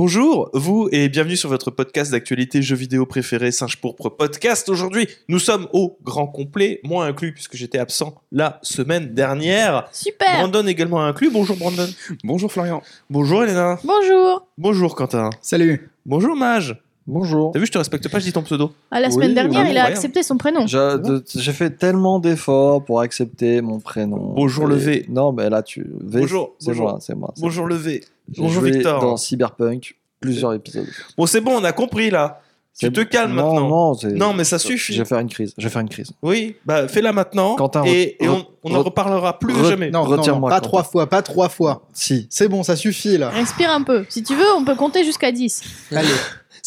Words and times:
Bonjour, 0.00 0.50
vous 0.52 0.90
et 0.92 1.08
bienvenue 1.08 1.38
sur 1.38 1.48
votre 1.48 1.70
podcast 1.70 2.12
d'actualité 2.12 2.60
jeux 2.60 2.76
vidéo 2.76 3.06
préféré 3.06 3.50
Singe 3.50 3.78
Pourpre 3.80 4.10
Podcast. 4.10 4.68
Aujourd'hui, 4.68 5.08
nous 5.28 5.38
sommes 5.38 5.68
au 5.72 5.96
grand 6.04 6.26
complet, 6.26 6.80
moi 6.84 7.06
inclus 7.06 7.32
puisque 7.32 7.56
j'étais 7.56 7.78
absent 7.78 8.14
la 8.30 8.58
semaine 8.60 9.14
dernière. 9.14 9.88
Super 9.92 10.28
Brandon 10.40 10.66
également 10.66 11.02
inclus. 11.02 11.30
Bonjour 11.30 11.56
Brandon. 11.56 11.88
Bonjour 12.24 12.52
Florian. 12.52 12.82
Bonjour 13.08 13.42
Elena. 13.44 13.78
Bonjour 13.84 14.46
Bonjour 14.58 14.94
Quentin. 14.96 15.30
Salut. 15.40 15.88
Bonjour 16.04 16.36
Mage. 16.36 16.76
Bonjour. 17.06 17.52
T'as 17.52 17.60
vu, 17.60 17.64
je 17.66 17.72
te 17.72 17.78
respecte 17.78 18.06
pas, 18.10 18.18
je 18.18 18.24
dis 18.24 18.32
ton 18.34 18.42
pseudo. 18.42 18.72
À 18.90 19.00
la 19.00 19.06
Oui, 19.08 19.14
semaine 19.14 19.32
dernière, 19.32 19.62
oui, 19.64 19.70
il 19.70 19.78
a 19.78 19.84
accepté 19.84 20.22
son 20.24 20.36
prénom. 20.36 20.66
J'ai 20.66 21.52
fait 21.52 21.70
tellement 21.70 22.18
d'efforts 22.18 22.84
pour 22.84 23.00
accepter 23.00 23.62
mon 23.62 23.80
prénom. 23.80 24.34
Bonjour, 24.34 24.66
le 24.66 24.76
Et- 24.76 24.78
V. 24.80 25.06
Non, 25.08 25.32
mais 25.32 25.48
là, 25.48 25.62
tu. 25.62 25.86
V, 26.02 26.20
Bonjour, 26.20 26.54
C'est 26.58 26.66
bonjour. 26.72 26.88
moi, 26.90 26.98
c'est 27.00 27.14
moi. 27.14 27.32
Bonjour 27.38 27.64
Levé. 27.66 28.00
moi. 28.02 28.10
Bonjour 28.36 28.60
joué 28.62 28.70
Victor. 28.72 29.00
Dans 29.00 29.16
Cyberpunk, 29.16 29.96
plusieurs 30.20 30.52
épisodes. 30.54 30.86
Bon, 31.16 31.26
c'est 31.26 31.40
bon, 31.40 31.52
on 31.60 31.64
a 31.64 31.72
compris 31.72 32.10
là. 32.10 32.40
Tu 32.78 32.92
te 32.92 33.00
calmes 33.00 33.34
non, 33.34 33.54
maintenant. 33.54 33.96
Non, 34.16 34.34
mais 34.34 34.44
ça 34.44 34.58
suffit. 34.58 34.92
Je 34.92 34.98
vais 34.98 35.08
faire 35.08 35.18
une 35.20 35.30
crise. 35.30 35.54
Je 35.56 35.64
vais 35.64 35.70
faire 35.70 35.80
une 35.80 35.88
crise. 35.88 36.12
Oui, 36.22 36.56
bah 36.66 36.86
fais-la 36.88 37.14
maintenant. 37.14 37.56
Quentin, 37.56 37.84
et, 37.86 38.22
et 38.22 38.28
on, 38.28 38.44
on 38.64 38.74
en 38.74 38.80
re- 38.80 38.84
reparlera 38.84 39.38
plus 39.38 39.54
re- 39.54 39.66
jamais. 39.70 39.90
Non, 39.90 40.04
non, 40.04 40.10
non, 40.10 40.16
Retire-moi, 40.18 40.50
pas 40.50 40.56
Quentin. 40.56 40.68
trois 40.68 40.82
fois, 40.82 41.06
pas 41.08 41.22
trois 41.22 41.48
fois. 41.48 41.86
Si. 41.94 42.26
C'est 42.28 42.48
bon, 42.48 42.62
ça 42.62 42.76
suffit 42.76 43.16
là. 43.16 43.30
Respire 43.30 43.70
un 43.70 43.82
peu. 43.82 44.04
Si 44.10 44.22
tu 44.22 44.34
veux, 44.34 44.52
on 44.58 44.62
peut 44.62 44.74
compter 44.74 45.04
jusqu'à 45.04 45.32
10. 45.32 45.62
Allez. 45.92 46.08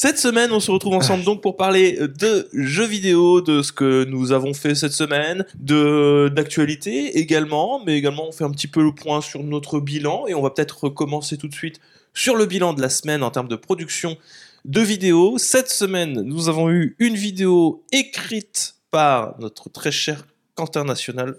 Cette 0.02 0.17
semaine, 0.17 0.53
on 0.53 0.62
se 0.62 0.71
retrouve 0.71 0.94
ensemble 0.94 1.26
donc 1.26 1.41
pour 1.41 1.58
parler 1.58 1.99
de 1.99 2.48
jeux 2.53 2.85
vidéo, 2.85 3.41
de 3.41 3.62
ce 3.62 3.73
que 3.73 4.05
nous 4.05 4.31
avons 4.31 4.53
fait 4.53 4.73
cette 4.73 4.94
semaine, 4.94 5.45
de 5.59 6.31
d'actualité 6.34 7.17
également, 7.17 7.84
mais 7.85 7.98
également 7.98 8.30
on 8.30 8.31
fait 8.31 8.45
un 8.45 8.52
petit 8.52 8.70
peu 8.70 8.81
le 8.81 8.95
point 8.95 9.20
sur 9.20 9.44
notre 9.44 9.81
bilan 9.81 10.25
et 10.27 10.34
on 10.34 10.41
va 10.41 10.52
peut-être 10.52 10.88
commencer 10.88 11.35
tout 11.35 11.49
de 11.49 11.53
suite 11.53 11.81
sur 12.13 12.38
le 12.38 12.45
bilan 12.45 12.72
de 12.72 12.81
la 12.81 12.88
semaine 12.88 13.23
en 13.23 13.30
termes 13.30 13.50
de 13.50 13.58
production 13.58 14.16
de 14.64 14.80
vidéos. 14.80 15.38
Cette 15.38 15.69
semaine, 15.69 16.22
nous 16.22 16.47
avons 16.47 16.69
eu 16.69 16.95
une 17.00 17.16
vidéo 17.16 17.84
écrite 17.91 18.75
par 18.91 19.36
notre 19.41 19.69
très 19.69 19.91
cher 19.91 20.25
Quentin 20.56 20.86
National. 20.86 21.36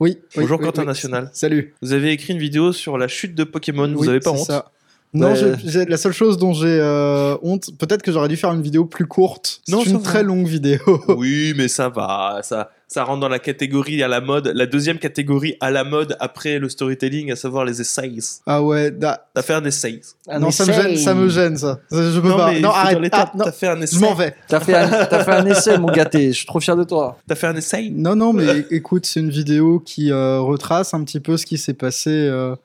Oui. 0.00 0.18
Bonjour 0.36 0.60
oui, 0.60 0.66
Quentin 0.66 0.82
oui. 0.82 0.88
National. 0.88 1.30
Saavez 1.32 1.72
Vous 1.80 1.94
avez 1.94 2.10
écrit 2.10 2.34
une 2.34 2.40
vidéo 2.40 2.74
sur 2.74 2.98
la 2.98 3.08
chute 3.08 3.34
de 3.34 3.44
Pokémon, 3.44 3.90
vous 3.90 4.00
Oui, 4.00 4.08
avez 4.10 4.20
pas 4.20 4.32
honte 4.32 4.44
ça. 4.44 4.70
Non, 5.14 5.32
Ouais. 5.34 5.84
la 5.88 5.96
seule 5.98 6.12
chose 6.14 6.38
dont 6.38 6.54
j'ai 6.54 6.78
euh, 6.80 7.36
honte, 7.42 7.70
peut-être 7.78 8.00
que 8.02 8.10
j'aurais 8.12 8.28
dû 8.28 8.36
faire 8.38 8.52
une 8.52 8.62
vidéo 8.62 8.86
plus 8.86 9.06
courte. 9.06 9.60
Non, 9.68 9.82
C'est 9.84 9.90
une 9.90 9.98
va. 9.98 10.02
très 10.02 10.22
longue 10.22 10.46
vidéo. 10.46 10.80
Oui, 11.08 11.52
mais 11.54 11.68
ça 11.68 11.90
va, 11.90 12.40
ça, 12.42 12.70
ça 12.88 13.04
rentre 13.04 13.20
dans 13.20 13.28
la 13.28 13.38
catégorie 13.38 14.02
à 14.02 14.08
la 14.08 14.22
mode, 14.22 14.50
la 14.54 14.64
deuxième 14.64 14.98
catégorie 14.98 15.54
à 15.60 15.70
la 15.70 15.84
mode 15.84 16.16
après 16.18 16.58
le 16.58 16.70
storytelling, 16.70 17.30
à 17.30 17.36
savoir 17.36 17.66
les 17.66 17.82
essays. 17.82 18.18
Ah 18.46 18.62
ouais, 18.62 18.90
T'as 18.90 19.42
fait 19.42 19.52
un 19.52 19.64
essay. 19.66 20.00
non, 20.40 20.50
ça 20.50 20.64
me 20.64 20.72
gêne, 20.72 20.96
ça 20.96 21.14
me 21.14 21.28
gêne 21.28 21.56
ça. 21.58 21.78
Ça, 21.90 22.10
Je 22.10 22.18
peux 22.18 22.28
non, 22.30 22.36
pas. 22.38 22.52
mais 22.52 22.60
non, 22.60 22.70
arrête. 22.70 22.98
Ah, 23.12 23.30
T'as 23.38 23.52
fait 23.52 23.68
un 23.68 23.80
essai. 23.82 23.96
je 23.96 24.00
m'en 24.00 24.14
vais. 24.14 24.34
T'as 24.48 24.60
fait, 24.60 24.74
un... 24.74 24.88
t'as 25.04 25.24
fait 25.24 25.32
un 25.32 25.44
essai, 25.44 25.76
mon 25.78 25.88
gâté. 25.92 26.28
Je 26.28 26.38
suis 26.38 26.46
trop 26.46 26.58
fier 26.60 26.74
de 26.76 26.84
toi. 26.84 27.18
T'as 27.28 27.34
fait 27.34 27.48
un 27.48 27.56
essai? 27.56 27.90
Non, 27.94 28.16
non, 28.16 28.32
mais 28.32 28.64
écoute, 28.70 29.04
c'est 29.04 29.20
une 29.20 29.30
vidéo 29.30 29.78
qui 29.84 30.10
euh, 30.10 30.40
retrace 30.40 30.94
un 30.94 31.04
petit 31.04 31.20
peu 31.20 31.36
ce 31.36 31.44
qui 31.44 31.58
s'est 31.58 31.74
passé 31.74 32.08
euh, 32.10 32.56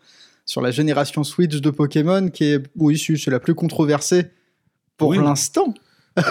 sur 0.48 0.62
la 0.62 0.72
génération 0.72 1.23
Switch 1.23 1.58
de 1.62 1.70
Pokémon, 1.70 2.30
qui 2.30 2.45
est, 2.45 2.64
oui, 2.76 2.98
c'est 2.98 3.30
la 3.30 3.40
plus 3.40 3.53
controversée 3.53 4.26
pour 4.98 5.09
Oui. 5.09 5.17
l'instant. 5.20 5.76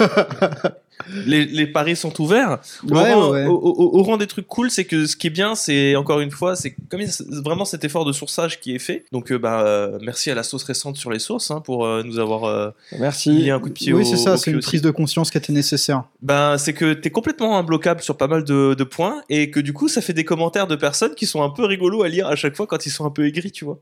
Les, 1.27 1.45
les 1.45 1.67
paris 1.67 1.95
sont 1.95 2.21
ouverts. 2.23 2.59
Au, 2.83 2.95
Ouais, 2.95 3.13
rang, 3.13 3.31
ouais, 3.31 3.45
au- 3.45 3.53
au- 3.55 3.99
au 3.99 4.03
rang 4.03 4.17
des 4.17 4.27
trucs 4.27 4.47
cool, 4.49 4.71
c'est 4.71 4.87
que 4.87 5.05
ce 5.05 5.15
qui 5.15 5.27
est 5.27 5.31
bien, 5.31 5.55
c'est 5.55 5.95
encore 5.95 6.21
une 6.21 6.31
fois, 6.31 6.57
c'est 6.57 6.75
comme 6.89 7.01
il 7.03 7.07
y 7.07 7.11
a 7.11 7.41
vraiment 7.43 7.67
cet 7.67 7.85
effort 7.85 8.07
de 8.07 8.13
sourçage 8.13 8.61
qui 8.61 8.75
est 8.75 8.79
fait. 8.79 9.05
Donc, 9.13 9.31
euh, 9.31 9.39
bah, 9.39 9.61
euh, 9.67 9.99
merci 10.01 10.31
à 10.31 10.35
la 10.35 10.43
sauce 10.43 10.65
récente 10.65 10.97
sur 10.97 11.11
les 11.13 11.19
sources 11.19 11.51
hein, 11.51 11.61
pour 11.61 11.85
euh, 11.85 12.03
nous 12.03 12.19
avoir 12.19 12.45
euh, 12.45 12.71
Merci. 12.99 13.31
mis 13.31 13.51
un 13.51 13.61
coup 13.61 13.69
de 13.69 13.75
pied 13.75 13.93
au 13.93 13.99
Oui, 13.99 14.07
c'est 14.07 14.17
ça, 14.17 14.39
c'est 14.39 14.51
une 14.51 14.57
aussi. 14.57 14.69
prise 14.69 14.83
de 14.83 14.91
conscience 14.91 15.31
qui 15.31 15.37
était 15.37 15.53
nécessaire. 15.53 16.05
Ben, 16.23 16.57
c'est 16.57 16.73
que 16.73 16.95
t'es 16.95 17.11
complètement 17.11 17.59
imbloquable 17.59 18.01
sur 18.01 18.17
pas 18.17 18.27
mal 18.27 18.43
de, 18.43 18.73
de 18.75 18.85
points 18.85 19.21
et 19.29 19.51
que 19.51 19.61
du 19.61 19.75
coup, 19.75 19.89
ça 19.89 20.01
fait 20.01 20.15
des 20.15 20.25
commentaires 20.25 20.67
de 20.67 20.77
personnes 20.77 21.15
qui 21.15 21.27
sont 21.27 21.43
un 21.43 21.51
peu 21.51 21.67
rigolos 21.67 22.03
à 22.03 22.09
lire 22.09 22.27
à 22.27 22.37
chaque 22.37 22.57
fois 22.57 22.67
quand 22.67 22.87
ils 22.87 22.91
sont 22.91 23.05
un 23.05 23.11
peu 23.11 23.27
aigris, 23.27 23.53
tu 23.53 23.67
vois. 23.67 23.79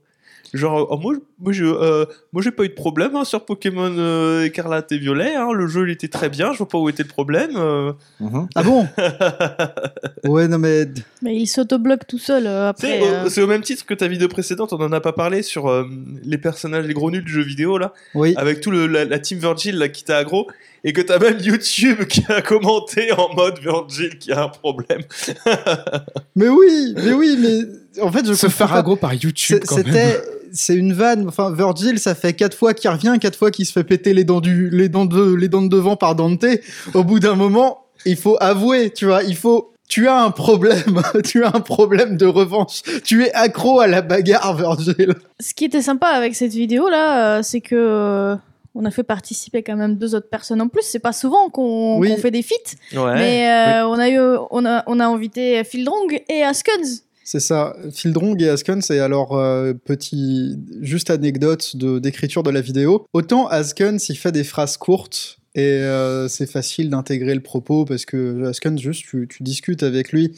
Genre, 0.54 0.86
oh, 0.88 0.96
moi, 0.96 1.14
moi, 1.40 1.52
je, 1.52 1.64
euh, 1.64 2.06
moi, 2.32 2.40
j'ai 2.42 2.52
pas 2.52 2.64
eu 2.64 2.68
de 2.68 2.74
problème 2.74 3.16
hein, 3.16 3.24
sur 3.24 3.44
Pokémon 3.44 3.92
euh, 3.98 4.44
Écarlate 4.44 4.92
et 4.92 4.98
Violet. 4.98 5.34
hein, 5.34 5.48
le 5.52 5.66
jeu, 5.66 5.86
il 5.88 5.92
était 5.92 6.08
très 6.08 6.28
bien. 6.28 6.52
Je 6.52 6.58
vois 6.58 6.68
pas 6.68 6.78
où 6.78 6.88
était 6.88 7.02
le 7.02 7.08
problème. 7.08 7.50
euh. 7.56 7.92
Mhm. 8.20 8.46
Ah 8.54 8.62
bon 8.62 8.86
Ouais, 10.24 10.48
non 10.48 10.58
mais 10.58 10.86
Mais 11.22 11.36
il 11.36 11.46
s'autobloque 11.46 12.06
tout 12.06 12.18
seul 12.18 12.46
euh, 12.46 12.72
Tu 12.78 12.86
sais, 12.86 12.96
après. 12.98 13.08
euh. 13.08 13.28
C'est 13.28 13.42
au 13.42 13.46
même 13.46 13.62
titre 13.62 13.84
que 13.84 13.94
ta 13.94 14.06
vidéo 14.08 14.28
précédente. 14.28 14.72
On 14.72 14.80
en 14.80 14.92
a 14.92 15.00
pas 15.00 15.12
parlé 15.12 15.42
sur 15.42 15.68
euh, 15.68 15.84
les 16.22 16.38
personnages, 16.38 16.86
les 16.86 16.94
gros 16.94 17.10
nuls 17.10 17.24
du 17.24 17.32
jeu 17.32 17.42
vidéo 17.42 17.76
là, 17.78 17.92
oui. 18.14 18.34
avec 18.36 18.60
tout 18.60 18.70
le, 18.70 18.86
la, 18.86 19.04
la 19.04 19.18
team 19.18 19.38
Virgil 19.38 19.76
là 19.76 19.88
qui 19.88 20.04
t'a 20.04 20.18
aggro 20.18 20.46
et 20.84 20.92
que 20.92 21.00
t'as 21.00 21.18
même 21.18 21.38
YouTube 21.40 22.04
qui 22.08 22.22
a 22.28 22.40
commenté 22.42 23.10
en 23.12 23.34
mode 23.34 23.58
Virgil 23.58 24.18
qui 24.18 24.32
a 24.32 24.44
un 24.44 24.48
problème. 24.48 25.00
Mais 26.36 26.48
oui, 26.48 26.94
mais 26.96 27.12
oui, 27.12 27.36
mais 27.40 28.02
en 28.02 28.10
fait, 28.10 28.26
je 28.26 28.32
se 28.32 28.46
comprends 28.46 28.58
faire 28.58 28.68
pas. 28.70 28.78
aggro 28.78 28.96
par 28.96 29.14
YouTube 29.14 29.34
C'est- 29.60 29.66
quand 29.66 29.76
même. 29.76 29.86
C'était, 29.86 30.20
c'est 30.54 30.74
une 30.74 30.92
vanne. 30.94 31.26
Enfin, 31.28 31.52
Virgil, 31.52 31.98
ça 31.98 32.14
fait 32.14 32.32
quatre 32.32 32.56
fois 32.56 32.72
qu'il 32.72 32.88
revient, 32.88 33.18
quatre 33.20 33.36
fois 33.36 33.50
qu'il 33.50 33.66
se 33.66 33.72
fait 33.72 33.84
péter 33.84 34.14
les 34.14 34.24
dents 34.24 34.40
du, 34.40 34.70
les 34.70 34.88
dents 34.88 35.04
de, 35.04 35.34
les 35.34 35.48
dents 35.48 35.60
de 35.62 35.68
devant 35.68 35.96
par 35.96 36.14
Dante. 36.14 36.46
Au 36.94 37.04
bout 37.04 37.20
d'un 37.20 37.34
moment, 37.34 37.84
il 38.06 38.16
faut 38.16 38.36
avouer, 38.40 38.90
tu 38.90 39.04
vois, 39.06 39.22
il 39.22 39.36
faut. 39.36 39.70
Tu 39.86 40.08
as 40.08 40.16
un 40.22 40.30
problème, 40.30 41.02
tu 41.24 41.44
as 41.44 41.48
un 41.48 41.60
problème 41.60 42.16
de 42.16 42.24
revanche. 42.24 42.80
Tu 43.04 43.24
es 43.24 43.32
accro 43.34 43.80
à 43.80 43.86
la 43.86 44.00
bagarre, 44.00 44.56
Virgil. 44.56 45.14
Ce 45.40 45.52
qui 45.52 45.66
était 45.66 45.82
sympa 45.82 46.06
avec 46.08 46.34
cette 46.34 46.52
vidéo 46.54 46.88
là, 46.88 47.36
euh, 47.38 47.42
c'est 47.42 47.60
que 47.60 47.74
euh, 47.76 48.34
on 48.74 48.86
a 48.86 48.90
fait 48.90 49.02
participer 49.02 49.62
quand 49.62 49.76
même 49.76 49.96
deux 49.96 50.14
autres 50.14 50.30
personnes 50.30 50.62
en 50.62 50.68
plus. 50.68 50.82
C'est 50.82 50.98
pas 51.00 51.12
souvent 51.12 51.50
qu'on 51.50 51.98
Oui. 51.98 52.16
fait 52.16 52.30
des 52.30 52.42
feats, 52.42 52.76
Ouais. 52.94 53.14
mais 53.14 53.48
euh, 53.82 53.86
on 53.86 53.98
a 53.98 54.08
eu, 54.08 54.18
on 54.50 54.64
a, 54.64 54.82
on 54.86 55.00
a 55.00 55.06
invité 55.06 55.62
Fildrong 55.64 56.18
et 56.30 56.42
Askens. 56.42 57.03
C'est 57.24 57.40
ça. 57.40 57.74
Fildrong 57.90 58.40
et 58.42 58.50
Askens, 58.50 58.84
c'est 58.84 59.00
alors 59.00 59.36
euh, 59.36 59.72
petit, 59.72 60.58
juste 60.82 61.08
anecdote 61.08 61.74
de 61.74 61.98
d'écriture 61.98 62.42
de 62.42 62.50
la 62.50 62.60
vidéo. 62.60 63.06
Autant 63.14 63.48
Askens, 63.48 64.10
il 64.10 64.16
fait 64.16 64.30
des 64.30 64.44
phrases 64.44 64.76
courtes 64.76 65.38
et 65.54 65.62
euh, 65.62 66.28
c'est 66.28 66.50
facile 66.50 66.90
d'intégrer 66.90 67.34
le 67.34 67.40
propos 67.40 67.86
parce 67.86 68.04
que 68.04 68.44
Askens, 68.44 68.78
juste 68.78 69.06
tu, 69.08 69.26
tu 69.26 69.42
discutes 69.42 69.82
avec 69.82 70.12
lui 70.12 70.32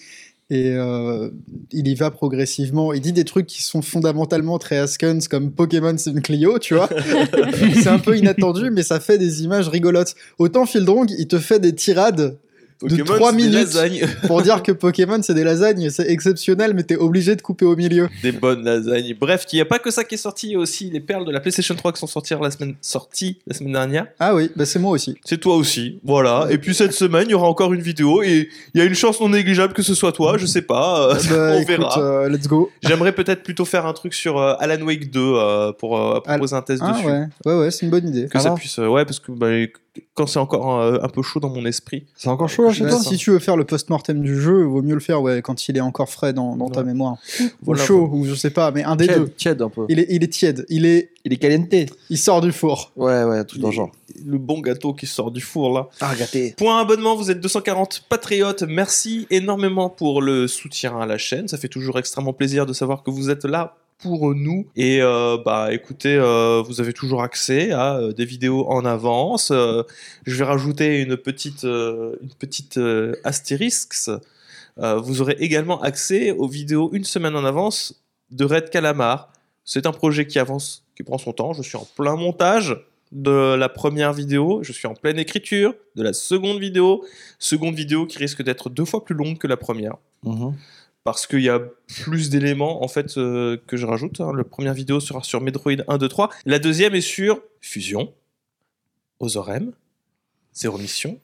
et 0.48 0.70
euh, 0.74 1.30
il 1.72 1.88
y 1.88 1.94
va 1.96 2.12
progressivement. 2.12 2.92
Il 2.92 3.00
dit 3.00 3.12
des 3.12 3.24
trucs 3.24 3.46
qui 3.48 3.64
sont 3.64 3.82
fondamentalement 3.82 4.58
très 4.58 4.78
Askens 4.78 5.26
comme 5.26 5.50
Pokémon 5.50 5.96
c'est 5.98 6.10
une 6.10 6.22
Clio, 6.22 6.60
tu 6.60 6.74
vois. 6.74 6.88
c'est 7.74 7.88
un 7.88 7.98
peu 7.98 8.16
inattendu, 8.16 8.70
mais 8.70 8.84
ça 8.84 9.00
fait 9.00 9.18
des 9.18 9.42
images 9.42 9.68
rigolotes. 9.68 10.14
Autant 10.38 10.64
Fildrong, 10.64 11.10
il 11.18 11.26
te 11.26 11.40
fait 11.40 11.58
des 11.58 11.74
tirades 11.74 12.38
C'est 12.80 12.88
des 12.96 13.02
minutes. 13.36 13.52
lasagnes. 13.54 14.06
pour 14.26 14.42
dire 14.42 14.62
que 14.62 14.72
Pokémon 14.72 15.18
c'est 15.22 15.34
des 15.34 15.44
lasagnes, 15.44 15.90
c'est 15.90 16.08
exceptionnel, 16.10 16.72
mais 16.74 16.82
t'es 16.82 16.96
obligé 16.96 17.34
de 17.36 17.42
couper 17.42 17.64
au 17.64 17.76
milieu. 17.76 18.08
des 18.22 18.32
bonnes 18.32 18.64
lasagnes. 18.64 19.14
Bref, 19.18 19.44
il 19.52 19.56
n'y 19.56 19.60
a 19.62 19.64
pas 19.64 19.78
que 19.78 19.90
ça 19.90 20.04
qui 20.04 20.14
est 20.16 20.18
sorti, 20.18 20.48
il 20.48 20.52
y 20.52 20.56
a 20.56 20.58
aussi 20.58 20.90
les 20.90 21.00
perles 21.00 21.24
de 21.24 21.30
la 21.32 21.40
PlayStation 21.40 21.74
3 21.74 21.92
qui 21.92 22.00
sont 22.00 22.06
sorties 22.06 22.34
la 22.40 22.50
semaine, 22.50 22.74
sorties 22.80 23.38
la 23.46 23.54
semaine 23.54 23.72
dernière. 23.72 24.06
Ah 24.18 24.34
oui, 24.34 24.50
bah 24.56 24.66
c'est 24.66 24.78
moi 24.78 24.90
aussi. 24.92 25.16
C'est 25.24 25.38
toi 25.38 25.56
aussi, 25.56 26.00
voilà. 26.04 26.46
Et 26.50 26.58
puis 26.58 26.74
cette 26.74 26.92
semaine, 26.92 27.24
il 27.28 27.32
y 27.32 27.34
aura 27.34 27.48
encore 27.48 27.72
une 27.72 27.80
vidéo 27.82 28.22
et 28.22 28.48
il 28.74 28.78
y 28.78 28.82
a 28.82 28.84
une 28.84 28.94
chance 28.94 29.20
non 29.20 29.28
négligeable 29.28 29.72
que 29.72 29.82
ce 29.82 29.94
soit 29.94 30.12
toi, 30.12 30.36
je 30.38 30.46
sais 30.46 30.62
pas, 30.62 31.14
Bah, 31.14 31.18
on 31.54 31.54
écoute, 31.60 31.68
verra. 31.68 31.98
euh, 32.00 32.28
let's 32.28 32.46
go. 32.46 32.70
J'aimerais 32.82 33.12
peut-être 33.12 33.42
plutôt 33.42 33.64
faire 33.64 33.86
un 33.86 33.92
truc 33.92 34.12
sur 34.14 34.38
euh, 34.38 34.54
Alan 34.58 34.84
Wake 34.84 35.10
2 35.10 35.20
euh, 35.20 35.72
pour 35.72 36.22
proposer 36.22 36.54
un 36.56 36.62
test 36.62 36.82
Ah 36.84 36.92
dessus. 36.92 37.06
ouais, 37.06 37.24
ouais, 37.46 37.58
ouais, 37.60 37.70
c'est 37.70 37.86
une 37.86 37.90
bonne 37.90 38.08
idée. 38.08 38.26
Que 38.28 38.38
ça 38.38 38.50
puisse, 38.52 38.78
ouais, 38.78 39.04
parce 39.04 39.20
que 39.20 39.32
bah, 39.32 39.48
quand 40.14 40.26
c'est 40.26 40.38
encore 40.38 40.80
euh, 40.80 40.98
un 41.02 41.08
peu 41.08 41.22
chaud 41.22 41.40
dans 41.40 41.48
mon 41.50 41.64
esprit. 41.66 42.04
C'est 42.16 42.28
encore 42.28 42.48
chaud 42.48 42.64
là 42.64 42.72
chez 42.72 42.86
toi 42.86 42.98
si 43.00 43.16
tu 43.16 43.30
veux 43.30 43.38
faire 43.38 43.56
le 43.56 43.64
post-mortem 43.64 44.20
du 44.22 44.40
jeu, 44.40 44.62
vaut 44.64 44.82
mieux 44.82 44.94
le 44.94 45.00
faire 45.00 45.22
ouais, 45.22 45.42
quand 45.42 45.68
il 45.68 45.76
est 45.76 45.80
encore 45.80 46.08
frais 46.08 46.32
dans, 46.32 46.56
dans 46.56 46.68
ta 46.70 46.80
Ouais. 46.80 46.86
mémoire. 46.86 47.16
Voilà, 47.62 47.82
ou 47.82 47.86
chaud, 47.86 48.10
ou 48.12 48.24
je 48.24 48.34
sais 48.34 48.50
pas, 48.50 48.70
mais 48.70 48.84
un 48.84 48.96
des 48.96 49.06
deux. 49.06 49.14
Tiède, 49.14 49.36
tiède 49.36 49.62
un 49.62 49.68
peu. 49.68 49.86
Il 49.88 49.98
est, 49.98 50.06
il 50.10 50.22
est 50.22 50.28
tiède, 50.32 50.64
il, 50.68 50.86
est, 50.86 51.10
Il 51.24 51.32
est 51.32 51.36
caliente. 51.36 51.72
il 52.10 52.18
sort 52.18 52.40
du 52.40 52.52
four. 52.52 52.92
Ouais, 52.96 53.24
ouais, 53.24 53.44
tout 53.44 53.58
dans 53.58 53.68
le 53.68 53.74
genre. 53.74 53.90
Le 54.24 54.38
bon 54.38 54.60
gâteau 54.60 54.94
qui 54.94 55.06
sort 55.06 55.30
du 55.30 55.40
four 55.40 55.72
là. 55.72 55.88
Ah, 56.00 56.14
gâté. 56.18 56.54
Point 56.56 56.80
abonnement, 56.80 57.16
vous 57.16 57.30
êtes 57.30 57.40
240 57.40 58.04
patriotes. 58.08 58.62
Merci 58.62 59.26
énormément 59.30 59.90
pour 59.90 60.22
le 60.22 60.46
soutien 60.48 60.98
à 60.98 61.06
la 61.06 61.18
chaîne. 61.18 61.48
Ça 61.48 61.58
fait 61.58 61.68
toujours 61.68 61.98
extrêmement 61.98 62.32
plaisir 62.32 62.66
de 62.66 62.72
savoir 62.72 63.02
que 63.02 63.10
vous 63.10 63.30
êtes 63.30 63.44
là 63.44 63.76
pour 63.98 64.34
nous. 64.34 64.66
Et 64.76 65.00
euh, 65.02 65.38
bah 65.44 65.72
écoutez, 65.72 66.16
euh, 66.16 66.62
vous 66.62 66.80
avez 66.80 66.92
toujours 66.92 67.22
accès 67.22 67.72
à 67.72 67.96
euh, 67.96 68.12
des 68.12 68.24
vidéos 68.24 68.68
en 68.68 68.84
avance. 68.84 69.50
Je 69.50 70.36
vais 70.36 70.44
rajouter 70.44 71.00
une 71.00 71.16
petite, 71.16 71.64
une 71.64 72.34
petite 72.38 72.78
astérisque. 73.24 73.94
Vous 74.76 75.20
aurez 75.22 75.36
également 75.38 75.80
accès 75.82 76.32
aux 76.32 76.48
vidéos 76.48 76.90
une 76.92 77.04
semaine 77.04 77.36
en 77.36 77.44
avance 77.44 78.02
de 78.30 78.44
Red 78.44 78.70
Calamar. 78.70 79.32
C'est 79.64 79.86
un 79.86 79.92
projet 79.92 80.26
qui 80.26 80.38
avance, 80.38 80.84
qui 80.96 81.02
prend 81.02 81.18
son 81.18 81.32
temps. 81.32 81.52
Je 81.52 81.62
suis 81.62 81.76
en 81.76 81.86
plein 81.96 82.16
montage 82.16 82.76
de 83.12 83.54
la 83.54 83.68
première 83.68 84.12
vidéo, 84.12 84.60
je 84.62 84.72
suis 84.72 84.88
en 84.88 84.94
pleine 84.94 85.18
écriture 85.18 85.74
de 85.94 86.02
la 86.02 86.12
seconde 86.12 86.58
vidéo, 86.58 87.04
seconde 87.38 87.74
vidéo 87.74 88.06
qui 88.06 88.18
risque 88.18 88.42
d'être 88.42 88.68
deux 88.68 88.84
fois 88.84 89.04
plus 89.04 89.14
longue 89.14 89.38
que 89.38 89.46
la 89.46 89.56
première. 89.56 89.96
Mhm. 90.24 90.54
Parce 91.06 91.26
qu'il 91.28 91.40
y 91.42 91.48
a 91.48 91.60
plus 92.02 92.30
d'éléments 92.30 92.82
en 92.82 92.88
fait 92.88 93.16
euh, 93.16 93.56
que 93.68 93.76
je 93.76 93.86
rajoute. 93.86 94.20
hein. 94.20 94.32
La 94.36 94.42
première 94.44 94.74
vidéo 94.74 94.98
sera 94.98 95.22
sur 95.22 95.40
Metroid 95.40 95.76
1, 95.86 95.98
2, 95.98 96.08
3. 96.08 96.30
La 96.44 96.58
deuxième 96.58 96.96
est 96.96 97.00
sur 97.00 97.40
Fusion, 97.60 98.12
Ozorem, 99.20 99.72
Zero 100.52 100.76
Mission, 100.78 101.20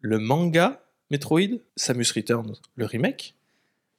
le 0.00 0.18
manga 0.18 0.80
Metroid, 1.10 1.60
Samus 1.76 2.06
Returns, 2.16 2.54
le 2.76 2.86
remake, 2.86 3.34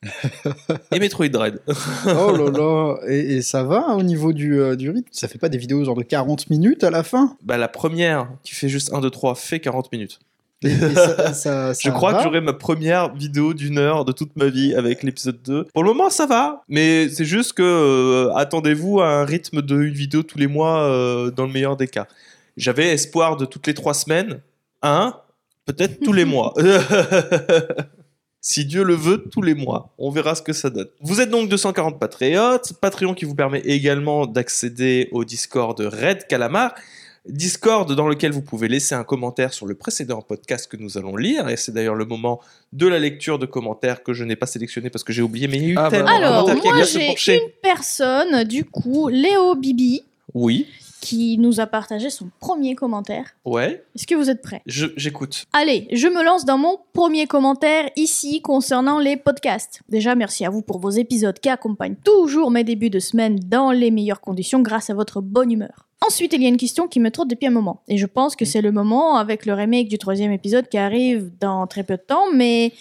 et 0.91 0.99
Metroid 0.99 1.29
Dread. 1.29 1.61
Oh 2.07 2.35
là 2.35 2.49
là, 2.49 2.97
et, 3.07 3.35
et 3.35 3.41
ça 3.43 3.63
va 3.63 3.85
hein, 3.87 3.95
au 3.95 4.03
niveau 4.03 4.33
du, 4.33 4.59
euh, 4.59 4.75
du 4.75 4.89
rythme? 4.89 5.07
Ça 5.11 5.27
fait 5.27 5.37
pas 5.37 5.49
des 5.49 5.59
vidéos 5.59 5.85
genre 5.85 5.95
de 5.95 6.03
40 6.03 6.49
minutes 6.49 6.83
à 6.83 6.89
la 6.89 7.03
fin? 7.03 7.37
Bah, 7.43 7.57
la 7.57 7.67
première 7.67 8.27
qui 8.43 8.55
fait 8.55 8.69
juste 8.69 8.91
1, 8.91 9.01
2, 9.01 9.09
3 9.11 9.35
fait 9.35 9.59
40 9.59 9.91
minutes. 9.91 10.19
Et- 10.63 10.69
et 10.69 10.77
ça- 10.95 11.33
ça- 11.33 11.73
Je 11.73 11.89
crois 11.89 12.11
va 12.13 12.17
que 12.19 12.23
j'aurai 12.23 12.41
ma 12.41 12.53
première 12.53 13.13
vidéo 13.13 13.53
d'une 13.53 13.77
heure 13.77 14.05
de 14.05 14.11
toute 14.11 14.35
ma 14.35 14.47
vie 14.47 14.73
avec 14.75 15.03
l'épisode 15.03 15.41
2. 15.43 15.65
Pour 15.73 15.83
le 15.83 15.89
moment, 15.93 16.09
ça 16.09 16.25
va, 16.25 16.63
mais 16.69 17.09
c'est 17.09 17.25
juste 17.25 17.53
que 17.53 17.63
euh, 17.63 18.33
attendez-vous 18.35 19.01
à 19.01 19.07
un 19.09 19.25
rythme 19.25 19.61
de 19.61 19.81
une 19.81 19.93
vidéo 19.93 20.23
tous 20.23 20.37
les 20.37 20.47
mois 20.47 20.79
euh, 20.83 21.29
dans 21.31 21.45
le 21.45 21.51
meilleur 21.51 21.75
des 21.77 21.87
cas. 21.87 22.07
J'avais 22.57 22.93
espoir 22.93 23.35
de 23.37 23.45
toutes 23.45 23.67
les 23.67 23.73
trois 23.73 23.93
semaines, 23.93 24.39
un, 24.81 25.13
peut-être 25.65 25.99
tous 26.03 26.13
les 26.13 26.25
mois. 26.25 26.53
Si 28.47 28.63
Dieu 28.63 28.83
le 28.83 28.93
veut, 28.93 29.23
tous 29.31 29.41
les 29.41 29.55
mois. 29.55 29.91
On 29.97 30.11
verra 30.11 30.35
ce 30.35 30.43
que 30.43 30.53
ça 30.53 30.69
donne. 30.69 30.85
Vous 31.01 31.19
êtes 31.19 31.31
donc 31.31 31.49
240 31.49 31.99
patriotes. 31.99 32.73
Patreon 32.79 33.15
qui 33.15 33.25
vous 33.25 33.33
permet 33.33 33.61
également 33.61 34.27
d'accéder 34.27 35.09
au 35.11 35.25
Discord 35.25 35.75
de 35.75 35.87
Red 35.87 36.27
Calamar. 36.27 36.75
Discord 37.27 37.91
dans 37.93 38.07
lequel 38.07 38.31
vous 38.31 38.41
pouvez 38.41 38.67
laisser 38.67 38.95
un 38.95 39.03
commentaire 39.03 39.53
sur 39.53 39.65
le 39.65 39.75
précédent 39.75 40.21
podcast 40.21 40.69
que 40.69 40.77
nous 40.77 40.97
allons 40.97 41.15
lire. 41.15 41.49
Et 41.49 41.57
c'est 41.57 41.71
d'ailleurs 41.71 41.95
le 41.95 42.05
moment 42.05 42.39
de 42.73 42.87
la 42.87 42.99
lecture 42.99 43.39
de 43.39 43.45
commentaires 43.45 44.03
que 44.03 44.13
je 44.13 44.23
n'ai 44.23 44.35
pas 44.35 44.45
sélectionné 44.45 44.89
parce 44.89 45.03
que 45.03 45.13
j'ai 45.13 45.21
oublié, 45.21 45.47
mais 45.47 45.57
il 45.57 45.63
y 45.63 45.67
a 45.67 45.69
eu 45.69 45.75
Ah 45.77 45.89
bah 45.89 46.01
de 46.01 46.07
Alors, 46.07 46.45
commentaires 46.45 46.71
moi 46.73 46.83
j'ai 47.17 47.35
une 47.35 47.49
personne, 47.61 48.43
du 48.43 48.65
coup, 48.65 49.09
Léo 49.09 49.55
Bibi, 49.55 50.03
Oui, 50.33 50.67
qui 51.05 51.37
nous 51.37 51.59
a 51.59 51.67
partagé 51.67 52.09
son 52.09 52.31
premier 52.39 52.73
commentaire. 52.73 53.35
ouais, 53.45 53.85
Est-ce 53.95 54.07
que 54.07 54.15
vous 54.15 54.31
êtes 54.31 54.41
prêts? 54.41 54.63
J'écoute. 54.65 55.45
Allez, 55.53 55.87
je 55.91 56.07
me 56.07 56.23
lance 56.23 56.45
dans 56.45 56.57
mon 56.57 56.79
premier 56.93 57.27
commentaire 57.27 57.91
ici 57.95 58.41
concernant 58.41 58.97
les 58.97 59.15
podcasts. 59.15 59.81
Déjà, 59.87 60.15
merci 60.15 60.45
à 60.45 60.49
vous 60.49 60.63
pour 60.63 60.79
vos 60.79 60.89
épisodes 60.89 61.39
qui 61.39 61.49
accompagnent 61.49 61.95
toujours 62.03 62.49
mes 62.49 62.63
débuts 62.63 62.89
de 62.89 62.97
semaine 62.97 63.37
dans 63.39 63.69
les 63.71 63.91
meilleures 63.91 64.19
conditions 64.19 64.61
grâce 64.61 64.89
à 64.89 64.95
votre 64.95 65.21
bonne 65.21 65.51
humeur. 65.51 65.87
Ensuite, 66.05 66.33
il 66.33 66.41
y 66.41 66.45
a 66.47 66.49
une 66.49 66.57
question 66.57 66.87
qui 66.87 66.99
me 66.99 67.11
trotte 67.11 67.29
depuis 67.29 67.45
un 67.47 67.51
moment. 67.51 67.83
Et 67.87 67.97
je 67.97 68.07
pense 68.07 68.35
que 68.35 68.45
c'est 68.45 68.61
le 68.61 68.71
moment 68.71 69.17
avec 69.17 69.45
le 69.45 69.53
remake 69.53 69.87
du 69.87 69.99
troisième 69.99 70.31
épisode 70.31 70.67
qui 70.67 70.79
arrive 70.79 71.31
dans 71.39 71.67
très 71.67 71.83
peu 71.83 71.97
de 71.97 72.01
temps. 72.01 72.31
Mais 72.33 72.73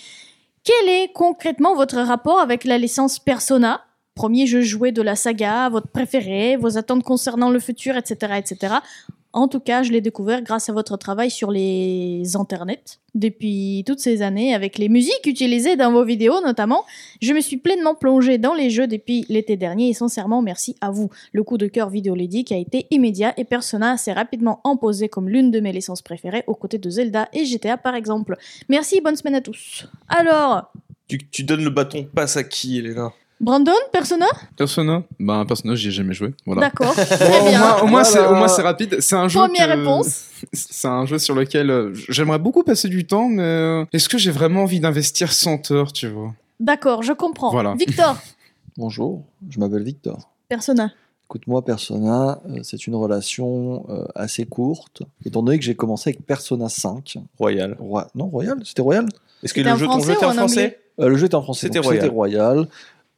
quel 0.63 0.89
est 0.89 1.13
concrètement 1.13 1.75
votre 1.75 1.99
rapport 2.01 2.41
avec 2.41 2.65
la 2.65 2.79
licence 2.79 3.19
Persona? 3.19 3.83
Premier 4.15 4.47
jeu 4.47 4.61
joué 4.61 4.93
de 4.93 5.03
la 5.03 5.17
saga, 5.17 5.69
votre 5.69 5.89
préféré, 5.89 6.57
vos 6.57 6.79
attentes 6.79 7.03
concernant 7.03 7.51
le 7.51 7.59
futur, 7.59 7.97
etc. 7.97 8.35
etc. 8.39 8.75
En 9.35 9.49
tout 9.49 9.59
cas, 9.59 9.83
je 9.83 9.91
l'ai 9.91 10.01
découvert 10.01 10.43
grâce 10.43 10.69
à 10.69 10.73
votre 10.73 10.97
travail 10.97 11.29
sur 11.29 11.51
les 11.51 12.37
internets 12.37 13.01
depuis 13.17 13.83
toutes 13.85 13.99
ces 13.99 14.23
années, 14.23 14.55
avec 14.55 14.79
les 14.79 14.89
musiques 14.89 15.27
utilisées 15.27 15.75
dans 15.75 15.91
vos 15.91 16.05
vidéos 16.05 16.41
notamment. 16.41 16.85
Je 17.21 17.33
me 17.33 17.41
suis 17.41 17.57
pleinement 17.57 17.97
plongée 17.97 18.39
dans 18.39 18.55
les 18.55 18.71
jeux 18.71 18.87
depuis 18.87 19.27
l'été 19.29 19.57
dernier 19.57 19.89
et 19.89 19.93
sincèrement 19.93 20.41
merci 20.41 20.77
à 20.81 20.93
vous. 20.93 21.11
Le 21.33 21.43
coup 21.43 21.59
de 21.59 21.67
cœur 21.67 21.91
vidéoludique 21.91 22.53
a 22.53 22.57
été 22.57 22.87
immédiat 22.93 23.35
et 23.37 23.45
Persona 23.45 23.97
s'est 23.97 24.13
rapidement 24.13 24.61
imposé 24.63 25.09
comme 25.09 25.29
l'une 25.29 25.51
de 25.51 25.59
mes 25.59 25.73
licences 25.73 26.03
préférées 26.03 26.45
aux 26.47 26.55
côtés 26.55 26.79
de 26.79 26.89
Zelda 26.89 27.29
et 27.33 27.45
GTA 27.45 27.77
par 27.77 27.97
exemple. 27.97 28.37
Merci, 28.69 29.01
bonne 29.01 29.17
semaine 29.17 29.35
à 29.35 29.41
tous. 29.41 29.89
Alors, 30.07 30.71
Tu, 31.09 31.43
donnes 31.43 31.65
le 31.65 31.71
bâton 31.71 32.05
passe 32.05 32.37
à 32.37 32.45
qui, 32.45 32.79
Elena? 32.79 33.13
Brandon, 33.45 33.73
Persona? 33.93 34.27
Persona 34.57 35.03
Bah, 35.21 35.35
un 35.35 35.45
personnage, 35.45 35.79
j'y 35.79 35.89
ai 35.89 35.91
jamais 35.91 36.15
joué. 36.15 36.33
Voilà. 36.47 36.63
D'accord, 36.63 36.95
Bon, 36.97 37.05
très 37.05 37.41
au 37.41 37.45
bien. 37.49 37.59
moins, 37.59 37.77
au 37.83 37.87
moins, 37.87 38.03
Voilà. 38.03 38.05
c'est, 38.05 38.27
au 38.27 38.35
moins, 38.35 38.49
c'est 38.49 38.63
rapide. 38.63 38.97
C'est 39.01 39.17
un 39.17 39.29
jeu. 39.29 39.39
Première 39.41 39.67
que- 39.69 39.79
réponse. 39.79 40.25
C'est 40.53 40.89
un 40.89 41.07
jeu 41.07 41.19
sur 41.19 41.35
lequel 41.35 41.71
euh, 41.71 41.93
j'aimerais 42.11 42.39
beaucoup 42.39 42.63
passer 42.65 42.89
du 42.89 43.07
temps, 43.07 43.29
mais 43.29 43.43
euh, 43.43 43.85
est-ce 43.95 44.09
que 44.11 44.19
j'ai 44.19 44.31
vraiment 44.31 44.63
envie 44.65 44.79
d'investir 44.81 45.33
100 45.33 45.71
heures, 45.71 45.93
tu 45.93 46.09
vois? 46.09 46.35
D'accord, 46.61 47.03
je 47.03 47.13
comprends. 47.13 47.51
Voilà. 47.51 47.75
Victor, 47.79 48.17
Bonjour, 48.77 49.25
je 49.51 49.59
m'appelle 49.61 49.83
Victor. 49.85 50.31
Persona. 50.49 50.91
Écoute-moi, 51.29 51.65
Persona, 51.65 52.41
euh, 52.51 52.59
c'est 52.63 52.87
une 52.87 52.95
relation 52.95 53.87
euh, 53.89 54.05
assez 54.15 54.45
courte, 54.45 55.03
étant 55.25 55.43
donné 55.43 55.59
que 55.59 55.65
j'ai 55.65 55.75
commencé 55.75 56.11
avec 56.11 56.27
Persona 56.27 56.69
5. 56.69 57.17
Royal. 57.39 57.77
Roi- 57.79 58.09
Non, 58.15 58.27
Royal? 58.27 58.59
C'était 58.65 58.83
Royal? 58.83 59.07
Est-ce 59.43 59.55
que 59.55 59.61
C'était 59.61 59.73
le 59.73 59.77
jeu, 59.79 59.87
ton 59.87 60.01
jeu 60.01 60.13
était 60.13 60.25
en 60.27 60.33
français? 60.33 60.81
Euh, 61.01 61.09
Le 61.09 61.17
jeu 61.17 61.27
était 61.27 61.35
en 61.35 61.43
français, 61.43 61.67
C'était 61.69 61.79
Royal. 61.81 62.03
c'était 62.03 62.13
Royal. 62.15 62.69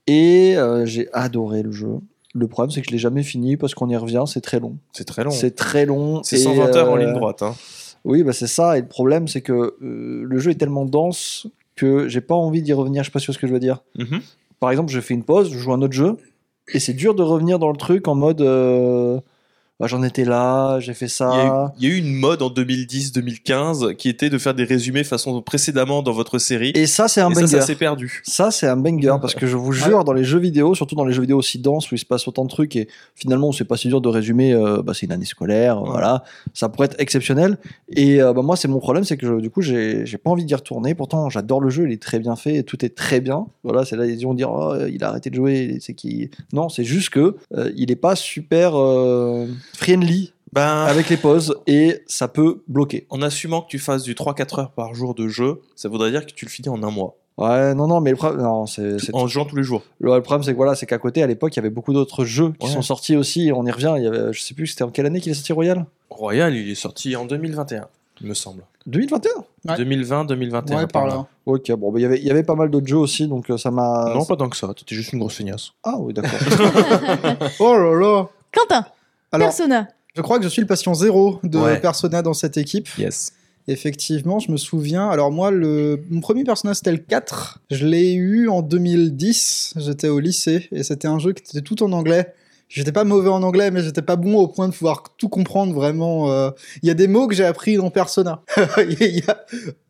Et 0.06 0.56
euh, 0.56 0.86
j'ai 0.86 1.08
adoré 1.12 1.62
le 1.62 1.72
jeu. 1.72 1.98
Le 2.34 2.46
problème, 2.48 2.70
c'est 2.70 2.82
que 2.82 2.88
je 2.88 2.92
l'ai 2.92 2.98
jamais 2.98 3.22
fini 3.22 3.56
parce 3.56 3.74
qu'on 3.74 3.88
y 3.88 3.96
revient, 3.96 4.24
c'est 4.26 4.40
très 4.40 4.60
long. 4.60 4.76
C'est 4.92 5.04
très 5.04 5.24
long. 5.24 5.30
C'est 5.30 5.56
très 5.56 5.86
long. 5.86 6.22
C'est 6.22 6.36
et, 6.36 6.40
120 6.40 6.76
heures 6.76 6.90
en 6.90 6.96
euh, 6.96 6.98
ligne 6.98 7.14
droite. 7.14 7.42
Hein. 7.42 7.54
Oui, 8.04 8.22
bah 8.22 8.32
c'est 8.32 8.46
ça. 8.46 8.78
Et 8.78 8.82
le 8.82 8.86
problème, 8.86 9.26
c'est 9.26 9.40
que 9.40 9.52
euh, 9.52 10.22
le 10.22 10.38
jeu 10.38 10.50
est 10.50 10.56
tellement 10.56 10.84
dense 10.84 11.46
que 11.74 12.08
j'ai 12.08 12.20
pas 12.20 12.34
envie 12.34 12.62
d'y 12.62 12.72
revenir. 12.72 13.02
Je 13.02 13.08
sais 13.08 13.12
pas 13.12 13.18
sûr 13.18 13.34
ce 13.34 13.38
que 13.38 13.46
je 13.46 13.52
veux 13.52 13.58
dire. 13.58 13.82
Mhm. 13.98 14.20
Par 14.60 14.70
exemple, 14.70 14.92
je 14.92 15.00
fais 15.00 15.14
une 15.14 15.24
pause, 15.24 15.50
je 15.50 15.58
joue 15.58 15.72
à 15.72 15.76
un 15.76 15.82
autre 15.82 15.92
jeu, 15.92 16.16
et 16.72 16.78
c'est 16.78 16.94
dur 16.94 17.14
de 17.14 17.22
revenir 17.22 17.58
dans 17.58 17.70
le 17.70 17.76
truc 17.76 18.08
en 18.08 18.14
mode 18.14 18.40
euh, 18.40 19.20
bah, 19.78 19.87
j'en 19.87 20.02
étais 20.02 20.25
là, 20.25 20.81
j'ai 20.81 20.94
fait 20.94 21.06
Il 21.06 21.08
y, 21.08 21.25
a 21.25 21.44
eu, 21.44 21.49
ça. 21.49 21.73
il 21.78 21.84
y 21.88 21.93
a 21.93 21.94
eu 21.94 21.99
une 21.99 22.14
mode 22.14 22.43
en 22.43 22.49
2010-2015 22.50 23.94
qui 23.96 24.08
était 24.08 24.31
de 24.31 24.38
faire 24.38 24.55
des 24.55 24.64
résumés 24.64 25.05
façon 25.05 25.40
précédemment 25.43 26.02
dans 26.02 26.12
votre 26.12 26.38
série. 26.38 26.73
Et 26.75 26.87
ça, 26.87 27.08
c'est 27.08 27.20
un 27.20 27.31
Et 27.31 27.34
ça, 27.34 27.40
banger. 27.43 27.61
ça 27.61 27.67
s'est 27.67 27.75
perdu. 27.75 28.23
Ça, 28.25 28.50
c'est 28.50 28.67
un 28.67 28.76
banger 28.76 29.17
parce 29.20 29.34
que 29.34 29.46
je 29.46 29.56
vous 29.56 29.73
jure, 29.73 30.05
dans 30.05 30.12
les 30.12 30.25
jeux 30.25 30.38
vidéo, 30.38 30.75
surtout 30.75 30.94
dans 30.94 31.05
les 31.05 31.12
jeux 31.12 31.20
vidéo 31.23 31.38
aussi 31.38 31.58
denses 31.58 31.90
où 31.90 31.94
il 31.94 31.99
se 31.99 32.05
passe 32.05 32.26
autant 32.28 32.44
de 32.44 32.50
trucs 32.50 32.76
et 32.76 32.88
finalement, 33.14 33.52
c'est 33.52 33.64
pas 33.64 33.76
si 33.76 33.88
dur 33.88 34.00
de 34.00 34.08
résumer, 34.08 34.52
euh, 34.52 34.82
bah, 34.82 34.93
c'est 34.94 35.06
une 35.06 35.12
année 35.12 35.25
scolaire, 35.25 35.82
Ouais. 35.82 35.90
voilà, 35.90 36.25
ça 36.55 36.69
pourrait 36.69 36.87
être 36.87 37.00
exceptionnel. 37.00 37.58
Et 37.90 38.23
euh, 38.23 38.32
bah, 38.32 38.43
moi, 38.43 38.56
c'est 38.56 38.69
mon 38.69 38.78
problème, 38.78 39.05
c'est 39.05 39.17
que 39.17 39.26
je- 39.26 39.40
du 39.40 39.50
coup, 39.50 39.62
j'ai 39.62 40.05
j'ai 40.06 40.19
pas 40.19 40.31
envie 40.31 40.44
d'y 40.44 40.55
retourner. 40.55 40.94
Pourtant, 40.94 41.28
j'adore 41.31 41.61
le 41.61 41.70
jeu, 41.70 41.84
il 41.87 41.93
est 41.93 42.00
très 42.02 42.19
bien 42.19 42.37
fait, 42.37 42.62
tout 42.62 42.84
est 42.84 42.94
très 42.94 43.20
bien. 43.20 43.46
Voilà, 43.64 43.84
c'est 43.84 43.96
là, 43.96 44.06
ils 44.06 44.23
vont 44.25 44.34
dire, 44.34 44.50
oh, 44.50 44.75
il 44.90 45.02
a 45.05 45.08
arrêté 45.08 45.31
de 45.31 45.34
jouer, 45.34 45.78
c'est 45.81 45.94
qui? 45.94 46.31
Non, 46.52 46.69
c'est 46.69 46.84
juste 46.84 47.11
que 47.11 47.37
euh, 47.56 47.70
il 47.76 47.90
est 47.90 47.96
pas 47.96 48.17
super 48.17 48.73
euh, 48.75 49.46
friendly 49.74 50.32
Ben, 50.52 50.84
avec 50.84 51.08
les 51.08 51.16
pauses 51.16 51.56
et 51.66 52.02
ça 52.06 52.28
peut 52.28 52.62
bloquer. 52.68 53.06
en 53.10 53.20
assumant 53.22 53.62
que 53.62 53.68
tu 53.68 53.78
fasses 53.78 54.02
du 54.02 54.14
3-4 54.14 54.60
heures 54.60 54.70
par 54.70 54.94
jour 54.94 55.14
de 55.14 55.28
jeu, 55.28 55.60
ça 55.74 55.88
voudrait 55.88 56.10
dire 56.10 56.24
que 56.26 56.32
tu 56.32 56.44
le 56.44 56.50
finis 56.50 56.68
en 56.68 56.82
un 56.82 56.90
mois. 56.90 57.16
Ouais, 57.38 57.74
non, 57.74 57.86
non, 57.86 58.00
mais 58.00 58.10
le 58.12 58.16
problème, 58.16 58.40
non, 58.40 58.64
c'est 58.64 58.98
c'est 58.98 59.14
En 59.14 59.26
jouant 59.26 59.44
tous 59.44 59.56
les 59.56 59.62
jours. 59.62 59.82
Le, 59.98 60.14
le 60.14 60.22
problème, 60.22 60.42
c'est 60.42 60.52
que 60.52 60.56
voilà, 60.56 60.74
c'est 60.74 60.86
qu'à 60.86 60.96
côté, 60.96 61.22
à 61.22 61.26
l'époque, 61.26 61.54
il 61.54 61.56
y 61.56 61.60
avait 61.60 61.68
beaucoup 61.68 61.92
d'autres 61.92 62.24
jeux 62.24 62.52
qui 62.58 62.66
Ouais. 62.66 62.72
sont 62.72 62.80
sortis 62.80 63.14
aussi. 63.14 63.48
et 63.48 63.52
On 63.52 63.66
y 63.66 63.70
revient. 63.70 63.92
Il 63.98 64.04
y 64.04 64.06
avait, 64.06 64.32
je 64.32 64.40
sais 64.40 64.54
plus, 64.54 64.68
c'était 64.68 64.85
en 64.85 64.90
quelle 64.90 65.04
année 65.04 65.20
qu'il 65.20 65.32
est 65.32 65.35
sorti 65.35 65.52
Royal? 65.52 65.85
Royal, 66.08 66.54
il 66.54 66.70
est 66.70 66.75
sorti 66.75 67.14
en 67.14 67.26
2021, 67.26 67.88
il 68.23 68.26
me 68.28 68.32
semble. 68.32 68.62
2021 68.87 69.30
Ouais. 69.68 69.75
2020-2021. 69.85 70.76
Ouais, 70.76 70.87
par 70.87 71.06
là. 71.08 71.26
Ok, 71.44 71.70
bon, 71.73 71.92
bah, 71.92 71.99
il 71.99 72.02
y 72.02 72.06
avait, 72.06 72.18
il 72.18 72.25
y 72.25 72.30
avait 72.30 72.44
pas 72.44 72.54
mal 72.54 72.70
d'autres 72.70 72.87
jeux 72.87 72.96
aussi, 72.96 73.26
donc 73.28 73.50
euh, 73.50 73.58
ça 73.58 73.70
m'a. 73.70 74.12
Non, 74.14 74.25
pas 74.25 74.37
tant 74.37 74.49
que 74.49 74.56
ça. 74.56 74.73
T'étais 74.75 74.94
juste 74.94 75.12
une 75.12 75.18
grosse 75.18 75.35
feignasse. 75.35 75.73
Ah 75.85 75.96
oui, 75.99 76.14
d'accord. 76.14 76.30
Oh 77.61 77.76
là 77.76 77.94
là 78.00 78.28
Quentin, 78.54 78.87
Alors, 79.33 79.49
Persona. 79.49 79.88
je 80.14 80.23
crois 80.23 80.38
que 80.38 80.45
je 80.45 80.49
suis 80.49 80.61
le 80.62 80.66
patient 80.68 80.95
zéro 80.95 81.40
de 81.42 81.59
Ouais. 81.59 81.80
Persona 81.80 82.23
dans 82.23 82.35
cette 82.35 82.56
équipe. 82.56 82.88
Yes. 82.99 83.33
Effectivement, 83.68 84.38
je 84.38 84.52
me 84.52 84.56
souviens. 84.56 85.09
Alors 85.09 85.33
moi, 85.33 85.50
le... 85.50 86.00
mon 86.09 86.21
premier 86.21 86.45
Persona, 86.45 86.73
c'était 86.75 86.92
le 86.92 86.99
4. 86.99 87.59
Je 87.71 87.85
l'ai 87.85 88.12
eu 88.14 88.49
en 88.49 88.62
2010. 88.62 89.75
J'étais 89.78 90.09
au 90.09 90.21
lycée 90.21 90.68
et 90.71 90.83
c'était 90.85 91.09
un 91.09 91.18
jeu 91.18 91.33
qui 91.33 91.42
était 91.42 91.62
tout 91.62 91.83
en 91.83 91.90
anglais. 91.92 92.33
J'étais 92.68 92.92
pas 92.92 93.04
mauvais 93.04 93.28
en 93.28 93.42
anglais, 93.42 93.71
mais 93.71 93.80
j'étais 93.83 94.02
pas 94.02 94.16
bon 94.16 94.37
au 94.38 94.49
point 94.49 94.68
de 94.68 94.73
pouvoir 94.73 95.02
tout 95.18 95.28
comprendre 95.28 95.73
vraiment. 95.75 96.30
euh. 96.33 96.50
Il 96.83 96.88
y 96.88 96.90
a 96.90 96.95
des 96.95 97.06
mots 97.09 97.26
que 97.28 97.35
j'ai 97.35 97.45
appris 97.45 97.76
dans 97.76 97.90
Persona. 97.90 98.42
Il 98.78 99.16
y 99.18 99.23
a 99.28 99.45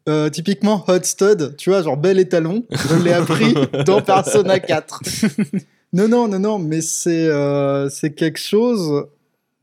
euh, 0.09 0.29
typiquement 0.31 0.85
hot 0.89 1.03
stud, 1.03 1.57
tu 1.57 1.71
vois, 1.71 1.83
genre 1.83 1.97
bel 1.97 2.19
étalon. 2.19 2.65
Je 2.71 3.03
l'ai 3.03 3.13
appris 3.13 3.55
dans 3.87 4.01
Persona 4.03 4.59
4. 4.61 5.03
non, 5.95 6.09
non, 6.09 6.29
non, 6.29 6.39
non, 6.39 6.59
mais 6.59 6.81
c'est 6.83 7.27
euh, 7.29 7.89
c'est 7.89 8.11
quelque 8.15 8.39
chose. 8.39 9.07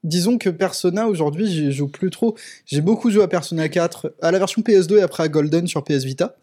Disons 0.04 0.38
que 0.38 0.50
Persona 0.50 1.08
aujourd'hui, 1.08 1.48
j'y 1.48 1.72
joue 1.72 1.88
plus 1.88 2.10
trop. 2.10 2.36
J'ai 2.66 2.82
beaucoup 2.82 3.10
joué 3.10 3.24
à 3.24 3.28
Persona 3.28 3.70
4, 3.70 4.14
à 4.22 4.32
la 4.32 4.40
version 4.40 4.62
PS2 4.62 4.98
et 4.98 5.02
après 5.02 5.24
à 5.24 5.28
Golden 5.30 5.66
sur 5.68 5.84
PS 5.84 6.04
Vita. 6.04 6.36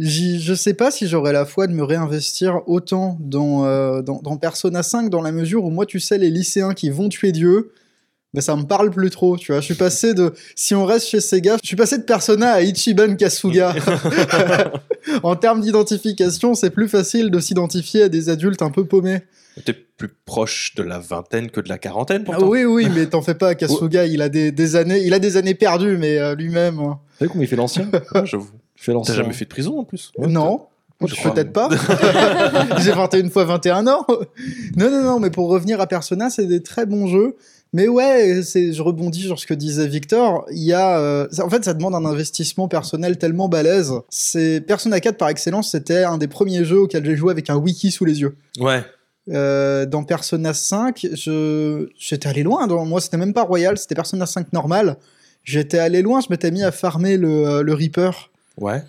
J'y- 0.00 0.40
je 0.40 0.54
sais 0.54 0.74
pas 0.74 0.90
si 0.90 1.06
j'aurais 1.08 1.32
la 1.32 1.44
foi 1.44 1.66
de 1.66 1.72
me 1.72 1.82
réinvestir 1.82 2.60
autant 2.66 3.16
dans, 3.20 3.64
euh, 3.66 4.00
dans, 4.02 4.20
dans 4.22 4.36
Persona 4.36 4.82
5 4.82 5.10
dans 5.10 5.22
la 5.22 5.32
mesure 5.32 5.64
où 5.64 5.70
moi, 5.70 5.86
tu 5.86 6.00
sais, 6.00 6.18
les 6.18 6.30
lycéens 6.30 6.74
qui 6.74 6.90
vont 6.90 7.08
tuer 7.08 7.32
Dieu, 7.32 7.72
ben 8.34 8.40
ça 8.40 8.54
me 8.56 8.64
parle 8.64 8.90
plus 8.90 9.10
trop, 9.10 9.36
tu 9.36 9.52
vois. 9.52 9.60
Je 9.60 9.64
suis 9.66 9.74
passé 9.74 10.12
de, 10.14 10.34
si 10.54 10.74
on 10.74 10.84
reste 10.84 11.06
chez 11.08 11.20
Sega, 11.20 11.56
je 11.62 11.66
suis 11.66 11.76
passé 11.76 11.98
de 11.98 12.02
Persona 12.02 12.52
à 12.52 12.62
Ichiban 12.62 13.14
Kasuga. 13.16 13.74
en 15.22 15.36
termes 15.36 15.60
d'identification, 15.60 16.54
c'est 16.54 16.70
plus 16.70 16.88
facile 16.88 17.30
de 17.30 17.40
s'identifier 17.40 18.02
à 18.04 18.08
des 18.08 18.28
adultes 18.28 18.62
un 18.62 18.70
peu 18.70 18.84
paumés. 18.84 19.20
T'es 19.64 19.72
plus 19.72 20.08
proche 20.24 20.74
de 20.76 20.82
la 20.82 20.98
vingtaine 20.98 21.50
que 21.50 21.60
de 21.60 21.68
la 21.68 21.78
quarantaine, 21.78 22.22
Ah 22.28 22.32
pourtant. 22.32 22.48
oui, 22.48 22.64
oui, 22.64 22.88
mais 22.94 23.06
t'en 23.06 23.22
fais 23.22 23.34
pas, 23.34 23.54
Kasuga, 23.56 24.06
il 24.06 24.22
a 24.22 24.28
des, 24.28 24.52
des 24.52 24.76
années, 24.76 25.02
il 25.04 25.12
a 25.14 25.18
des 25.18 25.36
années 25.36 25.54
perdues, 25.54 25.96
mais 25.98 26.18
euh, 26.18 26.34
lui-même. 26.34 26.78
hein. 26.78 26.98
Vous 27.00 27.18
savez 27.18 27.30
comment 27.30 27.42
il 27.42 27.48
fait 27.48 27.56
l'ancien? 27.56 27.88
Ouais, 28.14 28.26
J'avoue. 28.26 28.48
T'as 29.04 29.12
jamais 29.14 29.32
fait 29.32 29.44
de 29.44 29.50
prison 29.50 29.80
en 29.80 29.84
plus? 29.84 30.12
Non. 30.18 30.66
Peut-être 31.00 31.52
pas? 31.52 31.68
J'ai 32.78 32.92
21 32.92 33.28
fois 33.30 33.44
21 33.44 33.86
ans. 33.86 34.04
Non, 34.76 34.90
non, 34.90 35.02
non, 35.02 35.20
mais 35.20 35.30
pour 35.30 35.48
revenir 35.48 35.80
à 35.80 35.86
Persona, 35.86 36.28
c'est 36.30 36.46
des 36.46 36.62
très 36.62 36.86
bons 36.86 37.06
jeux. 37.06 37.36
Mais 37.72 37.86
ouais, 37.86 38.40
c'est, 38.42 38.72
je 38.72 38.80
rebondis 38.82 39.20
sur 39.22 39.38
ce 39.38 39.46
que 39.46 39.52
disait 39.54 39.86
Victor. 39.86 40.46
Il 40.50 40.62
y 40.62 40.72
a, 40.72 40.98
euh, 40.98 41.28
ça- 41.30 41.44
en 41.44 41.50
fait, 41.50 41.64
ça 41.64 41.74
demande 41.74 41.94
un 41.94 42.04
investissement 42.04 42.66
personnel 42.66 43.18
tellement 43.18 43.48
balèze. 43.48 43.92
C'est 44.08 44.60
Persona 44.66 45.00
4 45.00 45.18
par 45.18 45.28
excellence, 45.28 45.70
c'était 45.72 46.02
un 46.04 46.16
des 46.18 46.28
premiers 46.28 46.64
jeux 46.64 46.80
auxquels 46.80 47.04
j'ai 47.04 47.14
joué 47.16 47.30
avec 47.30 47.50
un 47.50 47.56
wiki 47.56 47.90
sous 47.90 48.04
les 48.06 48.20
yeux. 48.22 48.36
Ouais. 48.58 48.82
Euh, 49.30 49.84
dans 49.86 50.04
Persona 50.04 50.54
5, 50.54 51.06
je, 51.14 51.88
j'étais 51.98 52.28
allé 52.28 52.42
loin. 52.42 52.66
Dans, 52.66 52.84
moi, 52.84 53.00
c'était 53.00 53.16
même 53.16 53.32
pas 53.34 53.42
Royal, 53.42 53.76
c'était 53.78 53.94
Persona 53.94 54.26
5 54.26 54.52
normal. 54.52 54.96
J'étais 55.44 55.78
allé 55.78 56.02
loin, 56.02 56.20
je 56.20 56.26
m'étais 56.30 56.50
mis 56.50 56.62
à 56.62 56.72
farmer 56.72 57.16
le, 57.16 57.28
euh, 57.46 57.62
le 57.62 57.74
Reaper. 57.74 58.30
Ouais. 58.58 58.82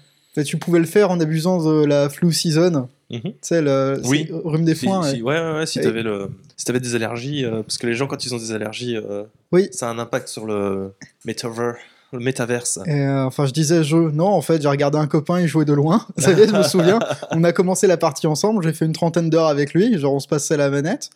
Tu 0.45 0.57
pouvais 0.57 0.79
le 0.79 0.85
faire 0.85 1.11
en 1.11 1.19
abusant 1.19 1.61
de 1.63 1.85
la 1.85 2.07
flu 2.09 2.31
season. 2.31 2.87
Mhm. 3.11 3.19
Tu 3.23 3.31
sais, 3.41 3.61
le 3.61 3.99
Oui. 4.05 4.29
rhume 4.31 4.63
des 4.63 4.75
foins. 4.75 5.03
si- 5.03 5.21
ouais, 5.21 5.37
ouais, 5.39 5.53
ouais, 5.53 5.65
si 5.65 5.79
Et- 5.79 5.81
t'avais 5.81 6.03
le, 6.03 6.29
si 6.55 6.63
t'avais 6.65 6.79
des 6.79 6.95
allergies, 6.95 7.43
euh, 7.43 7.61
parce 7.63 7.77
que 7.77 7.87
les 7.87 7.93
gens 7.93 8.07
quand 8.07 8.23
ils 8.25 8.33
ont 8.33 8.37
des 8.37 8.51
allergies, 8.53 8.95
Oui. 9.51 9.67
ça 9.71 9.89
a 9.89 9.91
un 9.91 9.99
impact 9.99 10.27
sur 10.29 10.45
le 10.45 10.93
metaverse, 11.25 11.77
le 12.13 12.19
métaverse. 12.19 12.79
Et, 12.85 12.91
euh, 13.01 13.25
enfin, 13.25 13.45
je 13.45 13.51
disais 13.51 13.83
jeu. 13.83 14.11
Non, 14.11 14.27
en 14.27 14.41
fait, 14.41 14.61
j'ai 14.61 14.67
regardé 14.67 14.97
un 14.97 15.07
copain, 15.07 15.39
il 15.39 15.47
jouait 15.47 15.65
de 15.65 15.73
loin. 15.73 16.05
Ça 16.17 16.31
y 16.31 16.39
est, 16.39 16.47
je 16.47 16.53
me 16.55 16.63
souviens. 16.63 16.99
On 17.31 17.43
a 17.43 17.51
commencé 17.51 17.85
la 17.87 17.97
partie 17.97 18.27
ensemble. 18.27 18.63
J'ai 18.63 18.73
fait 18.73 18.85
une 18.85 18.93
trentaine 18.93 19.29
d'heures 19.29 19.47
avec 19.47 19.73
lui. 19.73 19.97
Genre, 19.99 20.13
on 20.13 20.19
se 20.19 20.27
passait 20.27 20.57
la 20.57 20.69
manette. 20.69 21.09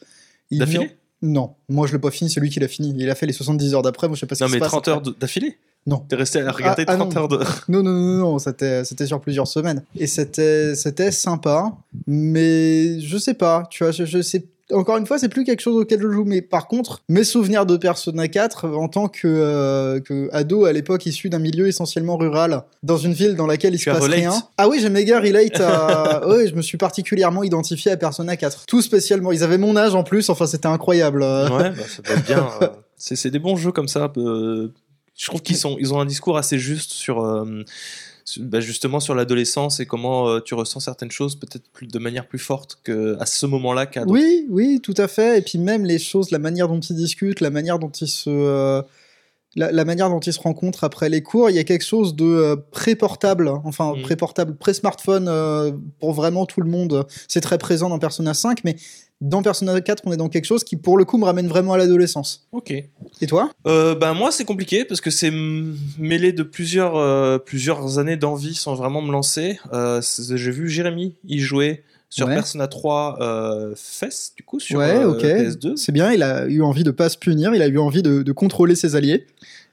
Il 0.51 0.59
D'affilée 0.59 0.79
vient- 0.85 0.89
Non, 1.23 1.55
moi 1.69 1.87
je 1.87 1.93
l'ai 1.93 1.99
pas 1.99 2.11
fini, 2.11 2.29
c'est 2.29 2.39
lui 2.39 2.49
qui 2.49 2.59
l'a 2.59 2.67
fini. 2.67 2.93
Il 2.97 3.09
a 3.09 3.15
fait 3.15 3.25
les 3.25 3.33
70 3.33 3.73
heures 3.73 3.81
d'après, 3.81 4.07
moi 4.07 4.15
je 4.15 4.19
sais 4.19 4.25
pas 4.27 4.35
ce 4.35 4.43
Non 4.43 4.49
mais 4.49 4.57
se 4.57 4.59
passe 4.59 4.69
30 4.69 4.87
après. 4.87 4.91
heures 5.09 5.15
d'affilée 5.19 5.57
Non. 5.87 6.03
T'es 6.09 6.15
resté 6.15 6.41
à 6.41 6.51
regarder 6.51 6.83
Ah, 6.87 6.91
ah 6.91 6.95
30 6.97 7.15
non. 7.15 7.21
heures 7.21 7.27
de... 7.29 7.37
Non, 7.69 7.81
non, 7.81 7.91
non, 7.91 8.17
non, 8.19 8.39
c'était, 8.39 8.83
c'était 8.83 9.07
sur 9.07 9.19
plusieurs 9.21 9.47
semaines. 9.47 9.83
Et 9.97 10.05
c'était, 10.05 10.75
c'était 10.75 11.11
sympa, 11.11 11.71
mais 12.07 12.99
je 12.99 13.17
sais 13.17 13.33
pas, 13.33 13.63
tu 13.69 13.83
vois, 13.83 13.91
je, 13.91 14.05
je 14.05 14.21
sais. 14.21 14.45
Encore 14.71 14.95
une 14.97 15.05
fois, 15.05 15.19
c'est 15.19 15.27
plus 15.29 15.43
quelque 15.43 15.59
chose 15.59 15.75
auquel 15.75 16.01
je 16.01 16.09
joue, 16.09 16.23
mais 16.23 16.41
par 16.41 16.67
contre, 16.67 17.03
mes 17.09 17.25
souvenirs 17.25 17.65
de 17.65 17.75
Persona 17.75 18.29
4 18.29 18.69
en 18.69 18.87
tant 18.87 19.09
que, 19.09 19.27
euh, 19.27 19.99
que 19.99 20.29
ado 20.31 20.63
à 20.65 20.71
l'époque 20.71 21.05
issu 21.05 21.29
d'un 21.29 21.39
milieu 21.39 21.67
essentiellement 21.67 22.15
rural, 22.15 22.63
dans 22.81 22.95
une 22.97 23.11
ville 23.13 23.35
dans 23.35 23.45
laquelle 23.45 23.73
il 23.73 23.77
Tu 23.77 23.83
se 23.85 23.89
as 23.89 23.93
passe 23.95 24.03
relate 24.03 24.19
rien. 24.19 24.33
Ah 24.57 24.69
oui, 24.69 24.79
j'ai 24.79 24.89
méga 24.89 25.19
relate 25.19 25.59
à. 25.59 26.27
oui, 26.29 26.47
je 26.47 26.55
me 26.55 26.61
suis 26.61 26.77
particulièrement 26.77 27.43
identifié 27.43 27.91
à 27.91 27.97
Persona 27.97 28.37
4. 28.37 28.65
Tout 28.65 28.81
spécialement. 28.81 29.33
Ils 29.33 29.43
avaient 29.43 29.57
mon 29.57 29.75
âge 29.75 29.95
en 29.95 30.03
plus, 30.03 30.29
enfin, 30.29 30.47
c'était 30.47 30.67
incroyable. 30.67 31.21
Ouais, 31.23 31.71
bah, 31.71 31.73
ça 31.87 32.01
doit 32.01 32.15
être 32.15 32.25
bien. 32.25 32.47
euh, 32.61 32.67
c'est 32.95 33.31
des 33.31 33.39
bons 33.39 33.57
jeux 33.57 33.73
comme 33.73 33.89
ça. 33.89 34.11
euh, 34.17 34.71
je 35.17 35.27
trouve 35.27 35.41
qu'ils 35.41 35.57
sont, 35.57 35.75
ils 35.79 35.93
ont 35.93 35.99
un 35.99 36.05
discours 36.05 36.37
assez 36.37 36.57
juste 36.57 36.91
sur, 36.91 37.21
euh, 37.23 37.43
sur- 37.65 38.12
bah, 38.39 38.59
justement 38.59 38.99
sur 38.99 39.15
l'adolescence 39.15 39.79
et 39.79 39.85
comment 39.85 40.27
euh, 40.29 40.39
tu 40.39 40.53
ressens 40.53 40.81
certaines 40.81 41.11
choses 41.11 41.35
peut-être 41.35 41.69
plus 41.71 41.87
de 41.87 41.99
manière 41.99 42.27
plus 42.27 42.39
forte 42.39 42.79
que 42.83 43.17
à 43.19 43.25
ce 43.25 43.45
moment-là 43.45 43.85
qu'à. 43.85 44.03
Oui, 44.05 44.45
oui, 44.49 44.79
tout 44.81 44.93
à 44.97 45.07
fait. 45.07 45.39
Et 45.39 45.41
puis 45.41 45.57
même 45.57 45.85
les 45.85 45.99
choses, 45.99 46.31
la 46.31 46.39
manière 46.39 46.67
dont 46.67 46.79
ils 46.79 46.95
discutent, 46.95 47.41
la 47.41 47.49
manière 47.49 47.79
dont 47.79 47.89
ils 47.89 48.07
se, 48.07 48.29
euh, 48.29 48.81
la, 49.55 49.71
la 49.71 49.85
manière 49.85 50.09
dont 50.09 50.19
ils 50.19 50.33
se 50.33 50.39
rencontrent 50.39 50.83
après 50.83 51.09
les 51.09 51.21
cours, 51.21 51.49
il 51.49 51.55
y 51.55 51.59
a 51.59 51.63
quelque 51.63 51.85
chose 51.85 52.15
de 52.15 52.25
euh, 52.25 52.55
pré-portable, 52.71 53.49
enfin 53.63 53.93
Mm. 53.95 54.01
pré-portable, 54.01 54.55
pré-smartphone 54.55 55.29
pour 55.99 56.13
vraiment 56.13 56.45
tout 56.45 56.61
le 56.61 56.69
monde. 56.69 57.05
C'est 57.27 57.41
très 57.41 57.57
présent 57.57 57.89
dans 57.89 57.99
Persona 57.99 58.33
5, 58.33 58.63
mais 58.63 58.75
dans 59.21 59.41
Persona 59.41 59.79
4, 59.79 60.03
on 60.05 60.11
est 60.11 60.17
dans 60.17 60.27
quelque 60.29 60.45
chose 60.45 60.63
qui, 60.63 60.75
pour 60.75 60.97
le 60.97 61.05
coup, 61.05 61.17
me 61.17 61.25
ramène 61.25 61.47
vraiment 61.47 61.73
à 61.73 61.77
l'adolescence. 61.77 62.45
Ok. 62.51 62.71
Et 62.71 63.27
toi? 63.27 63.51
Euh, 63.67 63.95
ben 63.95 64.13
moi 64.13 64.31
c'est 64.31 64.43
compliqué 64.45 64.83
parce 64.85 64.99
que 65.01 65.09
c'est 65.11 65.31
mêlé 65.97 66.33
de 66.33 66.43
plusieurs 66.43 66.95
euh, 66.97 67.37
plusieurs 67.37 67.99
années 67.99 68.17
d'envie 68.17 68.53
sans 68.55 68.75
vraiment 68.75 69.01
me 69.01 69.11
lancer. 69.11 69.59
Euh, 69.71 70.01
J'ai 70.01 70.51
vu 70.51 70.67
Jérémy 70.69 71.15
y 71.25 71.39
jouer 71.39 71.83
sur 72.09 72.27
Ouais. 72.27 72.35
Persona 72.35 72.67
3 72.67 73.17
euh, 73.21 73.73
Fest 73.75 74.33
du 74.37 74.43
coup 74.43 74.59
sur 74.59 74.79
Ouais, 74.79 74.97
euh, 74.97 75.11
ok. 75.13 75.23
PS2. 75.23 75.77
C'est 75.77 75.91
bien. 75.91 76.11
Il 76.11 76.21
a 76.21 76.45
eu 76.47 76.61
envie 76.61 76.83
de 76.83 76.91
pas 76.91 77.09
se 77.09 77.17
punir. 77.17 77.55
Il 77.55 77.61
a 77.61 77.67
eu 77.67 77.79
envie 77.79 78.03
de, 78.03 78.23
de 78.23 78.31
contrôler 78.33 78.75
ses 78.75 78.95
alliés. 78.95 79.25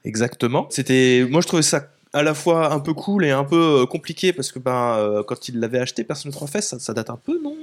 Exactement. 0.05 0.65
C'était, 0.71 1.27
moi 1.29 1.41
je 1.41 1.47
trouvais 1.47 1.61
ça 1.61 1.89
à 2.13 2.23
la 2.23 2.33
fois 2.33 2.73
un 2.73 2.79
peu 2.79 2.93
cool 2.93 3.25
et 3.25 3.31
un 3.31 3.43
peu 3.43 3.81
euh, 3.81 3.85
compliqué 3.85 4.33
parce 4.33 4.51
que 4.51 4.59
ben 4.59 4.95
euh, 4.97 5.23
quand 5.23 5.47
il 5.47 5.59
l'avait 5.59 5.79
acheté 5.79 6.03
Persona 6.03 6.31
3 6.31 6.47
Fest, 6.47 6.69
ça, 6.69 6.79
ça 6.79 6.93
date 6.93 7.09
un 7.09 7.17
peu 7.17 7.39
non? 7.41 7.55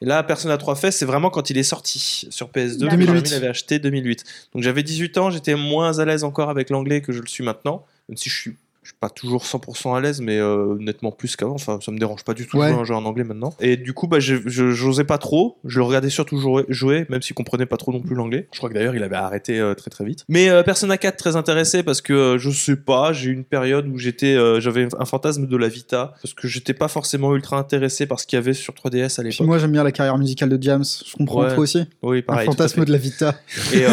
Et 0.00 0.06
là 0.06 0.22
Persona 0.22 0.58
3 0.58 0.74
Fest, 0.74 0.98
c'est 0.98 1.06
vraiment 1.06 1.30
quand 1.30 1.50
il 1.50 1.58
est 1.58 1.62
sorti 1.62 2.28
sur 2.30 2.48
PS2. 2.48 2.78
D'accord. 2.78 2.98
que 2.98 3.04
2008. 3.04 3.06
Jérémy 3.06 3.30
l'avait 3.30 3.48
acheté 3.48 3.78
2008. 3.78 4.24
Donc 4.54 4.62
j'avais 4.62 4.82
18 4.82 5.18
ans, 5.18 5.30
j'étais 5.30 5.54
moins 5.54 5.98
à 5.98 6.04
l'aise 6.04 6.24
encore 6.24 6.50
avec 6.50 6.70
l'anglais 6.70 7.00
que 7.00 7.12
je 7.12 7.20
le 7.20 7.26
suis 7.26 7.44
maintenant, 7.44 7.84
même 8.08 8.16
si 8.16 8.28
je 8.28 8.38
suis 8.38 8.56
je 8.82 8.88
suis 8.88 8.96
pas 8.98 9.10
toujours 9.10 9.44
100% 9.44 9.94
à 9.96 10.00
l'aise, 10.00 10.20
mais 10.20 10.38
euh, 10.38 10.76
nettement 10.78 11.12
plus 11.12 11.36
qu'avant. 11.36 11.54
Enfin, 11.54 11.78
ça 11.84 11.92
me 11.92 11.98
dérange 11.98 12.24
pas 12.24 12.32
du 12.34 12.46
tout 12.46 12.56
de 12.56 12.62
Ouais. 12.62 12.70
jouer 12.72 12.80
un 12.80 12.84
jeu 12.84 12.94
en 12.94 13.04
anglais 13.04 13.24
maintenant. 13.24 13.52
Et 13.60 13.76
du 13.76 13.92
coup, 13.92 14.06
bah, 14.06 14.18
j'osais 14.20 15.04
pas 15.04 15.18
trop. 15.18 15.58
Je 15.64 15.78
le 15.78 15.84
regardais 15.84 16.08
surtout 16.10 16.38
jouer, 16.38 16.64
jouer 16.68 17.06
même 17.10 17.20
s'il 17.22 17.34
comprenait 17.34 17.66
pas 17.66 17.76
trop 17.76 17.92
non 17.92 18.00
plus 18.00 18.14
l'anglais. 18.14 18.48
Je 18.52 18.58
crois 18.58 18.68
que 18.70 18.74
d'ailleurs, 18.74 18.94
il 18.96 19.02
avait 19.02 19.16
arrêté 19.16 19.58
euh, 19.60 19.74
très 19.74 19.90
très 19.90 20.04
vite. 20.04 20.24
Mais 20.28 20.48
euh, 20.48 20.62
Persona 20.62 20.96
4, 20.98 21.16
très 21.16 21.36
intéressé 21.36 21.82
parce 21.82 22.00
que 22.00 22.36
je 22.38 22.50
sais 22.50 22.76
pas, 22.76 23.12
j'ai 23.12 23.30
eu 23.30 23.32
une 23.34 23.44
période 23.44 23.86
où 23.86 23.98
j'étais, 23.98 24.36
j'avais 24.60 24.88
un 24.98 25.04
fantasme 25.04 25.46
de 25.46 25.56
la 25.56 25.68
Vita 25.68 26.14
parce 26.22 26.34
que 26.34 26.48
j'étais 26.48 26.74
pas 26.74 26.88
forcément 26.88 27.34
ultra 27.34 27.58
intéressé 27.58 28.06
par 28.06 28.18
ce 28.20 28.26
qu'il 28.26 28.36
y 28.36 28.40
avait 28.40 28.54
sur 28.54 28.72
3DS 28.74 29.20
à 29.20 29.22
l'époque. 29.22 29.46
moi, 29.46 29.58
j'aime 29.58 29.72
bien 29.72 29.84
la 29.84 29.92
carrière 29.92 30.16
musicale 30.18 30.48
de 30.48 30.62
James. 30.62 30.84
Je 31.06 31.16
comprends 31.16 31.42
Ouais. 31.42 31.48
toi 31.54 31.58
aussi. 31.58 31.84
Oui, 32.02 32.22
pareil. 32.22 32.48
un 32.48 32.50
fantasme 32.50 32.84
de 32.84 32.92
la 32.92 32.98
Vita. 32.98 33.34
Et 33.74 33.84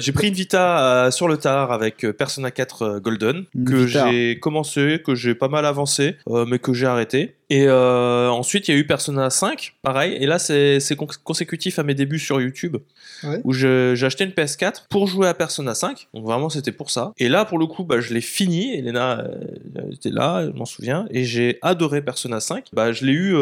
j'ai 0.00 0.12
pris 0.12 0.28
une 0.28 0.34
Vita 0.34 1.08
sur 1.10 1.28
le 1.28 1.36
tard 1.36 1.72
avec 1.72 2.04
Persona 2.18 2.50
4 2.50 2.82
euh, 2.82 3.00
Golden 3.00 3.44
que 3.66 3.74
Vita. 3.74 4.10
J'ai 4.32 4.38
commencé, 4.40 5.00
que 5.04 5.14
j'ai 5.14 5.34
pas 5.34 5.48
mal 5.48 5.66
avancé, 5.66 6.16
euh, 6.28 6.44
mais 6.46 6.58
que 6.58 6.72
j'ai 6.72 6.86
arrêté. 6.86 7.34
Et 7.50 7.66
euh, 7.68 8.28
ensuite, 8.30 8.68
il 8.68 8.74
y 8.74 8.76
a 8.76 8.80
eu 8.80 8.86
Persona 8.86 9.30
5, 9.30 9.74
pareil. 9.82 10.14
Et 10.20 10.26
là, 10.26 10.38
c'est 10.38 10.80
c'est 10.80 10.96
con- 10.96 11.06
consécutif 11.24 11.78
à 11.78 11.82
mes 11.82 11.94
débuts 11.94 12.18
sur 12.18 12.40
YouTube, 12.40 12.76
Ouais. 13.22 13.40
où 13.44 13.52
j'ai 13.52 13.94
acheté 14.02 14.24
une 14.24 14.30
PS4 14.32 14.86
pour 14.90 15.06
jouer 15.06 15.28
à 15.28 15.34
Persona 15.34 15.74
5. 15.74 16.08
Donc 16.14 16.24
vraiment, 16.24 16.48
c'était 16.48 16.72
pour 16.72 16.90
ça. 16.90 17.12
Et 17.18 17.28
là, 17.28 17.44
pour 17.44 17.58
le 17.58 17.66
coup, 17.66 17.84
bah, 17.84 18.00
je 18.00 18.12
l'ai 18.14 18.20
fini. 18.20 18.74
Elena 18.76 19.20
euh, 19.20 19.90
était 19.92 20.10
là, 20.10 20.46
je 20.46 20.50
m'en 20.58 20.64
souviens, 20.66 21.06
et 21.10 21.24
j'ai 21.24 21.58
adoré 21.62 22.02
Persona 22.02 22.40
5. 22.40 22.66
Bah, 22.72 22.92
je 22.92 23.04
l'ai 23.04 23.12
eu. 23.12 23.34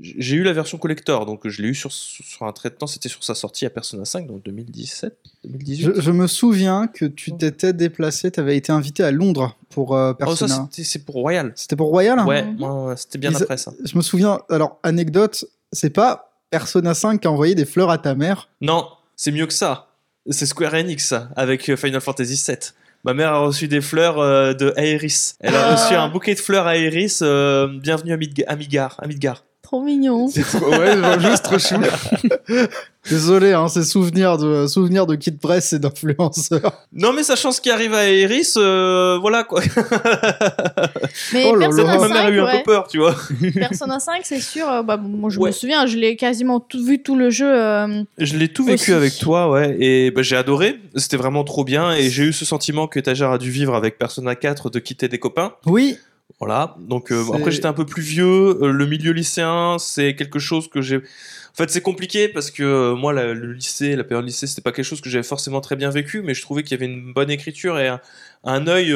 J'ai 0.00 0.36
eu 0.36 0.42
la 0.42 0.52
version 0.52 0.78
collector, 0.78 1.26
donc 1.26 1.46
je 1.46 1.60
l'ai 1.62 1.68
eu 1.68 1.74
sur, 1.74 1.92
sur 1.92 2.42
un 2.46 2.52
trait 2.52 2.70
de 2.70 2.74
temps, 2.74 2.86
c'était 2.86 3.08
sur 3.08 3.22
sa 3.22 3.34
sortie 3.34 3.66
à 3.66 3.70
Persona 3.70 4.04
5, 4.04 4.26
donc 4.26 4.42
2017, 4.44 5.14
2018. 5.44 5.82
Je, 5.96 6.00
je 6.00 6.10
me 6.10 6.26
souviens 6.26 6.86
que 6.86 7.04
tu 7.04 7.32
t'étais 7.36 7.72
déplacé, 7.72 8.30
tu 8.30 8.40
avais 8.40 8.56
été 8.56 8.72
invité 8.72 9.02
à 9.04 9.10
Londres 9.10 9.56
pour 9.68 9.94
euh, 9.96 10.12
Oh, 10.12 10.16
ça, 10.20 10.26
Persona. 10.26 10.68
c'était- 10.70 10.84
c'est 10.88 11.04
pour 11.04 11.16
Royal. 11.16 11.52
C'était 11.54 11.76
pour 11.76 11.88
Royal 11.88 12.18
Ouais, 12.26 12.42
Mhm. 12.44 12.62
ouais, 12.62 12.68
ouais, 12.88 12.96
c'était 12.96 13.18
bien 13.18 13.30
Ils- 13.30 13.42
après 13.42 13.56
ça. 13.58 13.72
Je 13.84 13.96
me 13.96 14.02
souviens, 14.02 14.40
alors, 14.48 14.78
anecdote, 14.82 15.44
c'est 15.72 15.90
pas 15.90 16.32
Persona 16.50 16.94
5 16.94 17.20
qui 17.20 17.28
a 17.28 17.30
envoyé 17.30 17.54
des 17.54 17.64
fleurs 17.66 17.90
à 17.90 17.98
ta 17.98 18.14
mère? 18.14 18.48
Non, 18.60 18.86
c'est 19.16 19.32
mieux 19.32 19.46
que 19.46 19.52
ça. 19.54 19.88
C'est 20.30 20.46
Square 20.46 20.74
Enix, 20.74 21.06
ça, 21.06 21.28
avec 21.36 21.68
euh, 21.68 21.76
Final 21.76 22.00
Fantasy 22.00 22.42
VII. 22.46 22.56
Ma 23.04 23.14
mère 23.14 23.32
a 23.32 23.38
reçu 23.38 23.66
des 23.68 23.80
fleurs 23.80 24.18
euh, 24.18 24.52
de 24.52 24.74
Aeris. 24.76 25.32
Elle 25.40 25.54
a 25.56 25.68
Ah. 25.70 25.74
reçu 25.76 25.94
un 25.94 26.08
bouquet 26.08 26.34
de 26.34 26.40
fleurs 26.40 26.68
Aeris. 26.68 27.18
euh, 27.22 27.66
bienvenue 27.80 28.12
à, 28.12 28.16
Midga- 28.18 28.44
à 28.46 28.56
Midgar. 28.56 28.96
À 28.98 29.06
Midgar. 29.06 29.42
Trop 29.70 29.82
mignon. 29.84 30.26
C'est 30.26 30.42
trop- 30.42 30.68
ouais, 30.68 30.96
juste 31.20 31.44
trop 31.44 31.56
chou. 31.60 31.76
Désolé, 33.08 33.52
hein, 33.52 33.68
c'est 33.68 33.84
souvenir 33.84 34.36
de, 34.36 34.66
souvenir 34.66 35.06
de 35.06 35.14
Kid 35.14 35.38
Press 35.38 35.72
et 35.72 35.78
d'influenceurs. 35.78 36.72
Non, 36.92 37.12
mais 37.12 37.22
sachant 37.22 37.52
ce 37.52 37.60
qui 37.60 37.70
arrive 37.70 37.94
à 37.94 38.10
Aeris, 38.10 38.54
euh, 38.56 39.16
voilà 39.20 39.44
quoi. 39.44 39.62
Mais 41.32 41.44
Oh 41.46 41.54
là 41.54 41.66
Persona 41.68 41.94
là. 41.94 41.98
Ma 42.00 42.08
5, 42.08 42.12
mère 42.14 42.24
a 42.26 42.30
eu 42.30 42.40
un 42.40 42.56
peu 42.58 42.62
peur, 42.64 42.88
tu 42.88 42.98
vois. 42.98 43.14
Persona 43.54 44.00
5, 44.00 44.20
c'est 44.24 44.40
sûr. 44.40 44.68
euh, 44.68 44.82
bah, 44.82 44.96
moi, 44.96 45.30
je 45.30 45.38
Ouais. 45.38 45.48
me 45.50 45.52
souviens, 45.52 45.86
je 45.86 45.96
l'ai 45.96 46.16
quasiment 46.16 46.58
tout, 46.60 46.84
vu 46.84 47.00
tout 47.02 47.16
le 47.16 47.30
jeu. 47.30 47.46
euh, 47.50 48.02
Je 48.18 48.36
l'ai 48.36 48.48
tout 48.48 48.64
vécu 48.64 48.82
Aussi. 48.82 48.92
avec 48.92 49.16
toi, 49.18 49.48
ouais, 49.50 49.76
et 49.80 50.10
bah, 50.10 50.22
j'ai 50.22 50.36
adoré. 50.36 50.80
C'était 50.96 51.16
vraiment 51.16 51.44
trop 51.44 51.64
bien, 51.64 51.92
et 51.92 52.10
j'ai 52.10 52.24
eu 52.24 52.32
ce 52.32 52.44
sentiment 52.44 52.86
que 52.88 52.98
Étagère 52.98 53.30
a 53.30 53.38
dû 53.38 53.50
vivre 53.50 53.74
avec 53.76 53.98
Persona 53.98 54.34
4 54.34 54.68
de 54.68 54.78
quitter 54.80 55.06
des 55.08 55.18
copains. 55.18 55.52
Oui, 55.64 55.96
Voilà. 56.38 56.76
Donc 56.78 57.10
euh, 57.12 57.22
après 57.34 57.50
j'étais 57.50 57.66
un 57.66 57.72
peu 57.72 57.84
plus 57.84 58.02
vieux. 58.02 58.62
Euh, 58.62 58.72
le 58.72 58.86
milieu 58.86 59.12
lycéen, 59.12 59.76
c'est 59.78 60.14
quelque 60.14 60.38
chose 60.38 60.68
que 60.68 60.80
j'ai. 60.80 60.96
En 60.98 61.54
fait, 61.54 61.68
c'est 61.70 61.80
compliqué 61.82 62.28
parce 62.28 62.50
que 62.50 62.62
euh, 62.62 62.94
moi, 62.94 63.12
la- 63.12 63.34
le 63.34 63.52
lycée, 63.52 63.96
la 63.96 64.04
période 64.04 64.24
lycée, 64.24 64.46
c'était 64.46 64.62
pas 64.62 64.72
quelque 64.72 64.84
chose 64.84 65.00
que 65.00 65.10
j'avais 65.10 65.24
forcément 65.24 65.60
très 65.60 65.76
bien 65.76 65.90
vécu, 65.90 66.22
mais 66.22 66.32
je 66.34 66.42
trouvais 66.42 66.62
qu'il 66.62 66.78
y 66.80 66.82
avait 66.82 66.90
une 66.92 67.12
bonne 67.12 67.30
écriture 67.30 67.78
et 67.78 67.88
un, 67.88 68.00
un 68.44 68.66
œil 68.68 68.94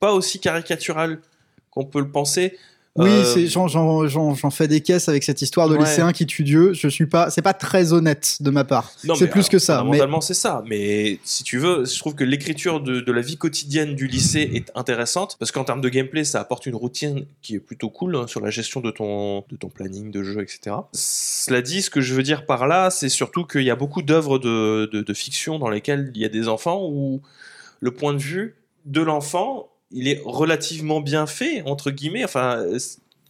pas 0.00 0.12
aussi 0.12 0.40
caricatural 0.40 1.20
qu'on 1.70 1.84
peut 1.84 2.00
le 2.00 2.10
penser. 2.10 2.56
Oui, 2.96 3.10
Euh, 3.10 4.06
j'en, 4.08 4.50
fais 4.50 4.68
des 4.68 4.80
caisses 4.80 5.08
avec 5.08 5.24
cette 5.24 5.42
histoire 5.42 5.68
de 5.68 5.74
Ouais. 5.74 5.80
lycéen 5.80 6.12
qui 6.12 6.26
tue 6.26 6.44
Dieu. 6.44 6.72
Je 6.74 6.86
suis 6.88 7.06
pas, 7.06 7.28
c'est 7.30 7.42
pas 7.42 7.52
très 7.54 7.92
honnête 7.92 8.36
de 8.40 8.50
ma 8.50 8.62
part. 8.64 8.92
C'est 8.96 9.08
mais 9.08 9.26
plus 9.26 9.40
alors, 9.40 9.48
que 9.50 9.58
ça. 9.58 9.74
Mais 9.78 9.80
Fondamentalement, 9.82 10.20
c'est 10.20 10.34
ça. 10.34 10.62
Mais 10.66 11.18
si 11.24 11.42
tu 11.42 11.58
veux, 11.58 11.84
je 11.84 11.98
trouve 11.98 12.14
que 12.14 12.22
l'écriture 12.22 12.80
de, 12.80 13.00
de 13.00 13.12
la 13.12 13.20
vie 13.20 13.36
quotidienne 13.36 13.94
du 13.96 14.06
lycée 14.06 14.48
est 14.54 14.70
intéressante 14.76 15.36
parce 15.40 15.50
qu'en 15.50 15.64
termes 15.64 15.80
de 15.80 15.88
gameplay, 15.88 16.22
ça 16.24 16.40
apporte 16.40 16.66
une 16.66 16.76
routine 16.76 17.26
qui 17.42 17.56
est 17.56 17.60
plutôt 17.60 17.90
cool 17.90 18.14
hein, 18.14 18.26
sur 18.28 18.40
la 18.40 18.50
gestion 18.50 18.80
de 18.80 18.90
ton, 18.92 19.44
de 19.50 19.56
ton 19.56 19.68
planning 19.68 20.12
de 20.12 20.22
jeu, 20.22 20.40
etc. 20.40 20.76
Cela 20.92 21.62
dit, 21.62 21.82
ce 21.82 21.90
que 21.90 22.00
je 22.00 22.14
veux 22.14 22.22
dire 22.22 22.46
par 22.46 22.68
là, 22.68 22.90
c'est 22.90 23.08
surtout 23.08 23.44
qu'il 23.44 23.62
y 23.64 23.70
a 23.70 23.76
beaucoup 23.76 24.02
d'œuvres 24.02 24.38
de, 24.38 24.88
de, 24.92 25.00
de 25.00 25.14
fiction 25.14 25.58
dans 25.58 25.68
lesquelles 25.68 26.12
il 26.14 26.20
y 26.20 26.24
a 26.24 26.28
des 26.28 26.46
enfants 26.46 26.80
où 26.88 27.20
le 27.80 27.90
point 27.90 28.12
de 28.14 28.18
vue 28.22 28.54
de 28.86 29.00
l'enfant, 29.02 29.68
il 29.94 30.08
est 30.08 30.20
relativement 30.24 31.00
bien 31.00 31.26
fait, 31.26 31.62
entre 31.62 31.90
guillemets. 31.90 32.24
Enfin, 32.24 32.64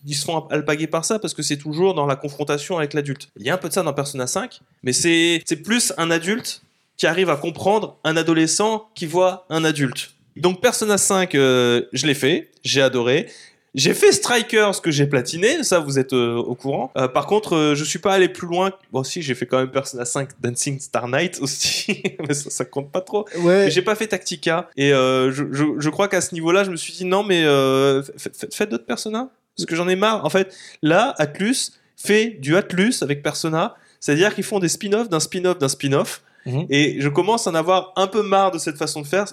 ils 0.07 0.15
se 0.15 0.25
font 0.25 0.47
alpaguer 0.49 0.87
par 0.87 1.05
ça 1.05 1.19
parce 1.19 1.35
que 1.35 1.43
c'est 1.43 1.57
toujours 1.57 1.95
dans 1.95 2.07
la 2.07 2.17
confrontation 2.17 2.79
avec 2.79 2.95
l'adulte. 2.95 3.29
Il 3.39 3.47
y 3.47 3.51
a 3.51 3.55
un 3.55 3.59
peu 3.59 3.69
de 3.69 3.75
ça 3.75 3.83
dans 3.83 3.93
Persona 3.93 4.27
5, 4.27 4.61
mais 4.83 4.93
c'est 4.93 5.43
plus 5.65 5.93
un 5.99 6.11
adulte 6.11 6.63
qui 6.97 7.07
arrive 7.07 7.31
à 7.31 7.37
comprendre 7.37 7.99
un 8.05 8.17
adolescent 8.17 8.89
qui 8.95 9.07
voit 9.07 9.47
un 9.51 9.65
adulte. 9.65 10.15
Donc 10.37 10.61
Persona 10.61 10.99
5, 10.99 11.35
euh, 11.35 11.83
je 11.93 12.07
l'ai 12.07 12.15
fait, 12.15 12.51
j'ai 12.65 12.83
adoré. 12.83 13.29
J'ai 13.75 13.93
fait 13.93 14.13
Strikers 14.13 14.81
que 14.83 14.91
j'ai 14.93 15.07
platiné, 15.07 15.65
ça 15.65 15.81
vous 15.81 15.99
êtes 15.99 16.13
euh, 16.13 16.37
au 16.37 16.55
courant. 16.55 16.93
Euh, 16.97 17.09
par 17.09 17.27
contre, 17.27 17.57
euh, 17.57 17.75
je 17.75 17.83
suis 17.83 17.99
pas 17.99 18.13
allé 18.15 18.29
plus 18.29 18.47
loin. 18.47 18.71
Bon, 18.93 19.03
si, 19.03 19.21
j'ai 19.21 19.35
fait 19.35 19.47
quand 19.47 19.59
même 19.59 19.71
Persona 19.71 20.05
5 20.05 20.29
Dancing 20.41 20.79
Star 20.79 21.09
Night 21.09 21.39
aussi, 21.41 22.03
mais 22.29 22.35
ça, 22.35 22.51
ça 22.51 22.65
compte 22.65 22.93
pas 22.93 23.01
trop. 23.01 23.27
Ouais. 23.39 23.65
Mais 23.65 23.71
J'ai 23.71 23.83
pas 23.83 23.95
fait 23.97 24.07
Tactica 24.07 24.69
et 24.77 24.93
euh, 24.93 25.33
je, 25.33 25.45
je, 25.51 25.65
je 25.79 25.91
crois 25.91 26.07
qu'à 26.09 26.21
ce 26.21 26.35
niveau-là, 26.35 26.63
je 26.65 26.71
me 26.71 26.77
suis 26.77 26.93
dit 26.93 27.05
non, 27.05 27.25
mais 27.25 27.43
fa- 27.45 28.31
fa- 28.33 28.47
faites 28.53 28.69
d'autres 28.71 28.87
Persona 28.87 29.29
parce 29.57 29.67
que 29.67 29.75
j'en 29.77 29.89
ai 29.89 29.97
marre. 29.97 30.25
En 30.25 30.31
fait, 30.31 30.55
là, 30.83 31.15
Atlus 31.19 31.73
fait 31.97 32.37
du 32.41 32.57
Atlus 32.57 32.95
avec 33.03 33.23
Persona, 33.23 33.75
c'est-à-dire 33.99 34.35
qu'ils 34.35 34.45
font 34.45 34.59
des 34.61 34.69
spin-offs 34.69 35.09
d'un 35.09 35.21
spin-off 35.21 35.59
d'un 35.59 35.69
spin-off. 35.69 36.23
Mhm. 36.47 36.67
Et 36.71 37.01
je 37.01 37.09
commence 37.09 37.47
à 37.47 37.51
en 37.51 37.55
avoir 37.55 37.93
un 37.97 38.07
peu 38.07 38.23
marre 38.23 38.51
de 38.51 38.59
cette 38.59 38.77
façon 38.77 39.01
de 39.03 39.07
faire. 39.07 39.25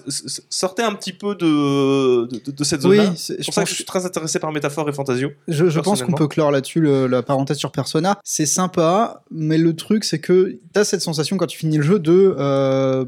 Sortez 0.48 0.82
un 0.82 0.94
petit 0.94 1.12
peu 1.12 1.34
de, 1.34 2.26
de, 2.26 2.50
de 2.50 2.64
cette 2.64 2.84
Oui, 2.84 2.96
zone-là. 2.96 3.12
c'est- 3.16 3.36
C'est 3.38 3.44
pour 3.44 3.54
ça 3.54 3.64
que 3.64 3.68
je 3.70 3.74
suis 3.74 3.84
très 3.84 4.06
intéressé 4.06 4.38
par 4.38 4.50
Métaphore 4.52 4.88
et 4.88 4.92
Fantasio. 4.92 5.30
je, 5.48 5.68
je 5.68 5.80
pense 5.80 6.02
qu'on 6.02 6.12
peut 6.12 6.28
clore 6.28 6.50
là-dessus 6.50 6.80
la 7.08 7.22
parenthèse 7.22 7.58
sur 7.58 7.70
Persona. 7.72 8.18
C'est 8.24 8.46
sympa, 8.46 9.22
mais 9.30 9.58
le 9.58 9.74
truc, 9.76 10.04
c'est 10.04 10.18
que 10.20 10.58
t'as 10.72 10.84
cette 10.84 11.02
sensation 11.02 11.36
quand 11.36 11.46
tu 11.46 11.58
finis 11.58 11.76
le 11.76 11.82
jeu 11.82 11.98
de 11.98 12.34
euh, 12.38 13.04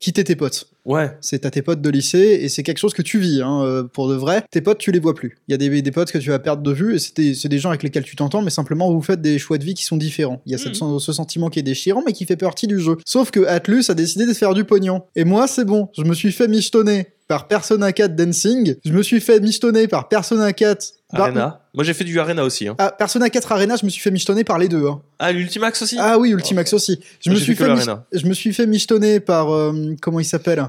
quitter 0.00 0.24
tes 0.24 0.36
potes. 0.36 0.68
Ouais. 0.84 1.10
C'est 1.22 1.46
à 1.46 1.50
tes 1.50 1.62
potes 1.62 1.80
de 1.80 1.88
lycée 1.88 2.38
et 2.42 2.48
c'est 2.50 2.62
quelque 2.62 2.76
chose 2.78 2.92
que 2.92 3.00
tu 3.00 3.18
vis 3.18 3.40
hein, 3.40 3.62
euh, 3.64 3.82
pour 3.84 4.06
de 4.08 4.14
vrai. 4.14 4.44
Tes 4.50 4.60
potes, 4.60 4.76
tu 4.78 4.92
les 4.92 4.98
vois 4.98 5.14
plus. 5.14 5.38
Il 5.48 5.52
y 5.52 5.54
a 5.54 5.56
des, 5.56 5.80
des 5.80 5.90
potes 5.90 6.12
que 6.12 6.18
tu 6.18 6.28
vas 6.28 6.38
perdre 6.38 6.62
de 6.62 6.72
vue 6.72 6.94
et 6.94 6.98
c'est 6.98 7.16
des, 7.16 7.32
des 7.48 7.58
gens 7.58 7.70
avec 7.70 7.82
lesquels 7.82 8.02
tu 8.04 8.14
t'entends, 8.16 8.42
mais 8.42 8.50
simplement 8.50 8.92
vous 8.92 9.00
faites 9.00 9.22
des 9.22 9.38
choix 9.38 9.56
de 9.56 9.64
vie 9.64 9.72
qui 9.74 9.84
sont 9.84 9.96
différents. 9.96 10.42
Il 10.44 10.52
y 10.52 10.54
a 10.54 10.58
cette- 10.58 10.80
Mhm. 10.82 10.98
ce 10.98 11.12
sentiment 11.12 11.48
qui 11.48 11.58
est 11.58 11.62
déchirant, 11.62 12.02
mais 12.04 12.12
qui 12.12 12.26
fait 12.26 12.36
partie 12.36 12.66
du 12.66 12.78
jeu. 12.80 12.98
Sauf 13.06 13.30
que 13.30 13.46
Atlus 13.46 13.84
a 13.88 13.94
décidé 13.94 14.26
de 14.26 14.34
faire 14.34 14.52
du 14.52 14.64
pognon. 14.64 15.02
Et 15.16 15.24
moi, 15.24 15.46
c'est 15.46 15.64
bon. 15.64 15.88
Je 15.96 16.02
me 16.02 16.12
suis 16.12 16.32
fait 16.32 16.48
michetonner 16.48 17.06
par 17.28 17.48
Persona 17.48 17.92
4 17.92 18.14
Dancing. 18.14 18.76
Je 18.84 18.92
me 18.92 19.02
suis 19.02 19.20
fait 19.20 19.40
michetonner 19.40 19.88
par 19.88 20.08
Persona 20.08 20.52
4. 20.52 20.92
par- 21.10 21.22
Arena. 21.26 21.60
Moi, 21.74 21.84
j'ai 21.84 21.94
fait 21.94 22.04
du 22.04 22.18
Arena 22.18 22.42
aussi. 22.44 22.66
Hein. 22.68 22.74
Ah, 22.78 22.90
Persona 22.90 23.30
4 23.30 23.52
Arena, 23.52 23.76
je 23.76 23.84
me 23.84 23.90
suis 23.90 24.00
fait 24.02 24.10
michetonner 24.10 24.42
par 24.44 24.58
les 24.58 24.68
deux. 24.68 24.86
hein. 24.86 25.00
Ah, 25.18 25.30
l'Ultimax 25.32 25.80
aussi? 25.82 25.96
Ah 25.98 26.18
oui, 26.18 26.30
Ultimax 26.30 26.72
aussi. 26.72 27.00
Je 27.20 27.30
Moi, 27.30 27.38
me, 27.38 27.44
suis 27.44 27.54
fait 27.54 27.68
mich- 27.72 27.86
je 28.12 28.26
me 28.26 28.34
suis 28.34 28.52
fait 28.52 28.66
michetonner 28.66 29.20
par. 29.20 29.52
euh, 29.54 29.94
comment 30.00 30.20
il 30.20 30.24
s'appelle 30.24 30.64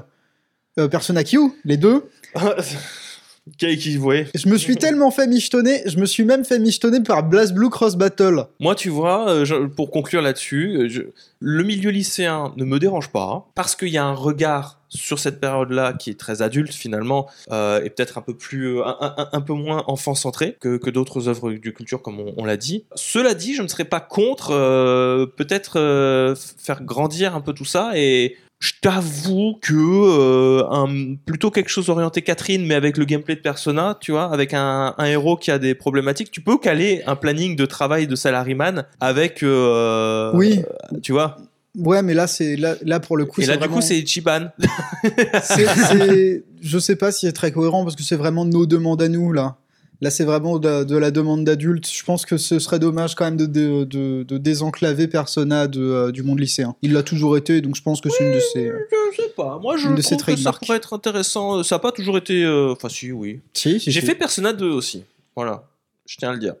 Euh, 0.78 0.88
Persona 0.88 1.24
Q, 1.24 1.38
les 1.64 1.76
deux. 1.78 2.04
qui, 3.58 3.96
ouais. 3.98 4.26
Je 4.34 4.48
me 4.48 4.56
suis 4.58 4.76
tellement 4.76 5.10
fait 5.10 5.26
michetonner, 5.26 5.82
je 5.86 5.98
me 5.98 6.06
suis 6.06 6.24
même 6.24 6.44
fait 6.44 6.58
michetonner 6.58 7.00
par 7.00 7.22
Blast 7.22 7.54
Blue 7.54 7.70
Cross 7.70 7.96
Battle. 7.96 8.44
Moi, 8.60 8.74
tu 8.74 8.88
vois, 8.88 9.30
euh, 9.30 9.68
pour 9.68 9.90
conclure 9.90 10.20
là-dessus, 10.22 10.86
je- 10.88 11.02
le 11.40 11.62
milieu 11.64 11.90
lycéen 11.90 12.52
ne 12.56 12.64
me 12.64 12.78
dérange 12.78 13.08
pas 13.10 13.46
parce 13.54 13.76
qu'il 13.76 13.88
y 13.88 13.98
a 13.98 14.04
un 14.04 14.14
regard 14.14 14.75
sur 14.88 15.18
cette 15.18 15.40
période-là 15.40 15.92
qui 15.94 16.10
est 16.10 16.18
très 16.18 16.42
adulte 16.42 16.72
finalement 16.72 17.26
euh, 17.52 17.82
et 17.84 17.90
peut-être 17.90 18.18
un 18.18 18.22
peu 18.22 18.34
plus, 18.36 18.78
euh, 18.78 18.84
un, 18.84 19.14
un- 19.18 19.28
un 19.32 19.40
peu 19.40 19.52
moins 19.52 19.84
enfant-centré 19.86 20.56
que, 20.60 20.76
que 20.76 20.90
d'autres 20.90 21.28
œuvres 21.28 21.52
de 21.52 21.70
culture 21.70 22.02
comme 22.02 22.20
on, 22.20 22.34
on 22.36 22.44
l'a 22.44 22.56
dit. 22.56 22.84
Cela 22.94 23.34
dit, 23.34 23.54
je 23.54 23.62
ne 23.62 23.68
serais 23.68 23.84
pas 23.84 24.00
contre 24.00 24.50
euh, 24.52 25.26
peut-être 25.26 25.78
euh, 25.78 26.34
faire 26.58 26.82
grandir 26.82 27.34
un 27.34 27.40
peu 27.40 27.52
tout 27.52 27.64
ça 27.64 27.92
et 27.94 28.36
je 28.58 28.72
t'avoue 28.80 29.58
que 29.60 29.74
euh, 29.74 30.64
un- 30.70 31.14
plutôt 31.26 31.50
quelque 31.50 31.68
chose 31.68 31.90
orienté 31.90 32.22
Catherine, 32.22 32.64
mais 32.64 32.74
avec 32.74 32.96
le 32.96 33.04
gameplay 33.04 33.34
de 33.36 33.40
Persona, 33.40 33.98
tu 34.00 34.12
vois, 34.12 34.32
avec 34.32 34.54
un, 34.54 34.94
un 34.96 35.04
héros 35.04 35.36
qui 35.36 35.50
a 35.50 35.58
des 35.58 35.74
problématiques, 35.74 36.30
tu 36.30 36.40
peux 36.40 36.56
caler 36.56 37.02
un 37.06 37.16
planning 37.16 37.54
de 37.54 37.66
travail 37.66 38.06
de 38.06 38.16
salaryman 38.16 38.86
avec, 38.98 39.42
euh, 39.42 40.30
Oui. 40.34 40.62
tu 41.02 41.12
vois. 41.12 41.36
Ouais, 41.76 42.02
mais 42.02 42.14
là, 42.14 42.26
c'est 42.26 42.56
là, 42.56 42.74
là 42.82 43.00
pour 43.00 43.16
le 43.16 43.26
coup, 43.26 43.40
Et 43.42 43.46
là, 43.46 43.54
du 43.54 43.58
vraiment- 43.60 43.76
coup, 43.76 43.82
c'est 43.82 43.98
Ichiban. 43.98 44.48
c'est- 45.42 46.44
je 46.62 46.78
sais 46.78 46.96
pas 46.96 47.12
si 47.12 47.26
c'est 47.26 47.32
très 47.32 47.52
cohérent 47.52 47.84
parce 47.84 47.96
que 47.96 48.02
c'est 48.02 48.16
vraiment 48.16 48.44
nos 48.44 48.66
demandes 48.66 49.02
à 49.02 49.08
nous 49.08 49.32
là. 49.32 49.56
Là, 50.02 50.10
c'est 50.10 50.24
vraiment 50.24 50.58
de, 50.58 50.84
de 50.84 50.96
la 50.96 51.10
demande 51.10 51.44
d'adulte. 51.44 51.90
Je 51.90 52.04
pense 52.04 52.26
que 52.26 52.36
ce 52.36 52.58
serait 52.58 52.78
dommage 52.78 53.14
quand 53.14 53.24
même 53.24 53.38
de, 53.38 53.46
de, 53.46 53.84
de- 53.84 54.24
de 54.24 54.36
désenclaver 54.38 55.08
Persona 55.08 55.66
euh, 55.76 56.12
du 56.12 56.22
monde 56.22 56.38
lycéen. 56.38 56.76
Il 56.82 56.92
l'a 56.92 57.02
toujours 57.02 57.36
été, 57.38 57.62
donc 57.62 57.76
je 57.76 57.82
pense 57.82 58.02
que 58.02 58.10
c'est 58.10 58.24
une 58.28 58.34
de 58.34 58.40
ses. 58.40 58.66
je 59.12 59.22
sais 59.22 59.28
pas. 59.34 59.58
Moi, 59.58 59.76
je 59.78 59.84
trouve 59.84 60.24
que 60.24 60.36
ça 60.36 60.52
pourrait 60.52 60.76
être 60.76 60.92
intéressant. 60.92 61.62
Ça 61.62 61.76
n'a 61.76 61.78
pas 61.78 61.92
toujours 61.92 62.18
été. 62.18 62.44
euh, 62.44 62.72
Enfin, 62.72 62.90
si, 62.90 63.10
oui. 63.10 63.40
Si, 63.54 63.80
si, 63.80 63.90
J'ai 63.90 64.00
si. 64.00 64.06
fait 64.06 64.14
Persona 64.14 64.52
2 64.52 64.66
aussi. 64.68 65.02
Voilà. 65.34 65.64
Je 66.06 66.16
tiens 66.18 66.28
à 66.30 66.32
le 66.34 66.38
dire. 66.40 66.54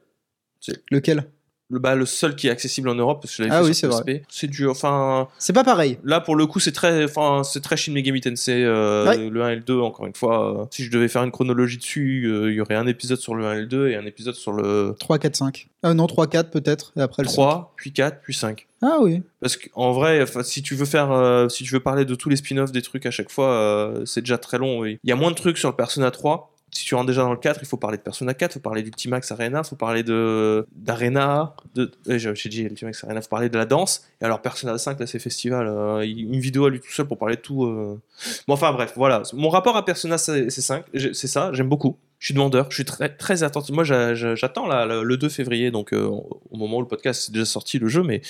Lequel? 0.90 1.24
Le, 1.68 1.80
bah, 1.80 1.96
le 1.96 2.06
seul 2.06 2.36
qui 2.36 2.46
est 2.46 2.50
accessible 2.50 2.88
en 2.88 2.94
Europe, 2.94 3.20
parce 3.22 3.34
que 3.34 3.42
je 3.42 3.48
l'avais 3.48 3.60
Ah 3.60 3.66
oui, 3.66 3.74
sur 3.74 3.92
c'est 3.92 4.04
PSP. 4.04 4.24
C'est 4.28 4.46
du. 4.46 4.68
Enfin. 4.68 5.26
C'est 5.38 5.52
pas 5.52 5.64
pareil. 5.64 5.98
Là, 6.04 6.20
pour 6.20 6.36
le 6.36 6.46
coup, 6.46 6.60
c'est 6.60 6.70
très, 6.70 7.04
enfin, 7.04 7.42
c'est 7.42 7.60
très 7.60 7.76
Shin 7.76 7.92
Megami 7.92 8.20
Tensei, 8.20 8.62
euh, 8.64 9.04
Ouais. 9.06 9.16
le 9.28 9.42
1 9.42 9.50
et 9.50 9.54
le 9.56 9.62
2, 9.62 9.80
encore 9.80 10.06
une 10.06 10.14
fois. 10.14 10.62
euh, 10.62 10.64
si 10.70 10.84
je 10.84 10.90
devais 10.92 11.08
faire 11.08 11.24
une 11.24 11.32
chronologie 11.32 11.78
dessus, 11.78 12.26
euh, 12.26 12.50
il 12.52 12.54
y 12.56 12.60
aurait 12.60 12.76
un 12.76 12.86
épisode 12.86 13.18
sur 13.18 13.34
le 13.34 13.46
1 13.46 13.54
et 13.54 13.60
le 13.62 13.66
2 13.66 13.88
et 13.88 13.96
un 13.96 14.06
épisode 14.06 14.34
sur 14.36 14.52
le 14.52 14.94
3, 15.00 15.18
4, 15.18 15.34
5. 15.34 15.68
Euh, 15.84 15.92
non, 15.94 16.06
3, 16.06 16.28
4 16.28 16.50
peut-être, 16.50 16.92
et 16.96 17.00
après 17.00 17.22
le 17.24 17.28
3, 17.28 17.72
puis 17.76 17.92
4, 17.92 18.20
puis 18.22 18.32
5. 18.34 18.46
5. 18.46 18.66
Ah 18.82 18.98
oui. 19.00 19.22
Parce 19.40 19.56
qu'en 19.56 19.90
vrai, 19.92 20.24
si 20.44 20.62
tu 20.62 20.74
veux 20.76 20.84
faire, 20.84 21.10
euh, 21.10 21.48
si 21.48 21.64
tu 21.64 21.72
veux 21.72 21.80
parler 21.80 22.04
de 22.04 22.14
tous 22.14 22.28
les 22.28 22.36
spin-offs 22.36 22.70
des 22.72 22.82
trucs 22.82 23.06
à 23.06 23.10
chaque 23.10 23.30
fois, 23.30 23.48
euh, 23.50 24.04
c'est 24.04 24.20
déjà 24.20 24.38
très 24.38 24.58
long. 24.58 24.78
oui. 24.80 24.98
Il 25.02 25.10
y 25.10 25.12
a 25.12 25.16
moins 25.16 25.30
de 25.30 25.36
trucs 25.36 25.58
sur 25.58 25.68
le 25.70 25.74
Persona 25.74 26.10
3. 26.12 26.52
Si 26.76 26.84
tu 26.84 26.94
rentres 26.94 27.06
déjà 27.06 27.22
dans 27.22 27.30
le 27.32 27.36
4, 27.38 27.60
il 27.62 27.66
faut 27.66 27.76
parler 27.76 27.96
de 27.96 28.02
Persona 28.02 28.34
4, 28.34 28.50
il 28.50 28.54
faut 28.54 28.60
parler 28.60 28.82
d'Ultimax 28.82 29.32
Arena, 29.32 29.62
il 29.64 29.68
faut 29.68 29.76
parler 29.76 30.02
de 30.02 30.66
d'Arena, 30.74 31.54
de, 31.74 31.90
j'ai 32.06 32.48
dit 32.48 32.62
Ultimax 32.62 33.02
Arena, 33.04 33.20
il 33.20 33.22
faut 33.22 33.28
parler 33.28 33.48
de 33.48 33.56
la 33.58 33.64
danse. 33.64 34.04
Et 34.20 34.24
alors 34.24 34.40
Persona 34.42 34.76
5, 34.78 35.00
là 35.00 35.06
c'est 35.06 35.18
festival, 35.18 35.66
euh, 35.68 36.02
une 36.06 36.38
vidéo 36.40 36.66
à 36.66 36.70
lui 36.70 36.80
tout 36.80 36.90
seul 36.92 37.06
pour 37.06 37.18
parler 37.18 37.36
de 37.36 37.40
tout. 37.40 37.64
euh. 37.64 38.00
Bon 38.46 38.54
enfin 38.54 38.72
bref, 38.72 38.92
voilà. 38.96 39.22
Mon 39.32 39.48
rapport 39.48 39.76
à 39.76 39.84
Persona 39.84 40.18
c'est 40.18 40.50
c'est 40.50 40.60
5, 40.60 40.84
j'ai- 40.94 41.14
c'est 41.14 41.28
ça, 41.28 41.50
j'aime 41.52 41.68
beaucoup. 41.68 41.96
Je 42.18 42.26
suis 42.28 42.34
demandeur, 42.34 42.66
je 42.70 42.76
suis 42.76 42.84
très 42.86 43.10
très 43.10 43.42
attentif. 43.42 43.74
Moi 43.74 43.84
j'a- 43.84 44.14
j'a- 44.14 44.34
j'attends 44.34 44.66
le, 44.66 45.02
le 45.02 45.16
2 45.18 45.28
février, 45.28 45.70
donc 45.70 45.92
euh, 45.92 46.06
au 46.06 46.56
moment 46.56 46.78
où 46.78 46.80
le 46.80 46.86
podcast 46.88 47.24
c'est 47.26 47.32
déjà 47.32 47.44
sorti 47.44 47.78
le 47.78 47.88
jeu, 47.88 48.02
mais 48.02 48.22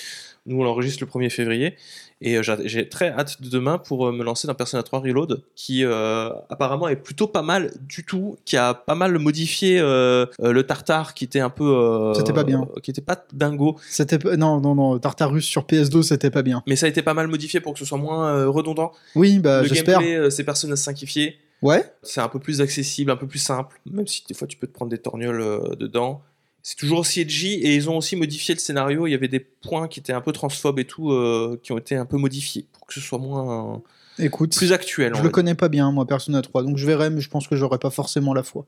nous 0.45 0.59
on 0.59 0.63
l'enregistre 0.65 1.03
le 1.05 1.09
1er 1.09 1.29
février. 1.29 1.75
Et 2.19 2.35
euh, 2.37 2.43
j'a- 2.43 2.57
j'ai 2.65 2.89
très 2.89 3.09
hâte 3.11 3.41
de 3.41 3.49
demain 3.49 3.77
pour 3.77 4.07
euh, 4.07 4.11
me 4.11 4.23
lancer 4.25 4.45
dans 4.45 4.55
Persona 4.55 4.83
3 4.83 4.99
Reload, 4.99 5.41
qui 5.55 5.85
euh, 5.85 6.29
apparemment 6.49 6.89
est 6.89 6.97
plutôt 6.97 7.27
pas 7.27 7.43
mal 7.43 7.71
du 7.87 8.03
tout, 8.03 8.37
qui 8.43 8.57
a 8.57 8.73
pas 8.73 8.95
mal 8.95 9.17
modifié 9.19 9.79
euh, 9.79 10.25
le 10.43 10.63
tartare 10.63 11.13
qui 11.13 11.23
était 11.23 11.39
un 11.39 11.49
peu. 11.49 12.11
C'était 12.15 12.33
pas 12.33 12.43
bien. 12.43 12.67
Qui 12.83 12.91
était 12.91 13.01
pas 13.01 13.23
dingo, 13.31 13.77
C'était 13.89 14.17
non 14.35 14.59
non 14.59 14.75
non 14.75 14.99
Tartarus 14.99 15.45
sur 15.45 15.63
PS2 15.63 16.01
c'était 16.01 16.29
pas 16.31 16.41
bien. 16.43 16.61
mais 16.67 16.75
ça 16.75 16.87
a 16.87 16.89
été 16.89 17.01
pas 17.01 17.13
mal 17.13 17.27
modifié 17.27 17.61
pour 17.61 17.71
que 17.73 17.79
ce 17.79 17.85
soit 17.85 17.97
moins 17.97 18.45
redondant. 18.47 18.91
Oui 19.15 19.39
bah 19.39 19.61
le 19.61 19.67
j'espère. 19.69 19.99
gameplay, 20.01 20.29
c'est 20.29 20.43
Persona 20.43 20.75
simplifié. 20.75 21.37
Ouais. 21.61 21.83
C'est 22.03 22.21
un 22.21 22.27
peu 22.29 22.39
plus 22.39 22.61
accessible, 22.61 23.11
un 23.11 23.15
peu 23.15 23.27
plus 23.27 23.39
simple, 23.39 23.79
même 23.89 24.07
si 24.07 24.23
des 24.27 24.33
fois 24.33 24.47
tu 24.47 24.57
peux 24.57 24.67
te 24.67 24.73
prendre 24.73 24.91
des 24.91 24.97
torgnoles 24.97 25.41
euh, 25.41 25.75
dedans. 25.75 26.21
C'est 26.61 26.75
toujours 26.75 26.99
aussi 26.99 27.21
edgy 27.21 27.53
et 27.53 27.75
ils 27.75 27.89
ont 27.89 27.97
aussi 27.97 28.15
modifié 28.15 28.53
le 28.53 28.59
scénario. 28.59 29.07
Il 29.07 29.11
y 29.11 29.15
avait 29.15 29.29
des 29.29 29.39
points 29.39 29.87
qui 29.87 29.99
étaient 29.99 30.13
un 30.13 30.21
peu 30.21 30.33
transphobes 30.33 30.79
et 30.79 30.85
tout, 30.85 31.11
euh, 31.11 31.59
qui 31.63 31.71
ont 31.71 31.77
été 31.77 31.95
un 31.95 32.05
peu 32.05 32.17
modifiés 32.17 32.65
pour 32.73 32.85
que 32.85 32.93
ce 32.93 32.99
soit 32.99 33.19
moins 33.19 33.81
Écoute, 34.19 34.55
plus 34.55 34.73
actuel. 34.73 35.13
je 35.15 35.21
le 35.21 35.29
connais 35.29 35.53
pas 35.53 35.69
bien 35.69 35.91
moi 35.91 36.07
Persona 36.07 36.41
3 36.41 36.63
donc 36.63 36.77
je 36.77 36.85
verrai 36.87 37.11
mais 37.11 37.21
je 37.21 37.29
pense 37.29 37.47
que 37.47 37.55
j'aurai 37.55 37.77
pas 37.77 37.91
forcément 37.91 38.33
la 38.33 38.41
foi. 38.43 38.65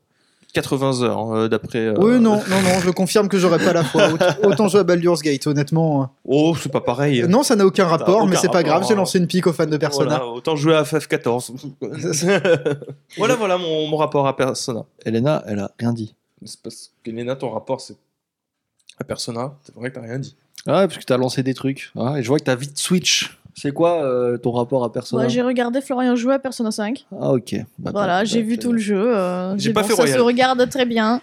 80 0.52 1.02
heures 1.02 1.32
euh, 1.32 1.48
d'après. 1.48 1.78
euh, 1.78 1.94
Oui 1.98 2.18
non 2.20 2.36
non 2.48 2.60
non 2.62 2.80
je 2.84 2.90
confirme 2.90 3.28
que 3.28 3.38
j'aurai 3.38 3.58
pas 3.58 3.72
la 3.72 3.84
foi. 3.84 4.08
Autant, 4.42 4.68
jouer 4.68 4.80
à 4.80 4.84
Baldur's 4.84 5.22
Gate 5.22 5.46
honnêtement. 5.46 6.10
Oh, 6.24 6.54
c'est 6.60 6.70
pas 6.72 6.80
pareil. 6.80 7.22
euh. 7.22 7.26
Non 7.26 7.42
ça 7.42 7.56
n'a 7.56 7.64
aucun 7.66 7.86
rapport 7.86 8.18
aucun 8.22 8.26
mais 8.30 8.36
c'est 8.36 8.50
pas 8.50 8.62
grave 8.62 8.84
j'ai 8.86 8.94
hein. 8.94 8.96
lancé 8.96 9.18
une 9.18 9.26
pique 9.26 9.46
aux 9.46 9.52
fans 9.52 9.66
de 9.66 9.76
Persona. 9.76 10.08
Voilà, 10.18 10.26
autant 10.26 10.56
jouer 10.56 10.74
à 10.74 10.82
FF14. 10.82 11.52
voilà, 13.16 13.36
voilà 13.36 13.58
mon, 13.58 13.86
mon 13.88 13.96
rapport 13.96 14.26
à 14.26 14.36
Persona. 14.36 14.84
Elena, 15.04 15.42
elle 15.46 15.58
a 15.60 15.70
rien 15.78 15.92
dit. 15.92 16.14
C'est 16.44 16.60
parce 16.62 16.92
que 17.04 17.10
Léna, 17.10 17.36
ton 17.36 17.50
rapport, 17.50 17.80
c'est 17.80 17.96
à 18.98 19.04
Persona. 19.04 19.54
C'est 19.64 19.74
vrai 19.74 19.90
que 19.90 19.96
t'as 19.96 20.02
rien 20.06 20.18
dit. 20.18 20.36
Ah, 20.66 20.86
parce 20.88 20.98
que 20.98 21.04
t'as 21.04 21.16
lancé 21.16 21.42
des 21.42 21.54
trucs. 21.54 21.90
Ah, 21.98 22.14
et 22.18 22.22
je 22.22 22.28
vois 22.28 22.38
que 22.38 22.44
t'as 22.44 22.54
vite 22.54 22.78
Switch. 22.78 23.38
C'est 23.60 23.72
quoi 23.72 24.02
euh, 24.04 24.38
ton 24.38 24.52
rapport 24.52 24.84
à 24.84 24.92
Persona 24.92 25.22
Ouais, 25.24 25.28
j'ai 25.28 25.42
regardé 25.42 25.80
Florian 25.80 26.16
jouer 26.16 26.34
à 26.34 26.38
Persona 26.38 26.70
5. 26.70 27.06
Ah, 27.20 27.32
ok. 27.32 27.56
Bah, 27.78 27.90
Voilà, 27.92 28.24
j'ai 28.24 28.42
vu 28.42 28.56
tout 28.58 28.72
le 28.72 28.78
jeu. 28.78 29.16
euh, 29.16 29.54
J'ai 29.58 29.72
pas 29.72 29.82
bon, 29.82 29.88
fait 29.88 29.94
Ça 29.94 30.02
Royal. 30.02 30.18
se 30.18 30.22
regarde 30.22 30.68
très 30.70 30.86
bien. 30.86 31.20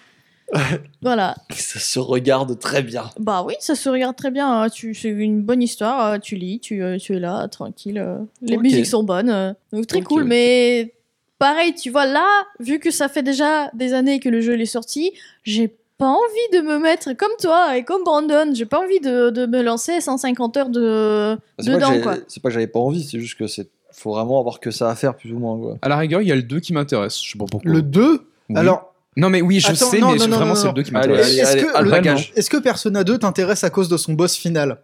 voilà. 1.02 1.36
Ça 1.52 1.80
se 1.80 2.00
regarde 2.00 2.58
très 2.60 2.82
bien. 2.84 3.10
Bah 3.20 3.44
oui, 3.46 3.56
ça 3.60 3.76
se 3.76 3.90
regarde 3.90 4.16
très 4.16 4.32
bien. 4.32 4.50
hein. 4.64 4.70
Tu, 4.70 4.94
c'est 4.94 5.10
une 5.10 5.42
bonne 5.42 5.62
histoire. 5.62 6.14
euh, 6.14 6.18
Tu 6.20 6.36
lis, 6.36 6.60
tu, 6.60 6.82
euh, 6.84 6.98
tu 6.98 7.16
es 7.16 7.20
là, 7.20 7.48
tranquille. 7.48 7.98
euh, 8.00 8.18
Les 8.42 8.56
Ok. 8.58 8.64
musiques 8.64 8.86
sont 8.86 9.04
bonnes. 9.04 9.30
euh, 9.30 9.54
donc 9.74 9.88
très 9.88 10.00
Ok, 10.00 10.06
cool. 10.06 10.22
ok. 10.24 10.28
Mais 10.30 10.94
pareil, 11.40 11.74
tu 11.76 11.90
vois, 11.90 12.06
là, 12.06 12.28
vu 12.60 12.80
que 12.80 12.92
ça 12.92 13.10
fait 13.10 13.24
déjà 13.24 13.70
des 13.74 13.94
années 13.94 14.20
que 14.20 14.30
le 14.30 14.42
jeu 14.42 14.54
il 14.56 14.62
est 14.62 14.66
sorti, 14.66 15.12
j'ai 15.44 15.76
pas 15.98 16.08
envie 16.08 16.58
de 16.58 16.62
me 16.62 16.80
mettre 16.80 17.14
comme 17.14 17.32
toi 17.40 17.76
et 17.78 17.84
comme 17.84 18.04
Brandon. 18.04 18.52
J'ai 18.54 18.66
pas 18.66 18.80
envie 18.84 19.00
de, 19.00 19.30
de 19.32 19.46
me 19.46 19.62
lancer 19.62 20.00
150 20.00 20.58
heures 20.58 20.70
de, 20.70 21.38
C'est 21.60 21.72
pas, 21.72 21.78
que 21.78 21.78
dedans, 21.94 22.02
quoi. 22.04 22.16
c'est 22.28 22.42
pas 22.42 22.50
que 22.50 22.54
j'avais 22.54 22.68
pas 22.68 22.80
envie, 22.80 23.04
c'est 23.04 23.20
juste 23.20 23.38
que 23.38 23.48
c'est 23.48 23.68
faut 23.92 24.12
vraiment 24.12 24.40
avoir 24.40 24.60
que 24.60 24.70
ça 24.70 24.92
à 24.92 24.96
faire 24.96 25.16
plus 25.16 25.32
ou 25.34 25.40
moins 25.40 25.58
quoi. 25.58 25.78
À 25.82 25.90
la 25.90 25.98
rigueur, 25.98 26.22
il 26.22 26.28
y 26.28 26.32
a 26.32 26.36
le 26.36 26.44
2 26.44 26.60
qui 26.60 26.72
m'intéresse. 26.74 27.20
Je 27.24 27.32
sais 27.32 27.38
pas 27.38 27.46
pourquoi. 27.50 27.72
Le 27.72 27.82
2 27.82 28.28
Oui. 28.50 28.56
Alors 28.56 28.94
Non, 29.16 29.30
mais 29.32 29.42
oui, 29.42 29.60
je 29.60 29.68
Attends, 29.72 29.86
sais, 29.90 30.00
non, 30.00 30.12
mais 30.12 30.18
non, 30.20 30.28
non, 30.28 30.36
vraiment, 30.38 30.54
c'est 30.56 30.68
le 30.68 30.74
2 30.74 30.84
qui 30.84 30.92
m'intéresse. 30.92 31.36
Est-ce 31.36 31.58
que 31.58 31.84
le. 31.84 32.38
Est-ce 32.38 32.50
que 32.52 32.58
Persona 32.58 33.04
2 33.04 33.18
t'intéresse 33.18 33.64
à 33.64 33.72
cause 33.72 33.90
de 33.90 33.98
son 33.98 34.14
boss 34.14 34.36
final 34.36 34.80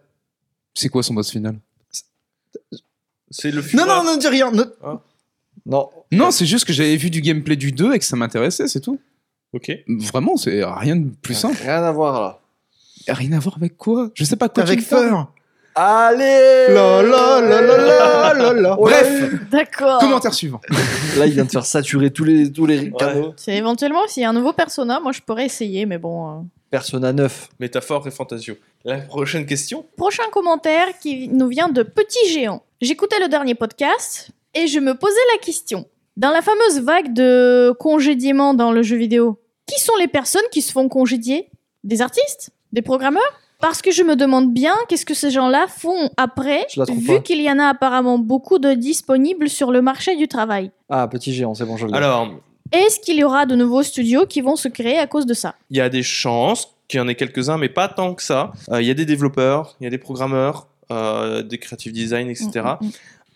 C'est 0.74 0.88
quoi 0.88 1.04
son 1.04 1.14
boss 1.14 1.30
final? 1.30 1.54
C'est 3.30 3.50
le 3.52 3.58
Non, 3.60 3.62
Fureur. 3.62 3.86
non, 3.86 4.10
non, 4.12 4.16
dis 4.16 4.26
rien. 4.28 4.50
ne- 4.50 4.64
Non. 5.66 5.90
Non, 6.10 6.30
c'est 6.32 6.46
juste 6.46 6.64
que 6.64 6.72
j'avais 6.72 6.96
vu 6.96 7.10
du 7.10 7.20
gameplay 7.20 7.54
du 7.56 7.70
2 7.70 7.94
et 7.94 7.98
que 8.00 8.04
ça 8.04 8.16
m'intéressait, 8.16 8.66
c'est 8.66 8.80
tout. 8.80 8.98
Ok. 9.54 9.70
Vraiment, 9.88 10.36
c'est 10.36 10.62
rien 10.64 10.96
de 10.96 11.10
plus 11.22 11.34
simple. 11.34 11.56
Rien 11.62 11.82
à 11.82 11.92
voir 11.92 12.20
là. 12.20 12.40
Rien 13.08 13.32
à 13.32 13.38
voir 13.38 13.56
avec 13.56 13.76
quoi? 13.76 14.10
Je 14.14 14.24
sais 14.24 14.36
pas 14.36 14.48
quoi 14.48 14.62
Avec. 14.64 14.80
Feur. 14.82 15.30
Allez 15.76 16.66
La 16.72 17.02
la 17.02 17.40
la 17.40 17.60
la 17.60 17.76
la 17.76 18.34
la 18.34 18.52
la. 18.52 18.76
Bref, 18.76 19.48
D'accord. 19.50 19.98
commentaire 19.98 20.32
suivant. 20.32 20.60
Là, 21.18 21.26
il 21.26 21.32
vient 21.32 21.44
de 21.44 21.50
faire 21.50 21.66
saturer 21.66 22.10
tous 22.12 22.22
les, 22.24 22.52
tous 22.52 22.64
les 22.66 22.92
canaux. 22.92 23.32
C'est 23.36 23.56
éventuellement 23.56 24.06
s'il 24.06 24.22
y 24.22 24.26
a 24.26 24.30
un 24.30 24.32
nouveau 24.34 24.52
persona, 24.52 25.00
moi 25.00 25.10
je 25.12 25.20
pourrais 25.20 25.46
essayer, 25.46 25.84
mais 25.84 25.98
bon. 25.98 26.28
euh. 26.30 26.42
Persona 26.70 27.12
9. 27.12 27.48
Métaphore 27.60 28.06
et 28.06 28.10
fantasio. 28.12 28.54
La 28.84 28.98
prochaine 28.98 29.46
question. 29.46 29.84
Prochain 29.96 30.24
commentaire 30.32 30.86
qui 31.00 31.28
nous 31.28 31.48
vient 31.48 31.68
de 31.68 31.82
Petit 31.82 32.28
Géant. 32.32 32.62
J'écoutais 32.80 33.18
le 33.20 33.28
dernier 33.28 33.54
podcast 33.56 34.30
et 34.54 34.66
je 34.68 34.78
me 34.78 34.94
posais 34.94 35.14
la 35.32 35.38
question. 35.44 35.86
Dans 36.16 36.30
la 36.30 36.42
fameuse 36.42 36.80
vague 36.82 37.12
de 37.12 37.74
congédiements 37.80 38.54
dans 38.54 38.70
le 38.70 38.82
jeu 38.84 38.96
vidéo, 38.96 39.40
qui 39.66 39.80
sont 39.82 39.92
les 39.98 40.08
personnes 40.08 40.42
qui 40.52 40.62
se 40.62 40.72
font 40.72 40.88
congédier 40.88 41.48
Des 41.84 42.02
artistes 42.02 42.50
Des 42.72 42.82
programmeurs 42.82 43.22
Parce 43.60 43.82
que 43.82 43.90
je 43.90 44.02
me 44.02 44.16
demande 44.16 44.52
bien 44.52 44.74
qu'est-ce 44.88 45.06
que 45.06 45.14
ces 45.14 45.30
gens-là 45.30 45.66
font 45.68 46.10
après, 46.16 46.66
vu 46.96 47.22
qu'il 47.22 47.40
y 47.40 47.50
en 47.50 47.58
a 47.58 47.66
apparemment 47.66 48.18
beaucoup 48.18 48.58
de 48.58 48.74
disponibles 48.74 49.48
sur 49.48 49.72
le 49.72 49.80
marché 49.82 50.16
du 50.16 50.28
travail. 50.28 50.70
Ah, 50.90 51.08
petit 51.08 51.32
géant, 51.32 51.54
c'est 51.54 51.64
bon, 51.64 51.76
je 51.76 51.86
l'ai. 51.86 51.94
Alors, 51.94 52.28
Est-ce 52.72 53.00
qu'il 53.00 53.16
y 53.16 53.24
aura 53.24 53.46
de 53.46 53.54
nouveaux 53.54 53.82
studios 53.82 54.26
qui 54.26 54.40
vont 54.40 54.56
se 54.56 54.68
créer 54.68 54.98
à 54.98 55.06
cause 55.06 55.26
de 55.26 55.34
ça 55.34 55.54
il 55.70 55.76
y 55.76 55.80
a 55.80 55.88
des 55.88 56.02
chances 56.02 56.68
qu'il 56.88 56.98
y 56.98 57.00
en 57.00 57.08
ait 57.08 57.14
quelques-uns, 57.14 57.56
mais 57.56 57.68
pas 57.70 57.88
tant 57.88 58.14
que 58.14 58.22
ça. 58.22 58.52
Euh, 58.70 58.82
Il 58.82 58.86
y 58.86 58.90
a 58.90 58.94
des 58.94 59.06
développeurs, 59.06 59.74
il 59.80 59.84
y 59.84 59.86
a 59.86 59.90
des 59.90 59.98
programmeurs, 59.98 60.66
euh, 60.90 61.42
des 61.42 61.56
creative 61.58 61.92
design, 61.92 62.28
etc. 62.28 62.50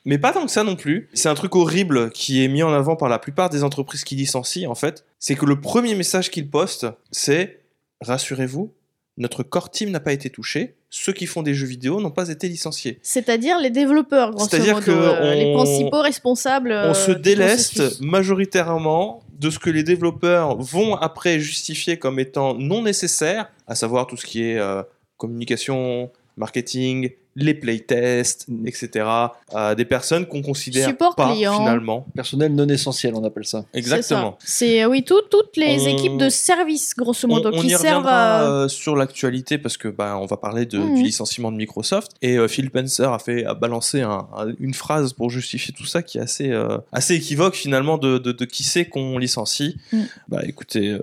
Mais 0.04 0.18
pas 0.18 0.32
tant 0.32 0.44
que 0.46 0.50
ça 0.50 0.64
non 0.64 0.76
plus. 0.76 1.08
C'est 1.14 1.28
un 1.28 1.34
truc 1.34 1.54
horrible 1.56 2.10
qui 2.10 2.42
est 2.44 2.48
mis 2.48 2.62
en 2.62 2.72
avant 2.72 2.96
par 2.96 3.08
la 3.08 3.18
plupart 3.18 3.50
des 3.50 3.62
entreprises 3.64 4.04
qui 4.04 4.14
licencient, 4.16 4.70
en 4.70 4.74
fait. 4.74 5.04
C'est 5.18 5.34
que 5.34 5.44
le 5.46 5.60
premier 5.60 5.94
message 5.94 6.30
qu'ils 6.30 6.48
postent, 6.48 6.86
c'est 7.10 7.60
Rassurez-vous, 8.00 8.72
notre 9.16 9.42
core 9.42 9.70
team 9.70 9.90
n'a 9.90 9.98
pas 9.98 10.12
été 10.12 10.30
touché. 10.30 10.76
Ceux 10.88 11.12
qui 11.12 11.26
font 11.26 11.42
des 11.42 11.52
jeux 11.52 11.66
vidéo 11.66 12.00
n'ont 12.00 12.12
pas 12.12 12.28
été 12.28 12.48
licenciés. 12.48 13.00
C'est-à-dire 13.02 13.58
les 13.58 13.70
développeurs, 13.70 14.30
grosso 14.30 14.48
C'est-à-dire 14.48 14.82
que 14.82 14.92
euh, 14.92 15.34
les 15.34 15.46
on- 15.46 15.54
principaux 15.54 16.00
responsables. 16.00 16.70
euh, 16.70 16.90
On 16.90 16.94
se 16.94 17.10
déleste 17.10 18.00
majoritairement 18.00 19.22
de 19.38 19.50
ce 19.50 19.58
que 19.58 19.68
les 19.70 19.82
développeurs 19.82 20.56
vont 20.56 20.94
après 20.94 21.40
justifier 21.40 21.98
comme 21.98 22.20
étant 22.20 22.54
non 22.54 22.82
nécessaire, 22.82 23.50
à 23.66 23.74
savoir 23.74 24.06
tout 24.06 24.16
ce 24.16 24.24
qui 24.24 24.44
est 24.44 24.58
euh, 24.58 24.82
communication, 25.16 26.10
marketing, 26.36 27.10
les 27.40 27.54
playtests, 27.54 28.46
etc. 28.66 29.06
Euh, 29.54 29.74
des 29.74 29.84
personnes 29.84 30.26
qu'on 30.26 30.42
considère 30.42 30.88
Support 30.88 31.14
pas 31.14 31.32
client. 31.32 31.56
finalement. 31.58 32.06
Personnel 32.14 32.54
non 32.54 32.66
essentiel, 32.68 33.14
on 33.14 33.24
appelle 33.24 33.44
ça. 33.46 33.64
Exactement. 33.74 34.36
C'est 34.44 34.82
euh, 34.82 34.88
oui, 34.88 35.04
tout- 35.04 35.22
toutes 35.30 35.56
les 35.56 35.80
On- 35.80 35.86
équipes 35.96 36.16
de 36.18 36.28
service, 36.28 36.94
grosso 36.96 37.26
modo, 37.28 37.50
on 37.52 37.60
qui 37.60 37.68
y 37.68 37.70
servent 37.70 37.82
reviendra 37.84 38.38
à. 38.38 38.42
euh, 38.42 38.68
sur 38.68 38.96
l'actualité 38.96 39.58
parce 39.58 39.76
que 39.76 39.88
bah, 39.88 40.18
on 40.20 40.26
va 40.26 40.36
parler 40.36 40.66
de, 40.66 40.78
Mhm. 40.78 40.96
du 40.96 41.02
licenciement 41.02 41.52
de 41.52 41.56
Microsoft 41.56 42.12
et 42.22 42.36
euh, 42.38 42.48
Phil 42.48 42.66
Spencer 42.66 43.12
a 43.12 43.18
fait 43.18 43.44
a 43.44 43.54
balancé 43.54 44.02
un- 44.02 44.26
un- 44.36 44.52
une 44.58 44.74
phrase 44.74 45.12
pour 45.12 45.30
justifier 45.30 45.72
tout 45.74 45.86
ça 45.86 46.02
qui 46.02 46.18
est 46.18 46.22
assez 46.22 46.50
euh, 46.50 46.78
assez 46.92 47.14
équivoque 47.14 47.54
finalement 47.54 47.98
de, 47.98 48.18
de, 48.18 48.32
de 48.32 48.44
qui 48.44 48.64
c'est 48.64 48.86
qu'on 48.86 49.18
licencie. 49.18 49.76
Mhm. 49.92 50.06
Bah 50.28 50.40
écoutez, 50.44 50.88
euh, 50.90 50.98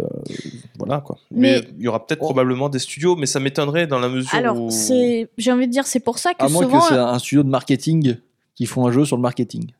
voilà 0.77 0.99
quoi. 1.01 1.17
Mais 1.31 1.61
Mais- 1.61 1.67
il 1.77 1.83
y 1.83 1.87
aura 1.87 2.05
peut-être 2.05 2.19
Oh. 2.21 2.25
probablement 2.25 2.69
des 2.69 2.79
studios, 2.79 3.15
mais 3.15 3.25
ça 3.25 3.39
m'étonnerait 3.39 3.87
dans 3.87 3.99
la 3.99 4.09
mesure 4.09 4.33
Alors, 4.35 4.59
où 4.61 4.69
c'est, 4.71 5.27
j'ai 5.37 5.51
envie 5.51 5.67
de 5.67 5.71
dire, 5.71 5.85
c'est 5.87 5.99
pour 5.99 6.17
ça 6.17 6.24
que 6.33 6.43
À 6.43 6.49
moins 6.49 6.63
souvent. 6.63 6.79
que 6.79 6.87
c'est 6.87 6.97
un 6.97 7.19
studio 7.19 7.43
de 7.43 7.49
marketing 7.49 8.17
qui 8.55 8.65
font 8.65 8.87
un 8.87 8.91
jeu 8.91 9.05
sur 9.05 9.17
le 9.17 9.21
marketing. 9.21 9.71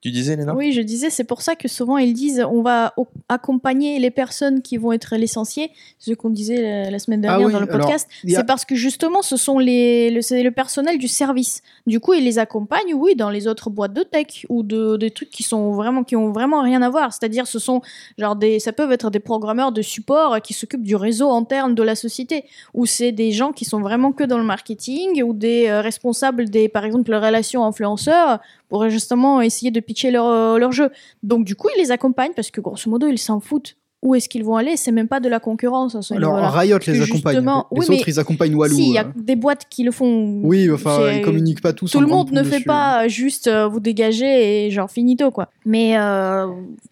Tu 0.00 0.10
disais 0.10 0.36
Léna? 0.36 0.54
Oui, 0.54 0.72
je 0.72 0.80
disais, 0.80 1.10
c'est 1.10 1.24
pour 1.24 1.42
ça 1.42 1.56
que 1.56 1.66
souvent 1.68 1.98
ils 1.98 2.12
disent 2.12 2.44
on 2.50 2.62
va 2.62 2.94
accompagner 3.28 3.98
les 3.98 4.10
personnes 4.10 4.62
qui 4.62 4.76
vont 4.76 4.92
être 4.92 5.16
licenciées. 5.16 5.70
C'est 5.98 6.10
ce 6.12 6.14
qu'on 6.16 6.30
disait 6.30 6.62
la, 6.84 6.90
la 6.90 6.98
semaine 6.98 7.20
dernière 7.20 7.40
Ah 7.42 7.46
oui, 7.46 7.52
dans 7.52 7.60
le 7.60 7.66
podcast. 7.66 8.08
a- 8.24 8.28
C'est 8.28 8.46
parce 8.46 8.64
que 8.64 8.74
justement, 8.74 9.22
ce 9.22 9.36
sont 9.36 9.58
les, 9.58 10.10
le, 10.10 10.22
c'est 10.22 10.42
le 10.42 10.50
personnel 10.50 10.98
du 10.98 11.08
service. 11.08 11.62
Du 11.86 12.00
coup, 12.00 12.14
ils 12.14 12.24
les 12.24 12.38
accompagnent, 12.38 12.94
oui, 12.94 13.16
dans 13.16 13.30
les 13.30 13.46
autres 13.48 13.70
boîtes 13.70 13.92
de 13.92 14.02
tech 14.02 14.46
ou 14.48 14.62
de, 14.62 14.96
des 14.96 15.10
trucs 15.10 15.30
qui 15.30 15.42
sont 15.42 15.72
vraiment, 15.72 16.04
qui 16.04 16.16
ont 16.16 16.32
vraiment 16.32 16.62
rien 16.62 16.80
à 16.82 16.90
voir. 16.90 17.12
C'est-à-dire, 17.12 17.46
ce 17.46 17.58
sont 17.58 17.80
genre 18.18 18.36
des, 18.36 18.60
ça 18.60 18.72
peuvent 18.72 18.92
être 18.92 19.10
des 19.10 19.20
programmeurs 19.20 19.72
de 19.72 19.82
support 19.82 20.40
qui 20.42 20.54
s'occupent 20.54 20.82
du 20.84 20.96
réseau 20.96 21.30
interne 21.32 21.74
de 21.74 21.82
la 21.82 21.94
société, 21.94 22.44
ou 22.74 22.86
c'est 22.86 23.12
des 23.12 23.32
gens 23.32 23.52
qui 23.52 23.64
sont 23.64 23.80
vraiment 23.80 24.12
que 24.12 24.24
dans 24.24 24.38
le 24.38 24.44
marketing 24.44 25.22
ou 25.22 25.32
des 25.32 25.66
euh, 25.68 25.80
responsables 25.80 26.48
des, 26.50 26.68
par 26.68 26.84
exemple, 26.84 27.10
les 27.10 27.18
relations 27.18 27.64
influenceurs 27.64 28.38
pour 28.68 28.88
justement 28.88 29.40
essayer 29.40 29.70
de 29.70 29.80
pitcher 29.80 30.10
leur, 30.10 30.26
euh, 30.26 30.58
leur 30.58 30.72
jeu. 30.72 30.90
Donc, 31.22 31.44
du 31.44 31.54
coup, 31.54 31.68
ils 31.76 31.80
les 31.80 31.90
accompagnent 31.90 32.34
parce 32.34 32.50
que 32.50 32.60
grosso 32.60 32.90
modo, 32.90 33.06
ils 33.06 33.18
s'en 33.18 33.40
foutent. 33.40 33.76
Où 34.00 34.14
est-ce 34.14 34.28
qu'ils 34.28 34.44
vont 34.44 34.54
aller 34.54 34.76
C'est 34.76 34.92
même 34.92 35.08
pas 35.08 35.18
de 35.18 35.28
la 35.28 35.40
concurrence 35.40 35.96
à 35.96 36.02
ce 36.02 36.14
Alors. 36.14 36.36
Riot 36.52 36.78
les 36.86 37.02
accompagne. 37.02 37.40
Les 37.40 37.40
oui, 37.40 37.80
autres 37.80 37.90
mais 37.90 38.02
ils 38.06 38.20
accompagnent 38.20 38.54
Walou. 38.54 38.76
Si, 38.76 38.88
il 38.88 38.92
y 38.94 38.98
a 38.98 39.04
euh. 39.04 39.10
des 39.16 39.34
boîtes 39.34 39.66
qui 39.68 39.82
le 39.82 39.90
font. 39.90 40.40
Oui, 40.44 40.70
enfin 40.70 41.10
ils 41.10 41.22
communiquent 41.22 41.60
pas 41.60 41.72
tous. 41.72 41.90
Tout 41.90 42.00
le 42.00 42.06
monde 42.06 42.30
ne 42.30 42.44
fait 42.44 42.56
dessus. 42.56 42.64
pas 42.64 43.08
juste 43.08 43.48
euh, 43.48 43.66
vous 43.66 43.80
dégager 43.80 44.66
et 44.66 44.70
genre 44.70 44.88
finito 44.88 45.32
quoi. 45.32 45.48
Mais 45.64 45.98
euh, 45.98 46.46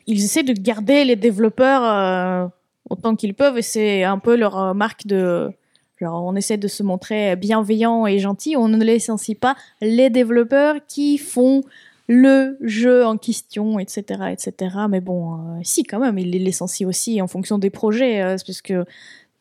ils 0.09 0.25
essaient 0.25 0.43
de 0.43 0.53
garder 0.53 1.05
les 1.05 1.15
développeurs 1.15 1.85
euh, 1.85 2.49
autant 2.91 3.15
qu'ils 3.15 3.35
peuvent 3.35 3.57
et 3.57 3.62
c'est 3.62 4.03
un 4.03 4.19
peu 4.19 4.35
leur 4.35 4.75
marque 4.75 5.07
de. 5.07 5.51
On 6.03 6.37
essaie 6.37 6.59
de 6.59 6.69
se 6.69 6.83
montrer 6.83 7.37
bienveillant 7.37 8.07
et 8.07 8.19
gentil. 8.19 8.57
On 8.57 8.69
ne 8.69 8.83
licencie 8.83 9.35
pas 9.35 9.57
les 9.81 10.11
développeurs 10.11 10.77
qui 10.87 11.19
font 11.19 11.63
le 12.09 12.57
jeu 12.61 13.05
en 13.05 13.17
question, 13.17 13.79
etc., 13.79 14.03
etc. 14.31 14.77
Mais 14.89 15.01
bon, 15.01 15.35
euh, 15.35 15.61
si 15.63 15.83
quand 15.83 15.99
même, 15.99 16.19
ils 16.19 16.31
les 16.31 16.39
licencient 16.39 16.89
aussi 16.89 17.21
en 17.21 17.27
fonction 17.27 17.59
des 17.59 17.71
projets, 17.71 18.23
euh, 18.23 18.37
parce 18.47 18.63
que 18.63 18.85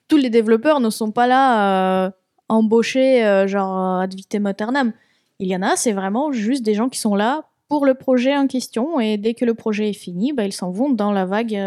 tous 0.08 0.18
les 0.18 0.30
développeurs 0.30 0.80
ne 0.80 0.90
sont 0.90 1.12
pas 1.12 1.28
là 1.28 2.06
euh, 2.06 2.12
embauchés 2.50 3.46
genre 3.48 4.00
ad 4.02 4.14
vitam 4.14 4.46
aeternam. 4.46 4.94
Il 5.40 5.48
y 5.48 5.56
en 5.56 5.62
a, 5.62 5.76
c'est 5.76 5.94
vraiment 5.94 6.32
juste 6.32 6.64
des 6.64 6.74
gens 6.74 6.90
qui 6.90 7.00
sont 7.00 7.16
là 7.16 7.46
pour 7.68 7.86
le 7.86 7.96
projet 7.96 8.38
en 8.38 8.48
question 8.48 9.00
et 9.00 9.18
dès 9.18 9.34
que 9.34 9.46
le 9.46 9.56
projet 9.56 9.90
est 9.90 9.94
fini, 9.94 10.32
bah, 10.32 10.46
ils 10.46 10.54
s'en 10.54 10.70
vont 10.70 10.90
dans 10.90 11.12
la 11.12 11.26
vague 11.26 11.60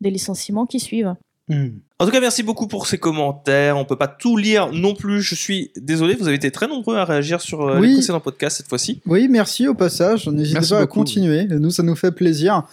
des 0.00 0.10
licenciements 0.10 0.66
qui 0.66 0.80
suivent. 0.80 1.14
En 1.50 2.04
tout 2.04 2.10
cas, 2.10 2.20
merci 2.20 2.42
beaucoup 2.42 2.66
pour 2.66 2.86
ces 2.86 2.98
commentaires. 2.98 3.76
On 3.76 3.84
peut 3.84 3.96
pas 3.96 4.08
tout 4.08 4.36
lire 4.36 4.70
non 4.72 4.94
plus. 4.94 5.22
Je 5.22 5.34
suis 5.34 5.70
désolé, 5.76 6.14
vous 6.14 6.26
avez 6.26 6.36
été 6.36 6.50
très 6.50 6.66
nombreux 6.66 6.96
à 6.96 7.04
réagir 7.04 7.40
sur 7.40 7.62
euh, 7.62 7.78
Oui. 7.78 7.88
les 7.88 7.94
précédents 7.94 8.20
podcasts 8.20 8.56
cette 8.58 8.68
fois-ci. 8.68 9.00
Oui, 9.06 9.28
merci 9.30 9.68
au 9.68 9.74
passage. 9.74 10.26
N'hésitez 10.28 10.66
pas 10.68 10.80
à 10.80 10.86
continuer. 10.86 11.44
Nous, 11.44 11.70
ça 11.70 11.82
nous 11.82 11.94
fait 11.96 12.10
plaisir. 12.12 12.64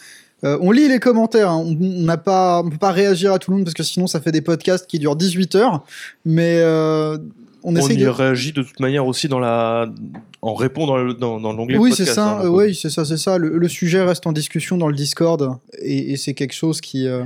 Euh, 0.44 0.58
on 0.60 0.72
lit 0.72 0.88
les 0.90 1.00
commentaires. 1.00 1.52
hein. 1.52 1.64
On 1.66 1.78
on 1.80 2.02
n'a 2.04 2.18
pas, 2.18 2.62
on 2.66 2.70
peut 2.70 2.78
pas 2.78 2.92
réagir 2.92 3.32
à 3.32 3.40
tout 3.40 3.52
le 3.52 3.58
monde 3.58 3.66
parce 3.66 3.76
que 3.76 3.84
sinon 3.84 4.08
ça 4.08 4.20
fait 4.20 4.32
des 4.34 4.42
podcasts 4.42 4.88
qui 4.88 5.00
durent 5.00 5.16
18 5.16 5.56
heures. 5.56 5.86
Mais 6.26 6.58
euh, 6.58 7.18
on 7.64 7.74
On, 7.74 7.80
essaie 7.80 7.94
y 7.94 7.98
de. 7.98 8.08
réagit 8.08 8.52
de 8.52 8.62
toute 8.64 8.80
manière 8.82 9.06
aussi 9.08 9.30
dans 9.30 9.40
la, 9.40 9.88
en 10.42 10.54
répondant 10.54 10.98
dans 10.98 11.14
dans, 11.14 11.40
dans 11.40 11.54
l'onglet. 11.54 11.78
Oui, 11.78 11.92
podcast, 11.92 12.10
c'est 12.10 12.16
ça. 12.16 12.40
hein, 12.40 12.46
euh, 12.46 12.50
oui, 12.50 12.76
c'est 12.76 12.90
ça, 12.90 13.06
c'est 13.06 13.16
ça. 13.18 13.38
Le, 13.38 13.58
le 13.58 13.70
sujet 13.70 14.02
reste 14.02 14.28
en 14.28 14.34
discussion 14.34 14.78
dans 14.78 14.88
le 14.90 14.96
Discord 14.96 15.58
et, 15.80 16.12
et 16.12 16.18
c'est 16.18 16.34
quelque 16.34 16.56
chose 16.56 16.82
qui, 16.82 17.08
euh, 17.08 17.24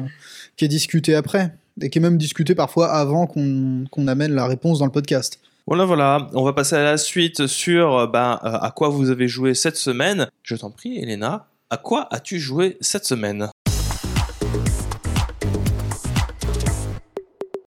qui 0.58 0.66
est 0.66 0.68
discuté 0.68 1.16
après 1.16 1.54
et 1.82 1.90
qui 1.90 2.00
est 2.00 2.02
même 2.02 2.18
discuté 2.18 2.56
parfois 2.56 2.92
avant 2.92 3.28
qu'on 3.28 3.86
qu'on 3.92 4.08
amène 4.08 4.34
la 4.34 4.48
réponse 4.48 4.80
dans 4.80 4.86
le 4.86 4.92
podcast. 4.92 5.40
Voilà, 5.68 5.86
voilà. 5.86 6.28
On 6.34 6.44
va 6.44 6.54
passer 6.54 6.76
à 6.76 6.84
la 6.84 6.98
suite 6.98 7.46
sur 7.46 7.96
euh, 7.96 8.08
ben, 8.08 8.40
euh, 8.44 8.58
à 8.60 8.72
quoi 8.72 8.90
vous 8.90 9.10
avez 9.10 9.28
joué 9.28 9.54
cette 9.54 9.76
semaine. 9.76 10.28
Je 10.42 10.56
t'en 10.56 10.72
prie, 10.72 10.98
Elena. 10.98 11.48
À 11.70 11.78
quoi 11.78 12.08
as-tu 12.10 12.40
joué 12.40 12.78
cette 12.80 13.06
semaine? 13.06 13.50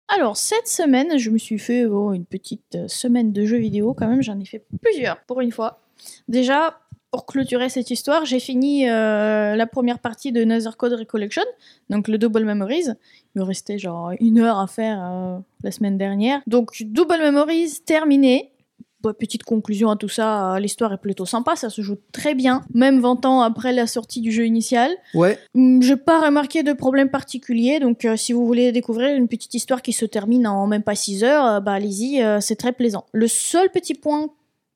Alors, 0.07 0.37
cette 0.37 0.69
semaine, 0.69 1.19
je 1.19 1.31
me 1.31 1.39
suis 1.39 1.59
fait 1.59 1.85
oh, 1.85 2.13
une 2.13 2.25
petite 2.25 2.77
euh, 2.77 2.89
semaine 2.89 3.33
de 3.33 3.45
jeux 3.45 3.59
vidéo 3.59 3.95
quand 3.95 4.09
même. 4.09 4.23
J'en 4.23 4.39
ai 4.39 4.45
fait 4.45 4.65
plusieurs 4.81 5.21
pour 5.27 5.41
une 5.41 5.53
fois. 5.53 5.81
Déjà, 6.29 6.79
pour 7.11 7.27
clôturer 7.27 7.69
cette 7.69 7.91
histoire, 7.91 8.25
j'ai 8.25 8.41
fini 8.41 8.89
euh, 8.89 9.57
la 9.57 9.67
première 9.67 9.99
partie 9.99 10.33
de 10.33 10.45
Nether 10.45 10.71
Code 10.77 10.93
Recollection, 10.93 11.43
donc 11.91 12.09
le 12.09 12.19
Double 12.19 12.45
Memories. 12.45 12.89
Il 13.35 13.41
me 13.41 13.43
restait 13.43 13.79
genre 13.79 14.13
une 14.21 14.39
heure 14.39 14.59
à 14.59 14.67
faire 14.67 14.99
euh, 15.03 15.39
la 15.63 15.71
semaine 15.71 15.97
dernière. 15.97 16.41
Donc, 16.47 16.71
Double 16.83 17.19
Memories 17.19 17.81
terminé. 17.87 18.53
Bah, 19.01 19.13
petite 19.17 19.45
conclusion 19.45 19.91
à 19.91 19.97
tout 19.97 20.09
ça, 20.09 20.55
euh, 20.55 20.59
l'histoire 20.59 20.93
est 20.93 20.99
plutôt 20.99 21.25
sympa, 21.25 21.55
ça 21.55 21.71
se 21.71 21.83
joue 21.83 21.99
très 22.11 22.35
bien, 22.35 22.63
même 22.75 22.99
20 22.99 23.27
ans 23.27 23.43
après 23.43 23.73
la 23.73 23.87
sortie 23.87 24.21
du 24.21 24.33
jeu 24.33 24.45
initial. 24.45 24.91
Ouais. 25.15 25.39
Hmm, 25.55 25.81
J'ai 25.81 25.95
pas 25.95 26.21
remarqué 26.21 26.65
de 26.65 26.73
problème 26.73 27.09
particulier, 27.09 27.79
donc 27.79 28.05
euh, 28.05 28.17
si 28.17 28.33
vous 28.33 28.45
voulez 28.45 28.73
découvrir 28.73 29.15
une 29.15 29.29
petite 29.29 29.55
histoire 29.55 29.83
qui 29.83 29.93
se 29.93 30.05
termine 30.05 30.49
en 30.49 30.67
même 30.67 30.83
pas 30.83 30.97
6 30.97 31.23
heures, 31.23 31.47
euh, 31.47 31.61
bah 31.61 31.75
allez-y, 31.75 32.21
c'est 32.41 32.57
très 32.57 32.73
plaisant. 32.73 33.07
Le 33.13 33.29
seul 33.29 33.71
petit 33.71 33.95
point, 33.95 34.31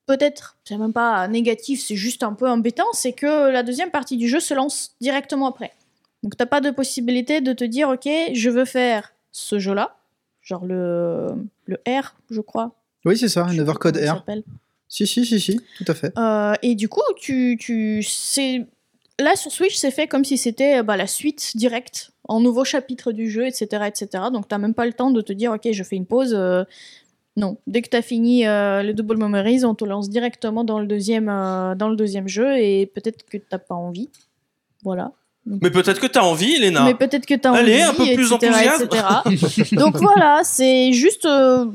peut-être, 0.05 0.57
c'est 0.63 0.77
même 0.77 0.93
pas 0.93 1.27
négatif, 1.27 1.83
c'est 1.85 1.95
juste 1.95 2.23
un 2.23 2.33
peu 2.33 2.47
embêtant, 2.49 2.91
c'est 2.93 3.13
que 3.13 3.49
la 3.51 3.63
deuxième 3.63 3.91
partie 3.91 4.17
du 4.17 4.27
jeu 4.27 4.39
se 4.39 4.53
lance 4.53 4.91
directement 5.01 5.47
après. 5.47 5.71
Donc 6.23 6.37
t'as 6.37 6.45
pas 6.45 6.61
de 6.61 6.71
possibilité 6.71 7.41
de 7.41 7.53
te 7.53 7.63
dire, 7.63 7.89
ok, 7.89 8.09
je 8.33 8.49
veux 8.49 8.65
faire 8.65 9.13
ce 9.31 9.59
jeu-là, 9.59 9.95
genre 10.41 10.65
le, 10.65 11.27
le 11.65 11.77
R, 11.87 12.15
je 12.29 12.41
crois. 12.41 12.71
Oui, 13.05 13.17
c'est 13.17 13.27
ça, 13.27 13.45
un 13.45 13.53
il 13.53 13.61
R. 13.63 13.73
s'appelle. 14.15 14.43
Si, 14.87 15.07
si, 15.07 15.25
si, 15.25 15.39
si, 15.39 15.59
tout 15.77 15.85
à 15.87 15.93
fait. 15.93 16.17
Euh, 16.17 16.53
et 16.61 16.75
du 16.75 16.87
coup, 16.87 17.01
tu, 17.17 17.57
tu, 17.59 18.03
c'est 18.03 18.65
là 19.19 19.35
sur 19.35 19.51
Switch, 19.51 19.75
c'est 19.75 19.91
fait 19.91 20.07
comme 20.07 20.23
si 20.23 20.37
c'était 20.37 20.83
bah, 20.83 20.97
la 20.97 21.07
suite 21.07 21.57
directe, 21.57 22.11
en 22.27 22.39
nouveau 22.39 22.63
chapitre 22.63 23.11
du 23.11 23.29
jeu, 23.29 23.45
etc., 23.47 23.85
etc. 23.87 24.25
Donc 24.31 24.47
t'as 24.47 24.59
même 24.59 24.73
pas 24.73 24.85
le 24.85 24.93
temps 24.93 25.11
de 25.11 25.21
te 25.21 25.33
dire, 25.33 25.51
ok, 25.51 25.67
je 25.71 25.83
fais 25.83 25.95
une 25.95 26.05
pause. 26.05 26.33
euh, 26.33 26.63
Non, 27.35 27.57
dès 27.65 27.81
que 27.81 27.89
t'as 27.89 28.03
fini 28.03 28.45
euh, 28.45 28.83
le 28.83 28.93
Double 28.93 29.17
Memories, 29.17 29.65
on 29.65 29.73
te 29.73 29.83
lance 29.85 30.09
directement 30.09 30.63
dans 30.63 30.79
le 30.79 30.85
deuxième, 30.85 31.29
euh, 31.29 31.73
dans 31.73 31.89
le 31.89 31.95
deuxième 31.95 32.27
jeu, 32.27 32.57
et 32.57 32.85
peut-être 32.85 33.25
que 33.25 33.37
t'as 33.37 33.57
pas 33.57 33.73
envie. 33.75 34.09
Voilà. 34.83 35.11
Mais 35.45 35.71
peut-être 35.71 35.99
que 35.99 36.07
t'as 36.07 36.21
envie, 36.21 36.53
Elena. 36.55 36.85
Mais 36.85 36.93
peut-être 36.93 37.25
que 37.25 37.33
t'as 37.33 37.51
envie. 37.51 37.59
Allez, 37.59 37.81
un 37.81 37.93
peu 37.93 38.05
plus 38.13 38.31
etc. 38.31 39.71
Donc 39.75 39.97
voilà, 39.97 40.41
c'est 40.43 40.93
juste. 40.93 41.25
euh, 41.25 41.65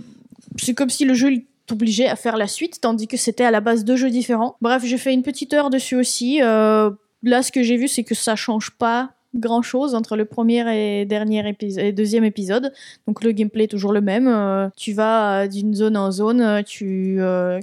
c'est 0.57 0.75
comme 0.75 0.91
si 0.91 1.05
le 1.05 1.15
jeu 1.15 1.33
il 1.33 1.45
t'obligeait 1.67 2.09
à 2.09 2.17
faire 2.17 2.37
la 2.37 2.47
suite, 2.47 2.81
tandis 2.81 3.07
que 3.09 3.17
c'était 3.17 3.45
à 3.45 3.51
la 3.51 3.61
base 3.61 3.85
deux 3.85 3.97
jeux 3.97 4.11
différents. 4.11 4.57
Bref, 4.63 4.85
j'ai 4.85 4.97
fait 4.97 5.13
une 5.13 5.23
petite 5.23 5.53
heure 5.53 5.69
dessus 5.71 5.97
aussi. 5.97 6.41
euh, 6.43 6.91
là, 7.23 7.43
ce 7.43 7.53
que 7.53 7.63
j'ai 7.63 7.77
vu, 7.77 7.89
c'est 7.89 8.05
que 8.05 8.15
ça 8.15 8.37
change 8.37 8.71
pas 8.71 9.11
grand 9.35 9.63
chose 9.63 9.95
entre 9.95 10.17
le 10.17 10.25
premier 10.25 10.65
et 10.75 11.05
dernier 11.05 11.47
épisode 11.47 11.85
et 11.85 11.93
deuxième 11.93 12.25
épisode 12.25 12.73
donc 13.07 13.23
le 13.23 13.33
gameplay 13.33 13.65
est 13.65 13.69
toujours 13.69 13.93
le 13.93 14.01
même 14.01 14.27
euh, 14.27 14.69
tu 14.77 14.95
vas 14.95 15.43
euh, 15.43 15.47
d'une 15.47 15.75
zone 15.75 15.97
en 15.97 16.11
zone 16.11 16.41
euh, 16.41 16.63
tu 16.63 17.21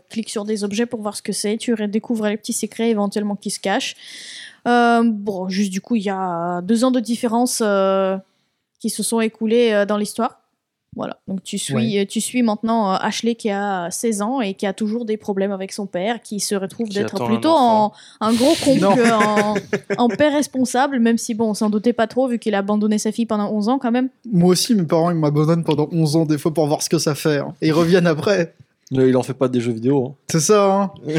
cliques 0.10 0.30
sur 0.30 0.46
des 0.46 0.64
objets 0.64 0.86
pour 0.86 1.02
voir 1.02 1.16
ce 1.16 1.22
que 1.22 1.32
c'est 1.32 1.58
tu 1.58 1.76
découvres 1.88 2.28
les 2.28 2.38
petits 2.38 2.54
secrets 2.54 2.90
éventuellement 2.90 3.36
qui 3.36 3.50
se 3.50 3.60
cachent 3.60 3.96
bon, 4.66 5.48
juste 5.48 5.72
du 5.72 5.80
coup, 5.80 5.96
il 5.96 6.02
y 6.02 6.10
a 6.10 6.62
deux 6.62 6.84
ans 6.84 6.90
de 6.90 7.00
différence 7.00 7.62
qui 8.80 8.90
se 8.90 9.04
sont 9.04 9.22
écoulés 9.22 9.86
dans 9.88 9.98
l'histoire. 9.98 10.45
Voilà, 10.96 11.18
donc 11.28 11.44
tu 11.44 11.58
suis, 11.58 12.00
euh, 12.00 12.06
tu 12.08 12.22
suis 12.22 12.42
maintenant 12.42 12.94
euh, 12.94 12.98
Ashley 13.02 13.36
qui 13.36 13.50
a 13.50 13.92
16 13.92 14.22
ans 14.22 14.40
et 14.40 14.54
qui 14.54 14.66
a 14.66 14.72
toujours 14.72 15.04
des 15.04 15.18
problèmes 15.18 15.52
avec 15.52 15.74
son 15.74 15.86
père, 15.88 16.22
qui 16.22 16.40
se 16.40 16.56
retrouve 16.56 16.88
d'être 16.90 17.22
un 17.22 17.26
plutôt 17.26 17.50
enfant. 17.50 17.94
en 18.22 18.28
un 18.28 18.34
gros 18.34 18.54
con 18.64 18.80
qu'en 18.80 19.56
en 19.98 20.08
père 20.10 20.32
responsable, 20.34 21.00
même 21.00 21.18
si 21.18 21.34
bon, 21.34 21.50
on 21.50 21.54
s'en 21.54 21.70
doutait 21.70 21.92
pas 21.94 22.08
trop 22.08 22.28
vu 22.30 22.40
qu'il 22.40 22.56
a 22.56 22.60
abandonné 22.60 22.98
sa 22.98 23.12
fille 23.12 23.26
pendant 23.26 23.52
11 23.52 23.68
ans 23.70 23.78
quand 23.78 23.92
même. 23.92 24.08
Moi 24.32 24.50
aussi, 24.52 24.74
mes 24.74 24.84
parents, 24.84 25.12
ils 25.12 25.18
m'abandonnent 25.18 25.66
pendant 25.66 25.90
11 25.92 26.16
ans, 26.16 26.26
des 26.26 26.38
fois, 26.38 26.54
pour 26.54 26.66
voir 26.68 26.82
ce 26.82 26.90
que 26.90 26.98
ça 26.98 27.14
fait. 27.14 27.40
hein. 27.40 27.54
Et 27.62 27.68
ils 27.68 27.74
reviennent 27.74 28.08
après. 28.08 28.54
Là, 28.92 29.06
il 29.06 29.18
en 29.18 29.24
fait 29.24 29.34
pas 29.34 29.48
des 29.50 29.60
jeux 29.60 29.72
vidéo. 29.74 30.06
hein. 30.12 30.16
C'est 30.30 30.40
ça, 30.40 30.72
hein 30.74 30.92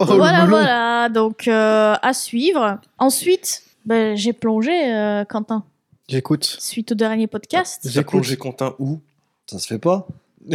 Oh, 0.00 0.04
le 0.10 0.14
voilà, 0.16 0.44
voilà, 0.46 1.08
donc 1.08 1.48
euh, 1.48 1.94
à 2.02 2.12
suivre. 2.12 2.78
Ensuite, 2.98 3.62
ben, 3.86 4.16
j'ai 4.16 4.32
plongé, 4.34 4.72
euh, 4.92 5.24
Quentin, 5.24 5.62
J'écoute. 6.08 6.56
suite 6.58 6.92
au 6.92 6.94
dernier 6.94 7.26
podcast. 7.26 7.82
J'écoute. 7.84 8.10
plongé 8.22 8.36
Quentin 8.36 8.74
où? 8.78 9.00
Ça 9.46 9.58
se 9.58 9.66
fait 9.66 9.78
pas. 9.78 10.06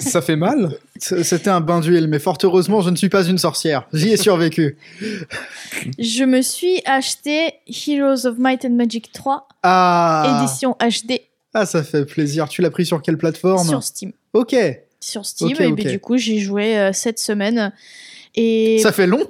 Ça 0.00 0.22
fait 0.22 0.36
mal 0.36 0.76
C'était 0.98 1.48
un 1.50 1.60
bain 1.60 1.80
d'huile, 1.80 2.06
mais 2.06 2.18
fort 2.20 2.38
heureusement, 2.44 2.82
je 2.82 2.90
ne 2.90 2.96
suis 2.96 3.08
pas 3.08 3.24
une 3.24 3.38
sorcière. 3.38 3.88
J'y 3.92 4.10
ai 4.10 4.16
survécu. 4.16 4.76
Je 5.98 6.24
me 6.24 6.40
suis 6.42 6.80
acheté 6.84 7.54
Heroes 7.66 8.26
of 8.26 8.38
Might 8.38 8.64
and 8.64 8.70
Magic 8.74 9.10
3, 9.12 9.48
Ah 9.64 10.40
édition 10.42 10.76
HD, 10.80 11.20
Ah, 11.54 11.66
ça 11.66 11.82
fait 11.82 12.04
plaisir. 12.04 12.48
Tu 12.48 12.62
l'as 12.62 12.70
pris 12.70 12.86
sur 12.86 13.02
quelle 13.02 13.18
plateforme? 13.18 13.66
Sur 13.66 13.82
Steam. 13.82 14.12
Ok. 14.34 14.54
Sur 15.00 15.24
Steam, 15.26 15.56
et 15.58 15.66
ok. 15.66 15.74
puis, 15.74 15.84
du 15.86 15.98
coup, 15.98 16.16
j'ai 16.18 16.38
joué 16.38 16.78
euh, 16.78 16.92
cette 16.92 17.18
semaine. 17.18 17.72
Et 18.36 18.78
Ça 18.80 18.92
fait 18.92 19.06
long? 19.08 19.24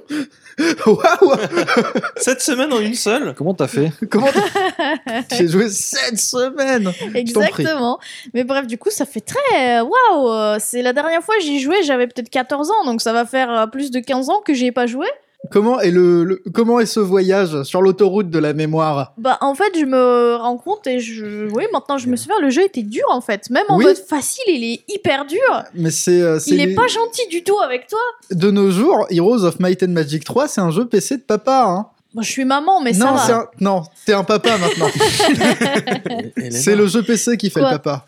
Waouh 0.85 1.35
Cette 2.17 2.41
semaine 2.41 2.71
en 2.73 2.79
une 2.79 2.95
seule 2.95 3.33
Comment 3.35 3.53
t'as 3.53 3.67
fait 3.67 3.91
Comment 4.09 4.27
t'as- 4.31 5.35
J'ai 5.37 5.47
joué 5.47 5.69
7 5.69 6.19
semaines 6.19 6.91
Je 6.99 7.03
t'en 7.05 7.11
prie. 7.11 7.19
Exactement. 7.19 7.99
Mais 8.33 8.43
bref, 8.43 8.67
du 8.67 8.77
coup, 8.77 8.89
ça 8.89 9.05
fait 9.05 9.21
très. 9.21 9.81
Waouh 9.81 10.29
euh, 10.29 10.57
C'est 10.59 10.81
la 10.81 10.93
dernière 10.93 11.21
fois 11.23 11.35
que 11.37 11.43
j'y 11.43 11.59
jouais, 11.59 11.83
j'avais 11.83 12.07
peut-être 12.07 12.29
14 12.29 12.71
ans, 12.71 12.85
donc 12.85 13.01
ça 13.01 13.13
va 13.13 13.25
faire 13.25 13.51
euh, 13.51 13.67
plus 13.67 13.91
de 13.91 13.99
15 13.99 14.29
ans 14.29 14.41
que 14.45 14.53
j'y 14.53 14.67
ai 14.67 14.71
pas 14.71 14.87
joué. 14.87 15.07
Comment 15.49 15.79
est, 15.79 15.89
le, 15.89 16.23
le- 16.23 16.43
comment 16.53 16.79
est 16.79 16.85
ce 16.85 16.99
voyage 16.99 17.63
sur 17.63 17.81
l'autoroute 17.81 18.29
de 18.29 18.37
la 18.37 18.53
mémoire? 18.53 19.13
Bah, 19.17 19.39
en 19.41 19.55
fait, 19.55 19.71
je 19.77 19.85
me 19.85 20.35
rends 20.35 20.57
compte 20.57 20.85
et 20.85 20.99
je. 20.99 21.49
Oui, 21.51 21.63
maintenant 21.73 21.97
je 21.97 22.07
me 22.07 22.15
souviens, 22.15 22.39
le 22.39 22.51
jeu 22.51 22.61
était 22.63 22.83
dur 22.83 23.03
en 23.09 23.21
fait. 23.21 23.49
Même 23.49 23.65
en 23.67 23.77
Oui. 23.77 23.85
mode 23.85 23.97
facile, 23.97 24.43
il 24.47 24.63
est 24.63 24.81
hyper 24.87 25.25
dur. 25.25 25.39
Mais 25.73 25.89
c'est 25.89 26.21
euh, 26.21 26.37
c'est 26.39 26.51
Il 26.51 26.61
est 26.61 26.67
les- 26.67 26.75
pas 26.75 26.87
gentil 26.87 27.27
du 27.29 27.43
tout 27.43 27.57
avec 27.59 27.87
toi. 27.87 27.99
de 28.29 28.51
nos 28.51 28.69
jours, 28.69 29.07
Heroes 29.09 29.43
of 29.43 29.59
Might 29.59 29.81
and 29.81 29.87
Magic 29.89 30.23
3, 30.23 30.47
c'est 30.47 30.61
un 30.61 30.69
jeu 30.69 30.85
PC 30.85 31.17
de 31.17 31.23
papa. 31.23 31.63
Hein. 31.67 31.87
Bon, 32.13 32.21
je 32.21 32.29
suis 32.29 32.45
maman, 32.45 32.79
mais 32.81 32.93
ça 32.93 33.05
non, 33.05 33.13
va. 33.15 33.35
un- 33.37 33.47
non, 33.59 33.83
t'es 34.05 34.13
un 34.13 34.23
papa 34.23 34.57
maintenant. 34.59 34.89
C'est 36.51 36.75
le 36.75 36.85
jeu 36.87 37.01
PC 37.03 37.37
qui 37.37 37.49
fait 37.49 37.61
Quoi 37.61 37.71
le 37.71 37.77
papa. 37.77 38.05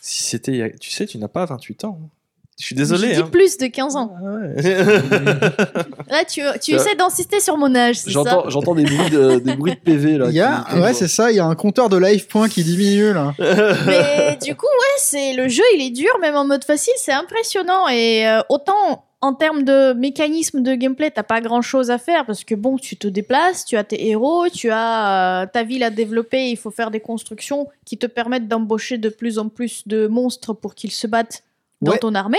Si 0.00 0.22
c'était. 0.22 0.74
Tu 0.80 0.90
sais, 0.90 1.04
tu 1.06 1.18
n'as 1.18 1.26
pas 1.28 1.44
28 1.46 1.84
ans. 1.84 1.98
Je 2.58 2.64
suis 2.64 2.74
désolé. 2.74 3.12
dit 3.14 3.20
hein. 3.20 3.28
plus 3.30 3.58
de 3.58 3.66
15 3.66 3.96
ans. 3.96 4.14
Ah 4.18 4.24
ouais. 4.24 4.62
Là, 6.10 6.24
tu, 6.24 6.40
tu 6.62 6.72
essaies 6.74 6.94
d'insister 6.94 7.40
sur 7.40 7.56
mon 7.58 7.74
âge, 7.74 7.98
J'entends, 8.06 8.48
j'entends 8.48 8.74
des 8.74 8.84
bruits 8.84 9.10
de, 9.10 9.38
des 9.40 9.56
bruits 9.56 9.74
de 9.74 9.78
PV 9.80 10.18
là. 10.18 10.26
Il 10.28 10.34
y 10.34 10.40
a, 10.40 10.64
qui- 10.68 10.74
qui- 10.74 10.80
ouais, 10.80 10.94
c'est 10.94 11.08
ça, 11.08 11.30
il 11.30 11.36
y 11.36 11.40
a 11.40 11.44
un 11.44 11.54
compteur 11.54 11.88
de 11.88 11.98
life 11.98 12.28
point 12.28 12.48
qui 12.48 12.64
diminue 12.64 13.12
là. 13.12 13.34
Mais 13.86 14.38
du 14.42 14.54
coup, 14.54 14.66
ouais, 14.66 14.96
c'est 14.98 15.34
le 15.34 15.48
jeu, 15.48 15.64
il 15.74 15.82
est 15.86 15.90
dur, 15.90 16.10
même 16.20 16.36
en 16.36 16.46
mode 16.46 16.64
facile, 16.64 16.94
c'est 16.96 17.12
impressionnant. 17.12 17.88
Et 17.88 18.26
euh, 18.26 18.40
autant 18.48 19.04
en 19.22 19.34
termes 19.34 19.62
de 19.64 19.92
mécanisme 19.94 20.62
de 20.62 20.74
gameplay, 20.74 21.10
t'as 21.10 21.22
pas 21.24 21.40
grand 21.40 21.62
chose 21.62 21.90
à 21.90 21.98
faire 21.98 22.24
parce 22.26 22.44
que 22.44 22.54
bon, 22.54 22.76
tu 22.78 22.96
te 22.96 23.08
déplaces, 23.08 23.64
tu 23.64 23.76
as 23.76 23.82
tes 23.84 24.08
héros, 24.08 24.48
tu 24.48 24.70
as 24.70 25.42
euh, 25.42 25.46
ta 25.52 25.62
ville 25.62 25.82
à 25.82 25.90
développer, 25.90 26.50
il 26.50 26.56
faut 26.56 26.70
faire 26.70 26.90
des 26.90 27.00
constructions 27.00 27.66
qui 27.84 27.98
te 27.98 28.06
permettent 28.06 28.46
d'embaucher 28.46 28.98
de 28.98 29.08
plus 29.08 29.38
en 29.38 29.48
plus 29.48 29.82
de 29.86 30.06
monstres 30.06 30.52
pour 30.52 30.74
qu'ils 30.74 30.92
se 30.92 31.06
battent 31.06 31.42
dans 31.82 31.92
Ouais. 31.92 31.98
ton 31.98 32.14
armée. 32.14 32.38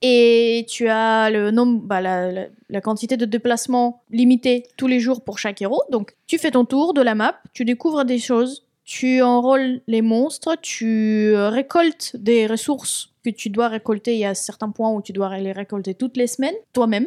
Et 0.00 0.66
tu 0.68 0.88
as 0.88 1.30
le 1.30 1.50
nombre, 1.52 1.80
bah, 1.82 2.00
la, 2.00 2.32
la- 2.32 2.46
la 2.68 2.80
quantité 2.80 3.16
de 3.16 3.24
déplacements 3.24 4.02
limitée 4.10 4.64
tous 4.76 4.88
les 4.88 4.98
jours 4.98 5.22
pour 5.22 5.38
chaque 5.38 5.62
héros. 5.62 5.82
Donc, 5.90 6.16
tu 6.26 6.38
fais 6.38 6.50
ton 6.50 6.64
tour 6.64 6.92
de 6.92 7.00
la 7.02 7.14
map, 7.14 7.40
tu 7.52 7.64
découvres 7.64 8.04
des 8.04 8.18
choses, 8.18 8.66
tu 8.84 9.22
enrôles 9.22 9.80
les 9.86 10.02
monstres, 10.02 10.56
tu 10.60 11.32
euh, 11.34 11.48
récoltes 11.50 12.16
des 12.16 12.46
ressources 12.48 13.10
que 13.24 13.30
tu 13.30 13.48
dois 13.48 13.68
récolter. 13.68 14.14
Il 14.14 14.18
y 14.18 14.24
a 14.24 14.34
certains 14.34 14.70
points 14.70 14.90
où 14.90 15.00
tu 15.02 15.12
dois 15.12 15.36
les 15.38 15.52
récolter 15.52 15.94
toutes 15.94 16.16
les 16.16 16.26
semaines, 16.26 16.56
toi-même, 16.72 17.06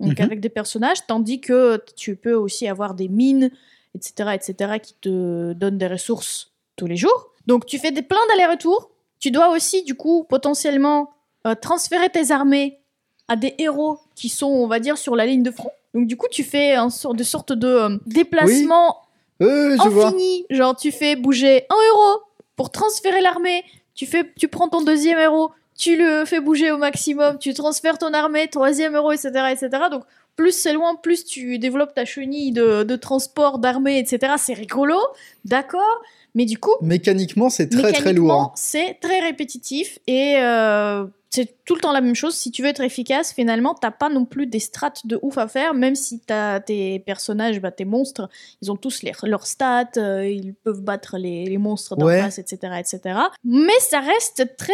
donc 0.00 0.18
Mhm. 0.18 0.24
avec 0.24 0.40
des 0.40 0.48
personnages, 0.48 1.06
tandis 1.06 1.40
que 1.40 1.80
tu 1.96 2.16
peux 2.16 2.34
aussi 2.34 2.66
avoir 2.66 2.94
des 2.94 3.08
mines, 3.08 3.50
etc., 3.94 4.30
etc., 4.34 4.80
qui 4.82 4.94
te 5.00 5.52
donnent 5.52 5.78
des 5.78 5.86
ressources 5.86 6.52
tous 6.74 6.86
les 6.88 6.96
jours. 6.96 7.28
Donc, 7.46 7.66
tu 7.66 7.78
fais 7.78 7.92
des 7.92 8.02
plein 8.02 8.18
d'allers-retours. 8.30 8.90
Tu 9.24 9.30
dois 9.30 9.48
aussi, 9.48 9.82
du 9.84 9.94
coup, 9.94 10.26
potentiellement 10.28 11.08
euh, 11.46 11.54
transférer 11.54 12.10
tes 12.10 12.30
armées 12.30 12.80
à 13.26 13.36
des 13.36 13.54
héros 13.56 13.98
qui 14.14 14.28
sont, 14.28 14.48
on 14.48 14.66
va 14.66 14.80
dire, 14.80 14.98
sur 14.98 15.16
la 15.16 15.24
ligne 15.24 15.42
de 15.42 15.50
front. 15.50 15.70
Donc, 15.94 16.06
du 16.06 16.18
coup, 16.18 16.26
tu 16.30 16.44
fais 16.44 16.74
un 16.74 16.90
sort 16.90 17.14
de 17.14 17.24
sorte 17.24 17.54
de 17.54 17.66
euh, 17.66 17.96
déplacement 18.04 18.98
Euh, 19.40 19.78
je 19.82 19.88
vois. 19.88 20.08
infini. 20.08 20.44
Genre, 20.50 20.76
tu 20.76 20.92
fais 20.92 21.16
bouger 21.16 21.64
un 21.70 21.74
héros 21.74 22.20
pour 22.56 22.70
transférer 22.70 23.22
l'armée. 23.22 23.64
Tu, 23.94 24.04
fais, 24.04 24.30
tu 24.38 24.46
prends 24.46 24.68
ton 24.68 24.82
deuxième 24.82 25.18
héros, 25.18 25.52
tu 25.74 25.96
le 25.96 26.26
fais 26.26 26.40
bouger 26.40 26.70
au 26.70 26.76
maximum, 26.76 27.38
tu 27.38 27.54
transfères 27.54 27.96
ton 27.96 28.12
armée, 28.12 28.48
troisième 28.48 28.94
héros, 28.94 29.12
etc. 29.12 29.30
etc. 29.52 29.70
Donc, 29.90 30.04
plus 30.36 30.52
c'est 30.52 30.74
loin, 30.74 30.96
plus 30.96 31.24
tu 31.24 31.58
développes 31.58 31.94
ta 31.94 32.04
chenille 32.04 32.52
de, 32.52 32.82
de 32.82 32.96
transport, 32.96 33.58
d'armée, 33.58 33.98
etc. 33.98 34.34
C'est 34.36 34.52
rigolo, 34.52 34.98
d'accord? 35.46 36.02
Mais 36.34 36.44
du 36.46 36.58
coup, 36.58 36.72
Mécaniquement, 36.80 37.48
c'est 37.50 37.68
très 37.68 37.92
très 37.92 38.12
lourd. 38.12 38.26
mécaniquement, 38.26 38.52
c'est 38.56 38.98
très 39.00 39.20
répétitif 39.20 39.98
et 40.06 40.34
euh, 40.38 41.06
c'est 41.30 41.64
tout 41.64 41.74
le 41.76 41.80
temps 41.80 41.92
la 41.92 42.00
même 42.00 42.14
chose. 42.14 42.34
Si 42.34 42.50
tu 42.50 42.62
veux 42.62 42.68
être 42.68 42.80
efficace, 42.80 43.32
finalement, 43.32 43.74
t'as 43.74 43.90
pas 43.92 44.08
non 44.08 44.24
plus 44.24 44.46
des 44.46 44.58
strates 44.60 45.06
de 45.06 45.18
ouf 45.22 45.38
à 45.38 45.46
faire, 45.48 45.74
même 45.74 45.94
si 45.94 46.20
t'as 46.20 46.60
tes 46.60 46.98
personnages, 47.00 47.60
bah, 47.60 47.70
tes 47.70 47.84
monstres, 47.84 48.28
ils 48.62 48.70
ont 48.72 48.76
tous 48.76 49.02
les- 49.02 49.12
leurs 49.24 49.46
stats, 49.46 49.90
euh, 49.96 50.28
ils 50.28 50.54
peuvent 50.54 50.80
battre 50.82 51.18
les, 51.18 51.44
les 51.46 51.58
monstres 51.58 51.96
d'en 51.96 52.06
Ouais. 52.06 52.20
face, 52.20 52.38
etc., 52.38 52.74
etc. 52.78 53.18
Mais 53.44 53.78
ça 53.80 54.00
reste 54.00 54.56
très 54.56 54.72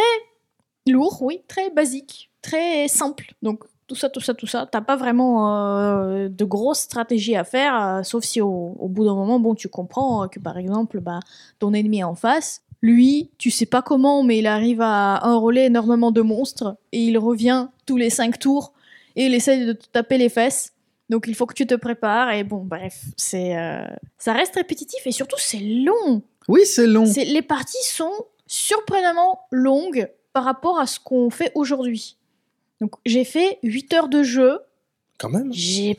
lourd, 0.87 1.19
oui, 1.21 1.41
très 1.47 1.69
basique, 1.69 2.31
très 2.41 2.87
simple. 2.87 3.33
Donc 3.43 3.63
tout 3.91 3.97
ça, 3.97 4.09
tout 4.09 4.21
ça, 4.21 4.33
tout 4.33 4.47
ça, 4.47 4.65
t'as 4.71 4.79
pas 4.79 4.95
vraiment 4.95 5.51
euh, 5.51 6.29
de 6.29 6.45
grosses 6.45 6.79
stratégies 6.79 7.35
à 7.35 7.43
faire, 7.43 7.75
euh, 7.75 8.03
sauf 8.03 8.23
si 8.23 8.39
au, 8.39 8.77
au 8.79 8.87
bout 8.87 9.03
d'un 9.03 9.15
moment, 9.15 9.37
bon, 9.37 9.53
tu 9.53 9.67
comprends 9.67 10.23
euh, 10.23 10.27
que 10.27 10.39
par 10.39 10.57
exemple, 10.57 11.01
bah, 11.01 11.19
ton 11.59 11.73
ennemi 11.73 12.01
en 12.01 12.15
face, 12.15 12.61
lui, 12.81 13.31
tu 13.37 13.51
sais 13.51 13.65
pas 13.65 13.81
comment, 13.81 14.23
mais 14.23 14.37
il 14.37 14.47
arrive 14.47 14.79
à 14.79 15.19
enrôler 15.23 15.63
énormément 15.63 16.11
de 16.11 16.21
monstres 16.21 16.77
et 16.93 17.03
il 17.03 17.17
revient 17.17 17.67
tous 17.85 17.97
les 17.97 18.09
cinq 18.09 18.39
tours 18.39 18.71
et 19.17 19.25
il 19.25 19.33
essaie 19.33 19.65
de 19.65 19.73
te 19.73 19.87
taper 19.89 20.17
les 20.17 20.29
fesses. 20.29 20.71
Donc 21.09 21.25
il 21.27 21.35
faut 21.35 21.45
que 21.45 21.53
tu 21.53 21.67
te 21.67 21.75
prépares 21.75 22.31
et 22.31 22.45
bon, 22.45 22.63
bref, 22.63 23.03
c'est 23.17 23.57
euh, 23.57 23.85
ça 24.17 24.31
reste 24.31 24.55
répétitif 24.55 25.05
et 25.05 25.11
surtout 25.11 25.35
c'est 25.37 25.59
long. 25.59 26.21
Oui, 26.47 26.61
c'est 26.65 26.87
long. 26.87 27.03
Les 27.03 27.41
parties 27.41 27.83
sont 27.83 28.13
surprenamment 28.47 29.41
longues 29.51 30.09
par 30.31 30.45
rapport 30.45 30.79
à 30.79 30.87
ce 30.87 30.97
qu'on 30.97 31.29
fait 31.29 31.51
aujourd'hui. 31.55 32.15
Donc 32.81 32.95
j'ai 33.05 33.23
fait 33.23 33.59
8 33.63 33.93
heures 33.93 34.09
de 34.09 34.23
jeu, 34.23 34.59
Quand 35.17 35.29
même. 35.29 35.53
j'ai 35.53 35.97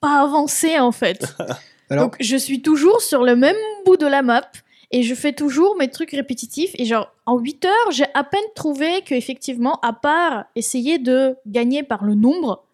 pas 0.00 0.22
avancé 0.22 0.78
en 0.78 0.92
fait. 0.92 1.34
Alors, 1.90 2.04
Donc 2.04 2.16
je 2.20 2.36
suis 2.36 2.60
toujours 2.62 3.00
sur 3.00 3.24
le 3.24 3.34
même 3.34 3.56
bout 3.86 3.96
de 3.96 4.06
la 4.06 4.22
map 4.22 4.42
et 4.90 5.02
je 5.02 5.14
fais 5.14 5.32
toujours 5.32 5.76
mes 5.76 5.88
trucs 5.90 6.10
répétitifs 6.12 6.70
et 6.74 6.84
genre 6.84 7.10
en 7.26 7.38
8 7.38 7.64
heures, 7.64 7.90
j'ai 7.92 8.04
à 8.14 8.24
peine 8.24 8.40
trouvé 8.54 9.02
que 9.06 9.14
effectivement 9.14 9.80
à 9.80 9.92
part 9.94 10.44
essayer 10.54 10.98
de 10.98 11.34
gagner 11.46 11.82
par 11.82 12.04
le 12.04 12.14
nombre, 12.14 12.64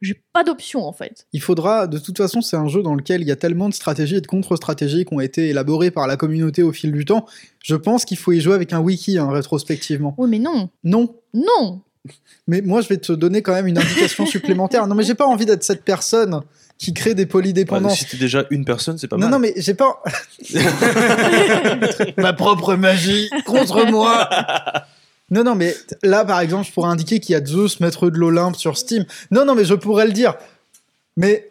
j'ai 0.00 0.22
pas 0.32 0.44
d'option 0.44 0.84
en 0.86 0.92
fait. 0.92 1.26
il 1.32 1.40
faudra, 1.40 1.86
de 1.88 1.98
toute 1.98 2.18
façon, 2.18 2.40
c'est 2.40 2.56
un 2.56 2.68
jeu 2.68 2.82
dans 2.82 2.94
lequel 2.94 3.20
il 3.22 3.26
y 3.26 3.32
a 3.32 3.36
tellement 3.36 3.68
de 3.68 3.74
stratégies 3.74 4.16
et 4.16 4.20
de 4.20 4.26
contre-stratégies 4.28 5.04
qui 5.06 5.12
ont 5.14 5.20
été 5.20 5.48
élaborées 5.48 5.90
par 5.90 6.06
la 6.06 6.16
communauté 6.16 6.62
au 6.62 6.70
fil 6.72 6.92
du 6.92 7.04
temps. 7.04 7.26
Je 7.64 7.74
pense 7.74 8.04
qu'il 8.04 8.16
faut 8.16 8.30
y 8.32 8.40
jouer 8.40 8.54
avec 8.54 8.72
un 8.72 8.78
wiki, 8.80 9.18
hein, 9.18 9.28
rétrospectivement. 9.30 10.14
Oui 10.18 10.28
mais 10.30 10.38
non, 10.38 10.68
Non, 10.84 11.16
non. 11.34 11.80
Mais 12.46 12.60
moi 12.62 12.80
je 12.80 12.88
vais 12.88 12.96
te 12.98 13.12
donner 13.12 13.42
quand 13.42 13.52
même 13.52 13.66
une 13.66 13.78
indication 13.78 14.26
supplémentaire. 14.34 14.86
Non, 14.86 14.94
mais 14.94 15.04
j'ai 15.04 15.14
pas 15.14 15.26
envie 15.26 15.46
d'être 15.46 15.64
cette 15.64 15.84
personne 15.84 16.40
qui 16.78 16.94
crée 16.94 17.14
des 17.14 17.22
Ouais, 17.22 17.26
polydépendances. 17.28 17.98
si 17.98 18.06
t'es 18.06 18.16
déjà 18.16 18.44
une 18.50 18.64
personne, 18.64 18.98
c'est 18.98 19.08
pas 19.08 19.16
non, 19.16 19.22
mal. 19.28 19.30
non, 19.32 19.38
mais 19.40 19.52
j'ai 19.56 19.74
pas. 19.74 20.00
Ma 22.16 22.32
propre 22.32 22.74
magie 22.76 23.28
contre 23.44 23.84
moi. 23.90 24.28
Non, 25.30 25.44
non, 25.44 25.54
mais 25.54 25.76
là, 26.02 26.24
par 26.24 26.40
exemple, 26.40 26.66
je 26.66 26.72
pourrais 26.72 26.88
indiquer 26.90 27.20
qu'il 27.20 27.34
y 27.34 27.36
a 27.36 27.44
Zeus, 27.44 27.80
maître 27.80 28.08
de 28.08 28.16
l'Olympe 28.16 28.56
sur 28.56 28.78
Steam. 28.78 29.04
Non, 29.30 29.44
non, 29.44 29.54
mais 29.54 29.64
je 29.64 29.74
pourrais 29.74 30.06
le 30.06 30.12
dire. 30.12 30.34
Mais 31.16 31.50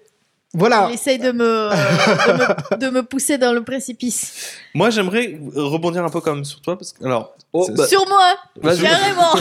voilà. 0.54 0.88
Il 0.90 0.96
essaye 0.96 1.20
de 1.20 1.32
me, 1.32 1.70
de 1.70 2.34
me 2.34 2.78
de 2.78 2.90
me 2.90 3.04
pousser 3.04 3.38
dans 3.38 3.54
le 3.54 3.64
précipice. 3.64 4.54
Moi, 4.74 4.90
j'aimerais 4.90 5.40
rebondir 5.56 6.04
un 6.04 6.10
peu 6.10 6.22
comme 6.22 6.46
sur 6.46 6.62
toi 6.62 6.78
parce 6.78 6.94
que 6.94 7.04
alors, 7.06 7.38
Oh, 7.54 7.68
bah, 7.76 7.88
Sur 7.88 8.06
moi, 8.08 8.36
carrément. 8.62 9.34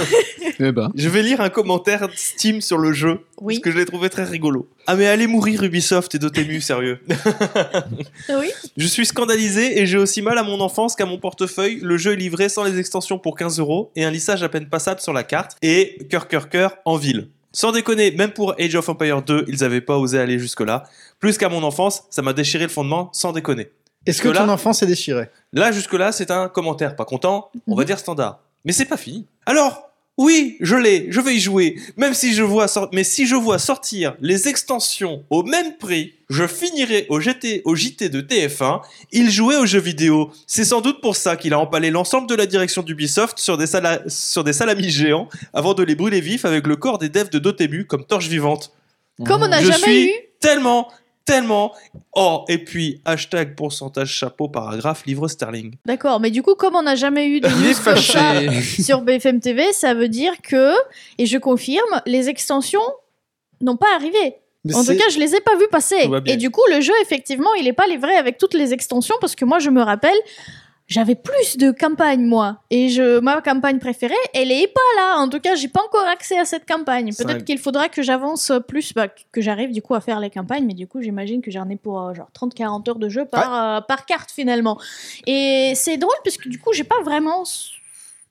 Ben. 0.73 0.91
je 0.95 1.09
vais 1.09 1.23
lire 1.23 1.41
un 1.41 1.51
commentaire 1.51 2.09
Steam 2.15 2.61
sur 2.63 2.79
le 2.79 2.93
jeu 2.93 3.21
Oui. 3.43 3.57
parce 3.57 3.65
que 3.65 3.71
je 3.73 3.79
l'ai 3.79 3.85
trouvé 3.85 4.09
très 4.09 4.25
rigolo. 4.25 4.69
Ah 4.87 4.95
mais 4.95 5.07
allez 5.07 5.27
mourir 5.27 5.63
Ubisoft 5.63 6.15
et 6.15 6.19
Dotemu, 6.19 6.61
sérieux. 6.61 7.01
Oui. 8.31 8.51
Je 8.77 8.87
suis 8.87 9.05
scandalisé 9.07 9.81
et 9.81 9.87
j'ai 9.87 9.99
aussi 9.99 10.23
mal 10.23 10.39
à 10.39 10.43
mon 10.45 10.61
enfance 10.61 10.95
qu'à 10.95 11.05
mon 11.05 11.19
portefeuille, 11.19 11.81
le 11.83 11.97
jeu 11.99 12.13
est 12.13 12.17
livré 12.17 12.49
sans 12.49 12.65
les 12.65 12.79
extensions 12.79 13.19
pour 13.19 13.37
15 13.37 13.59
euros 13.59 13.91
et 13.97 14.05
un 14.05 14.11
lissage 14.11 14.43
à 14.43 14.49
peine 14.49 14.69
passable 14.69 15.01
sur 15.01 15.13
la 15.13 15.25
carte 15.25 15.57
et 15.61 15.99
cœur 16.09 16.29
cœur 16.29 16.49
cœur 16.49 16.77
en 16.85 16.97
ville. 16.97 17.29
Sans 17.57 17.73
déconner, 17.73 18.11
même 18.11 18.33
pour 18.33 18.55
Age 18.61 18.75
of 18.75 18.87
Empire 18.87 19.23
2, 19.23 19.47
ils 19.49 19.65
avaient 19.65 19.81
pas 19.81 19.97
osé 19.97 20.19
aller 20.19 20.39
jusque-là. 20.39 20.83
Plus 21.21 21.39
qu'à 21.39 21.49
mon 21.49 21.63
enfance, 21.63 22.03
ça 22.11 22.21
m'a 22.21 22.35
déchiré 22.35 22.65
le 22.65 22.69
fondement 22.69 23.09
sans 23.15 23.33
déconner. 23.33 23.71
Est-ce 24.05 24.21
que 24.21 24.29
que 24.29 24.35
là- 24.35 24.41
ton 24.45 24.51
enfant 24.51 24.75
s'est 24.75 24.85
déchiré 24.85 25.31
Là, 25.55 25.73
jusque-là, 25.73 26.13
c'est 26.13 26.31
un 26.31 26.51
commentaire 26.51 26.95
pas 26.97 27.07
content, 27.07 27.51
on 27.67 27.75
va 27.75 27.81
Mhm. 27.81 27.87
dire 27.87 27.99
standard. 27.99 28.41
Mais 28.67 28.73
c'est 28.73 28.85
pas 28.85 28.99
fini. 28.99 29.27
Alors, 29.47 29.89
oui, 30.19 30.57
je 30.61 30.77
l'ai, 30.77 31.07
je 31.11 31.21
vais 31.21 31.35
y 31.37 31.41
jouer. 31.41 31.77
Même 31.97 32.15
si 32.15 32.33
je 32.33 32.43
vois 32.43 32.67
mais 32.93 33.05
si 33.05 33.27
je 33.27 33.35
vois 33.35 33.59
sortir 33.59 34.17
les 34.21 34.49
extensions 34.49 35.25
au 35.29 35.43
même 35.43 35.77
prix, 35.77 36.15
je 36.31 36.47
finirai 36.47 37.07
au 37.11 37.21
GT, 37.21 37.63
au 37.65 37.75
JT 37.77 38.09
de 38.09 38.21
TF1. 38.23 38.81
Il 39.13 39.31
jouait 39.31 39.57
aux 39.57 39.67
jeux 39.67 39.79
vidéo. 39.81 40.31
C'est 40.47 40.65
sans 40.65 40.81
doute 40.81 41.01
pour 41.03 41.17
ça 41.17 41.37
qu'il 41.37 41.53
a 41.53 41.59
empalé 41.59 41.91
l'ensemble 41.91 42.27
de 42.29 42.35
la 42.35 42.47
direction 42.47 42.83
d'Ubisoft 42.83 43.39
sur 43.39 43.57
des, 43.59 43.67
sala- 43.67 44.03
sur 44.09 44.43
des 44.43 44.53
salamis 44.55 44.91
géants 44.91 45.29
avant 45.53 45.75
de 45.75 45.83
les 45.83 45.95
brûler 45.95 46.21
vifs 46.21 46.45
avec 46.47 46.67
le 46.67 46.77
corps 46.77 46.99
des 46.99 47.09
devs 47.11 47.31
de 47.31 47.39
Dotemu 47.39 47.85
comme 47.87 48.05
torche 48.07 48.29
vivante. 48.29 48.73
Comme 49.25 49.43
on 49.43 49.49
n'a 49.49 49.63
jamais 49.63 49.79
suis 49.79 50.05
eu. 50.09 50.13
tellement, 50.41 50.89
tellement. 51.27 51.75
Oh, 52.15 52.45
et 52.49 52.59
puis, 52.59 53.03
hashtag 53.05 53.55
pourcentage 53.55 54.09
chapeau 54.09 54.49
paragraphe 54.49 55.05
livre 55.05 55.29
sterling. 55.29 55.75
D'accord, 55.85 56.21
mais 56.21 56.31
du 56.31 56.43
coup, 56.43 56.55
comme 56.55 56.75
on 56.75 56.83
n'a 56.83 56.95
jamais 56.95 57.29
eu 57.29 57.41
de 57.41 57.49
Il 57.59 57.67
est 57.67 57.69
news 57.69 57.75
comme 57.85 57.97
ça 57.97 58.15
fâché. 58.15 58.63
sur 58.83 59.03
BFM 59.03 59.41
TV, 59.41 59.73
ça 59.73 59.93
veut 59.93 60.09
dire 60.09 60.33
que, 60.43 60.73
et 61.19 61.27
je 61.27 61.37
confirme, 61.37 62.01
les 62.07 62.31
extensions 62.31 62.81
n'ont 63.61 63.77
pas 63.77 63.95
arrivé. 63.95 64.37
Mais 64.65 64.75
En 64.75 64.85
tout 64.85 64.97
cas, 64.97 65.09
je 65.11 65.19
les 65.19 65.35
ai 65.35 65.41
pas 65.41 65.57
vus 65.57 65.69
passer. 65.71 66.09
Et 66.27 66.37
du 66.37 66.51
coup, 66.51 66.63
le 66.73 66.81
jeu, 66.81 66.93
effectivement, 67.03 67.55
il 67.55 67.69
est 67.69 67.73
pas 67.73 67.87
livré 67.87 68.15
avec 68.17 68.39
toutes 68.39 68.55
les 68.55 68.73
extensions 68.73 69.15
parce 69.21 69.37
que 69.37 69.45
moi, 69.45 69.59
je 69.61 69.71
me 69.71 69.81
rappelle, 69.83 70.17
j'avais 70.89 71.17
plus 71.17 71.57
de 71.57 71.73
campagnes, 71.73 72.25
moi. 72.25 72.61
Et 72.71 72.89
je, 72.89 73.19
ma 73.19 73.41
campagne 73.41 73.79
préférée, 73.79 74.15
elle 74.35 74.53
est 74.53 74.69
pas 74.69 74.81
là. 74.97 75.19
En 75.19 75.29
tout 75.29 75.41
cas, 75.41 75.57
j'ai 75.57 75.69
pas 75.69 75.83
encore 75.83 76.07
accès 76.07 76.39
à 76.39 76.45
cette 76.45 76.67
campagne. 76.67 77.13
Peut-être 77.13 77.45
qu'il 77.45 77.59
faudra 77.59 77.89
que 77.89 78.03
j'avance 78.03 78.53
plus, 78.69 78.93
bah, 78.95 79.09
que 79.09 79.41
j'arrive 79.41 79.73
du 79.73 79.83
coup 79.83 79.95
à 79.95 80.01
faire 80.01 80.21
les 80.21 80.31
campagnes. 80.31 80.65
Mais 80.65 80.75
du 80.75 80.87
coup, 80.87 81.01
j'imagine 81.03 81.43
que 81.43 81.51
j'en 81.51 81.69
ai 81.69 81.77
pour 81.77 82.01
euh, 82.01 82.15
genre 82.15 82.29
30-40 82.39 82.89
heures 82.89 82.99
de 82.99 83.09
jeu 83.09 83.25
par, 83.25 83.79
euh, 83.79 83.81
par 83.81 84.07
carte 84.07 84.31
finalement. 84.31 84.79
Et 85.27 85.73
c'est 85.75 85.97
drôle 85.97 86.15
parce 86.23 86.37
que 86.37 86.49
du 86.49 86.61
coup, 86.61 86.73
j'ai 86.73 86.85
pas 86.85 87.03
vraiment 87.03 87.43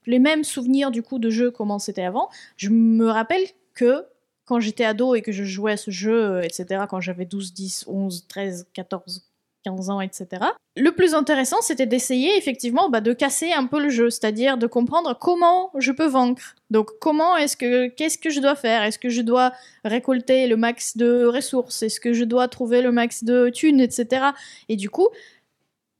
les 0.05 0.19
mêmes 0.19 0.43
souvenirs 0.43 0.91
du 0.91 1.01
coup 1.01 1.19
de 1.19 1.29
jeu 1.29 1.51
comment 1.51 1.79
c'était 1.79 2.03
avant. 2.03 2.29
Je 2.55 2.69
me 2.69 3.09
rappelle 3.09 3.43
que 3.73 4.05
quand 4.45 4.59
j'étais 4.59 4.85
ado 4.85 5.15
et 5.15 5.21
que 5.21 5.31
je 5.31 5.43
jouais 5.43 5.73
à 5.73 5.77
ce 5.77 5.91
jeu, 5.91 6.13
euh, 6.13 6.41
etc., 6.41 6.85
quand 6.89 7.01
j'avais 7.01 7.25
12, 7.25 7.53
10, 7.53 7.85
11, 7.87 8.27
13, 8.27 8.67
14, 8.73 9.23
15 9.65 9.89
ans, 9.89 10.01
etc., 10.01 10.45
le 10.77 10.91
plus 10.91 11.13
intéressant, 11.13 11.61
c'était 11.61 11.85
d'essayer 11.85 12.37
effectivement 12.37 12.89
bah, 12.89 12.99
de 12.99 13.13
casser 13.13 13.53
un 13.53 13.65
peu 13.65 13.81
le 13.81 13.89
jeu, 13.89 14.09
c'est-à-dire 14.09 14.57
de 14.57 14.67
comprendre 14.67 15.17
comment 15.17 15.71
je 15.77 15.93
peux 15.93 16.05
vaincre. 16.05 16.55
Donc, 16.69 16.89
comment 16.99 17.37
est-ce 17.37 17.55
que, 17.55 17.87
qu'est-ce 17.87 18.17
que 18.17 18.29
je 18.29 18.41
dois 18.41 18.55
faire? 18.55 18.83
Est-ce 18.83 18.99
que 18.99 19.07
je 19.07 19.21
dois 19.21 19.53
récolter 19.85 20.47
le 20.47 20.57
max 20.57 20.97
de 20.97 21.25
ressources? 21.25 21.81
Est-ce 21.81 22.01
que 22.01 22.11
je 22.11 22.25
dois 22.25 22.49
trouver 22.49 22.81
le 22.81 22.91
max 22.91 23.23
de 23.23 23.49
thunes, 23.49 23.79
etc. 23.79 24.27
Et 24.67 24.75
du 24.75 24.89
coup, 24.89 25.07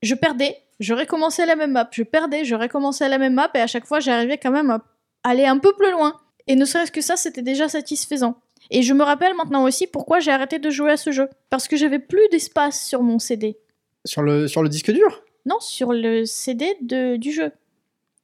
je 0.01 0.13
perdais, 0.13 0.57
je 0.81 0.93
recommençais 0.93 1.45
la 1.45 1.55
même 1.55 1.71
map, 1.71 1.87
je 1.91 2.03
perdais, 2.03 2.43
je 2.43 2.55
recommençais 2.55 3.07
la 3.07 3.17
même 3.17 3.35
map, 3.35 3.49
et 3.55 3.59
à 3.59 3.67
chaque 3.67 3.85
fois, 3.85 4.01
j'arrivais 4.01 4.37
quand 4.37 4.51
même 4.51 4.71
à 4.71 4.81
aller 5.23 5.45
un 5.45 5.57
peu 5.57 5.73
plus 5.73 5.91
loin. 5.91 6.19
Et 6.47 6.55
ne 6.57 6.65
serait-ce 6.65 6.91
que 6.91 7.01
ça, 7.01 7.15
c'était 7.15 7.41
déjà 7.41 7.69
satisfaisant. 7.69 8.35
Et 8.71 8.81
je 8.81 8.93
me 8.93 9.03
rappelle 9.03 9.35
maintenant 9.35 9.63
aussi 9.63 9.87
pourquoi 9.87 10.19
j'ai 10.19 10.31
arrêté 10.31 10.59
de 10.59 10.69
jouer 10.69 10.91
à 10.91 10.97
ce 10.97 11.11
jeu. 11.11 11.29
Parce 11.49 11.67
que 11.67 11.77
j'avais 11.77 11.99
plus 11.99 12.27
d'espace 12.31 12.85
sur 12.85 13.01
mon 13.01 13.19
CD. 13.19 13.57
Sur 14.05 14.21
le, 14.21 14.47
sur 14.47 14.63
le 14.63 14.69
disque 14.69 14.91
dur? 14.91 15.23
Non, 15.45 15.59
sur 15.59 15.93
le 15.93 16.25
CD 16.25 16.75
de, 16.81 17.17
du 17.17 17.31
jeu. 17.31 17.51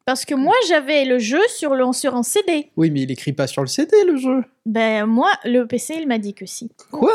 Parce 0.06 0.26
que 0.26 0.34
moi, 0.34 0.56
j'avais 0.68 1.06
le 1.06 1.20
jeu 1.20 1.42
sur, 1.48 1.76
le, 1.76 1.92
sur 1.94 2.16
un 2.16 2.24
CD. 2.24 2.70
Oui, 2.76 2.90
mais 2.90 3.02
il 3.02 3.12
écrit 3.12 3.34
pas 3.34 3.48
sur 3.48 3.62
le 3.62 3.68
CD, 3.68 3.96
le 4.06 4.18
jeu. 4.18 4.44
Ben, 4.66 5.06
moi, 5.06 5.32
le 5.46 5.66
PC, 5.66 5.96
il 6.00 6.08
m'a 6.08 6.18
dit 6.18 6.34
que 6.34 6.46
si. 6.46 6.72
Quoi? 6.92 7.14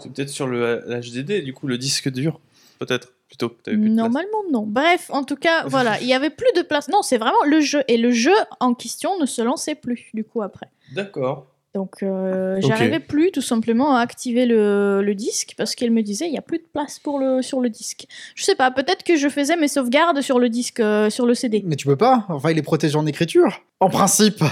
C'est 0.00 0.12
peut-être 0.12 0.30
sur 0.30 0.46
le 0.46 0.82
l'HDD, 0.86 1.44
du 1.44 1.52
coup, 1.52 1.66
le 1.66 1.78
disque 1.78 2.10
dur. 2.10 2.40
Peut-être, 2.78 3.12
plutôt. 3.28 3.50
plus. 3.50 3.76
Normalement, 3.76 4.42
non. 4.50 4.64
Bref, 4.66 5.10
en 5.10 5.22
tout 5.22 5.36
cas, 5.36 5.66
voilà, 5.66 6.00
il 6.00 6.08
y 6.08 6.14
avait 6.14 6.30
plus 6.30 6.50
de 6.56 6.62
place. 6.62 6.88
Non, 6.88 7.02
c'est 7.02 7.18
vraiment 7.18 7.42
le 7.44 7.60
jeu. 7.60 7.82
Et 7.88 7.98
le 7.98 8.10
jeu 8.10 8.34
en 8.58 8.74
question 8.74 9.18
ne 9.20 9.26
se 9.26 9.42
lançait 9.42 9.74
plus, 9.74 10.10
du 10.14 10.24
coup, 10.24 10.42
après. 10.42 10.66
D'accord. 10.94 11.46
Donc, 11.74 12.04
euh, 12.04 12.56
j'arrivais 12.60 13.00
plus 13.00 13.32
tout 13.32 13.42
simplement 13.42 13.96
à 13.96 14.00
activer 14.00 14.46
le, 14.46 15.02
le 15.02 15.14
disque 15.16 15.54
parce 15.56 15.74
qu'elle 15.74 15.90
me 15.90 16.02
disait 16.02 16.28
il 16.28 16.32
y 16.32 16.38
a 16.38 16.42
plus 16.42 16.58
de 16.58 16.66
place 16.72 17.00
pour 17.00 17.18
le 17.18 17.42
sur 17.42 17.60
le 17.60 17.68
disque. 17.68 18.06
Je 18.36 18.44
sais 18.44 18.54
pas, 18.54 18.70
peut-être 18.70 19.02
que 19.02 19.16
je 19.16 19.28
faisais 19.28 19.56
mes 19.56 19.66
sauvegardes 19.66 20.20
sur 20.20 20.38
le 20.38 20.48
disque, 20.48 20.78
euh, 20.78 21.10
sur 21.10 21.26
le 21.26 21.34
CD. 21.34 21.64
Mais 21.66 21.74
tu 21.74 21.86
peux 21.86 21.96
pas. 21.96 22.26
Enfin, 22.28 22.52
il 22.52 22.58
est 22.58 22.62
protégé 22.62 22.96
en 22.96 23.06
écriture. 23.06 23.60
En 23.80 23.90
principe. 23.90 24.42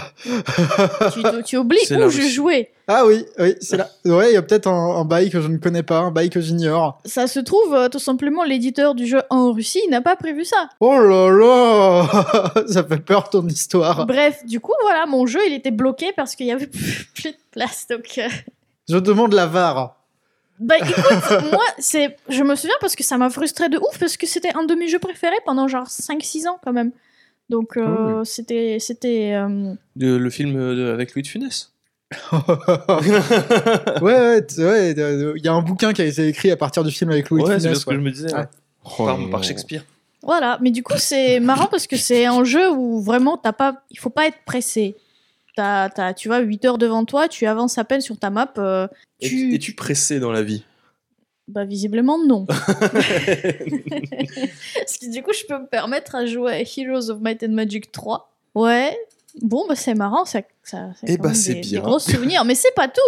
tu, 1.14 1.22
tu 1.46 1.56
oublies 1.56 1.78
où 1.92 2.10
je 2.10 2.22
jouais. 2.22 2.72
Ah 2.94 3.06
oui, 3.06 3.24
oui, 3.38 3.54
c'est 3.60 3.76
là. 3.76 3.88
Ouais, 4.04 4.30
il 4.30 4.34
y 4.34 4.36
a 4.36 4.42
peut-être 4.42 4.66
un, 4.66 4.96
un 4.96 5.04
bail 5.04 5.30
que 5.30 5.40
je 5.40 5.48
ne 5.48 5.56
connais 5.56 5.82
pas, 5.82 5.98
un 6.00 6.10
bail 6.10 6.28
que 6.28 6.40
j'ignore. 6.40 7.00
Ça 7.06 7.26
se 7.26 7.40
trouve, 7.40 7.74
euh, 7.74 7.88
tout 7.88 7.98
simplement, 7.98 8.44
l'éditeur 8.44 8.94
du 8.94 9.06
jeu 9.06 9.22
en 9.30 9.50
Russie 9.52 9.80
n'a 9.90 10.00
pas 10.02 10.16
prévu 10.16 10.44
ça. 10.44 10.68
Oh 10.80 10.98
là 10.98 11.30
là 11.30 12.64
Ça 12.68 12.84
fait 12.84 12.98
peur 13.02 13.30
ton 13.30 13.46
histoire. 13.48 14.04
Bref, 14.06 14.44
du 14.44 14.60
coup, 14.60 14.74
voilà, 14.82 15.06
mon 15.06 15.24
jeu, 15.26 15.40
il 15.46 15.54
était 15.54 15.70
bloqué 15.70 16.12
parce 16.16 16.34
qu'il 16.34 16.46
y 16.46 16.52
avait 16.52 16.66
plus, 17.14 17.30
de 17.32 17.36
place. 17.50 17.86
Donc, 17.88 18.18
euh, 18.18 18.28
Je 18.88 18.98
demande 18.98 19.32
la 19.32 19.46
VAR. 19.46 19.96
bah 20.58 20.74
écoute, 20.78 20.94
moi, 21.52 21.64
c'est, 21.78 22.16
je 22.28 22.42
me 22.42 22.54
souviens 22.56 22.76
parce 22.80 22.94
que 22.96 23.02
ça 23.04 23.16
m'a 23.16 23.30
frustré 23.30 23.68
de 23.68 23.78
ouf 23.78 23.98
parce 23.98 24.16
que 24.18 24.26
c'était 24.26 24.54
un 24.54 24.64
de 24.64 24.74
mes 24.74 24.88
jeux 24.88 24.98
préférés 24.98 25.40
pendant 25.46 25.66
genre 25.68 25.86
5-6 25.86 26.46
ans 26.48 26.58
quand 26.62 26.72
même. 26.72 26.92
Donc, 27.48 27.76
euh, 27.76 28.22
c'était, 28.24 28.78
c'était. 28.80 29.32
euh, 29.34 29.74
Le, 29.96 30.16
le 30.18 30.30
film 30.30 30.54
de- 30.54 30.90
avec 30.92 31.14
Louis 31.14 31.22
de 31.22 31.26
Funès. 31.28 31.71
ouais, 34.02 34.02
ouais, 34.02 34.42
t- 34.46 34.62
ouais, 34.64 34.92
il 34.92 35.44
y 35.44 35.48
a 35.48 35.52
un 35.52 35.62
bouquin 35.62 35.92
qui 35.92 36.02
a 36.02 36.04
été 36.04 36.28
écrit 36.28 36.50
à 36.50 36.56
partir 36.56 36.84
du 36.84 36.90
film 36.90 37.10
avec 37.10 37.30
Louis 37.30 37.42
ouais, 37.42 37.60
c'est 37.60 37.74
ce 37.74 37.84
que 37.86 37.94
je 37.94 38.00
me 38.00 38.10
disais. 38.10 38.32
Ouais. 38.32 38.40
ouais. 38.40 38.46
Par, 38.96 39.18
par 39.30 39.44
Shakespeare. 39.44 39.84
Voilà, 40.22 40.58
mais 40.60 40.70
du 40.70 40.82
coup 40.82 40.94
c'est 40.98 41.40
marrant 41.50 41.66
parce 41.66 41.86
que 41.86 41.96
c'est 41.96 42.26
un 42.26 42.44
jeu 42.44 42.70
où 42.70 43.00
vraiment 43.00 43.36
t'as 43.36 43.52
pas, 43.52 43.82
il 43.90 43.98
faut 43.98 44.10
pas 44.10 44.26
être 44.26 44.38
pressé. 44.44 44.96
T'as, 45.56 45.90
t'as, 45.90 46.14
tu 46.14 46.28
vois, 46.28 46.38
8 46.38 46.64
heures 46.64 46.78
devant 46.78 47.04
toi, 47.04 47.28
tu 47.28 47.44
avances 47.46 47.76
à 47.76 47.84
peine 47.84 48.00
sur 48.00 48.16
ta 48.18 48.30
map. 48.30 48.52
euh, 48.56 48.88
tu... 49.20 49.54
Es-tu 49.54 49.74
pressé 49.74 50.18
dans 50.18 50.32
la 50.32 50.42
vie? 50.42 50.64
Bah 51.48 51.64
visiblement 51.64 52.18
non. 52.24 52.46
Parce 52.46 52.58
que 54.98 55.10
du 55.12 55.22
coup 55.22 55.32
je 55.38 55.44
peux 55.46 55.58
me 55.58 55.66
permettre 55.66 56.14
à 56.14 56.24
jouer 56.24 56.52
à 56.52 56.60
Heroes 56.60 57.10
of 57.10 57.20
Might 57.20 57.42
and 57.42 57.50
Magic 57.52 57.90
3. 57.92 58.32
Ouais. 58.54 58.96
Bon 59.40 59.64
bah 59.68 59.74
c'est 59.76 59.94
marrant, 59.94 60.24
ça, 60.24 60.40
ça, 60.62 60.90
ça 60.94 61.06
Eh 61.06 61.16
bah, 61.16 61.30
des, 61.30 61.54
bien. 61.54 61.80
des 61.80 61.86
gros 61.86 61.98
souvenirs. 61.98 62.44
Mais 62.44 62.54
c'est 62.54 62.74
pas 62.74 62.88
tout. 62.88 63.00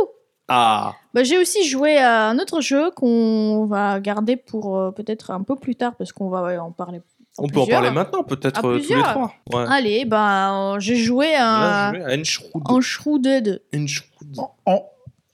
Ah 0.49 0.95
Bah, 1.15 1.23
j'ai 1.25 1.39
aussi 1.39 1.67
joué 1.69 1.97
à 1.99 2.29
un 2.29 2.39
autre 2.39 2.61
jeu 2.61 2.91
qu'on 2.93 3.67
va 3.67 3.99
garder 4.01 4.37
pour 4.37 4.77
euh, 4.79 4.91
peut-être 4.91 5.31
un 5.31 5.43
peu 5.43 5.57
plus 5.57 5.75
tard 5.75 5.95
parce 5.97 6.13
qu'on 6.13 6.29
va 6.29 6.43
ouais, 6.43 6.59
en 6.59 6.71
parler. 6.71 7.01
On 7.39 7.49
peut 7.49 7.61
en 7.61 7.67
parler 7.67 7.91
maintenant, 7.91 8.23
peut-être 8.23 8.65
À 8.65 8.69
euh, 8.69 8.73
tous 8.79 8.79
les 8.79 8.79
plusieurs. 8.85 9.11
trois. 9.11 9.33
Ouais. 9.53 9.65
Allez, 9.69 10.05
bah, 10.05 10.75
euh, 10.75 10.81
j'ai 10.81 10.97
joué 10.97 11.35
à 11.35 11.93
je 11.95 11.99
vais 11.99 12.05
à 12.15 12.19
Enshroud. 12.21 12.63
Enshrouded. 12.67 13.63
Enshroud. 13.75 14.39
En, 14.67 14.87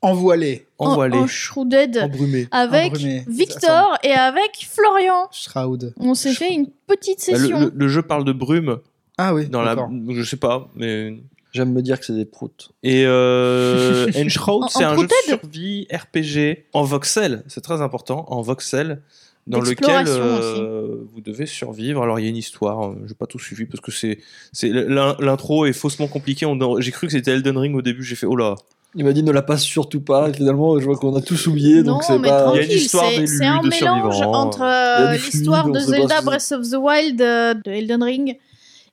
Envoilé. 0.03 0.67
Envoilé, 0.79 1.19
En, 1.19 1.27
en 1.27 2.05
embrumé. 2.07 2.49
avec 2.53 2.93
Embrumé. 2.95 3.23
Victor 3.29 3.99
et 4.03 4.13
avec 4.13 4.67
Florian. 4.67 5.29
Shroud. 5.31 5.93
On 6.01 6.15
s'est 6.15 6.33
fait 6.33 6.55
une 6.55 6.69
petite 6.87 7.19
Bah, 7.27 7.33
le, 7.37 7.39
session. 7.39 7.61
le- 7.61 7.73
le 7.75 7.89
jeu 7.89 8.01
parle 8.01 8.25
de 8.25 8.33
brume 8.33 8.79
Ah 9.23 9.35
oui, 9.35 9.47
dans 9.49 9.61
la, 9.63 9.75
je 10.11 10.23
sais 10.23 10.37
pas, 10.37 10.69
mais 10.77 11.19
J'aime 11.53 11.73
me 11.73 11.83
dire 11.83 11.99
que 11.99 12.05
c'est 12.07 12.15
des 12.15 12.25
proutes. 12.25 12.71
et 12.85 13.03
euh, 13.07 14.07
Enshroud, 14.17 14.63
En- 14.65 14.69
c'est 14.69 14.85
un 14.85 14.97
jeu 14.97 15.07
de 15.07 15.13
survie 15.27 15.87
RPG 15.93 16.65
en 16.73 16.85
voxel, 16.85 17.43
c'est 17.49 17.61
très 17.61 17.83
important, 17.83 18.25
en 18.29 18.41
voxel, 18.41 19.03
dans 19.49 19.59
lequel 19.61 20.07
euh, 20.09 20.97
vous 21.13 21.21
devez 21.21 21.47
survivre. 21.47 22.03
Alors 22.05 22.21
il 22.21 22.23
y 22.23 22.27
a 22.27 22.31
une 22.31 22.37
histoire, 22.37 22.91
euh, 22.91 22.95
j'ai 23.07 23.15
pas 23.15 23.27
tout 23.27 23.41
suivi 23.41 23.65
parce 23.67 23.81
que 23.81 23.91
c'est, 23.91 24.19
c'est 24.53 24.69
l'in- 24.69 25.17
l'intro 25.19 25.67
est 25.67 25.73
faussement 25.73 26.07
compliqué. 26.07 26.47
On- 26.47 26.81
J'ai 26.81 26.93
cru 26.93 27.09
que 27.09 27.13
c'était 27.13 27.33
Elden 27.33 27.59
Ring 27.59 27.75
au 27.75 27.83
début, 27.83 28.05
j'ai 28.05 28.15
fait 28.17 28.27
oh 28.27 28.37
là. 28.37 28.55
Il 28.95 29.05
m'a 29.05 29.13
dit 29.13 29.23
ne 29.25 29.31
la 29.33 29.43
passe 29.43 29.63
surtout 29.63 30.01
pas. 30.01 30.33
Finalement, 30.33 30.79
je 30.79 30.85
vois 30.85 30.97
qu'on 30.97 31.15
a 31.17 31.21
tous 31.21 31.47
oublié, 31.49 31.83
non, 31.83 31.95
donc 31.95 32.05
c'est 32.05 32.19
pas. 32.21 32.53
Il 32.55 32.57
y 32.57 32.61
a 32.61 32.65
une 32.65 32.71
histoire 32.73 33.11
c'est 33.11 33.45
un 33.45 33.61
de 33.61 33.69
mélange 33.69 34.21
entre 34.23 34.63
euh, 34.63 35.13
l'histoire 35.15 35.69
de 35.69 35.79
Zelda 35.81 36.21
Breath 36.23 36.53
of 36.53 36.69
the 36.71 36.75
Wild 36.77 37.21
euh, 37.23 37.55
de 37.55 37.71
Elden 37.71 38.03
Ring. 38.03 38.37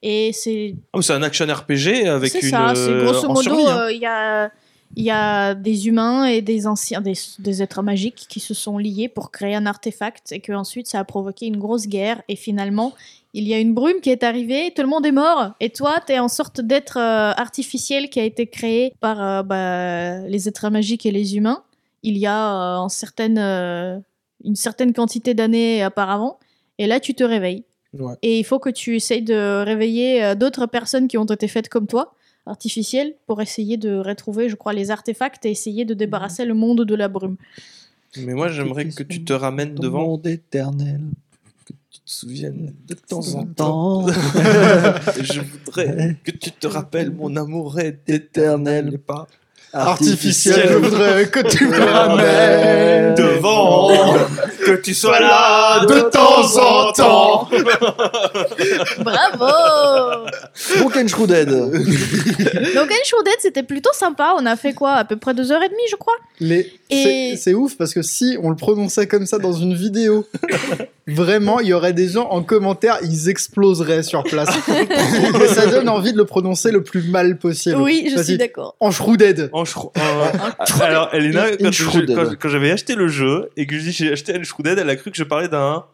Et 0.09 0.31
c'est 0.31 0.73
Ah, 0.93 1.01
c'est 1.01 1.11
un 1.11 1.21
action 1.21 1.45
RPG 1.45 2.07
avec 2.07 2.31
c'est 2.31 2.39
une. 2.39 2.49
ça, 2.49 2.71
c'est 2.75 2.91
euh, 2.91 3.03
grosso 3.03 3.27
modo, 3.27 3.67
hein. 3.67 3.89
il 3.91 3.99
y, 3.99 4.05
a, 4.05 4.49
il 4.95 5.03
y 5.03 5.11
a 5.11 5.53
des 5.53 5.89
humains 5.89 6.23
et 6.23 6.41
des 6.41 6.65
anciens, 6.65 7.01
des, 7.01 7.11
des 7.39 7.61
êtres 7.61 7.81
magiques 7.83 8.25
qui 8.29 8.39
se 8.39 8.53
sont 8.53 8.77
liés 8.77 9.09
pour 9.09 9.31
créer 9.31 9.53
un 9.53 9.65
artefact 9.65 10.31
et 10.31 10.39
que 10.39 10.53
ensuite 10.53 10.87
ça 10.87 11.01
a 11.01 11.03
provoqué 11.03 11.45
une 11.45 11.57
grosse 11.57 11.87
guerre 11.87 12.21
et 12.29 12.37
finalement 12.37 12.93
il 13.33 13.49
y 13.49 13.53
a 13.53 13.59
une 13.59 13.73
brume 13.73 13.99
qui 14.01 14.09
est 14.09 14.23
arrivée, 14.23 14.71
tout 14.73 14.81
le 14.81 14.87
monde 14.87 15.05
est 15.05 15.11
mort 15.11 15.51
et 15.59 15.71
toi 15.71 15.95
t'es 16.05 16.19
en 16.19 16.29
sorte 16.29 16.61
d'être 16.61 16.95
euh, 16.95 17.33
artificiel 17.35 18.09
qui 18.09 18.21
a 18.21 18.23
été 18.23 18.47
créé 18.47 18.93
par 19.01 19.21
euh, 19.21 19.43
bah, 19.43 20.19
les 20.19 20.47
êtres 20.47 20.69
magiques 20.69 21.05
et 21.05 21.11
les 21.11 21.35
humains. 21.35 21.63
Il 22.03 22.17
y 22.17 22.27
a 22.27 22.53
euh, 22.53 22.77
en 22.77 22.87
certaine, 22.87 23.39
euh, 23.39 23.99
une 24.45 24.55
certaine 24.55 24.93
quantité 24.93 25.33
d'années 25.33 25.85
auparavant 25.85 26.39
et 26.77 26.87
là 26.87 27.01
tu 27.01 27.13
te 27.13 27.25
réveilles. 27.25 27.65
Ouais. 27.99 28.15
Et 28.21 28.39
il 28.39 28.43
faut 28.43 28.59
que 28.59 28.69
tu 28.69 28.95
essayes 28.95 29.21
de 29.21 29.63
réveiller 29.63 30.23
euh, 30.23 30.35
d'autres 30.35 30.65
personnes 30.65 31.07
qui 31.07 31.17
ont 31.17 31.25
été 31.25 31.47
faites 31.47 31.69
comme 31.69 31.87
toi, 31.87 32.13
artificielles, 32.45 33.13
pour 33.25 33.41
essayer 33.41 33.77
de 33.77 33.97
retrouver, 33.97 34.49
je 34.49 34.55
crois, 34.55 34.73
les 34.73 34.91
artefacts 34.91 35.45
et 35.45 35.51
essayer 35.51 35.85
de 35.85 35.93
débarrasser 35.93 36.45
le 36.45 36.53
monde 36.53 36.83
de 36.85 36.95
la 36.95 37.07
brume. 37.07 37.37
Mais 38.17 38.33
moi 38.33 38.47
j'aimerais 38.47 38.85
que 38.85 39.03
tu 39.03 39.23
te 39.23 39.33
ramènes 39.33 39.75
devant, 39.75 40.07
monde 40.07 40.27
éternel. 40.27 41.01
que 41.65 41.73
tu 41.91 41.99
te 41.99 42.09
souviennes 42.09 42.73
de 42.87 42.93
temps 42.95 43.35
en 43.35 43.45
temps. 43.45 44.07
Je 45.21 45.41
voudrais 45.41 46.15
que 46.23 46.31
tu 46.31 46.51
te 46.51 46.67
rappelles, 46.67 47.11
mon 47.11 47.35
amour 47.35 47.79
est 47.79 48.09
éternel. 48.09 48.97
pas 48.99 49.27
Artificiel, 49.73 50.69
je 50.69 50.77
voudrais 50.77 51.29
que 51.29 51.39
tu 51.39 51.67
me 51.67 51.77
ramènes 51.91 53.15
devant, 53.15 53.89
que 54.76 54.82
tu 54.82 54.93
sois 54.93 55.20
là 55.20 55.86
de 55.86 56.01
temps 56.09 56.57
en 56.57 56.91
temps. 56.91 57.49
Bravo 58.99 60.26
Broken 60.80 61.07
Shrouded. 61.07 61.49
Donc 61.49 62.91
Uncharted, 62.91 63.36
c'était 63.39 63.63
plutôt 63.63 63.91
sympa. 63.93 64.34
On 64.38 64.45
a 64.45 64.55
fait 64.55 64.74
quoi 64.74 64.93
À 64.93 65.05
peu 65.05 65.15
près 65.18 65.34
deux 65.34 65.51
heures 65.51 65.63
et 65.63 65.70
demie, 65.70 65.78
je 65.89 65.95
crois. 65.95 66.13
Les... 66.39 66.72
Et- 66.89 67.36
C'est 67.38 67.53
ouf 67.53 67.78
parce 67.78 67.93
que 67.93 68.01
si 68.01 68.38
on 68.41 68.49
le 68.49 68.55
prononçait 68.55 69.07
comme 69.07 69.26
ça 69.26 69.38
dans 69.39 69.51
une 69.53 69.74
vidéo, 69.74 70.26
vraiment, 71.07 71.59
il 71.59 71.68
y 71.68 71.74
aurait 71.74 71.93
des 71.93 72.07
gens 72.07 72.30
en 72.30 72.43
commentaire, 72.43 72.97
ils 73.03 73.30
exploseraient 73.30 74.03
sur 74.03 74.24
place. 74.24 74.49
Et 75.43 75.47
ça 75.47 75.68
donne 75.68 75.89
envie 75.89 76.13
de 76.13 76.18
le 76.18 76.26
prononcer 76.26 76.72
le 76.72 76.84
plus 76.84 77.03
mal 77.09 77.38
possible. 77.38 77.78
Oui, 77.78 78.09
je 78.15 78.22
suis 78.22 78.38
d'accord. 78.38 78.76
En 78.80 78.91
shrouded. 78.91 79.49
En 79.53 79.63
shrou- 79.63 79.91
en- 79.97 80.82
Alors, 80.84 81.09
Elena, 81.13 81.45
quand, 81.59 82.49
j'avais 82.49 82.72
acheté 82.72 82.95
le 82.95 83.07
jeu 83.09 83.49
et 83.57 83.65
que 83.68 83.76
je 83.78 83.82
dis 83.82 83.91
j'ai 83.91 84.11
acheté 84.13 84.34
un 84.36 84.43
Shrouded, 84.57 84.79
elle 84.79 84.89
a 84.89 84.95
cru 84.95 85.11
que 85.11 85.17
je 85.17 85.23
parlais 85.23 85.47
d'un. 85.47 85.85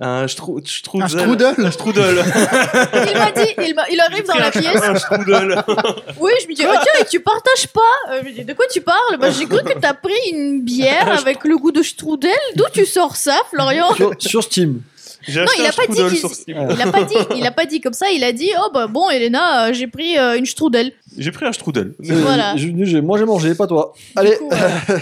Un 0.00 0.26
strou- 0.26 0.60
strudel. 0.66 1.04
Un 1.04 1.08
strudel 1.08 1.54
Un 1.58 1.70
strudel. 1.70 2.24
Il 2.24 3.18
m'a 3.18 3.30
dit, 3.30 3.50
il, 3.68 3.74
m'a- 3.74 3.88
il 3.90 4.00
arrive 4.00 4.26
dans 4.26 4.34
la 4.38 4.50
pièce. 4.50 4.82
Un 4.82 4.94
strudel. 4.96 5.62
Oui, 6.18 6.32
je 6.42 6.48
me 6.48 6.54
dis, 6.54 6.62
oh, 6.66 6.72
tiens, 6.82 6.92
et 7.00 7.04
tu 7.04 7.20
partages 7.20 7.68
pas 7.68 7.80
Euh, 8.10 8.20
je 8.22 8.28
me 8.28 8.34
dis, 8.34 8.44
De 8.44 8.54
quoi 8.54 8.64
tu 8.72 8.80
parles 8.80 9.18
bah, 9.20 9.30
J'ai 9.30 9.44
cru 9.46 9.62
que 9.62 9.78
t'as 9.78 9.92
pris 9.94 10.14
une 10.32 10.62
bière 10.62 11.08
avec 11.20 11.44
le 11.44 11.58
goût 11.58 11.72
de 11.72 11.82
strudel. 11.82 12.32
D'où 12.56 12.64
tu 12.72 12.86
sors 12.86 13.14
ça, 13.16 13.38
Florian 13.50 13.94
sur, 13.94 14.12
sur 14.18 14.42
Steam. 14.42 14.80
Non, 15.28 15.44
il 15.56 15.66
a 15.66 15.72
pas 15.72 15.86
dit 15.86 15.92
strudel 15.92 16.16
Steam. 16.34 16.68
Il 16.70 16.82
a 16.82 16.90
pas 16.90 17.04
dit, 17.04 17.14
il 17.36 17.46
a 17.46 17.50
pas 17.52 17.66
dit 17.66 17.80
comme 17.80 17.92
ça. 17.92 18.06
Il 18.10 18.24
a 18.24 18.32
dit, 18.32 18.50
oh 18.58 18.70
bah 18.74 18.88
bon, 18.88 19.08
Elena, 19.10 19.66
euh, 19.68 19.72
j'ai 19.72 19.86
pris 19.86 20.18
euh, 20.18 20.36
une 20.36 20.46
strudel. 20.46 20.92
J'ai 21.16 21.30
pris 21.30 21.46
un 21.46 21.52
strudel. 21.52 21.94
Voilà. 22.00 22.54
Moi 23.02 23.18
j'ai 23.18 23.24
mangé, 23.24 23.54
pas 23.54 23.66
toi. 23.68 23.92
Allez. 24.16 24.30
Du 24.30 24.36
coup, 24.38 24.50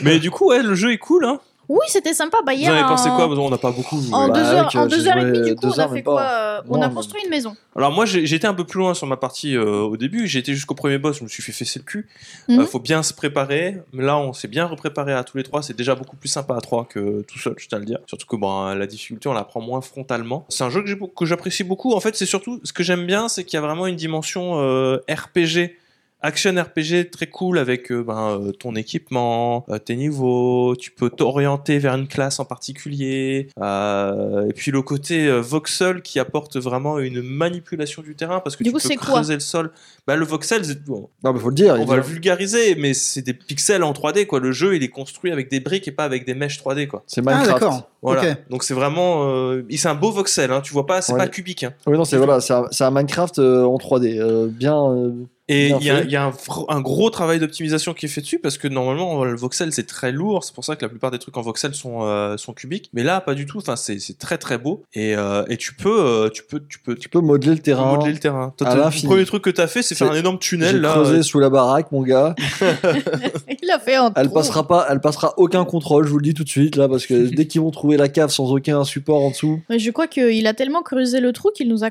Mais 0.03 0.18
du 0.18 0.30
coup, 0.30 0.49
ouais, 0.49 0.62
le 0.62 0.74
jeu 0.74 0.93
est 0.93 0.99
cool. 0.99 1.24
Hein. 1.24 1.41
Oui, 1.73 1.87
c'était 1.87 2.14
sympa. 2.14 2.39
Bah, 2.45 2.53
Vous 2.53 2.59
hier, 2.59 2.73
en 2.73 2.77
avez 2.77 2.83
pensé 2.89 3.09
en- 3.09 3.14
quoi 3.16 3.29
On 3.29 3.49
n'a 3.49 3.57
pas 3.57 3.71
beaucoup 3.71 4.01
joué. 4.01 4.12
En 4.12 4.27
Bah, 4.27 4.35
deux 4.35 4.41
heures, 4.45 4.59
avec, 4.66 4.75
en 4.75 4.85
euh, 4.85 4.89
deux 4.89 5.07
heures 5.07 5.18
et 5.18 5.25
demie, 5.25 5.43
du 5.51 5.55
coup, 5.55 5.66
on 5.68 5.79
a 5.79 5.89
fait 5.89 6.03
quoi 6.03 6.21
euh, 6.21 6.61
On 6.68 6.83
a 6.83 6.89
mais- 6.89 6.95
construit 6.95 7.23
une 7.23 7.31
maison. 7.31 7.55
Alors 7.77 7.93
moi 7.93 8.05
j'étais 8.07 8.49
un 8.49 8.55
peu 8.55 8.64
plus 8.64 8.81
loin 8.81 8.93
sur 8.95 9.07
ma 9.07 9.16
partie 9.16 9.57
euh, 9.57 9.83
au 9.83 9.97
début, 9.97 10.27
j'ai 10.27 10.41
été 10.41 10.53
jusqu'au 10.53 10.75
premier 10.75 10.99
boss, 10.99 11.18
je 11.18 11.23
me 11.25 11.29
suis 11.29 11.45
fait 11.45 11.53
fesser 11.53 11.79
le 11.79 11.85
cul. 11.85 12.09
Mhm. 12.49 12.59
Euh, 12.61 12.66
faut 12.66 12.81
bien 12.81 13.05
se 13.05 13.14
préparer, 13.14 13.77
mais 13.93 14.03
là 14.03 14.18
on 14.18 14.33
s'est 14.33 14.49
bien 14.49 14.66
repréparé 14.66 15.12
à 15.12 15.23
tous 15.23 15.37
les 15.37 15.45
trois, 15.45 15.62
c'est 15.62 15.77
déjà 15.77 15.95
beaucoup 15.95 16.16
plus 16.16 16.29
sympa 16.29 16.57
à 16.57 16.61
trois 16.61 16.85
que 16.87 17.23
tout 17.23 17.39
seul, 17.39 17.55
je 17.57 17.68
tiens 17.68 17.77
à 17.77 17.79
le 17.79 17.87
dire. 17.87 17.99
Surtout 18.07 18.27
que 18.27 18.35
bon, 18.35 18.75
la 18.75 18.87
difficulté 18.89 19.29
on 19.29 19.33
la 19.33 19.45
prend 19.45 19.61
moins 19.61 19.81
frontalement. 19.81 20.45
C'est 20.49 20.64
un 20.64 20.71
jeu 20.71 20.83
que 20.85 21.25
j'apprécie 21.25 21.62
beaucoup, 21.62 21.93
en 21.95 22.01
fait 22.01 22.16
c'est 22.16 22.27
surtout 22.27 22.61
ce 22.64 22.73
que 22.73 22.83
j'aime 22.83 23.07
bien, 23.07 23.29
c'est 23.29 23.45
qu'il 23.45 23.55
y 23.57 23.59
a 23.59 23.64
vraiment 23.64 23.87
une 23.87 23.97
dimension 23.97 24.61
euh, 24.61 24.97
RPG. 25.09 25.77
Action 26.23 26.55
RPG 26.55 27.11
très 27.11 27.27
cool 27.29 27.59
avec 27.59 27.91
euh, 27.91 28.03
ben, 28.03 28.39
euh, 28.39 28.53
ton 28.53 28.75
équipement, 28.77 29.64
euh, 29.71 29.79
tes 29.79 29.97
niveaux, 29.97 30.77
tu 30.77 30.91
peux 30.91 31.09
t'orienter 31.09 31.79
vers 31.79 31.95
une 31.95 32.09
classe 32.09 32.41
en 32.41 32.45
particulier, 32.45 33.49
euh, 33.59 34.47
et 34.49 34.53
puis 34.53 34.71
le 34.71 34.83
côté 34.83 35.31
voxel 35.41 36.03
qui 36.03 36.18
apporte 36.18 36.59
vraiment 36.59 36.99
une 36.99 37.23
manipulation 37.23 38.03
du 38.03 38.14
terrain 38.16 38.41
parce 38.41 38.55
que 38.57 38.64
Du 38.64 38.71
tu 38.71 38.77
coup, 38.77 38.89
peux 38.89 38.97
creuser 38.97 39.35
le 39.35 39.41
sol. 39.41 39.73
Bah, 40.11 40.17
le 40.17 40.25
voxel, 40.27 40.65
c'est- 40.65 40.83
bon, 40.85 41.09
Non, 41.23 41.33
mais 41.33 41.39
faut 41.39 41.51
le 41.51 41.55
dire. 41.55 41.77
on 41.79 41.85
va 41.85 41.95
le 41.95 42.03
vulgariser, 42.03 42.75
mais 42.75 42.95
c'est 42.95 43.23
des 43.23 43.33
pixels 43.33 43.85
en 43.85 43.93
3D 43.93 44.27
quoi. 44.27 44.41
Le 44.41 44.51
jeu 44.51 44.75
il 44.75 44.83
est 44.83 44.89
construit 44.89 45.31
avec 45.31 45.49
des 45.49 45.61
briques 45.61 45.87
et 45.87 45.93
pas 45.93 46.03
avec 46.03 46.27
des 46.27 46.35
mèches 46.35 46.59
3D 46.59 46.89
quoi. 46.89 47.05
C'est 47.07 47.21
Ah, 47.27 47.31
Minecraft. 47.31 47.61
d'accord. 47.61 47.91
Voilà. 48.03 48.35
Donc 48.49 48.65
c'est 48.65 48.75
vraiment, 48.75 49.29
euh, 49.29 49.63
c'est 49.77 49.87
un 49.89 49.95
beau 49.95 50.11
voxel, 50.11 50.51
hein, 50.51 50.63
tu 50.63 50.73
vois 50.73 50.87
pas, 50.87 51.01
c'est 51.01 51.13
Ouais. 51.13 51.19
pas 51.19 51.29
cubique. 51.29 51.63
hein. 51.63 51.75
Oui, 51.87 51.97
non, 51.97 52.05
c'est 52.05 52.17
voilà, 52.17 52.41
c'est 52.41 52.55
un, 52.55 52.67
c'est 52.73 52.83
un 52.85 52.91
Minecraft 52.91 53.39
euh, 53.39 53.63
en 53.65 53.77
3D. 53.79 54.19
euh, 54.19 54.49
bien. 54.49 54.77
euh, 54.91 55.13
Et 55.53 55.71
il 55.71 55.83
y 55.83 55.91
a, 55.91 56.05
y 56.05 56.15
un, 56.17 56.31
gros 56.81 57.11
travail 57.11 57.41
d'optimisation 57.41 57.93
qui 57.93 58.07
est 58.07 58.09
fait 58.09 58.21
dessus 58.21 58.39
parce 58.39 58.57
que 58.57 58.69
normalement 58.69 59.25
le 59.25 59.35
voxel 59.35 59.73
c'est 59.73 59.85
très 59.87 60.13
lourd, 60.13 60.45
c'est 60.45 60.55
pour 60.55 60.65
ça 60.65 60.77
que 60.77 60.83
la 60.85 60.89
plupart 60.89 61.11
des 61.11 61.19
trucs 61.19 61.37
en 61.37 61.43
voxel 61.43 61.75
sont, 61.75 62.05
euh, 62.05 62.37
sont 62.37 62.53
cubiques. 62.53 62.89
Mais 62.95 63.03
là 63.03 63.21
pas 63.21 63.35
du 63.35 63.47
tout, 63.47 63.59
enfin 63.59 63.75
c'est 63.75 63.99
c'est 63.99 64.17
très 64.17 64.39
très 64.39 64.59
beau 64.59 64.85
et, 64.95 65.17
euh, 65.17 65.43
et 65.49 65.57
tu 65.57 65.75
peux 65.75 66.01
euh, 66.07 66.29
tu 66.31 66.45
peux 66.45 66.61
tu 66.69 66.79
peux 66.79 66.95
tu 66.95 67.09
peux 67.09 67.19
modeler 67.19 67.55
le 67.55 67.59
terrain. 67.59 67.93
modeler 67.97 68.13
le 68.13 68.21
terrain. 68.21 68.55
Toi, 68.59 68.69
à 68.69 68.77
t'as- 68.77 68.91
le 68.91 69.07
premier 69.09 69.25
truc 69.25 69.43
que 69.43 69.51
t'as 69.51 69.67
fait 69.67 69.83
c'est 69.83 69.97
faire 70.01 70.09
C'est- 70.13 70.17
un 70.19 70.21
énorme 70.21 70.39
tunnel 70.39 70.81
là. 70.81 70.91
creusé 70.93 71.17
euh, 71.19 71.23
sous 71.23 71.39
la 71.39 71.49
baraque, 71.51 71.93
mon 71.93 72.03
gars. 72.03 72.35
Il 73.63 73.71
a 73.71 73.79
fait 73.79 73.95
un 73.97 74.13
Elle 74.17 74.27
trou. 74.27 74.35
passera 74.35 74.67
pas, 74.67 74.87
elle 74.91 75.01
passera 75.01 75.35
aucun 75.37 75.65
contrôle, 75.65 76.05
je 76.07 76.11
vous 76.11 76.19
le 76.19 76.25
dis 76.25 76.35
tout 76.35 76.45
de 76.45 76.49
suite 76.49 76.77
là, 76.77 76.89
parce 76.89 77.07
que 77.07 77.15
dès 77.35 77.47
qu'ils 77.47 77.61
vont 77.61 77.71
trouver 77.71 77.97
la 77.97 78.09
cave 78.09 78.31
sans 78.31 78.51
aucun 78.53 78.85
support 78.85 79.23
en 79.23 79.31
dessous. 79.31 79.61
Mais 79.69 79.79
je 79.79 79.91
crois 79.91 80.07
qu'il 80.07 80.47
a 80.47 80.55
tellement 80.55 80.83
creusé 80.83 81.21
le 81.21 81.33
trou 81.33 81.51
qu'il 81.55 81.69
nous 81.69 81.85
a 81.85 81.91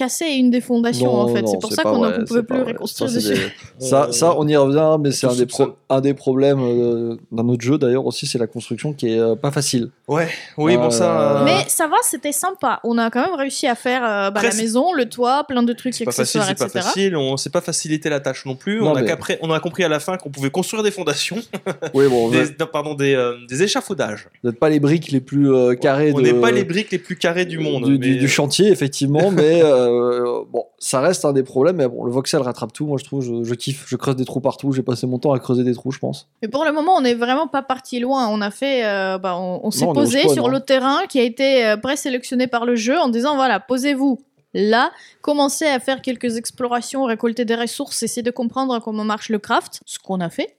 cassé 0.00 0.26
une 0.26 0.50
des 0.50 0.60
fondations 0.60 1.06
Non, 1.12 1.18
en 1.22 1.28
fait. 1.34 1.46
c'est 1.46 1.60
pour 1.60 1.72
ça 1.72 1.82
qu'on 1.82 2.04
ne 2.04 2.24
pouvait 2.24 2.42
plus 2.42 2.58
vrai. 2.60 2.72
reconstruire 2.72 3.10
Ça, 3.10 3.16
dessus. 3.16 3.34
des- 3.34 3.40
Ça, 3.86 4.08
ça, 4.12 4.34
on 4.36 4.46
y 4.48 4.56
revient, 4.56 4.96
mais 5.00 5.10
c'est 5.12 5.26
un, 5.26 5.34
des 5.34 5.46
pro- 5.46 5.74
un 5.88 6.00
des 6.00 6.14
problèmes 6.14 6.60
euh, 6.60 7.16
d'un 7.32 7.48
autre 7.48 7.62
jeu 7.62 7.78
d'ailleurs 7.78 8.06
aussi, 8.06 8.26
c'est 8.26 8.38
la 8.38 8.46
construction 8.46 8.92
qui 8.92 9.12
est 9.12 9.18
euh, 9.18 9.34
pas 9.36 9.50
facile. 9.50 9.90
Ouais, 10.08 10.28
oui 10.58 10.76
bon 10.76 10.90
ça. 10.90 11.40
Euh, 11.40 11.44
Mais 11.44 11.64
ça 11.68 11.86
va, 11.86 11.96
c'était 12.02 12.32
sympa. 12.32 12.80
On 12.84 12.98
a 12.98 13.10
quand 13.10 13.20
même 13.24 13.34
réussi 13.38 13.66
à 13.66 13.74
faire 13.74 14.02
euh, 14.04 14.30
bah, 14.30 14.40
la 14.42 14.54
maison, 14.54 14.92
le 14.92 15.08
toit, 15.08 15.44
plein 15.48 15.62
de 15.62 15.72
trucs 15.72 15.94
c'est 15.94 16.04
pas 16.04 16.12
facile, 16.12 16.40
accessoires, 16.40 16.58
c'est 16.58 16.64
pas 16.74 16.78
etc. 16.80 16.84
facile. 16.94 17.16
On 17.16 17.36
s'est 17.36 17.50
pas 17.50 17.60
facilité 17.60 18.08
la 18.10 18.20
tâche 18.20 18.44
non 18.46 18.56
plus. 18.56 18.80
Non, 18.80 18.90
on, 18.90 18.94
a 18.96 19.00
mais- 19.02 19.06
qu'après- 19.06 19.38
on 19.42 19.50
a 19.50 19.60
compris 19.60 19.84
à 19.84 19.88
la 19.88 20.00
fin 20.00 20.16
qu'on 20.16 20.30
pouvait 20.30 20.50
construire 20.50 20.82
des 20.82 20.90
fondations, 20.90 21.36
Oui, 21.94 22.06
bon, 22.08 22.28
vous 22.28 22.32
des, 22.32 22.44
non, 22.58 22.66
pardon, 22.72 22.94
des, 22.94 23.14
euh, 23.14 23.34
des 23.48 23.62
échafaudages. 23.62 24.28
n'êtes 24.44 24.58
pas 24.58 24.68
les 24.68 24.80
briques 24.80 25.10
les 25.10 25.20
plus 25.20 25.52
euh, 25.52 25.74
carrées 25.74 26.12
On 26.14 26.18
de- 26.18 26.22
n'est 26.22 26.34
pas 26.34 26.50
les 26.50 26.64
briques 26.64 26.90
les 26.90 26.98
plus 26.98 27.16
carrées 27.16 27.44
du 27.46 27.58
monde. 27.58 27.88
du 27.98 28.28
chantier, 28.28 28.68
effectivement, 28.70 29.30
mais 29.40 29.60
euh, 29.90 30.44
bon, 30.48 30.66
ça 30.78 31.00
reste 31.00 31.24
un 31.24 31.32
des 31.32 31.42
problèmes. 31.42 31.76
Mais 31.76 31.88
bon, 31.88 32.04
le 32.04 32.10
voxel 32.10 32.40
rattrape 32.40 32.72
tout. 32.72 32.86
Moi, 32.86 32.98
je 32.98 33.04
trouve, 33.04 33.22
je, 33.22 33.44
je 33.44 33.54
kiffe. 33.54 33.84
Je 33.86 33.96
creuse 33.96 34.16
des 34.16 34.24
trous 34.24 34.40
partout. 34.40 34.72
J'ai 34.72 34.82
passé 34.82 35.06
mon 35.06 35.18
temps 35.18 35.32
à 35.32 35.38
creuser 35.38 35.64
des 35.64 35.74
trous, 35.74 35.90
je 35.90 35.98
pense. 35.98 36.28
Mais 36.42 36.48
pour 36.48 36.64
le 36.64 36.72
moment, 36.72 36.96
on 36.96 37.00
n'est 37.00 37.14
vraiment 37.14 37.48
pas 37.48 37.62
parti 37.62 38.00
loin. 38.00 38.28
On 38.28 38.40
a 38.40 38.50
fait, 38.50 38.84
euh, 38.84 39.18
bah, 39.18 39.36
on, 39.36 39.60
on 39.62 39.70
s'est 39.70 39.86
posé 39.86 40.20
spawn, 40.20 40.34
sur 40.34 40.46
hein. 40.46 40.50
le 40.50 40.60
terrain 40.60 40.98
qui 41.08 41.18
a 41.18 41.22
été 41.22 41.66
euh, 41.66 41.76
présélectionné 41.76 42.46
par 42.46 42.64
le 42.64 42.76
jeu 42.76 42.98
en 42.98 43.08
disant 43.08 43.34
voilà, 43.34 43.60
posez-vous 43.60 44.18
là, 44.54 44.90
commencez 45.22 45.66
à 45.66 45.78
faire 45.80 46.02
quelques 46.02 46.36
explorations, 46.36 47.04
récolter 47.04 47.44
des 47.44 47.54
ressources, 47.54 48.02
essayer 48.02 48.22
de 48.22 48.30
comprendre 48.30 48.78
comment 48.80 49.04
marche 49.04 49.28
le 49.28 49.38
craft, 49.38 49.80
ce 49.86 49.98
qu'on 49.98 50.20
a 50.20 50.30
fait. 50.30 50.56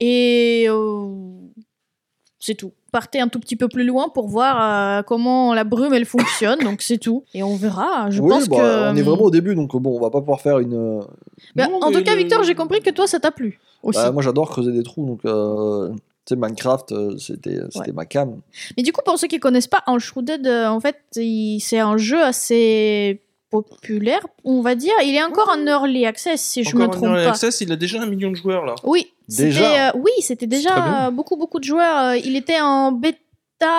Et 0.00 0.66
euh, 0.68 1.06
c'est 2.44 2.54
tout. 2.56 2.72
Partez 2.90 3.20
un 3.20 3.28
tout 3.28 3.38
petit 3.38 3.54
peu 3.56 3.68
plus 3.68 3.84
loin 3.84 4.08
pour 4.08 4.26
voir 4.28 4.98
euh, 4.98 5.02
comment 5.02 5.54
la 5.54 5.62
brume 5.64 5.94
elle 5.94 6.04
fonctionne. 6.04 6.58
donc 6.58 6.82
c'est 6.82 6.98
tout. 6.98 7.22
Et 7.34 7.42
on 7.44 7.54
verra. 7.54 8.10
Je 8.10 8.20
oui, 8.20 8.28
pense 8.28 8.48
bah, 8.48 8.56
que 8.56 8.90
on 8.92 8.96
est 8.96 9.02
vraiment 9.02 9.22
au 9.22 9.30
début, 9.30 9.54
donc 9.54 9.74
bon, 9.80 9.96
on 9.96 10.00
va 10.00 10.10
pas 10.10 10.18
pouvoir 10.20 10.40
faire 10.40 10.58
une. 10.58 10.74
euh, 10.74 11.00
Bah, 11.54 11.68
Non, 11.68 11.78
en 11.80 11.90
mais 11.90 11.96
tout 11.98 12.02
cas, 12.02 12.16
Victor, 12.16 12.42
j'ai 12.42 12.54
compris 12.56 12.80
que 12.80 12.90
toi 12.90 13.06
ça 13.06 13.20
t'a 13.20 13.30
plu. 13.30 13.60
aussi. 13.84 13.98
Bah, 14.00 14.10
moi 14.10 14.22
j'adore 14.22 14.50
creuser 14.50 14.72
des 14.72 14.82
trous, 14.82 15.06
donc 15.06 15.20
euh, 15.24 15.90
tu 16.24 16.34
sais, 16.34 16.36
Minecraft, 16.36 17.18
c'était 17.18 17.60
Ouais. 17.76 17.92
ma 17.94 18.04
cam. 18.06 18.40
Mais 18.76 18.82
du 18.82 18.92
coup, 18.92 19.00
pour 19.04 19.18
ceux 19.18 19.28
qui 19.28 19.38
connaissent 19.40 19.66
pas, 19.68 19.82
Enshrouded, 19.86 20.46
euh, 20.46 20.66
en 20.68 20.80
fait, 20.80 20.96
il- 21.16 21.60
c'est 21.60 21.78
un 21.78 21.96
jeu 21.96 22.22
assez 22.22 23.22
populaire, 23.60 24.26
on 24.44 24.62
va 24.62 24.74
dire. 24.74 24.94
Il 25.04 25.14
est 25.14 25.22
encore 25.22 25.50
en 25.54 25.66
early 25.66 26.06
access, 26.06 26.40
si 26.40 26.64
je 26.64 26.74
me 26.74 26.86
trompe 26.88 27.04
Early 27.04 27.24
pas. 27.24 27.30
Access, 27.30 27.60
il 27.60 27.70
a 27.70 27.76
déjà 27.76 28.00
un 28.00 28.06
million 28.06 28.30
de 28.30 28.36
joueurs 28.36 28.64
là. 28.64 28.74
Oui, 28.84 29.12
Déjà 29.28 29.60
c'était 29.60 29.80
euh, 29.80 30.00
oui, 30.02 30.10
c'était 30.20 30.46
déjà 30.46 31.06
euh, 31.06 31.10
beaucoup 31.10 31.36
beaucoup 31.36 31.58
de 31.58 31.64
joueurs. 31.64 32.06
Euh, 32.06 32.16
Il 32.16 32.36
était 32.36 32.60
en 32.60 32.92
bêta 32.92 33.18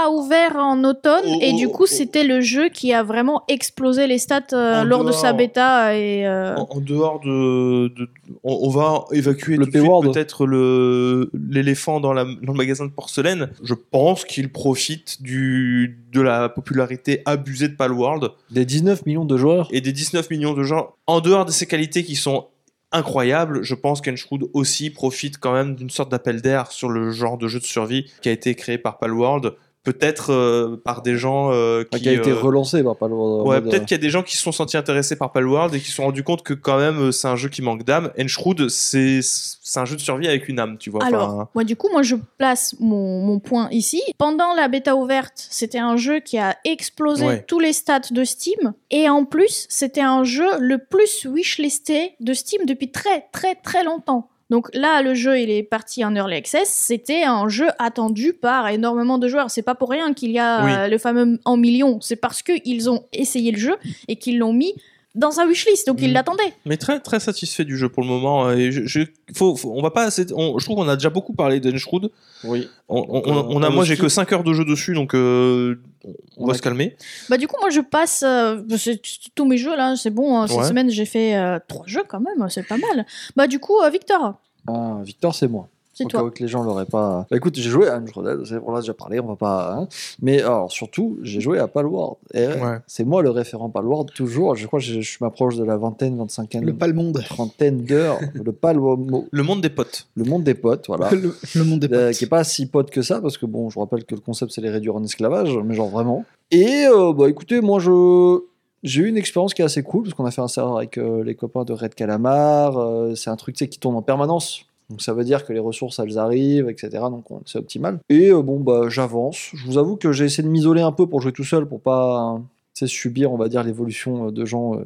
ouvert 0.10 0.56
en 0.58 0.84
automne 0.84 1.24
Oh, 1.26 1.40
et 1.42 1.54
du 1.54 1.68
coup, 1.70 1.84
oh. 1.84 1.88
c'était 1.88 2.24
le 2.24 2.42
jeu 2.42 2.70
qui 2.70 2.94
a 2.94 3.04
vraiment 3.04 3.44
explosé 3.48 4.08
les 4.08 4.18
stats 4.18 4.42
euh, 4.54 4.84
lors 4.84 5.04
de 5.04 5.12
sa 5.12 5.34
bêta 5.34 5.96
et 5.96 6.26
euh, 6.28 6.56
En, 6.56 6.68
en 6.72 6.80
dehors 6.80 7.20
de, 7.20 7.88
de- 7.90 8.08
on, 8.44 8.60
on 8.64 8.70
va 8.70 9.06
évacuer 9.12 9.58
Le 9.58 9.66
peut-être 9.68 10.46
le 10.46 11.30
l'éléphant 11.50 12.00
dans, 12.00 12.14
la- 12.14 12.24
dans 12.26 12.54
le 12.54 12.58
magasin 12.58 12.86
de 12.86 12.92
porcelaine. 12.92 13.50
Je 13.64 13.74
pense 13.74 14.26
qu'il 14.26 14.52
profite 14.52 15.22
du 15.22 16.00
de 16.12 16.22
la 16.22 16.50
popularité 16.50 17.22
abusée 17.26 17.68
de 17.68 17.76
Palworld 17.76 18.30
Des 18.52 18.66
19 18.66 19.06
millions 19.06 19.26
de 19.26 19.38
joueurs. 19.38 19.68
et 19.72 19.82
des 19.82 19.92
19 19.92 20.30
millions 20.30 20.54
de 20.54 20.64
gens. 20.64 20.92
En 21.08 21.20
dehors 21.22 21.46
de 21.46 21.52
ses 21.52 21.66
qualités 21.66 22.04
qui 22.04 22.16
sont 22.16 22.48
incroyables, 22.92 23.64
je 23.64 23.74
pense 23.74 24.02
qu'Enshroud 24.02 24.50
aussi 24.54 24.92
profite 24.92 25.40
quand 25.40 25.52
même 25.54 25.76
d'une 25.76 25.90
sorte 25.90 26.12
d'appel 26.12 26.42
d'air 26.42 26.72
sur 26.72 26.90
le 26.90 27.10
genre 27.12 27.38
de 27.40 27.48
jeu 27.48 27.60
de 27.60 27.66
survie 27.66 28.06
qui 28.22 28.30
a 28.30 28.32
été 28.32 28.54
créé 28.56 28.78
par 28.78 29.00
Palworld. 29.00 29.54
Peut-être 29.84 30.32
euh, 30.32 30.78
par 30.82 31.02
des 31.02 31.18
gens 31.18 31.52
euh, 31.52 31.84
qui, 31.84 32.00
qui 32.02 32.10
a 32.10 32.14
été 32.14 32.32
euh, 32.32 32.36
relancé 32.40 32.82
par 32.84 33.10
le 33.10 33.16
Ouais, 33.16 33.60
peut-être 33.60 33.86
qu'il 33.86 33.96
y 33.98 34.00
a 34.00 34.02
des 34.02 34.10
gens 34.10 34.24
qui 34.24 34.38
se 34.38 34.42
sont 34.42 34.54
sentis 34.54 34.78
intéressés 34.78 35.18
par 35.18 35.34
Palworld 35.34 35.76
et 35.76 35.80
qui 35.80 35.88
se 35.90 35.96
sont 35.96 36.04
rendus 36.04 36.24
compte 36.24 36.42
que 36.42 36.54
quand 36.54 36.78
même 36.78 37.00
euh, 37.00 37.12
c'est 37.12 37.28
un 37.28 37.36
jeu 37.36 37.50
qui 37.50 37.62
manque 37.62 37.84
d'âme. 37.84 38.10
Enshroud, 38.18 38.70
c'est 38.70 39.20
c'est 39.22 39.80
un 39.80 39.86
jeu 39.86 39.96
de 39.98 40.02
survie 40.02 40.28
avec 40.30 40.48
une 40.48 40.60
âme, 40.60 40.78
tu 40.78 40.90
vois. 40.90 41.04
Alors, 41.04 41.30
Enfin, 41.34 41.50
moi, 41.54 41.64
du 41.66 41.76
coup, 41.76 41.90
moi, 41.92 42.02
je 42.02 42.16
place 42.38 42.76
mon, 42.80 43.20
mon 43.26 43.40
point 43.40 43.68
ici. 43.72 44.02
Pendant 44.18 44.54
la 44.54 44.70
bêta 44.70 44.96
ouverte, 44.96 45.34
c'était 45.50 45.80
un 45.80 45.98
jeu 45.98 46.20
qui 46.22 46.38
a 46.38 46.56
explosé 46.64 47.26
Ouais. 47.26 47.44
tous 47.48 47.60
les 47.60 47.74
stats 47.74 48.00
de 48.12 48.24
Steam. 48.24 48.74
Et 48.92 49.10
en 49.10 49.26
plus, 49.26 49.66
c'était 49.70 50.02
un 50.02 50.24
jeu 50.24 50.48
le 50.60 50.78
plus 50.78 51.26
wishlisté 51.26 52.16
de 52.20 52.34
Steam 52.34 52.66
depuis 52.66 52.92
très, 52.92 53.26
très, 53.32 53.56
très 53.56 53.84
longtemps. 53.84 54.30
Donc 54.54 54.70
là, 54.76 55.02
le 55.02 55.16
jeu, 55.16 55.40
il 55.40 55.50
est 55.50 55.64
parti 55.64 56.06
en 56.06 56.16
early 56.16 56.36
access. 56.36 56.70
C'était 56.70 57.24
un 57.24 57.50
jeu 57.50 57.70
attendu 57.80 58.34
par 58.34 58.68
énormément 58.68 59.18
de 59.18 59.28
joueurs. 59.28 59.50
C'est 59.50 59.64
pas 59.64 59.74
pour 59.74 59.90
rien 59.90 60.14
qu'il 60.14 60.30
y 60.30 60.38
a 60.38 60.64
Oui. 60.64 60.72
euh, 60.78 60.88
le 60.90 61.00
fameux 61.00 61.40
en 61.44 61.58
millions. 61.58 62.00
C'est 62.02 62.18
parce 62.18 62.44
qu'ils 62.44 62.88
ont 62.88 63.04
essayé 63.14 63.52
le 63.52 63.58
jeu 63.58 63.76
et 64.08 64.16
qu'ils 64.16 64.38
l'ont 64.38 64.54
mis 64.54 64.76
dans 65.16 65.40
un 65.40 65.46
wishlist. 65.48 65.86
Donc 65.88 65.98
ils 66.02 66.08
Mhm. 66.08 66.14
l'attendaient. 66.14 66.54
mais 66.66 66.78
très 66.78 67.00
très 67.00 67.20
satisfait 67.20 67.66
du 67.66 67.78
jeu 67.78 67.90
pour 67.90 68.02
le 68.04 68.10
moment. 68.10 68.50
Et 68.52 68.72
je, 68.72 68.86
je- 68.86 69.02
faut, 69.36 69.56
faut- 69.56 69.72
on 69.76 69.82
va 69.82 69.92
pas. 69.92 70.04
assez- 70.06 70.26
on- 70.34 70.58
je 70.60 70.66
trouve 70.66 70.78
qu'on 70.78 70.88
a 70.90 70.96
déjà 70.96 71.10
beaucoup 71.10 71.34
parlé 71.34 71.60
d'Enshroud. 71.60 72.12
Oui. 72.44 72.68
On, 72.90 72.98
on- 73.08 73.14
Donc, 73.14 73.28
on- 73.28 73.38
euh, 73.38 73.44
on 73.50 73.64
a, 73.64 73.70
moi, 73.70 73.84
j'ai 73.86 73.96
que 73.98 74.10
5 74.10 74.32
heures 74.34 74.44
de 74.44 74.54
jeu 74.54 74.66
dessus, 74.66 74.94
donc 74.94 75.14
euh, 75.16 75.80
on, 76.04 76.14
on 76.38 76.46
va 76.46 76.52
Ouais. 76.52 76.58
se 76.58 76.62
calmer. 76.64 76.96
Bah 77.30 77.38
du 77.38 77.48
coup 77.48 77.56
moi 77.62 77.70
je 77.70 77.80
passe 77.82 78.24
euh, 78.26 78.62
c'est 78.78 79.00
tous 79.36 79.46
mes 79.46 79.58
jeux 79.58 79.76
là 79.78 79.96
c'est 79.96 80.10
bon 80.10 80.38
hein, 80.38 80.48
cette 80.48 80.58
Ouais. 80.58 80.68
semaine 80.68 80.90
j'ai 80.90 81.06
fait 81.06 81.36
euh, 81.36 81.60
trois 81.68 81.86
jeux 81.88 82.04
quand 82.08 82.20
même 82.20 82.50
c'est 82.50 82.68
pas 82.68 82.78
mal 82.78 83.06
bah 83.38 83.48
du 83.48 83.60
coup 83.60 83.80
euh, 83.82 83.90
Victor 83.90 84.36
Ah, 84.68 85.00
Victor, 85.04 85.34
c'est 85.36 85.48
moi. 85.48 85.70
C'est 85.94 86.06
Au 86.06 86.08
cas 86.08 86.18
toi 86.20 86.28
où 86.28 86.32
que 86.32 86.42
les 86.42 86.48
gens 86.50 86.64
l'auraient 86.64 86.86
pas. 86.86 87.26
Bah 87.30 87.38
écoute, 87.38 87.56
j'ai 87.56 87.70
joué 87.70 87.88
à 87.88 87.96
Uncharted, 87.98 88.46
c'est- 88.46 88.58
on 88.66 88.70
en 88.72 88.76
a 88.76 88.80
déjà 88.82 88.94
parlé, 88.94 89.20
on 89.20 89.28
va 89.28 89.36
pas. 89.36 89.76
hein. 89.78 89.88
Mais 90.22 90.42
alors 90.42 90.72
surtout, 90.72 91.18
j'ai 91.22 91.40
joué 91.40 91.60
à 91.60 91.68
Palworld. 91.68 92.18
Et 92.34 92.48
Ouais. 92.48 92.80
c'est 92.88 93.04
moi 93.04 93.22
le 93.22 93.30
référent 93.30 93.70
Palworld 93.70 94.12
toujours. 94.14 94.56
Je 94.56 94.66
crois 94.68 94.80
que 94.80 94.86
je, 94.86 95.02
je 95.02 95.18
m'approche 95.22 95.56
de 95.56 95.64
la 95.64 95.78
vingtaine, 95.78 96.18
vingtaine, 96.18 96.66
Le 96.66 96.74
palmonde. 96.74 97.24
trentaine 97.30 97.84
d'heures. 97.84 98.20
le 98.34 98.52
Palworld, 98.52 99.10
Le 99.32 99.44
monde 99.44 99.62
des 99.62 99.70
potes. 99.70 100.08
le 100.16 100.24
monde 100.26 100.44
des 100.44 100.56
potes, 100.56 100.88
voilà. 100.88 101.10
Le, 101.12 101.36
le 101.56 101.64
monde 101.64 101.80
des 101.82 101.94
Euh, 101.96 102.08
potes. 102.08 102.18
qui 102.18 102.24
est 102.26 102.28
pas 102.28 102.44
si 102.44 102.66
pote 102.66 102.90
que 102.90 103.02
ça, 103.02 103.22
parce 103.22 103.38
que 103.38 103.46
bon, 103.46 103.70
je 103.70 103.80
rappelle 103.80 104.04
que 104.06 104.16
le 104.16 104.22
concept 104.22 104.52
c'est 104.52 104.62
les 104.62 104.70
réduire 104.70 104.96
en 104.96 105.04
esclavage, 105.04 105.58
mais 105.64 105.76
genre 105.76 105.90
vraiment. 105.90 106.26
Et 106.52 106.86
euh, 106.88 107.14
bah 107.14 107.30
écoutez, 107.30 107.62
moi 107.62 107.80
je. 107.80 108.40
J'ai 108.84 109.04
eu 109.04 109.08
une 109.08 109.16
expérience 109.16 109.54
qui 109.54 109.62
est 109.62 109.66
assez 109.66 109.82
cool, 109.82 110.04
parce 110.04 110.14
qu'on 110.14 110.26
a 110.26 110.32
fait 110.32 110.42
un 110.42 110.50
serveur 110.50 110.76
avec 110.76 110.98
euh, 110.98 111.24
les 111.24 111.36
copains 111.36 111.64
de 111.64 111.72
Red 111.72 111.96
Calamar. 111.96 112.78
euh, 112.78 113.16
c'est 113.16 113.30
un 113.30 113.38
truc 113.38 113.56
tu 113.56 113.64
sais, 113.64 113.70
qui 113.70 113.80
tourne 113.80 113.96
en 113.96 114.02
permanence. 114.02 114.66
Donc 114.90 115.02
ça 115.02 115.14
veut 115.14 115.24
dire 115.24 115.46
que 115.46 115.54
les 115.54 115.60
ressources 115.60 116.00
elles 116.00 116.18
arrivent, 116.18 116.70
etc. 116.70 116.90
Donc 117.10 117.30
on- 117.32 117.42
c'est 117.46 117.58
optimal. 117.60 118.00
Et 118.10 118.30
euh, 118.32 118.42
bon, 118.42 118.60
bah 118.60 118.90
j'avance. 118.90 119.50
Je 119.54 119.66
vous 119.66 119.78
avoue 119.78 119.96
que 119.96 120.12
j'ai 120.12 120.26
essayé 120.26 120.44
de 120.44 120.52
m'isoler 120.52 120.82
un 120.82 120.92
peu 120.92 121.08
pour 121.08 121.22
jouer 121.22 121.32
tout 121.32 121.44
seul, 121.44 121.66
pour 121.68 121.82
pas 121.82 122.40
subir, 122.86 123.32
on 123.32 123.38
va 123.38 123.48
dire, 123.50 123.64
l'évolution 123.64 124.28
euh, 124.28 124.32
de 124.32 124.46
gens 124.46 124.76
euh, 124.76 124.84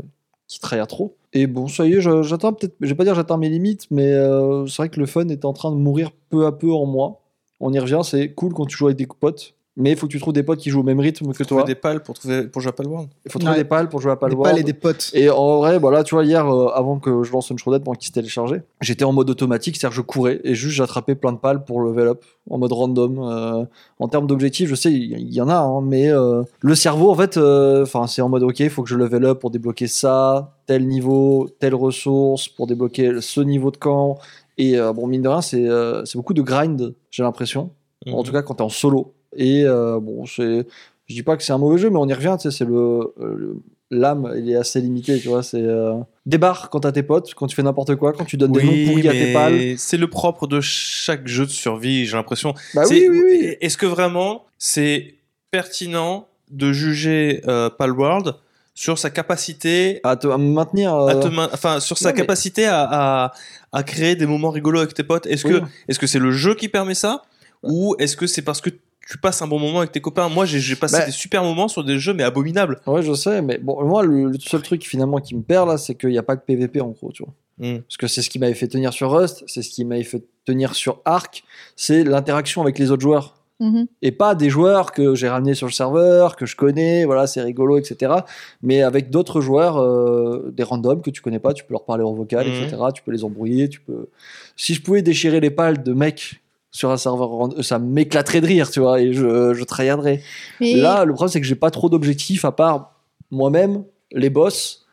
qui 0.48 0.60
trahirent 0.60 0.88
trop. 0.88 1.16
Et 1.34 1.48
bon, 1.48 1.68
ça 1.68 1.86
y 1.88 1.94
est, 1.94 2.02
j'atteins 2.02 2.54
peut-être, 2.54 2.76
je 2.80 2.88
vais 2.88 2.96
pas 2.96 3.04
dire 3.04 3.16
j'atteins 3.16 3.38
mes 3.38 3.50
limites, 3.50 3.88
mais 3.92 4.14
c'est 4.68 4.78
vrai 4.78 4.90
que 4.90 5.00
le 5.00 5.06
fun 5.06 5.28
est 5.28 5.44
en 5.46 5.52
train 5.54 5.72
de 5.72 5.76
mourir 5.76 6.12
peu 6.30 6.46
à 6.46 6.52
peu 6.52 6.72
en 6.72 6.86
moi. 6.86 7.22
On 7.60 7.74
y 7.74 7.80
revient, 7.80 8.00
c'est 8.04 8.30
cool 8.34 8.54
quand 8.54 8.66
tu 8.66 8.78
joues 8.78 8.86
avec 8.86 8.98
des 8.98 9.08
potes, 9.08 9.56
mais 9.78 9.92
il 9.92 9.98
faut 9.98 10.08
que 10.08 10.12
tu 10.12 10.20
trouves 10.20 10.34
des 10.34 10.44
potes 10.44 10.60
qui 10.60 10.70
jouent 10.72 10.80
au 10.82 10.84
même 10.84 11.00
rythme 11.00 11.32
que 11.32 11.44
Trouver 11.44 11.62
toi. 11.62 11.64
des 11.68 11.76
pales 11.76 12.02
pour 12.04 12.16
trouver 12.16 12.48
pour 12.48 12.62
jouer 12.62 12.70
à 12.70 12.74
Palworld. 12.74 13.10
Il 13.26 13.32
faut 13.32 13.40
trouver 13.40 13.54
Ouais. 13.54 13.60
des 13.64 13.70
pales 13.70 13.88
pour 13.90 14.02
jouer 14.02 14.12
à 14.12 14.16
Des 14.16 14.20
Palworld. 14.20 14.52
pales 14.52 14.60
et 14.60 14.64
des 14.64 14.74
potes. 14.74 15.12
Et 15.14 15.30
en 15.30 15.58
vrai, 15.60 15.78
voilà, 15.80 16.04
tu 16.04 16.16
vois, 16.16 16.26
hier, 16.26 16.46
euh, 16.52 16.68
avant 16.74 17.00
que 17.00 17.24
je 17.24 17.32
lance 17.32 17.52
Uncharted 17.52 17.84
pendant 17.84 17.96
qu'il 17.96 18.08
se 18.08 18.12
téléchargeait, 18.12 18.64
j'étais 18.82 19.06
en 19.06 19.14
mode 19.14 19.30
automatique, 19.30 19.78
c'est-à-dire 19.78 19.92
que 19.92 20.02
je 20.02 20.02
courais 20.02 20.42
et 20.44 20.56
juste 20.56 20.76
j'attrapais 20.76 21.16
plein 21.16 21.32
de 21.32 21.38
pales 21.38 21.64
pour 21.64 21.80
level 21.82 22.08
up, 22.10 22.26
en 22.50 22.58
mode 22.58 22.74
random. 22.74 23.20
Euh, 23.20 23.66
en 24.00 24.08
termes 24.08 24.28
d'objectifs, 24.28 24.68
je 24.70 24.76
sais, 24.76 24.92
il 24.92 25.34
y, 25.34 25.42
en 25.42 25.48
a, 25.50 25.56
hein, 25.58 25.82
mais 25.82 26.10
euh, 26.10 26.44
le 26.60 26.76
cerveau, 26.76 27.10
en 27.12 27.16
fait, 27.16 27.38
euh, 27.38 27.84
enfin, 27.84 28.08
c'est 28.08 28.22
en 28.22 28.30
mode, 28.30 28.44
ok, 28.44 28.60
il 28.60 28.70
faut 28.70 28.84
que 28.84 28.90
je 28.90 28.96
level 28.96 29.26
up 29.26 29.40
pour 29.40 29.52
débloquer 29.52 29.88
ça, 29.88 30.56
tel 30.66 30.88
niveau, 30.88 31.48
telle 31.60 31.76
ressource, 31.76 32.48
pour 32.50 32.68
débloquer 32.68 33.22
ce 33.22 33.42
niveau 33.42 33.72
de 33.72 33.78
camp. 33.78 34.18
Et 34.58 34.78
euh, 34.80 34.92
bon, 34.92 35.06
mine 35.06 35.22
de 35.22 35.30
rien, 35.30 35.42
c'est 35.42 35.68
euh, 35.70 36.04
c'est 36.06 36.18
beaucoup 36.18 36.34
de 36.34 36.42
grind, 36.42 36.96
j'ai 37.12 37.22
l'impression. 37.22 37.70
En 38.12 38.24
tout 38.24 38.32
cas, 38.32 38.42
quand 38.42 38.56
t'es 38.56 38.64
en 38.64 38.70
solo. 38.70 39.14
Et 39.36 39.64
euh, 39.66 40.00
bon, 40.00 40.26
c'est. 40.26 40.66
Je 41.08 41.14
dis 41.16 41.24
pas 41.24 41.38
que 41.38 41.44
c'est 41.44 41.54
un 41.54 41.58
mauvais 41.58 41.78
jeu, 41.78 41.90
mais 41.90 41.98
on 41.98 42.08
y 42.08 42.14
revient, 42.14 42.36
tu 42.40 42.50
sais, 42.52 42.58
c'est 42.58 42.66
le. 42.66 43.14
le- 43.20 43.58
L'âme, 43.90 44.34
il 44.38 44.50
est 44.52 44.58
assez 44.58 44.82
limité, 44.82 45.18
tu 45.18 45.30
vois. 45.30 45.44
C'est. 45.44 45.62
Euh... 45.62 45.94
Débarre 46.26 46.70
quand 46.70 46.82
t'as 46.82 46.92
tes 46.92 47.04
potes, 47.04 47.34
quand 47.36 47.48
tu 47.48 47.56
fais 47.56 47.64
n'importe 47.64 47.96
quoi, 47.96 48.12
quand 48.12 48.26
tu 48.26 48.36
donnes 48.36 48.52
des 48.52 48.62
noms 48.62 48.86
pourris 48.92 49.08
à 49.08 49.14
tes 49.14 49.32
pales. 49.32 49.76
c'est 49.78 49.96
le 49.96 50.10
propre 50.10 50.46
de 50.46 50.60
chaque 50.60 51.26
jeu 51.26 51.46
de 51.46 51.52
survie, 51.52 52.06
j'ai 52.06 52.18
l'impression. 52.18 52.54
Bah 52.76 52.84
oui, 52.90 53.08
oui, 53.10 53.22
oui. 53.24 53.56
Est-ce 53.62 53.78
que 53.78 53.86
vraiment 53.86 54.44
c'est 54.58 55.16
pertinent 55.52 56.28
de 56.52 56.74
juger 56.74 57.42
euh, 57.48 57.70
Palworld 57.70 58.36
sur 58.74 58.98
sa 59.00 59.10
capacité 59.10 60.02
À 60.04 60.18
te 60.18 60.28
à 60.28 60.38
maintenir. 60.38 60.94
à 60.94 61.14
euh, 61.16 61.22
te 61.22 61.28
enfin 61.54 61.80
sur 61.80 61.98
sa 61.98 62.10
non, 62.10 62.16
mais- 62.16 62.22
capacité 62.22 62.66
à, 62.66 62.82
à, 62.92 63.32
à 63.72 63.84
créer 63.84 64.16
des 64.18 64.26
moments 64.26 64.50
rigolos 64.52 64.80
avec 64.82 64.94
tes 64.96 65.04
potes? 65.04 65.26
Est-ce 65.28 65.48
Oui. 65.48 65.54
que 65.62 65.66
est-ce 65.88 65.98
que 65.98 66.08
c'est 66.08 66.20
le 66.20 66.32
jeu 66.32 66.56
qui 66.56 66.68
permet 66.68 66.94
ça? 66.94 67.22
Ou 67.64 67.96
est-ce 68.00 68.18
que 68.18 68.28
c'est 68.28 68.42
parce 68.42 68.60
que 68.60 68.70
tu 69.10 69.18
passes 69.18 69.42
un 69.42 69.48
bon 69.48 69.60
moment 69.60 69.80
avec 69.80 69.92
tes 69.92 70.02
copains 70.02 70.30
Moi, 70.30 70.46
j'ai 70.46 70.76
passé 70.76 70.98
Bah- 71.00 71.06
des 71.06 71.12
super 71.12 71.44
moments 71.44 71.68
sur 71.68 71.84
des 71.84 71.98
jeux 71.98 72.14
mais 72.14 72.24
abominables. 72.24 72.82
Ouais, 72.88 73.02
je 73.02 73.14
sais, 73.14 73.42
mais 73.42 73.58
bon, 73.58 73.84
moi, 73.86 74.04
le, 74.04 74.26
le 74.26 74.40
seul 74.40 74.62
truc 74.62 74.86
finalement 74.86 75.20
qui 75.20 75.36
me 75.36 75.42
perd 75.42 75.68
là, 75.68 75.78
c'est 75.78 75.96
qu'il 75.96 76.10
n'y 76.10 76.18
a 76.18 76.24
pas 76.24 76.36
que 76.36 76.46
PVP 76.46 76.82
en 76.82 76.90
gros, 76.90 77.12
tu 77.12 77.24
vois. 77.24 77.34
Mm. 77.60 77.80
Parce 77.80 77.98
que 77.98 78.08
c'est 78.08 78.22
ce 78.22 78.30
qui 78.30 78.38
m'avait 78.40 78.54
fait 78.54 78.68
tenir 78.68 78.94
sur 78.94 79.12
Rust, 79.12 79.44
c'est 79.48 79.62
ce 79.62 79.70
qui 79.70 79.86
m'avait 79.86 80.04
fait 80.04 80.24
tenir 80.46 80.76
sur 80.76 81.02
Ark, 81.06 81.44
c'est 81.76 82.04
l'interaction 82.04 82.62
avec 82.62 82.78
les 82.80 82.92
autres 82.92 83.02
joueurs. 83.02 83.34
Mhm. 83.60 83.88
et 84.04 84.12
pas 84.12 84.36
des 84.36 84.52
joueurs 84.52 84.92
que 84.92 85.16
j'ai 85.16 85.28
ramenés 85.28 85.56
sur 85.56 85.66
le 85.66 85.72
serveur, 85.72 86.36
que 86.36 86.46
je 86.46 86.56
connais, 86.56 87.06
voilà, 87.06 87.26
c'est 87.26 87.42
rigolo, 87.42 87.80
etc. 87.80 88.14
Mais 88.62 88.84
avec 88.84 89.10
d'autres 89.10 89.42
joueurs, 89.42 89.78
euh, 89.82 90.54
des 90.56 90.62
randoms 90.62 91.02
que 91.02 91.10
tu 91.10 91.24
connais 91.24 91.40
pas, 91.40 91.54
tu 91.56 91.64
peux 91.64 91.74
leur 91.74 91.84
parler 91.84 92.04
en 92.04 92.14
vocal, 92.14 92.46
etc. 92.48 92.78
Tu 92.94 93.02
peux 93.02 93.12
les 93.12 93.24
embrouiller, 93.24 93.68
tu 93.68 93.80
peux. 93.80 94.10
Si 94.58 94.76
je 94.76 94.82
pouvais 94.84 95.02
déchirer 95.02 95.40
les 95.40 95.50
pales 95.50 95.82
de 95.82 95.92
mecs 95.94 96.40
sur 96.78 96.92
un 96.92 96.98
serveur, 96.98 97.30
rand- 97.30 97.62
ça 97.64 97.80
m'éclaterait 97.80 98.40
de 98.42 98.46
rire, 98.48 98.70
tu 98.70 98.80
vois, 98.80 99.02
et 99.02 99.12
je, 99.14 99.54
je 99.54 99.64
tryharderais. 99.64 100.22
mais 100.62 100.76
Là, 100.76 101.06
le 101.06 101.14
problème 101.14 101.32
c'est 101.32 101.42
que 101.42 101.48
j'ai 101.48 101.56
pas 101.56 101.72
trop 101.72 101.90
d'objectifs 101.90 102.46
à 102.46 102.52
part 102.52 102.94
moi-même, 103.32 103.84
les 104.12 104.30
boss. 104.30 104.84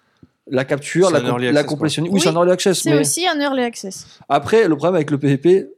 La 0.47 0.65
capture, 0.67 1.11
la, 1.11 1.21
com- 1.21 1.29
early 1.31 1.47
la 1.47 1.61
access, 1.61 1.67
complétion. 1.67 2.03
Oui, 2.05 2.11
Oui, 2.13 2.21
c'est 2.21 2.29
un 2.29 2.35
early 2.35 2.51
access. 2.53 2.81
c'est 2.83 2.91
mais... 2.91 3.01
aussi 3.01 3.27
un 3.27 3.41
early 3.41 3.63
access 3.63 4.07
Après, 4.29 4.69
le 4.69 4.77
problème 4.77 4.95
avec 4.97 5.11
le 5.11 5.17
PvP, 5.19 5.69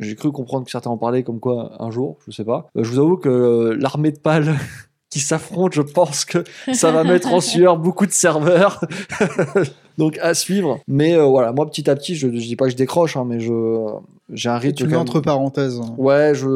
j'ai 0.00 0.14
cru 0.14 0.32
comprendre 0.32 0.64
que 0.64 0.70
certains 0.70 0.88
en 0.90 0.96
parlaient 0.96 1.22
comme 1.22 1.40
quoi 1.40 1.72
un 1.78 1.90
jour, 1.90 2.16
je 2.26 2.30
sais 2.32 2.44
pas. 2.44 2.68
Euh, 2.76 2.84
je 2.84 2.90
vous 2.90 2.98
avoue 2.98 3.16
que 3.18 3.28
euh, 3.28 3.76
l'armée 3.78 4.12
de 4.12 4.18
pales 4.18 4.54
qui 5.10 5.20
s'affrontent, 5.20 5.72
je 5.74 5.82
pense 5.82 6.24
que 6.24 6.42
ça 6.72 6.90
va 6.90 7.04
mettre 7.04 7.32
en 7.34 7.40
sueur 7.40 7.76
beaucoup 7.76 8.06
de 8.06 8.12
serveurs. 8.12 8.80
Donc 9.98 10.18
à 10.20 10.34
suivre. 10.34 10.80
Mais 10.88 11.14
euh, 11.14 11.24
voilà, 11.24 11.52
moi 11.52 11.66
petit 11.70 11.88
à 11.88 11.94
petit, 11.96 12.14
je, 12.14 12.28
je 12.28 12.32
dis 12.46 12.56
pas 12.56 12.66
que 12.66 12.72
je 12.72 12.76
décroche, 12.76 13.16
hein, 13.16 13.24
mais 13.26 13.40
je 13.40 13.52
j'ai 14.32 14.48
un 14.48 14.56
rythme. 14.56 14.88
Tu 14.88 14.96
entre 14.96 15.20
parenthèses. 15.20 15.80
Ouais, 15.98 16.32
je, 16.34 16.46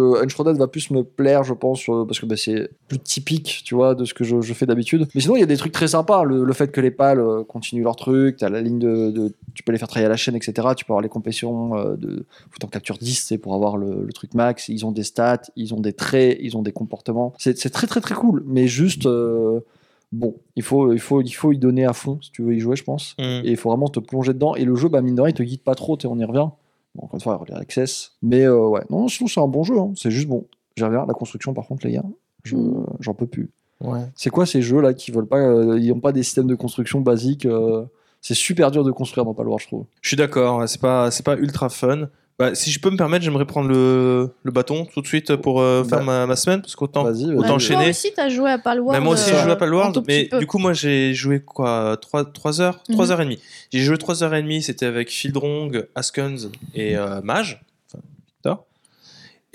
va 0.58 0.66
plus 0.68 0.90
me 0.90 1.02
plaire, 1.02 1.44
je 1.44 1.52
pense, 1.52 1.88
euh, 1.88 2.04
parce 2.06 2.18
que 2.18 2.24
bah, 2.26 2.36
c'est 2.36 2.70
plus 2.88 2.98
typique, 2.98 3.60
tu 3.64 3.74
vois, 3.74 3.94
de 3.94 4.04
ce 4.06 4.14
que 4.14 4.24
je, 4.24 4.40
je 4.40 4.54
fais 4.54 4.64
d'habitude. 4.64 5.06
Mais 5.14 5.20
sinon, 5.20 5.36
il 5.36 5.40
y 5.40 5.42
a 5.42 5.46
des 5.46 5.56
trucs 5.58 5.72
très 5.72 5.88
sympas. 5.88 6.24
Le, 6.24 6.44
le 6.44 6.52
fait 6.54 6.68
que 6.72 6.80
les 6.80 6.90
pales 6.90 7.20
euh, 7.20 7.44
continuent 7.44 7.82
leur 7.84 7.96
truc, 7.96 8.38
t'as 8.38 8.48
la 8.48 8.62
ligne 8.62 8.78
de, 8.78 9.10
de- 9.10 9.32
Tu 9.54 9.62
peux 9.62 9.72
les 9.72 9.78
faire 9.78 9.88
travailler 9.88 10.06
à 10.06 10.10
la 10.10 10.16
chaîne, 10.16 10.34
etc. 10.34 10.68
Tu 10.76 10.84
peux 10.84 10.92
avoir 10.92 11.02
les 11.02 11.08
complétions 11.10 11.76
euh, 11.76 11.96
de. 11.96 12.24
Faut 12.50 12.64
en 12.64 12.68
capture 12.68 12.96
10, 12.96 13.24
c'est 13.28 13.38
pour 13.38 13.54
avoir 13.54 13.76
le, 13.76 14.02
le 14.04 14.12
truc 14.14 14.32
max. 14.34 14.68
Ils 14.68 14.86
ont 14.86 14.92
des 14.92 15.04
stats, 15.04 15.42
ils 15.54 15.74
ont 15.74 15.80
des 15.80 15.92
traits, 15.92 16.38
ils 16.40 16.56
ont 16.56 16.62
des 16.62 16.72
comportements. 16.72 17.34
C'est 17.38 17.58
c'est 17.58 17.70
très, 17.70 17.86
très, 17.86 18.00
très 18.00 18.14
cool. 18.14 18.42
Mais 18.46 18.66
juste. 18.66 19.06
Bon, 20.10 20.36
il 20.56 20.62
faut, 20.62 20.92
il, 20.92 20.98
faut, 21.00 21.20
il 21.20 21.30
faut 21.30 21.52
y 21.52 21.58
donner 21.58 21.84
à 21.84 21.92
fond 21.92 22.18
si 22.22 22.30
tu 22.32 22.42
veux 22.42 22.54
y 22.54 22.60
jouer, 22.60 22.76
je 22.76 22.84
pense. 22.84 23.14
Mm. 23.18 23.22
Et 23.44 23.50
il 23.50 23.56
faut 23.56 23.68
vraiment 23.70 23.88
te 23.88 24.00
plonger 24.00 24.32
dedans. 24.32 24.54
Et 24.54 24.64
le 24.64 24.74
jeu, 24.74 24.88
bah, 24.88 25.02
mine 25.02 25.14
de 25.14 25.20
rien, 25.20 25.30
il 25.30 25.34
te 25.34 25.42
guide 25.42 25.62
pas 25.62 25.74
trop, 25.74 25.96
t'sais, 25.96 26.08
on 26.08 26.18
y 26.18 26.24
revient. 26.24 26.48
Bon, 26.94 27.04
encore 27.04 27.14
une 27.14 27.20
fois, 27.20 27.34
Early 27.46 27.60
Access. 27.60 28.12
Mais 28.22 28.44
euh, 28.44 28.66
ouais, 28.68 28.82
non, 28.90 29.08
sinon 29.08 29.28
c'est 29.28 29.40
un 29.40 29.48
bon 29.48 29.62
jeu. 29.64 29.78
hein. 29.78 29.92
C'est 29.96 30.10
juste 30.10 30.28
bon. 30.28 30.46
J'y 30.76 30.84
reviens. 30.84 31.04
La 31.06 31.14
construction, 31.14 31.52
par 31.52 31.66
contre, 31.66 31.86
les 31.86 31.92
gars, 31.92 32.04
je- 32.44 32.56
Mm. 32.56 32.86
j'en 33.00 33.14
peux 33.14 33.26
plus. 33.26 33.50
Ouais. 33.80 34.00
C'est 34.16 34.30
quoi 34.30 34.44
ces 34.46 34.62
jeux 34.62 34.80
là 34.80 34.92
qui 34.94 35.10
veulent 35.12 35.26
pas, 35.28 35.38
euh, 35.38 35.78
ils 35.78 35.92
ont 35.92 36.00
pas 36.00 36.12
des 36.12 36.22
systèmes 36.22 36.46
de 36.48 36.54
construction 36.54 37.00
basiques. 37.00 37.46
euh, 37.46 37.84
c'est 38.20 38.34
super 38.34 38.72
dur 38.72 38.82
de 38.82 38.90
construire 38.90 39.24
dans 39.24 39.34
Palworld, 39.34 39.62
je 39.62 39.68
trouve. 39.68 39.84
Je 40.00 40.08
suis 40.08 40.16
d'accord, 40.16 40.68
c'est 40.68 40.80
pas, 40.80 41.10
c'est 41.12 41.24
pas 41.24 41.36
ultra 41.36 41.68
fun. 41.68 42.08
Bah, 42.38 42.54
si 42.54 42.70
je 42.70 42.78
peux 42.78 42.90
me 42.90 42.96
permettre, 42.96 43.24
j'aimerais 43.24 43.46
prendre 43.46 43.68
le, 43.68 44.30
le 44.44 44.52
bâton 44.52 44.84
tout 44.84 45.00
de 45.00 45.06
suite 45.08 45.34
pour 45.36 45.60
euh, 45.60 45.82
faire 45.82 45.98
Bah, 45.98 46.04
ma, 46.04 46.26
ma 46.26 46.36
semaine, 46.36 46.60
parce 46.60 46.76
qu'autant. 46.76 47.02
Vas-y, 47.02 47.24
vas-y. 47.24 47.34
Autant 47.34 47.46
Toi 47.48 47.54
enchaîner. 47.56 47.88
aussi, 47.90 48.12
t'as 48.14 48.28
joué 48.28 48.48
à 48.50 48.58
Palworld. 48.58 48.96
Bah, 48.96 49.04
moi 49.04 49.14
aussi, 49.14 49.30
euh, 49.32 49.38
je 49.38 49.42
joue 49.44 49.50
à 49.50 49.56
Palworld, 49.56 50.04
mais 50.06 50.28
du 50.38 50.46
coup, 50.46 50.58
moi, 50.58 50.72
j'ai 50.72 51.14
joué 51.14 51.40
quoi 51.40 51.96
3, 52.00 52.26
3 52.32 52.60
heures 52.60 52.82
3 52.92 53.06
Mhm. 53.06 53.10
heures 53.12 53.20
et 53.20 53.24
demie. 53.24 53.40
J'ai 53.72 53.80
joué 53.80 53.98
3 53.98 54.22
heures 54.22 54.34
et 54.36 54.42
demie, 54.42 54.62
c'était 54.62 54.86
avec 54.86 55.10
Fieldrong, 55.10 55.84
Askens 55.96 56.50
et 56.74 56.96
euh, 56.96 57.20
Mage. 57.22 57.60
Enfin, 57.92 58.02
Victor. 58.36 58.66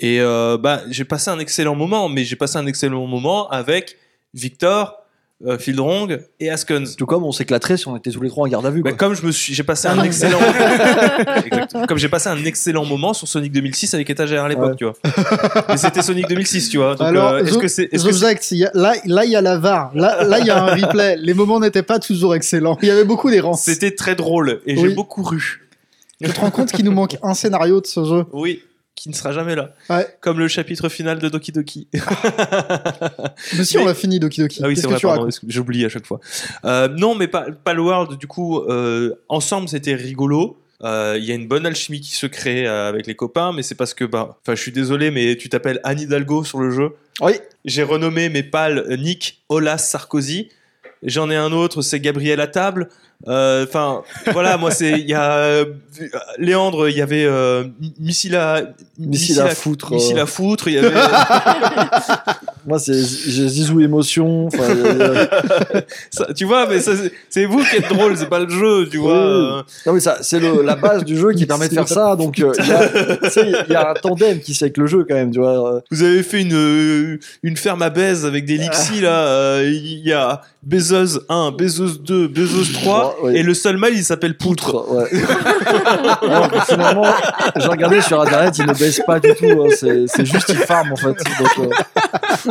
Et 0.00 0.20
euh, 0.20 0.58
bah, 0.58 0.82
j'ai 0.90 1.04
passé 1.06 1.30
un 1.30 1.38
excellent 1.38 1.76
moment, 1.76 2.10
mais 2.10 2.24
j'ai 2.24 2.36
passé 2.36 2.58
un 2.58 2.66
excellent 2.66 3.06
moment 3.06 3.48
avec 3.48 3.96
Victor, 4.34 4.98
euh, 5.46 5.58
Fieldrong 5.58 6.18
et 6.40 6.50
Askens. 6.50 6.96
Tout 6.96 7.06
comme 7.06 7.24
on 7.24 7.32
s'éclaterait 7.32 7.76
si 7.76 7.86
on 7.88 7.96
était 7.96 8.10
tous 8.10 8.20
les 8.22 8.28
trois 8.30 8.46
en 8.46 8.50
garde 8.50 8.66
à 8.66 8.70
vue. 8.70 8.82
Bah, 8.82 8.90
quoi. 8.90 8.98
comme 8.98 9.14
je 9.14 9.24
me 9.26 9.32
suis, 9.32 9.54
j'ai 9.54 9.62
passé 9.62 9.88
un 9.88 10.02
excellent, 10.02 10.38
Exactement. 11.44 11.86
comme 11.86 11.98
j'ai 11.98 12.08
passé 12.08 12.28
un 12.28 12.44
excellent 12.44 12.84
moment 12.84 13.12
sur 13.14 13.28
Sonic 13.28 13.52
2006 13.52 13.94
avec 13.94 14.08
étagère 14.10 14.44
à 14.44 14.48
l'époque, 14.48 14.70
Ouais. 14.70 14.76
tu 14.76 14.84
vois. 14.84 14.94
Mais 15.68 15.76
c'était 15.76 16.02
Sonic 16.02 16.28
2006, 16.28 16.68
tu 16.70 16.78
vois. 16.78 16.94
Donc, 16.94 17.06
Alors, 17.06 17.32
euh, 17.32 17.42
est-ce 17.44 17.54
je- 17.54 17.58
que 17.58 17.68
c'est, 17.68 17.88
est-ce 17.92 18.04
que 18.04 18.54
y 18.54 18.64
a- 18.64 18.70
là, 18.74 18.94
là, 19.04 19.24
il 19.24 19.30
y 19.30 19.36
a 19.36 19.40
la 19.40 19.58
VAR. 19.58 19.90
Là, 19.94 20.24
là, 20.24 20.38
il 20.38 20.46
y 20.46 20.50
a 20.50 20.62
un 20.62 20.74
replay. 20.74 21.16
Les 21.18 21.34
moments 21.34 21.60
n'étaient 21.60 21.82
pas 21.82 21.98
toujours 21.98 22.34
excellents. 22.34 22.78
Il 22.82 22.88
y 22.88 22.90
avait 22.90 23.04
beaucoup 23.04 23.30
d'errances. 23.30 23.62
c'était 23.62 23.90
très 23.94 24.14
drôle 24.14 24.60
et 24.66 24.76
j'ai 24.76 24.90
beaucoup 24.90 25.22
ru. 25.22 25.60
Tu 26.22 26.30
te 26.30 26.40
rends 26.40 26.50
compte 26.50 26.72
qu'il 26.72 26.84
nous 26.84 26.92
manque 26.92 27.16
un 27.22 27.34
scénario 27.34 27.80
de 27.80 27.86
ce 27.86 28.04
jeu? 28.04 28.24
Oui, 28.32 28.62
qui 28.94 29.08
ne 29.08 29.14
sera 29.14 29.32
jamais 29.32 29.54
là. 29.54 29.70
Ouais. 29.90 30.06
Comme 30.20 30.38
le 30.38 30.48
chapitre 30.48 30.88
final 30.88 31.18
de 31.18 31.28
Doki 31.28 31.52
Doki. 31.52 31.88
Mais 33.56 33.64
si, 33.64 33.76
Mais- 33.76 33.82
on 33.82 33.86
l'a 33.86 33.94
fini, 33.94 34.20
Doki 34.20 34.40
Doki. 34.40 34.60
Ah 34.62 34.68
oui, 34.68 34.76
c'est 34.76 34.86
vrai, 34.86 34.98
j'oublie 35.48 35.84
à 35.84 35.88
chaque 35.88 36.06
fois. 36.06 36.20
Euh, 36.64 36.88
non, 36.88 37.14
mais 37.14 37.28
pas, 37.28 37.46
World, 37.66 38.18
du 38.18 38.26
coup, 38.26 38.60
euh, 38.60 39.14
ensemble, 39.28 39.68
c'était 39.68 39.94
rigolo. 39.94 40.60
Euh, 40.82 41.16
Il 41.18 41.24
y 41.24 41.32
a 41.32 41.34
une 41.34 41.48
bonne 41.48 41.66
alchimie 41.66 42.00
qui 42.00 42.12
se 42.12 42.26
crée 42.26 42.66
avec 42.66 43.06
les 43.06 43.14
copains, 43.14 43.52
mais 43.52 43.62
c'est 43.62 43.74
parce 43.74 43.94
que, 43.94 44.04
bah, 44.04 44.38
enfin, 44.42 44.54
je 44.54 44.60
suis 44.60 44.72
désolé, 44.72 45.10
mais 45.10 45.36
tu 45.36 45.48
t'appelles 45.48 45.80
Anne 45.84 46.00
Hidalgo 46.00 46.44
sur 46.44 46.58
le 46.60 46.70
jeu. 46.70 46.90
Oui. 47.20 47.34
J'ai 47.64 47.82
renommé 47.82 48.28
mes 48.28 48.42
pales 48.42 48.96
Nick 48.98 49.42
Olas 49.48 49.78
Sarkozy. 49.78 50.48
J'en 51.04 51.30
ai 51.30 51.36
un 51.36 51.52
autre, 51.52 51.82
c'est 51.82 52.00
Gabriel 52.00 52.40
à 52.40 52.46
table. 52.46 52.88
Euh, 53.28 53.64
Enfin, 53.66 54.02
voilà, 54.32 54.56
moi, 54.56 54.70
c'est. 54.70 54.92
Il 54.92 55.08
y 55.08 55.14
a. 55.14 55.32
euh, 55.36 55.64
Léandre, 56.38 56.88
il 56.88 56.96
y 56.96 57.02
avait. 57.02 57.24
Euh, 57.24 57.64
missile 57.98 58.36
à. 58.36 58.62
Missile 58.98 59.40
à 59.40 59.54
foutre, 59.54 59.92
Missile 59.92 60.18
euh. 60.18 60.26
foutre, 60.26 60.68
il 60.68 60.74
y 60.74 60.78
avait. 60.78 60.94
Moi, 62.66 62.78
c'est 62.78 62.94
Zizou 62.94 63.80
émotion. 63.80 64.48
euh, 64.58 65.26
Ça, 66.10 66.26
tu 66.34 66.44
vois, 66.46 66.66
mais 66.66 66.80
c'est- 66.80 67.44
vous 67.46 67.62
qui 67.62 67.76
êtes 67.76 67.88
drôle, 67.88 68.16
c'est 68.16 68.28
pas 68.28 68.38
le 68.40 68.48
jeu, 68.48 68.88
tu 68.90 68.96
vois. 68.98 69.64
Non 69.86 69.92
mais 69.92 70.00
ça, 70.00 70.18
c'est 70.22 70.40
la 70.40 70.74
base 70.76 71.04
du 71.04 71.16
jeu 71.16 71.32
qui 71.32 71.44
permet 71.46 71.68
de 71.68 71.74
faire 71.74 71.88
ça. 71.88 72.16
Donc 72.16 72.38
euh, 72.40 72.52
il 72.58 72.66
y 72.66 73.74
a- 73.76 73.82
y, 73.82 73.86
un 73.90 73.94
tandem 73.94 74.40
qui 74.40 74.54
se 74.54 74.60
fait 74.60 74.64
avec 74.66 74.76
le 74.78 74.86
jeu 74.86 75.04
quand 75.08 75.14
même, 75.14 75.30
tu 75.30 75.40
vois. 75.40 75.82
Vous 75.90 76.02
avez 76.02 76.22
fait 76.22 76.40
une, 76.40 76.54
euh, 76.54 77.18
une 77.42 77.56
ferme 77.56 77.82
à 77.82 77.90
baise 77.90 78.24
avec 78.24 78.44
des 78.46 78.56
lixis 78.56 79.00
là. 79.02 79.26
euh, 79.26 79.70
Il 79.70 80.06
y 80.06 80.12
a 80.12 80.40
Bezos 80.62 81.20
1, 81.28 81.50
Bezos 81.50 81.98
2, 82.02 82.28
Bezos 82.28 82.72
3, 82.72 83.16
Ouais. 83.24 83.36
et 83.36 83.42
le 83.42 83.52
seul 83.52 83.76
mâle 83.76 83.92
il 83.94 84.04
s'appelle 84.04 84.36
Poutre. 84.38 84.86
Ouais. 84.90 85.10
Que 85.10 86.60
finalement, 86.66 87.04
j'ai 87.56 87.68
regardé 87.68 88.00
sur 88.00 88.20
internet, 88.20 88.56
il 88.58 88.66
ne 88.66 88.72
baisse 88.72 89.00
pas 89.06 89.20
du 89.20 89.34
tout. 89.34 89.44
hein. 89.46 89.68
C'est 89.78 90.24
juste 90.24 90.48
il 90.48 90.56
farm 90.56 90.92
en 90.92 90.96
fait. 90.96 91.08
Donc, 91.08 91.58
euh, 91.58 92.50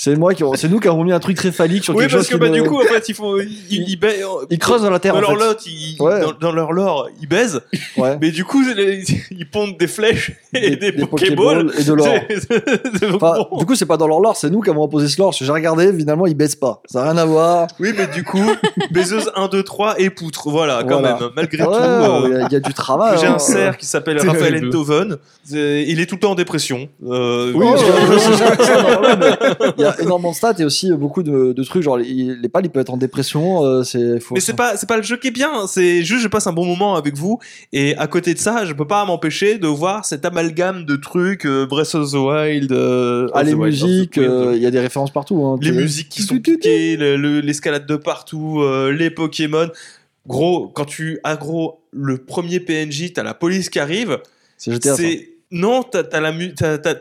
c'est 0.00 0.14
moi 0.16 0.32
qui, 0.32 0.44
c'est 0.54 0.68
nous 0.68 0.78
qui 0.78 0.86
avons 0.86 1.02
mis 1.02 1.12
un 1.12 1.18
truc 1.18 1.36
très 1.36 1.50
phallique 1.50 1.82
sur 1.82 1.94
Oui, 1.94 2.04
quelque 2.04 2.12
parce 2.12 2.22
chose 2.28 2.28
que 2.30 2.34
qui 2.36 2.40
bah, 2.40 2.48
ne- 2.56 2.62
du 2.62 2.68
coup, 2.68 2.76
en 2.80 2.84
fait, 2.84 3.08
ils 3.08 3.14
font. 3.14 3.36
Ils, 3.38 3.90
ils, 3.90 3.96
ba- 3.98 4.06
ils 4.48 4.58
creusent 4.58 4.82
dans 4.82 4.90
la 4.90 5.00
terre. 5.00 5.12
Dans 5.14 5.18
en 5.18 5.34
leur 5.34 5.38
fait. 5.38 5.46
lot, 5.48 5.66
ils, 5.66 5.96
Ouais. 6.00 6.20
dans, 6.20 6.32
dans 6.40 6.52
leur 6.52 6.72
lore, 6.72 7.08
ils 7.20 7.28
baisent, 7.28 7.60
Ouais. 7.96 8.16
mais 8.20 8.30
du 8.30 8.44
coup, 8.44 8.62
ils 9.30 9.50
pondent 9.50 9.76
des 9.76 9.88
flèches 9.88 10.32
et 10.54 10.76
des, 10.76 10.92
Pokéballs 10.92 11.66
Pokéballs. 11.66 11.72
et 11.78 11.84
de 11.84 11.92
l'or. 11.92 12.08
Enfin, 13.14 13.34
du 13.58 13.66
coup, 13.66 13.74
c'est 13.74 13.86
pas 13.86 13.96
dans 13.96 14.06
leur 14.06 14.20
lore, 14.20 14.36
c'est 14.36 14.50
nous 14.50 14.60
qui 14.60 14.70
avons 14.70 14.84
imposé 14.84 15.08
ce 15.08 15.20
lore. 15.20 15.32
J'ai 15.32 15.50
regardé, 15.50 15.92
finalement, 15.92 16.26
ils 16.26 16.34
baissent 16.36 16.54
pas. 16.56 16.80
Ça 16.86 17.00
n'a 17.02 17.10
rien 17.12 17.16
à 17.18 17.24
voir. 17.24 17.66
Oui, 17.80 17.92
mais 17.96 18.06
du 18.06 18.22
coup, 18.24 18.50
Bezos 18.92 19.28
1, 19.34 19.48
2, 19.48 19.62
3 19.64 20.00
et 20.00 20.10
Poutre. 20.10 20.48
Voilà, 20.50 20.82
quand 20.88 21.00
Voilà. 21.00 21.18
même. 21.20 21.30
Malgré 21.34 21.58
Ouais, 21.64 21.66
tout. 21.66 21.72
euh, 21.74 22.20
il 22.26 22.32
y, 22.32 22.36
a- 22.36 22.46
il 22.48 22.52
y 22.52 22.56
a 22.56 22.60
du 22.60 22.72
travail. 22.74 23.18
J'ai 23.20 23.26
hein. 23.26 23.34
un 23.34 23.38
cerf 23.38 23.76
qui 23.76 23.86
s'appelle. 23.86 24.18
Raphaël 24.24 24.64
Enthoven. 24.66 25.16
C'est- 25.44 25.84
Il 25.88 25.98
est 26.00 26.06
tout 26.06 26.14
le 26.14 26.20
temps 26.20 26.30
en 26.32 26.34
dépression. 26.36 26.88
Euh, 27.08 27.52
Oui, 27.54 27.66
il 29.98 30.04
énormément 30.04 30.30
de 30.30 30.36
stats 30.36 30.54
et 30.58 30.64
aussi 30.64 30.90
beaucoup 30.92 31.22
de, 31.22 31.52
de 31.52 31.62
trucs. 31.64 31.82
Genre, 31.82 31.96
les, 31.98 32.36
les 32.40 32.48
pales, 32.48 32.66
ils 32.66 32.70
peuvent 32.70 32.82
être 32.82 32.92
en 32.92 32.96
dépression. 32.96 33.64
euh, 33.64 33.82
c'est, 33.82 34.18
Mais 34.32 34.40
c'est 34.40 34.54
pas 34.54 34.76
c'est 34.76 34.88
pas 34.88 34.96
le 34.96 35.02
jeu 35.02 35.16
qui 35.16 35.28
est 35.28 35.32
bien, 35.32 35.66
c'est 35.66 36.02
juste 36.04 36.22
je 36.22 36.28
passe 36.28 36.46
un 36.46 36.52
bon 36.52 36.64
moment 36.64 36.96
avec 36.96 37.16
vous 37.16 37.38
et 37.72 37.96
à 37.96 38.06
côté 38.06 38.34
de 38.34 38.38
ça, 38.38 38.64
je 38.64 38.72
peux 38.72 38.86
pas 38.86 39.04
m'empêcher 39.04 39.58
de 39.58 39.66
voir 39.66 40.04
cet 40.04 40.24
amalgame 40.24 40.84
de 40.84 40.96
trucs 40.96 41.46
euh, 41.46 41.66
Breath 41.66 41.94
of 41.94 42.10
the 42.10 42.14
Wild, 42.14 42.72
euh, 42.72 43.28
Ah, 43.34 43.42
les 43.42 43.54
Wild, 43.54 43.76
the 43.78 43.82
musiques, 43.84 44.18
euh, 44.18 44.52
il 44.56 44.62
y 44.62 44.66
a 44.66 44.70
des 44.70 44.80
références 44.80 45.12
partout. 45.12 45.44
hein. 45.44 45.58
les 45.60 45.72
musiques 45.72 46.08
qui 46.08 46.22
sont 46.22 46.38
piquées, 46.38 46.96
le- 46.96 47.16
le- 47.16 47.40
l'escalade 47.40 47.86
de 47.86 47.96
partout, 47.96 48.60
euh, 48.62 48.92
les 48.92 49.10
Pokémon. 49.10 49.68
Gros, 50.26 50.68
quand 50.68 50.84
tu 50.84 51.18
aggro 51.24 51.80
le 51.90 52.18
premier 52.18 52.60
PNJ, 52.60 53.12
t'as 53.14 53.22
la 53.22 53.32
police 53.34 53.70
qui 53.70 53.78
arrive. 53.78 54.18
C'est 54.58 54.72
GTA. 54.72 54.94
non, 55.52 55.82
t'as 55.82 56.02
t'as 56.04 56.20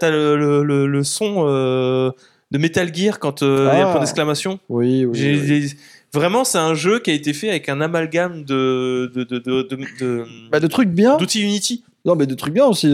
le, 0.10 0.38
le- 0.38 0.64
le- 0.64 0.88
le 0.88 1.04
son 1.04 1.44
euh, 1.48 2.12
de 2.52 2.58
Metal 2.58 2.94
Gear 2.94 3.20
quand 3.20 3.44
euh, 3.44 3.70
il 3.74 3.78
y 3.78 3.82
a 3.82 3.86
un 3.86 3.90
Ah. 3.90 3.92
point 3.92 4.00
d'exclamation. 4.02 4.60
Oui, 4.70 5.06
oui. 5.06 5.18
J'ai- 5.18 5.40
oui. 5.60 5.74
Vraiment, 6.14 6.46
c'est 6.46 6.58
un 6.58 6.74
jeu 6.74 7.00
qui 7.00 7.12
a 7.12 7.14
été 7.14 7.34
fait 7.34 7.50
avec 7.50 7.68
un 7.68 7.82
amalgame 7.82 8.44
de 8.46 9.12
de 9.14 9.24
de 9.24 9.40
de, 9.40 9.62
de- 9.64 9.76
de- 10.00 10.26
Bah, 10.52 10.60
de 10.62 10.68
trucs 10.68 10.90
bien. 10.90 11.18
d'outils 11.18 11.42
Unity. 11.44 11.84
Non, 12.06 12.16
mais 12.16 12.26
de 12.26 12.34
trucs 12.36 12.54
bien 12.54 12.66
aussi. 12.66 12.88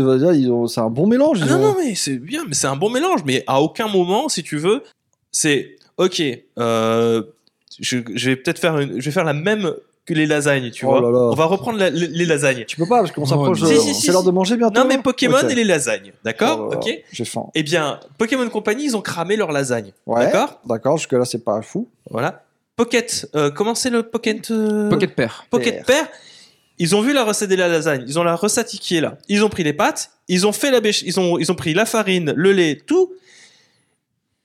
C'est 0.68 0.80
un 0.82 0.90
bon 0.90 1.06
mélange. 1.06 1.40
Ah 1.44 1.46
non, 1.46 1.60
non, 1.60 1.76
mais 1.78 1.94
c'est 1.94 2.18
bien, 2.18 2.44
mais 2.48 2.56
c'est 2.56 2.66
un 2.68 2.76
bon 2.76 2.90
mélange. 2.90 3.22
Mais 3.26 3.44
à 3.46 3.62
aucun 3.62 3.88
moment, 3.88 4.28
si 4.30 4.42
tu 4.42 4.58
veux, 4.58 4.82
c'est 5.32 5.76
ok. 5.98 6.22
euh, 6.58 7.22
je, 7.80 7.98
je 8.16 8.30
vais 8.32 8.36
peut-être 8.36 8.58
faire 8.60 8.80
une, 8.80 9.00
je 9.00 9.06
vais 9.06 9.12
faire 9.12 9.24
la 9.24 9.34
même 9.34 9.72
que 10.06 10.14
les 10.14 10.26
lasagnes, 10.26 10.70
tu 10.72 10.86
Oh 10.86 10.90
vois. 10.90 11.02
là 11.02 11.12
là. 11.12 11.20
On 11.32 11.36
va 11.36 11.46
reprendre 11.46 11.80
la- 11.80 11.90
les, 11.90 12.08
les 12.08 12.26
lasagnes. 12.26 12.66
Tu 12.66 12.76
peux 12.76 12.86
pas 12.86 13.00
parce 13.00 13.12
qu'on 13.14 13.26
s'approche. 13.26 13.62
Si, 13.64 13.80
si, 13.80 13.94
si, 13.94 14.02
c'est 14.02 14.12
l'heure 14.12 14.22
si. 14.22 14.28
de 14.28 14.32
manger 14.32 14.58
bientôt. 14.58 14.78
Non, 14.80 14.86
mais 14.86 14.98
Pokémon 14.98 15.38
Ok. 15.42 15.52
et 15.52 15.56
les 15.56 15.64
lasagnes, 15.64 16.12
d'accord 16.26 16.70
Oh 16.72 16.76
Ok. 16.76 16.90
J'ai 17.12 17.26
faim. 17.26 17.46
Eh 17.56 17.64
bien, 17.64 18.00
Pokémon 18.18 18.50
Company, 18.50 18.84
ils 18.86 18.98
ont 18.98 19.02
cramé 19.02 19.36
leurs 19.38 19.52
lasagnes, 19.54 19.94
Ouais. 20.06 20.26
d'accord 20.26 20.60
D'accord, 20.66 20.98
jusque-là, 20.98 21.24
c'est 21.26 21.44
pas 21.44 21.62
fou. 21.62 21.88
Voilà. 22.10 22.44
Pocket, 22.76 23.30
euh, 23.36 23.50
comment 23.52 23.76
c'est 23.76 23.90
le 23.92 24.04
Pocket 24.04 24.50
euh, 24.52 24.90
Pocket 24.90 25.16
Pair. 25.16 25.46
Pocket 25.50 25.86
Pair, 25.86 26.08
ils 26.80 26.96
ont 26.96 27.02
vu 27.02 27.14
la 27.14 27.24
recette 27.24 27.50
de 27.50 27.56
la 27.56 27.68
lasagne, 27.70 28.04
ils 28.08 28.18
ont 28.20 28.24
la 28.24 28.36
recette 28.36 28.68
qui 28.68 28.98
est 28.98 29.02
là. 29.02 29.18
Ils 29.30 29.46
ont 29.46 29.50
pris 29.50 29.64
les 29.64 29.74
pâtes, 29.74 30.10
ils 30.28 30.46
ont 30.48 30.52
fait 30.52 30.72
la 30.72 30.82
bêche, 30.82 31.02
ils 31.04 31.20
ont, 31.20 31.38
ils 31.38 31.52
ont 31.52 31.56
pris 31.56 31.74
la 31.76 31.86
farine, 31.86 32.34
le 32.36 32.52
lait, 32.52 32.82
tout, 32.86 33.14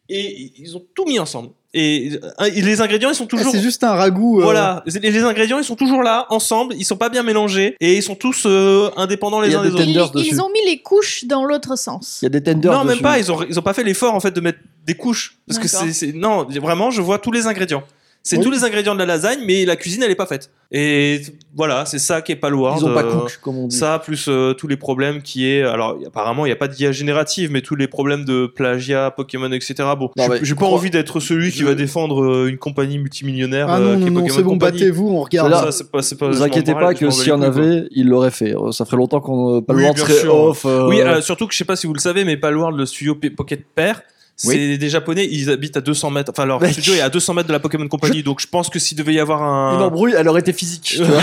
et 0.09 0.53
ils 0.59 0.77
ont 0.77 0.85
tout 0.95 1.05
mis 1.07 1.19
ensemble. 1.19 1.51
Et 1.81 2.19
euh, 2.41 2.49
les 2.51 2.81
ingrédients, 2.81 3.11
ils 3.11 3.15
sont 3.15 3.25
Ah, 3.25 3.37
toujours. 3.37 3.53
C'est 3.53 3.61
juste 3.61 3.85
un 3.85 3.93
ragoût. 3.95 4.41
euh, 4.41 4.43
Voilà, 4.45 4.83
les, 4.87 5.11
les 5.11 5.23
ingrédients, 5.23 5.59
ils 5.59 5.65
sont 5.65 5.77
toujours 5.77 6.03
là, 6.03 6.27
ensemble, 6.29 6.75
ils 6.77 6.85
sont 6.85 6.97
pas 6.97 7.09
bien 7.09 7.23
mélangés, 7.23 7.77
et 7.79 7.97
ils 7.97 8.03
sont 8.03 8.17
tous 8.17 8.45
euh, 8.47 8.91
indépendants 8.97 9.41
les 9.41 9.55
uns 9.55 9.63
des 9.63 9.71
des 9.71 9.99
autres. 9.99 10.21
Ils, 10.21 10.41
ont 10.41 10.51
mis 10.51 10.65
les 10.67 10.79
couches 10.83 11.25
dans 11.27 11.45
l'autre 11.45 11.77
sens. 11.79 12.19
Il 12.23 12.25
y 12.25 12.27
a 12.27 12.31
des 12.31 12.43
tenders. 12.43 12.73
Non, 12.73 12.85
même 12.85 12.99
pas, 13.01 13.19
ils 13.21 13.31
ont, 13.31 13.39
ils 13.49 13.59
ont 13.59 13.63
pas 13.63 13.75
fait 13.75 13.85
l'effort 13.85 14.15
en 14.15 14.21
fait 14.21 14.33
de 14.33 14.41
mettre 14.41 14.59
des 14.87 14.95
couches. 14.95 15.37
Parce 15.47 15.59
que 15.61 15.69
c'est- 15.69 16.13
Non, 16.15 16.45
vraiment, 16.61 16.91
je 16.91 17.01
vois 17.01 17.19
tous 17.19 17.31
les 17.33 17.47
ingrédients. 17.47 17.85
C'est 18.29 18.37
Oui. 18.37 18.45
tous 18.45 18.51
les 18.51 18.63
ingrédients 18.63 18.93
de 18.93 18.99
la 18.99 19.07
lasagne, 19.07 19.39
mais 19.47 19.65
la 19.65 19.75
cuisine, 19.77 20.03
elle 20.03 20.11
est 20.11 20.15
pas 20.15 20.27
faite. 20.27 20.51
Et 20.71 21.23
voilà, 21.57 21.87
c'est 21.87 21.99
ça 21.99 22.21
qui 22.21 22.33
est 22.33 22.37
pas 22.37 22.51
loin. 22.51 22.75
Ils 22.79 22.85
ont 22.85 22.93
pas 22.93 23.03
cook, 23.03 23.39
comme 23.41 23.57
on 23.57 23.69
dit. 23.69 23.75
Ça, 23.77 23.99
plus 24.05 24.27
euh, 24.29 24.53
tous 24.53 24.69
les 24.69 24.77
problèmes 24.77 25.23
qui 25.23 25.49
est. 25.49 25.63
Alors, 25.63 25.97
apparemment, 26.07 26.45
il 26.45 26.51
n'y 26.51 26.53
a 26.53 26.57
pas 26.57 26.69
d'IA 26.69 26.93
générative, 26.93 27.51
mais 27.51 27.63
tous 27.63 27.75
les 27.75 27.89
problèmes 27.89 28.27
de 28.27 28.45
plagiat, 28.47 29.11
Pokémon, 29.13 29.51
etc. 29.53 29.77
Bon, 29.99 30.11
j'ai- 30.15 30.29
pas 30.55 30.55
crois- 30.57 30.69
envie 30.69 30.91
d'être 30.91 31.21
celui 31.21 31.51
qui 31.53 31.63
va 31.63 31.75
défendre 31.75 32.23
euh, 32.23 32.49
une 32.51 32.59
compagnie 32.59 32.99
multimillionnaire. 32.99 33.67
Ah 33.71 33.79
euh, 33.79 33.97
non, 33.97 34.05
qui 34.05 34.11
non, 34.11 34.21
est 34.21 34.23
Pokémon 34.25 34.37
c'est 34.37 34.43
bon, 34.43 34.57
battez-vous, 34.57 35.09
on 35.09 35.23
regarde. 35.23 35.51
Ça, 35.55 35.73
c'est 35.73 35.91
pas, 35.91 36.27
pas, 36.27 36.31
vous 36.31 36.43
inquiétez 36.43 36.75
pas 36.75 36.93
que 36.93 37.09
s'il 37.09 37.29
y 37.29 37.33
en 37.33 37.41
avait, 37.41 37.85
il 37.93 38.09
l'aurait 38.09 38.31
fait. 38.31 38.55
Euh, 38.55 38.73
Ça 38.73 38.85
ferait 38.85 38.99
longtemps 38.99 39.21
qu'on 39.23 39.63
pas 39.63 39.73
le 39.73 39.79
Oui, 39.79 40.29
off. 40.29 40.67
euh, 40.67 40.87
Oui, 40.87 41.01
euh, 41.01 41.23
surtout 41.23 41.47
que 41.47 41.55
je 41.55 41.59
sais 41.59 41.65
pas 41.65 41.77
si 41.77 41.87
vous 41.87 41.95
le 41.95 41.99
savez, 42.01 42.25
mais 42.25 42.37
Palworld, 42.37 42.77
le 42.79 42.85
studio 42.85 43.17
Pocket 43.35 43.65
Pair, 43.75 44.03
c'est 44.41 44.49
Oui. 44.49 44.79
des 44.79 44.89
japonais, 44.89 45.29
ils 45.31 45.51
habitent 45.51 45.77
à 45.77 45.81
200 45.81 46.11
mètres. 46.11 46.31
Enfin, 46.35 46.47
leur 46.47 46.61
Mec. 46.61 46.73
studio 46.73 46.95
est 46.95 47.01
à 47.01 47.09
200 47.11 47.35
mètres 47.35 47.49
de 47.49 47.53
la 47.53 47.59
Pokémon 47.59 47.89
Company, 47.89 48.23
donc 48.23 48.41
je 48.41 48.47
pense 48.47 48.71
que 48.71 48.79
s'il 48.79 48.97
devait 48.97 49.13
y 49.15 49.19
avoir 49.21 49.43
Une 49.75 49.81
un. 49.83 49.85
embrouille, 49.87 50.15
elle 50.17 50.29
aurait 50.29 50.41
été 50.41 50.53
physique. 50.53 50.83
tu 50.97 51.03
vois. 51.05 51.21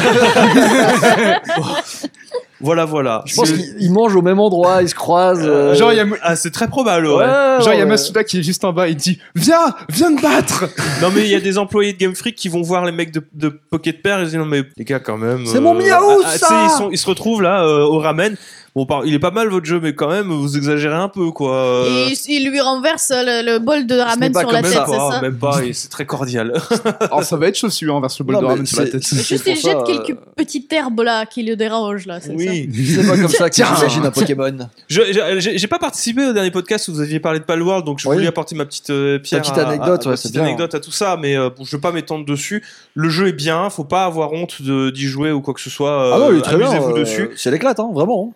Voilà, 2.61 2.85
voilà. 2.85 3.21
Je 3.25 3.35
pense 3.35 3.51
qu'ils 3.51 3.75
ils 3.79 3.91
mangent 3.91 4.15
au 4.15 4.21
même 4.21 4.39
endroit, 4.39 4.81
ils 4.81 4.89
se 4.89 4.95
croisent. 4.95 5.43
Euh, 5.45 5.71
euh, 5.71 5.75
Genre, 5.75 5.91
il 5.91 5.97
y 5.97 5.99
a, 5.99 6.05
Ah, 6.21 6.35
c'est 6.35 6.51
très 6.51 6.67
probable, 6.67 7.07
ouais. 7.07 7.15
ouais, 7.17 7.25
genre, 7.61 7.73
il 7.73 7.79
y 7.79 7.81
a. 7.81 7.85
Masuda 7.85 8.23
qui 8.23 8.39
est 8.39 8.43
juste 8.43 8.63
en 8.63 8.71
bas, 8.73 8.87
il 8.87 8.95
dit 8.95 9.19
Viens, 9.35 9.73
viens 9.89 10.09
me 10.11 10.21
battre 10.21 10.65
Non, 11.01 11.09
mais 11.13 11.21
il 11.21 11.29
y 11.29 11.35
a 11.35 11.39
des 11.41 11.57
employés 11.57 11.93
de 11.93 11.97
Game 11.97 12.15
Freak 12.15 12.35
qui 12.35 12.47
vont 12.49 12.61
voir 12.61 12.85
les 12.85 12.91
mecs 12.91 13.11
de, 13.11 13.21
de 13.33 13.49
Pocket 13.49 14.01
Pair 14.01 14.19
et 14.19 14.21
ils 14.23 14.25
disent 14.27 14.35
non, 14.37 14.45
mais 14.45 14.63
les 14.77 14.85
gars, 14.85 14.99
quand 14.99 15.17
même. 15.17 15.45
C'est 15.45 15.59
mon 15.59 15.73
miaou, 15.73 16.21
ah, 16.23 16.27
ah, 16.33 16.37
ça 16.37 16.63
ils, 16.65 16.77
sont- 16.77 16.89
ils 16.91 16.97
se 16.97 17.07
retrouvent 17.07 17.41
là 17.41 17.63
euh, 17.65 17.81
au 17.83 17.99
ramen. 17.99 18.35
Bon, 18.77 18.85
il 19.05 19.13
est 19.13 19.19
pas 19.19 19.31
mal 19.31 19.47
votre 19.47 19.65
jeu, 19.65 19.79
mais 19.81 19.95
quand 19.95 20.09
même, 20.09 20.27
vous 20.27 20.57
exagérez 20.57 20.97
un 20.97 21.07
peu, 21.07 21.31
quoi. 21.31 21.55
Euh, 21.55 22.09
Et 22.09 22.13
il- 22.27 22.49
lui 22.49 22.59
renverse 22.59 23.09
le, 23.15 23.53
le 23.53 23.59
bol 23.59 23.87
de 23.87 23.95
ramen 23.97 24.33
sur 24.37 24.51
la 24.51 24.61
tête, 24.61 24.71
c'est 24.85 24.91
ça 24.97 25.19
même 25.21 25.37
pas, 25.37 25.59
c'est 25.71 25.87
très 25.89 26.05
cordial. 26.05 26.51
Oh, 27.13 27.21
ça 27.21 27.37
va 27.37 27.47
être 27.47 27.55
chaud 27.55 27.69
celui-là, 27.69 27.97
vers 28.01 28.09
le 28.19 28.25
bol 28.25 28.35
Non, 28.35 28.41
de 28.41 28.45
ramen 28.47 28.65
sur 28.65 28.81
la 28.81 28.89
tête. 28.89 29.07
Juste 29.07 29.43
il 29.47 29.55
ça, 29.55 29.69
jette 29.71 29.77
euh, 29.77 29.83
quelques 29.85 30.17
petites 30.35 30.71
herbes 30.73 30.99
là 31.01 31.25
qui 31.25 31.43
le 31.43 31.55
dérangent 31.55 32.05
là, 32.05 32.19
oui. 32.49 32.69
C'est 32.95 33.07
pas 33.07 33.17
comme 33.17 33.27
ça 33.29 33.49
que 33.49 33.55
j'imagine 33.55 34.05
un 34.05 34.11
Pokémon. 34.11 34.57
J'ai 34.89 35.67
pas 35.67 35.79
participé 35.79 36.25
au 36.27 36.33
dernier 36.33 36.51
podcast 36.51 36.87
où 36.87 36.93
vous 36.93 37.01
aviez 37.01 37.19
parlé 37.19 37.39
de 37.39 37.45
Palworld, 37.45 37.85
donc 37.85 37.99
je 37.99 38.07
Oui. 38.07 38.15
voulais 38.15 38.27
apporter 38.27 38.55
ma 38.55 38.65
petite 38.65 38.89
euh, 38.89 39.19
pierre. 39.19 39.41
petite 39.41 39.57
anecdote, 39.57 40.01
à, 40.01 40.05
ouais, 40.05 40.11
ma 40.11 40.17
c'est 40.17 40.23
petite 40.23 40.33
bien. 40.35 40.43
anecdote 40.43 40.75
à 40.75 40.79
tout 40.79 40.91
ça, 40.91 41.17
mais 41.21 41.37
euh, 41.37 41.49
bon, 41.49 41.63
je 41.65 41.75
vais 41.75 41.81
pas 41.81 41.91
m'étendre 41.91 42.25
dessus. 42.25 42.63
Le 42.93 43.09
jeu 43.09 43.27
est 43.27 43.33
bien, 43.33 43.69
faut 43.69 43.83
pas 43.83 44.05
avoir 44.05 44.33
honte 44.33 44.61
de- 44.61 44.89
d'y 44.89 45.05
jouer 45.07 45.31
ou 45.31 45.41
quoi 45.41 45.53
que 45.53 45.61
ce 45.61 45.69
soit. 45.69 46.13
ah 46.15 46.17
est 46.31 46.35
euh, 46.37 46.41
très 46.41 46.57
bien. 46.57 46.69
Amusez-vous 46.69 46.95
euh, 46.95 46.99
dessus. 46.99 47.29
C'est 47.35 47.51
l'éclate, 47.51 47.79
hein, 47.79 47.89
vraiment. 47.93 48.33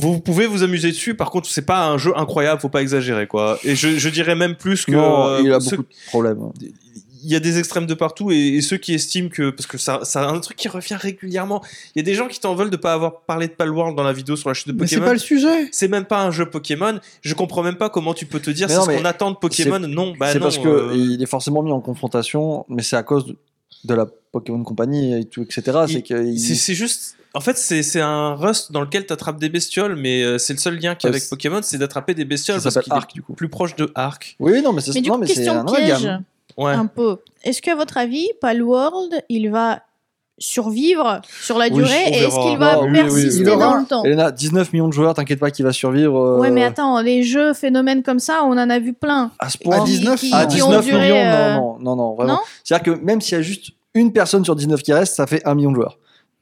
Vous 0.00 0.20
pouvez 0.20 0.46
vous 0.46 0.62
amuser 0.62 0.90
dessus. 0.92 1.14
Par 1.16 1.30
contre, 1.30 1.48
c'est 1.50 1.66
pas 1.66 1.88
un 1.88 1.98
jeu 1.98 2.12
incroyable, 2.16 2.60
faut 2.60 2.68
pas 2.68 2.82
exagérer, 2.82 3.26
quoi. 3.26 3.58
Et 3.64 3.74
je, 3.74 3.98
je 3.98 4.08
dirais 4.08 4.36
même 4.36 4.54
plus 4.54 4.84
que 4.84 4.92
non, 4.92 5.26
euh, 5.26 5.40
il 5.42 5.52
a 5.52 5.58
ceux- 5.58 5.78
beaucoup 5.78 5.88
de 5.88 6.08
problèmes. 6.08 6.38
Il 7.22 7.30
y 7.30 7.36
a 7.36 7.40
des 7.40 7.58
extrêmes 7.58 7.86
de 7.86 7.94
partout 7.94 8.30
et, 8.30 8.36
et 8.56 8.60
ceux 8.60 8.76
qui 8.76 8.94
estiment 8.94 9.28
que 9.28 9.50
parce 9.50 9.66
que 9.66 9.78
ça, 9.78 10.00
ça 10.04 10.28
un 10.28 10.38
truc 10.40 10.56
qui 10.56 10.68
revient 10.68 10.94
régulièrement. 10.94 11.62
Il 11.94 11.98
y 11.98 12.00
a 12.00 12.02
des 12.04 12.14
gens 12.14 12.28
qui 12.28 12.38
t'en 12.40 12.54
veulent 12.54 12.70
de 12.70 12.76
pas 12.76 12.92
avoir 12.92 13.20
parlé 13.22 13.46
de 13.48 13.52
Palworld 13.52 13.96
dans 13.96 14.02
la 14.02 14.12
vidéo 14.12 14.36
sur 14.36 14.48
la 14.50 14.54
chaîne 14.54 14.72
de 14.74 14.80
Mais 14.80 14.86
c'est 14.86 14.96
Pokémon. 14.96 15.06
pas 15.08 15.12
le 15.14 15.18
sujet. 15.18 15.68
C'est 15.72 15.88
même 15.88 16.04
pas 16.04 16.22
un 16.22 16.30
jeu 16.30 16.46
Pokémon. 16.48 16.98
Je 17.22 17.34
comprends 17.34 17.62
même 17.62 17.76
pas 17.76 17.90
comment 17.90 18.14
tu 18.14 18.26
peux 18.26 18.40
te 18.40 18.50
dire 18.50 18.68
c'est 18.70 18.76
ce 18.80 18.86
qu'on 18.86 19.04
attend 19.04 19.30
de 19.30 19.36
Pokémon. 19.36 19.78
Non, 19.80 20.14
bah 20.18 20.28
c'est 20.32 20.38
non. 20.38 20.44
parce 20.44 20.58
que 20.58 20.68
euh, 20.68 20.94
il 20.96 21.22
est 21.22 21.26
forcément 21.26 21.62
mis 21.62 21.72
en 21.72 21.80
confrontation, 21.80 22.64
mais 22.68 22.82
c'est 22.82 22.96
à 22.96 23.02
cause 23.02 23.26
de, 23.26 23.36
de 23.84 23.94
la 23.94 24.06
Pokémon 24.32 24.62
Company 24.62 25.20
et 25.20 25.24
tout, 25.24 25.42
etc. 25.42 25.62
C'est 25.88 26.02
que 26.02 26.24
il- 26.24 26.38
c'est 26.38 26.74
juste. 26.74 27.14
En 27.34 27.40
fait, 27.40 27.58
c'est 27.58 27.82
c'est 27.82 28.00
un 28.00 28.34
Rust 28.34 28.72
dans 28.72 28.80
lequel 28.80 29.06
tu 29.06 29.12
attrapes 29.12 29.38
des 29.38 29.50
bestioles, 29.50 29.96
mais 29.96 30.22
euh, 30.22 30.38
c'est 30.38 30.54
le 30.54 30.58
seul 30.58 30.76
lien 30.78 30.94
qu'il 30.94 31.08
y 31.08 31.10
a 31.10 31.12
Ouais, 31.12 31.18
avec 31.18 31.28
Pokémon, 31.28 31.60
c'est 31.62 31.76
d'attraper 31.76 32.14
des 32.14 32.24
bestioles 32.24 32.56
ça 32.58 32.64
parce 32.64 32.74
s'appelle 32.74 32.84
qu'il 32.84 32.92
est 32.94 32.96
Arc 32.96 33.12
du 33.14 33.22
coup. 33.22 33.34
plus 33.34 33.50
proche 33.50 33.76
de 33.76 33.92
Arc. 33.94 34.34
Oui, 34.40 34.62
non, 34.62 34.72
mais 34.72 34.80
c'est 34.80 34.98
du 34.98 35.08
non, 35.08 35.18
mais 35.18 35.26
c'est 35.26 35.34
question 35.34 35.60
un 35.60 35.64
piège. 35.64 36.08
Ouais. 36.56 36.72
un 36.72 36.86
peu. 36.86 37.18
Est-ce 37.44 37.62
qu'à 37.62 37.74
votre 37.76 37.96
avis, 37.98 38.28
Palworld, 38.40 39.22
il 39.28 39.50
va 39.50 39.80
survivre 40.40 41.20
sur 41.42 41.58
la 41.58 41.66
Oui, 41.66 41.72
durée 41.72 42.04
et 42.12 42.18
est-ce 42.18 42.48
qu'il 42.48 42.58
va 42.58 42.76
Non, 42.76 42.82
oui, 42.84 42.90
oui, 42.92 42.94
persister 43.02 43.44
dans 43.44 43.74
le 43.76 43.84
temps? 43.86 44.04
Elena, 44.04 44.30
19 44.30 44.72
millions 44.72 44.86
de 44.88 44.92
joueurs, 44.92 45.14
t'inquiète 45.14 45.40
pas 45.40 45.50
qu'il 45.50 45.64
va 45.64 45.72
survivre. 45.72 46.16
euh, 46.16 46.38
Ouais, 46.38 46.50
mais 46.50 46.62
attends, 46.64 47.00
les 47.00 47.22
jeux 47.24 47.54
phénomènes 47.54 48.02
comme 48.04 48.20
ça, 48.20 48.42
on 48.44 48.52
en 48.52 48.70
a 48.70 48.78
vu 48.78 48.92
plein. 48.92 49.32
À 49.40 49.48
ce 49.50 49.58
point. 49.58 49.80
À 49.82 49.84
19, 49.84 50.20
qui, 50.20 50.32
à 50.32 50.46
qui 50.46 50.62
ont 50.62 50.68
19 50.68 50.84
duré. 50.84 51.00
millions, 51.02 51.16
euh, 51.16 51.54
non, 51.56 51.60
non, 51.60 51.78
non, 51.80 51.96
non, 51.96 52.14
vraiment. 52.14 52.32
non? 52.34 52.38
C'est-à-dire 52.62 52.94
que 52.94 53.00
même 53.04 53.20
s'il 53.20 53.34
y 53.36 53.40
a 53.40 53.42
juste 53.42 53.70
une 53.94 54.12
personne 54.12 54.44
sur 54.44 54.54
19 54.54 54.80
qui 54.82 54.92
reste, 54.92 55.16
ça 55.16 55.26
fait 55.26 55.44
un 55.46 55.54
million 55.56 55.70
de 55.70 55.76
joueurs. 55.76 55.98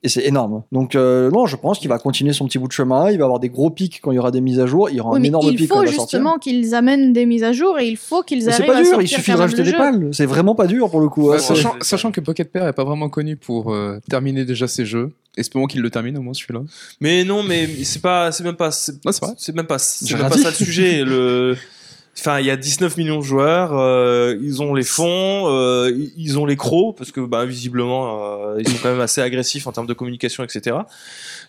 Et 0.07 0.09
c'est 0.09 0.25
énorme. 0.25 0.63
Donc, 0.71 0.95
euh, 0.95 1.33
non, 1.33 1.47
je 1.47 1.57
pense 1.57 1.81
qu'il 1.81 1.89
va 1.89 1.99
continuer 1.99 2.33
son 2.33 2.47
petit 2.47 2.61
bout 2.61 2.69
de 2.69 2.73
chemin. 2.73 3.11
Il 3.11 3.19
va 3.19 3.25
avoir 3.25 3.41
des 3.41 3.49
gros 3.49 3.71
pics 3.71 3.99
quand 4.01 4.13
il 4.13 4.15
y 4.15 4.19
aura 4.21 4.31
des 4.31 4.41
mises 4.41 4.61
à 4.61 4.67
jour. 4.67 4.89
Il 4.89 4.95
y 4.95 5.01
aura 5.01 5.11
Oui, 5.11 5.19
un 5.19 5.25
énorme 5.25 5.49
pic 5.49 5.67
faut 5.67 5.83
il 5.83 5.89
sortir. 5.89 6.01
justement 6.01 6.39
qu'ils 6.39 6.77
amènent 6.77 7.13
des 7.13 7.27
mises 7.27 7.43
à 7.43 7.51
jour 7.53 7.77
et 7.81 7.89
il 7.89 7.97
faut 7.97 8.23
qu'ils 8.23 8.45
Mais 8.45 8.53
c'est 8.53 8.63
arrivent 8.63 8.67
pas 8.67 8.79
à 8.79 8.83
dur, 8.85 9.03
il 9.03 9.09
suffit 9.09 9.33
de 9.33 9.37
rajouter 9.37 9.65
des 9.65 9.73
pales. 9.73 10.11
C'est 10.13 10.27
vraiment 10.27 10.55
pas 10.55 10.69
dur 10.69 10.89
pour 10.89 11.01
le 11.01 11.09
coup. 11.09 11.31
Bah, 11.31 11.35
hein. 11.35 11.39
sachant, 11.41 11.75
sachant 11.81 12.13
que 12.13 12.21
Pocket 12.21 12.53
Pair 12.53 12.69
est 12.69 12.73
pas 12.73 12.85
vraiment 12.85 13.09
connu 13.09 13.37
pour 13.37 13.75
euh, 13.75 13.99
terminer 14.09 14.45
déjà 14.45 14.69
ses 14.69 14.87
jeux. 14.87 15.11
Espérons 15.37 15.67
qu'il 15.67 15.81
le 15.81 15.91
termine 15.91 16.17
au 16.19 16.23
moins 16.23 16.35
celui-là. 16.35 16.61
Mais 17.01 17.25
non, 17.25 17.43
mais 17.43 17.67
c'est 17.83 18.01
pas, 18.01 18.31
c'est 18.31 18.45
même 18.45 18.55
pas, 18.55 18.71
c'est 18.71 19.05
Ouais, 19.05 19.13
c'est 19.37 19.57
même 19.57 19.67
pas, 19.67 19.81
c'est 19.81 20.17
même 20.17 20.29
pas 20.29 20.39
ça 20.39 20.51
le 20.51 20.55
sujet. 20.55 21.03
Le, 21.03 21.57
enfin, 22.19 22.41
il 22.41 22.47
y 22.47 22.51
a 22.51 22.57
19 22.57 22.97
millions 22.97 23.19
de 23.19 23.25
joueurs, 23.25 23.77
euh, 23.79 24.37
ils 24.43 24.63
ont 24.63 24.75
les 24.75 24.83
fonds, 24.85 25.49
euh, 25.49 25.93
ils- 26.17 26.39
ont 26.39 26.47
les 26.47 26.57
crocs 26.57 26.97
parce 26.97 27.13
que, 27.13 27.21
bah, 27.21 27.45
visiblement, 27.45 28.43
euh, 28.51 28.57
ils 28.61 28.69
sont 28.69 28.79
quand 28.83 28.91
même 28.91 29.01
assez 29.01 29.21
agressifs 29.21 29.67
en 29.67 29.73
termes 29.73 29.87
de 29.87 29.95
communication, 29.95 30.43
etc. 30.45 30.77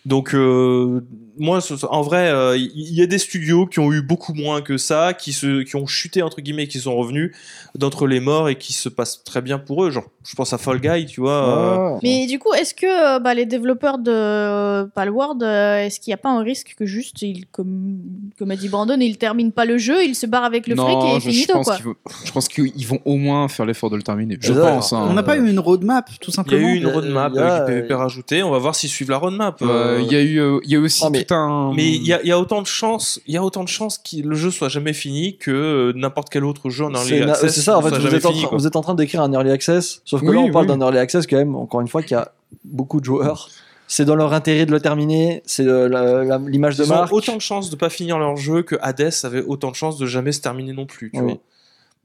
Donc, 0.06 0.34
euh, 0.34 1.00
moi, 1.38 1.60
en 1.90 2.02
vrai, 2.02 2.28
euh, 2.28 2.56
il 2.56 2.70
il 2.74 2.94
y, 2.94 3.02
a 3.02 3.06
des 3.06 3.18
studios 3.18 3.66
qui 3.66 3.78
ont 3.80 3.92
eu 3.92 4.02
beaucoup 4.02 4.34
moins 4.34 4.60
que 4.60 4.76
ça, 4.76 5.12
qui 5.14 5.32
se, 5.32 5.62
qui 5.62 5.76
ont 5.76 5.86
chuté 5.86 6.22
entre 6.22 6.40
guillemets, 6.40 6.66
qui 6.68 6.80
sont 6.80 6.96
revenus 6.96 7.32
d'entre 7.74 8.06
les 8.06 8.20
morts 8.20 8.48
et 8.48 8.56
qui 8.56 8.72
se 8.72 8.88
passent 8.88 9.22
très 9.24 9.40
bien 9.42 9.58
pour 9.58 9.84
eux. 9.84 9.90
Genre, 9.90 10.04
je 10.24 10.34
pense 10.34 10.52
à 10.52 10.58
Fall 10.58 10.80
Guy, 10.80 11.06
tu 11.06 11.20
vois. 11.20 11.94
euh. 11.94 11.98
Mais 12.02 12.26
du 12.26 12.38
coup, 12.38 12.52
est-ce 12.54 12.74
que 12.74 12.86
euh, 12.86 13.18
bah, 13.20 13.34
les 13.34 13.46
développeurs 13.46 13.98
de 13.98 14.10
euh, 14.12 14.84
Palworld, 14.94 15.42
euh, 15.42 15.78
est-ce 15.84 16.00
qu'il 16.00 16.10
n'y 16.10 16.14
a 16.14 16.18
pas 16.18 16.30
un 16.30 16.42
risque 16.42 16.74
que 16.78 16.86
juste, 16.86 17.22
ils, 17.22 17.46
comme, 17.52 17.98
comme 18.38 18.50
a 18.50 18.56
dit 18.56 18.68
Brandon, 18.68 18.98
ils 19.00 19.16
terminent 19.18 19.50
pas 19.50 19.64
le 19.64 19.78
jeu, 19.78 20.04
ils 20.04 20.14
se 20.14 20.26
barrent 20.26 20.44
avec 20.44 20.66
le 20.66 20.74
fric 20.76 20.86
non, 20.88 21.16
et 21.16 21.20
je, 21.20 21.26
je 21.26 21.30
finito 21.30 21.52
pense 21.54 21.66
quoi 21.66 21.76
qu'ils 21.76 21.84
vont, 21.86 21.94
je 22.24 22.32
pense 22.32 22.48
qu'ils 22.48 22.86
vont 22.86 23.00
au 23.04 23.16
moins 23.16 23.48
faire 23.48 23.66
l'effort 23.66 23.90
de 23.90 23.96
le 23.96 24.02
terminer. 24.02 24.36
Je 24.40 24.52
pense. 24.52 24.92
hein. 24.92 25.06
On 25.08 25.12
n'a 25.14 25.22
pas 25.22 25.36
eu 25.36 25.48
une 25.48 25.58
roadmap, 25.60 26.08
tout 26.20 26.26
Il 26.26 26.28
y 26.28 26.30
a 26.30 26.34
simplement. 26.34 26.68
eu 26.68 26.76
une 26.76 26.86
roadmap 26.86 27.36
avec 27.36 27.60
du 27.66 27.66
PVP 27.72 27.94
rajouté. 27.94 28.42
On 28.42 28.50
va 28.50 28.58
voir 28.58 28.74
s'ils 28.74 28.90
suivent 28.90 29.10
la 29.10 29.18
roadmap. 29.18 29.60
Euh, 29.62 29.66
Euh, 29.68 30.00
Il 30.02 30.12
y 30.12 30.16
a 30.16 30.20
eu, 30.22 30.38
euh, 30.40 30.58
il 30.64 30.70
y 30.72 30.76
a 30.76 30.80
aussi 30.80 31.04
mais- 31.10 31.18
un. 31.32 31.72
Mais 31.74 31.88
il 31.88 32.06
y 32.06 32.12
a, 32.12 32.20
il 32.22 32.28
y 32.28 32.32
a 32.32 32.38
autant 32.38 32.62
de 32.62 32.66
chances, 32.66 33.20
il 33.26 33.34
y 33.34 33.36
a 33.36 33.42
autant 33.44 33.64
de 33.64 33.68
chances 33.68 33.98
que 33.98 34.16
le 34.26 34.34
jeu 34.34 34.50
soit 34.50 34.68
jamais 34.68 34.92
fini 34.92 35.36
que 35.36 35.50
euh, 35.50 35.92
n'importe 35.94 36.28
quel 36.30 36.44
autre 36.44 36.70
jeu 36.70 36.84
en 36.84 36.92
early 36.94 37.22
access. 37.22 37.52
c'est 37.54 37.60
ça, 37.60 37.78
en 37.78 37.82
fait, 37.82 37.90
vous 37.96 38.14
êtes, 38.14 38.24
en 38.26 38.32
train, 38.32 38.48
quoi. 38.48 38.58
vous 38.58 38.66
êtes 38.66 38.76
en 38.76 38.80
train 38.80 38.94
d'écrire 38.94 39.22
un 39.22 39.32
early 39.32 39.50
access, 39.50 40.00
sauf 40.04 40.20
que 40.20 40.26
Oui, 40.26 40.34
là, 40.34 40.40
on 40.40 40.50
parle 40.50 40.66
oui. 40.70 40.76
d'un 40.78 40.84
early 40.84 40.98
access 40.98 41.26
quand 41.26 41.36
même, 41.36 41.54
encore 41.56 41.80
une 41.80 41.88
fois, 41.88 42.02
qui 42.02 42.14
a 42.14 42.32
beaucoup 42.64 43.00
de 43.00 43.04
joueurs. 43.04 43.48
C'est 43.90 44.04
dans 44.04 44.16
leur 44.16 44.34
intérêt 44.34 44.66
de 44.66 44.70
le 44.70 44.80
terminer, 44.80 45.42
c'est 45.46 45.66
euh, 45.66 46.38
l'image 46.48 46.76
de 46.76 46.84
Ils 46.84 46.92
ont 46.92 46.96
marque. 46.96 47.12
autant 47.12 47.36
de 47.36 47.40
chances 47.40 47.70
de 47.70 47.76
pas 47.76 47.88
finir 47.88 48.18
leur 48.18 48.36
jeu 48.36 48.62
que 48.62 48.76
Hades 48.82 49.12
avait 49.22 49.42
autant 49.42 49.70
de 49.70 49.76
chances 49.76 49.96
de 49.96 50.04
jamais 50.04 50.32
se 50.32 50.40
terminer 50.42 50.74
non 50.74 50.84
plus. 50.84 51.10
Tu 51.10 51.20
Oui. 51.20 51.24
vois. 51.24 51.38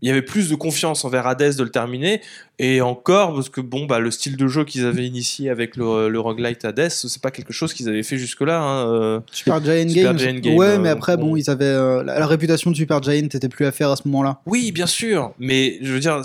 Il 0.01 0.07
y 0.09 0.11
avait 0.11 0.21
plus 0.21 0.49
de 0.49 0.55
confiance 0.55 1.05
envers 1.05 1.25
Hades 1.27 1.55
de 1.55 1.63
le 1.63 1.69
terminer 1.69 2.19
et 2.59 2.81
encore 2.81 3.33
parce 3.33 3.47
que 3.47 3.61
bon 3.61 3.85
bah 3.85 3.99
le 3.99 4.11
style 4.11 4.35
de 4.35 4.47
jeu 4.47 4.65
qu'ils 4.65 4.85
avaient 4.85 5.05
initié 5.07 5.49
avec 5.49 5.77
le, 5.77 6.09
le 6.09 6.19
roguelite 6.19 6.65
Hades 6.65 6.89
c'est 6.89 7.21
pas 7.21 7.31
quelque 7.31 7.53
chose 7.53 7.73
qu'ils 7.73 7.87
avaient 7.87 8.03
fait 8.03 8.17
jusque 8.17 8.41
là 8.41 9.21
Super 9.31 9.63
Giant 9.63 9.87
Super 9.89 10.03
Games. 10.13 10.17
Giant 10.19 10.33
Game, 10.39 10.55
ouais, 10.57 10.65
euh, 10.71 10.79
mais 10.79 10.89
après, 10.89 11.15
bon, 11.15 11.29
bon. 11.29 11.35
ils 11.37 11.49
avaient 11.49 11.63
euh, 11.65 12.03
la, 12.03 12.19
la 12.19 12.27
réputation 12.27 12.69
de 12.71 12.75
Super 12.75 13.01
Giant 13.01 13.13
était 13.13 13.47
plus 13.47 13.65
à 13.65 13.71
faire 13.71 13.91
à 13.91 13.95
ce 13.95 14.01
moment-là. 14.09 14.41
oui 14.45 14.73
bien 14.73 14.87
sûr 14.87 15.33
mais 15.39 15.77
je 15.81 15.93
veux 15.93 15.99
dire 16.01 16.21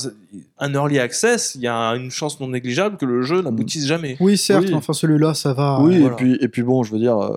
un 0.58 0.74
early 0.74 0.98
access 0.98 1.54
il 1.54 1.60
y 1.60 1.68
a 1.68 1.90
une 1.90 2.10
chance 2.10 2.40
non 2.40 2.48
négligeable 2.48 2.96
que 2.96 3.06
le 3.06 3.22
jeu 3.22 3.42
n'aboutisse 3.42 3.86
jamais 3.86 4.16
Oui, 4.18 4.36
certes, 4.36 4.64
Oui. 4.66 4.74
enfin 4.74 4.92
celui-là, 4.92 5.34
ça 5.34 5.52
va. 5.52 5.78
oui, 5.82 5.98
voilà. 6.00 6.14
et, 6.14 6.16
puis, 6.16 6.38
et 6.40 6.48
puis 6.48 6.62
bon, 6.62 6.82
je 6.82 6.90
veux 6.92 6.98
dire, 6.98 7.16
euh, 7.16 7.36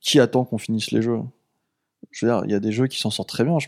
qui 0.00 0.20
attend 0.20 0.44
qu'on 0.44 0.58
finisse 0.58 0.92
les 0.92 1.02
jeux? 1.02 1.18
Je 2.12 2.26
veux 2.26 2.32
dire, 2.32 2.42
il 2.44 2.52
y 2.52 2.54
a 2.54 2.60
des 2.60 2.70
jeux 2.72 2.86
qui 2.86 3.00
s'en 3.00 3.10
sortent 3.10 3.28
très 3.28 3.42
bien. 3.44 3.58
Je- 3.58 3.66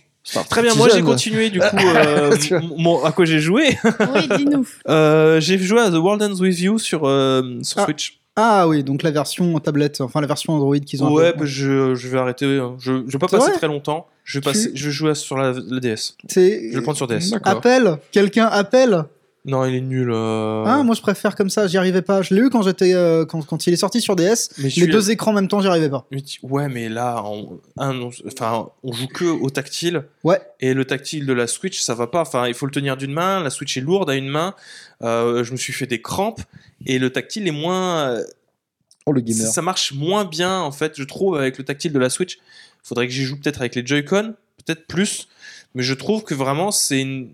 Très 0.50 0.62
bien, 0.62 0.74
moi 0.74 0.88
j'ai 0.92 1.02
continué 1.02 1.50
du 1.50 1.60
coup 1.60 1.66
euh, 1.96 2.36
mon- 2.76 3.04
à 3.04 3.12
quoi 3.12 3.24
j'ai 3.24 3.40
joué. 3.40 3.76
Oui, 4.14 4.28
dis-nous. 4.36 4.66
Euh, 4.88 5.40
j'ai 5.40 5.58
joué 5.58 5.80
à 5.80 5.90
The 5.90 5.94
World 5.94 6.22
Ends 6.22 6.40
With 6.40 6.58
You 6.60 6.78
sur, 6.78 7.02
euh, 7.04 7.58
sur 7.62 7.80
Ah. 7.80 7.84
Switch. 7.84 8.20
Ah 8.38 8.68
oui, 8.68 8.84
donc 8.84 9.02
la 9.02 9.10
version 9.10 9.58
tablette, 9.60 10.00
enfin 10.02 10.20
la 10.20 10.26
version 10.26 10.52
Android 10.52 10.78
qu'ils 10.78 11.02
ont. 11.02 11.10
Ouais, 11.10 11.32
bah, 11.32 11.44
je, 11.46 11.94
je 11.94 12.08
vais 12.08 12.18
arrêter. 12.18 12.44
hein. 12.58 12.76
Je, 12.78 13.02
je 13.06 13.12
vais 13.12 13.18
pas 13.18 13.28
passer 13.28 13.52
très 13.52 13.66
longtemps. 13.66 14.08
Je 14.24 14.40
vais, 14.40 14.52
Tu- 14.52 14.72
je 14.74 14.86
vais 14.86 14.92
jouer 14.92 15.14
sur 15.14 15.38
la, 15.38 15.52
la 15.52 15.80
DS. 15.80 16.16
C'est. 16.28 16.60
Je 16.64 16.70
vais 16.70 16.74
le 16.76 16.82
prendre 16.82 16.98
sur 16.98 17.06
DS. 17.06 17.32
Appelle 17.44 17.96
Quelqu'un 18.12 18.46
appelle? 18.46 19.04
Non, 19.48 19.64
il 19.64 19.76
est 19.76 19.80
nul. 19.80 20.10
euh. 20.12 20.64
Ah, 20.66 20.82
moi 20.82 20.94
je 20.96 21.00
préfère 21.00 21.36
comme 21.36 21.48
ça, 21.50 21.68
j'y 21.68 21.78
arrivais 21.78 22.02
pas. 22.02 22.20
Je 22.20 22.34
l'ai 22.34 22.40
eu 22.42 22.50
quand 22.50 22.62
j'étais 22.62 22.94
euh, 22.94 23.24
quand, 23.24 23.46
quand 23.46 23.66
il 23.68 23.72
est 23.72 23.76
sorti 23.76 24.00
sur 24.00 24.16
DS. 24.16 24.50
mais 24.58 24.68
Les 24.76 24.86
deux 24.88 25.10
écrans 25.12 25.30
en 25.30 25.34
même 25.34 25.46
temps, 25.48 25.60
j'y 25.60 25.68
arrivais 25.68 25.88
pas. 25.88 26.06
Ouais, 26.42 26.68
mais 26.68 26.88
là, 26.88 27.22
on, 27.24 27.60
un, 27.78 27.96
on- 28.00 28.10
enfin, 28.26 28.68
on 28.82 28.92
joue 28.92 29.06
que 29.06 29.24
au 29.24 29.48
tactile. 29.48 30.02
Ouais. 30.24 30.40
Et 30.60 30.74
le 30.74 30.84
tactile 30.84 31.26
de 31.26 31.32
la 31.32 31.46
Switch, 31.46 31.80
ça 31.80 31.94
va 31.94 32.08
pas. 32.08 32.22
Enfin, 32.22 32.48
il 32.48 32.54
faut 32.54 32.66
le 32.66 32.72
tenir 32.72 32.96
d'une 32.96 33.12
main. 33.12 33.40
La 33.42 33.50
Switch 33.50 33.76
est 33.76 33.80
lourde 33.80 34.10
à 34.10 34.16
une 34.16 34.28
main. 34.28 34.54
Euh, 35.02 35.44
je 35.44 35.52
me 35.52 35.56
suis 35.56 35.72
fait 35.72 35.86
des 35.86 36.02
crampes. 36.02 36.40
Et 36.84 36.98
le 36.98 37.10
tactile 37.10 37.46
est 37.46 37.52
moins. 37.52 38.16
Oh, 39.08 39.12
le 39.12 39.20
gamer. 39.20 39.46
ça 39.46 39.62
marche 39.62 39.92
moins 39.92 40.24
bien 40.24 40.58
en 40.58 40.72
fait 40.72 40.94
je 40.96 41.04
trouve 41.04 41.36
avec 41.36 41.58
le 41.58 41.64
tactile 41.64 41.92
de 41.92 41.98
la 42.00 42.10
Switch 42.10 42.38
faudrait 42.82 43.06
que 43.06 43.12
j'y 43.12 43.22
joue 43.22 43.36
peut-être 43.36 43.60
avec 43.60 43.76
les 43.76 43.86
Joy-Con 43.86 44.34
peut-être 44.66 44.88
plus 44.88 45.28
mais 45.76 45.84
je 45.84 45.94
trouve 45.94 46.24
que 46.24 46.34
vraiment 46.34 46.72
c'est 46.72 47.00
une- 47.00 47.28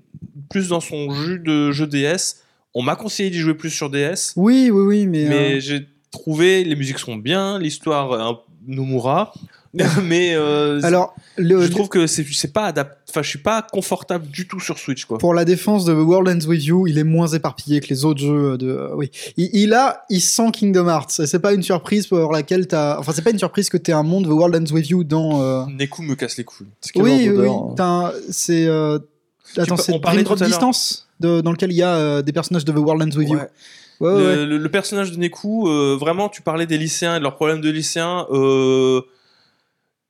plus 0.50 0.68
dans 0.68 0.80
son 0.80 1.10
jus 1.14 1.38
de 1.38 1.70
jeu 1.72 1.86
DS 1.86 2.42
on 2.74 2.82
m'a 2.82 2.96
conseillé 2.96 3.30
d'y 3.30 3.38
jouer 3.38 3.54
plus 3.54 3.70
sur 3.70 3.88
DS 3.88 4.32
Oui, 4.36 4.70
oui, 4.70 4.82
oui, 4.82 5.06
mais. 5.06 5.24
mais 5.26 5.54
euh, 5.56 5.60
j'ai 5.60 5.86
trouvé 6.10 6.64
les 6.64 6.74
musiques 6.76 6.98
sont 6.98 7.16
bien 7.16 7.58
l'histoire 7.58 8.44
Nomura 8.66 9.32
mais 10.04 10.34
euh, 10.34 10.80
Alors, 10.82 11.14
le, 11.38 11.62
je 11.62 11.68
trouve 11.68 11.88
que 11.88 12.06
c'est 12.06 12.52
pas 12.52 12.70
adap- 12.70 12.96
enfin 13.08 13.22
je 13.22 13.28
suis 13.30 13.38
pas 13.38 13.62
confortable 13.62 14.26
du 14.28 14.46
tout 14.46 14.60
sur 14.60 14.78
Switch 14.78 15.06
quoi 15.06 15.16
pour 15.16 15.32
la 15.32 15.46
défense 15.46 15.86
de 15.86 15.94
World 15.94 16.28
Ends 16.28 16.46
With 16.46 16.64
You, 16.66 16.86
il 16.88 16.98
est 16.98 17.04
moins 17.04 17.28
éparpillé 17.28 17.80
que 17.80 17.88
les 17.88 18.04
autres 18.04 18.20
jeux 18.20 18.58
de. 18.58 18.68
euh, 18.68 18.94
oui, 18.94 19.10
il, 19.38 19.48
il 19.54 19.72
a, 19.72 20.02
il 20.10 20.20
sent 20.20 20.50
Kingdom 20.52 20.88
Hearts. 20.88 21.10
C'est 21.24 21.38
pas 21.40 21.54
une 21.54 21.62
surprise 21.62 22.06
pour 22.06 22.32
laquelle 22.32 22.66
t'as. 22.66 22.98
Enfin, 22.98 23.12
c'est 23.14 23.22
pas 23.22 23.30
une 23.30 23.38
surprise 23.38 23.70
que 23.70 23.78
t'aies 23.78 23.92
un 23.92 24.02
monde 24.02 24.24
The 24.26 24.30
World 24.32 24.54
Ends 24.56 24.74
With 24.74 24.88
You 24.90 25.04
dans. 25.04 25.40
euh, 25.42 25.64
Neku 25.78 26.02
me 26.02 26.16
casse 26.16 26.36
les 26.36 26.44
couilles 26.44 26.66
Oui, 26.96 27.30
oui, 27.30 27.48
hein 27.78 28.12
C'est. 28.30 28.66
euh, 28.66 28.98
Attends, 29.56 29.76
c'est 29.78 29.92
on 29.92 30.00
parlait 30.00 30.22
Dream 30.22 30.36
Drop. 30.36 30.48
Distance 30.48 31.08
de- 31.20 31.40
dans 31.40 31.52
lequel 31.52 31.72
il 31.72 31.76
y 31.76 31.82
a 31.82 31.94
euh, 31.94 32.22
des 32.22 32.32
personnages 32.32 32.64
de 32.64 32.72
The 32.72 32.76
World 32.76 33.02
Ends 33.02 33.16
With 33.18 33.28
You. 33.30 33.36
Ouais. 33.38 33.48
Le, 34.00 34.14
ouais. 34.14 34.46
le- 34.46 34.58
le 34.58 34.68
personnage 34.70 35.12
de 35.12 35.16
Neku, 35.18 35.66
vraiment, 35.98 36.28
tu 36.28 36.42
parlais 36.42 36.66
des 36.66 36.76
lycéens 36.76 37.16
et 37.16 37.18
de 37.18 37.22
leurs 37.22 37.36
problèmes 37.36 37.60
de 37.62 37.70
lycéens. 37.70 38.26
Euh, 38.32 39.00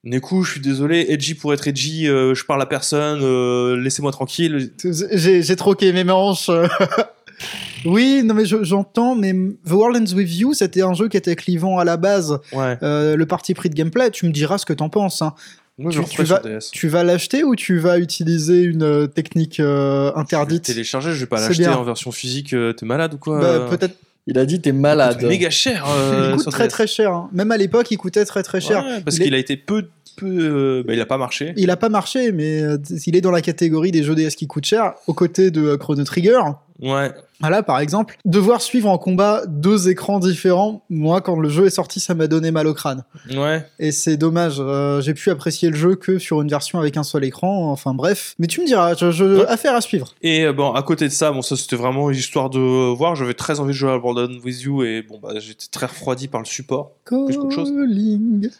Neku, 0.05 0.43
je 0.43 0.53
suis 0.53 0.61
désolé, 0.61 1.07
edgy 1.11 1.35
pour 1.35 1.53
être 1.55 1.69
edgy, 1.69 2.09
euh, 2.09 2.35
je 2.35 2.45
parle 2.45 2.61
à 2.61 2.67
personne, 2.67 3.21
euh, 3.23 3.77
laissez-moi 3.81 4.11
tranquille. 4.11 4.73
J'ai 4.83 5.57
troqué 5.57 5.93
mes 5.93 6.03
manches. 6.03 6.51
oui, 7.85 8.23
non 8.25 8.35
mais 8.35 8.45
je- 8.45 8.65
j'entends, 8.65 9.15
mais 9.15 9.33
The 9.67 9.71
World 9.71 9.97
Ends 10.03 10.15
With 10.17 10.35
You, 10.37 10.55
c'était 10.55 10.83
un 10.83 10.95
jeu 10.95 11.09
qui 11.09 11.17
était 11.17 11.37
clivant 11.37 11.79
à 11.79 11.85
la 11.85 11.97
base. 11.97 12.39
Ouais, 12.53 12.77
Euh, 12.83 13.15
le 13.17 13.27
parti 13.27 13.55
pris 13.55 13.69
de 13.71 13.75
gameplay, 13.75 14.11
tu 14.11 14.27
me 14.27 14.33
diras 14.33 14.59
ce 14.59 14.67
que 14.67 14.73
t'en 14.73 14.89
penses. 14.89 15.23
Hein. 15.23 15.35
moi 15.79 15.93
Tu- 15.93 16.05
tu 16.05 16.23
vas-. 16.25 16.43
Tu 16.73 16.89
vas 16.89 17.05
l'acheter 17.05 17.45
ou 17.45 17.55
tu 17.55 17.79
vas 17.79 17.99
utiliser 17.99 18.63
une 18.63 18.83
euh, 18.83 19.07
technique 19.07 19.61
euh, 19.61 20.09
Je 20.11 20.15
vais 20.15 20.21
interdite? 20.21 20.65
télécharger, 20.65 21.13
je 21.13 21.21
vais 21.21 21.27
pas 21.27 21.41
l'acheter 21.41 21.69
en 21.69 21.85
version 21.85 22.11
physique, 22.13 22.55
euh, 22.55 22.73
t'es 22.73 22.87
malade 22.87 23.15
ou 23.15 23.19
quoi? 23.19 23.41
Bah, 23.41 23.47
euh 23.47 23.69
Peut-être. 23.71 23.95
Il 24.27 24.39
a 24.39 24.47
dit 24.47 24.61
t'es 24.61 24.73
malade. 24.73 25.19
coûte 25.19 25.29
méga 25.29 25.51
cher. 25.51 25.85
euh, 25.89 26.31
il 26.37 26.37
coûte 26.37 26.53
très 26.53 26.69
très 26.69 26.87
cher. 26.87 27.13
hein. 27.13 27.29
Même 27.33 27.51
à 27.51 27.57
l'époque, 27.57 27.91
il 27.91 27.97
coûtait 27.97 28.25
très 28.25 28.43
très 28.43 28.61
cher. 28.61 28.85
Ouais, 28.85 29.01
parce 29.01 29.17
Il 29.17 29.25
qu'il 29.25 29.35
a 29.35 29.39
été 29.39 29.57
peu, 29.57 29.89
peu, 30.17 30.27
euh, 30.29 30.85
bah, 30.87 30.95
il 30.95 31.01
a 31.01 31.07
pas 31.07 31.19
marché. 31.19 31.53
Il 31.57 31.71
a 31.71 31.77
pas 31.77 31.89
marché, 31.89 32.31
mais 32.31 32.63
euh, 32.63 32.79
il 33.07 33.17
est 33.17 33.21
dans 33.21 33.33
la 33.33 33.41
catégorie 33.43 33.91
des 33.91 34.05
jeux 34.05 34.15
DS 34.15 34.37
qui 34.37 34.47
coûtent 34.47 34.65
cher, 34.67 34.93
aux 35.09 35.15
côtés 35.15 35.51
de 35.51 35.63
euh, 35.63 35.77
Chrono 35.77 36.05
Trigger. 36.05 36.39
Ouais, 36.81 37.13
Voilà, 37.41 37.63
par 37.63 37.79
exemple, 37.81 38.17
devoir 38.25 38.61
suivre 38.63 38.89
en 38.89 38.99
combat 38.99 39.43
deux 39.47 39.89
écrans 39.89 40.19
différents, 40.19 40.85
moi, 40.91 41.21
quand 41.21 41.39
le 41.39 41.49
jeu 41.49 41.67
est 41.67 41.71
sorti, 41.71 42.01
ça 42.01 42.15
m'a 42.15 42.27
donné 42.27 42.51
mal 42.51 42.67
au 42.67 42.75
crâne. 42.75 43.05
ouais. 43.37 43.65
Et 43.79 43.93
c'est 43.93 44.17
dommage, 44.17 44.57
euh, 44.59 45.01
j'ai 45.01 45.15
pu 45.15 45.31
apprécier 45.31 45.71
le 45.71 45.77
jeu 45.77 45.95
que 45.97 46.19
sur 46.19 46.43
une 46.43 46.49
version 46.49 46.79
avec 46.81 46.97
un 46.97 47.03
seul 47.05 47.25
écran, 47.25 47.71
enfin 47.71 47.95
bref. 47.95 48.35
Mais 48.39 48.47
tu 48.49 48.61
me 48.61 48.67
diras, 48.67 48.95
je, 48.95 49.11
je- 49.13 49.25
Ouais. 49.41 49.47
affaire 49.47 49.75
à 49.77 49.81
suivre. 49.81 50.15
Et 50.23 50.45
euh, 50.45 50.53
bon, 50.53 50.73
à 50.73 50.83
côté 50.83 51.07
de 51.07 51.13
ça, 51.13 51.31
bon, 51.31 51.43
ça 51.43 51.57
c'était 51.57 51.77
vraiment 51.77 52.11
histoire 52.11 52.51
de 52.51 52.59
voir. 52.95 53.15
J'avais 53.15 53.35
très 53.35 53.61
envie 53.61 53.73
de 53.73 53.77
jouer 53.77 53.91
à 53.91 53.95
Abandon 53.95 54.31
With 54.45 54.63
You 54.63 54.83
et 54.85 55.03
bon, 55.03 55.19
bah, 55.23 55.35
j'étais 55.39 55.67
très 55.71 55.87
refroidi 55.87 56.27
par 56.29 56.41
le 56.41 56.47
support. 56.47 56.93
Plus 57.05 57.37
qu'autre 57.37 57.51
chose. 57.55 57.71
Calling. 57.71 58.41
Les 58.43 58.49
mu- 58.49 58.51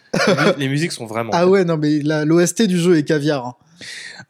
Les 0.59 0.69
musiques 0.69 0.93
sont 0.93 1.07
vraiment. 1.07 1.31
Ah 1.35 1.49
ouais, 1.49 1.65
non, 1.65 1.77
mais 1.77 2.01
l'OST 2.01 2.63
du 2.67 2.79
jeu 2.79 2.97
est 2.99 3.05
caviar. 3.05 3.47
hein. 3.47 3.55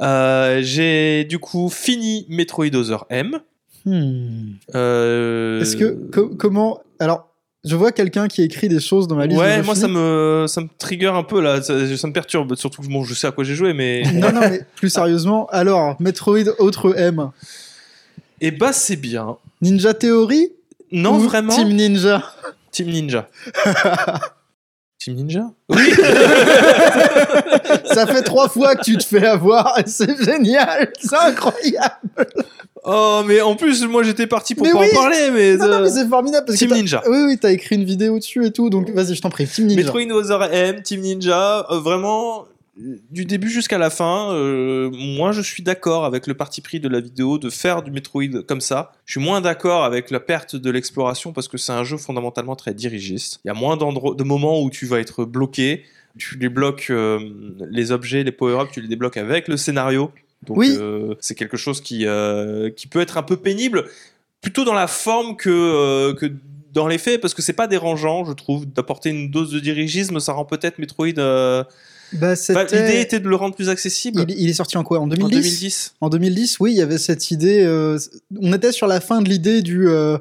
Euh, 0.00 0.60
J'ai 0.62 1.24
du 1.24 1.38
coup 1.38 1.68
fini 1.68 2.24
Metroid 2.30 2.74
Other 2.74 3.04
M. 3.10 3.38
Hmm. 3.84 4.52
Euh, 4.74 5.60
Est-ce 5.60 5.76
que, 5.76 5.96
co- 6.12 6.28
comment. 6.38 6.80
Alors, 7.00 7.28
je 7.64 7.74
vois 7.76 7.92
quelqu'un 7.92 8.28
qui 8.28 8.42
écrit 8.42 8.68
des 8.68 8.80
choses 8.80 9.06
dans 9.08 9.16
ma 9.16 9.26
liste. 9.26 9.40
Ouais, 9.40 9.62
moi 9.62 9.74
ça 9.74 9.86
me 9.88 10.46
ça 10.48 10.60
me 10.60 10.68
trigger 10.78 11.08
un 11.08 11.22
peu 11.22 11.40
là, 11.40 11.62
ça, 11.62 11.96
ça 11.96 12.06
me 12.08 12.12
perturbe. 12.12 12.54
Surtout 12.56 12.82
que 12.82 12.88
bon, 12.88 13.04
je 13.04 13.14
sais 13.14 13.26
à 13.26 13.32
quoi 13.32 13.44
j'ai 13.44 13.54
joué, 13.54 13.72
mais 13.72 14.02
Non, 14.14 14.32
non, 14.32 14.40
mais 14.40 14.62
plus 14.76 14.88
sérieusement, 14.92 15.46
alors, 15.50 15.96
Metroid 16.00 16.48
autre 16.58 16.96
M. 16.98 17.30
et 18.40 18.50
bah 18.50 18.72
c'est 18.72 18.96
bien. 18.96 19.36
Ninja 19.60 19.94
Theory 19.94 20.48
Non 20.90 21.16
ou 21.16 21.20
vraiment. 21.20 21.54
Team 21.54 21.68
Ninja? 21.68 22.22
Team 22.72 22.88
Ninja. 22.88 23.28
Team 25.02 25.14
Ninja? 25.14 25.50
Oui. 25.68 25.90
Ça 27.86 28.06
fait 28.06 28.22
trois 28.22 28.48
fois 28.48 28.76
que 28.76 28.84
tu 28.84 28.96
te 28.96 29.04
fais 29.04 29.26
avoir 29.26 29.78
et 29.78 29.84
c'est 29.86 30.22
génial, 30.24 30.92
c'est 31.00 31.16
incroyable. 31.16 32.26
Oh 32.84 33.22
mais 33.26 33.40
en 33.40 33.54
plus 33.54 33.84
moi 33.86 34.02
j'étais 34.02 34.26
parti 34.26 34.54
pour 34.54 34.66
Mais 34.66 34.72
pas 34.72 34.80
oui. 34.80 34.88
en 34.92 35.00
parler, 35.00 35.30
mais, 35.32 35.56
Non, 35.56 35.68
non, 35.68 35.80
mais 35.82 35.90
c'est 35.90 36.08
formidable 36.08 36.46
parce 36.46 36.58
Team 36.58 36.70
que 36.70 36.74
Ninja. 36.74 37.02
Oui, 37.08 37.18
oui, 37.26 37.38
t'as 37.38 37.52
écrit 37.52 37.76
une 37.76 37.84
vidéo 37.84 38.18
dessus 38.18 38.44
et 38.44 38.50
tout, 38.50 38.70
donc 38.70 38.90
vas-y, 38.90 39.14
je 39.14 39.22
t'en 39.22 39.30
prie, 39.30 39.46
Team 39.46 39.66
Ninja. 39.66 39.82
Metroid 39.82 40.10
Other 40.10 40.52
M, 40.52 40.82
Team 40.82 41.00
Ninja, 41.00 41.66
euh, 41.70 41.78
vraiment 41.78 42.46
du 42.76 43.26
début 43.26 43.50
jusqu'à 43.50 43.76
la 43.76 43.90
fin, 43.90 44.32
euh, 44.32 44.90
moi 44.92 45.32
je 45.32 45.42
suis 45.42 45.62
d'accord 45.62 46.06
avec 46.06 46.26
le 46.26 46.32
parti 46.34 46.62
pris 46.62 46.80
de 46.80 46.88
la 46.88 47.00
vidéo 47.00 47.36
de 47.38 47.50
faire 47.50 47.82
du 47.82 47.90
Metroid 47.90 48.42
comme 48.48 48.62
ça. 48.62 48.92
Je 49.04 49.12
suis 49.12 49.20
moins 49.20 49.42
d'accord 49.42 49.84
avec 49.84 50.10
la 50.10 50.20
perte 50.20 50.56
de 50.56 50.70
l'exploration 50.70 51.34
parce 51.34 51.48
que 51.48 51.58
c'est 51.58 51.72
un 51.72 51.84
jeu 51.84 51.98
fondamentalement 51.98 52.56
très 52.56 52.72
dirigiste. 52.72 53.40
Il 53.44 53.48
y 53.48 53.50
a 53.50 53.54
moins 53.54 53.76
de 53.76 54.24
moments 54.24 54.62
où 54.62 54.70
tu 54.70 54.86
vas 54.86 55.00
être 55.00 55.24
bloqué. 55.26 55.84
Tu 56.18 56.38
les 56.38 56.48
bloques, 56.48 56.88
euh, 56.90 57.18
les 57.70 57.90
objets, 57.92 58.22
les 58.22 58.32
power-ups, 58.32 58.72
tu 58.72 58.80
les 58.80 58.88
débloques 58.88 59.16
avec 59.18 59.48
le 59.48 59.56
scénario. 59.58 60.10
Donc 60.46 60.56
Oui. 60.58 60.74
euh, 60.78 61.14
c'est 61.20 61.34
quelque 61.34 61.56
chose 61.58 61.80
qui, 61.82 62.06
qui 62.76 62.86
peut 62.86 63.00
être 63.00 63.16
un 63.18 63.22
peu 63.22 63.36
pénible, 63.36 63.84
plutôt 64.40 64.64
dans 64.64 64.74
la 64.74 64.86
forme 64.86 65.36
que, 65.36 66.12
que 66.14 66.32
dans 66.72 66.86
les 66.88 66.98
faits, 66.98 67.20
parce 67.20 67.32
que 67.34 67.42
c'est 67.42 67.52
pas 67.52 67.66
dérangeant, 67.66 68.24
je 68.24 68.32
trouve, 68.32 68.66
d'apporter 68.66 69.10
une 69.10 69.30
dose 69.30 69.52
de 69.52 69.60
dirigisme. 69.60 70.20
Ça 70.20 70.32
rend 70.32 70.44
peut-être 70.46 70.78
Metroid. 70.78 71.12
Bah, 72.14 72.36
c'était- 72.36 72.64
L'idée 72.86 73.00
était 73.00 73.20
de 73.20 73.28
le 73.28 73.36
rendre 73.36 73.54
plus 73.54 73.68
accessible. 73.68 74.24
il, 74.28 74.40
il 74.40 74.48
est 74.50 74.54
sorti 74.54 74.76
en 74.76 74.84
quoi 74.84 74.98
En 75.00 75.04
En 75.04 75.06
2010 75.08 75.30
2010. 75.34 75.94
En 76.00 76.08
2010, 76.08 76.60
oui, 76.60 76.72
il 76.72 76.76
y 76.78 76.82
avait 76.82 76.98
cette 76.98 77.30
idée. 77.30 77.62
euh, 77.62 77.98
on 78.40 78.52
était 78.52 78.72
sur 78.72 78.86
la 78.86 79.00
fin 79.00 79.22
de 79.22 79.28
l'idée 79.28 79.62
du. 79.62 79.88
euh, 79.88 80.18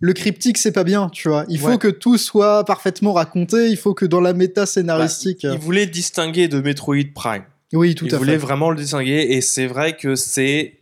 le 0.00 0.12
cryptique, 0.14 0.58
c'est 0.58 0.72
pas 0.72 0.82
bien, 0.82 1.08
tu 1.12 1.28
vois. 1.28 1.44
Il 1.48 1.60
faut 1.60 1.68
Ouais. 1.68 1.78
que 1.78 1.86
tout 1.86 2.18
soit 2.18 2.64
parfaitement 2.64 3.12
raconté. 3.12 3.68
Il 3.68 3.76
faut 3.76 3.94
que 3.94 4.04
dans 4.04 4.20
la 4.20 4.32
méta 4.32 4.66
scénaristique. 4.66 5.44
Il 5.44 5.58
voulait 5.58 5.86
distinguer 5.86 6.48
de 6.48 6.60
Metroid 6.60 6.96
Prime. 7.14 7.44
oui, 7.72 7.94
tout 7.94 8.06
il 8.06 8.14
à 8.14 8.18
voulait 8.18 8.32
fait. 8.32 8.38
vraiment 8.38 8.70
le 8.70 8.76
distinguer 8.78 9.28
et 9.30 9.40
c'est 9.40 9.66
vrai 9.68 9.96
que 9.96 10.16
c'est 10.16 10.74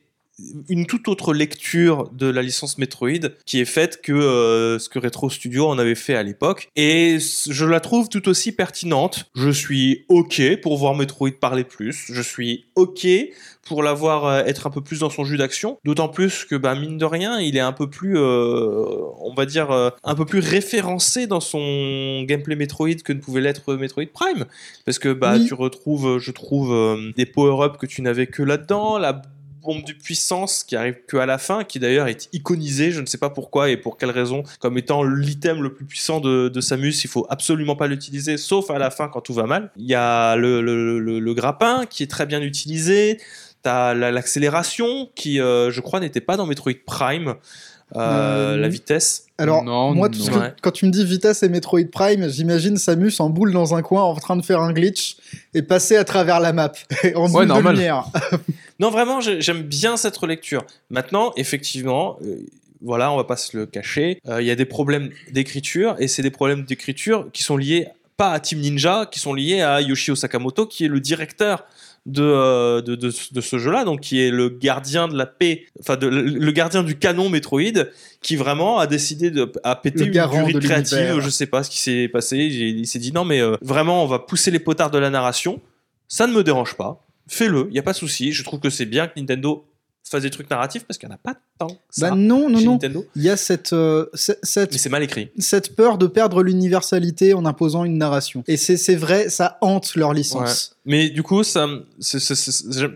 une 0.68 0.86
toute 0.86 1.08
autre 1.08 1.32
lecture 1.34 2.08
de 2.12 2.26
la 2.26 2.42
licence 2.42 2.78
Metroid 2.78 3.28
qui 3.46 3.60
est 3.60 3.64
faite 3.64 4.00
que 4.02 4.12
euh, 4.12 4.78
ce 4.78 4.88
que 4.88 4.98
Retro 4.98 5.30
Studio 5.30 5.66
en 5.66 5.78
avait 5.78 5.94
fait 5.94 6.14
à 6.14 6.22
l'époque 6.22 6.68
et 6.76 7.18
je 7.20 7.64
la 7.64 7.80
trouve 7.80 8.08
tout 8.08 8.28
aussi 8.28 8.52
pertinente. 8.52 9.26
Je 9.34 9.50
suis 9.50 10.04
OK 10.08 10.42
pour 10.62 10.76
voir 10.78 10.94
Metroid 10.94 11.30
parler 11.40 11.64
plus, 11.64 12.06
je 12.12 12.22
suis 12.22 12.64
OK 12.74 13.06
pour 13.70 13.82
la 13.82 13.92
voir 13.92 14.26
euh, 14.26 14.42
être 14.44 14.66
un 14.66 14.70
peu 14.70 14.80
plus 14.80 15.00
dans 15.00 15.10
son 15.10 15.24
jus 15.24 15.36
d'action, 15.36 15.78
d'autant 15.84 16.08
plus 16.08 16.44
que 16.44 16.56
bah 16.56 16.74
mine 16.74 16.98
de 16.98 17.04
rien, 17.04 17.38
il 17.38 17.56
est 17.56 17.60
un 17.60 17.72
peu 17.72 17.88
plus 17.88 18.18
euh, 18.18 18.84
on 19.20 19.32
va 19.34 19.46
dire 19.46 19.70
euh, 19.70 19.90
un 20.02 20.14
peu 20.14 20.24
plus 20.24 20.40
référencé 20.40 21.26
dans 21.26 21.40
son 21.40 22.22
gameplay 22.22 22.56
Metroid 22.56 22.96
que 23.04 23.12
ne 23.12 23.20
pouvait 23.20 23.40
l'être 23.40 23.74
Metroid 23.76 24.06
Prime 24.12 24.46
parce 24.84 24.98
que 24.98 25.12
bah 25.12 25.34
Oui. 25.36 25.46
tu 25.46 25.54
retrouves 25.54 26.18
je 26.18 26.30
trouve 26.32 26.74
des 27.16 27.26
power-ups 27.26 27.78
que 27.78 27.86
tu 27.86 28.02
n'avais 28.02 28.26
que 28.26 28.42
là-dedans, 28.42 28.98
la 28.98 29.22
bombe 29.62 29.84
de 29.84 29.92
puissance 29.92 30.64
qui 30.64 30.76
arrive 30.76 30.96
que 31.06 31.16
à 31.16 31.26
la 31.26 31.38
fin, 31.38 31.64
qui 31.64 31.78
d'ailleurs 31.78 32.08
est 32.08 32.28
iconisée, 32.32 32.90
je 32.92 33.00
ne 33.00 33.06
sais 33.06 33.18
pas 33.18 33.30
pourquoi 33.30 33.70
et 33.70 33.76
pour 33.76 33.96
quelle 33.98 34.10
raison, 34.10 34.42
comme 34.58 34.78
étant 34.78 35.02
l'item 35.02 35.62
le 35.62 35.72
plus 35.72 35.84
puissant 35.84 36.20
de, 36.20 36.48
de 36.48 36.60
Samus, 36.60 37.04
il 37.04 37.08
faut 37.08 37.26
absolument 37.30 37.76
pas 37.76 37.86
l'utiliser, 37.86 38.36
sauf 38.36 38.70
à 38.70 38.78
la 38.78 38.90
fin 38.90 39.08
quand 39.08 39.20
tout 39.20 39.34
va 39.34 39.44
mal. 39.46 39.70
Il 39.76 39.86
y 39.86 39.94
a 39.94 40.36
le, 40.36 40.60
le, 40.62 40.98
le- 40.98 41.20
le 41.20 41.34
grappin 41.34 41.84
qui 41.88 42.02
est 42.02 42.10
très 42.10 42.26
bien 42.26 42.40
utilisé, 42.42 43.18
t'as 43.62 43.94
la- 43.94 44.10
l'accélération 44.10 45.08
qui, 45.14 45.40
euh, 45.40 45.70
je 45.70 45.80
crois, 45.80 46.00
n'était 46.00 46.20
pas 46.20 46.36
dans 46.36 46.46
Metroid 46.46 46.72
Prime, 46.86 47.28
euh, 47.28 47.34
Euh, 47.96 48.56
la 48.56 48.68
vitesse. 48.68 49.26
Alors, 49.36 49.64
Non, 49.64 49.94
moi, 49.94 50.08
non. 50.08 50.14
tout 50.14 50.20
ce 50.22 50.30
que- 50.30 50.36
Ouais. 50.38 50.52
quand 50.62 50.70
tu 50.70 50.86
me 50.86 50.90
dis 50.92 51.04
vitesse 51.04 51.42
et 51.42 51.48
Metroid 51.48 51.80
Prime, 51.90 52.28
j'imagine 52.28 52.76
Samus 52.76 53.14
en 53.18 53.30
boule 53.30 53.52
dans 53.52 53.74
un 53.74 53.82
coin 53.82 54.02
en 54.02 54.14
train 54.14 54.36
de 54.36 54.42
faire 54.44 54.60
un 54.60 54.72
glitch 54.72 55.16
et 55.54 55.62
passer 55.62 55.96
à 55.96 56.04
travers 56.04 56.38
la 56.38 56.52
map 56.52 56.70
en 57.16 57.28
boule 57.28 57.46
normal. 57.46 57.74
de 57.74 57.78
lumière. 57.80 58.04
Non, 58.80 58.90
vraiment, 58.90 59.20
j'ai- 59.20 59.40
j'aime 59.40 59.62
bien 59.62 59.96
cette 59.96 60.16
relecture. 60.16 60.64
Maintenant, 60.90 61.32
effectivement, 61.36 62.18
euh, 62.24 62.36
voilà, 62.82 63.12
on 63.12 63.16
va 63.16 63.24
pas 63.24 63.36
se 63.36 63.56
le 63.56 63.66
cacher, 63.66 64.20
euh, 64.26 64.40
il 64.40 64.46
y 64.46 64.50
a 64.50 64.56
des 64.56 64.64
problèmes 64.64 65.10
d'écriture, 65.30 65.94
et 65.98 66.08
c'est 66.08 66.22
des 66.22 66.30
problèmes 66.30 66.64
d'écriture 66.64 67.28
qui 67.32 67.42
sont 67.42 67.56
liés 67.58 67.86
pas 68.16 68.32
à 68.32 68.40
Team 68.40 68.58
Ninja, 68.60 69.06
qui 69.10 69.18
sont 69.20 69.32
liés 69.34 69.60
à 69.62 69.80
Yoshio 69.80 70.14
Sakamoto, 70.14 70.66
qui 70.66 70.84
est 70.84 70.88
le 70.88 71.00
directeur 71.00 71.64
de, 72.06 72.22
euh, 72.22 72.80
de, 72.80 72.94
de, 72.94 73.12
de 73.32 73.40
ce 73.42 73.58
jeu-là, 73.58 73.84
donc 73.84 74.00
qui 74.00 74.20
est 74.22 74.30
le 74.30 74.48
gardien 74.48 75.08
de 75.08 75.16
la 75.16 75.26
paix, 75.26 75.66
enfin 75.80 75.96
de- 75.96 76.06
le, 76.06 76.22
le 76.22 76.52
gardien 76.52 76.82
du 76.82 76.96
canon 76.98 77.28
Metroid, 77.28 77.84
qui 78.22 78.36
vraiment 78.36 78.78
a 78.78 78.86
décidé 78.86 79.30
de 79.30 79.50
à 79.64 79.76
péter 79.76 80.04
Le 80.06 80.06
une 80.06 80.12
durite 80.40 80.56
créative. 80.68 81.20
Je 81.20 81.28
sais 81.30 81.46
pas 81.46 81.62
ce 81.62 81.68
qui 81.70 81.78
s'est 81.78 82.08
passé. 82.08 82.38
Il, 82.38 82.78
il 82.80 82.86
s'est 82.86 82.98
dit 82.98 83.12
non 83.12 83.24
mais 83.26 83.40
euh, 83.40 83.56
vraiment 83.60 84.02
on 84.02 84.06
va 84.06 84.18
pousser 84.18 84.50
les 84.50 84.58
potards 84.58 84.90
de 84.90 84.98
la 84.98 85.10
narration. 85.10 85.60
Ça 86.08 86.26
ne 86.26 86.32
me 86.32 86.42
dérange 86.42 86.74
pas. 86.74 87.02
Fais-le, 87.32 87.68
il 87.70 87.76
y 87.76 87.78
a 87.78 87.82
pas 87.82 87.92
de 87.92 87.96
souci. 87.96 88.32
Je 88.32 88.42
trouve 88.42 88.58
que 88.58 88.70
c'est 88.70 88.86
bien 88.86 89.06
que 89.06 89.18
Nintendo 89.18 89.64
fasse 90.02 90.22
des 90.22 90.30
trucs 90.30 90.50
narratifs 90.50 90.82
parce 90.84 90.98
qu'il 90.98 91.08
n'y 91.08 91.12
en 91.12 91.16
a 91.16 91.18
pas 91.18 91.36
tant 91.56 91.68
que 91.68 91.74
ça 91.90 92.10
Bah 92.10 92.16
non, 92.16 92.48
non, 92.50 92.60
non. 92.60 92.72
Nintendo. 92.72 93.06
Il 93.14 93.22
y 93.22 93.28
a 93.30 93.36
cette, 93.36 93.72
euh, 93.72 94.06
ce- 94.14 94.32
cette, 94.42 94.72
Mais 94.72 94.78
c'est 94.78 94.88
mal 94.88 95.04
écrit. 95.04 95.28
cette 95.38 95.76
peur 95.76 95.98
de 95.98 96.08
perdre 96.08 96.42
l'universalité 96.42 97.32
en 97.32 97.46
imposant 97.46 97.84
une 97.84 97.96
narration. 97.98 98.42
Et 98.48 98.56
c'est 98.56 98.96
vrai, 98.96 99.28
ça 99.28 99.58
hante 99.60 99.94
leur 99.94 100.12
licence. 100.12 100.76
Mais 100.84 101.10
du 101.10 101.22
coup, 101.22 101.44
ça, 101.44 101.68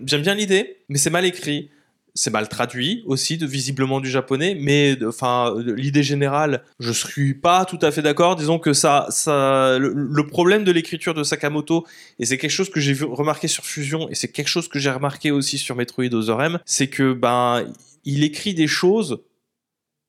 j'aime 0.04 0.22
bien 0.22 0.34
l'idée, 0.34 0.78
mais 0.88 0.98
c'est 0.98 1.10
mal 1.10 1.24
écrit. 1.24 1.70
C'est 2.14 2.30
mal 2.30 2.48
traduit 2.48 3.02
aussi, 3.06 3.38
de, 3.38 3.46
visiblement 3.46 4.00
du 4.00 4.08
japonais, 4.08 4.56
mais 4.58 4.96
enfin 5.04 5.54
l'idée 5.58 6.02
générale, 6.02 6.62
je 6.78 6.92
suis 6.92 7.34
pas 7.34 7.64
tout 7.64 7.78
à 7.82 7.90
fait 7.90 8.02
d'accord. 8.02 8.36
Disons 8.36 8.58
que 8.58 8.72
ça, 8.72 9.06
ça, 9.10 9.78
le, 9.78 10.26
problème 10.26 10.64
de 10.64 10.72
l'écriture 10.72 11.14
de 11.14 11.24
Sakamoto, 11.24 11.86
et 12.18 12.24
c'est 12.24 12.38
quelque 12.38 12.50
chose 12.50 12.70
que 12.70 12.80
j'ai 12.80 12.94
remarqué 13.04 13.48
sur 13.48 13.64
Fusion, 13.64 14.08
et 14.10 14.14
c'est 14.14 14.28
quelque 14.28 14.48
chose 14.48 14.68
que 14.68 14.78
j'ai 14.78 14.90
remarqué 14.90 15.30
aussi 15.30 15.58
sur 15.58 15.74
Metroid 15.76 16.14
Other 16.14 16.40
M, 16.40 16.58
c'est 16.64 16.88
que 16.88 17.12
ben 17.12 17.66
il 18.04 18.22
écrit 18.22 18.54
des 18.54 18.66
choses 18.66 19.20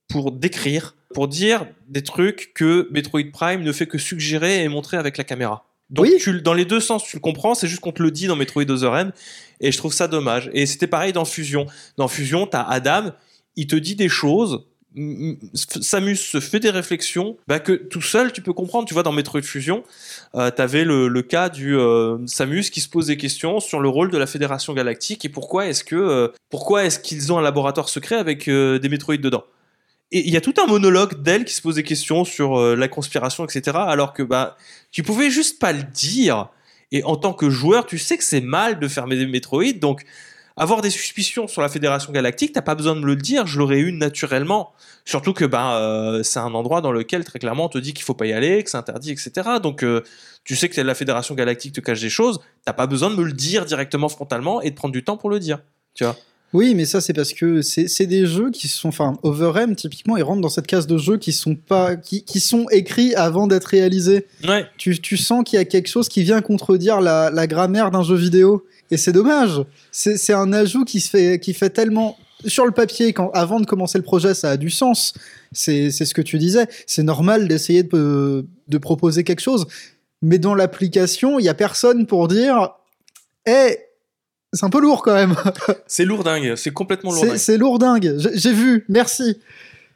pour 0.08 0.32
décrire, 0.32 0.96
pour 1.14 1.28
dire 1.28 1.66
des 1.88 2.04
trucs 2.04 2.52
que 2.54 2.88
Metroid 2.92 3.32
Prime 3.32 3.64
ne 3.64 3.72
fait 3.72 3.88
que 3.88 3.98
suggérer 3.98 4.64
et 4.64 4.70
montrer 4.70 4.98
avec 4.98 5.18
la 5.18 5.24
caméra. 5.24 5.66
Donc 5.90 6.06
Oui. 6.06 6.18
tu, 6.20 6.42
dans 6.42 6.54
les 6.54 6.66
deux 6.66 6.80
sens, 6.80 7.04
tu 7.04 7.16
le 7.16 7.22
comprends, 7.22 7.56
c'est 7.56 7.68
juste 7.68 7.82
qu'on 7.82 7.92
te 7.92 8.02
le 8.02 8.12
dit 8.12 8.28
dans 8.28 8.36
Metroid 8.36 8.64
Other 8.70 8.96
M, 8.96 9.12
et 9.62 9.72
je 9.72 9.78
trouve 9.78 9.94
ça 9.94 10.08
dommage. 10.08 10.50
Et 10.54 10.66
c'était 10.66 10.88
pareil 10.88 11.14
dans 11.14 11.26
Fusion. 11.26 11.68
Dans 11.98 12.08
Fusion, 12.08 12.48
t'as 12.48 12.64
Adam, 12.64 13.12
il 13.56 13.68
te 13.68 13.76
dit 13.76 13.96
des 13.96 14.10
choses, 14.10 14.66
Samus 15.54 16.16
se 16.16 16.40
fait 16.40 16.60
des 16.62 16.70
réflexions 16.70 17.36
bah, 17.48 17.60
que 17.60 17.74
tout 17.74 18.02
seul 18.02 18.32
tu 18.32 18.42
peux 18.42 18.54
comprendre. 18.54 18.88
Tu 18.88 18.94
vois, 18.94 19.04
dans 19.04 19.12
Metroid 19.12 19.42
Fusion, 19.42 19.84
euh, 20.36 20.52
t'avais 20.52 20.86
le, 20.86 21.08
le 21.10 21.22
cas 21.22 21.50
du 21.50 21.78
euh, 21.78 22.18
Samus 22.28 22.70
qui 22.72 22.80
se 22.82 22.88
pose 22.90 23.08
des 23.08 23.18
questions 23.18 23.60
sur 23.60 23.82
le 23.82 23.90
rôle 23.90 24.10
de 24.10 24.18
la 24.18 24.26
Fédération 24.26 24.74
Galactique 24.74 25.26
et 25.26 25.30
pourquoi 25.30 25.68
est-ce 25.68 25.84
que 25.84 25.96
euh, 25.96 26.30
pourquoi 26.50 26.86
est-ce 26.86 27.00
qu'ils 27.00 27.34
ont 27.34 27.38
un 27.38 27.42
laboratoire 27.42 27.90
secret 27.90 28.16
avec 28.16 28.48
euh, 28.48 28.80
des 28.80 28.88
Metroid 28.90 29.18
dedans. 29.18 29.44
Il 30.18 30.30
y 30.30 30.38
a 30.38 30.42
tout 30.42 30.54
un 30.64 30.66
monologue 30.66 31.22
d'elle 31.22 31.44
qui 31.44 31.54
se 31.54 31.62
pose 31.62 31.76
des 31.76 31.84
questions 31.84 32.24
sur 32.24 32.58
euh, 32.58 32.76
la 32.78 32.88
conspiration, 32.88 33.44
etc. 33.44 33.78
Alors 33.82 34.14
que 34.14 34.24
bah 34.24 34.56
tu 34.92 35.04
pouvais 35.04 35.30
juste 35.30 35.60
pas 35.60 35.74
le 35.74 35.84
dire. 35.84 36.48
Et 36.94 37.04
en 37.04 37.18
tant 37.18 37.34
que 37.34 37.50
joueur, 37.50 37.86
tu 37.86 37.98
sais 37.98 38.18
que 38.18 38.24
c'est 38.24 38.40
mal 38.40 38.80
de 38.80 38.88
fermer 38.88 39.18
des 39.18 39.26
Metroid, 39.26 39.74
donc 39.74 40.06
avoir 40.56 40.82
des 40.82 40.90
suspicions 40.90 41.50
sur 41.50 41.62
la 41.62 41.68
Fédération 41.68 42.14
Galactique, 42.14 42.54
t'as 42.54 42.62
pas 42.62 42.76
besoin 42.76 42.96
de 42.96 43.02
me 43.02 43.08
le 43.08 43.18
dire, 43.18 43.46
je 43.46 43.60
l'aurais 43.60 43.80
eu 43.80 43.92
naturellement. 43.92 44.72
Surtout 45.04 45.34
que 45.34 45.44
ben 45.44 45.72
euh, 45.72 46.24
c'est 46.24 46.40
un 46.40 46.54
endroit 46.54 46.80
dans 46.80 46.94
lequel 46.94 47.26
très 47.26 47.40
clairement 47.40 47.66
on 47.66 47.70
te 47.70 47.78
dit 47.78 47.94
qu'il 47.94 48.06
faut 48.06 48.14
pas 48.14 48.26
y 48.26 48.32
aller, 48.32 48.64
que 48.64 48.70
c'est 48.70 48.78
interdit, 48.78 49.12
etc. 49.12 49.32
Donc 49.62 49.84
euh, 49.84 50.02
tu 50.46 50.56
sais 50.56 50.70
que 50.70 50.80
la 50.80 50.96
Fédération 50.96 51.36
Galactique 51.36 51.74
te 51.74 51.82
cache 51.82 52.00
des 52.00 52.10
choses, 52.10 52.40
t'as 52.64 52.72
pas 52.72 52.88
besoin 52.88 53.10
de 53.10 53.16
me 53.16 53.24
le 53.26 53.34
dire 53.34 53.66
directement 53.66 54.08
frontalement 54.08 54.62
et 54.62 54.70
de 54.70 54.76
prendre 54.76 54.94
du 54.94 55.04
temps 55.04 55.18
pour 55.18 55.30
le 55.30 55.40
dire. 55.40 55.60
Tu 55.94 56.06
vois 56.06 56.16
Oui, 56.56 56.74
mais 56.74 56.86
ça 56.86 57.02
c'est 57.02 57.12
parce 57.12 57.34
que 57.34 57.62
c'est 57.62 58.06
des 58.06 58.26
jeux 58.26 58.50
qui 58.50 58.70
sont, 58.70 58.88
enfin, 58.88 59.18
Overm 59.24 59.76
typiquement, 59.76 60.16
ils 60.16 60.24
rentrent 60.24 60.40
dans 60.40 60.48
cette 60.48 60.68
case 60.68 60.88
de 60.88 60.98
jeux 60.98 61.18
qui 61.18 61.34
sont 61.34 61.56
pas, 61.56 61.98
qui, 61.98 62.24
qui 62.24 62.40
sont 62.40 62.68
écrits 62.72 63.14
avant 63.14 63.46
d'être 63.46 63.66
réalisés. 63.66 64.26
Ouais. 64.48 64.66
Tu, 64.78 65.02
tu 65.02 65.18
sens 65.18 65.44
qu'il 65.44 65.58
y 65.58 65.62
a 65.62 65.66
quelque 65.66 65.90
chose 65.90 66.08
qui 66.08 66.24
vient 66.24 66.42
contredire 66.42 67.02
la, 67.02 67.30
la 67.30 67.46
grammaire 67.46 67.92
d'un 67.92 68.04
jeu 68.04 68.16
vidéo, 68.16 68.66
et 68.90 68.96
c'est 68.96 69.12
dommage. 69.12 69.62
C'est 69.92 70.32
un 70.32 70.54
ajout 70.54 70.86
qui 70.86 71.02
se 71.02 71.10
fait, 71.10 71.40
qui 71.42 71.54
fait 71.54 71.72
tellement 71.72 72.18
sur 72.46 72.66
le 72.66 72.72
papier, 72.72 73.12
quand 73.12 73.32
avant 73.32 73.60
de 73.60 73.66
commencer 73.66 73.98
le 73.98 74.04
projet, 74.06 74.34
ça 74.34 74.52
a 74.52 74.58
du 74.58 74.70
sens. 74.70 75.14
C'est 75.52 75.92
ce 75.92 76.14
que 76.14 76.22
tu 76.22 76.38
disais. 76.38 76.68
C'est 76.88 77.04
normal 77.04 77.50
d'essayer 77.50 77.84
de, 77.84 78.46
de 78.70 78.78
proposer 78.78 79.26
quelque 79.26 79.42
chose, 79.42 79.68
mais 80.22 80.40
dans 80.40 80.56
l'application, 80.56 81.38
il 81.38 81.44
y 81.44 81.50
a 81.50 81.54
personne 81.54 82.06
pour 82.06 82.30
dire, 82.30 82.70
eh, 83.46 83.78
c'est 84.56 84.66
un 84.66 84.70
peu 84.70 84.82
lourd 84.82 85.04
quand 85.04 85.14
même. 85.14 85.36
C'est 85.88 86.06
lourdingue, 86.06 86.56
c'est 86.56 86.72
complètement 86.72 87.12
lourdingue. 87.12 87.38
c'est 87.38 87.58
lourdingue. 87.58 88.16
J'ai 88.18 88.38
j'ai 88.38 88.54
vu, 88.54 88.86
merci. 88.90 89.38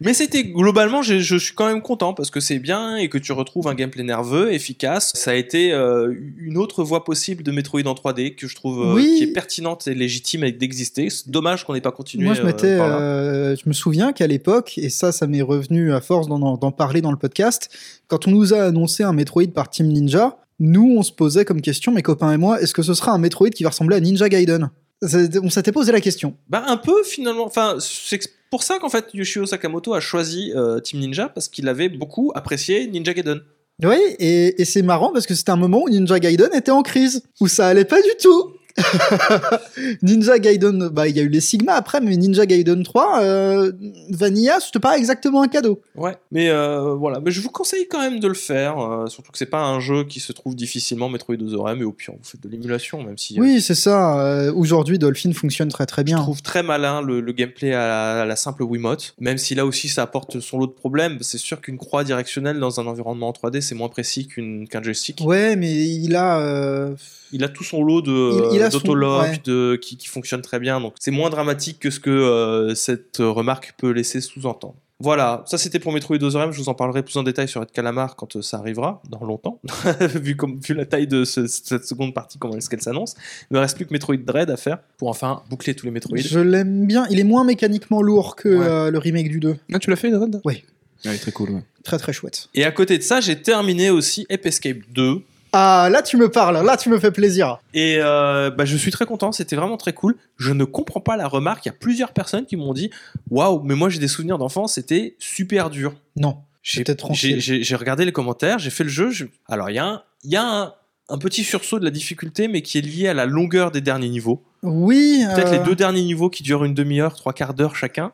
Mais 0.02 0.14
c'était 0.14 0.46
globalement, 0.46 1.02
je 1.02 1.38
suis 1.38 1.54
quand 1.54 1.68
même 1.68 1.82
content 1.82 2.14
parce 2.14 2.32
que 2.32 2.40
c'est 2.40 2.60
bien 2.60 2.96
et 2.96 3.10
que 3.10 3.18
tu 3.18 3.34
retrouves 3.34 3.68
un 3.68 3.76
gameplay 3.76 4.04
nerveux, 4.04 4.54
efficace. 4.54 5.12
Ça 5.14 5.32
a 5.32 5.34
été 5.34 5.74
euh, 5.74 6.14
une 6.38 6.58
autre 6.58 6.84
voie 6.86 7.04
possible 7.04 7.44
de 7.44 7.52
Metroid 7.52 7.82
en 7.86 7.94
3D 7.94 8.36
que 8.36 8.48
je 8.48 8.56
trouve 8.56 8.82
euh, 8.82 8.94
Oui. 8.94 9.16
qui 9.18 9.24
est 9.26 9.34
pertinente 9.34 9.88
et 9.88 9.94
légitime 9.94 10.50
d'exister. 10.52 11.10
C'est 11.10 11.30
dommage 11.30 11.66
qu'on 11.66 11.74
n'ait 11.74 11.82
pas 11.82 11.92
continué. 11.92 12.24
Moi, 12.24 12.34
je 12.34 12.42
euh, 12.42 12.46
m'étais, 12.46 12.68
euh, 12.68 13.58
je 13.58 13.64
me 13.68 13.74
souviens 13.74 14.14
qu'à 14.14 14.28
l'époque, 14.28 14.78
et 14.78 14.90
ça, 14.90 15.12
ça 15.12 15.28
m'est 15.28 15.42
revenu 15.42 15.92
à 15.92 16.00
force 16.00 16.30
d'en 16.30 16.72
parler 16.72 17.02
dans 17.02 17.12
le 17.12 17.18
podcast, 17.18 17.70
quand 18.08 18.26
on 18.26 18.32
nous 18.32 18.54
a 18.54 18.62
annoncé 18.64 19.04
un 19.04 19.12
Metroid 19.12 19.48
par 19.54 19.70
Team 19.70 19.88
Ninja, 19.88 20.38
nous, 20.60 20.96
on 20.98 21.04
se 21.04 21.12
posait 21.12 21.46
comme 21.46 21.62
question, 21.62 21.92
mes 21.92 22.02
copains 22.02 22.34
et 22.34 22.38
moi, 22.38 22.62
est-ce 22.62 22.74
que 22.74 22.82
ce 22.82 22.94
sera 22.94 23.12
un 23.12 23.18
Metroid 23.18 23.50
qui 23.50 23.64
va 23.64 23.70
ressembler 23.70 23.96
à 23.96 24.00
Ninja 24.00 24.30
Gaiden? 24.30 24.70
On 25.02 25.50
s'était 25.50 25.72
posé 25.72 25.92
la 25.92 26.02
question. 26.02 26.36
Bah 26.50 26.64
un 26.68 26.76
peu 26.76 27.04
finalement. 27.04 27.46
Enfin, 27.46 27.78
c'est 27.80 28.20
pour 28.52 28.64
ça 28.64 28.80
qu'en 28.80 28.90
fait 28.90 29.06
Yoshio 29.14 29.46
Sakamoto 29.46 29.94
a 29.94 30.02
choisi 30.02 30.52
euh, 30.56 30.80
Team 30.82 31.00
Ninja 31.00 31.30
parce 31.30 31.48
qu'il 31.48 31.68
avait 31.70 31.88
beaucoup 31.88 32.32
apprécié 32.36 32.88
Ninja 32.88 33.14
Gaiden. 33.14 33.40
Oui, 33.82 33.96
et, 34.20 34.62
et 34.62 34.66
c'est 34.66 34.82
marrant 34.82 35.14
parce 35.14 35.26
que 35.26 35.36
c'était 35.36 35.52
un 35.52 35.56
moment 35.56 35.84
où 35.84 35.90
Ninja 35.90 36.20
Gaiden 36.20 36.50
était 36.54 36.72
en 36.72 36.82
crise, 36.82 37.24
où 37.40 37.48
ça 37.48 37.68
allait 37.68 37.86
pas 37.86 38.02
du 38.02 38.10
tout. 38.22 38.52
Ninja 40.02 40.40
Gaiden, 40.40 40.90
bah 40.90 41.08
il 41.08 41.16
y 41.16 41.20
a 41.20 41.24
eu 41.24 41.30
les 41.30 41.42
Sigma 41.42 41.74
après, 41.74 42.02
mais 42.02 42.16
Ninja 42.18 42.46
Gaiden 42.46 42.84
3, 42.84 43.22
euh, 43.24 43.72
Vanilla, 44.10 44.60
c'était 44.60 44.80
pas 44.80 44.98
exactement 44.98 45.42
un 45.42 45.48
cadeau. 45.48 45.82
Ouais. 45.96 46.16
Mais 46.32 46.50
euh, 46.50 46.94
voilà. 46.96 47.20
Mais 47.20 47.32
je 47.32 47.42
vous 47.42 47.50
conseille 47.50 47.88
quand 47.90 48.00
même 48.02 48.20
de 48.20 48.28
le 48.28 48.34
faire. 48.34 48.80
euh, 48.80 49.08
surtout 49.08 49.32
que 49.32 49.38
c'est 49.38 49.46
pas 49.46 49.62
un 49.64 49.80
jeu 49.80 50.04
qui 50.04 50.20
se 50.20 50.32
trouve 50.32 50.56
difficilement 50.56 51.10
Metroid 51.10 51.36
2 51.38 51.46
mais 51.78 51.84
au 51.84 51.92
pire 51.92 52.14
vous 52.14 52.24
faites 52.24 52.42
de 52.42 52.50
l'émulation 52.50 53.04
même 53.04 53.18
si. 53.18 53.40
Oui, 53.40 53.62
c'est 53.62 53.76
ça. 53.76 54.52
Aujourd'hui, 54.54 55.00
Dolphin 55.00 55.34
fonctionne 55.34 55.70
très 55.70 55.86
très 55.86 56.02
Je 56.02 56.06
bien. 56.06 56.18
trouve 56.18 56.42
très 56.42 56.64
malin 56.64 57.02
le, 57.02 57.22
le 57.22 57.32
gameplay 57.32 57.74
à 57.74 57.88
la, 57.88 58.22
à 58.22 58.26
la 58.26 58.36
simple 58.36 58.64
Wiimote, 58.64 59.14
même 59.20 59.38
si 59.38 59.56
là 59.56 59.66
aussi 59.66 59.88
ça 59.90 60.04
apporte 60.04 60.40
son 60.40 60.58
lot 60.60 60.68
de 60.68 60.72
problèmes. 60.72 61.18
C'est 61.22 61.38
sûr 61.38 61.62
qu'une 61.62 61.78
croix 61.78 62.04
directionnelle 62.04 62.60
dans 62.60 62.80
un 62.80 62.88
environnement 62.88 63.30
en 63.30 63.32
3D 63.32 63.62
c'est 63.62 63.76
moins 63.76 63.90
précis 63.90 64.28
qu'un 64.28 64.82
joystick. 64.84 65.22
Ouais, 65.22 65.56
mais 65.56 65.72
il 65.88 66.16
a. 66.16 66.90
euh, 67.34 67.36
Il 67.38 67.44
a 67.44 67.50
tout 67.50 67.64
son 67.64 67.84
lot 67.84 68.02
de 68.02 68.50
Il- 68.52 68.56
il 68.58 68.62
a 68.64 68.72
son- 68.72 68.78
d'autologue, 68.80 69.22
ouais. 69.30 69.42
de 69.46 69.78
qui, 69.82 69.98
qui 69.98 70.08
fonctionne 70.08 70.42
très 70.42 70.60
bien, 70.60 70.80
donc 70.82 70.94
c'est 71.00 71.12
moins 71.12 71.30
dramatique 71.30 71.80
que 71.80 71.90
ce 71.90 72.00
que 72.00 72.10
euh, 72.10 72.76
cette 72.76 73.18
remarque 73.20 73.74
peut 73.78 73.92
laisser 73.92 74.22
sous-entendre. 74.22 74.76
Voilà, 75.02 75.44
ça 75.48 75.58
c'était 75.58 75.80
pour 75.80 75.94
Metroid 75.94 76.18
2 76.18 76.30
Je 76.30 76.58
vous 76.58 76.68
en 76.68 76.74
parlerai 76.74 77.04
plus 77.04 77.16
en 77.16 77.24
détail 77.24 77.48
sur 77.48 77.62
Red 77.62 77.72
Calamar 77.72 78.18
quand 78.18 78.36
euh, 78.36 78.42
ça 78.42 78.58
arrivera, 78.58 79.02
dans 79.10 79.26
longtemps, 79.26 79.62
vu, 80.16 80.36
comme, 80.36 80.60
vu 80.60 80.74
la 80.74 80.86
taille 80.86 81.08
de 81.08 81.24
ce- 81.24 81.48
cette 81.48 81.86
seconde 81.86 82.14
partie, 82.14 82.38
comment 82.38 82.58
est-ce 82.58 82.70
qu'elle 82.70 82.82
s'annonce. 82.82 83.16
Il 83.50 83.54
ne 83.54 83.60
reste 83.60 83.78
plus 83.78 83.86
que 83.86 83.94
Metroid 83.94 84.18
Dread 84.18 84.50
à 84.50 84.58
faire 84.58 84.80
pour 84.98 85.08
enfin 85.08 85.42
boucler 85.50 85.74
tous 85.74 85.86
les 85.86 85.92
Metroid. 85.94 86.18
Je 86.18 86.40
l'aime 86.40 86.86
bien. 86.86 87.08
Il 87.10 87.18
est 87.20 87.24
moins 87.24 87.46
mécaniquement 87.46 88.02
lourd 88.02 88.36
que 88.36 88.50
Ouais. 88.50 88.66
euh, 88.68 88.92
le 88.92 88.98
remake 88.98 89.30
du 89.30 89.40
2. 89.40 89.56
Ah, 89.74 89.80
tu 89.80 89.90
l'as 89.90 89.96
fait, 89.96 90.12
Dread? 90.12 90.42
Oui. 90.44 90.66
Ouais, 91.06 91.18
très 91.18 91.32
cool. 91.32 91.50
ouais. 91.52 91.64
Très 91.86 91.98
très 91.98 92.12
chouette. 92.12 92.50
Et 92.54 92.66
à 92.66 92.72
côté 92.74 92.98
de 92.98 93.04
ça, 93.04 93.22
j'ai 93.22 93.42
terminé 93.42 93.90
aussi 93.90 94.28
Ape 94.30 94.46
Escape 94.48 94.80
2. 94.94 95.22
Ah, 95.52 95.90
là 95.92 96.02
tu 96.02 96.16
me 96.18 96.30
parles, 96.30 96.64
là 96.66 96.78
tu 96.78 96.90
me 96.90 97.00
fais 97.00 97.12
plaisir. 97.12 97.58
Et 97.74 97.98
euh, 98.00 98.52
bah, 98.52 98.66
je 98.66 98.78
suis 98.78 98.92
très 98.92 99.06
content, 99.06 99.32
c'était 99.32 99.56
vraiment 99.56 99.78
très 99.78 99.94
cool. 99.94 100.16
Je 100.38 100.52
ne 100.52 100.64
comprends 100.64 101.00
pas 101.02 101.18
la 101.18 101.28
remarque. 101.28 101.66
Il 101.66 101.70
y 101.70 101.72
a 101.72 101.76
plusieurs 101.80 102.14
personnes 102.14 102.46
qui 102.46 102.56
m'ont 102.56 102.74
dit 102.74 102.92
Waouh, 103.32 103.62
mais 103.64 103.76
moi 103.76 103.90
j'ai 103.90 104.00
des 104.00 104.08
souvenirs 104.08 104.38
d'enfance, 104.38 104.74
c'était 104.74 105.16
super 105.20 105.70
dur. 105.70 105.94
Non. 106.16 106.38
J'ai 106.62 106.80
C'était 106.80 106.96
tranquille. 106.96 107.40
j'ai- 107.40 107.76
regardé 107.76 108.06
les 108.06 108.12
commentaires, 108.12 108.60
j'ai 108.60 108.70
fait 108.70 108.84
le 108.84 108.90
jeu. 108.90 109.10
je- 109.12 109.26
Alors 109.48 109.70
il 109.70 109.76
y 109.76 109.80
a, 109.80 109.86
un, 109.86 110.04
il 110.24 110.32
y 110.32 110.36
a 110.36 110.44
un, 110.44 110.74
un 111.10 111.18
petit 111.18 111.44
sursaut 111.44 111.80
de 111.80 111.86
la 111.86 111.90
difficulté, 111.92 112.48
mais 112.48 112.62
qui 112.62 112.78
est 112.78 112.82
lié 112.82 113.08
à 113.08 113.14
la 113.16 113.26
longueur 113.26 113.72
des 113.72 113.82
derniers 113.82 114.10
niveaux. 114.10 114.44
Oui. 114.62 115.24
Peut-être 115.34 115.54
euh, 115.54 115.58
les 115.58 115.64
deux 115.64 115.76
derniers 115.76 116.04
niveaux 116.04 116.30
qui 116.30 116.44
durent 116.44 116.66
une 116.66 116.74
demi-heure, 116.76 117.16
trois 117.16 117.34
quarts 117.34 117.54
d'heure 117.56 117.76
chacun. 117.76 118.12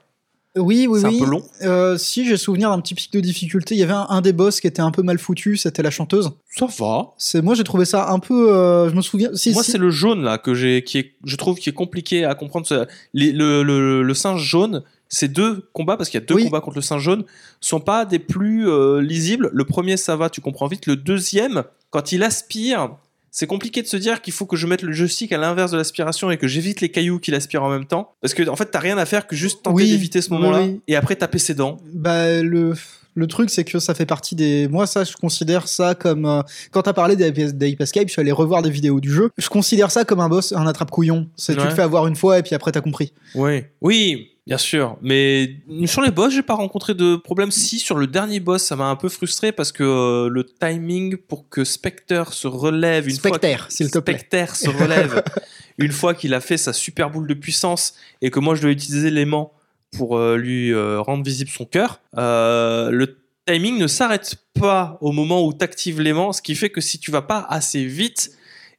Oui, 0.57 0.87
oui, 0.89 0.99
C'est 1.01 1.07
oui. 1.07 1.17
un 1.21 1.25
peu 1.25 1.29
long. 1.29 1.43
Euh, 1.63 1.97
si 1.97 2.25
j'ai 2.25 2.37
souvenir 2.37 2.69
d'un 2.69 2.79
petit 2.79 2.95
pic 2.95 3.11
de 3.11 3.19
difficulté, 3.19 3.75
il 3.75 3.79
y 3.79 3.83
avait 3.83 3.93
un, 3.93 4.07
un 4.09 4.21
des 4.21 4.31
boss 4.33 4.61
qui 4.61 4.67
était 4.67 4.81
un 4.81 4.91
peu 4.91 5.01
mal 5.01 5.19
foutu, 5.19 5.57
c'était 5.57 5.83
la 5.83 5.91
chanteuse. 5.91 6.31
Ça 6.55 6.67
va. 6.79 7.07
C'est 7.17 7.41
moi 7.41 7.55
j'ai 7.55 7.63
trouvé 7.65 7.83
ça 7.85 8.09
un 8.09 8.19
peu, 8.19 8.53
euh, 8.53 8.89
je 8.89 8.95
me 8.95 9.01
souviens. 9.01 9.29
Si, 9.33 9.51
Moi, 9.51 9.63
si. 9.63 9.71
c'est 9.71 9.77
le 9.77 9.89
jaune 9.89 10.21
là 10.23 10.37
que 10.37 10.53
j'ai, 10.53 10.83
qui 10.83 10.97
est, 10.99 11.11
je 11.25 11.35
trouve, 11.35 11.57
qui 11.57 11.69
est 11.69 11.73
compliqué 11.73 12.23
à 12.25 12.35
comprendre. 12.35 12.87
Les- 13.13 13.31
le, 13.33 13.63
le- 13.63 14.01
le 14.01 14.13
singe 14.13 14.41
jaune, 14.43 14.83
ces 15.09 15.27
deux 15.27 15.67
combats, 15.73 15.97
parce 15.97 16.09
qu'il 16.09 16.19
y 16.19 16.23
a 16.23 16.25
deux 16.25 16.35
Oui. 16.35 16.45
combats 16.45 16.61
contre 16.61 16.77
le 16.77 16.81
singe 16.81 17.01
jaune, 17.03 17.25
sont 17.61 17.79
pas 17.79 18.05
des 18.05 18.19
plus 18.19 18.67
euh, 18.69 19.01
lisibles. 19.01 19.49
Le 19.53 19.65
premier, 19.65 19.97
ça 19.97 20.15
va, 20.15 20.29
tu 20.29 20.41
comprends 20.41 20.67
vite. 20.67 20.87
Le 20.87 20.95
deuxième, 20.95 21.63
quand 21.89 22.11
il 22.11 22.23
aspire, 22.23 22.91
c'est 23.37 23.47
compliqué 23.47 23.81
de 23.81 23.87
se 23.87 23.97
dire 23.97 24.21
qu'il 24.21 24.31
faut 24.31 24.45
que 24.45 24.55
je 24.55 24.65
mette 24.65 24.81
le 24.81 24.93
joystick 24.93 25.33
à 25.33 25.37
l'inverse 25.37 25.69
de 25.71 25.77
l'aspiration 25.77 26.31
et 26.31 26.37
que 26.37 26.47
j'évite 26.47 26.79
les 26.79 26.87
cailloux 26.89 27.19
qu'il 27.19 27.35
aspire 27.35 27.61
en 27.63 27.69
même 27.69 27.85
temps. 27.85 28.13
Parce 28.21 28.33
que 28.33 28.47
en 28.47 28.55
fait, 28.55 28.67
t'as 28.67 28.79
rien 28.79 28.97
à 28.97 29.05
faire 29.05 29.27
que 29.27 29.35
juste 29.35 29.61
tenter 29.61 29.83
Oui, 29.83 29.89
d'éviter 29.91 30.21
ce 30.21 30.29
moment-là 30.31 30.61
oui. 30.61 30.79
et 30.87 30.95
après 30.95 31.17
taper 31.17 31.37
ses 31.37 31.53
dents. 31.53 31.75
Bah, 31.93 32.41
le, 32.41 32.73
le 33.13 33.27
truc, 33.27 33.49
c'est 33.49 33.65
que 33.65 33.79
ça 33.79 33.93
fait 33.93 34.05
partie 34.05 34.35
des. 34.35 34.69
Moi, 34.69 34.87
ça, 34.87 35.03
je 35.03 35.11
considère 35.13 35.67
ça 35.67 35.95
comme. 35.95 36.25
euh, 36.25 36.41
Quand 36.71 36.83
t'as 36.83 36.93
parlé 36.93 37.17
d'Ape 37.17 37.37
Escape, 37.81 38.07
je 38.07 38.11
suis 38.13 38.21
allé 38.21 38.31
revoir 38.31 38.61
des 38.61 38.69
vidéos 38.69 39.01
du 39.01 39.11
jeu. 39.11 39.29
Je 39.37 39.49
considère 39.49 39.91
ça 39.91 40.05
comme 40.05 40.21
un 40.21 40.29
boss, 40.29 40.53
un 40.53 40.65
attrape-couillon. 40.65 41.27
C'est 41.35 41.57
tu 41.57 41.63
le 41.65 41.71
fais 41.71 41.81
avoir 41.81 42.07
une 42.07 42.15
fois 42.15 42.39
et 42.39 42.41
puis 42.43 42.55
après 42.55 42.71
t'as 42.71 42.81
compris. 42.81 43.11
Oui, 43.35 43.63
oui, 43.81 44.29
bien 44.47 44.57
sûr. 44.57 44.97
Mais 45.01 45.57
sur 45.85 46.01
les 46.01 46.11
boss, 46.11 46.33
j'ai 46.33 46.43
pas 46.43 46.53
rencontré 46.53 46.93
de 46.93 47.15
problème. 47.15 47.51
Si 47.51 47.79
sur 47.79 47.97
le 47.97 48.07
dernier 48.07 48.39
boss, 48.39 48.63
ça 48.63 48.75
m'a 48.75 48.85
un 48.85 48.95
peu 48.95 49.09
frustré 49.09 49.51
parce 49.51 49.71
que 49.71 49.83
euh, 49.83 50.29
le 50.29 50.45
timing 50.45 51.17
pour 51.17 51.49
que 51.49 51.63
Spectre 51.63 52.33
se 52.33 52.47
relève 52.47 53.07
une 53.07 53.17
fois 53.17 53.37
Spectre, 53.37 53.71
s'il 53.71 53.91
te 53.91 53.99
plaît. 53.99 54.17
Spectre 54.19 54.55
se 54.55 54.69
relève 54.69 55.23
une 55.77 55.91
fois 55.91 56.13
qu'il 56.13 56.33
a 56.33 56.41
fait 56.41 56.57
sa 56.57 56.73
super 56.73 57.09
boule 57.09 57.27
de 57.27 57.33
puissance 57.33 57.95
et 58.21 58.29
que 58.29 58.39
moi 58.39 58.55
je 58.55 58.61
dois 58.61 58.71
utiliser 58.71 59.09
l'aimant 59.09 59.53
pour 59.97 60.17
euh, 60.17 60.37
lui 60.37 60.71
euh, 60.73 61.01
rendre 61.01 61.23
visible 61.23 61.49
son 61.49 61.65
cœur. 61.65 62.01
le 62.15 63.17
timing 63.47 63.77
ne 63.77 63.87
s'arrête 63.87 64.35
pas 64.59 64.97
au 65.01 65.11
moment 65.11 65.45
où 65.45 65.53
tu 65.53 65.63
actives 65.63 66.01
l'aimant, 66.01 66.33
ce 66.33 66.41
qui 66.41 66.55
fait 66.55 66.69
que 66.69 66.81
si 66.81 66.99
tu 66.99 67.11
vas 67.11 67.21
pas 67.21 67.45
assez 67.49 67.85
vite, 67.85 68.31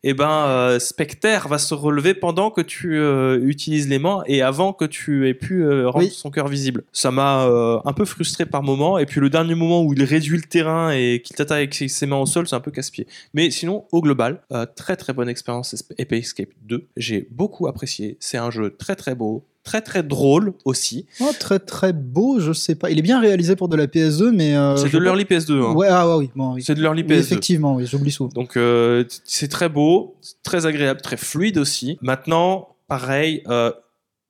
eh 0.09 0.15
ben 0.15 0.31
euh, 0.47 0.79
Spectre 0.79 1.49
va 1.49 1.59
se 1.59 1.75
relever 1.75 2.15
pendant 2.15 2.51
que 2.51 2.61
tu 2.61 2.97
euh, 2.97 3.41
utilises 3.43 3.89
l'aimant 3.89 4.23
et 4.27 4.41
avant 4.43 4.73
que 4.73 4.85
tu 4.85 5.29
aies 5.29 5.35
pu 5.35 5.63
euh, 5.65 5.89
rendre 5.89 6.05
Oui. 6.05 6.11
son 6.11 6.31
cœur 6.31 6.49
visible. 6.49 6.85
Ça 6.93 7.11
m'a 7.11 7.45
euh, 7.47 7.79
un 7.85 7.93
peu 7.93 8.05
frustré 8.05 8.47
par 8.47 8.63
moment 8.63 8.99
et 8.99 9.07
puis 9.07 9.21
le 9.21 9.31
dernier 9.31 9.55
moment 9.55 9.83
où 9.83 9.93
il 9.93 10.03
réduit 10.05 10.37
le 10.37 10.43
terrain 10.45 10.91
et 10.93 11.23
qu'il 11.25 11.35
t'attaque 11.35 11.57
avec 11.59 11.75
ses- 11.75 11.89
ses 11.89 12.07
mains 12.07 12.19
au 12.19 12.27
sol, 12.27 12.47
c'est 12.47 12.55
un 12.57 12.61
peu 12.61 12.71
casse-pied. 12.71 13.07
Mais 13.35 13.51
sinon, 13.51 13.85
au 13.93 14.01
global, 14.01 14.43
euh, 14.53 14.65
très 14.77 14.97
très 14.97 15.13
bonne 15.13 15.29
expérience 15.29 15.75
Ape 15.99 16.13
Escape 16.13 16.51
2. 16.67 16.87
J'ai 16.97 17.27
beaucoup 17.31 17.67
apprécié. 17.67 18.17
C'est 18.21 18.39
un 18.39 18.51
jeu 18.51 18.75
très 18.77 18.95
très 18.97 19.15
beau, 19.15 19.45
très 19.67 19.83
très 19.83 20.03
drôle 20.03 20.55
aussi. 20.65 21.05
Oh, 21.21 21.31
très 21.39 21.59
très 21.59 21.93
beau, 21.93 22.39
je 22.41 22.53
sais 22.53 22.75
pas. 22.77 22.89
Il 22.91 22.99
est 22.99 23.03
bien 23.03 23.21
réalisé 23.21 23.57
pour 23.57 23.69
de 23.69 23.77
la 23.77 23.87
PS2, 23.87 24.31
mais. 24.31 24.57
euh, 24.57 24.77
c'est 24.77 24.91
de 24.91 24.99
l'early 24.99 25.25
PS2. 25.25 25.53
hein. 25.63 25.75
Ouais, 25.75 25.89
ah 25.91 26.09
ouais, 26.09 26.15
oui. 26.25 26.31
Bon, 26.35 26.55
oui. 26.55 26.63
C'est 26.65 26.75
de 26.75 26.81
l'early 26.81 27.03
Oui, 27.03 27.09
PS2. 27.17 27.19
effectivement, 27.19 27.75
oui, 27.75 27.85
j'oublie 27.87 28.11
souvent. 28.13 28.31
Donc 28.35 28.57
euh, 28.57 29.05
c'est 29.25 29.49
très 29.49 29.69
beau, 29.69 30.17
très 30.43 30.65
agréable, 30.67 31.01
très 31.03 31.17
fluide 31.17 31.59
aussi. 31.59 31.99
Maintenant, 32.01 32.69
pareil, 32.89 33.43
euh, 33.49 33.73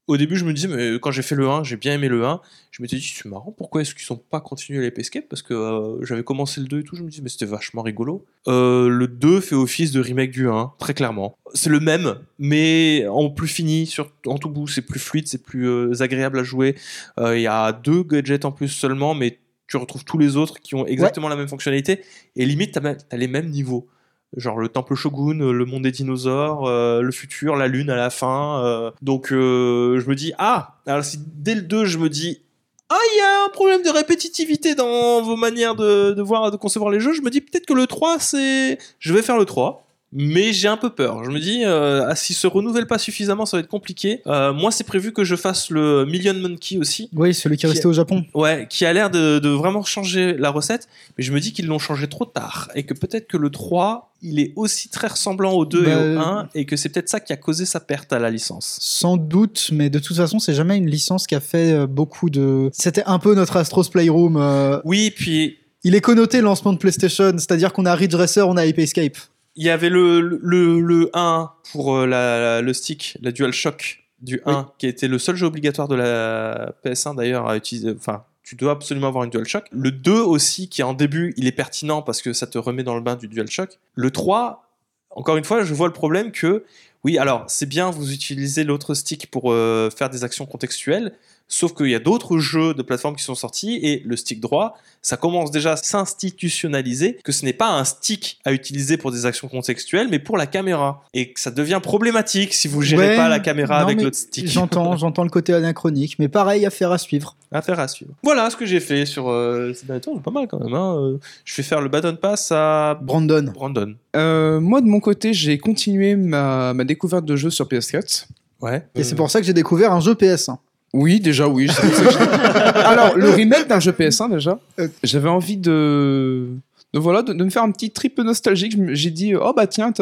au 0.08 0.16
début, 0.16 0.36
je 0.36 0.44
me 0.44 0.52
disais, 0.52 0.68
mais 0.68 0.98
quand 1.00 1.10
j'ai 1.10 1.22
fait 1.22 1.34
le 1.34 1.48
1, 1.48 1.64
j'ai 1.64 1.76
bien 1.76 1.94
aimé 1.94 2.08
le 2.08 2.24
1. 2.24 2.40
Je 2.70 2.82
m'étais 2.82 2.96
dit, 2.96 3.02
c'est 3.02 3.28
marrant, 3.28 3.52
pourquoi 3.56 3.80
est-ce 3.80 3.94
qu'ils 3.94 4.04
sont 4.04 4.16
pas 4.16 4.40
continués 4.40 4.80
les 4.80 5.00
Escape 5.00 5.24
Parce 5.28 5.42
que 5.42 5.54
euh, 5.54 6.04
j'avais 6.04 6.22
commencé 6.22 6.60
le 6.60 6.66
2 6.66 6.80
et 6.80 6.82
tout, 6.84 6.94
je 6.94 7.02
me 7.02 7.08
disais, 7.08 7.22
mais 7.22 7.28
c'était 7.28 7.46
vachement 7.46 7.82
rigolo. 7.82 8.24
Euh, 8.46 8.88
le 8.88 9.08
2 9.08 9.40
fait 9.40 9.56
office 9.56 9.90
de 9.90 10.00
remake 10.00 10.30
du 10.30 10.48
1, 10.48 10.72
très 10.78 10.94
clairement. 10.94 11.36
C'est 11.54 11.70
le 11.70 11.80
même, 11.80 12.16
mais 12.38 13.06
en 13.08 13.30
plus 13.30 13.48
fini, 13.48 13.86
sur, 13.86 14.12
en 14.26 14.38
tout 14.38 14.50
bout. 14.50 14.68
C'est 14.68 14.82
plus 14.82 15.00
fluide, 15.00 15.26
c'est 15.26 15.42
plus 15.42 15.68
euh, 15.68 16.00
agréable 16.00 16.38
à 16.38 16.44
jouer. 16.44 16.76
Il 17.18 17.40
y 17.40 17.46
a 17.48 17.72
deux 17.72 18.02
gadgets 18.02 18.44
en 18.44 18.52
plus 18.52 18.68
seulement, 18.68 19.14
mais 19.14 19.38
tu 19.66 19.76
retrouves 19.76 20.04
tous 20.04 20.18
les 20.18 20.36
autres 20.36 20.60
qui 20.60 20.76
ont 20.76 20.86
exactement 20.86 21.28
la 21.28 21.36
même 21.36 21.48
fonctionnalité. 21.48 22.02
Et 22.36 22.46
limite, 22.46 22.72
t'as 22.72 22.94
as 23.10 23.16
les 23.16 23.26
mêmes 23.26 23.48
niveaux 23.48 23.88
genre 24.36 24.58
le 24.58 24.68
temple 24.68 24.94
shogun, 24.94 25.38
le 25.38 25.64
monde 25.64 25.82
des 25.82 25.90
dinosaures, 25.90 26.66
euh, 26.66 27.00
le 27.00 27.10
futur, 27.10 27.56
la 27.56 27.68
lune 27.68 27.90
à 27.90 27.96
la 27.96 28.10
fin. 28.10 28.62
euh. 28.64 28.90
donc 29.02 29.32
euh, 29.32 29.98
je 30.00 30.08
me 30.08 30.14
dis 30.14 30.32
ah, 30.38 30.76
alors 30.86 31.04
si 31.04 31.18
dès 31.36 31.54
le 31.54 31.62
2 31.62 31.84
je 31.86 31.98
me 31.98 32.08
dis 32.08 32.42
ah 32.88 32.98
il 33.14 33.18
y 33.18 33.20
a 33.20 33.44
un 33.46 33.48
problème 33.48 33.82
de 33.82 33.90
répétitivité 33.90 34.74
dans 34.74 35.20
vos 35.22 35.36
manières 35.36 35.74
de, 35.74 36.12
de 36.12 36.22
voir 36.22 36.50
de 36.50 36.56
concevoir 36.56 36.90
les 36.90 37.00
jeux, 37.00 37.12
je 37.14 37.22
me 37.22 37.30
dis 37.30 37.40
peut-être 37.40 37.66
que 37.66 37.72
le 37.74 37.86
3 37.86 38.18
c'est 38.20 38.78
je 38.98 39.12
vais 39.14 39.22
faire 39.22 39.38
le 39.38 39.44
3. 39.44 39.85
Mais 40.12 40.52
j'ai 40.52 40.68
un 40.68 40.76
peu 40.76 40.90
peur. 40.90 41.24
Je 41.24 41.30
me 41.30 41.38
dis, 41.40 41.62
euh, 41.64 42.06
ah, 42.08 42.14
s'il 42.14 42.36
se 42.36 42.46
renouvelle 42.46 42.86
pas 42.86 42.96
suffisamment, 42.96 43.44
ça 43.44 43.56
va 43.56 43.60
être 43.62 43.68
compliqué. 43.68 44.22
Euh, 44.26 44.52
moi, 44.52 44.70
c'est 44.70 44.84
prévu 44.84 45.12
que 45.12 45.24
je 45.24 45.34
fasse 45.34 45.68
le 45.68 46.04
Million 46.06 46.32
Monkey 46.34 46.78
aussi. 46.78 47.10
Oui, 47.14 47.34
celui 47.34 47.56
qui 47.56 47.66
est 47.66 47.68
Qui- 47.68 47.74
resté 47.74 47.88
au 47.88 47.92
Japon. 47.92 48.24
Ouais, 48.32 48.66
qui 48.70 48.84
a 48.86 48.92
l'air 48.92 49.10
de, 49.10 49.40
de 49.40 49.48
vraiment 49.48 49.82
changer 49.82 50.34
la 50.38 50.50
recette, 50.50 50.88
mais 51.18 51.24
je 51.24 51.32
me 51.32 51.40
dis 51.40 51.52
qu'ils 51.52 51.66
l'ont 51.66 51.80
changé 51.80 52.06
trop 52.08 52.24
tard 52.24 52.68
et 52.74 52.84
que 52.84 52.94
peut-être 52.94 53.26
que 53.26 53.36
le 53.36 53.50
3, 53.50 54.14
il 54.22 54.38
est 54.38 54.52
aussi 54.56 54.88
très 54.88 55.08
ressemblant 55.08 55.52
au 55.52 55.66
2 55.66 55.82
et 55.82 55.84
Bah, 55.86 55.98
au 55.98 56.18
1 56.18 56.48
et 56.54 56.64
que 56.66 56.76
c'est 56.76 56.88
peut-être 56.88 57.08
ça 57.08 57.18
qui 57.20 57.32
a 57.32 57.36
causé 57.36 57.66
sa 57.66 57.80
perte 57.80 58.12
à 58.12 58.18
la 58.20 58.30
licence. 58.30 58.78
Sans 58.80 59.16
doute, 59.16 59.70
mais 59.72 59.90
de 59.90 59.98
toute 59.98 60.16
façon, 60.16 60.38
c'est 60.38 60.54
jamais 60.54 60.76
une 60.76 60.88
licence 60.88 61.26
qui 61.26 61.34
a 61.34 61.40
fait 61.40 61.72
euh, 61.72 61.86
beaucoup 61.88 62.30
de. 62.30 62.70
C'était 62.72 63.04
un 63.06 63.18
peu 63.18 63.34
notre 63.34 63.56
Astros 63.56 63.90
Playroom. 63.90 64.36
euh, 64.36 64.80
Oui, 64.84 65.10
puis 65.14 65.58
Il 65.82 65.94
est 65.94 66.00
connoté 66.00 66.40
lancement 66.40 66.72
de 66.72 66.78
PlayStation, 66.78 67.32
c'est-à-dire 67.32 67.72
qu'on 67.72 67.86
a 67.86 67.94
Ridge 67.94 68.14
Racer, 68.14 68.48
on 68.48 68.56
a 68.56 68.62
Ape 68.62 68.78
Escape. 68.78 69.16
Il 69.56 69.64
y 69.64 69.70
avait 69.70 69.88
le, 69.88 70.20
le, 70.20 70.80
le 70.80 71.10
1 71.14 71.50
pour 71.72 71.96
euh, 71.96 72.06
la, 72.06 72.38
la- 72.40 72.62
le 72.62 72.72
stick, 72.72 73.16
la 73.22 73.32
DualShock 73.32 74.04
du 74.20 74.40
1, 74.46 74.70
qui 74.78 74.86
était 74.86 75.08
le 75.08 75.18
seul 75.18 75.36
jeu 75.36 75.46
obligatoire 75.46 75.88
de 75.88 75.94
la 75.94 76.72
PS1 76.84 77.16
d'ailleurs 77.16 77.48
à 77.48 77.56
utiliser. 77.56 77.92
Enfin, 77.96 78.24
tu 78.42 78.54
dois 78.56 78.72
absolument 78.72 79.08
avoir 79.08 79.24
une 79.24 79.30
DualShock. 79.30 79.64
Le 79.72 79.90
2 79.90 80.12
aussi, 80.20 80.68
qui 80.68 80.80
est 80.80 80.84
en 80.84 80.94
début, 80.94 81.34
il 81.36 81.46
est 81.46 81.52
pertinent 81.52 82.00
parce 82.02 82.22
que 82.22 82.32
ça 82.32 82.46
te 82.46 82.58
remet 82.58 82.82
dans 82.82 82.94
le 82.94 83.00
bain 83.00 83.16
du 83.16 83.28
DualShock. 83.28 83.78
Le 83.94 84.10
3, 84.10 84.62
encore 85.10 85.36
une 85.36 85.44
fois, 85.44 85.64
je 85.64 85.74
vois 85.74 85.86
le 85.86 85.92
problème 85.92 86.32
que, 86.32 86.64
oui, 87.04 87.18
alors 87.18 87.44
c'est 87.48 87.66
bien, 87.66 87.90
vous 87.90 88.12
utilisez 88.12 88.64
l'autre 88.64 88.94
stick 88.94 89.30
pour 89.30 89.52
euh, 89.52 89.90
faire 89.90 90.10
des 90.10 90.24
actions 90.24 90.46
contextuelles, 90.46 91.12
sauf 91.48 91.74
qu'il 91.74 91.88
y 91.88 91.94
a 91.94 91.98
d'autres 91.98 92.38
jeux 92.38 92.74
de 92.74 92.82
plateforme 92.82 93.16
qui 93.16 93.22
sont 93.24 93.34
sortis 93.34 93.78
et 93.82 94.02
le 94.04 94.16
stick 94.16 94.40
droit, 94.40 94.76
ça 95.02 95.16
commence 95.16 95.50
déjà 95.50 95.72
à 95.72 95.76
s'institutionnaliser, 95.76 97.18
que 97.22 97.32
ce 97.32 97.44
n'est 97.44 97.52
pas 97.52 97.68
un 97.70 97.84
stick 97.84 98.38
à 98.44 98.52
utiliser 98.52 98.96
pour 98.96 99.12
des 99.12 99.26
actions 99.26 99.48
contextuelles, 99.48 100.08
mais 100.10 100.18
pour 100.18 100.36
la 100.36 100.46
caméra. 100.46 101.04
Et 101.14 101.32
que 101.32 101.40
ça 101.40 101.50
devient 101.50 101.80
problématique 101.82 102.54
si 102.54 102.68
vous 102.68 102.82
gérez 102.82 103.10
Ouais, 103.10 103.16
pas 103.16 103.28
la 103.28 103.38
caméra 103.38 103.80
non, 103.80 103.86
avec 103.86 104.02
l'autre 104.02 104.16
stick. 104.16 104.48
J'entends, 104.48 104.96
j'entends 104.96 105.22
le 105.22 105.30
côté 105.30 105.52
anachronique, 105.52 106.18
mais 106.18 106.28
pareil, 106.28 106.66
affaire 106.66 106.90
à 106.90 106.98
suivre. 106.98 107.36
Affaire 107.52 107.78
à 107.78 107.86
suivre. 107.86 108.12
Voilà 108.22 108.50
ce 108.50 108.56
que 108.56 108.66
j'ai 108.66 108.80
fait 108.80 109.06
sur 109.06 109.30
euh, 109.30 109.72
ces 109.72 109.86
derniers 109.86 110.00
temps, 110.00 110.12
c'est 110.16 110.22
pas 110.22 110.30
mal 110.32 110.48
quand 110.48 110.58
même. 110.58 110.74
Hein. 110.74 110.96
Euh, 110.98 111.18
Je 111.44 111.54
vais 111.54 111.62
faire 111.62 111.80
le 111.80 111.88
Baton 111.88 112.16
Pass 112.16 112.50
à 112.50 112.98
Brandon. 113.00 113.52
Brandon. 113.54 113.94
Euh, 114.16 114.58
moi, 114.60 114.80
de 114.80 114.86
mon 114.86 115.00
côté, 115.00 115.32
j'ai 115.32 115.58
continué 115.58 116.16
ma, 116.16 116.74
ma 116.74 116.84
découverte 116.84 117.24
de 117.24 117.36
jeux 117.36 117.50
sur 117.50 117.66
PS4. 117.66 118.26
Ouais. 118.60 118.86
Et 118.94 119.04
c'est 119.04 119.14
pour 119.14 119.30
ça 119.30 119.40
que 119.40 119.46
j'ai 119.46 119.52
découvert 119.52 119.92
un 119.92 120.00
jeu 120.00 120.14
PS1. 120.14 120.56
Oui, 120.96 121.20
déjà, 121.20 121.46
oui. 121.46 121.68
Alors, 122.74 123.16
le 123.16 123.30
remake 123.30 123.68
d'un 123.68 123.80
jeu 123.80 123.92
PS1, 123.92 124.30
déjà, 124.30 124.58
Euh. 124.78 124.88
j'avais 125.02 125.28
envie 125.28 125.56
de... 125.56 126.48
de 126.94 126.98
voilà, 126.98 127.22
de, 127.22 127.32
de 127.32 127.44
me 127.44 127.50
faire 127.50 127.62
un 127.62 127.70
petit 127.70 127.90
trip 127.90 128.18
nostalgique. 128.18 128.76
J'ai 128.94 129.10
dit, 129.10 129.34
oh 129.34 129.52
bah 129.54 129.66
tiens, 129.66 129.92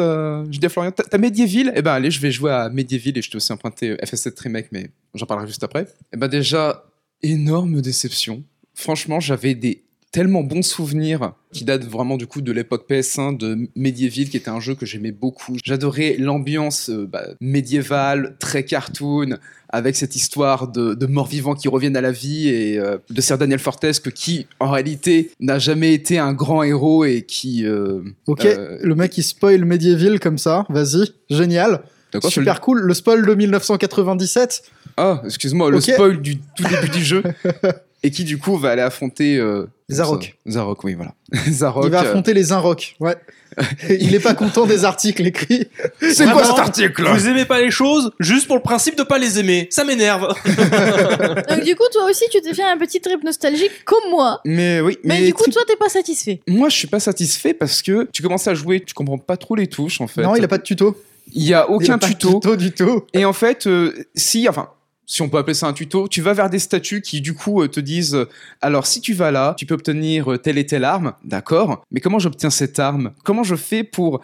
j'ai 0.49 0.59
dit 0.59 0.65
à 0.65 0.69
Florian, 0.69 0.91
t'as 0.91 1.03
t'as 1.03 1.17
Medieval? 1.17 1.73
Eh 1.75 1.81
ben 1.81 1.91
allez, 1.91 2.11
je 2.11 2.19
vais 2.21 2.31
jouer 2.31 2.51
à 2.51 2.69
Medieval 2.69 3.17
et 3.17 3.21
je 3.21 3.29
t'ai 3.29 3.35
aussi 3.37 3.51
emprunté 3.51 3.91
euh, 3.91 3.95
FS7 3.97 4.39
Remake, 4.41 4.67
mais 4.71 4.89
j'en 5.13 5.25
parlerai 5.25 5.47
juste 5.47 5.63
après. 5.63 5.87
Eh 6.13 6.17
ben 6.17 6.27
déjà, 6.27 6.85
énorme 7.21 7.81
déception. 7.81 8.43
Franchement, 8.73 9.19
j'avais 9.19 9.55
des 9.55 9.84
tellement 10.15 10.43
bons 10.43 10.61
souvenirs 10.65 11.33
qui 11.51 11.65
datent 11.65 11.83
vraiment 11.83 12.15
du 12.15 12.25
coup 12.25 12.39
de 12.41 12.53
l'époque 12.53 12.85
PS1 12.89 13.35
de 13.37 13.67
Medieval 13.75 14.29
qui 14.29 14.37
était 14.37 14.49
un 14.49 14.61
jeu 14.61 14.73
que 14.73 14.85
j'aimais 14.85 15.11
beaucoup. 15.11 15.57
J'adorais 15.61 16.15
l'ambiance 16.17 16.89
euh, 16.89 17.05
bah, 17.05 17.25
médiévale, 17.41 18.37
très 18.39 18.63
cartoon, 18.63 19.37
avec 19.67 19.97
cette 19.97 20.15
histoire 20.15 20.69
de, 20.69 20.93
de 20.93 21.05
morts-vivants 21.05 21.53
qui 21.53 21.67
reviennent 21.67 21.97
à 21.97 22.01
la 22.01 22.11
vie 22.13 22.47
et 22.47 22.79
euh, 22.79 22.97
de 23.09 23.19
Sir 23.19 23.37
Daniel 23.37 23.59
Fortesque 23.59 24.09
qui 24.13 24.47
en 24.61 24.71
réalité 24.71 25.31
n'a 25.41 25.59
jamais 25.59 25.93
été 25.93 26.17
un 26.17 26.31
grand 26.31 26.63
héros 26.63 27.03
et 27.03 27.23
qui... 27.23 27.65
euh, 27.65 27.99
Ok, 28.27 28.45
euh, 28.45 28.77
le 28.81 28.95
mec 28.95 29.17
il 29.17 29.23
spoil 29.23 29.65
Medieval 29.65 30.21
comme 30.21 30.37
ça, 30.37 30.65
vas-y, 30.69 31.11
génial. 31.29 31.81
D'accord, 32.13 32.29
je 32.29 32.35
Super 32.35 32.61
cool, 32.61 32.79
le 32.79 32.93
spoil 32.93 33.25
de 33.25 33.35
1997. 33.35 34.63
Ah, 34.95 35.21
excuse-moi, 35.25 35.69
le 35.71 35.77
Ok. 35.77 35.83
spoil 35.83 36.21
du 36.21 36.37
tout 36.37 36.63
début 36.69 36.89
du 36.89 37.03
jeu. 37.03 37.21
Et 38.03 38.11
qui 38.11 38.23
du 38.23 38.37
coup 38.37 38.55
va 38.55 38.69
aller 38.69 38.83
affronter 38.83 39.37
euh, 39.39 39.65
Zarok. 39.89 40.35
Zarok, 40.47 40.83
oui, 40.83 40.95
voilà. 40.95 41.13
Zarok. 41.49 41.85
il 41.85 41.91
va 41.91 41.99
euh, 41.99 42.01
affronter 42.01 42.33
les 42.33 42.51
Inrocks, 42.51 42.95
ouais. 42.99 43.15
il 43.89 44.13
est 44.15 44.19
pas 44.19 44.33
content 44.33 44.65
des 44.65 44.83
articles 44.83 45.25
écrits. 45.25 45.67
C'est 46.01 46.29
quoi 46.29 46.43
cet 46.43 46.57
article 46.59 47.03
Vous 47.07 47.27
aimez 47.27 47.45
pas 47.45 47.61
les 47.61 47.71
choses 47.71 48.11
juste 48.19 48.47
pour 48.47 48.55
le 48.57 48.61
principe 48.61 48.97
de 48.97 49.03
pas 49.03 49.17
les 49.19 49.39
aimer. 49.39 49.67
Ça 49.69 49.83
m'énerve. 49.85 50.27
Donc 51.49 51.63
du 51.63 51.75
coup, 51.75 51.83
toi 51.91 52.05
aussi, 52.09 52.25
tu 52.31 52.41
t'es 52.41 52.53
fait 52.53 52.63
un 52.63 52.77
petit 52.77 52.99
trip 52.99 53.23
nostalgique 53.23 53.71
comme 53.85 54.09
moi. 54.09 54.41
Mais 54.43 54.81
oui, 54.81 54.97
Mais, 55.03 55.19
mais, 55.19 55.25
du 55.27 55.33
coup, 55.33 55.43
tri- 55.43 55.51
toi, 55.53 55.61
t'es 55.67 55.75
pas 55.77 55.87
satisfait. 55.89 56.41
moi 56.47 56.67
je 56.69 56.75
suis 56.75 56.87
pas 56.87 56.99
satisfait 56.99 57.53
parce 57.53 57.81
que 57.81 58.07
tu 58.11 58.21
commences 58.23 58.47
à 58.47 58.55
jouer, 58.55 58.81
tu 58.81 58.93
comprends 58.93 59.17
pas 59.19 59.37
trop 59.37 59.55
les 59.55 59.67
touches 59.67 60.01
en 60.01 60.07
fait. 60.07 60.23
Non, 60.23 60.35
il 60.35 60.43
a 60.43 60.47
pas 60.47 60.57
de 60.57 60.63
tuto. 60.63 60.97
Il 61.33 61.43
y 61.43 61.53
a 61.53 61.65
Il 61.69 61.73
aucun 61.75 61.93
a 61.93 61.97
pas 61.97 62.07
de 62.07 62.11
tuto. 62.13 62.33
tuto 62.33 62.55
du 62.55 62.71
tout. 62.71 63.03
Et 63.13 63.23
en 63.25 63.33
fait, 63.33 63.67
euh, 63.67 63.93
si, 64.15 64.49
enfin, 64.49 64.69
si 65.05 65.21
on 65.21 65.29
peut 65.29 65.37
appeler 65.37 65.53
ça 65.53 65.67
un 65.67 65.73
tuto, 65.73 66.07
tu 66.07 66.21
vas 66.21 66.33
vers 66.33 66.49
des 66.49 66.59
statues 66.59 67.01
qui 67.01 67.21
du 67.21 67.33
coup 67.33 67.61
euh, 67.61 67.67
te 67.67 67.79
disent 67.79 68.15
euh, 68.15 68.25
alors 68.61 68.85
si 68.87 69.01
tu 69.01 69.13
vas 69.13 69.31
là, 69.31 69.53
tu 69.57 69.65
peux 69.65 69.75
obtenir 69.75 70.31
euh, 70.33 70.37
telle 70.37 70.57
et 70.57 70.65
telle 70.65 70.83
arme, 70.83 71.13
d'accord, 71.23 71.83
mais 71.91 71.99
comment 71.99 72.19
j'obtiens 72.19 72.49
cette 72.49 72.79
arme? 72.79 73.11
Comment 73.23 73.43
je 73.43 73.55
fais 73.55 73.83
pour 73.83 74.21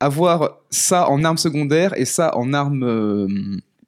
avoir 0.00 0.58
ça 0.70 1.08
en 1.08 1.22
arme 1.24 1.38
secondaire 1.38 1.94
et 1.96 2.04
ça 2.04 2.36
en 2.36 2.52
arme 2.52 2.82
euh, 2.84 3.28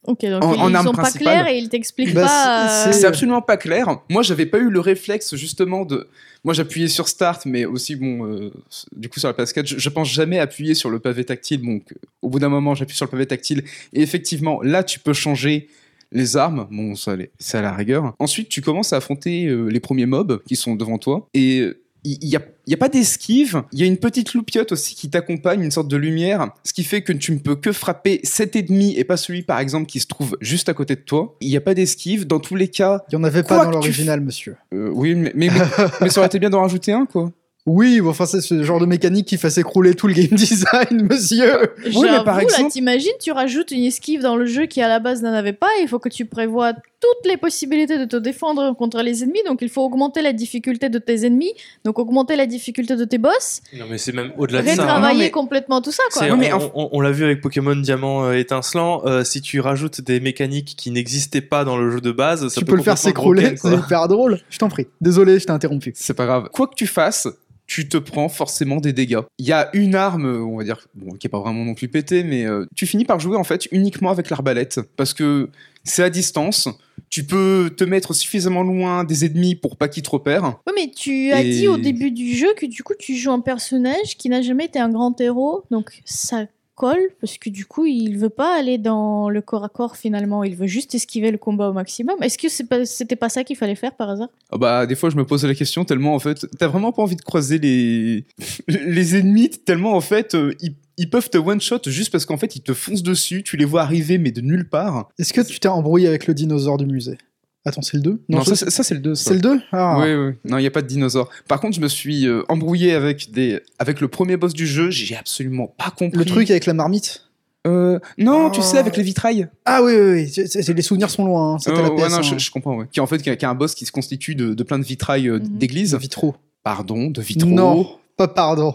Ok, 0.05 0.21
donc 0.25 0.45
En- 0.45 0.55
ils 0.55 0.61
en 0.61 0.73
arme 0.75 0.87
sont 0.87 0.93
pas 0.93 1.03
principale? 1.03 1.33
clairs 1.43 1.49
et 1.49 1.59
ils 1.59 1.69
t'expliquent 1.69 2.15
Bah, 2.15 2.23
pas. 2.23 2.29
c'est- 2.69 2.89
euh, 2.91 2.93
C'est 2.93 3.07
absolument 3.09 3.43
pas 3.43 3.57
clair. 3.57 3.99
Moi, 4.09 4.23
j'avais 4.23 4.47
pas 4.47 4.59
eu 4.59 4.71
le 4.71 4.79
réflexe 4.79 5.35
justement 5.35 5.85
de. 5.85 6.07
Moi, 6.45 6.55
j'appuyais 6.55 6.87
sur 6.87 7.09
Start, 7.09 7.45
mais 7.45 7.65
aussi 7.65 7.97
bon, 7.97 8.25
euh, 8.25 8.53
du 8.95 9.09
coup 9.09 9.19
sur 9.19 9.29
la 9.29 9.35
PS4, 9.35 9.67
je, 9.67 9.79
je 9.79 9.89
pense 9.89 10.09
jamais 10.09 10.39
appuyer 10.39 10.75
sur 10.75 10.91
le 10.91 11.01
pavé 11.01 11.25
tactile. 11.25 11.61
Donc, 11.61 11.93
au 12.23 12.29
bout 12.29 12.39
d'un 12.39 12.49
moment, 12.49 12.77
j'appuie 12.77 12.95
sur 12.97 13.07
le 13.07 13.11
pavé 13.11 13.27
tactile 13.27 13.65
et 13.93 14.01
effectivement, 14.01 14.63
là, 14.63 14.85
tu 14.85 15.01
peux 15.01 15.13
changer 15.13 15.69
les 16.13 16.37
armes. 16.37 16.67
Bon, 16.71 16.95
ça, 16.95 17.17
c'est 17.39 17.59
à 17.59 17.63
la 17.63 17.73
rigueur. 17.73 18.15
Ensuite, 18.19 18.49
tu 18.49 18.63
commences 18.63 18.93
à 18.93 18.97
affronter 18.97 19.47
euh, 19.47 19.67
les 19.69 19.81
premiers 19.81 20.07
mobs 20.07 20.43
qui 20.47 20.57
sont 20.57 20.75
devant 20.75 20.99
toi 20.99 21.29
et 21.35 21.61
euh, 21.61 21.83
il 22.09 22.29
y, 22.29 22.37
a, 22.37 22.41
il 22.69 22.71
y 22.71 22.75
a 22.75 22.77
pas 22.77 22.89
d'esquive. 22.89 23.65
Il 23.73 23.81
y 23.81 23.83
a 23.83 23.87
une 23.87 23.97
petite 23.97 24.33
loupiote 24.35 24.71
aussi 24.71 24.95
qui 24.95 25.11
t'accompagne, 25.11 25.61
une 25.65 25.73
sorte 25.73 25.89
de 25.89 25.97
lumière, 25.97 26.53
ce 26.63 26.73
qui 26.73 26.85
fait 26.85 27.03
que 27.03 27.13
tu 27.13 27.33
ne 27.33 27.39
peux 27.39 27.57
que 27.57 27.73
frapper 27.73 28.21
cet 28.23 28.55
ennemi 28.55 28.95
et 28.97 29.03
pas 29.03 29.17
celui, 29.17 29.43
par 29.43 29.59
exemple, 29.59 29.87
qui 29.87 29.99
se 29.99 30.07
trouve 30.07 30.37
juste 30.41 30.69
à 30.69 30.75
côté 30.75 30.95
de 30.95 31.01
toi. 31.01 31.37
Il 31.41 31.49
n'y 31.49 31.57
a 31.57 31.61
pas 31.61 31.75
d'esquive. 31.75 32.25
Dans 32.25 32.39
tous 32.39 32.55
les 32.55 32.69
cas, 32.69 33.03
Il 33.11 33.15
y 33.15 33.17
en 33.17 33.25
avait 33.25 33.43
pas 33.43 33.57
dans 33.65 33.71
tu 33.71 33.73
l'original, 33.73 34.21
monsieur. 34.21 34.55
euh, 34.73 34.89
oui, 34.95 35.17
mais, 35.17 35.33
mais, 35.35 35.49
mais, 35.49 35.61
mais 36.03 36.09
ça 36.09 36.21
aurait 36.21 36.29
été 36.29 36.39
bien 36.39 36.49
d'en 36.51 36.61
rajouter 36.61 36.93
un, 36.93 37.07
quoi. 37.07 37.33
Oui, 37.67 38.01
enfin, 38.07 38.27
c'est 38.27 38.41
ce 38.41 38.63
genre 38.63 38.79
de 38.79 38.87
mécanique 38.87 39.27
qui 39.27 39.39
fait 39.39 39.51
s'écrouler 39.51 39.95
tout 39.95 40.07
le 40.07 40.15
game 40.15 40.27
design, 40.31 41.09
monsieur. 41.11 41.73
Oui, 41.85 42.07
mais 42.11 42.23
par 42.25 42.37
là, 42.37 42.43
exemple- 42.45 42.71
t'imagines, 42.71 43.11
tu 43.21 43.33
rajoutes 43.33 43.73
une 43.73 43.83
esquive 43.83 44.23
dans 44.23 44.37
le 44.37 44.47
jeu 44.47 44.67
qui 44.67 44.81
à 44.81 44.89
la 44.89 45.01
base 45.01 45.21
n'en 45.23 45.33
avait 45.33 45.53
pas. 45.53 45.67
Il 45.83 45.89
faut 45.89 45.99
que 45.99 46.09
tu 46.09 46.27
prévois 46.27 46.75
toutes 47.01 47.29
les 47.31 47.37
possibilités 47.37 47.99
de 47.99 48.05
te 48.05 48.17
défendre 48.17 48.75
contre 48.77 49.03
les 49.03 49.25
ennemis. 49.25 49.43
Donc 49.47 49.59
il 49.63 49.69
faut 49.69 49.83
augmenter 49.83 50.23
la 50.23 50.33
difficulté 50.33 50.89
de 50.89 50.99
tes 50.99 51.27
ennemis, 51.27 51.53
donc 51.85 51.99
augmenter 51.99 52.37
la 52.37 52.47
difficulté 52.47 52.95
de 52.97 53.05
tes 53.05 53.19
boss, 53.19 53.61
Non, 53.77 53.87
mais 53.91 53.99
c'est 53.99 54.13
même 54.13 54.31
au-delà 54.39 54.63
de 54.63 54.67
ça. 54.69 54.73
hein. 54.73 54.77
retravailler 54.83 55.19
Non, 55.19 55.25
mais- 55.25 55.31
complètement 55.31 55.81
tout 55.83 55.93
ça, 55.93 56.05
quoi. 56.13 56.23
C'est- 56.23 56.31
Oui, 56.31 56.39
mais 56.39 56.53
on 56.53 56.59
en- 56.59 56.71
on- 56.77 56.89
on 56.93 57.01
l'a 57.01 57.11
vu 57.11 57.25
avec 57.25 57.41
Pokémon 57.41 57.75
Diamant 57.77 58.27
euh, 58.27 58.33
étincelant. 58.39 59.03
euh, 59.07 59.25
si 59.25 59.41
tu 59.43 59.59
rajoutes 59.61 60.01
des 60.01 60.21
mécaniques 60.21 60.75
qui 60.77 60.91
n'existaient 60.93 61.41
pas 61.41 61.65
dans 61.65 61.77
le 61.77 61.91
jeu 61.91 62.01
de 62.01 62.13
base, 62.13 62.47
ça 62.49 62.61
tu 62.61 62.65
peut 62.65 62.73
peux 62.73 62.77
le 62.79 62.83
faire 62.85 62.97
s'écrouler, 62.97 63.57
c'est 63.57 63.75
hyper 63.75 64.07
drôle. 64.09 64.39
Je 64.51 64.59
t'en 64.59 64.69
prie. 64.69 64.87
Désolé, 65.01 65.39
je 65.41 65.45
t'ai 65.47 65.51
interrompu. 65.53 65.93
C'est 65.97 66.15
pas 66.15 66.27
grave. 66.27 66.49
Quoi 66.53 66.69
que 66.69 66.75
tu 66.77 66.87
fasses, 66.87 67.29
tu 67.67 67.89
te 67.89 67.97
prends 67.97 68.29
forcément 68.29 68.77
des 68.81 68.93
dégâts. 68.93 69.21
Il 69.39 69.47
y 69.47 69.53
a 69.53 69.71
une 69.75 69.95
arme, 69.95 70.27
on 70.27 70.57
va 70.57 70.65
dire, 70.65 70.87
bon, 70.95 71.15
qui 71.17 71.27
est 71.27 71.31
pas 71.31 71.41
vraiment 71.41 71.65
non 71.65 71.75
plus 71.75 71.89
pétée, 71.89 72.23
mais 72.23 72.45
euh, 72.47 72.65
tu 72.77 72.87
finis 72.87 73.05
par 73.05 73.19
jouer 73.21 73.37
en 73.37 73.45
fait 73.45 73.67
uniquement 73.73 74.11
avec 74.11 74.31
l'arbalète 74.31 74.81
parce 74.97 75.13
que 75.15 75.51
c'est 75.85 76.03
à 76.03 76.11
distance. 76.11 76.69
Tu 77.11 77.25
peux 77.25 77.73
te 77.77 77.85
mettre 77.85 78.15
suffisamment 78.15 78.63
loin 78.63 79.05
des 79.05 79.25
ennemis 79.25 79.55
pour 79.55 79.77
pas 79.77 79.89
qu'ils 79.89 80.03
te 80.03 80.11
repèrent. 80.11 80.45
Ouais, 80.67 80.73
mais 80.77 80.91
tu 80.91 81.33
as 81.33 81.43
Et- 81.43 81.51
dit 81.51 81.69
au 81.69 81.77
début 81.77 82.11
du 82.11 82.35
jeu 82.37 82.49
que 82.57 82.67
du 82.67 82.83
coup 82.83 82.95
tu 82.99 83.15
joues 83.17 83.31
un 83.33 83.41
personnage 83.41 84.17
qui 84.19 84.29
n'a 84.29 84.43
jamais 84.43 84.65
été 84.67 84.79
un 84.79 84.89
grand 84.89 85.21
héros, 85.21 85.65
donc 85.71 86.01
ça 86.05 86.47
Cole 86.77 87.09
parce 87.21 87.39
que 87.39 87.51
du 87.51 87.65
coup, 87.65 87.87
il 87.87 88.19
veut 88.19 88.29
pas 88.29 88.57
aller 88.57 88.79
dans 88.79 89.29
le 89.29 89.41
corps 89.41 89.65
à 89.65 89.69
corps 89.69 89.97
finalement. 89.97 90.45
Il 90.45 90.55
veut 90.55 90.67
juste 90.67 90.95
esquiver 90.95 91.31
le 91.33 91.39
combat 91.39 91.71
au 91.71 91.73
maximum. 91.73 92.23
Est-ce 92.23 92.39
que 92.39 92.49
c'est 92.49 92.69
pas, 92.69 92.85
c'était 92.85 93.17
pas 93.17 93.29
ça 93.29 93.43
qu'il 93.43 93.57
fallait 93.57 93.75
faire 93.75 93.97
par 93.97 94.11
hasard? 94.11 94.29
Ah 94.53 94.59
bah, 94.59 94.87
des 94.87 94.95
fois, 94.95 95.11
je 95.11 95.17
me 95.17 95.25
pose 95.25 95.45
la 95.45 95.55
question 95.55 95.85
tellement, 95.85 96.15
en 96.15 96.19
fait, 96.19 96.47
t'as 96.59 96.69
vraiment 96.69 96.93
pas 96.93 97.03
envie 97.03 97.17
de 97.17 97.23
croiser 97.23 97.59
les, 97.59 98.25
les 98.69 99.17
ennemis, 99.17 99.51
tellement, 99.51 99.95
en 99.95 100.01
fait, 100.01 100.35
euh, 100.35 100.53
ils, 100.61 100.75
ils 100.99 101.11
peuvent 101.11 101.31
te 101.31 101.39
one-shot 101.39 101.81
juste 101.87 102.13
parce 102.13 102.27
qu'en 102.27 102.37
fait, 102.37 102.55
ils 102.57 102.63
te 102.63 102.75
foncent 102.75 103.03
dessus, 103.03 103.43
tu 103.43 103.57
les 103.57 103.65
vois 103.65 103.83
arriver, 103.83 104.19
mais 104.19 104.31
de 104.31 104.41
nulle 104.41 104.69
part. 104.69 105.09
Est-ce 105.19 105.33
que 105.33 105.41
tu 105.41 105.59
t'es 105.59 105.69
embrouillé 105.69 106.09
avec 106.09 106.27
le 106.27 106.35
dinosaure 106.35 106.77
du 106.77 106.87
musée? 106.87 107.19
Attends, 107.67 107.83
c'est 107.83 107.97
le 107.97 108.03
2 108.03 108.21
Non, 108.29 108.45
ça, 108.45 108.55
c'est- 108.57 108.71
ça, 108.71 108.83
c'est 108.83 108.95
le 108.95 109.01
2, 109.01 109.15
ça. 109.15 109.25
c'est 109.31 109.35
le 109.35 109.41
2 109.41 109.61
Ah. 109.73 109.99
Oui, 110.01 110.15
oui. 110.15 110.33
Non, 110.45 110.57
il 110.59 110.63
n'y 110.63 110.67
a 110.67 110.71
pas 110.71 110.83
de 110.83 110.87
dinosaure. 110.87 111.29
Par 111.49 111.61
contre, 111.61 111.75
je 111.77 111.81
me 111.81 111.89
suis 111.89 112.27
euh, 112.27 112.43
embrouillé 112.49 112.93
avec, 112.95 113.31
des... 113.33 113.61
avec 113.79 114.01
le 114.01 114.09
premier 114.09 114.37
boss 114.37 114.55
du 114.55 114.67
jeu, 114.67 114.91
j'ai 114.91 115.17
absolument 115.17 115.75
pas 115.77 115.91
compris. 115.91 116.17
Le 116.19 116.25
truc 116.25 116.51
avec 116.51 116.65
la 116.67 116.73
marmite 116.75 117.23
Euh, 117.67 117.99
non, 118.17 118.51
tu 118.51 118.61
Oh. 118.61 118.63
sais, 118.63 118.79
avec 118.79 118.97
les 118.97 119.03
vitrailles. 119.03 119.49
Ah 119.65 119.83
oui, 119.83 119.93
oui, 119.97 120.31
oui. 120.37 120.73
les 120.75 120.83
souvenirs 120.83 121.11
sont 121.11 121.25
loin. 121.25 121.55
hein. 121.55 121.59
C'était 121.59 121.77
Euh, 121.79 121.83
la 121.83 121.91
ouais, 121.93 121.97
PS1. 122.07 122.11
non, 122.17 122.23
je, 122.23 122.39
je 122.39 122.51
comprends, 122.53 122.77
ouais. 122.77 122.87
Qui 122.93 123.01
en 123.01 123.07
fait, 123.09 123.19
qui 123.21 123.29
a, 123.29 123.35
qui 123.35 123.45
a 123.45 123.51
un 123.51 123.57
boss 123.57 123.75
qui 123.75 123.85
se 123.85 123.91
constitue 123.91 124.37
de, 124.37 124.55
de 124.55 124.63
plein 124.63 124.79
de 124.79 124.85
vitrailles 124.85 125.29
euh, 125.29 125.41
Mhm. 125.41 125.59
d'église. 125.59 125.91
De 125.91 125.97
vitraux. 125.99 126.37
Pardon, 126.63 127.11
de 127.11 127.21
vitraux. 127.21 127.51
Non, 127.51 127.89
pas 128.17 128.29
pardon. 128.29 128.73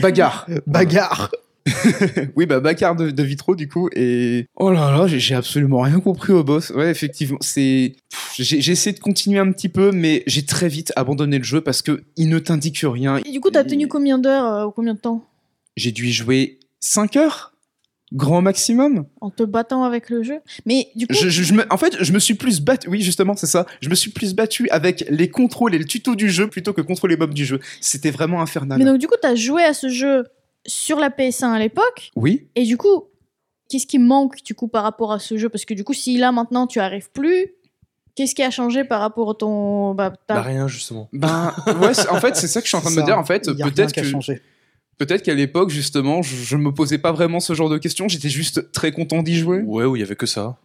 Bagarre. 0.00 0.46
Bagarre. 0.66 1.30
oui, 2.36 2.46
bah, 2.46 2.60
bagarre 2.60 2.94
de, 2.96 3.10
de 3.10 3.22
vitraux, 3.22 3.56
du 3.56 3.68
coup. 3.68 3.88
Et. 3.94 4.46
Oh 4.56 4.70
là 4.70 4.90
là, 4.90 5.06
j'ai 5.06 5.34
absolument 5.34 5.80
rien 5.80 6.00
compris 6.00 6.32
au 6.32 6.44
boss. 6.44 6.70
Ouais, 6.70 6.90
effectivement. 6.90 7.38
C'est. 7.40 7.96
J'ai 8.36 8.70
essayé 8.72 8.94
de 8.94 9.00
continuer 9.00 9.38
un 9.38 9.50
petit 9.52 9.68
peu, 9.68 9.92
mais 9.92 10.22
j'ai 10.26 10.44
très 10.44 10.68
vite 10.68 10.92
abandonné 10.96 11.38
le 11.38 11.44
jeu 11.44 11.60
parce 11.60 11.82
que 11.82 12.02
il 12.16 12.28
ne 12.28 12.38
t'indique 12.38 12.80
rien. 12.82 13.18
Et 13.24 13.30
du 13.30 13.40
coup, 13.40 13.50
t'as 13.50 13.64
tenu 13.64 13.88
combien 13.88 14.18
d'heures 14.18 14.46
euh, 14.46 14.66
ou 14.66 14.70
combien 14.72 14.94
de 14.94 14.98
temps? 15.00 15.24
J'ai 15.76 15.92
dû 15.92 16.06
y 16.08 16.12
jouer 16.12 16.58
5 16.80 17.16
heures 17.16 17.50
Grand 18.12 18.42
maximum 18.42 19.06
en 19.20 19.30
te 19.30 19.42
battant 19.42 19.82
avec 19.82 20.08
le 20.08 20.22
jeu 20.22 20.36
Mais 20.66 20.86
du 20.94 21.08
coup, 21.08 21.14
je, 21.14 21.28
je- 21.28 21.42
je 21.42 21.52
me- 21.54 21.64
En 21.72 21.78
fait, 21.78 21.96
je 22.00 22.12
me 22.12 22.20
suis 22.20 22.34
plus 22.34 22.60
battu. 22.60 22.88
Oui, 22.88 23.00
justement, 23.00 23.34
c'est 23.34 23.46
ça. 23.48 23.66
Je 23.80 23.88
me 23.88 23.96
suis 23.96 24.10
plus 24.12 24.34
battu 24.34 24.68
avec 24.70 25.04
les 25.08 25.28
contrôles 25.30 25.74
et 25.74 25.78
le 25.78 25.84
tuto 25.84 26.14
du 26.14 26.30
jeu 26.30 26.46
plutôt 26.48 26.72
que 26.72 26.80
contre 26.80 27.08
les 27.08 27.16
mobs 27.16 27.34
du 27.34 27.44
jeu. 27.44 27.58
C'était 27.80 28.12
vraiment 28.12 28.40
infernal. 28.40 28.78
mais 28.78 28.84
donc 28.84 28.98
du 28.98 29.08
coup, 29.08 29.16
t'as 29.20 29.34
joué 29.34 29.64
à 29.64 29.74
ce 29.74 29.88
jeu 29.88 30.24
sur 30.66 30.98
la 30.98 31.10
PS1 31.10 31.52
à 31.52 31.58
l'époque. 31.58 32.10
Oui. 32.16 32.48
Et 32.54 32.64
du 32.64 32.76
coup, 32.76 33.04
qu'est-ce 33.68 33.86
qui 33.86 33.98
manque 33.98 34.42
du 34.42 34.54
coup 34.54 34.68
par 34.68 34.82
rapport 34.82 35.12
à 35.12 35.18
ce 35.18 35.36
jeu? 35.36 35.48
Parce 35.48 35.64
que 35.64 35.74
du 35.74 35.84
coup, 35.84 35.92
si 35.94 36.16
là 36.16 36.32
maintenant 36.32 36.66
tu 36.66 36.80
arrives 36.80 37.10
plus, 37.10 37.52
qu'est-ce 38.14 38.34
qui 38.34 38.42
a 38.42 38.50
changé 38.50 38.84
par 38.84 39.00
rapport 39.00 39.30
à 39.30 39.34
ton 39.34 39.94
bah, 39.94 40.12
ta- 40.26 40.34
Bah, 40.34 40.42
rien, 40.42 40.68
justement. 40.68 41.08
Ben, 41.12 41.52
ouais, 41.80 41.92
en 42.10 42.20
fait, 42.20 42.36
c'est 42.36 42.46
ça 42.48 42.60
que 42.60 42.66
je 42.66 42.68
suis 42.70 42.76
en 42.76 42.80
train 42.80 42.90
de 42.90 42.96
me 42.96 43.04
dire. 43.04 43.18
En 43.18 43.24
fait, 43.24 43.44
peut-être 43.46 43.92
que 43.92 44.02
changé. 44.04 44.40
peut-être 44.98 45.22
qu'à 45.22 45.34
l'époque, 45.34 45.70
justement, 45.70 46.22
je, 46.22 46.36
je 46.36 46.56
me 46.56 46.72
posais 46.72 46.98
pas 46.98 47.12
vraiment 47.12 47.40
ce 47.40 47.52
genre 47.54 47.68
de 47.68 47.78
questions. 47.78 48.08
J'étais 48.08 48.28
juste 48.30 48.72
très 48.72 48.92
content 48.92 49.22
d'y 49.22 49.36
jouer. 49.36 49.60
Ouais, 49.62 49.84
où 49.84 49.96
il 49.96 50.00
y 50.00 50.02
avait 50.02 50.16
que 50.16 50.26
ça. 50.26 50.56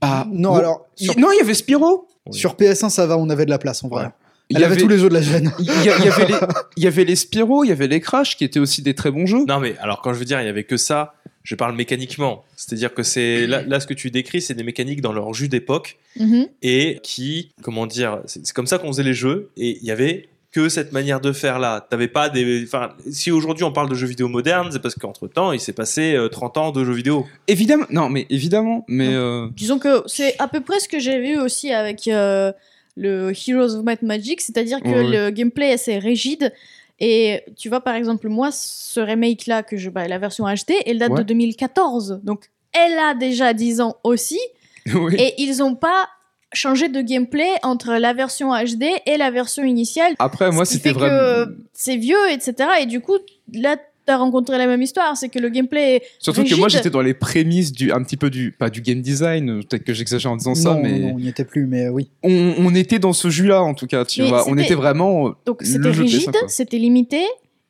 Bah, 0.00 0.26
Non, 0.30 0.50
bon, 0.50 0.56
alors, 0.56 0.86
sur, 0.96 1.18
non, 1.18 1.30
il 1.32 1.38
y 1.38 1.40
avait 1.40 1.54
Spyro. 1.54 2.06
Oui. 2.26 2.36
sur 2.36 2.54
PS1, 2.56 2.90
ça 2.90 3.06
va, 3.06 3.16
on 3.16 3.30
avait 3.30 3.44
de 3.44 3.50
la 3.50 3.58
place 3.58 3.84
en 3.84 3.88
vrai. 3.88 4.06
Ouais. 4.06 4.10
Il 4.50 4.58
y 4.60 4.64
avait, 4.64 4.76
tous 4.76 4.88
les 4.88 4.98
jeux 4.98 5.08
de 5.08 5.14
la 5.14 5.22
gêne. 5.22 5.52
Il 5.58 5.64
y, 5.66 5.70
a- 5.70 5.98
il 5.98 6.04
y 6.04 6.08
avait 6.08 6.26
les, 6.26 6.34
il 6.76 6.82
y 6.84 6.86
avait 6.86 7.04
les 7.04 7.16
Spyro, 7.16 7.64
il 7.64 7.68
y 7.68 7.72
avait 7.72 7.88
les 7.88 8.00
Crash 8.00 8.36
qui 8.36 8.44
étaient 8.44 8.60
aussi 8.60 8.82
des 8.82 8.94
très 8.94 9.10
bons 9.10 9.26
jeux. 9.26 9.44
Non, 9.46 9.58
mais 9.60 9.74
alors, 9.78 10.02
quand 10.02 10.12
je 10.12 10.18
veux 10.18 10.24
dire, 10.24 10.40
il 10.40 10.46
y 10.46 10.48
avait 10.50 10.64
que 10.64 10.76
ça, 10.76 11.14
je 11.42 11.54
parle 11.54 11.74
mécaniquement. 11.76 12.44
C'est-à-dire 12.56 12.94
que 12.94 13.02
c'est 13.02 13.46
là, 13.46 13.62
là, 13.62 13.80
ce 13.80 13.86
que 13.86 13.94
tu 13.94 14.10
décris, 14.10 14.40
c'est 14.40 14.54
des 14.54 14.62
mécaniques 14.64 15.00
dans 15.00 15.12
leur 15.12 15.32
jus 15.34 15.48
d'époque 15.48 15.98
Mhm. 16.18 16.46
et 16.62 16.98
qui, 17.02 17.50
comment 17.62 17.86
dire, 17.86 18.20
c'est 18.26 18.46
c'est 18.46 18.54
comme 18.54 18.66
ça 18.66 18.78
qu'on 18.78 18.86
faisait 18.88 19.02
les 19.02 19.12
jeux 19.14 19.50
et 19.56 19.76
il 19.80 19.84
y 19.84 19.90
avait 19.90 20.28
que 20.50 20.70
cette 20.70 20.92
manière 20.92 21.20
de 21.20 21.32
faire 21.32 21.58
là. 21.58 21.86
T'avais 21.90 22.08
pas 22.08 22.30
des, 22.30 22.64
enfin, 22.64 22.92
si 23.10 23.30
aujourd'hui 23.30 23.64
on 23.64 23.72
parle 23.72 23.90
de 23.90 23.94
jeux 23.94 24.06
vidéo 24.06 24.26
modernes, 24.28 24.70
c'est 24.72 24.80
parce 24.80 24.94
qu'entre 24.94 25.28
temps 25.28 25.52
il 25.52 25.60
s'est 25.60 25.74
passé 25.74 26.14
euh, 26.14 26.28
30 26.28 26.56
ans 26.56 26.72
de 26.72 26.82
jeux 26.84 26.94
vidéo. 26.94 27.26
Évidemment, 27.48 27.84
non, 27.90 28.08
mais 28.08 28.26
évidemment, 28.30 28.84
mais 28.88 29.12
euh, 29.12 29.48
Disons 29.54 29.78
que 29.78 30.02
c'est 30.06 30.34
à 30.38 30.48
peu 30.48 30.62
près 30.62 30.80
ce 30.80 30.88
que 30.88 30.98
j'ai 30.98 31.20
vu 31.20 31.38
aussi 31.38 31.70
avec 31.72 32.08
euh, 32.08 32.52
le 32.96 33.32
Heroes 33.32 33.74
of 33.76 33.84
Might 33.84 34.02
Magic, 34.02 34.40
c'est-à-dire 34.40 34.80
que 34.80 34.88
Ouais, 34.88 35.04
le 35.04 35.30
gameplay 35.30 35.68
est 35.70 35.74
assez 35.74 35.98
rigide. 35.98 36.52
Et 36.98 37.42
tu 37.56 37.68
vois, 37.68 37.82
par 37.82 37.94
exemple, 37.94 38.28
moi, 38.28 38.50
ce 38.52 39.00
remake-là, 39.00 39.62
que 39.62 39.76
je, 39.76 39.90
bah, 39.90 40.08
la 40.08 40.18
version 40.18 40.44
HD, 40.46 40.72
elle 40.86 40.98
date 40.98 41.10
Ouais. 41.10 41.18
de 41.18 41.24
2014. 41.24 42.20
Donc, 42.24 42.46
elle 42.72 42.98
a 42.98 43.14
déjà 43.14 43.52
10 43.52 43.80
ans 43.82 43.96
aussi. 44.02 44.40
oui. 44.94 45.14
Et 45.18 45.34
ils 45.38 45.58
n'ont 45.58 45.74
pas 45.74 46.08
changé 46.54 46.88
de 46.88 47.02
gameplay 47.02 47.50
entre 47.62 47.94
la 47.96 48.14
version 48.14 48.52
HD 48.54 48.84
et 49.04 49.16
la 49.18 49.30
version 49.30 49.62
initiale. 49.62 50.14
Après, 50.18 50.50
moi, 50.50 50.64
c'était 50.64 50.92
vraiment. 50.92 51.52
c'est 51.74 51.96
vieux, 51.96 52.30
etc. 52.30 52.54
Et 52.80 52.86
du 52.86 53.00
coup, 53.00 53.18
là, 53.52 53.76
t'as 54.06 54.16
rencontré 54.16 54.56
la 54.56 54.66
même 54.66 54.80
histoire. 54.80 55.16
C'est 55.16 55.28
que 55.28 55.38
le 55.38 55.48
gameplay 55.48 55.96
est 55.96 56.02
Surtout 56.18 56.44
que 56.44 56.54
moi, 56.54 56.68
j'étais 56.68 56.90
dans 56.90 57.02
les 57.02 57.14
prémices 57.14 57.72
du, 57.72 57.92
un 57.92 58.02
petit 58.02 58.16
peu 58.16 58.30
du, 58.30 58.52
pas 58.52 58.70
du 58.70 58.80
game 58.80 59.02
design. 59.02 59.50
euh, 59.50 59.60
Peut-être 59.68 59.84
que 59.84 59.92
j'exagère 59.92 60.30
en 60.32 60.36
disant 60.36 60.54
ça, 60.54 60.74
mais 60.80 60.98
non, 60.98 61.12
on 61.14 61.18
n'y 61.18 61.28
était 61.28 61.44
plus, 61.44 61.66
mais 61.66 61.88
oui. 61.88 62.08
on, 62.22 62.54
on 62.58 62.74
était 62.74 62.98
dans 62.98 63.12
ce 63.12 63.28
jus-là, 63.28 63.62
en 63.62 63.74
tout 63.74 63.86
cas. 63.86 64.04
Tu 64.04 64.22
Mais 64.22 64.28
vois, 64.28 64.48
on 64.48 64.56
était 64.56 64.74
vraiment. 64.74 65.28
euh, 65.28 65.32
Donc 65.44 65.60
c'était 65.62 65.90
rigide, 65.90 66.30
PS1, 66.30 66.32
quoi. 66.32 66.48
c'était 66.48 66.78
limité, 66.78 67.20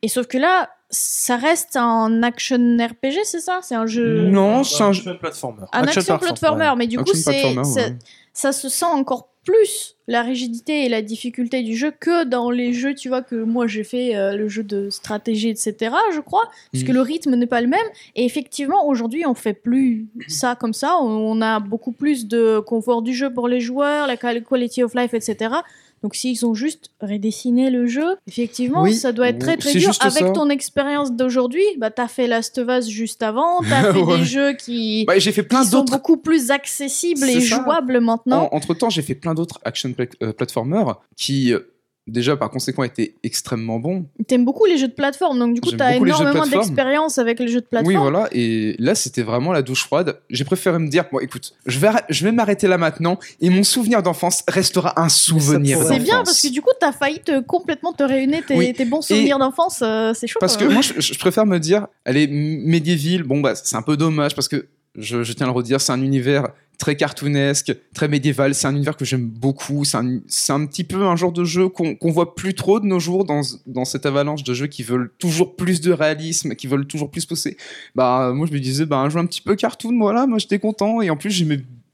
et 0.01 0.07
sauf 0.07 0.27
que 0.27 0.37
là, 0.37 0.69
ça 0.89 1.35
reste 1.35 1.75
un 1.75 2.23
action 2.23 2.77
RPG, 2.77 3.19
c'est 3.25 3.41
ça? 3.41 3.59
C'est 3.61 3.75
un 3.75 3.87
jeu. 3.87 4.27
Non, 4.29 4.63
c'est 4.63 4.83
un 4.83 4.91
jeu. 4.93 5.01
Action 5.01 5.17
platformer. 5.19 5.63
Un 5.73 5.83
action, 5.83 6.17
platformer, 6.17 6.71
mais 6.77 6.87
du 6.87 6.97
coup, 6.97 7.03
Action 7.09 7.15
c'est, 7.15 7.41
platformer, 7.41 7.63
ça, 7.65 7.81
ouais. 7.87 7.95
ça 8.31 8.51
se 8.53 8.69
sent 8.69 8.85
encore 8.85 9.29
plus 9.47 9.95
la 10.09 10.21
rigidité 10.21 10.85
et 10.85 10.89
la 10.89 11.01
difficulté 11.01 11.63
du 11.63 11.75
jeu 11.75 11.91
que 11.97 12.23
dans 12.25 12.49
les 12.51 12.71
jeux, 12.73 12.93
tu 12.93 13.07
vois, 13.09 13.21
que 13.21 13.35
moi 13.35 13.65
j'ai 13.67 13.83
fait, 13.83 14.15
euh, 14.15 14.35
le 14.35 14.47
jeu 14.47 14.63
de 14.63 14.89
stratégie, 14.89 15.49
etc., 15.49 15.73
je 16.13 16.19
crois, 16.21 16.49
puisque 16.71 16.89
Mhm. 16.89 16.93
le 16.95 17.01
rythme 17.01 17.35
n'est 17.35 17.47
pas 17.47 17.61
le 17.61 17.67
même. 17.67 17.89
Et 18.15 18.23
effectivement, 18.25 18.87
aujourd'hui, 18.87 19.25
on 19.25 19.33
fait 19.33 19.53
plus 19.53 20.05
ça 20.27 20.55
comme 20.55 20.73
ça. 20.73 20.97
On, 21.01 21.07
on 21.37 21.41
a 21.41 21.59
beaucoup 21.59 21.91
plus 21.91 22.27
de 22.27 22.59
confort 22.59 23.01
du 23.01 23.13
jeu 23.13 23.33
pour 23.33 23.47
les 23.47 23.59
joueurs, 23.61 24.05
la 24.07 24.15
qual- 24.17 24.43
quality 24.43 24.83
of 24.83 24.93
life, 24.95 25.13
etc. 25.13 25.55
Donc 26.03 26.15
s'ils 26.15 26.45
ont 26.45 26.53
juste 26.53 26.91
redessiné 27.01 27.69
le 27.69 27.87
jeu, 27.87 28.15
effectivement, 28.27 28.83
Oui. 28.83 28.93
ça 28.93 29.11
doit 29.11 29.29
être 29.29 29.39
très 29.39 29.57
très 29.57 29.73
dur. 29.73 29.91
Avec 30.01 30.27
ça. 30.27 30.29
ton 30.31 30.49
expérience 30.49 31.11
d'aujourd'hui, 31.11 31.63
bah 31.77 31.89
t'as 31.89 32.07
fait 32.07 32.27
Last 32.27 32.57
of 32.59 32.67
Us 32.69 32.87
juste 32.87 33.23
avant, 33.23 33.61
t'as 33.61 33.91
fait 33.93 34.01
Ouais. 34.01 34.17
des 34.19 34.23
jeux 34.25 34.53
qui, 34.53 35.05
j'ai 35.17 35.31
fait 35.31 35.43
plein 35.43 35.63
qui 35.63 35.69
sont 35.69 35.83
beaucoup 35.83 36.17
plus 36.17 36.51
accessibles 36.51 37.23
et 37.27 37.41
ça. 37.41 37.63
jouables 37.63 37.99
maintenant. 37.99 38.47
entre 38.51 38.73
temps, 38.73 38.89
j'ai 38.89 39.01
fait 39.01 39.15
plein 39.15 39.33
d'autres 39.33 39.59
action 39.65 39.91
pla- 39.93 40.05
euh, 40.21 40.33
platformers 40.33 40.95
qui, 41.15 41.51
euh, 41.53 41.59
déjà, 42.07 42.35
par 42.37 42.49
conséquent, 42.49 42.83
étaient 42.83 43.15
extrêmement 43.23 43.79
bons. 43.79 44.05
T'aimes 44.27 44.45
beaucoup 44.45 44.65
les 44.65 44.77
jeux 44.77 44.87
de 44.87 44.93
plateforme, 44.93 45.39
donc 45.39 45.53
du 45.53 45.61
coup 45.61 45.71
t'as 45.71 45.95
énormément 45.95 46.45
d'expérience 46.45 47.17
avec 47.17 47.39
les 47.39 47.47
jeux 47.47 47.61
de 47.61 47.65
plateforme. 47.65 47.95
Oui, 47.95 48.01
voilà. 48.01 48.27
Et 48.31 48.75
là, 48.79 48.95
c'était 48.95 49.21
vraiment 49.21 49.51
la 49.51 49.61
douche 49.61 49.83
froide. 49.83 50.19
J'ai 50.29 50.45
préféré 50.45 50.79
me 50.79 50.87
dire, 50.87 51.05
bon, 51.11 51.19
écoute, 51.19 51.53
je 51.65 51.79
vais, 51.79 51.89
je 52.09 52.23
vais 52.23 52.31
m'arrêter 52.31 52.67
là 52.67 52.77
maintenant 52.77 53.19
et 53.41 53.49
mon 53.49 53.63
souvenir 53.63 54.01
d'enfance 54.01 54.43
restera 54.47 54.99
un 54.99 55.09
souvenir 55.09 55.79
C'est 55.83 55.99
bien 55.99 56.23
parce 56.23 56.41
que 56.41 56.47
du 56.51 56.61
coup 56.61 56.71
t'as 56.79 56.91
failli 56.91 57.19
te 57.19 57.41
complètement 57.41 57.93
te 57.93 58.03
réunir 58.03 58.45
tes, 58.45 58.55
Oui. 58.55 58.73
tes 58.73 58.85
bons 58.85 59.01
souvenirs 59.01 59.39
d'enfance, 59.39 59.79
euh, 59.81 60.13
c'est 60.13 60.27
chaud. 60.27 60.39
Parce 60.39 60.57
que 60.57 60.65
euh. 60.65 60.69
moi, 60.71 60.81
je, 60.81 60.99
je 60.99 61.19
préfère 61.19 61.45
me 61.45 61.59
dire, 61.59 61.87
allez, 62.05 62.27
Medieval, 62.27 63.23
bon, 63.23 63.41
bah, 63.41 63.53
c'est 63.55 63.75
un 63.75 63.81
peu 63.81 63.97
dommage 63.97 64.35
parce 64.35 64.47
que 64.47 64.67
je, 64.97 65.23
je 65.23 65.33
tiens 65.33 65.45
à 65.45 65.49
le 65.49 65.55
redire, 65.55 65.79
c'est 65.79 65.91
un 65.91 66.01
univers 66.01 66.47
très 66.77 66.95
cartoonesque, 66.95 67.75
très 67.93 68.07
médiéval. 68.07 68.53
C'est 68.53 68.67
un 68.67 68.75
univers 68.75 68.95
que 68.97 69.05
j'aime 69.05 69.25
beaucoup. 69.27 69.83
C'est 69.83 69.97
un, 69.97 70.19
c'est 70.27 70.53
un 70.53 70.65
petit 70.65 70.83
peu 70.83 71.03
un 71.05 71.15
genre 71.15 71.31
de 71.31 71.43
jeu 71.43 71.69
qu'on 71.69 71.95
qu'on 71.95 72.11
voit 72.11 72.35
plus 72.35 72.53
trop 72.53 72.79
de 72.79 72.85
nos 72.85 72.99
jours 72.99 73.25
dans, 73.25 73.41
dans 73.65 73.85
cette 73.85 74.05
avalanche 74.05 74.43
de 74.43 74.53
jeux 74.53 74.67
qui 74.67 74.83
veulent 74.83 75.11
toujours 75.17 75.55
plus 75.55 75.81
de 75.81 75.91
réalisme, 75.91 76.55
qui 76.55 76.67
veulent 76.67 76.85
toujours 76.87 77.09
plus 77.09 77.25
pousser. 77.25 77.57
Bah, 77.95 78.31
moi, 78.33 78.45
je 78.47 78.53
me 78.53 78.59
disais, 78.59 78.85
bah, 78.85 78.97
un 78.97 79.09
jeu 79.09 79.19
un 79.19 79.25
petit 79.25 79.41
peu 79.41 79.55
cartoon, 79.55 79.97
voilà, 79.97 80.27
moi, 80.27 80.37
j'étais 80.37 80.59
content. 80.59 81.01
Et 81.01 81.09
en 81.09 81.17
plus. 81.17 81.45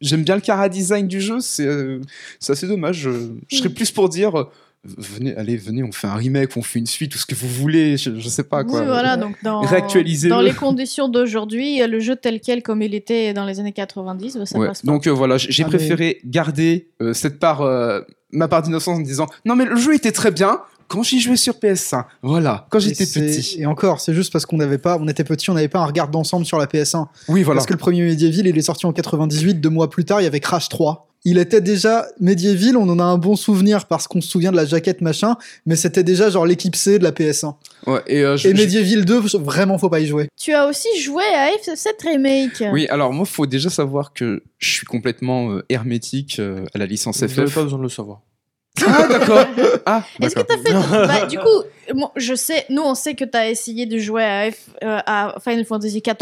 J'aime 0.02 0.24
bien 0.26 0.36
le 0.36 0.42
cara 0.42 0.68
design 0.68 1.08
du 1.08 1.22
jeu, 1.22 1.40
c'est 1.40 1.66
euh, 1.66 2.02
c'est 2.38 2.52
assez 2.52 2.68
dommage. 2.68 2.98
Je, 2.98 3.10
je 3.50 3.56
serais 3.56 3.70
Mm. 3.70 3.74
plus 3.74 3.90
pour 3.92 4.10
dire, 4.10 4.48
venez, 4.86 5.36
allez, 5.36 5.56
venez, 5.58 5.84
on 5.84 5.92
fait 5.92 6.08
un 6.08 6.16
remake, 6.16 6.56
on 6.58 6.62
fait 6.62 6.80
une 6.80 6.86
suite, 6.86 7.12
tout 7.12 7.18
ce 7.18 7.26
que 7.26 7.36
vous 7.36 7.48
voulez, 7.48 7.98
je, 7.98 8.20
je 8.20 8.30
sais 8.30 8.44
pas 8.44 8.64
quoi. 8.64 8.82
Oui, 8.82 8.86
voilà, 8.86 9.18
donc 9.18 9.36
dans, 9.44 9.62
Réactualisez-le. 9.62 10.34
dans 10.36 10.42
les 10.42 10.54
conditions 10.54 11.08
d'aujourd'hui, 11.10 11.80
le 11.88 12.00
jeu 12.00 12.16
tel 12.16 12.40
quel 12.42 12.62
comme 12.64 12.82
il 12.82 12.94
était 12.94 13.34
dans 13.34 13.46
les 13.46 13.60
années 13.60 13.72
90, 13.72 14.38
bah, 14.38 14.46
ça 14.46 14.58
Ouais. 14.60 14.68
passe 14.68 14.82
pas. 14.82 14.86
Donc 14.92 15.08
euh, 15.08 15.12
voilà, 15.12 15.38
j'ai 15.38 15.64
Ah, 15.64 15.68
mais- 15.72 15.78
préféré 15.78 16.20
garder 16.26 16.90
euh, 17.02 17.14
cette 17.14 17.40
part, 17.40 17.62
euh, 17.62 18.02
ma 18.32 18.48
part 18.48 18.62
d'innocence 18.64 18.98
en 19.00 19.02
disant 19.02 19.28
non 19.46 19.56
mais 19.56 19.66
le 19.66 19.76
jeu 19.76 19.94
était 19.96 20.12
très 20.12 20.32
bien 20.32 20.60
quand 20.90 21.02
j'y 21.02 21.20
jouais 21.22 21.38
sur 21.38 21.56
PS1. 21.56 22.06
Voilà, 22.22 22.68
quand 22.70 22.78
j'étais 22.80 23.06
petit. 23.06 23.56
Et 23.62 23.66
encore, 23.66 24.00
c'est 24.02 24.14
juste 24.14 24.32
parce 24.32 24.46
qu'on 24.46 24.58
n'avait 24.58 24.78
pas, 24.78 24.98
on 25.00 25.08
était 25.08 25.24
petit, 25.24 25.50
on 25.50 25.54
n'avait 25.54 25.70
pas 25.70 25.80
un 25.80 25.86
regard 25.86 26.08
d'ensemble 26.10 26.46
sur 26.46 26.60
la 26.60 26.68
PS1. 26.68 27.08
Oui, 27.30 27.42
voilà. 27.42 27.60
Parce 27.60 27.68
que 27.68 27.74
le 27.74 27.80
premier 27.80 28.02
Medieval, 28.04 28.46
il 28.48 28.58
est 28.58 28.62
sorti 28.62 28.86
en 28.86 28.92
98, 28.94 29.56
deux 29.62 29.70
mois 29.70 29.90
plus 29.90 30.04
tard, 30.06 30.22
il 30.22 30.26
y 30.26 30.28
avait 30.28 30.42
Crash 30.42 30.70
3. 30.70 31.08
Il 31.26 31.38
était 31.38 31.62
déjà 31.62 32.06
Medieval, 32.20 32.76
on 32.76 32.90
en 32.90 33.00
a 33.00 33.04
un 33.04 33.18
bon 33.18 33.38
souvenir 33.38 33.86
parce 33.86 34.08
qu'on 34.08 34.20
se 34.20 34.28
souvient 34.30 34.52
de 34.52 34.58
la 34.58 34.66
jaquette 34.66 35.00
machin, 35.00 35.38
mais 35.66 35.78
c'était 35.78 36.04
déjà 36.04 36.30
genre 36.30 36.46
l'équipe 36.46 36.76
C 36.76 37.00
de 37.00 37.04
la 37.04 37.12
PS1. 37.14 37.56
Ouais, 37.88 38.02
et 38.08 38.24
euh, 38.26 38.36
je- 38.36 38.50
Et 38.50 38.54
Medieval 38.54 39.06
2, 39.06 39.20
vraiment 39.40 39.78
faut 39.78 39.90
pas 39.90 40.02
y 40.02 40.06
jouer. 40.06 40.28
Tu 40.38 40.54
as 40.54 40.68
aussi 40.68 40.90
joué 41.02 41.24
à 41.24 41.48
F7 41.58 41.88
Remake. 42.04 42.64
Oui, 42.74 42.88
alors 42.90 43.14
moi, 43.14 43.26
faut 43.26 43.46
déjà 43.46 43.70
savoir 43.70 44.12
que 44.14 44.44
je 44.60 44.70
suis 44.72 44.86
complètement 44.86 45.52
euh, 45.52 45.64
hermétique 45.70 46.38
euh, 46.40 46.66
à 46.74 46.78
la 46.78 46.86
licence 46.86 47.24
Vous 47.24 47.30
FF. 47.30 47.54
pas 47.56 47.64
besoin 47.64 47.78
de 47.80 47.84
le 47.84 47.90
savoir. 47.90 48.22
Ah, 48.86 49.08
d'accord. 49.08 49.46
Ah, 49.86 50.04
Est-ce 50.22 50.36
que 50.36 50.42
t'as 50.42 50.58
fait. 50.58 50.74
bah, 51.08 51.26
du 51.28 51.38
coup, 51.38 51.94
moi, 51.94 52.12
je 52.16 52.34
sais, 52.34 52.66
nous, 52.70 52.82
on 52.82 52.96
sait 52.96 53.14
que 53.14 53.24
t'as 53.26 53.50
essayé 53.50 53.86
de 53.86 53.98
jouer 54.00 54.24
à, 54.24 54.50
F- 54.50 54.56
euh, 54.84 55.00
à 55.06 55.36
Final 55.44 55.66
Fantasy 55.66 56.02
XIV. 56.02 56.16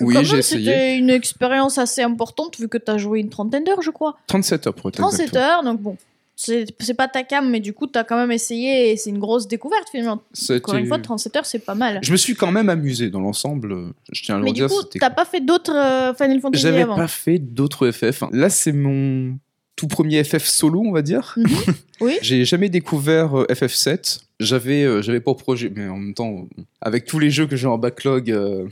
Oui, 0.00 0.16
j'ai 0.22 0.38
essayé. 0.38 0.64
C'était 0.64 0.96
une 0.96 1.10
expérience 1.10 1.78
assez 1.78 2.02
importante 2.02 2.58
vu 2.58 2.68
que 2.68 2.78
t'as 2.78 2.96
joué 2.96 3.20
une 3.20 3.28
trentaine 3.28 3.64
d'heures, 3.64 3.82
je 3.82 3.90
crois. 3.90 4.16
37 4.28 4.68
heures 4.68 4.74
pour 4.74 4.88
être 4.88 4.96
37 4.96 5.26
exact. 5.28 5.36
heures, 5.40 5.62
donc 5.64 5.80
bon. 5.80 5.96
C'est 6.36 6.94
pas 6.96 7.06
ta 7.06 7.22
cam, 7.22 7.50
mais 7.50 7.60
du 7.60 7.74
coup, 7.74 7.86
t'as 7.86 8.02
quand 8.02 8.16
même 8.16 8.32
essayé 8.32 8.92
et 8.92 8.96
c'est 8.96 9.10
une 9.10 9.18
grosse 9.18 9.46
découverte 9.46 9.88
finalement. 9.90 10.22
Encore 10.56 10.76
une 10.76 10.86
fois, 10.86 10.98
37 10.98 11.36
heures, 11.36 11.44
c'est 11.44 11.58
pas 11.58 11.74
mal. 11.74 11.98
Je 12.02 12.12
me 12.12 12.16
suis 12.16 12.34
quand 12.34 12.50
même 12.50 12.70
amusé 12.70 13.10
dans 13.10 13.20
l'ensemble. 13.20 13.92
Je 14.10 14.22
tiens 14.22 14.36
à 14.36 14.38
le 14.38 14.44
Mais 14.44 14.52
du 14.52 14.64
coup, 14.66 14.82
t'as 14.98 15.10
pas 15.10 15.26
fait 15.26 15.40
d'autres 15.40 15.74
euh, 15.76 16.14
Final 16.14 16.40
Fantasy 16.40 16.62
J'avais 16.62 16.80
avant 16.82 16.96
pas 16.96 17.08
fait 17.08 17.38
d'autres 17.38 17.90
FF. 17.90 18.22
Là, 18.32 18.48
c'est 18.48 18.72
mon 18.72 19.36
tout 19.80 19.88
premier 19.88 20.22
FF 20.22 20.44
solo, 20.44 20.82
on 20.84 20.92
va 20.92 21.02
dire. 21.02 21.34
Mhm. 21.36 21.46
Oui. 22.02 22.16
J'ai 22.22 22.46
jamais 22.46 22.70
découvert 22.70 23.38
euh, 23.38 23.44
FF7. 23.50 24.20
J'avais, 24.40 24.84
euh, 24.84 25.02
j'avais 25.02 25.20
pas 25.20 25.34
projet, 25.34 25.70
mais 25.74 25.86
en 25.86 25.98
même 25.98 26.14
temps, 26.14 26.48
avec 26.80 27.04
tous 27.04 27.18
les 27.18 27.30
jeux 27.30 27.46
que 27.46 27.56
j'ai 27.56 27.66
en 27.66 27.76
backlog, 27.76 28.30
euh, 28.30 28.66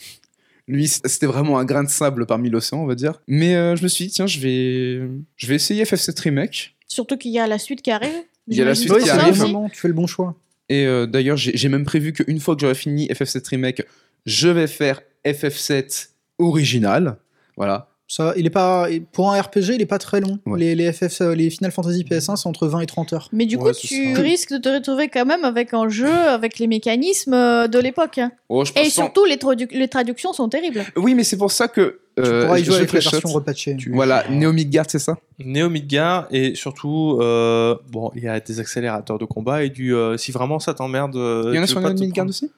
lui, 0.66 0.88
c'était 0.88 1.26
vraiment 1.26 1.58
un 1.58 1.66
grain 1.66 1.84
de 1.84 1.90
sable 1.90 2.24
parmi 2.24 2.48
l'océan, 2.48 2.78
on 2.82 2.86
va 2.86 2.94
dire. 2.94 3.20
Mais 3.26 3.54
euh, 3.54 3.76
je 3.76 3.82
me 3.82 3.88
suis 3.88 4.06
dit, 4.06 4.12
tiens, 4.12 4.26
je 4.26 4.40
vais, 4.40 5.06
je 5.36 5.46
vais 5.46 5.56
essayer 5.56 5.84
FF7 5.84 6.18
remake. 6.22 6.74
Surtout 6.86 7.18
qu'il 7.18 7.30
y 7.32 7.38
a 7.38 7.46
la 7.46 7.58
suite 7.58 7.82
qui 7.82 7.90
arrive. 7.90 8.10
Il 8.46 8.56
y 8.56 8.62
a 8.62 8.64
la 8.64 8.74
suite 8.74 8.92
Oui, 8.94 9.02
qui 9.02 9.10
arrive. 9.10 9.38
moment, 9.42 9.68
tu 9.68 9.78
fais 9.78 9.88
le 9.88 9.94
bon 9.94 10.06
choix. 10.06 10.34
Et 10.70 10.86
euh, 10.86 11.04
d'ailleurs, 11.06 11.36
j'ai 11.36 11.54
j'ai 11.54 11.68
même 11.68 11.84
prévu 11.84 12.14
qu'une 12.14 12.40
fois 12.40 12.54
que 12.54 12.62
j'aurai 12.62 12.74
fini 12.74 13.08
FF7 13.08 13.46
remake, 13.50 13.82
je 14.24 14.48
vais 14.48 14.66
faire 14.66 15.02
FF7 15.26 16.08
original. 16.38 17.18
Voilà. 17.58 17.87
Ça, 18.10 18.32
il 18.38 18.46
est 18.46 18.50
pas 18.50 18.88
pour 19.12 19.30
un 19.30 19.38
RPG, 19.38 19.74
il 19.74 19.82
est 19.82 19.86
pas 19.86 19.98
très 19.98 20.20
long. 20.20 20.38
Ouais. 20.46 20.58
Les, 20.58 20.74
les 20.74 20.90
FF, 20.92 21.20
euh, 21.20 21.34
les 21.34 21.50
Final 21.50 21.70
Fantasy 21.70 22.04
PS1, 22.04 22.36
c'est 22.36 22.46
entre 22.48 22.66
20 22.66 22.80
et 22.80 22.86
30 22.86 23.12
heures. 23.12 23.28
Mais 23.32 23.44
du 23.44 23.58
coup, 23.58 23.66
Ouais, 23.66 23.74
tu 23.74 24.14
ça. 24.14 24.20
risques 24.22 24.54
de 24.54 24.58
te 24.58 24.68
retrouver 24.70 25.08
quand 25.08 25.26
même 25.26 25.44
avec 25.44 25.74
un 25.74 25.90
jeu 25.90 26.08
avec 26.10 26.58
les 26.58 26.66
mécanismes 26.66 27.34
euh, 27.34 27.68
de 27.68 27.78
l'époque. 27.78 28.18
Oh, 28.48 28.64
Et 28.82 28.88
surtout, 28.88 29.26
les, 29.26 29.36
tradu- 29.36 29.68
les 29.70 29.88
traductions 29.88 30.32
sont 30.32 30.48
terribles. 30.48 30.84
Oui, 30.96 31.14
mais 31.14 31.22
c'est 31.22 31.36
pour 31.36 31.52
ça 31.52 31.68
que. 31.68 32.00
Tu 32.16 32.24
euh, 32.24 32.46
pourras 32.46 32.58
y 32.58 32.64
jouer 32.64 32.74
je 32.76 32.78
avec 32.80 32.92
la 32.94 33.00
version 33.00 33.28
repatchée. 33.28 33.76
Voilà, 33.92 34.24
Neo 34.30 34.52
Midgard, 34.54 34.86
c'est 34.88 34.98
ça? 34.98 35.18
Néo 35.38 35.68
Midgar 35.68 36.26
et 36.32 36.54
surtout, 36.56 37.18
euh, 37.20 37.76
bon, 37.92 38.10
il 38.16 38.24
y 38.24 38.28
a 38.28 38.40
des 38.40 38.58
accélérateurs 38.58 39.18
de 39.18 39.24
combat 39.26 39.62
et 39.62 39.68
du. 39.68 39.94
euh, 39.94 40.16
si 40.16 40.32
vraiment 40.32 40.58
ça 40.58 40.72
t'emmerde. 40.74 41.14
Il 41.14 41.54
y 41.54 41.58
en 41.58 41.62
a 41.62 41.66
tu 41.66 41.72
sur 41.72 41.80
Neo 41.82 41.92
Midgard 41.92 42.12
prendre- 42.24 42.30
aussi? 42.30 42.50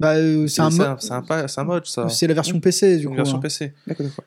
Bah, 0.00 0.14
euh, 0.14 0.46
c'est 0.48 0.62
un, 0.62 0.70
mo- 0.70 0.82
un, 0.82 0.96
un 1.56 1.64
mode 1.64 1.86
ça. 1.86 2.08
c'est 2.08 2.26
la 2.26 2.32
version 2.34 2.58
PC 2.58 2.96
du 2.96 3.04
une 3.04 3.10
coup. 3.10 3.16
version 3.16 3.36
hein. 3.36 3.40
PC. 3.40 3.72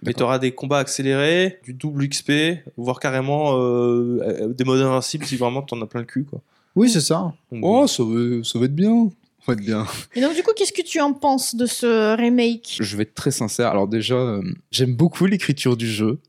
Mais 0.03 0.13
tu 0.13 0.21
auras 0.23 0.37
des 0.39 0.51
combats 0.53 0.77
accélérés, 0.77 1.59
du 1.63 1.73
double 1.73 2.07
XP, 2.07 2.31
voire 2.77 2.99
carrément 2.99 3.57
euh, 3.57 4.19
euh, 4.21 4.47
des 4.53 4.63
modes 4.63 4.81
invincibles 4.81 5.25
si 5.25 5.35
vraiment 5.35 5.63
t'en 5.63 5.81
as 5.81 5.87
plein 5.87 6.01
le 6.01 6.05
cul. 6.05 6.23
Quoi. 6.25 6.41
Oui, 6.75 6.89
c'est 6.89 7.01
ça. 7.01 7.33
Donc, 7.51 7.61
Oh, 7.63 7.87
ça 7.87 8.03
va, 8.03 8.43
ça 8.43 8.59
va 8.59 8.65
être 8.65 8.75
bien. 8.75 9.09
Ça 9.39 9.51
va 9.51 9.53
être 9.53 9.65
bien. 9.65 9.85
Et 10.15 10.21
donc, 10.21 10.35
du 10.35 10.43
coup, 10.43 10.51
qu'est-ce 10.55 10.71
que 10.71 10.81
tu 10.83 11.01
en 11.01 11.11
penses 11.13 11.55
de 11.55 11.65
ce 11.65 12.15
remake? 12.15 12.77
Je 12.79 12.95
vais 12.95 13.03
être 13.03 13.13
très 13.15 13.31
sincère. 13.31 13.69
Alors, 13.69 13.87
déjà, 13.87 14.15
euh, 14.15 14.41
j'aime 14.71 14.95
beaucoup 14.95 15.25
l'écriture 15.25 15.75
du 15.75 15.87
jeu. 15.87 16.19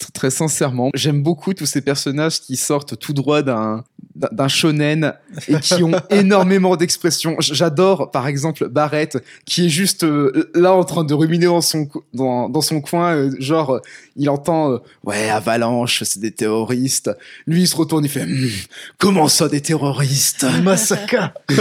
Tr- 0.00 0.12
Très 0.12 0.30
sincèrement, 0.30 0.90
j'aime 0.94 1.22
beaucoup 1.22 1.54
tous 1.54 1.66
ces 1.66 1.80
personnages 1.80 2.40
qui 2.40 2.56
sortent 2.56 2.98
tout 2.98 3.12
droit 3.12 3.42
d'un 3.42 3.84
d'un 4.14 4.46
shonen 4.48 5.14
et 5.48 5.58
qui 5.60 5.82
ont 5.82 5.92
énormément 6.10 6.76
d'expressions. 6.76 7.36
J'adore, 7.40 8.10
par 8.10 8.26
exemple, 8.26 8.68
Barrett, 8.68 9.16
qui 9.46 9.66
est 9.66 9.68
juste 9.70 10.04
euh, 10.04 10.50
là 10.54 10.74
en 10.74 10.84
train 10.84 11.02
de 11.04 11.14
ruminer 11.14 11.46
dans 11.46 11.62
son, 11.62 11.88
dans, 12.12 12.50
dans 12.50 12.60
son 12.60 12.82
coin, 12.82 13.14
euh, 13.14 13.30
genre, 13.38 13.76
euh, 13.76 13.80
il 14.16 14.28
entend 14.28 14.72
euh, 14.72 14.78
Ouais, 15.02 15.30
Avalanche, 15.30 16.02
c'est 16.04 16.20
des 16.20 16.30
terroristes». 16.32 17.10
Lui, 17.46 17.62
il 17.62 17.66
se 17.66 17.74
retourne, 17.74 18.04
il 18.04 18.10
fait 18.10 18.26
Hmm, 18.26 18.48
Comment 18.98 19.28
ça, 19.28 19.48
des 19.48 19.62
terroristes?» 19.62 20.44
Massacre. 20.62 21.32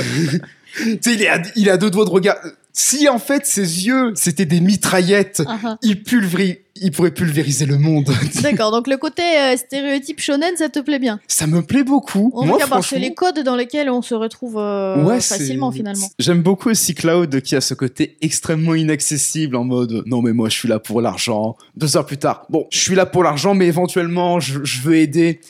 Tu 0.77 0.97
sais, 1.01 1.13
il 1.15 1.21
est, 1.21 1.27
à, 1.27 1.41
il 1.57 1.69
à 1.69 1.75
deux 1.75 1.89
doigts 1.89 2.05
de 2.05 2.09
regard. 2.09 2.37
Si 2.73 3.09
en 3.09 3.19
fait 3.19 3.45
ses 3.45 3.85
yeux 3.85 4.13
c'était 4.15 4.45
des 4.45 4.61
mitraillettes, 4.61 5.41
ah. 5.47 5.77
il, 5.81 5.95
pulvéri- 6.03 6.59
il 6.75 6.91
pourrait 6.91 7.11
pulvériser 7.13 7.65
le 7.65 7.77
monde. 7.77 8.09
D'accord, 8.41 8.71
donc 8.71 8.87
le 8.87 8.97
côté 8.97 9.21
euh, 9.21 9.57
stéréotype 9.57 10.19
shonen, 10.21 10.55
ça 10.57 10.69
te 10.69 10.79
plaît 10.79 10.99
bien? 10.99 11.19
Ça 11.27 11.47
me 11.47 11.61
plaît 11.61 11.83
beaucoup. 11.83 12.31
En 12.35 12.45
Moi, 12.45 12.59
franchement, 12.59 12.97
les 12.99 13.13
codes 13.13 13.39
dans 13.43 13.55
lesquels 13.55 13.89
on 13.89 14.01
se 14.01 14.15
retrouve 14.15 14.57
euh, 14.57 15.03
ouais, 15.03 15.19
c'est- 15.19 15.37
facilement 15.37 15.71
finalement. 15.71 16.07
J'aime 16.17 16.41
beaucoup 16.41 16.69
aussi 16.69 16.95
Cloud 16.95 17.41
qui 17.41 17.55
a 17.55 17.61
ce 17.61 17.73
côté 17.73 18.17
extrêmement 18.21 18.75
inaccessible 18.75 19.55
en 19.57 19.63
mode 19.65 20.03
non 20.05 20.21
mais 20.21 20.31
moi 20.33 20.47
je 20.49 20.55
suis 20.57 20.67
là 20.69 20.79
pour 20.79 21.01
l'argent. 21.01 21.57
Deux 21.75 21.97
heures 21.97 22.05
plus 22.05 22.17
tard, 22.17 22.45
bon 22.49 22.67
je 22.71 22.79
suis 22.79 22.95
là 22.95 23.05
pour 23.05 23.23
l'argent 23.23 23.53
mais 23.53 23.67
éventuellement 23.67 24.39
je, 24.39 24.63
je 24.63 24.81
veux 24.81 24.95
aider. 24.95 25.41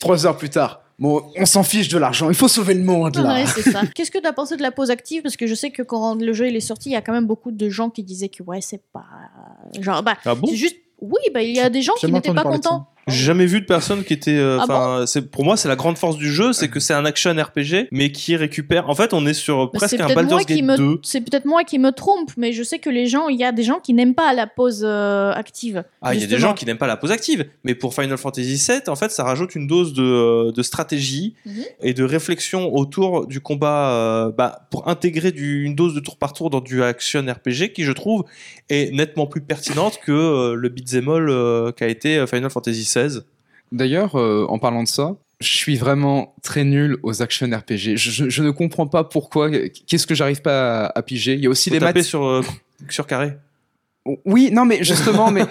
Trois 0.00 0.26
heures 0.26 0.36
plus 0.36 0.50
tard, 0.50 0.82
bon 0.98 1.22
on 1.36 1.46
s'en 1.46 1.62
fiche 1.62 1.88
de 1.88 1.98
l'argent, 1.98 2.28
il 2.28 2.36
faut 2.36 2.48
sauver 2.48 2.74
le 2.74 2.82
monde 2.84 3.16
là. 3.16 3.34
Ouais, 3.34 3.46
c'est 3.46 3.62
ça. 3.70 3.82
Qu'est-ce 3.94 4.10
que 4.10 4.18
tu 4.18 4.26
as 4.26 4.32
pensé 4.32 4.56
de 4.56 4.62
la 4.62 4.70
pause 4.70 4.90
active? 4.90 5.22
Parce 5.22 5.36
que 5.36 5.46
je 5.46 5.54
sais 5.54 5.70
que 5.70 5.82
quand 5.82 6.14
le 6.20 6.32
jeu 6.32 6.48
il 6.48 6.56
est 6.56 6.60
sorti, 6.60 6.90
il 6.90 6.92
y 6.92 6.96
a 6.96 7.02
quand 7.02 7.12
même 7.12 7.26
beaucoup 7.26 7.50
de 7.50 7.68
gens 7.68 7.90
qui 7.90 8.02
disaient 8.02 8.28
que 8.28 8.42
ouais, 8.42 8.60
c'est 8.60 8.82
pas. 8.92 9.04
Genre, 9.80 10.02
bah, 10.02 10.16
Ah 10.24 10.34
bon? 10.34 10.46
c'est 10.48 10.56
juste. 10.56 10.76
Oui, 11.00 11.20
bah, 11.32 11.42
il 11.42 11.54
y 11.54 11.60
a 11.60 11.68
des 11.68 11.82
gens 11.82 11.92
qui 11.94 12.10
n'étaient 12.10 12.32
pas 12.32 12.44
contents. 12.44 12.88
J'ai 13.08 13.24
jamais 13.24 13.46
vu 13.46 13.60
de 13.60 13.66
personne 13.66 14.02
qui 14.04 14.12
était. 14.12 14.36
euh, 14.36 14.58
Ah 14.68 15.02
c'est 15.06 15.30
pour 15.30 15.44
moi 15.44 15.56
c'est 15.56 15.68
la 15.68 15.76
grande 15.76 15.98
force 15.98 16.16
du 16.16 16.30
jeu, 16.32 16.52
c'est 16.52 16.68
que 16.68 16.80
c'est 16.80 16.94
un 16.94 17.04
action 17.04 17.30
RPG, 17.34 17.88
mais 17.92 18.10
qui 18.12 18.36
récupère. 18.36 18.88
En 18.88 18.94
fait, 18.94 19.12
on 19.12 19.26
est 19.26 19.34
sur 19.34 19.66
Bah, 19.66 19.78
presque 19.78 20.00
un 20.00 20.12
Baldur's 20.14 20.46
Gate 20.46 20.62
me 20.62 20.76
2. 20.76 21.00
c'est 21.02 21.20
peut-être 21.20 21.44
moi 21.44 21.64
qui 21.64 21.78
me 21.78 21.90
trompe 21.92 22.30
mais 22.36 22.52
je 22.52 22.62
sais 22.62 22.78
que 22.78 22.90
les 22.90 23.06
gens 23.06 23.28
il 23.28 23.38
y 23.38 23.44
a 23.44 23.52
des 23.52 23.62
gens 23.62 23.78
qui 23.80 23.92
n'aiment 23.94 24.14
pas 24.14 24.32
la 24.32 24.46
pause 24.46 24.82
euh, 24.86 25.32
active 25.32 25.84
Ah, 26.02 26.14
il 26.14 26.20
y 26.20 26.24
a 26.24 26.26
des 26.26 26.38
gens 26.38 26.54
qui 26.54 26.64
n'aiment 26.66 26.78
pas 26.78 26.86
la 26.86 26.96
pause 26.96 27.10
active, 27.12 27.44
mais 27.64 27.74
pour 27.74 27.94
Final 27.94 28.16
Fantasy 28.18 28.54
VII, 28.56 28.80
en 28.88 28.96
fait, 28.96 29.10
ça 29.10 29.24
rajoute 29.24 29.54
une 29.54 29.66
dose 29.66 29.92
de, 29.92 30.02
euh, 30.02 30.52
de 30.52 30.62
stratégie 30.62 31.34
Mhm. 31.46 31.62
et 31.82 31.94
de 31.94 32.04
réflexion 32.04 32.74
autour 32.74 33.26
du 33.26 33.40
combat, 33.40 33.90
euh, 33.90 34.32
bah, 34.36 34.66
pour 34.70 34.88
intégrer 34.88 35.32
du, 35.32 35.64
une 35.64 35.74
dose 35.74 35.94
de 35.94 36.00
tour 36.00 36.16
par 36.16 36.32
tour 36.32 36.50
dans 36.50 36.60
du 36.60 36.82
action 36.82 37.20
RPG 37.26 37.72
qui, 37.74 37.84
je 37.84 37.92
trouve, 37.92 38.24
est 38.70 38.92
nettement 38.94 39.26
plus 39.26 39.40
pertinente 39.40 39.98
que 40.04 40.52
le 40.54 40.68
beat'em 40.68 41.08
all 41.08 41.72
qu'a 41.74 41.88
été 41.88 42.26
Final 42.26 42.50
Fantasy 42.50 42.84
D'ailleurs, 43.72 44.16
euh, 44.16 44.46
en 44.48 44.58
parlant 44.58 44.82
de 44.82 44.88
ça, 44.88 45.16
je 45.40 45.56
suis 45.56 45.76
vraiment 45.76 46.34
très 46.42 46.64
nul 46.64 46.96
aux 47.02 47.22
action 47.22 47.46
RPG. 47.50 47.96
Je, 47.96 48.10
je- 48.10 48.28
je 48.28 48.42
ne 48.42 48.50
comprends 48.50 48.86
pas 48.86 49.04
pourquoi. 49.04 49.50
Qu'est-ce 49.50 50.06
que 50.06 50.14
j'arrive 50.14 50.42
pas 50.42 50.86
à, 50.86 50.98
à 50.98 51.02
piger 51.02 51.34
Il 51.34 51.40
y 51.40 51.46
a 51.46 51.50
aussi 51.50 51.70
Faut 51.70 51.74
les 51.74 51.80
taper 51.80 51.98
maths. 52.00 52.06
sur, 52.06 52.24
euh, 52.24 52.42
sur 52.88 53.06
carré. 53.06 53.32
Oui, 54.26 54.50
non, 54.52 54.66
mais 54.66 54.84
justement, 54.84 55.30
mais 55.30 55.44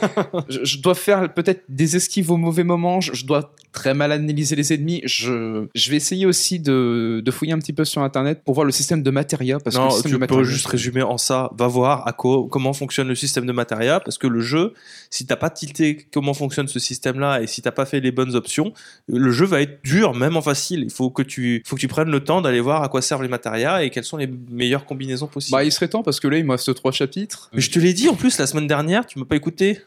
je, 0.48 0.60
je 0.64 0.78
dois 0.80 0.94
faire 0.94 1.34
peut-être 1.34 1.64
des 1.70 1.96
esquives 1.96 2.30
au 2.30 2.38
mauvais 2.38 2.64
moment. 2.64 3.02
Je, 3.02 3.14
je 3.14 3.26
dois 3.26 3.52
très 3.72 3.96
mal 3.96 4.12
analyser 4.12 4.56
les 4.56 4.72
ennemis. 4.74 5.02
Je, 5.06 5.66
je 5.74 5.90
vais 5.90 5.96
essayer 5.96 6.28
aussi 6.28 6.60
de, 6.60 7.24
de 7.26 7.32
fouiller 7.32 7.54
un 7.54 7.58
petit 7.58 7.74
peu 7.74 7.84
sur 7.84 8.04
Internet 8.04 8.44
pour 8.46 8.54
voir 8.54 8.66
le 8.66 8.72
système 8.72 9.02
de 9.02 9.10
matéria. 9.10 9.58
Parce 9.60 9.76
que 9.76 9.82
non, 9.82 9.88
le 9.88 9.92
système 9.94 10.12
tu 10.12 10.14
de 10.20 10.26
peux 10.26 10.36
matéria- 10.36 10.44
juste 10.44 10.68
résumer 10.68 11.02
en 11.02 11.18
ça. 11.18 11.50
Va 11.58 11.66
voir 11.68 12.08
à 12.08 12.14
co- 12.14 12.46
comment 12.46 12.74
fonctionne 12.74 13.08
le 13.08 13.16
système 13.16 13.48
de 13.48 13.52
Materia, 13.52 14.00
parce 14.00 14.20
que 14.20 14.28
le 14.28 14.40
jeu, 14.42 14.74
si 15.10 15.26
t'as 15.26 15.36
pas 15.36 15.50
tilté 15.50 16.06
comment 16.14 16.36
fonctionne 16.36 16.68
ce 16.68 16.78
système-là 16.78 17.42
et 17.42 17.48
si 17.48 17.64
t'as 17.64 17.72
pas 17.72 17.86
fait 17.88 18.02
les 18.02 18.12
bonnes 18.12 18.36
options, 18.36 18.72
le 19.08 19.32
jeu 19.32 19.46
va 19.46 19.62
être 19.62 19.84
dur, 19.84 20.14
même 20.14 20.38
en 20.38 20.42
facile. 20.44 20.82
Il 20.84 20.92
faut 20.92 21.10
que 21.10 21.24
tu, 21.24 21.64
faut 21.66 21.76
que 21.76 21.82
tu 21.82 21.88
prennes 21.88 22.12
le 22.12 22.24
temps 22.24 22.42
d'aller 22.42 22.60
voir 22.60 22.84
à 22.84 22.88
quoi 22.90 23.02
servent 23.02 23.24
les 23.24 23.30
Materia 23.30 23.84
et 23.84 23.90
quelles 23.90 24.04
sont 24.04 24.18
les 24.18 24.30
meilleures 24.52 24.86
combinaisons 24.86 25.26
possibles. 25.26 25.58
Bah, 25.58 25.64
il 25.64 25.72
serait 25.72 25.88
temps 25.88 26.04
parce 26.04 26.20
que 26.20 26.28
là, 26.28 26.38
il 26.38 26.46
me 26.46 26.52
reste 26.52 26.72
trois 26.76 26.92
chapitres. 26.92 27.50
Mais 27.54 27.62
je 27.62 27.72
te 27.72 27.80
l'ai 27.80 27.94
dit 27.94 28.08
en 28.10 28.14
plus 28.16 28.38
la 28.44 28.48
semaine 28.48 28.68
dernière, 28.68 29.06
tu 29.06 29.20
m'as 29.20 29.26
pas 29.26 29.38
écouté. 29.38 29.80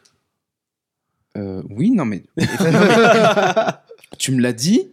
Euh, 1.37 1.61
oui, 1.69 1.91
non, 1.91 2.05
mais. 2.05 2.23
tu 4.17 4.31
me 4.31 4.41
l'as 4.41 4.53
dit 4.53 4.89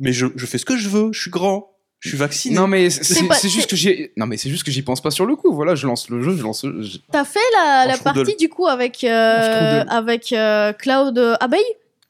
Mais 0.00 0.12
je, 0.12 0.26
je 0.36 0.44
fais 0.44 0.58
ce 0.58 0.66
que 0.66 0.76
je 0.76 0.90
veux, 0.90 1.10
je 1.14 1.18
suis 1.18 1.30
grand, 1.30 1.72
je 2.00 2.10
suis 2.10 2.18
vacciné. 2.18 2.54
Non, 2.54 2.66
mais 2.66 2.90
c'est 2.90 3.26
pas- 3.26 3.38
juste 3.40 3.70
que 3.70 3.76
j'ai. 3.76 4.12
Non, 4.18 4.26
mais 4.26 4.36
c'est 4.36 4.50
juste 4.50 4.64
que 4.64 4.70
j'y 4.70 4.82
pense 4.82 5.00
pas 5.00 5.10
sur 5.10 5.24
le 5.24 5.34
coup. 5.34 5.50
Voilà, 5.54 5.74
je 5.74 5.86
lance 5.86 6.10
le 6.10 6.22
jeu, 6.22 6.36
je 6.36 6.42
lance. 6.42 6.66
je- 6.66 6.98
t'as 7.10 7.24
fait 7.24 7.38
la, 7.54 7.96
partie 8.04 8.36
du 8.36 8.50
coup 8.50 8.66
avec 8.66 9.02
euh, 9.02 9.82
avec 9.88 10.34
euh, 10.34 10.74
Cloud 10.74 11.18
Abeille? 11.40 11.64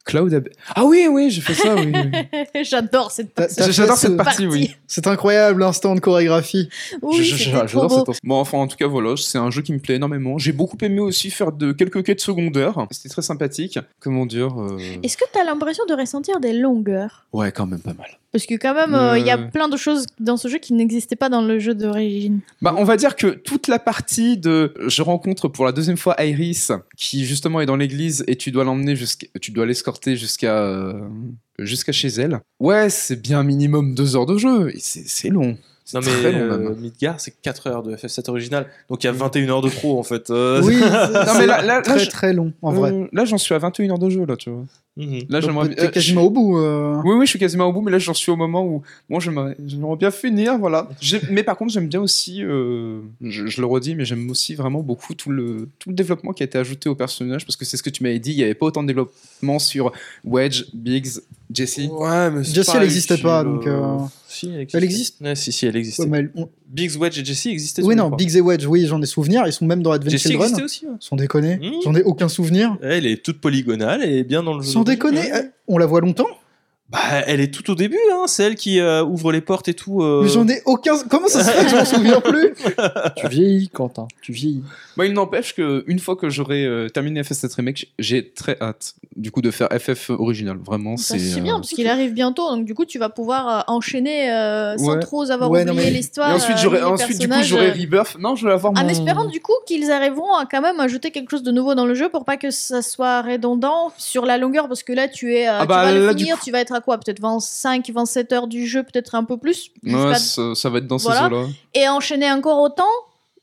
Cloud. 0.05 0.32
Ab- 0.35 0.48
Ah 0.74 0.85
oui, 0.85 1.06
oui, 1.10 1.31
j'ai 1.31 1.40
fait 1.40 1.55
ça, 1.55 1.74
oui. 1.74 1.93
oui. 1.94 2.64
j'adore 2.64 3.10
cette 3.10 3.35
partie 3.35 3.70
J'adore 3.72 3.97
ce- 3.97 4.06
cette 4.09 4.16
partie, 4.16 4.47
oui. 4.47 4.74
C'est 4.86 5.06
incroyable 5.06 5.60
l'instant 5.60 5.94
de 5.94 6.01
chorégraphie. 6.01 6.68
oui 7.02 7.22
J'adore 7.24 7.66
trop 7.66 7.82
beau. 7.82 7.98
cette 8.01 8.09
instant. 8.10 8.20
Bon, 8.28 8.36
enfin, 8.40 8.59
en 8.59 8.66
tout 8.66 8.77
cas, 8.77 8.86
voilà, 8.86 9.14
c'est 9.16 9.39
un 9.39 9.51
jeu 9.51 9.62
qui 9.62 9.72
me 9.72 9.78
plaît 9.78 9.97
énormément. 9.97 10.39
J'ai 10.39 10.52
beaucoup 10.52 10.78
aimé 10.82 11.01
aussi 11.01 11.31
faire 11.31 11.52
de 11.52 11.72
quelques 11.72 12.02
quêtes 12.05 12.20
secondaires. 12.20 12.86
C'était 12.90 13.09
très 13.10 13.22
sympathique. 13.22 13.78
Comment 14.01 14.27
dire 14.27 14.60
euh, 14.60 14.78
est-ce 15.02 15.16
que 15.16 15.24
t'as 15.32 15.44
l'impression 15.44 15.85
de 15.86 15.94
ressentir 15.94 16.40
des 16.40 16.52
longueurs? 16.55 17.27
Ouais, 17.32 17.52
quand 17.52 17.66
même 17.66 17.81
pas 17.81 17.94
mal. 17.94 18.09
parce 18.32 18.47
que 18.47 18.55
quand 18.55 18.74
même 18.74 18.94
euh, 18.94 19.18
il 19.18 19.27
y 19.27 19.31
a 19.31 19.39
Euh. 19.39 19.47
plein 19.48 19.68
de 19.68 19.77
choses 19.77 20.06
dans 20.18 20.36
ce 20.36 20.48
jeu 20.48 20.59
qui 20.59 20.72
n'existaient 20.72 21.14
pas 21.16 21.28
dans 21.28 21.43
le 21.43 21.59
jeu 21.60 21.74
d'origine 21.74 22.40
Bah, 22.62 22.74
on 22.77 22.85
va 22.85 22.97
dire 22.97 23.14
que 23.16 23.28
toute 23.28 23.68
la 23.68 23.78
partie 23.78 24.36
de 24.39 24.72
je 24.86 25.02
rencontre 25.02 25.47
pour 25.48 25.64
la 25.64 25.72
deuxième 25.72 25.97
fois 25.97 26.16
Iris 26.22 26.72
qui 26.97 27.24
justement 27.27 27.60
est 27.60 27.66
dans 27.66 27.77
l'église 27.77 28.24
et 28.27 28.35
tu 28.36 28.51
dois 28.51 28.64
l'emmener 28.64 28.97
jusqu'à 28.97 29.27
tu 29.40 29.51
dois 29.52 29.66
l'escorter 29.66 29.89
jusqu'à 30.06 30.56
euh, 30.58 30.92
jusqu'à 31.58 31.92
chez 31.92 32.08
elle. 32.08 32.40
Ouais, 32.60 32.90
c'est 32.90 33.20
bien 33.20 33.42
minimum 33.42 33.94
deux 33.94 34.16
heures 34.16 34.26
de 34.26 34.38
jeu 34.38 34.70
et 34.74 34.78
c'est 34.80 35.04
c'est 35.06 35.28
long. 35.28 35.56
C'est 35.84 35.98
Non 35.98 36.06
mais 36.06 36.12
très 36.20 36.32
long 36.32 36.38
euh. 36.70 36.74
Midgar 36.76 37.20
c'est 37.20 37.32
4 37.42 37.66
heures 37.66 37.82
de 37.82 37.96
FF7 37.96 38.30
original, 38.30 38.66
donc 38.88 39.02
il 39.02 39.06
y 39.06 39.10
a 39.10 39.12
21 39.12 39.48
heures 39.48 39.60
de 39.62 39.68
trop 39.70 39.98
en 39.98 40.02
fait. 40.04 40.30
Euh, 40.30 40.62
Oui, 40.64 40.76
Non 40.80 41.34
mais 41.38 41.46
là, 41.46 41.62
là, 41.62 41.62
là, 41.62 41.82
très 41.82 41.98
je- 41.98 42.10
très 42.10 42.32
long 42.32 42.52
en 42.62 42.70
vrai. 42.72 42.92
euh, 42.92 43.06
là 43.12 43.24
j'en 43.24 43.38
suis 43.38 43.54
à 43.54 43.58
21 43.58 43.90
heures 43.90 43.98
de 43.98 44.08
jeu 44.10 44.24
là, 44.24 44.36
tu 44.36 44.50
vois. 44.50 44.64
Mhm. 45.01 45.20
Là, 45.31 45.40
j'aimerais 45.40 45.68
T'es 45.74 45.82
euh, 45.85 45.89
quasiment 45.89 46.22
au 46.22 46.31
bout. 46.31 46.59
euh. 46.59 47.01
Oui, 47.05 47.14
oui, 47.16 47.24
je 47.27 47.31
suis 47.31 47.39
quasiment 47.39 47.66
au 47.66 47.72
bout, 47.72 47.81
mais 47.81 47.90
là, 47.90 47.98
j'en 47.98 48.12
suis 48.14 48.31
au 48.31 48.36
moment 48.36 48.64
où, 48.66 48.82
moi, 49.09 49.18
j'aimerais 49.20 49.56
j'aimerais 49.66 49.97
bien 49.97 50.10
finir, 50.10 50.59
voilà. 50.59 50.89
Mais 51.31 51.43
par 51.43 51.56
contre, 51.56 51.72
j'aime 51.72 51.89
bien 51.89 52.01
aussi, 52.01 52.43
euh, 52.44 53.01
je, 53.22 53.47
je 53.47 53.60
le 53.60 53.66
redis, 53.66 53.94
mais 53.94 54.05
j'aime 54.05 54.28
aussi 54.31 54.55
vraiment 54.55 54.81
beaucoup 54.82 55.14
tout 55.14 55.31
le, 55.31 55.68
tout 55.78 55.89
le 55.89 55.94
développement 55.94 56.32
qui 56.32 56.43
a 56.43 56.47
été 56.47 56.59
ajouté 56.59 56.89
au 56.89 56.94
personnage, 56.94 57.47
parce 57.47 57.56
que 57.56 57.64
c'est 57.64 57.77
ce 57.77 57.82
que 57.82 57.90
tu 57.90 58.02
m'avais 58.02 58.18
dit, 58.18 58.32
il 58.32 58.36
n'y 58.36 58.43
avait 58.44 58.55
pas 58.55 58.66
autant 58.66 58.82
de 58.82 58.89
développement 58.89 59.59
sur 59.59 59.93
Wedge, 60.24 60.64
Biggs, 60.74 61.20
Jesse. 61.52 61.78
Ouais, 61.78 62.31
mais 62.31 62.43
pas 62.43 62.77
elle 62.77 62.82
existait 62.85 63.14
utile, 63.14 63.24
pas, 63.24 63.43
donc, 63.44 63.66
euh, 63.66 63.97
Si, 64.28 64.48
elle 64.48 64.60
existe. 64.60 64.74
Elle 64.77 64.85
existe 64.85 65.20
Ouais, 65.20 65.35
si, 65.35 65.52
si, 65.52 65.66
elle. 65.66 65.77
Ouais, 65.77 66.31
on- 66.36 66.48
Biggs, 66.70 66.97
Wedge 66.98 67.18
et 67.18 67.24
Jessie 67.24 67.51
existaient 67.51 67.82
Oui, 67.82 67.97
non. 67.97 68.10
Biggs 68.10 68.36
et 68.36 68.40
Wedge, 68.40 68.64
oui, 68.66 68.86
j'en 68.86 69.02
ai 69.02 69.06
souvenir. 69.06 69.42
Ils 69.47 69.52
sont 69.52 69.66
même 69.66 69.82
dans 69.82 69.90
Advent 69.90 70.09
Jessie 70.10 70.28
Children. 70.28 70.48
existait 70.51 70.62
aussi. 70.64 70.86
ouais. 70.86 70.92
Sans 71.01 71.16
déconner. 71.16 71.56
Mmh. 71.56 71.72
J'en 71.84 71.94
ai 71.97 72.02
aucun 72.02 72.28
souvenir. 72.28 72.76
Elle 72.82 73.06
est 73.06 73.22
toute 73.24 73.40
polygonale 73.40 74.05
et 74.05 74.22
bien 74.22 74.42
dans 74.42 74.55
le 74.55 74.62
jeu. 74.62 74.70
Sans 74.70 74.84
déconner, 74.84 75.32
Ouais. 75.32 75.51
on 75.68 75.78
la 75.78 75.86
voit 75.86 76.01
longtemps. 76.01 76.28
Bah, 76.88 76.98
elle 77.28 77.40
est 77.40 77.52
tout 77.55 77.70
au 77.70 77.76
début, 77.76 78.01
hein. 78.12 78.24
C'est 78.26 78.42
elle 78.42 78.56
qui 78.56 78.80
euh, 78.80 79.05
ouvre 79.05 79.30
les 79.30 79.40
portes 79.40 79.68
et 79.68 79.74
tout. 79.74 80.02
euh. 80.02 80.22
Mais 80.24 80.28
j'en 80.28 80.48
ai 80.48 80.60
aucun. 80.64 80.98
Comment 81.09 81.28
ça 81.28 81.44
se 81.44 81.51
fait 81.51 81.64
que 81.64 81.70
je 81.70 81.76
m'en 81.76 81.84
souviens 81.84 82.20
plus? 82.20 82.52
Tu 83.16 83.28
vieillis, 83.28 83.68
Quentin. 83.68 84.09
Tu 84.22 84.32
vieillis. 84.32 84.64
Moi, 85.01 85.06
il 85.06 85.14
n'empêche 85.14 85.55
que 85.55 85.82
une 85.86 85.98
fois 85.98 86.14
que 86.14 86.28
j'aurai 86.28 86.62
euh, 86.66 86.90
terminé 86.90 87.22
FF7 87.22 87.55
Remake, 87.55 87.86
j'ai 87.98 88.31
très 88.32 88.59
hâte, 88.60 88.97
du 89.16 89.31
coup, 89.31 89.40
de 89.40 89.51
faire 89.51 89.68
FF 89.72 90.10
original. 90.10 90.59
Vraiment, 90.62 90.98
Ça, 90.98 91.14
c'est. 91.14 91.20
c'est 91.20 91.39
euh, 91.40 91.43
bien, 91.43 91.55
parce 91.55 91.70
qu'il 91.70 91.86
arrive 91.89 92.12
bientôt, 92.12 92.51
donc 92.51 92.66
du 92.66 92.74
coup, 92.74 92.85
tu 92.85 92.98
vas 92.98 93.09
pouvoir 93.09 93.48
euh, 93.48 93.62
enchaîner 93.72 94.31
euh, 94.31 94.77
sans 94.77 94.93
Ouais. 94.93 94.98
trop 95.01 95.31
avoir 95.31 95.51
Ouais, 95.51 95.62
oublié 95.62 95.85
mais- 95.86 95.90
l'histoire. 95.90 96.28
Et 96.31 96.35
ensuite, 96.35 96.56
euh, 96.59 96.60
j'aurai, 96.60 96.82
ensuite 96.82 97.18
du 97.18 97.28
coup, 97.31 97.35
j'aurai 97.43 97.70
Rebirth. 97.70 98.18
Non, 98.18 98.36
je 98.36 98.47
vais 98.47 98.52
avoir 98.52 98.74
mon. 98.74 98.81
En 98.81 98.89
espérant 98.89 99.24
du 99.24 99.40
coup 99.40 99.55
qu'ils 99.66 99.90
arriveront 99.90 100.35
à 100.35 100.44
quand 100.44 100.60
même 100.60 100.78
ajouter 100.81 101.10
quelque 101.12 101.31
chose 101.31 101.43
de 101.43 101.51
nouveau 101.51 101.74
dans 101.74 101.86
le 101.86 101.94
jeu 101.94 102.10
pour 102.10 102.27
pas 102.27 102.36
que 102.36 102.51
ça 102.51 102.82
soit 102.82 103.22
redondant 103.22 103.93
sur 103.97 104.27
la 104.27 104.36
longueur 104.36 104.68
parce 104.68 104.82
que 104.82 104.93
là 104.93 105.09
tu 105.09 105.35
es 105.35 105.48
euh, 105.48 105.52
Ah 105.60 105.62
tu 105.62 105.68
bah, 105.68 105.85
vas 105.85 105.93
le 105.94 106.06
là, 106.06 106.12
finir 106.14 106.36
coup- 106.36 106.44
tu 106.44 106.51
vas 106.52 106.60
être 106.60 106.74
à 106.74 106.81
quoi? 106.81 106.98
Peut-être 106.98 107.20
25 107.20 107.89
27 107.90 108.32
heures 108.32 108.47
du 108.48 108.66
jeu 108.66 108.82
peut-être 108.82 109.14
un 109.14 109.24
peu 109.24 109.39
plus 109.39 109.70
Ouais, 109.82 110.14
ça, 110.16 110.55
ça 110.55 110.68
va 110.68 110.78
être 110.78 110.86
dans 110.86 110.98
Voilà. 110.98 111.20
ces 111.20 111.27
eaux-là. 111.35 111.47
et 111.74 111.89
enchaîner 111.89 112.31
encore 112.31 112.60
autant 112.60 112.85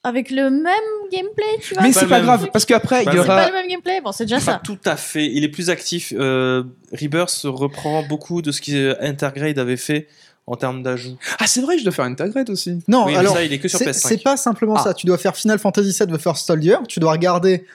avec 0.04 0.32
le 0.32 0.50
même 0.50 0.74
gameplay 1.12 1.44
tu 1.62 1.74
vois 1.74 1.84
Mais 1.84 1.92
c'est 1.92 2.08
pas 2.08 2.22
grave, 2.22 2.40
truc. 2.42 2.52
parce 2.54 2.66
qu'après, 2.66 3.04
il 3.04 3.10
y 3.10 3.16
le 3.16 3.24
c'est 3.24 3.28
aura. 3.30 3.36
pas 3.38 3.48
le 3.48 3.54
même 3.54 3.68
gameplay 3.68 4.00
bon 4.02 4.12
c'est 4.12 4.26
déjà 4.26 4.38
Pas 4.38 4.42
ça 4.42 4.62
tout 4.64 4.78
à 4.86 4.96
fait. 4.96 5.26
Il 5.26 5.44
est 5.44 5.50
plus 5.50 5.70
actif. 5.70 6.14
Euh, 6.18 6.64
Rebirth 6.94 7.42
reprend 7.46 8.04
beaucoup 8.04 8.42
de 8.42 8.52
ce 8.52 8.62
qu'Intergrade 8.62 9.60
avait 9.60 9.76
fait 9.78 10.08
en 10.46 10.56
termes 10.56 10.82
d'ajout. 10.82 11.18
Ah, 11.40 11.48
c'est 11.48 11.60
vrai, 11.62 11.78
je 11.78 11.84
dois 11.84 11.92
faire 11.92 12.06
Intergrade 12.06 12.50
aussi. 12.50 12.80
Non, 12.88 13.06
oui, 13.06 13.12
mais 13.14 13.18
alors. 13.20 13.34
ça, 13.36 13.44
il 13.44 13.52
est 13.52 13.60
que 13.60 13.68
sur 13.68 13.80
C'est 13.80 13.88
PS5. 13.90 14.08
c'est 14.08 14.24
pas 14.24 14.38
simplement 14.38 14.76
Ah. 14.78 14.84
ça. 14.84 14.94
Tu 14.94 15.06
dois 15.06 15.18
faire 15.18 15.36
Final 15.36 15.60
Fantasy 15.60 15.90
VII 15.92 16.08
The 16.14 16.22
First 16.22 16.48
Soldier. 16.48 16.78
Tu 16.88 17.02
dois 17.02 17.12
regarder 17.12 17.66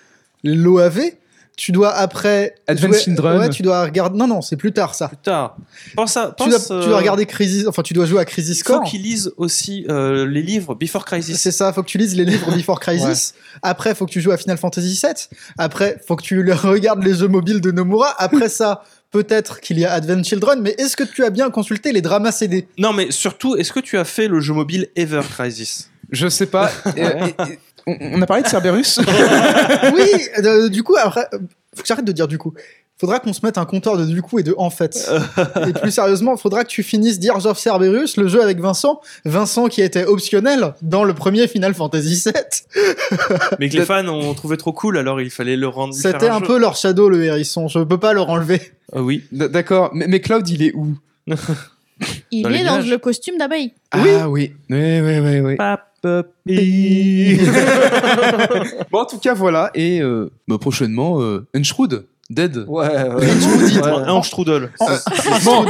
l'OAV. 0.42 1.00
Tu 1.56 1.70
dois 1.70 1.90
après. 1.94 2.54
Advent 2.66 2.92
Children. 2.94 3.38
Ouais, 3.38 3.50
tu 3.50 3.62
dois 3.62 3.84
regarder. 3.84 4.16
Non, 4.18 4.26
non, 4.26 4.40
c'est 4.40 4.56
plus 4.56 4.72
tard 4.72 4.94
ça. 4.94 5.08
Plus 5.08 5.16
tard. 5.18 5.56
Pense 5.94 6.16
à. 6.16 6.34
Tu 6.38 6.48
dois, 6.48 6.58
tu 6.58 6.72
euh, 6.72 6.86
dois 6.86 6.96
regarder 6.98 7.26
Crisis. 7.26 7.66
Enfin, 7.66 7.82
tu 7.82 7.92
dois 7.92 8.06
jouer 8.06 8.20
à 8.20 8.24
Crisis 8.24 8.58
Il 8.60 8.64
faut 8.64 8.72
Core. 8.78 8.84
qu'ils 8.84 9.02
lisent 9.02 9.32
aussi 9.36 9.84
euh, 9.90 10.26
les 10.26 10.40
livres 10.42 10.74
Before 10.74 11.04
Crisis. 11.04 11.38
C'est 11.38 11.50
ça, 11.52 11.72
faut 11.72 11.82
que 11.82 11.88
tu 11.88 11.98
lises 11.98 12.16
les 12.16 12.24
livres 12.24 12.50
Before 12.56 12.80
Crisis. 12.80 13.34
Après, 13.62 13.94
faut 13.94 14.06
que 14.06 14.10
tu 14.10 14.20
joues 14.22 14.32
à 14.32 14.38
Final 14.38 14.56
Fantasy 14.56 14.98
VII. 15.02 15.12
Après, 15.58 16.00
faut 16.06 16.16
que 16.16 16.22
tu 16.22 16.42
regardes 16.52 17.04
les 17.04 17.14
jeux 17.14 17.28
mobiles 17.28 17.60
de 17.60 17.70
Nomura. 17.70 18.14
Après 18.18 18.48
ça, 18.48 18.82
peut-être 19.10 19.60
qu'il 19.60 19.78
y 19.78 19.84
a 19.84 19.92
Advent 19.92 20.24
Children, 20.24 20.60
mais 20.62 20.74
est-ce 20.78 20.96
que 20.96 21.04
tu 21.04 21.22
as 21.22 21.28
bien 21.30 21.50
consulté 21.50 21.92
les 21.92 22.00
dramas 22.00 22.32
CD 22.32 22.66
Non, 22.78 22.94
mais 22.94 23.10
surtout, 23.10 23.56
est-ce 23.56 23.72
que 23.74 23.80
tu 23.80 23.98
as 23.98 24.04
fait 24.04 24.26
le 24.26 24.40
jeu 24.40 24.54
mobile 24.54 24.88
Ever 24.96 25.20
Crisis? 25.30 25.90
Je 26.10 26.28
sais 26.28 26.46
pas. 26.46 26.70
Et- 26.96 27.00
et- 27.02 27.06
et- 27.52 27.58
on, 27.86 27.96
on 28.00 28.22
a 28.22 28.26
parlé 28.26 28.42
de 28.42 28.48
Cerberus 28.48 28.98
Oui, 29.94 30.10
euh, 30.44 30.68
du 30.68 30.82
coup, 30.82 30.96
après, 31.02 31.26
euh, 31.34 31.38
faut 31.74 31.82
que 31.82 31.88
j'arrête 31.88 32.04
de 32.04 32.12
dire 32.12 32.28
du 32.28 32.38
coup. 32.38 32.52
Faudra 32.98 33.18
qu'on 33.18 33.32
se 33.32 33.40
mette 33.44 33.58
un 33.58 33.64
compteur 33.64 33.96
de 33.96 34.04
du 34.04 34.22
coup 34.22 34.38
et 34.38 34.44
de 34.44 34.54
en 34.58 34.70
fait. 34.70 35.10
et 35.66 35.72
plus 35.72 35.90
sérieusement, 35.90 36.36
faudra 36.36 36.62
que 36.62 36.68
tu 36.68 36.84
finisses 36.84 37.18
Dirge 37.18 37.46
of 37.46 37.58
Cerberus, 37.58 38.16
le 38.16 38.28
jeu 38.28 38.40
avec 38.40 38.60
Vincent. 38.60 39.00
Vincent 39.24 39.66
qui 39.66 39.82
était 39.82 40.04
optionnel 40.04 40.74
dans 40.82 41.02
le 41.02 41.12
premier 41.12 41.48
Final 41.48 41.74
Fantasy 41.74 42.22
VII. 42.26 42.84
Mais 43.58 43.68
que 43.70 43.76
les 43.76 43.84
fans 43.84 44.06
ont 44.06 44.34
trouvé 44.34 44.56
trop 44.56 44.72
cool, 44.72 44.98
alors 44.98 45.20
il 45.20 45.30
fallait 45.30 45.56
le 45.56 45.66
rendre. 45.66 45.94
C'était 45.94 46.28
un 46.28 46.40
peu 46.40 46.58
leur 46.58 46.76
shadow, 46.76 47.08
le 47.08 47.24
hérisson. 47.24 47.66
Je 47.66 47.80
peux 47.80 47.98
pas 47.98 48.12
leur 48.12 48.28
enlever. 48.30 48.60
Ah 48.94 49.02
oui. 49.02 49.24
D'accord, 49.32 49.90
mais, 49.94 50.06
mais 50.06 50.20
Cloud, 50.20 50.48
il 50.48 50.62
est 50.62 50.72
où? 50.74 50.94
Il 52.30 52.42
Dans 52.42 52.50
est 52.50 52.64
dans 52.64 52.78
le 52.78 52.98
costume 52.98 53.36
d'abeille 53.36 53.74
Ah 53.90 54.28
oui. 54.28 54.52
Oui, 54.70 55.00
oui, 55.00 55.18
oui, 55.18 55.40
oui. 55.40 55.56
Bon, 58.90 59.00
en 59.00 59.04
tout 59.06 59.18
cas, 59.18 59.34
voilà. 59.34 59.70
Et 59.74 60.00
euh, 60.00 60.30
bah, 60.48 60.58
prochainement, 60.58 61.20
euh, 61.20 61.46
Unshrud, 61.54 62.04
Dead. 62.30 62.64
Ouais, 62.66 62.86
ouais. 62.88 64.02
Un 64.06 64.22
strudel. 64.22 64.70
Euh, 64.80 64.96
bon, 65.44 65.64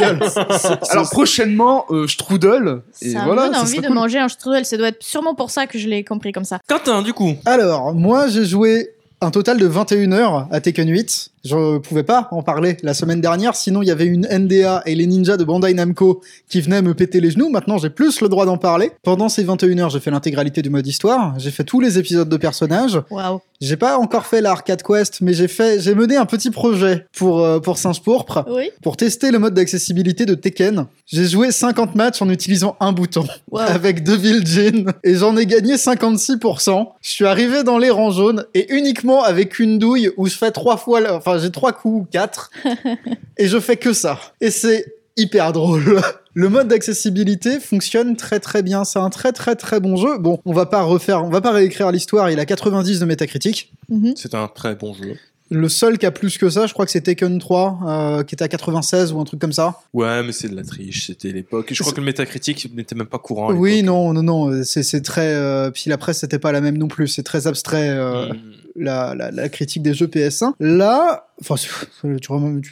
alors 0.90 1.10
prochainement, 1.10 1.84
euh, 1.90 2.06
Strudel. 2.06 2.82
Et 3.00 3.10
ça 3.10 3.22
voilà, 3.24 3.42
me 3.42 3.46
donne 3.48 3.54
ça 3.54 3.60
envie 3.62 3.80
de 3.80 3.86
cool. 3.86 3.94
manger 3.94 4.18
un 4.18 4.28
strudel 4.28 4.64
ça 4.64 4.76
doit 4.76 4.88
être 4.88 5.02
sûrement 5.02 5.34
pour 5.34 5.50
ça 5.50 5.66
que 5.66 5.78
je 5.78 5.88
l'ai 5.88 6.04
compris 6.04 6.32
comme 6.32 6.44
ça 6.44 6.58
Quentin, 6.68 7.02
du 7.02 7.12
coup. 7.12 7.34
Alors, 7.44 7.94
moi, 7.94 8.28
j'ai 8.28 8.44
joué 8.44 8.90
un 9.20 9.30
total 9.30 9.58
de 9.58 9.66
21 9.66 10.12
heures 10.12 10.46
à 10.50 10.60
Tekken 10.60 10.88
8. 10.88 11.30
Je 11.44 11.78
pouvais 11.78 12.02
pas 12.04 12.28
en 12.30 12.42
parler 12.42 12.76
la 12.82 12.94
semaine 12.94 13.20
dernière, 13.20 13.56
sinon 13.56 13.82
il 13.82 13.88
y 13.88 13.90
avait 13.90 14.06
une 14.06 14.28
NDA 14.30 14.82
et 14.86 14.94
les 14.94 15.06
ninjas 15.06 15.36
de 15.36 15.44
Bandai 15.44 15.74
Namco 15.74 16.20
qui 16.48 16.60
venaient 16.60 16.82
me 16.82 16.94
péter 16.94 17.20
les 17.20 17.30
genoux. 17.32 17.48
Maintenant, 17.50 17.78
j'ai 17.78 17.90
plus 17.90 18.20
le 18.20 18.28
droit 18.28 18.46
d'en 18.46 18.58
parler. 18.58 18.92
Pendant 19.02 19.28
ces 19.28 19.42
21 19.42 19.78
heures, 19.78 19.90
j'ai 19.90 20.00
fait 20.00 20.10
l'intégralité 20.12 20.62
du 20.62 20.70
mode 20.70 20.86
histoire. 20.86 21.34
J'ai 21.38 21.50
fait 21.50 21.64
tous 21.64 21.80
les 21.80 21.98
épisodes 21.98 22.28
de 22.28 22.36
personnages. 22.36 23.00
waouh 23.10 23.40
J'ai 23.60 23.76
pas 23.76 23.98
encore 23.98 24.26
fait 24.26 24.40
l'arcade 24.40 24.82
quest, 24.82 25.20
mais 25.20 25.34
j'ai 25.34 25.48
fait, 25.48 25.80
j'ai 25.80 25.94
mené 25.96 26.16
un 26.16 26.26
petit 26.26 26.50
projet 26.50 27.06
pour 27.16 27.40
euh, 27.40 27.58
pour 27.58 27.76
Singe 27.78 28.02
Pourpre 28.02 28.44
oui 28.48 28.70
pour 28.82 28.96
tester 28.96 29.30
le 29.30 29.38
mode 29.38 29.54
d'accessibilité 29.54 30.26
de 30.26 30.34
Tekken. 30.34 30.86
J'ai 31.06 31.24
joué 31.26 31.50
50 31.50 31.94
matchs 31.96 32.22
en 32.22 32.28
utilisant 32.30 32.76
un 32.80 32.92
bouton 32.92 33.24
Waouh. 33.50 33.66
avec 33.68 34.04
Devil 34.04 34.42
Jin 34.46 34.92
et 35.02 35.14
j'en 35.16 35.36
ai 35.36 35.46
gagné 35.46 35.74
56%. 35.76 36.86
Je 37.02 37.10
suis 37.10 37.26
arrivé 37.26 37.62
dans 37.64 37.78
les 37.78 37.90
rangs 37.90 38.10
jaunes 38.10 38.44
et 38.54 38.72
uniquement 38.72 39.22
avec 39.24 39.58
une 39.58 39.78
douille 39.78 40.10
où 40.16 40.26
je 40.26 40.34
fais 40.36 40.50
trois 40.50 40.76
fois, 40.76 41.00
le- 41.00 41.20
enfin 41.32 41.42
j'ai 41.42 41.50
trois 41.50 41.72
coups, 41.72 42.08
quatre 42.10 42.50
et 43.38 43.48
je 43.48 43.58
fais 43.60 43.76
que 43.76 43.92
ça. 43.92 44.18
Et 44.40 44.50
c'est 44.50 44.94
hyper 45.16 45.52
drôle. 45.52 46.00
Le 46.34 46.48
mode 46.48 46.68
d'accessibilité 46.68 47.60
fonctionne 47.60 48.16
très 48.16 48.40
très 48.40 48.62
bien. 48.62 48.84
C'est 48.84 48.98
un 48.98 49.10
très 49.10 49.32
très 49.32 49.54
très 49.54 49.80
bon 49.80 49.96
jeu. 49.96 50.16
Bon, 50.18 50.38
on 50.46 50.54
va 50.54 50.64
pas 50.64 50.82
refaire, 50.82 51.22
on 51.22 51.28
va 51.28 51.42
pas 51.42 51.52
réécrire 51.52 51.92
l'histoire. 51.92 52.30
Il 52.30 52.40
a 52.40 52.46
90 52.46 53.00
de 53.00 53.04
métacritique. 53.04 53.72
Mhm. 53.90 54.14
C'est 54.16 54.34
un 54.34 54.48
très 54.48 54.74
bon 54.74 54.94
jeu. 54.94 55.16
Le 55.52 55.68
seul 55.68 55.98
qui 55.98 56.06
a 56.06 56.10
plus 56.10 56.38
que 56.38 56.48
ça, 56.50 56.66
je 56.66 56.72
crois 56.72 56.84
que 56.86 56.90
c'est 56.90 57.02
Taken 57.02 57.38
3, 57.38 57.78
euh, 57.86 58.22
qui 58.24 58.34
était 58.34 58.44
à 58.44 58.48
96 58.48 59.12
ou 59.12 59.20
un 59.20 59.24
truc 59.24 59.40
comme 59.40 59.52
ça. 59.52 59.80
Ouais, 59.92 60.22
mais 60.22 60.32
c'est 60.32 60.48
de 60.48 60.56
la 60.56 60.64
triche, 60.64 61.06
c'était 61.06 61.30
l'époque. 61.30 61.68
Je 61.72 61.80
crois 61.82 61.92
que 61.92 62.00
le 62.00 62.06
métacritique 62.06 62.74
n'était 62.74 62.94
même 62.94 63.06
pas 63.06 63.18
courant. 63.18 63.50
à 63.50 63.52
Oui, 63.52 63.82
non, 63.82 64.12
non, 64.12 64.22
non, 64.22 64.62
c'est 64.64 65.02
très. 65.02 65.34
euh, 65.34 65.70
puis 65.70 65.90
la 65.90 65.98
presse, 65.98 66.18
c'était 66.20 66.38
pas 66.38 66.52
la 66.52 66.60
même 66.60 66.78
non 66.78 66.88
plus. 66.88 67.08
C'est 67.08 67.22
très 67.22 67.46
abstrait, 67.46 67.90
euh, 67.90 68.32
Mm. 68.76 68.84
la, 68.84 69.14
la, 69.14 69.30
la 69.30 69.48
critique 69.48 69.82
des 69.82 69.94
jeux 69.94 70.06
PS1. 70.06 70.54
Là, 70.60 71.26
enfin, 71.40 71.54
tu, 72.02 72.08
me 72.08 72.18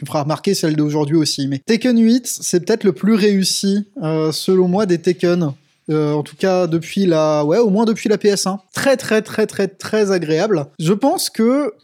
feras 0.06 0.22
remarquer 0.22 0.54
celle 0.54 0.76
d'aujourd'hui 0.76 1.16
aussi, 1.16 1.46
mais 1.48 1.58
Tekken 1.58 1.98
8, 1.98 2.26
c'est 2.26 2.64
peut-être 2.64 2.84
le 2.84 2.92
plus 2.92 3.14
réussi, 3.14 3.86
euh, 4.02 4.32
selon 4.32 4.68
moi, 4.68 4.86
des 4.86 4.98
Tekken. 4.98 5.52
Euh, 5.90 6.12
en 6.12 6.22
tout 6.22 6.36
cas, 6.36 6.66
depuis 6.68 7.04
la, 7.06 7.44
ouais, 7.44 7.58
au 7.58 7.68
moins 7.68 7.84
depuis 7.84 8.08
la 8.08 8.16
PS1. 8.16 8.58
Très, 8.72 8.96
très, 8.96 9.22
très, 9.22 9.46
très, 9.46 9.66
très 9.66 10.12
agréable. 10.12 10.66
Je 10.78 10.92
pense 10.92 11.30
que 11.30 11.74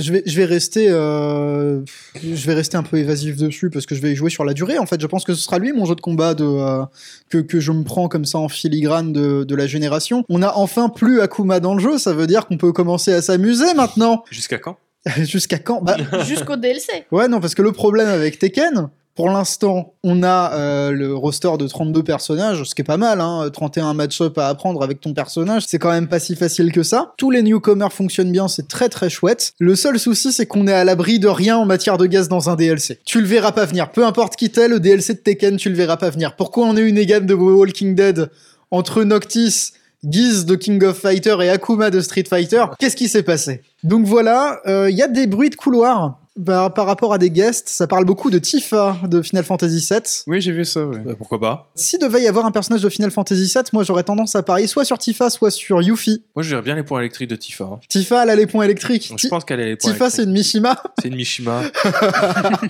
je 0.00 0.12
vais, 0.12 0.22
je 0.26 0.36
vais 0.36 0.44
rester, 0.44 0.88
euh, 0.88 1.80
je 2.22 2.46
vais 2.46 2.54
rester 2.54 2.76
un 2.76 2.82
peu 2.82 2.96
évasif 2.98 3.36
dessus 3.36 3.70
parce 3.70 3.86
que 3.86 3.94
je 3.94 4.00
vais 4.00 4.12
y 4.12 4.16
jouer 4.16 4.30
sur 4.30 4.44
la 4.44 4.54
durée. 4.54 4.78
En 4.78 4.86
fait, 4.86 5.00
je 5.00 5.06
pense 5.06 5.24
que 5.24 5.34
ce 5.34 5.42
sera 5.42 5.58
lui 5.58 5.72
mon 5.72 5.84
jeu 5.84 5.94
de 5.94 6.00
combat 6.00 6.34
de, 6.34 6.44
euh, 6.44 6.84
que, 7.28 7.38
que 7.38 7.60
je 7.60 7.72
me 7.72 7.84
prends 7.84 8.08
comme 8.08 8.24
ça 8.24 8.38
en 8.38 8.48
filigrane 8.48 9.12
de, 9.12 9.44
de 9.44 9.54
la 9.54 9.66
génération. 9.66 10.24
On 10.28 10.42
a 10.42 10.52
enfin 10.54 10.88
plus 10.88 11.20
Akuma 11.20 11.60
dans 11.60 11.74
le 11.74 11.80
jeu, 11.80 11.98
ça 11.98 12.12
veut 12.12 12.26
dire 12.26 12.46
qu'on 12.46 12.56
peut 12.56 12.72
commencer 12.72 13.12
à 13.12 13.22
s'amuser 13.22 13.74
maintenant. 13.74 14.24
Jusqu'à 14.30 14.58
quand? 14.58 14.78
Jusqu'à 15.18 15.58
quand? 15.58 15.82
Bah, 15.82 15.96
jusqu'au 16.26 16.56
DLC 16.56 17.06
Ouais, 17.10 17.26
non, 17.26 17.40
parce 17.40 17.54
que 17.54 17.62
le 17.62 17.72
problème 17.72 18.08
avec 18.08 18.38
Tekken, 18.38 18.90
pour 19.20 19.28
l'instant, 19.28 19.92
on 20.02 20.22
a 20.22 20.54
euh, 20.54 20.92
le 20.92 21.14
roster 21.14 21.50
de 21.58 21.66
32 21.66 22.02
personnages, 22.02 22.64
ce 22.64 22.74
qui 22.74 22.80
est 22.80 22.84
pas 22.84 22.96
mal, 22.96 23.20
hein, 23.20 23.50
31 23.52 23.92
match-up 23.92 24.38
à 24.38 24.48
apprendre 24.48 24.82
avec 24.82 24.98
ton 24.98 25.12
personnage, 25.12 25.64
c'est 25.68 25.78
quand 25.78 25.90
même 25.90 26.08
pas 26.08 26.18
si 26.18 26.34
facile 26.36 26.72
que 26.72 26.82
ça. 26.82 27.12
Tous 27.18 27.30
les 27.30 27.42
newcomers 27.42 27.92
fonctionnent 27.92 28.32
bien, 28.32 28.48
c'est 28.48 28.66
très 28.66 28.88
très 28.88 29.10
chouette. 29.10 29.52
Le 29.58 29.76
seul 29.76 29.98
souci, 29.98 30.32
c'est 30.32 30.46
qu'on 30.46 30.66
est 30.66 30.72
à 30.72 30.84
l'abri 30.84 31.18
de 31.18 31.28
rien 31.28 31.58
en 31.58 31.66
matière 31.66 31.98
de 31.98 32.06
gaz 32.06 32.30
dans 32.30 32.48
un 32.48 32.56
DLC. 32.56 32.98
Tu 33.04 33.20
le 33.20 33.26
verras 33.26 33.52
pas 33.52 33.66
venir, 33.66 33.92
peu 33.92 34.06
importe 34.06 34.36
qui 34.36 34.48
t'es, 34.48 34.68
le 34.68 34.80
DLC 34.80 35.12
de 35.12 35.18
Tekken, 35.18 35.58
tu 35.58 35.68
le 35.68 35.76
verras 35.76 35.98
pas 35.98 36.08
venir. 36.08 36.34
Pourquoi 36.34 36.64
on 36.64 36.74
a 36.78 36.80
une 36.80 36.96
égale 36.96 37.26
de 37.26 37.34
Walking 37.34 37.94
Dead 37.94 38.30
entre 38.70 39.04
Noctis 39.04 39.72
Guise 40.02 40.46
de 40.46 40.54
King 40.54 40.82
of 40.82 40.96
Fighter 40.96 41.36
et 41.42 41.50
Akuma 41.50 41.90
de 41.90 42.00
Street 42.00 42.24
Fighter, 42.26 42.64
qu'est-ce 42.78 42.96
qui 42.96 43.06
s'est 43.06 43.22
passé? 43.22 43.60
Donc 43.84 44.06
voilà, 44.06 44.62
il 44.66 44.96
y 44.96 45.02
a 45.02 45.08
des 45.08 45.26
bruits 45.26 45.50
de 45.50 45.56
couloir 45.56 46.20
bah, 46.40 46.70
par 46.74 46.86
rapport 46.86 47.12
à 47.12 47.18
des 47.18 47.30
guests, 47.30 47.68
ça 47.68 47.86
parle 47.86 48.04
beaucoup 48.04 48.30
de 48.30 48.38
Tifa 48.38 48.96
de 49.04 49.22
Final 49.22 49.44
Fantasy 49.44 49.86
VII. 49.90 50.00
Oui, 50.26 50.40
j'ai 50.40 50.52
vu 50.52 50.64
ça, 50.64 50.84
ouais. 50.86 50.98
Bah, 50.98 51.12
pourquoi 51.16 51.38
pas 51.40 51.70
Si 51.74 51.98
devait 51.98 52.22
y 52.22 52.26
avoir 52.28 52.46
un 52.46 52.50
personnage 52.50 52.82
de 52.82 52.88
Final 52.88 53.10
Fantasy 53.10 53.44
VII, 53.54 53.62
moi 53.72 53.82
j'aurais 53.84 54.02
tendance 54.04 54.34
à 54.34 54.42
parier 54.42 54.66
soit 54.66 54.84
sur 54.84 54.98
Tifa, 54.98 55.30
soit 55.30 55.50
sur 55.50 55.80
Yuffie. 55.82 56.22
Moi, 56.34 56.42
je 56.42 56.56
bien 56.56 56.74
les 56.74 56.82
points 56.82 57.00
électriques 57.00 57.30
de 57.30 57.36
Tifa. 57.36 57.64
hein. 57.64 57.80
Tifa, 57.88 58.22
elle 58.24 58.30
a 58.30 58.36
les 58.36 58.46
points 58.46 58.64
électriques. 58.64 59.08
Je 59.10 59.16
Ti- 59.16 59.28
pense 59.28 59.44
qu'elle 59.44 59.60
est 59.60 59.68
les 59.70 59.76
points 59.76 59.92
Tifa, 59.92 60.10
c'est 60.10 60.22
électriques. 60.22 60.26
une 60.26 60.32
Mishima. 60.32 60.82
C'est 61.02 61.08
une 61.08 61.16
Mishima. 61.16 61.62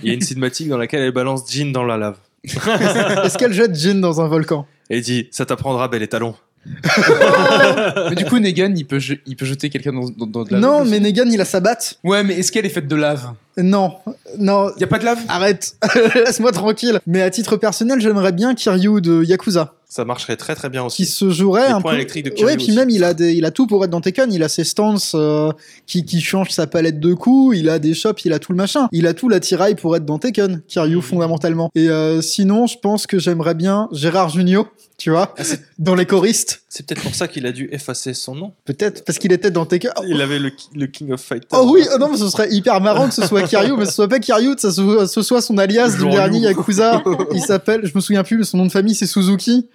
Il 0.03 0.07
y 0.07 0.11
a 0.11 0.13
une 0.13 0.21
cinématique 0.21 0.67
dans 0.69 0.77
laquelle 0.77 1.01
elle 1.01 1.11
balance 1.11 1.43
Jean 1.51 1.71
dans 1.71 1.83
la 1.83 1.97
lave. 1.97 2.17
Est-ce 2.43 3.37
qu'elle 3.37 3.53
jette 3.53 3.75
Jin 3.75 3.95
dans 4.01 4.19
un 4.21 4.27
volcan? 4.27 4.65
Et 4.89 4.99
dit 5.01 5.27
Ça 5.31 5.45
t'apprendra, 5.45 5.87
bel 5.87 6.01
étalon. 6.03 6.35
Mais 8.09 8.15
du 8.15 8.25
coup, 8.25 8.39
Negan, 8.39 8.73
il 8.75 8.85
peut, 8.85 8.99
je- 8.99 9.15
il 9.25 9.35
peut 9.35 9.45
jeter 9.45 9.69
quelqu'un 9.69 9.93
dans, 9.93 10.09
dans, 10.09 10.27
dans 10.27 10.43
de 10.43 10.53
la 10.53 10.59
Non, 10.59 10.79
lave 10.79 10.89
mais 10.89 10.99
Negan, 10.99 11.25
il 11.31 11.39
a 11.41 11.45
sa 11.45 11.59
batte. 11.59 11.99
Ouais, 12.03 12.23
mais 12.23 12.35
est-ce 12.35 12.51
qu'elle 12.51 12.65
est 12.65 12.69
faite 12.69 12.87
de 12.87 12.95
lave? 12.95 13.31
Non, 13.57 13.95
non, 14.37 14.71
Y 14.79 14.83
a 14.83 14.87
pas 14.87 14.97
de 14.99 15.05
lave? 15.05 15.19
Arrête, 15.27 15.75
laisse-moi 16.15 16.51
tranquille. 16.51 16.99
Mais 17.05 17.21
à 17.21 17.29
titre 17.29 17.57
personnel, 17.57 17.99
j'aimerais 17.99 18.31
bien 18.31 18.55
Kiryu 18.55 19.01
de 19.01 19.23
Yakuza, 19.23 19.73
Ça 19.89 20.05
marcherait 20.05 20.37
très 20.37 20.55
très 20.55 20.69
bien 20.69 20.81
qui 20.83 20.85
aussi. 21.03 21.05
se 21.05 21.29
jouerait 21.31 21.67
Les 21.67 21.73
un 21.73 21.81
points 21.81 21.91
peu. 21.91 21.97
électriques 21.97 22.23
de 22.25 22.29
Kiryu 22.29 22.45
Ouais, 22.45 22.55
puis 22.55 22.67
aussi. 22.67 22.75
même 22.75 22.89
il 22.89 23.03
a 23.03 23.13
des, 23.13 23.33
il 23.33 23.43
a 23.43 23.51
tout 23.51 23.67
pour 23.67 23.83
être 23.83 23.89
dans 23.91 23.99
Tekken. 23.99 24.31
Il 24.31 24.41
a 24.43 24.47
ses 24.49 24.63
stances 24.63 25.13
euh, 25.15 25.51
qui 25.85 26.05
qui 26.05 26.21
changent 26.21 26.51
sa 26.51 26.65
palette 26.65 26.99
de 27.01 27.13
coups. 27.13 27.57
Il 27.57 27.67
a 27.69 27.77
des 27.77 27.93
shops, 27.93 28.23
il 28.23 28.31
a 28.31 28.39
tout 28.39 28.53
le 28.53 28.57
machin. 28.57 28.87
Il 28.93 29.05
a 29.05 29.13
tout 29.13 29.27
l'attirail 29.27 29.75
pour 29.75 29.95
être 29.97 30.05
dans 30.05 30.17
Tekken. 30.17 30.61
Kiryu 30.67 30.95
Mhm. 30.97 31.01
fondamentalement. 31.01 31.69
Et 31.75 31.89
euh, 31.89 32.21
sinon, 32.21 32.67
je 32.67 32.77
pense 32.77 33.05
que 33.05 33.19
j'aimerais 33.19 33.53
bien 33.53 33.89
Gérard 33.91 34.29
Junio, 34.29 34.67
tu 34.97 35.09
vois, 35.09 35.35
Ah, 35.37 35.43
dans 35.77 35.95
les 35.95 36.05
choristes. 36.05 36.60
C'est 36.73 36.85
peut-être 36.85 37.01
pour 37.01 37.13
ça 37.13 37.27
qu'il 37.27 37.45
a 37.45 37.51
dû 37.51 37.67
effacer 37.73 38.13
son 38.13 38.33
nom. 38.33 38.53
Peut-être 38.63 39.03
parce 39.03 39.19
qu'il 39.19 39.33
était 39.33 39.51
dans 39.51 39.65
Tekken. 39.65 39.91
Il 40.07 40.21
avait 40.21 40.39
le, 40.39 40.53
le 40.73 40.87
King 40.87 41.11
of 41.11 41.19
Fighters. 41.19 41.49
Oh 41.51 41.69
oui, 41.69 41.85
oh 41.93 41.97
non, 41.97 42.09
mais 42.09 42.15
ce 42.17 42.29
serait 42.29 42.49
hyper 42.49 42.79
marrant 42.79 43.09
que 43.09 43.13
ce 43.13 43.27
soit 43.27 43.41
Kiryu, 43.43 43.75
mais 43.75 43.83
ce 43.83 43.91
soit 43.91 44.07
pas 44.07 44.19
Kiryu, 44.19 44.55
que 44.55 44.61
ce 45.05 45.21
soit 45.21 45.41
son 45.41 45.57
alias 45.57 45.97
du 45.97 46.07
dernier. 46.07 46.39
Yakuza. 46.39 47.03
Il 47.33 47.41
s'appelle, 47.41 47.85
je 47.85 47.91
me 47.93 47.99
souviens 47.99 48.23
plus, 48.23 48.37
mais 48.37 48.45
son 48.45 48.55
nom 48.55 48.67
de 48.67 48.71
famille 48.71 48.95
c'est 48.95 49.05
Suzuki. 49.05 49.67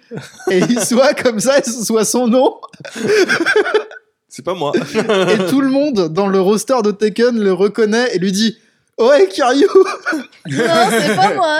Et 0.49 0.57
il 0.57 0.79
soit 0.79 1.13
comme 1.13 1.39
ça, 1.39 1.59
et 1.59 1.63
ce 1.63 1.85
soit 1.85 2.03
son 2.03 2.27
nom. 2.27 2.55
C'est 4.27 4.43
pas 4.43 4.55
moi. 4.55 4.71
Et 4.95 5.49
tout 5.49 5.61
le 5.61 5.69
monde 5.69 6.11
dans 6.11 6.27
le 6.27 6.41
roster 6.41 6.81
de 6.83 6.89
Tekken 6.89 7.37
le 7.37 7.53
reconnaît 7.53 8.15
et 8.15 8.17
lui 8.17 8.31
dit 8.31 8.57
Ouais, 8.97 9.27
Kiryu 9.27 9.67
Non, 10.49 10.63
c'est 10.89 11.15
pas 11.15 11.33
moi. 11.35 11.59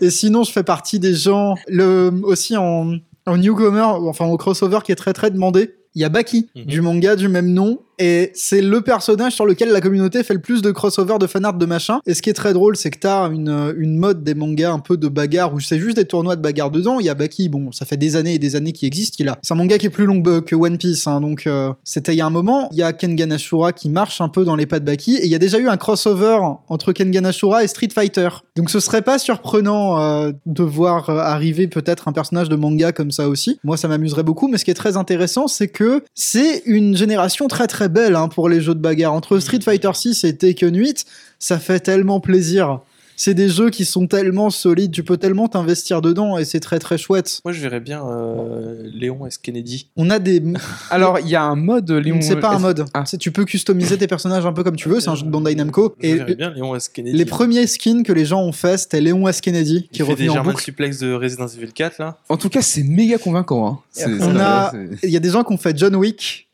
Et 0.00 0.08
sinon, 0.08 0.44
je 0.44 0.50
fais 0.50 0.62
partie 0.62 0.98
des 0.98 1.14
gens, 1.14 1.56
le, 1.68 2.10
aussi 2.24 2.56
en, 2.56 2.94
en 3.26 3.36
newcomer, 3.36 3.82
enfin 3.82 4.26
au 4.26 4.36
crossover 4.36 4.80
qui 4.84 4.92
est 4.92 4.96
très 4.96 5.12
très 5.12 5.30
demandé. 5.30 5.74
Il 5.94 6.02
y 6.02 6.04
a 6.04 6.08
Baki, 6.08 6.48
Mhm. 6.56 6.64
du 6.64 6.80
manga 6.80 7.16
du 7.16 7.28
même 7.28 7.48
nom, 7.52 7.80
et 7.98 8.30
c'est 8.34 8.62
le 8.62 8.80
personnage 8.80 9.32
sur 9.34 9.46
lequel 9.46 9.70
la 9.70 9.80
communauté 9.80 10.22
fait 10.24 10.34
le 10.34 10.40
plus 10.40 10.62
de 10.62 10.70
crossover 10.70 11.18
de 11.20 11.26
fanart 11.26 11.54
de 11.54 11.66
machin. 11.66 12.00
Et 12.06 12.14
ce 12.14 12.22
qui 12.22 12.30
est 12.30 12.34
très 12.34 12.52
drôle, 12.52 12.76
c'est 12.76 12.90
que 12.90 12.98
t'as 12.98 13.28
une, 13.30 13.74
une 13.76 13.96
mode 13.96 14.24
des 14.24 14.34
mangas 14.34 14.72
un 14.72 14.78
peu 14.78 14.96
de 14.96 15.08
bagarre 15.08 15.52
où 15.54 15.60
c'est 15.60 15.78
juste 15.78 15.96
des 15.96 16.04
tournois 16.06 16.34
de 16.34 16.40
bagarre 16.40 16.70
dedans. 16.70 16.98
Il 16.98 17.06
y 17.06 17.10
a 17.10 17.14
Baki, 17.14 17.48
bon, 17.48 17.70
ça 17.70 17.84
fait 17.84 17.96
des 17.98 18.16
années 18.16 18.34
et 18.34 18.38
des 18.38 18.56
années 18.56 18.72
qu'il 18.72 18.86
existe, 18.88 19.16
qu'il 19.16 19.28
a. 19.28 19.38
C'est 19.42 19.52
un 19.54 19.56
manga 19.56 19.76
qui 19.78 19.86
est 19.86 19.90
plus 19.90 20.06
long 20.06 20.20
que 20.22 20.54
One 20.56 20.78
Piece, 20.78 21.06
hein, 21.06 21.20
donc 21.20 21.46
euh, 21.46 21.72
c'était 21.84 22.14
il 22.14 22.16
y 22.18 22.22
a 22.22 22.26
un 22.26 22.30
moment. 22.30 22.68
Il 22.72 22.78
y 22.78 22.82
a 22.82 22.92
Kengan 22.92 23.30
Ashura 23.30 23.72
qui 23.72 23.88
marche 23.90 24.20
un 24.20 24.28
peu 24.28 24.44
dans 24.44 24.56
les 24.56 24.66
pas 24.66 24.80
de 24.80 24.84
Baki, 24.86 25.16
et 25.16 25.26
il 25.26 25.30
y 25.30 25.34
a 25.34 25.38
déjà 25.38 25.58
eu 25.58 25.68
un 25.68 25.76
crossover 25.76 26.38
entre 26.68 26.92
Kengan 26.92 27.24
Ashura 27.26 27.62
et 27.62 27.68
Street 27.68 27.88
Fighter. 27.94 28.28
Donc 28.56 28.70
ce 28.70 28.80
serait 28.80 29.02
pas 29.02 29.18
surprenant 29.18 30.00
euh, 30.00 30.32
de 30.46 30.62
voir 30.62 31.10
euh, 31.10 31.18
arriver 31.18 31.68
peut-être 31.68 32.08
un 32.08 32.12
personnage 32.12 32.48
de 32.48 32.56
manga 32.56 32.92
comme 32.92 33.10
ça 33.10 33.28
aussi. 33.28 33.58
Moi, 33.64 33.76
ça 33.76 33.86
m'amuserait 33.88 34.22
beaucoup, 34.22 34.48
mais 34.48 34.58
ce 34.58 34.64
qui 34.64 34.70
est 34.70 34.74
très 34.74 34.96
intéressant, 34.96 35.46
c'est 35.46 35.68
que 35.68 35.81
c'est 36.14 36.62
une 36.66 36.96
génération 36.96 37.48
très 37.48 37.66
très 37.66 37.88
belle 37.88 38.16
hein, 38.16 38.28
pour 38.28 38.48
les 38.48 38.60
jeux 38.60 38.74
de 38.74 38.80
bagarre. 38.80 39.12
Entre 39.12 39.38
Street 39.38 39.60
Fighter 39.60 39.90
6 39.92 40.24
et 40.24 40.36
Tekken 40.36 40.76
8, 40.76 41.04
ça 41.38 41.58
fait 41.58 41.80
tellement 41.80 42.20
plaisir. 42.20 42.80
C'est 43.24 43.34
des 43.34 43.48
jeux 43.48 43.70
qui 43.70 43.84
sont 43.84 44.08
tellement 44.08 44.50
solides, 44.50 44.90
tu 44.90 45.04
peux 45.04 45.16
tellement 45.16 45.46
t'investir 45.46 46.00
dedans 46.02 46.38
et 46.38 46.44
c'est 46.44 46.58
très 46.58 46.80
très 46.80 46.98
chouette. 46.98 47.40
Moi, 47.44 47.52
je 47.52 47.60
verrais 47.60 47.78
bien 47.78 48.04
euh, 48.04 48.82
Léon 48.92 49.24
S. 49.26 49.38
Kennedy. 49.38 49.86
On 49.94 50.10
a 50.10 50.18
des. 50.18 50.42
Alors, 50.90 51.20
il 51.20 51.28
y 51.28 51.36
a 51.36 51.44
un 51.44 51.54
mode 51.54 51.88
Léon. 51.92 52.18
C'est 52.20 52.40
pas 52.40 52.50
un 52.50 52.58
mode. 52.58 52.84
Ah. 52.94 53.04
C'est- 53.06 53.18
Tu 53.18 53.30
peux 53.30 53.44
customiser 53.44 53.96
tes 53.96 54.08
personnages 54.08 54.44
un 54.44 54.52
peu 54.52 54.64
comme 54.64 54.74
tu 54.74 54.88
veux, 54.88 54.98
c'est 54.98 55.08
un 55.08 55.14
jeu 55.14 55.24
de 55.24 55.30
Bandai 55.30 55.54
Namco. 55.54 55.94
Je 56.02 56.08
Et 56.08 56.14
verrais 56.16 56.34
bien 56.34 56.50
Léon 56.50 56.74
S. 56.74 56.88
Kennedy. 56.88 57.16
les 57.16 57.24
premiers 57.24 57.68
skins 57.68 58.02
que 58.02 58.12
les 58.12 58.24
gens 58.24 58.42
ont 58.42 58.50
fait, 58.50 58.76
c'était 58.76 59.00
Léon 59.00 59.28
S. 59.28 59.40
Kennedy 59.40 59.82
Il 59.84 59.88
qui 59.96 59.98
fait 59.98 60.04
des 60.16 60.26
revenait 60.26 60.38
en 60.40 60.42
boucle. 60.42 60.60
suplex 60.64 60.98
de 60.98 61.12
Resident 61.14 61.46
Evil 61.46 61.72
4 61.72 61.98
là. 62.00 62.18
En 62.28 62.36
tout 62.36 62.48
cas, 62.48 62.60
c'est 62.60 62.82
méga 62.82 63.18
convaincant. 63.18 63.68
Hein. 63.68 63.78
On 64.20 64.36
a- 64.40 64.72
Il 65.04 65.10
y 65.10 65.16
a 65.16 65.20
des 65.20 65.30
gens 65.30 65.44
qui 65.44 65.52
ont 65.52 65.58
fait 65.58 65.78
John 65.78 65.94
Wick. 65.94 66.48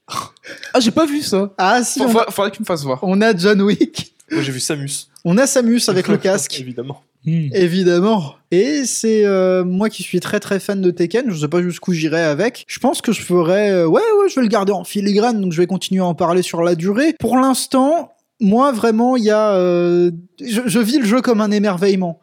Ah, 0.75 0.81
j'ai 0.81 0.91
pas 0.91 1.07
vu 1.07 1.23
ça. 1.23 1.51
Ah 1.57 1.83
si, 1.83 2.03
on, 2.03 2.09
faut- 2.11 2.31
Faudrait 2.31 2.51
que 2.51 2.57
tu 2.57 2.63
me 2.63 2.67
fasses 2.67 2.83
voir. 2.83 2.99
on 3.03 3.21
a 3.23 3.35
John 3.35 3.63
Wick. 3.63 4.13
Moi, 4.31 4.43
j'ai 4.43 4.53
vu 4.53 4.61
Samus. 4.61 5.09
On 5.25 5.39
a 5.39 5.47
Samus 5.47 5.83
avec 5.89 6.09
le 6.09 6.17
casque. 6.19 6.59
Évidemment. 6.61 7.03
Évidemment. 7.27 8.37
Et 8.51 8.85
c'est 8.85 9.27
euh, 9.27 9.65
moi 9.65 9.91
qui 9.91 10.03
suis 10.03 10.21
très 10.21 10.41
très 10.41 10.61
fan 10.61 10.81
de 10.81 10.91
Tekken, 10.91 11.31
je 11.31 11.41
sais 11.41 11.49
pas 11.49 11.63
jusqu'où 11.63 11.93
j'irai 11.93 12.23
avec. 12.23 12.65
Je 12.69 12.79
pense 12.79 13.03
que 13.03 13.13
je 13.13 13.21
ferais 13.21 13.71
euh, 13.71 13.87
ouais 13.87 14.01
ouais, 14.01 14.29
je 14.31 14.37
vais 14.37 14.43
le 14.43 14.49
garder 14.49 14.73
en 14.73 14.85
filigrane 14.85 15.41
donc 15.41 15.53
je 15.53 15.61
vais 15.61 15.67
continuer 15.67 16.01
à 16.01 16.07
en 16.07 16.15
parler 16.15 16.43
sur 16.43 16.63
la 16.63 16.75
durée. 16.75 17.15
Pour 17.19 17.37
l'instant, 17.37 18.13
moi 18.41 18.73
vraiment, 18.73 19.17
il 19.17 19.25
y 19.25 19.31
a 19.31 19.51
euh, 19.55 20.11
je, 20.41 20.63
je 20.65 20.79
vis 20.79 20.99
le 20.99 21.05
jeu 21.05 21.21
comme 21.21 21.41
un 21.41 21.51
émerveillement. 21.51 22.21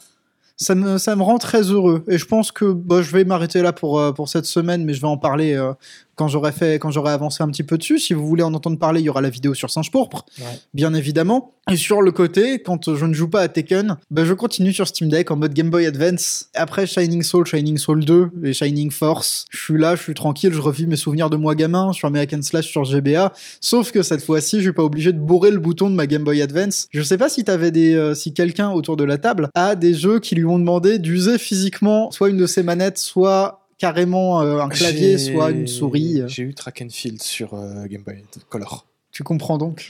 Ça 0.57 0.73
me, 0.73 0.97
ça 0.97 1.17
me 1.17 1.21
rend 1.21 1.37
très 1.37 1.63
heureux 1.63 2.05
et 2.07 2.17
je 2.17 2.25
pense 2.25 2.53
que 2.53 2.71
bah, 2.71 3.01
je 3.01 3.11
vais 3.11 3.25
m'arrêter 3.25 3.61
là 3.61 3.73
pour, 3.73 3.99
euh, 3.99 4.13
pour 4.13 4.29
cette 4.29 4.45
semaine 4.45 4.85
mais 4.85 4.93
je 4.93 5.01
vais 5.01 5.07
en 5.07 5.17
parler 5.17 5.53
euh, 5.53 5.73
quand 6.15 6.27
j'aurai 6.27 6.51
fait 6.51 6.79
quand 6.79 6.91
j'aurai 6.91 7.11
avancé 7.11 7.43
un 7.43 7.47
petit 7.49 7.63
peu 7.63 7.77
dessus 7.77 7.99
si 7.99 8.13
vous 8.13 8.25
voulez 8.27 8.43
en 8.43 8.53
entendre 8.53 8.79
parler 8.79 9.01
il 9.01 9.03
y 9.05 9.09
aura 9.09 9.21
la 9.21 9.29
vidéo 9.29 9.53
sur 9.53 9.69
Singe 9.69 9.91
Pourpre 9.91 10.25
Ouais. 10.39 10.45
bien 10.73 10.93
évidemment. 10.93 11.51
Et 11.71 11.77
sur 11.77 12.01
le 12.03 12.11
côté 12.11 12.59
quand 12.61 12.93
je 12.95 13.05
ne 13.05 13.13
joue 13.13 13.27
pas 13.29 13.41
à 13.41 13.47
Tekken 13.47 13.97
bah, 14.11 14.23
je 14.23 14.33
continue 14.33 14.71
sur 14.71 14.87
Steam 14.87 15.09
Deck 15.09 15.31
en 15.31 15.35
mode 15.35 15.53
Game 15.53 15.69
Boy 15.71 15.85
Advance. 15.87 16.45
Après 16.53 16.85
Shining 16.85 17.23
Soul 17.23 17.45
Shining 17.47 17.77
Soul 17.77 18.05
2 18.05 18.29
et 18.43 18.53
Shining 18.53 18.91
Force 18.91 19.45
je 19.49 19.57
suis 19.57 19.77
là 19.79 19.95
je 19.95 20.01
suis 20.03 20.13
tranquille 20.13 20.53
je 20.53 20.61
revis 20.61 20.85
mes 20.87 20.95
souvenirs 20.95 21.29
de 21.29 21.37
moi 21.37 21.55
gamin 21.55 21.91
sur 21.91 22.07
American 22.07 22.41
Slash 22.41 22.67
sur 22.67 22.83
GBA 22.83 23.33
sauf 23.61 23.91
que 23.91 24.03
cette 24.03 24.23
fois-ci 24.23 24.57
je 24.57 24.63
suis 24.63 24.73
pas 24.73 24.83
obligé 24.83 25.11
de 25.11 25.19
bourrer 25.19 25.51
le 25.51 25.59
bouton 25.59 25.89
de 25.89 25.95
ma 25.95 26.05
Game 26.07 26.23
Boy 26.23 26.41
Advance. 26.41 26.87
Je 26.91 27.01
sais 27.01 27.17
pas 27.17 27.29
si 27.29 27.43
t'avais 27.43 27.71
des 27.71 27.93
euh, 27.95 28.13
si 28.13 28.33
quelqu'un 28.33 28.69
autour 28.71 28.95
de 28.97 29.03
la 29.03 29.17
table 29.17 29.49
a 29.55 29.75
des 29.75 29.93
jeux 29.93 30.19
qui 30.19 30.35
lui 30.35 30.45
ont 30.45 30.59
demandé 30.59 30.99
d'user 30.99 31.37
physiquement 31.39 32.11
soit 32.11 32.29
une 32.29 32.37
de 32.37 32.45
ses 32.47 32.61
manettes 32.63 32.97
soit 32.99 33.64
carrément 33.77 34.41
un 34.41 34.69
clavier, 34.69 35.17
soit 35.17 35.51
une 35.51 35.67
souris. 35.67 36.21
J'ai 36.27 36.43
eu 36.43 36.53
Track 36.53 36.81
and 36.83 36.89
Field 36.91 37.21
sur 37.21 37.51
Game 37.87 38.03
Boy 38.03 38.23
Color. 38.49 38.85
Tu 39.11 39.23
comprends 39.23 39.57
donc 39.57 39.87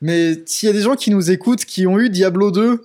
Mais 0.00 0.34
s'il 0.44 0.66
y 0.66 0.70
a 0.70 0.72
des 0.72 0.82
gens 0.82 0.96
qui 0.96 1.12
nous 1.12 1.30
écoutent 1.30 1.64
qui 1.64 1.86
ont 1.86 2.00
eu 2.00 2.10
Diablo 2.10 2.50
2 2.50 2.80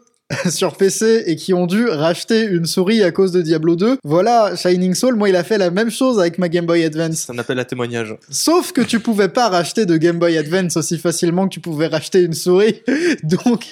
sur 0.49 0.75
PC 0.75 1.23
et 1.25 1.35
qui 1.35 1.53
ont 1.55 1.65
dû 1.65 1.87
racheter 1.87 2.43
une 2.43 2.65
souris 2.65 3.01
à 3.03 3.11
cause 3.11 3.31
de 3.31 3.41
Diablo 3.41 3.75
2, 3.75 3.97
voilà, 4.03 4.55
Shining 4.55 4.93
Soul, 4.93 5.15
moi 5.15 5.29
il 5.29 5.35
a 5.35 5.43
fait 5.43 5.57
la 5.57 5.71
même 5.71 5.89
chose 5.89 6.19
avec 6.19 6.37
ma 6.37 6.47
Game 6.47 6.65
Boy 6.65 6.83
Advance. 6.83 7.25
Ça 7.25 7.33
appel 7.35 7.59
à 7.59 7.65
témoignage. 7.65 8.15
Sauf 8.29 8.71
que 8.71 8.81
tu 8.81 8.99
pouvais 8.99 9.29
pas 9.29 9.49
racheter 9.49 9.85
de 9.85 9.97
Game 9.97 10.19
Boy 10.19 10.37
Advance 10.37 10.77
aussi 10.77 10.97
facilement 10.97 11.47
que 11.47 11.53
tu 11.53 11.59
pouvais 11.59 11.87
racheter 11.87 12.21
une 12.21 12.33
souris. 12.33 12.81
Donc 13.23 13.65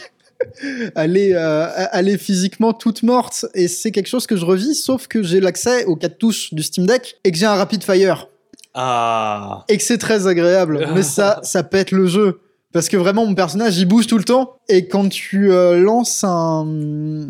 elle 0.95 1.17
est, 1.17 1.33
euh, 1.33 1.67
elle 1.93 2.09
est 2.09 2.17
physiquement 2.17 2.73
toute 2.73 3.03
morte 3.03 3.45
et 3.53 3.67
c'est 3.67 3.91
quelque 3.91 4.07
chose 4.07 4.27
que 4.27 4.35
je 4.35 4.45
revis 4.45 4.75
sauf 4.75 5.07
que 5.07 5.21
j'ai 5.23 5.39
l'accès 5.39 5.85
aux 5.85 5.95
quatre 5.95 6.17
touches 6.17 6.53
du 6.53 6.63
Steam 6.63 6.85
Deck 6.85 7.17
et 7.23 7.31
que 7.31 7.37
j'ai 7.37 7.45
un 7.45 7.55
Rapid 7.55 7.83
Fire 7.83 8.27
Ah. 8.73 9.65
et 9.67 9.77
que 9.77 9.83
c'est 9.83 9.97
très 9.97 10.27
agréable. 10.27 10.87
Mais 10.95 11.03
ça, 11.03 11.39
ça 11.43 11.63
pète 11.63 11.91
le 11.91 12.07
jeu. 12.07 12.39
Parce 12.71 12.87
que 12.87 12.97
vraiment, 12.97 13.25
mon 13.25 13.33
personnage, 13.33 13.79
il 13.79 13.85
bouge 13.87 14.05
tout 14.05 14.19
le 14.19 14.23
temps. 14.23 14.57
Et 14.67 14.87
quand 14.87 15.09
tu 15.09 15.51
euh, 15.51 15.79
lances 15.79 16.23
un... 16.23 17.29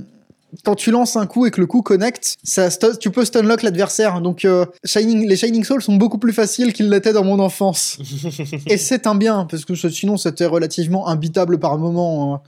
Quand 0.66 0.76
tu 0.76 0.90
lances 0.92 1.16
un 1.16 1.28
coup 1.28 1.46
et 1.46 1.52
que 1.52 1.62
le 1.62 1.68
coup 1.68 1.82
connecte, 1.84 2.36
ça 2.44 2.70
tu 3.00 3.10
peux 3.12 3.24
stunlock 3.24 3.62
l'adversaire. 3.62 4.20
Donc, 4.20 4.44
euh, 4.44 4.66
Shining, 4.84 5.28
les 5.30 5.38
Shining 5.38 5.64
Souls 5.64 5.82
sont 5.82 5.96
beaucoup 5.96 6.18
plus 6.18 6.34
faciles 6.34 6.74
qu'ils 6.74 6.90
l'étaient 6.90 7.14
dans 7.14 7.24
mon 7.24 7.40
enfance. 7.40 8.00
et 8.68 8.78
c'est 8.78 9.06
un 9.08 9.14
bien, 9.16 9.46
parce 9.50 9.64
que 9.64 9.76
sinon, 9.76 10.18
c'était 10.18 10.48
relativement 10.48 11.08
imbitable 11.08 11.58
par 11.60 11.78
moment. 11.78 12.34
hein. 12.34 12.42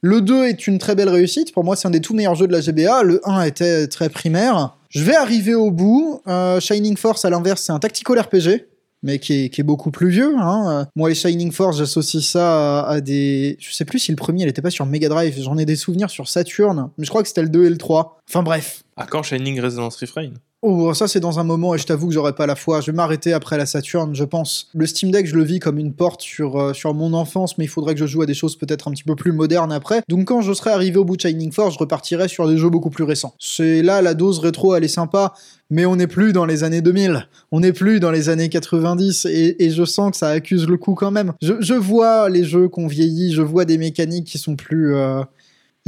Le 0.00 0.20
2 0.20 0.44
est 0.44 0.66
une 0.66 0.78
très 0.78 0.94
belle 0.94 1.08
réussite. 1.08 1.52
Pour 1.52 1.64
moi, 1.64 1.76
c'est 1.76 1.88
un 1.88 1.90
des 1.90 2.00
tout 2.00 2.14
meilleurs 2.14 2.34
jeux 2.34 2.46
de 2.46 2.52
la 2.52 2.60
GBA. 2.60 3.02
Le 3.02 3.20
1 3.28 3.42
était 3.42 3.88
très 3.88 4.08
primaire. 4.08 4.76
Je 4.90 5.02
vais 5.02 5.16
arriver 5.16 5.54
au 5.54 5.70
bout. 5.70 6.20
Euh, 6.28 6.60
Shining 6.60 6.96
Force, 6.96 7.24
à 7.24 7.30
l'inverse, 7.30 7.62
c'est 7.62 7.72
un 7.72 7.78
tactical 7.78 8.18
RPG 8.20 8.66
mais 9.02 9.18
qui 9.18 9.44
est, 9.44 9.62
beaucoup 9.62 9.90
plus 9.90 10.08
vieux. 10.08 10.34
Hein. 10.38 10.86
Moi, 10.96 11.08
les 11.08 11.14
Shining 11.14 11.52
Force, 11.52 11.78
j'associe 11.78 12.22
ça 12.22 12.80
à, 12.80 12.90
à 12.94 13.00
des... 13.00 13.56
Je 13.60 13.72
sais 13.72 13.84
plus 13.84 14.00
si 14.00 14.10
le 14.10 14.16
premier, 14.16 14.42
il 14.42 14.48
était 14.48 14.62
pas 14.62 14.70
sur 14.70 14.86
Mega 14.86 15.08
Drive. 15.08 15.40
J'en 15.40 15.56
ai 15.56 15.64
des 15.64 15.76
souvenirs 15.76 16.10
sur 16.10 16.28
Saturn, 16.28 16.90
mais 16.98 17.04
je 17.04 17.10
crois 17.10 17.22
que 17.22 17.28
c'était 17.28 17.42
le 17.42 17.48
2 17.48 17.66
et 17.66 17.70
le 17.70 17.78
3. 17.78 18.18
Enfin 18.28 18.42
bref. 18.42 18.82
À 18.98 19.06
quand 19.06 19.22
Shining 19.22 19.60
Resonance 19.60 19.96
Refrain? 19.96 20.30
Oh, 20.60 20.92
ça 20.92 21.06
c'est 21.06 21.20
dans 21.20 21.38
un 21.38 21.44
moment 21.44 21.76
et 21.76 21.78
je 21.78 21.86
t'avoue 21.86 22.08
que 22.08 22.14
j'aurais 22.14 22.32
pas 22.32 22.46
la 22.46 22.56
foi. 22.56 22.80
Je 22.80 22.90
vais 22.90 22.96
m'arrêter 22.96 23.32
après 23.32 23.56
la 23.56 23.64
Saturn, 23.64 24.12
je 24.12 24.24
pense. 24.24 24.70
Le 24.74 24.86
Steam 24.86 25.12
Deck, 25.12 25.24
je 25.24 25.36
le 25.36 25.44
vis 25.44 25.60
comme 25.60 25.78
une 25.78 25.92
porte 25.92 26.20
sur, 26.20 26.60
euh, 26.60 26.72
sur 26.72 26.94
mon 26.94 27.12
enfance, 27.14 27.58
mais 27.58 27.64
il 27.64 27.68
faudrait 27.68 27.94
que 27.94 28.00
je 28.00 28.06
joue 28.06 28.22
à 28.22 28.26
des 28.26 28.34
choses 28.34 28.56
peut-être 28.56 28.88
un 28.88 28.90
petit 28.90 29.04
peu 29.04 29.14
plus 29.14 29.30
modernes 29.30 29.70
après. 29.70 30.02
Donc 30.08 30.26
quand 30.26 30.40
je 30.40 30.52
serai 30.52 30.70
arrivé 30.70 30.98
au 30.98 31.04
bout 31.04 31.16
de 31.16 31.20
Shining 31.20 31.52
Force, 31.52 31.74
je 31.74 31.78
repartirai 31.78 32.26
sur 32.26 32.48
des 32.48 32.58
jeux 32.58 32.70
beaucoup 32.70 32.90
plus 32.90 33.04
récents. 33.04 33.34
C'est 33.38 33.82
là, 33.82 34.02
la 34.02 34.14
dose 34.14 34.40
rétro, 34.40 34.74
elle 34.74 34.82
est 34.82 34.88
sympa, 34.88 35.32
mais 35.70 35.86
on 35.86 35.94
n'est 35.94 36.08
plus 36.08 36.32
dans 36.32 36.44
les 36.44 36.64
années 36.64 36.82
2000. 36.82 37.28
On 37.52 37.60
n'est 37.60 37.72
plus 37.72 38.00
dans 38.00 38.10
les 38.10 38.28
années 38.28 38.48
90 38.48 39.26
et, 39.26 39.70
je 39.70 39.84
sens 39.84 40.10
que 40.10 40.16
ça 40.16 40.30
accuse 40.30 40.66
le 40.66 40.76
coup 40.76 40.94
quand 40.94 41.12
même. 41.12 41.34
Je, 41.40 41.54
je 41.60 41.74
vois 41.74 42.28
les 42.28 42.42
jeux 42.42 42.68
qu'on 42.68 42.88
vieillit, 42.88 43.32
je 43.32 43.42
vois 43.42 43.64
des 43.64 43.78
mécaniques 43.78 44.26
qui 44.26 44.38
sont 44.38 44.56
plus... 44.56 44.96
euh, 44.96 45.22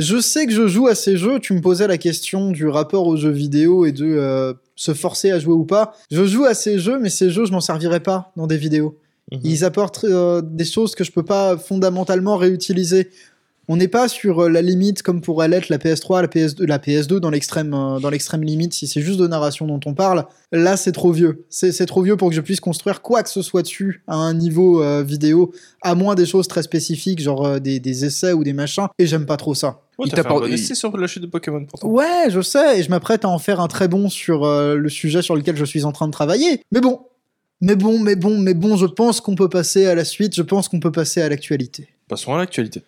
je 0.01 0.19
sais 0.21 0.47
que 0.47 0.53
je 0.53 0.67
joue 0.67 0.89
à 0.89 0.95
ces 0.95 1.17
jeux. 1.17 1.39
Tu 1.39 1.53
me 1.53 1.61
posais 1.61 1.87
la 1.87 1.99
question 1.99 2.51
du 2.51 2.67
rapport 2.67 3.07
aux 3.07 3.17
jeux 3.17 3.31
vidéo 3.31 3.85
et 3.85 3.93
de 3.93 4.07
euh, 4.07 4.55
se 4.77 4.95
forcer 4.95 5.31
à 5.31 5.39
jouer 5.39 5.55
ou 5.55 5.65
pas. 5.65 5.93
Je 6.11 6.25
joue 6.25 6.45
à 6.45 6.55
ces 6.55 6.79
jeux, 6.79 6.99
mais 6.99 7.11
ces 7.11 7.31
jeux, 7.31 7.45
je 7.45 7.53
m'en 7.53 7.61
servirai 7.61 8.01
pas 8.01 8.33
dans 8.37 8.47
des 8.47 8.57
vidéos. 8.57 8.99
Mhm. 9.33 9.41
Ils 9.45 9.65
apportent 9.65 10.05
euh, 10.05 10.43
des 10.43 10.65
choses 10.65 10.95
que 10.95 11.05
je 11.05 11.13
peux 11.13 11.23
pas 11.23 11.57
fondamentalement 11.57 12.37
réutiliser. 12.37 13.11
On 13.73 13.77
n'est 13.77 13.87
pas 13.89 14.09
sur 14.09 14.41
euh, 14.41 14.49
la 14.49 14.63
limite 14.63 15.03
comme 15.03 15.21
pourrait 15.21 15.47
l'être 15.49 15.69
la 15.69 15.79
PS3, 15.79 16.23
la 16.23 16.27
PS2, 16.27 16.65
la 16.67 16.79
PS2 16.79 17.19
dans 17.21 17.31
l'extrême 17.31 17.73
euh, 17.73 18.01
dans 18.01 18.11
l'extrême 18.11 18.43
limite 18.43 18.73
si 18.75 18.89
c'est 18.89 19.01
juste 19.01 19.21
de 19.21 19.29
narration 19.29 19.67
dont 19.69 19.79
on 19.87 19.95
parle. 19.95 20.25
Là, 20.51 20.77
c'est 20.77 20.91
trop 20.91 21.13
vieux. 21.13 21.45
C'est 21.51 21.87
trop 21.87 22.03
vieux 22.03 22.17
pour 22.17 22.31
que 22.31 22.35
je 22.35 22.41
puisse 22.41 22.59
construire 22.59 23.01
quoi 23.01 23.23
que 23.23 23.31
ce 23.31 23.43
soit 23.43 23.63
dessus 23.63 24.03
à 24.09 24.17
un 24.17 24.35
niveau 24.35 24.83
euh, 24.83 25.05
vidéo, 25.05 25.53
à 25.83 25.95
moins 25.95 26.17
des 26.17 26.27
choses 26.27 26.49
très 26.49 26.63
spécifiques, 26.65 27.21
genre 27.23 27.47
euh, 27.47 27.59
des, 27.61 27.79
des 27.79 28.05
essais 28.05 28.33
ou 28.33 28.43
des 28.43 28.53
machins. 28.53 28.89
Et 28.99 29.07
j'aime 29.07 29.25
pas 29.25 29.37
trop 29.37 29.55
ça. 29.55 29.83
Ouais, 29.99 30.07
Il 30.07 30.11
t'as 30.11 30.17
t'a 30.17 30.23
fait 30.25 30.29
un 30.29 30.33
pas- 30.35 30.41
bon 30.41 30.47
il- 30.49 30.55
essai 30.55 30.75
sur 30.75 30.97
la 30.97 31.07
chute 31.07 31.23
de 31.23 31.29
Pokémon 31.29 31.65
pourtant. 31.65 31.87
Ouais, 31.89 32.27
je 32.29 32.41
sais, 32.41 32.81
et 32.81 32.83
je 32.83 32.91
m'apprête 32.91 33.25
à 33.25 33.29
en 33.29 33.39
faire 33.39 33.61
un 33.61 33.69
très 33.69 33.87
bon 33.87 34.09
sur 34.09 34.45
euh, 34.45 34.75
le 34.75 34.89
sujet 34.89 35.23
sur 35.23 35.37
lequel 35.37 35.55
je 35.57 35.65
suis 35.65 35.85
en 35.85 35.93
train 35.93 36.09
de 36.09 36.13
travailler. 36.13 36.61
Mais 36.73 36.81
bon, 36.81 37.03
mais 37.61 37.77
bon, 37.77 38.01
mais 38.01 38.17
bon, 38.17 38.37
mais 38.39 38.55
bon, 38.55 38.77
je 38.77 38.87
pense 38.87 39.21
qu'on 39.21 39.37
peut 39.37 39.49
passer 39.49 39.87
à 39.87 39.95
la 39.95 40.05
suite, 40.05 40.35
je 40.35 40.43
pense 40.43 40.69
qu'on 40.69 40.81
peut 40.81 40.91
passer 40.91 41.21
à 41.23 41.29
l'actualité. 41.29 41.87
Passons 42.09 42.35
à 42.35 42.39
l'actualité. 42.39 42.83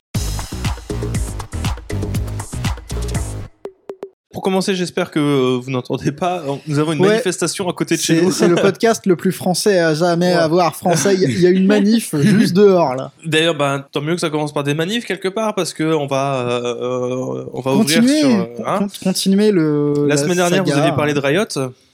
Pour 4.42 4.50
commencer, 4.50 4.74
j'espère 4.74 5.12
que 5.12 5.20
euh, 5.20 5.60
vous 5.62 5.70
n'entendez 5.70 6.10
pas. 6.10 6.42
Nous 6.66 6.80
avons 6.80 6.94
une 6.94 7.00
Ouais. 7.00 7.10
manifestation 7.10 7.68
à 7.68 7.72
côté 7.72 7.94
de 7.94 8.00
chez 8.00 8.20
nous. 8.20 8.32
c'est 8.32 8.48
le 8.48 8.56
podcast 8.60 9.06
le 9.06 9.14
plus 9.14 9.30
français 9.30 9.78
à 9.78 9.94
jamais 9.94 10.32
Ouais. 10.34 10.40
avoir 10.40 10.74
français. 10.74 11.14
Il 11.14 11.20
y 11.20 11.24
a- 11.26 11.28
il 11.28 11.40
y, 11.42 11.46
a 11.46 11.50
une 11.50 11.64
manif 11.68 12.12
juste 12.20 12.52
dehors 12.52 12.96
là. 12.96 13.12
D'ailleurs, 13.24 13.54
ben, 13.56 13.84
tant 13.92 14.00
mieux 14.00 14.14
que 14.16 14.20
ça 14.20 14.30
commence 14.30 14.52
par 14.52 14.64
des 14.64 14.74
manifs 14.74 15.04
quelque 15.06 15.28
part 15.28 15.54
parce 15.54 15.72
que 15.72 15.84
on 15.94 16.08
va, 16.08 16.40
euh, 16.50 17.44
on 17.54 17.60
va 17.60 17.70
ouvrir 17.72 18.00
Continuez, 18.00 18.20
sur. 18.22 18.66
hein. 18.66 18.78
con- 18.80 18.88
continuez 19.04 19.52
le. 19.52 20.06
la 20.08 20.16
semaine 20.16 20.38
dernière, 20.38 20.58
saga. 20.64 20.72
vous 20.72 20.78
aviez 20.80 20.96
parlé 20.96 21.14
de 21.14 21.20
Riot. 21.20 21.44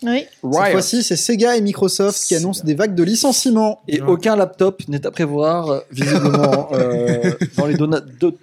Oui. 0.02 0.26
Cette 0.42 0.72
fois-ci, 0.72 1.02
c'est 1.02 1.16
Sega 1.16 1.56
et 1.56 1.60
Microsoft 1.60 2.22
qui 2.24 2.34
annoncent 2.34 2.62
des 2.64 2.74
vagues 2.74 2.94
de 2.94 3.02
licenciements. 3.02 3.80
Et 3.88 4.00
Ouais. 4.00 4.08
aucun 4.08 4.36
laptop 4.36 4.82
n'est 4.88 5.04
à 5.06 5.10
prévoir, 5.10 5.68
euh, 5.70 5.80
visiblement, 5.90 6.68
euh, 6.72 7.32
dans 7.56 7.66
les 7.66 7.76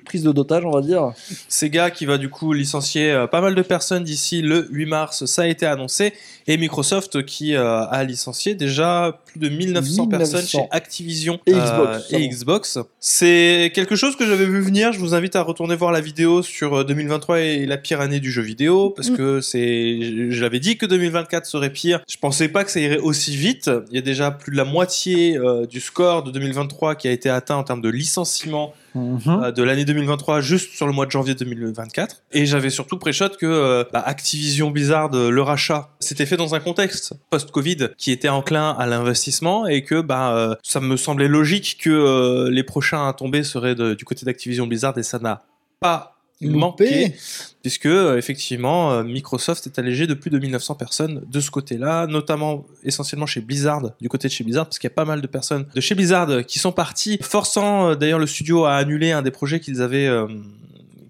prises 0.06 0.23
de 0.23 0.32
dotage, 0.32 0.65
on 0.65 0.72
va 0.72 0.82
dire. 0.82 1.14
Sega 1.48 1.91
qui 1.91 2.06
va 2.06 2.18
du 2.18 2.30
coup 2.30 2.52
licencier 2.53 3.11
euh, 3.11 3.27
pas 3.27 3.41
mal 3.41 3.56
de 3.56 3.61
personnes 3.61 4.03
d'ici 4.03 4.41
le 4.41 4.68
8 4.72 4.86
mars, 4.86 5.26
ça 5.26 5.44
a 5.44 5.48
été 5.48 5.65
annoncé. 5.65 6.14
Et 6.48 6.57
Microsoft 6.57 7.23
qui 7.26 7.56
euh, 7.56 7.86
a 7.86 8.03
licencié 8.03 8.53
déjà 8.56 9.19
plus 9.38 9.49
de 9.49 9.53
1900, 9.56 10.06
1900. 10.06 10.07
personnes 10.07 10.48
chez 10.48 10.68
Activision 10.72 11.40
Et 11.45 11.53
euh, 11.53 11.57
Xbox, 11.60 12.06
et 12.10 12.12
pardon. 12.14 12.28
Xbox. 12.30 12.80
C'est 12.99 13.72
quelque 13.74 13.95
chose 13.95 14.16
que 14.16 14.26
j'avais 14.26 14.45
vu 14.45 14.62
venir. 14.62 14.91
Je 14.94 14.99
vous 14.99 15.14
invite 15.14 15.36
à 15.36 15.41
retourner 15.41 15.76
voir 15.76 15.91
la 15.91 16.02
vidéo 16.02 16.41
sur 16.41 16.74
euh, 16.80 16.84
2023 16.84 17.40
et 17.41 17.66
la 17.66 17.78
pire 17.78 18.02
année 18.02 18.20
du 18.20 18.32
jeu 18.32 18.41
vidéo 18.41 18.90
parce 18.91 19.10
Mm. 19.10 19.18
que 19.18 19.41
c'est, 19.41 20.32
j'avais 20.32 20.60
dit 20.60 20.78
que 20.78 20.86
2024 20.86 21.45
serait 21.45 21.70
pire. 21.70 22.02
Je 22.10 22.18
pensais 22.18 22.48
pas 22.48 22.64
que 22.64 22.72
ça 22.72 22.80
irait 22.80 22.98
aussi 22.99 23.36
vite. 23.36 23.70
Il 23.91 23.95
y 23.95 23.99
a 23.99 24.02
déjà 24.02 24.32
plus 24.32 24.52
de 24.52 24.57
la 24.57 24.66
moitié 24.66 25.38
euh, 25.38 25.66
du 25.66 25.80
score 25.80 26.24
de 26.24 26.32
2023 26.32 26.95
qui 26.95 27.07
a 27.07 27.12
été 27.12 27.30
atteint 27.30 27.56
en 27.57 27.64
termes 27.64 27.82
de 27.82 27.90
licenciement 27.90 28.74
Mhm. 28.95 29.20
euh, 29.28 29.52
de 29.52 29.62
l'année 29.62 29.84
2023 29.84 30.40
juste 30.40 30.74
sur 30.74 30.88
le 30.88 30.94
mois 30.94 31.06
de 31.06 31.12
janvier 31.12 31.36
2024 31.36 32.22
et 32.32 32.45
j'avais 32.45 32.70
surtout 32.70 32.98
pré-shot 32.98 33.28
que 33.38 33.45
euh, 33.45 33.84
bah, 33.91 33.99
Activision 33.99 34.72
Blizzard 34.72 35.10
euh, 35.14 35.30
le 35.30 35.41
rachat 35.41 35.90
s'était 35.99 36.26
fait 36.26 36.38
dans 36.38 36.56
un 36.56 36.62
contexte 36.62 37.12
post-Covid 37.30 37.90
qui 37.98 38.14
était 38.14 38.30
enclin 38.30 38.70
à 38.80 38.86
l'investissement 38.88 39.24
et 39.68 39.84
que 39.84 40.02
bah 40.02 40.35
euh, 40.35 40.56
ça 40.64 40.80
me 40.80 40.97
semblait 40.97 41.27
logique 41.27 41.77
que 41.81 41.89
euh, 41.89 42.49
les 42.52 42.64
prochains 42.64 43.07
à 43.07 43.14
tomber 43.14 43.43
seraient 43.43 43.76
de- 43.76 43.93
du 43.93 44.06
côté 44.06 44.26
d'Activision 44.26 44.68
Blizzard 44.68 44.97
et 44.97 45.03
ça 45.03 45.19
n'a 45.19 45.43
pas 45.80 46.11
manqué 46.41 47.14
puisque 47.61 47.85
euh, 47.85 48.18
effectivement 48.18 48.91
euh, 48.91 49.03
Microsoft 49.03 49.65
est 49.68 49.80
allégé 49.80 50.06
de 50.06 50.14
plus 50.14 50.30
de 50.30 50.38
1900 50.38 50.76
personnes 50.76 51.23
de 51.31 51.39
ce 51.39 51.49
côté-là, 51.49 52.07
notamment 52.07 52.65
essentiellement 52.84 53.26
chez 53.26 53.39
Blizzard, 53.41 53.91
du 54.02 54.10
côté 54.10 54.27
de 54.27 54.34
chez 54.34 54.43
Blizzard, 54.43 54.65
parce 54.65 54.77
qu'il 54.77 54.89
y 54.89 54.91
a 54.91 54.95
pas 54.95 55.06
mal 55.06 55.22
de 55.22 55.27
personnes 55.27 55.65
de 55.73 55.81
chez 55.81 55.95
Blizzard 55.95 56.45
qui 56.45 56.60
sont 56.60 56.72
parties, 56.73 57.18
forçant 57.22 57.89
euh, 57.91 57.95
d'ailleurs 57.95 58.19
le 58.19 58.27
studio 58.27 58.65
à 58.65 58.76
annuler 58.76 59.11
un 59.11 59.22
des 59.22 59.31
projets 59.31 59.60
qu'ils 59.61 59.81
avaient 59.81 60.07
euh, 60.07 60.27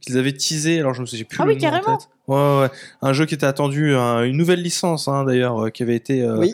qu'ils 0.02 0.18
avaient 0.20 0.34
teasé. 0.34 0.80
Alors 0.80 0.94
je 0.94 1.02
me 1.02 1.08
souviens 1.08 1.26
plus. 1.26 1.40
Ah 1.42 1.46
le 1.46 1.54
oui, 1.54 1.58
nom 1.60 1.68
en 1.68 1.72
carrément. 1.72 1.98
tête. 1.98 2.08
Ouais, 2.28 2.36
ouais, 2.38 2.60
ouais. 2.62 2.70
un 3.02 3.14
jeu 3.14 3.26
qui 3.26 3.34
était 3.34 3.46
attendu, 3.48 3.96
un- 3.96 4.24
une 4.24 4.38
nouvelle 4.38 4.62
licence 4.62 5.08
hein, 5.08 5.24
d'ailleurs, 5.26 5.66
euh, 5.66 5.70
qui 5.72 5.82
avait 5.84 5.96
été 5.96 6.22
euh, 6.22 6.38
Oui. 6.38 6.54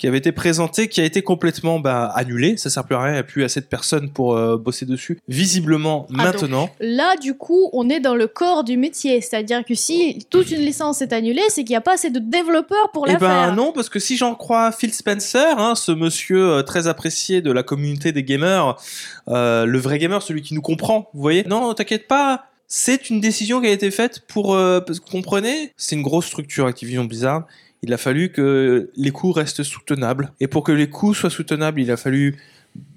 Qui 0.00 0.08
avait 0.08 0.16
été 0.16 0.32
présenté, 0.32 0.88
qui 0.88 1.02
a 1.02 1.04
été 1.04 1.20
complètement 1.20 1.78
bah, 1.78 2.06
annulé. 2.16 2.56
Ça 2.56 2.70
sert 2.70 2.84
plus 2.84 2.96
à 2.96 3.02
rien, 3.02 3.10
il 3.10 3.14
n'y 3.16 3.18
a 3.20 3.22
plus 3.22 3.44
assez 3.44 3.60
de 3.60 3.66
personnes 3.66 4.08
pour 4.10 4.34
euh, 4.34 4.56
bosser 4.56 4.86
dessus. 4.86 5.18
Visiblement, 5.28 6.06
Ah, 6.08 6.24
maintenant. 6.24 6.70
Là, 6.80 7.16
du 7.18 7.34
coup, 7.34 7.68
on 7.74 7.90
est 7.90 8.00
dans 8.00 8.14
le 8.14 8.26
corps 8.26 8.64
du 8.64 8.78
métier. 8.78 9.20
C'est-à-dire 9.20 9.62
que 9.62 9.74
si 9.74 10.26
toute 10.30 10.50
une 10.50 10.60
licence 10.60 11.02
est 11.02 11.12
annulée, 11.12 11.42
c'est 11.50 11.64
qu'il 11.64 11.74
n'y 11.74 11.76
a 11.76 11.82
pas 11.82 11.94
assez 11.94 12.08
de 12.08 12.18
développeurs 12.18 12.90
pour 12.92 13.04
Eh 13.08 13.12
la 13.12 13.18
ben 13.18 13.28
faire. 13.28 13.54
non, 13.54 13.72
parce 13.72 13.90
que 13.90 13.98
si 13.98 14.16
j'en 14.16 14.34
crois 14.34 14.72
Phil 14.72 14.92
Spencer, 14.94 15.58
hein, 15.58 15.74
ce 15.74 15.92
monsieur 15.92 16.42
euh, 16.50 16.62
très 16.62 16.86
apprécié 16.88 17.42
de 17.42 17.52
la 17.52 17.62
communauté 17.62 18.12
des 18.12 18.24
gamers, 18.24 18.76
euh, 19.28 19.66
le 19.66 19.78
vrai 19.78 19.98
gamer, 19.98 20.22
celui 20.22 20.40
qui 20.40 20.54
nous 20.54 20.62
comprend, 20.62 21.10
vous 21.12 21.20
voyez 21.20 21.44
Non, 21.46 21.74
t'inquiète 21.74 22.08
pas, 22.08 22.46
c'est 22.66 23.10
une 23.10 23.20
décision 23.20 23.60
qui 23.60 23.66
a 23.66 23.70
été 23.72 23.90
faite 23.90 24.20
pour... 24.28 24.54
euh, 24.54 24.80
parce 24.80 24.98
que 24.98 25.04
vous 25.04 25.10
comprenez 25.10 25.72
C'est 25.76 25.94
une 25.96 26.02
grosse 26.02 26.26
structure 26.26 26.66
Activision 26.66 27.04
Blizzard. 27.04 27.44
Il 27.82 27.92
a 27.92 27.96
fallu 27.96 28.30
que 28.30 28.90
les 28.96 29.10
coûts 29.10 29.32
restent 29.32 29.62
soutenables. 29.62 30.32
Et 30.40 30.46
pour 30.46 30.64
que 30.64 30.72
les 30.72 30.90
coûts 30.90 31.14
soient 31.14 31.30
soutenables, 31.30 31.80
il 31.80 31.90
a 31.90 31.96
fallu 31.96 32.36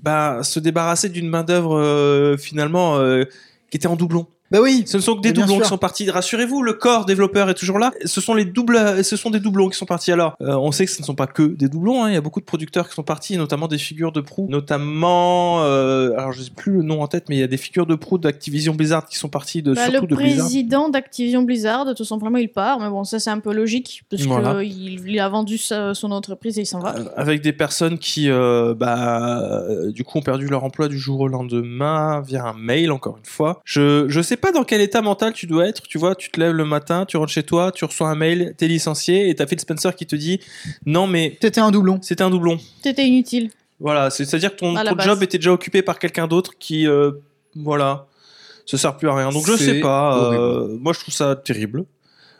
bah, 0.01 0.43
se 0.43 0.59
débarrasser 0.59 1.09
d'une 1.09 1.29
main-d'œuvre 1.29 1.77
euh, 1.77 2.37
finalement 2.37 2.97
euh, 2.97 3.23
qui 3.69 3.77
était 3.77 3.87
en 3.87 3.95
doublon. 3.95 4.27
Bah 4.53 4.59
oui. 4.61 4.83
Ce 4.85 4.97
ne 4.97 5.01
sont 5.01 5.15
que 5.15 5.21
des 5.21 5.29
Mais 5.29 5.33
doublons 5.33 5.59
qui 5.59 5.67
sont 5.67 5.77
partis. 5.79 6.09
Rassurez-vous, 6.09 6.61
le 6.61 6.73
corps 6.73 7.05
développeur 7.05 7.49
est 7.49 7.55
toujours 7.55 7.79
là. 7.79 7.91
Ce 8.05 8.21
sont 8.21 8.35
les 8.35 8.45
doubles, 8.45 9.03
ce 9.03 9.15
sont 9.17 9.31
des 9.31 9.39
doublons 9.39 9.67
qui 9.67 9.77
sont 9.77 9.85
partis. 9.87 10.11
Alors, 10.11 10.35
euh, 10.41 10.53
on 10.55 10.71
sait 10.71 10.85
que 10.85 10.91
ce 10.91 11.01
ne 11.01 11.05
sont 11.05 11.15
pas 11.15 11.27
que 11.27 11.41
des 11.43 11.67
doublons. 11.67 12.03
hein. 12.03 12.09
Il 12.09 12.13
y 12.13 12.17
a 12.17 12.21
beaucoup 12.21 12.39
de 12.39 12.45
producteurs 12.45 12.87
qui 12.87 12.93
sont 12.95 13.03
partis, 13.03 13.35
notamment 13.37 13.67
des 13.67 13.77
figures 13.79 14.11
de 14.11 14.21
proue, 14.21 14.47
notamment. 14.49 15.63
euh, 15.63 16.11
alors, 16.17 16.31
je 16.31 16.41
sais 16.43 16.51
plus 16.55 16.71
le 16.73 16.83
nom 16.83 17.01
en 17.01 17.07
tête, 17.07 17.25
mais 17.29 17.35
il 17.35 17.39
y 17.39 17.43
a 17.43 17.47
des 17.47 17.57
figures 17.57 17.85
de 17.87 17.95
proue 17.95 18.17
d'Activision 18.17 18.73
Blizzard 18.75 19.05
qui 19.07 19.17
sont 19.17 19.29
partis 19.29 19.61
de 19.63 19.73
Bah, 19.73 19.85
surtout 19.89 20.01
le 20.01 20.07
de 20.07 20.15
Blizzard. 20.15 20.45
président 20.45 20.89
d'Activision 20.89 21.41
Blizzard, 21.41 21.93
tout 21.95 22.05
simplement, 22.05 22.37
il 22.37 22.49
part. 22.51 22.79
Mais 22.79 22.89
bon, 22.89 23.03
ça, 23.03 23.19
c'est 23.19 23.29
un 23.31 23.39
peu 23.39 23.53
logique, 23.53 24.03
parce 24.09 24.21
Voilà. 24.23 24.63
qu'il 24.63 25.07
il 25.09 25.19
a 25.19 25.29
vendu 25.29 25.57
sa- 25.57 25.93
son 25.93 26.11
entreprise 26.11 26.57
et 26.59 26.61
il 26.61 26.65
s'en 26.65 26.79
va. 26.79 26.95
Euh, 26.97 27.05
avec 27.15 27.41
des 27.41 27.53
personnes 27.53 27.97
qui, 27.97 28.29
euh, 28.29 28.73
bah, 28.75 29.63
du 29.87 30.03
coup, 30.03 30.19
ont 30.19 30.21
perdu 30.21 30.47
leur 30.47 30.63
emploi 30.63 30.87
du 30.87 30.97
jour 30.99 31.21
au 31.21 31.27
lendemain 31.27 32.21
via 32.21 32.45
un 32.45 32.53
mail, 32.53 32.91
encore 32.91 33.17
une 33.17 33.25
fois. 33.25 33.61
Je, 33.65 34.05
je 34.09 34.21
sais 34.21 34.37
pas 34.43 34.51
dans 34.51 34.63
quel 34.63 34.81
état 34.81 35.01
mental 35.01 35.31
tu 35.33 35.47
dois 35.47 35.65
être, 35.67 35.81
tu 35.83 35.97
vois, 35.97 36.15
tu 36.15 36.29
te 36.29 36.39
lèves 36.39 36.51
le 36.53 36.65
matin, 36.65 37.05
tu 37.07 37.17
rentres 37.17 37.31
chez 37.31 37.43
toi, 37.43 37.71
tu 37.71 37.85
reçois 37.85 38.09
un 38.09 38.15
mail, 38.15 38.53
t'es 38.57 38.67
licencié, 38.67 39.29
et 39.29 39.35
t'as 39.35 39.47
Phil 39.47 39.59
Spencer 39.59 39.95
qui 39.95 40.05
te 40.05 40.15
dit, 40.15 40.39
non, 40.85 41.07
mais 41.07 41.37
T'étais 41.39 41.61
un 41.61 41.71
doublon. 41.71 41.99
c'était 42.01 42.23
un 42.23 42.29
doublon. 42.29 42.59
C'était 42.83 43.05
inutile. 43.07 43.49
Voilà, 43.79 44.09
c'est- 44.09 44.25
c'est-à-dire 44.25 44.51
que 44.51 44.57
ton, 44.59 44.73
ton 44.75 44.99
job 44.99 45.23
était 45.23 45.37
déjà 45.37 45.51
occupé 45.53 45.81
par 45.81 45.97
quelqu'un 45.97 46.27
d'autre 46.27 46.51
qui, 46.59 46.85
euh, 46.87 47.11
voilà, 47.55 48.05
se 48.65 48.77
sert 48.77 48.95
plus 48.97 49.09
à 49.09 49.15
rien. 49.15 49.29
Donc 49.29 49.45
je 49.47 49.55
sais 49.55 49.79
pas, 49.79 50.31
euh, 50.33 50.77
moi 50.79 50.93
je 50.93 50.99
trouve 50.99 51.13
ça 51.13 51.35
terrible. 51.35 51.85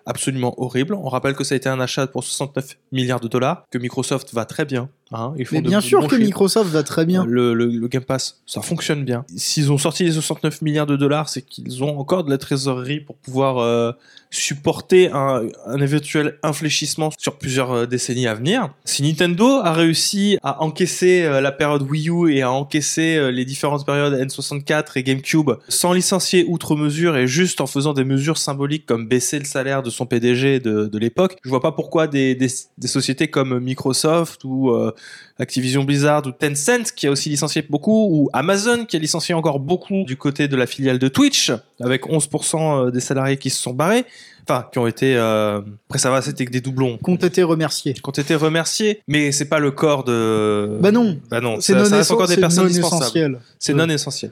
Absolument 0.06 0.54
horrible. 0.62 0.96
On 0.96 1.08
rappelle 1.08 1.34
que 1.34 1.46
ça 1.46 1.56
a 1.56 1.58
été 1.58 1.70
un 1.70 1.80
achat 1.80 2.08
pour 2.08 2.26
69 2.26 2.78
milliards 2.92 3.22
de 3.22 3.30
dollars, 3.30 3.64
que 3.72 3.78
Microsoft 3.78 4.34
va 4.34 4.44
très 4.44 4.66
bien. 4.66 4.90
Hein, 5.14 5.34
ils 5.38 5.46
font 5.46 5.56
Mais 5.56 5.62
bien 5.62 5.82
sûr 5.82 6.08
que. 6.08 6.16
Microsoft 6.16 6.70
va 6.72 6.84
très 6.84 7.06
bien. 7.06 7.26
Le, 7.26 7.54
le- 7.54 7.68
le 7.68 7.88
Game 7.88 8.04
Pass, 8.04 8.42
ça 8.46 8.62
fonctionne 8.62 9.04
bien. 9.06 9.26
S'ils 9.36 9.72
ont 9.72 9.78
sorti 9.78 10.04
les 10.04 10.12
69 10.14 10.62
milliards 10.62 10.86
de 10.86 10.96
dollars, 10.96 11.30
c'est 11.30 11.42
qu'ils 11.42 11.84
ont 11.84 12.00
encore 12.00 12.24
de 12.24 12.30
la 12.30 12.38
trésorerie 12.38 13.00
pour 13.00 13.16
pouvoir 13.18 13.58
euh, 13.60 13.92
supporter 14.32 15.10
un, 15.12 15.44
un 15.68 15.78
éventuel 15.80 16.38
infléchissement 16.44 17.12
sur 17.18 17.38
plusieurs 17.38 17.72
euh, 17.72 17.86
décennies 17.86 18.28
à 18.28 18.34
venir. 18.34 18.70
Si 18.84 19.04
Nintendo 19.04 19.60
a 19.64 19.72
réussi 19.74 20.38
à 20.44 20.64
encaisser 20.64 21.24
euh, 21.24 21.40
la 21.40 21.52
période 21.52 21.84
Wii 21.84 22.10
U 22.10 22.34
et 22.34 22.42
à 22.42 22.52
encaisser 22.52 23.16
euh, 23.16 23.30
les 23.32 23.46
différentes 23.46 23.86
périodes 23.86 24.14
N64 24.14 24.86
et 24.96 25.04
GameCube 25.04 25.52
sans 25.70 25.94
licencier 25.94 26.46
outre 26.48 26.76
mesure 26.76 27.16
et 27.16 27.28
juste 27.28 27.62
en 27.62 27.68
faisant 27.68 27.94
des 27.94 28.04
mesures 28.04 28.38
symboliques 28.40 28.86
comme 28.88 29.08
baisser 29.08 29.38
le 29.40 29.46
salaire 29.46 29.84
de 29.84 29.90
son 29.92 30.06
PDG 30.06 30.60
de, 30.60 30.88
de 30.88 30.98
l'époque, 30.98 31.38
je 31.44 31.50
vois 31.50 31.62
pas 31.62 31.72
pourquoi 31.72 32.08
des, 32.08 32.34
des, 32.34 32.50
des 32.78 32.88
sociétés 32.88 33.28
comme 33.28 33.60
Microsoft 33.60 34.44
ou 34.46 34.72
euh, 34.72 34.92
Activision 35.40 35.84
Blizzard 35.84 36.24
ou 36.28 36.32
Tencent 36.32 36.92
qui 36.96 37.08
a 37.08 37.12
aussi 37.12 37.30
licencié 37.30 37.66
beaucoup, 37.68 38.08
ou 38.12 38.30
Amazon 38.34 38.86
qui 38.86 38.96
a 38.96 39.00
licencié 39.00 39.34
encore 39.34 39.60
beaucoup 39.60 40.04
du 40.04 40.16
côté 40.16 40.48
de 40.48 40.56
la 40.56 40.68
filiale 40.68 41.00
de 41.00 41.08
Twitch, 41.08 41.52
avec 41.82 42.06
11% 42.06 42.92
des 42.92 43.00
salariés 43.00 43.38
qui 43.38 43.50
se 43.50 43.62
sont 43.62 43.74
barrés, 43.74 44.06
enfin 44.48 44.68
qui 44.72 44.78
ont 44.78 44.86
été... 44.86 45.16
euh, 45.18 45.62
Après 45.90 45.98
ça 45.98 46.12
va, 46.12 46.22
c'était 46.22 46.46
que 46.46 46.52
des 46.52 46.62
doublons. 46.62 46.98
Qu'on 47.00 47.16
été 47.16 47.42
remercié. 47.42 47.94
Qui 47.94 48.02
ont 48.06 48.12
été 48.12 48.36
remerciés, 48.36 49.02
mais 49.08 49.32
c'est 49.32 49.50
pas 49.50 49.60
le 49.60 49.72
corps 49.72 50.04
de... 50.04 50.78
Bah 50.80 50.92
non. 50.92 51.18
Bah 51.32 51.42
non, 51.42 51.60
C'est 51.60 51.74
ça, 51.74 51.80
non, 51.80 51.86
ça 51.86 51.96
reste 51.98 52.12
encore 52.12 52.28
des 52.28 52.38
personnes 52.38 52.66
indispensables. 52.66 53.40
C'est 53.58 53.74
non 53.74 53.90
essentiel. 53.90 54.32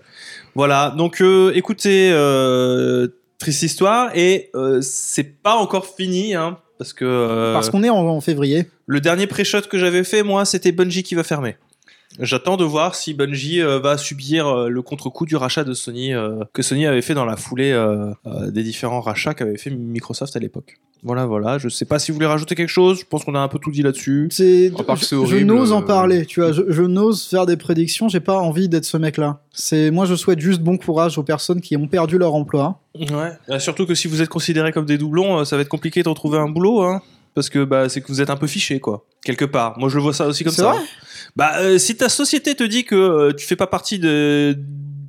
Voilà, 0.54 0.94
donc 0.96 1.22
euh, 1.22 1.52
écoutez, 1.56 2.12
euh, 2.14 3.08
triste 3.40 3.64
histoire, 3.64 4.12
et 4.16 4.50
euh, 4.54 4.82
c'est 4.82 5.24
pas 5.24 5.56
encore 5.56 5.88
fini, 5.88 6.36
hein, 6.36 6.60
parce 6.82 6.94
que 6.94 7.06
euh, 7.06 7.54
Parce 7.54 7.70
qu'on 7.70 7.84
est 7.84 7.92
en, 7.92 8.08
en 8.08 8.22
février. 8.22 8.66
le 8.88 9.00
dernier 9.00 9.28
pré-shot 9.28 9.62
que 9.70 9.78
j'avais 9.78 10.04
fait, 10.04 10.24
moi, 10.24 10.46
c'était 10.46 10.72
Bungie 10.72 11.04
qui 11.04 11.14
va 11.14 11.24
fermer. 11.24 11.56
J'attends 12.20 12.58
de 12.58 12.64
voir 12.64 12.96
si 12.96 13.14
Bungie 13.14 13.62
euh, 13.62 13.80
va 13.80 13.98
subir 13.98 14.48
euh, 14.48 14.70
le 14.70 14.82
contre-coup 14.82 15.26
du 15.26 15.36
rachat 15.36 15.64
de 15.64 15.74
Sony 15.74 16.14
euh, 16.14 16.44
que 16.54 16.62
Sony 16.62 16.86
avait 16.86 17.02
fait 17.02 17.14
dans 17.14 17.26
la 17.26 17.38
foulée 17.38 17.72
euh, 17.72 18.12
euh, 18.26 18.52
des 18.52 18.64
différents 18.64 19.02
rachats 19.02 19.34
qu'avait 19.34 19.58
fait 19.58 19.70
Microsoft 19.70 20.36
à 20.36 20.40
l'époque. 20.40 20.78
Voilà, 21.04 21.26
voilà. 21.26 21.58
Je 21.58 21.68
sais 21.68 21.86
pas 21.86 21.98
si 21.98 22.12
vous 22.12 22.16
voulez 22.16 22.28
rajouter 22.28 22.54
quelque 22.54 22.70
chose. 22.70 23.00
Je 23.00 23.06
pense 23.06 23.24
qu'on 23.24 23.34
a 23.34 23.40
un 23.40 23.48
peu 23.48 23.58
tout 23.58 23.72
dit 23.72 23.82
là-dessus. 23.82 24.28
C'est, 24.30 24.72
je, 24.72 25.26
je 25.26 25.38
n'ose 25.38 25.72
en 25.72 25.82
parler, 25.82 26.28
tu 26.28 26.42
vois. 26.42 26.52
Je, 26.52 26.62
je 26.68 26.84
n'ose 26.84 27.26
faire 27.26 27.48
des 27.48 27.58
prédictions. 27.58 28.08
J'ai 28.08 28.20
pas 28.20 28.38
envie 28.38 28.70
d'être 28.70 28.86
ce 28.86 28.98
mec-là. 28.98 29.42
C'est, 29.52 29.90
moi, 29.90 30.06
je 30.06 30.14
souhaite 30.14 30.40
juste 30.40 30.62
bon 30.62 30.78
courage 30.78 31.18
aux 31.18 31.24
personnes 31.24 31.60
qui 31.60 31.76
ont 31.76 31.88
perdu 31.88 32.20
leur 32.20 32.36
emploi. 32.36 32.82
Ouais. 32.94 33.32
Euh, 33.50 33.58
surtout 33.58 33.88
que 33.88 33.96
si 33.96 34.08
vous 34.08 34.22
êtes 34.22 34.30
considéré 34.30 34.72
comme 34.72 34.86
des 34.86 35.00
doublons, 35.00 35.44
ça 35.44 35.56
va 35.56 35.64
être 35.64 35.70
compliqué 35.70 36.04
de 36.04 36.10
retrouver 36.10 36.38
un 36.38 36.50
boulot, 36.50 36.84
hein. 36.84 37.02
Parce 37.34 37.50
que 37.50 37.64
bah, 37.64 37.88
c'est 37.90 38.02
que 38.02 38.08
vous 38.08 38.22
êtes 38.22 38.30
un 38.30 38.36
peu 38.38 38.48
fiché, 38.48 38.80
quoi. 38.80 39.06
Quelque 39.24 39.46
part. 39.46 39.78
Moi, 39.80 39.90
je 39.90 39.96
le 39.96 40.02
vois 40.02 40.14
ça 40.14 40.28
aussi 40.28 40.44
comme 40.44 40.54
C'est 40.54 40.62
ça. 40.64 40.72
vrai? 40.72 40.82
Bah, 41.36 41.60
euh, 41.60 41.78
si 41.78 41.96
ta 41.96 42.10
société 42.10 42.56
te 42.56 42.64
dit 42.64 42.84
que 42.84 42.96
euh, 42.96 43.32
tu 43.34 43.46
fais 43.48 43.56
pas 43.56 43.68
partie 43.68 44.00
de, 44.00 44.58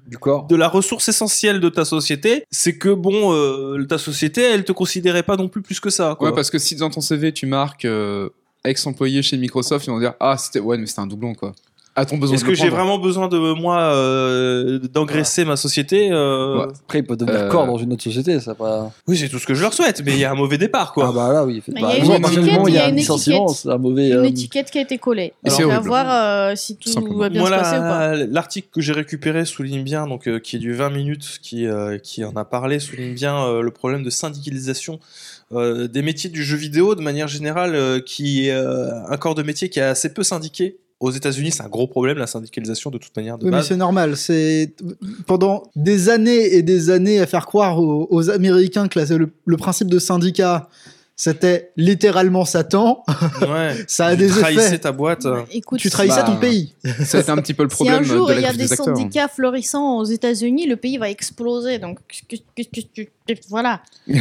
Du 0.06 0.18
corps. 0.18 0.46
de 0.46 0.54
la 0.54 0.68
ressource 0.68 1.08
essentielle 1.08 1.58
de 1.58 1.68
ta 1.68 1.84
société, 1.84 2.44
c'est 2.50 2.78
que 2.78 2.90
bon, 2.90 3.32
euh, 3.34 3.84
ta 3.88 3.98
société, 3.98 4.42
elle 4.42 4.64
te 4.64 4.70
considérait 4.72 5.24
pas 5.24 5.36
non 5.36 5.48
plus 5.48 5.62
plus 5.62 5.80
que 5.80 5.90
ça. 5.90 6.14
Quoi. 6.16 6.28
Ouais, 6.28 6.34
parce 6.34 6.50
que 6.50 6.58
si 6.58 6.76
dans 6.76 6.90
ton 6.90 7.00
CV 7.00 7.32
tu 7.32 7.46
marques 7.46 7.86
euh, 7.86 8.28
ex-employé 8.64 9.22
chez 9.22 9.36
Microsoft, 9.36 9.84
ils 9.86 9.90
vont 9.90 9.98
dire 9.98 10.14
ah 10.20 10.36
c'était 10.38 10.60
ouais 10.60 10.78
mais 10.78 10.86
c'était 10.86 11.00
un 11.00 11.06
doublon 11.08 11.34
quoi. 11.34 11.52
À 11.94 12.06
ton 12.06 12.16
besoin 12.16 12.36
Est-ce 12.36 12.44
que 12.44 12.54
j'ai 12.54 12.70
vraiment 12.70 12.98
besoin 12.98 13.28
de 13.28 13.36
moi 13.52 13.78
euh, 13.80 14.78
d'engraisser 14.78 15.44
ma 15.44 15.56
société 15.56 16.10
euh, 16.10 16.56
Ouais. 16.58 16.72
Après, 16.84 16.98
il 17.00 17.04
peut 17.04 17.16
devenir 17.16 17.40
Euh, 17.42 17.48
corps 17.48 17.66
dans 17.66 17.76
une 17.76 17.92
autre 17.92 18.02
société, 18.02 18.40
ça 18.40 18.54
pas. 18.54 18.90
Oui, 19.06 19.18
c'est 19.18 19.28
tout 19.28 19.38
ce 19.38 19.46
que 19.46 19.52
je 19.54 19.60
leur 19.60 19.74
souhaite, 19.74 20.02
mais 20.04 20.12
il 20.12 20.18
y 20.18 20.24
a 20.24 20.30
un 20.30 20.34
mauvais 20.34 20.56
départ, 20.56 20.92
quoi. 20.94 21.08
Ah 21.08 21.12
bah 21.12 21.32
là, 21.32 21.44
oui. 21.44 21.62
il 21.68 21.74
bah, 21.74 21.94
y 21.94 21.98
il 22.00 22.06
y 22.06 22.78
a 22.78 22.86
un 22.86 22.88
une 22.90 22.98
étiquette. 22.98 23.66
un 23.66 23.76
mauvais. 23.78 24.08
Une 24.10 24.24
étiquette 24.24 24.70
qui 24.70 24.78
a 24.78 24.82
été 24.82 24.96
collée. 24.96 25.34
Et 25.44 25.50
à 25.50 25.52
horrible. 25.66 25.80
voir 25.86 26.06
euh, 26.08 26.54
si 26.56 26.76
tout 26.76 26.88
Simplement. 26.88 27.18
va 27.18 27.28
bien 27.28 27.40
Moi, 27.42 27.50
se 27.50 27.54
passer 27.56 27.76
ou 27.76 27.80
pas. 27.80 28.14
la- 28.16 28.26
l'article 28.26 28.68
que 28.72 28.80
j'ai 28.80 28.92
récupéré 28.94 29.44
souligne 29.44 29.82
bien, 29.82 30.06
donc 30.06 30.28
euh, 30.28 30.38
qui 30.38 30.56
est 30.56 30.60
du 30.60 30.72
20 30.72 30.88
minutes, 30.90 31.40
qui, 31.42 31.66
euh, 31.66 31.98
qui 31.98 32.24
en 32.24 32.34
a 32.36 32.44
parlé, 32.46 32.78
souligne 32.80 33.12
bien 33.14 33.36
euh, 33.44 33.60
le 33.60 33.70
problème 33.70 34.02
de 34.02 34.10
syndicalisation 34.10 34.98
euh, 35.52 35.86
des 35.88 36.00
métiers 36.00 36.30
du 36.30 36.42
jeu 36.42 36.56
vidéo 36.56 36.94
de 36.94 37.02
manière 37.02 37.28
générale, 37.28 37.74
euh, 37.74 38.00
qui 38.00 38.48
est 38.48 38.52
euh, 38.52 38.88
un 39.10 39.16
corps 39.18 39.34
de 39.34 39.42
métier 39.42 39.68
qui 39.68 39.78
est 39.78 39.82
assez 39.82 40.14
peu 40.14 40.22
syndiqué. 40.22 40.78
Aux 41.02 41.10
États-Unis, 41.10 41.50
c'est 41.50 41.62
un 41.62 41.68
gros 41.68 41.86
problème 41.88 42.16
la 42.18 42.26
syndicalisation 42.26 42.90
de 42.90 42.98
toute 42.98 43.14
manière 43.16 43.36
de 43.36 43.44
Oui, 43.44 43.50
mais 43.50 43.62
c'est 43.62 43.76
normal. 43.76 44.16
C'est 44.16 44.74
pendant 45.26 45.64
des 45.76 46.08
années 46.08 46.54
et 46.54 46.62
des 46.62 46.90
années 46.90 47.18
à 47.20 47.26
faire 47.26 47.44
croire 47.46 47.78
aux, 47.80 48.06
aux 48.10 48.30
Américains 48.30 48.86
que 48.88 48.98
la- 48.98 49.16
le, 49.18 49.30
le 49.44 49.56
principe 49.56 49.88
de 49.88 49.98
syndicat, 49.98 50.68
c'était 51.16 51.72
littéralement 51.76 52.44
Satan. 52.44 53.02
Ouais. 53.42 53.74
Ça 53.88 54.06
a 54.06 54.12
Tu 54.12 54.18
des 54.22 54.28
trahissais 54.28 54.66
effets. 54.68 54.78
ta 54.78 54.92
boîte. 54.92 55.26
euh. 55.26 55.42
Écoute, 55.50 55.80
Tu 55.80 55.90
trahissais 55.90 56.16
Bah, 56.22 56.22
ton 56.22 56.36
pays. 56.36 56.74
Été 56.84 57.30
un 57.30 57.36
petit 57.36 57.54
peu 57.54 57.64
le 57.64 57.68
si 57.70 57.74
problème 57.76 57.98
un 58.00 58.02
jour 58.04 58.28
de 58.28 58.34
il 58.34 58.40
y 58.40 58.44
a 58.46 58.52
des 58.52 58.72
hein. 58.72 58.76
syndicats 58.76 59.28
florissants 59.28 59.98
aux 59.98 60.04
États-Unis, 60.04 60.66
le 60.68 60.76
pays 60.76 60.98
va 60.98 61.10
exploser. 61.10 61.78
Donc, 61.80 61.98
tu- 62.28 63.08
voilà. 63.50 63.82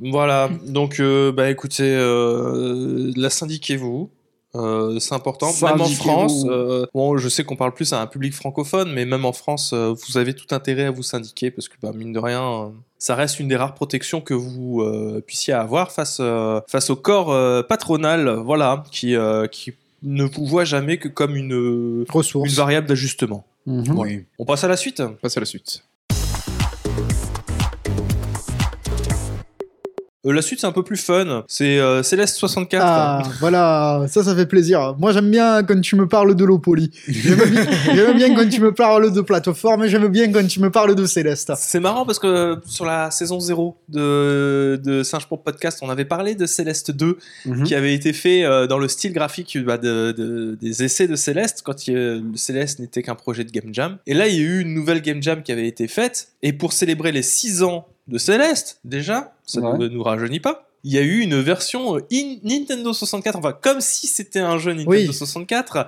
Voilà, 0.00 0.50
donc 0.66 1.00
bah, 1.00 1.32
bah 1.32 1.50
écoutez, 1.50 1.84
euh, 1.96 3.12
la 3.16 3.30
syndiquez-vous. 3.30 4.10
Euh, 4.54 4.98
c'est 5.00 5.14
important. 5.14 5.50
Même 5.62 5.80
en. 5.80 5.84
France, 5.86 6.44
euh, 6.48 6.86
bon, 6.94 7.16
je 7.16 7.28
sais 7.28 7.42
qu'on 7.44 7.56
parle 7.56 7.74
plus 7.74 7.92
à 7.92 8.00
un 8.00 8.06
public 8.06 8.32
francophone, 8.34 8.92
mais 8.92 9.04
même 9.04 9.24
en 9.24 9.32
France, 9.32 9.72
euh, 9.72 9.94
vous 10.06 10.16
avez 10.18 10.34
tout 10.34 10.54
intérêt 10.54 10.84
à 10.84 10.90
vous 10.90 11.02
syndiquer 11.02 11.50
parce 11.50 11.68
que, 11.68 11.74
bah, 11.82 11.92
mine 11.94 12.12
de 12.12 12.18
rien, 12.18 12.42
euh, 12.42 12.68
ça 12.98 13.14
reste 13.16 13.40
une 13.40 13.48
des 13.48 13.56
rares 13.56 13.74
protections 13.74 14.20
que 14.20 14.34
vous 14.34 14.80
euh, 14.82 15.20
puissiez 15.26 15.54
avoir 15.54 15.90
face, 15.92 16.18
euh, 16.20 16.60
face 16.68 16.90
au 16.90 16.96
corps 16.96 17.32
euh, 17.32 17.62
patronal, 17.62 18.28
voilà, 18.44 18.84
qui, 18.92 19.16
euh, 19.16 19.46
qui 19.48 19.72
ne 20.02 20.24
vous 20.24 20.46
voit 20.46 20.64
jamais 20.64 20.98
que 20.98 21.08
comme 21.08 21.34
une, 21.34 21.50
une 21.52 22.04
Ressources. 22.08 22.52
variable 22.54 22.86
d'ajustement. 22.86 23.44
mhm. 23.66 23.98
Oui, 23.98 24.24
On 24.38 24.44
passe 24.44 24.62
à 24.64 24.68
la 24.68 24.76
suite. 24.76 25.02
passe 25.22 25.36
à 25.36 25.40
la 25.40 25.46
suite. 25.46 25.82
Euh, 30.26 30.32
la 30.32 30.42
suite, 30.42 30.60
c'est 30.60 30.66
un 30.66 30.72
peu 30.72 30.82
plus 30.82 30.96
fun. 30.96 31.44
C'est 31.48 31.78
euh, 31.78 32.02
Céleste 32.02 32.36
64. 32.36 32.82
Ah, 32.86 33.22
voilà, 33.40 34.04
ça, 34.08 34.22
ça 34.24 34.34
fait 34.34 34.46
plaisir. 34.46 34.94
Moi, 34.98 35.12
j'aime 35.12 35.30
bien 35.30 35.62
quand 35.62 35.80
tu 35.80 35.96
me 35.96 36.06
parles 36.08 36.34
de 36.34 36.44
l'eau 36.44 36.58
polie. 36.58 36.90
J'aime 37.08 38.16
bien, 38.16 38.34
quand 38.34 38.48
tu 38.48 38.60
me 38.60 38.72
parles 38.72 39.12
de 39.12 39.20
plateforme 39.20 39.84
et 39.84 39.88
j'aime 39.88 40.08
bien 40.08 40.30
quand 40.32 40.46
tu 40.46 40.60
me 40.60 40.70
parles 40.70 40.94
de 40.94 41.06
Céleste. 41.06 41.52
C'est 41.56 41.80
marrant 41.80 42.04
parce 42.06 42.18
que 42.18 42.58
sur 42.66 42.84
la 42.84 43.10
saison 43.10 43.40
0 43.40 43.76
de, 43.88 44.80
de 44.82 45.02
Singe 45.02 45.26
pour 45.26 45.42
Podcast, 45.42 45.78
on 45.82 45.90
avait 45.90 46.04
parlé 46.04 46.34
de 46.34 46.46
Céleste 46.46 46.90
2 46.90 47.18
Mhm. 47.46 47.62
qui 47.64 47.74
avait 47.74 47.94
été 47.94 48.12
fait 48.12 48.44
euh, 48.44 48.66
dans 48.66 48.78
le 48.78 48.88
style 48.88 49.12
graphique 49.12 49.58
bah, 49.64 49.76
de, 49.78 50.12
de- 50.16 50.56
des 50.60 50.82
essais 50.82 51.06
de 51.06 51.16
Céleste 51.16 51.62
quand 51.64 51.86
il- 51.86 51.94
le 51.94 52.36
Céleste 52.36 52.78
n'était 52.78 53.02
qu'un 53.02 53.14
projet 53.14 53.44
de 53.44 53.50
Game 53.50 53.72
Jam. 53.72 53.98
Et 54.06 54.14
là, 54.14 54.28
il 54.28 54.34
y 54.34 54.38
a 54.38 54.42
eu 54.42 54.60
une 54.60 54.74
nouvelle 54.74 55.00
Game 55.02 55.22
Jam 55.22 55.42
qui 55.42 55.52
avait 55.52 55.68
été 55.68 55.88
faite. 55.88 56.28
Et 56.42 56.52
pour 56.52 56.72
célébrer 56.72 57.12
les 57.12 57.22
6 57.22 57.62
ans 57.62 57.86
de 58.08 58.18
Céleste, 58.18 58.80
déjà, 58.84 59.34
ça 59.46 59.60
Ouais. 59.60 59.78
ne 59.78 59.88
nous 59.88 60.02
rajeunit 60.02 60.40
pas. 60.40 60.68
Il 60.86 60.92
y 60.92 60.98
a 60.98 61.02
eu 61.02 61.20
une 61.20 61.40
version 61.40 61.96
euh, 61.96 62.00
in- 62.12 62.36
Nintendo 62.42 62.92
64, 62.92 63.38
enfin 63.38 63.52
comme 63.58 63.80
si 63.80 64.06
c'était 64.06 64.40
un 64.40 64.58
jeu 64.58 64.72
Nintendo 64.72 64.90
Oui. 64.90 65.12
64, 65.12 65.86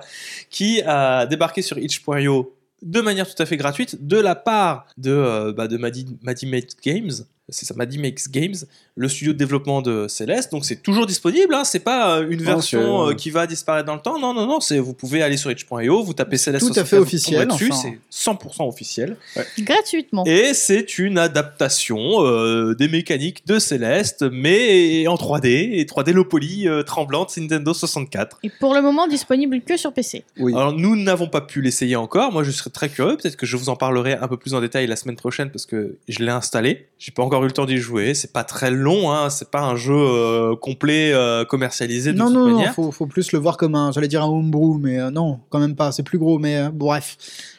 qui 0.49 0.81
a 0.81 1.25
débarqué 1.27 1.61
sur 1.61 1.77
itch.io 1.77 2.53
de 2.81 3.01
manière 3.01 3.27
tout 3.33 3.41
à 3.41 3.45
fait 3.45 3.57
gratuite 3.57 4.05
de 4.07 4.17
la 4.17 4.35
part 4.35 4.85
de, 4.97 5.11
euh, 5.11 5.51
bah, 5.53 5.67
de 5.67 5.77
Maddy, 5.77 6.05
Maddy 6.23 6.45
Makes 6.47 6.75
Games. 6.83 7.11
C'est 7.49 7.65
ça, 7.65 7.73
Maddy 7.77 7.97
Makes 7.97 8.29
Games, 8.29 8.55
le 8.95 9.07
studio 9.07 9.31
de 9.31 9.37
développement 9.37 9.81
de 9.81 10.07
Céleste. 10.09 10.51
Donc 10.51 10.65
c'est 10.65 10.83
toujours 10.83 11.05
disponible. 11.05 11.53
Hein, 11.53 11.63
c'est 11.63 11.79
pas 11.79 12.17
euh, 12.17 12.27
une 12.29 12.41
version 12.41 13.05
c'est- 13.07 13.11
euh, 13.11 13.15
qui 13.15 13.29
va 13.29 13.47
disparaître 13.47 13.85
dans 13.85 13.95
le 13.95 14.01
temps. 14.01 14.19
Non, 14.19 14.33
non, 14.33 14.45
non. 14.45 14.59
C'est 14.59 14.79
vous 14.79 14.93
pouvez 14.93 15.21
aller 15.23 15.37
sur 15.37 15.49
itch.io, 15.49 16.03
vous 16.03 16.13
tapez 16.13 16.37
Céleste. 16.37 16.65
Tout 16.65 16.71
à 16.71 16.83
64, 16.83 16.89
fait 16.89 16.97
officiel, 16.97 17.47
enfin. 17.49 17.75
C'est 18.09 18.29
100% 18.31 18.67
officiel. 18.67 19.15
Gratuitement. 19.59 20.25
Et 20.25 20.53
c'est 20.53 20.97
une 20.97 21.17
adaptation 21.17 21.97
euh, 22.25 22.75
des 22.75 22.87
mécaniques 22.89 23.45
de 23.47 23.59
Céleste, 23.59 24.25
mais 24.31 25.07
en 25.07 25.15
3D, 25.15 25.47
et 25.47 25.85
3D 25.85 26.11
low 26.11 26.25
poly 26.25 26.67
euh, 26.67 26.83
tremblante 26.83 27.35
Nintendo 27.37 27.73
64. 27.73 28.39
Et 28.43 28.49
pour 28.59 28.73
le 28.73 28.81
moment, 28.81 29.07
disponible 29.07 29.61
que 29.61 29.77
sur 29.77 29.93
PC. 29.93 30.23
Oui. 30.39 30.53
Alors 30.53 30.73
nous 30.73 30.95
n'avons 30.95 31.27
pas 31.27 31.41
pu 31.41 31.61
l'essayer 31.61 31.95
encore, 31.95 32.31
moi 32.31 32.43
je 32.43 32.51
serais 32.51 32.69
très 32.69 32.89
curieux, 32.89 33.15
peut-être 33.17 33.37
que 33.37 33.45
je 33.45 33.55
vous 33.57 33.69
en 33.69 33.75
parlerai 33.75 34.13
un 34.13 34.27
peu 34.27 34.37
plus 34.37 34.53
en 34.53 34.61
détail 34.61 34.87
la 34.87 34.95
semaine 34.95 35.15
prochaine 35.15 35.49
parce 35.49 35.65
que 35.65 35.95
je 36.07 36.19
l'ai 36.19 36.31
installé. 36.31 36.87
J'ai 36.99 37.11
pas 37.11 37.23
encore 37.23 37.36
eu 37.43 37.47
le 37.47 37.51
temps 37.51 37.65
d'y 37.65 37.77
jouer, 37.77 38.13
c'est 38.13 38.31
pas 38.33 38.43
très 38.43 38.71
long, 38.71 39.11
hein. 39.11 39.29
c'est 39.29 39.49
pas 39.51 39.61
un 39.61 39.75
jeu 39.75 39.93
euh, 39.95 40.55
complet 40.55 41.11
euh, 41.13 41.45
commercialisé 41.45 42.13
de 42.13 42.17
Non, 42.17 42.25
toute 42.25 42.33
non, 42.35 42.47
non, 42.47 42.55
manière. 42.57 42.73
faut, 42.73 42.91
faut 42.91 43.07
plus 43.07 43.31
le 43.31 43.39
voir 43.39 43.57
comme 43.57 43.75
un, 43.75 43.91
j'allais 43.91 44.07
dire 44.07 44.23
un 44.23 44.27
homebrew, 44.27 44.77
mais 44.79 44.99
euh, 44.99 45.09
non, 45.11 45.39
quand 45.49 45.59
même 45.59 45.75
pas, 45.75 45.91
c'est 45.91 46.03
plus 46.03 46.17
gros, 46.17 46.39
mais 46.39 46.57
euh, 46.57 46.69
bref. 46.71 47.17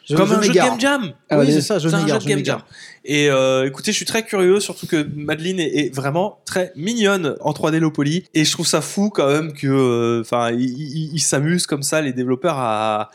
Je, 0.09 0.17
Comme 0.17 0.29
je 0.29 0.35
un 0.35 0.43
jeu 0.43 0.49
de. 0.49 0.55
Game 0.55 0.81
Jam 0.81 1.13
Ah 1.29 1.39
oui, 1.39 1.53
c'est 1.53 1.61
ça, 1.61 1.79
je 1.79 1.89
C'est 1.89 1.95
un 1.95 2.07
jeu 2.07 2.19
de 2.19 2.25
Game. 2.25 2.45
Jam. 2.45 2.61
Et 3.05 3.29
euh, 3.29 3.67
écoutez, 3.67 3.93
je 3.93 3.97
suis 3.97 4.07
très 4.07 4.23
curieux, 4.25 4.59
surtout 4.59 4.87
que 4.87 5.07
Madeline 5.15 5.61
est, 5.61 5.87
est 5.87 5.95
vraiment 5.95 6.39
très 6.47 6.73
mignonne 6.77 7.37
en 7.41 7.53
3D 7.53 7.79
low 7.79 7.91
poly. 7.91 8.25
Et 8.33 8.45
je 8.47 8.53
trouve 8.53 8.67
ça 8.67 8.81
fou 8.81 9.11
quand 9.11 9.29
même 9.29 9.53
que, 9.53 10.21
enfin, 10.23 10.51
ils 10.53 11.21
s'amusent 11.21 11.67
comme 11.67 11.83
ça, 11.83 12.01
les 12.01 12.15
développeurs, 12.15 12.57
à, 12.59 13.11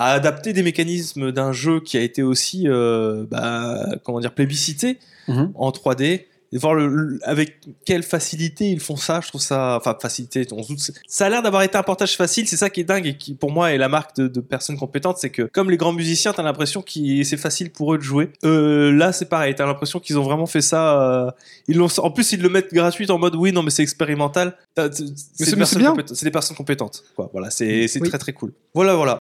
à 0.00 0.12
adapter 0.12 0.52
des 0.52 0.62
mécanismes 0.62 1.30
d'un 1.32 1.52
jeu 1.52 1.80
qui 1.80 1.96
a 1.96 2.00
été 2.00 2.22
aussi, 2.22 2.64
euh, 2.66 3.24
bah, 3.30 3.86
comment 4.04 4.20
dire, 4.20 4.32
plébiscité 4.34 4.98
Mhm. 5.28 5.52
en 5.54 5.70
3D. 5.72 6.26
Et 6.52 6.58
voir 6.58 6.74
le, 6.74 6.88
le- 6.88 7.20
avec 7.22 7.60
quelle 7.84 8.02
facilité 8.02 8.68
ils 8.72 8.80
font 8.80 8.96
ça, 8.96 9.20
je 9.22 9.28
trouve 9.28 9.40
ça, 9.40 9.76
enfin 9.76 9.96
facilité, 10.02 10.44
on 10.50 10.64
se 10.64 10.90
ça 11.06 11.26
a 11.26 11.28
l'air 11.28 11.42
d'avoir 11.42 11.62
été 11.62 11.78
un 11.78 11.84
portage 11.84 12.16
facile, 12.16 12.48
c'est 12.48 12.56
ça 12.56 12.70
qui 12.70 12.80
est 12.80 12.84
dingue 12.84 13.06
et 13.06 13.16
qui 13.16 13.34
pour 13.34 13.52
moi 13.52 13.70
est 13.72 13.78
la 13.78 13.88
marque 13.88 14.16
de, 14.16 14.26
de 14.26 14.40
personnes 14.40 14.76
compétentes, 14.76 15.18
c'est 15.18 15.30
que 15.30 15.42
comme 15.42 15.70
les 15.70 15.76
grands 15.76 15.92
musiciens, 15.92 16.32
t'as 16.32 16.42
l'impression 16.42 16.82
que 16.82 17.22
c'est 17.22 17.36
facile 17.36 17.70
pour 17.70 17.94
eux 17.94 17.98
de 17.98 18.02
jouer. 18.02 18.30
Euh, 18.44 18.90
là 18.90 19.12
c'est 19.12 19.26
pareil, 19.28 19.54
t'as 19.54 19.64
l'impression 19.64 20.00
qu'ils 20.00 20.18
ont 20.18 20.24
vraiment 20.24 20.46
fait 20.46 20.60
ça. 20.60 21.00
euh, 21.00 21.30
ils 21.68 21.76
l'ont, 21.76 21.86
en 21.98 22.10
plus 22.10 22.32
ils 22.32 22.42
le 22.42 22.48
mettent 22.48 22.74
gratuit 22.74 23.08
en 23.12 23.18
mode 23.18 23.36
oui 23.36 23.52
non 23.52 23.62
mais 23.62 23.70
c'est 23.70 23.84
expérimental. 23.84 24.56
C'est 24.76 24.88
des 24.88 25.04
mais 25.04 25.14
c'est 25.44 25.56
personnes 25.56 25.78
bien. 25.82 25.90
compétentes- 25.92 26.16
c'est 26.16 26.24
des 26.26 26.32
personnes 26.32 26.56
compétentes. 26.56 27.04
Quoi. 27.14 27.30
Voilà, 27.32 27.50
c'est 27.50 27.86
c'est 27.86 28.00
Oui. 28.02 28.08
très 28.08 28.18
très 28.18 28.32
cool. 28.32 28.52
Voilà 28.74 28.96
voilà. 28.96 29.19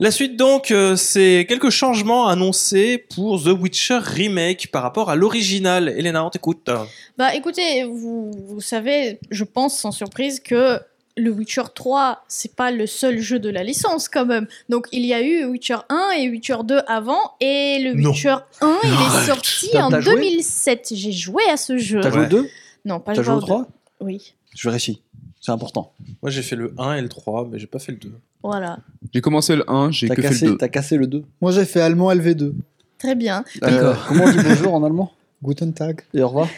La 0.00 0.12
suite 0.12 0.36
donc, 0.36 0.70
euh, 0.70 0.94
c'est 0.94 1.44
quelques 1.48 1.70
changements 1.70 2.28
annoncés 2.28 2.98
pour 2.98 3.42
The 3.42 3.48
Witcher 3.48 3.98
Remake 4.00 4.68
par 4.70 4.84
rapport 4.84 5.10
à 5.10 5.16
l'original. 5.16 5.88
Elena, 5.88 6.24
on 6.24 6.30
t'écoute. 6.30 6.70
Bah 7.16 7.34
écoutez, 7.34 7.82
vous, 7.82 8.30
vous 8.46 8.60
savez, 8.60 9.18
je 9.32 9.42
pense 9.42 9.76
sans 9.76 9.90
surprise 9.90 10.38
que 10.38 10.78
le 11.16 11.30
Witcher 11.32 11.62
3, 11.74 12.22
c'est 12.28 12.54
pas 12.54 12.70
le 12.70 12.86
seul 12.86 13.18
jeu 13.18 13.40
de 13.40 13.50
la 13.50 13.64
licence 13.64 14.08
quand 14.08 14.24
même. 14.24 14.46
Donc 14.68 14.86
il 14.92 15.04
y 15.04 15.12
a 15.12 15.20
eu 15.20 15.44
Witcher 15.46 15.78
1 15.88 16.10
et 16.20 16.28
Witcher 16.30 16.58
2 16.64 16.78
avant, 16.86 17.32
et 17.40 17.80
le 17.82 17.94
Non. 17.94 18.10
Witcher 18.10 18.36
1, 18.60 18.78
il 18.84 18.88
est 18.90 18.92
Arrête. 18.92 19.26
sorti 19.26 19.76
en 19.78 19.90
t'as 19.90 20.00
joué 20.00 20.14
2007. 20.14 20.92
J'ai 20.94 21.10
joué 21.10 21.42
à 21.50 21.56
ce 21.56 21.76
jeu. 21.76 21.98
T'as 22.00 22.10
joué 22.10 22.20
au 22.20 22.22
Ouais. 22.22 22.28
2 22.28 22.48
Non, 22.84 23.00
pas 23.00 23.14
T'as 23.14 23.22
joué 23.24 23.34
au 23.34 23.40
deux. 23.40 23.46
3 23.46 23.66
Oui, 24.00 24.34
Je 24.54 24.68
vérifie. 24.68 25.02
C'est 25.40 25.50
important. 25.50 25.92
Moi 26.22 26.30
j'ai 26.30 26.42
fait 26.42 26.54
le 26.54 26.72
1 26.78 26.94
et 26.98 27.00
le 27.02 27.08
3, 27.08 27.48
mais 27.50 27.58
j'ai 27.58 27.66
pas 27.66 27.80
fait 27.80 27.90
le 27.90 27.98
2. 27.98 28.12
Voilà. 28.42 28.78
J'ai 29.12 29.20
commencé 29.20 29.56
le 29.56 29.68
1, 29.70 29.90
j'ai 29.90 30.08
T'as 30.08 30.14
que 30.14 30.22
fait 30.22 30.28
le 30.28 30.34
cassé, 30.34 30.46
2. 30.46 30.56
t'as 30.56 30.68
cassé 30.68 30.96
le 30.96 31.06
2. 31.06 31.24
Moi, 31.40 31.52
j'ai 31.52 31.64
fait 31.64 31.80
allemand 31.80 32.12
LV2. 32.12 32.52
Très 32.98 33.14
bien. 33.14 33.44
Euh, 33.62 33.94
comment 34.08 34.24
on 34.24 34.30
dit 34.30 34.38
bonjour 34.42 34.74
en 34.74 34.82
allemand 34.84 35.12
Guten 35.42 35.72
Tag. 35.72 36.00
Et 36.14 36.20
au 36.22 36.28
revoir 36.28 36.48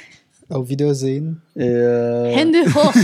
Auf 0.50 0.68
Wiedersehen. 0.68 1.34
Et 1.56 1.68
euh, 1.68 2.30
Hände 2.30 2.56
hoch. 2.74 2.94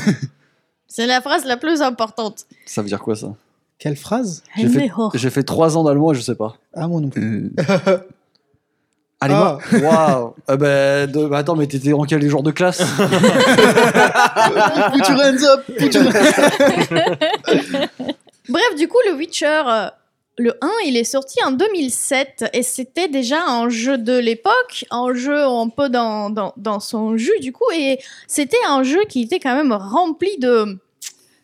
C'est 0.89 1.07
la 1.07 1.21
phrase 1.21 1.45
la 1.45 1.57
plus 1.59 1.83
importante. 1.83 2.47
ça 2.65 2.81
veut 2.83 2.89
dire 2.89 3.01
quoi 3.01 3.15
ça? 3.17 3.35
Quelle 3.79 3.97
phrase? 3.97 4.43
J'ai 4.57 4.63
Hände 4.65 4.73
fait- 4.73 4.91
hoch. 4.97 5.13
J'ai 5.17 5.29
fait 5.31 5.43
3 5.43 5.77
ans 5.77 5.85
d'allemand 5.85 6.13
et 6.13 6.15
je 6.15 6.23
sais 6.23 6.35
pas. 6.35 6.57
Ah, 6.75 6.89
moi 6.89 7.01
non 7.03 7.11
plus. 7.11 7.53
Euh, 7.89 7.99
Allez, 9.21 9.35
Ah. 9.35 9.59
moi 9.73 9.81
Waouh 10.49 10.57
bah, 10.59 11.07
de- 11.07 11.27
bah, 11.27 11.39
Attends, 11.39 11.57
mais 11.57 11.67
t'étais 11.67 11.93
en 11.93 12.05
quel 12.05 12.27
genre 12.29 12.43
de 12.43 12.51
classe? 12.51 12.79
Put 12.79 12.99
your 15.09 15.21
hands 15.21 15.45
up 15.45 15.65
Put 15.79 15.95
your 15.95 16.05
Bref, 18.49 18.75
du 18.77 18.89
coup, 18.89 18.99
le 19.09 19.15
Witcher, 19.15 19.63
euh, 19.67 19.89
le 20.39 20.53
1, 20.61 20.71
il 20.87 20.97
est 20.97 21.05
sorti 21.05 21.43
en 21.45 21.51
2007 21.53 22.45
et 22.53 22.63
c'était 22.63 23.09
déjà 23.09 23.43
un 23.47 23.69
jeu 23.69 23.97
de 23.99 24.17
l'époque, 24.19 24.85
un 24.91 25.15
jeu 25.15 25.43
un 25.45 25.69
peu 25.69 25.89
dans, 25.89 26.31
dans, 26.31 26.53
dans 26.57 26.81
son 26.81 27.17
jus, 27.17 27.39
du 27.41 27.53
coup, 27.53 27.71
et 27.75 27.99
c'était 28.27 28.57
un 28.69 28.83
jeu 28.83 29.01
qui 29.09 29.23
était 29.23 29.41
quand 29.41 29.55
même 29.57 29.73
rempli 29.73 30.37
de 30.39 30.79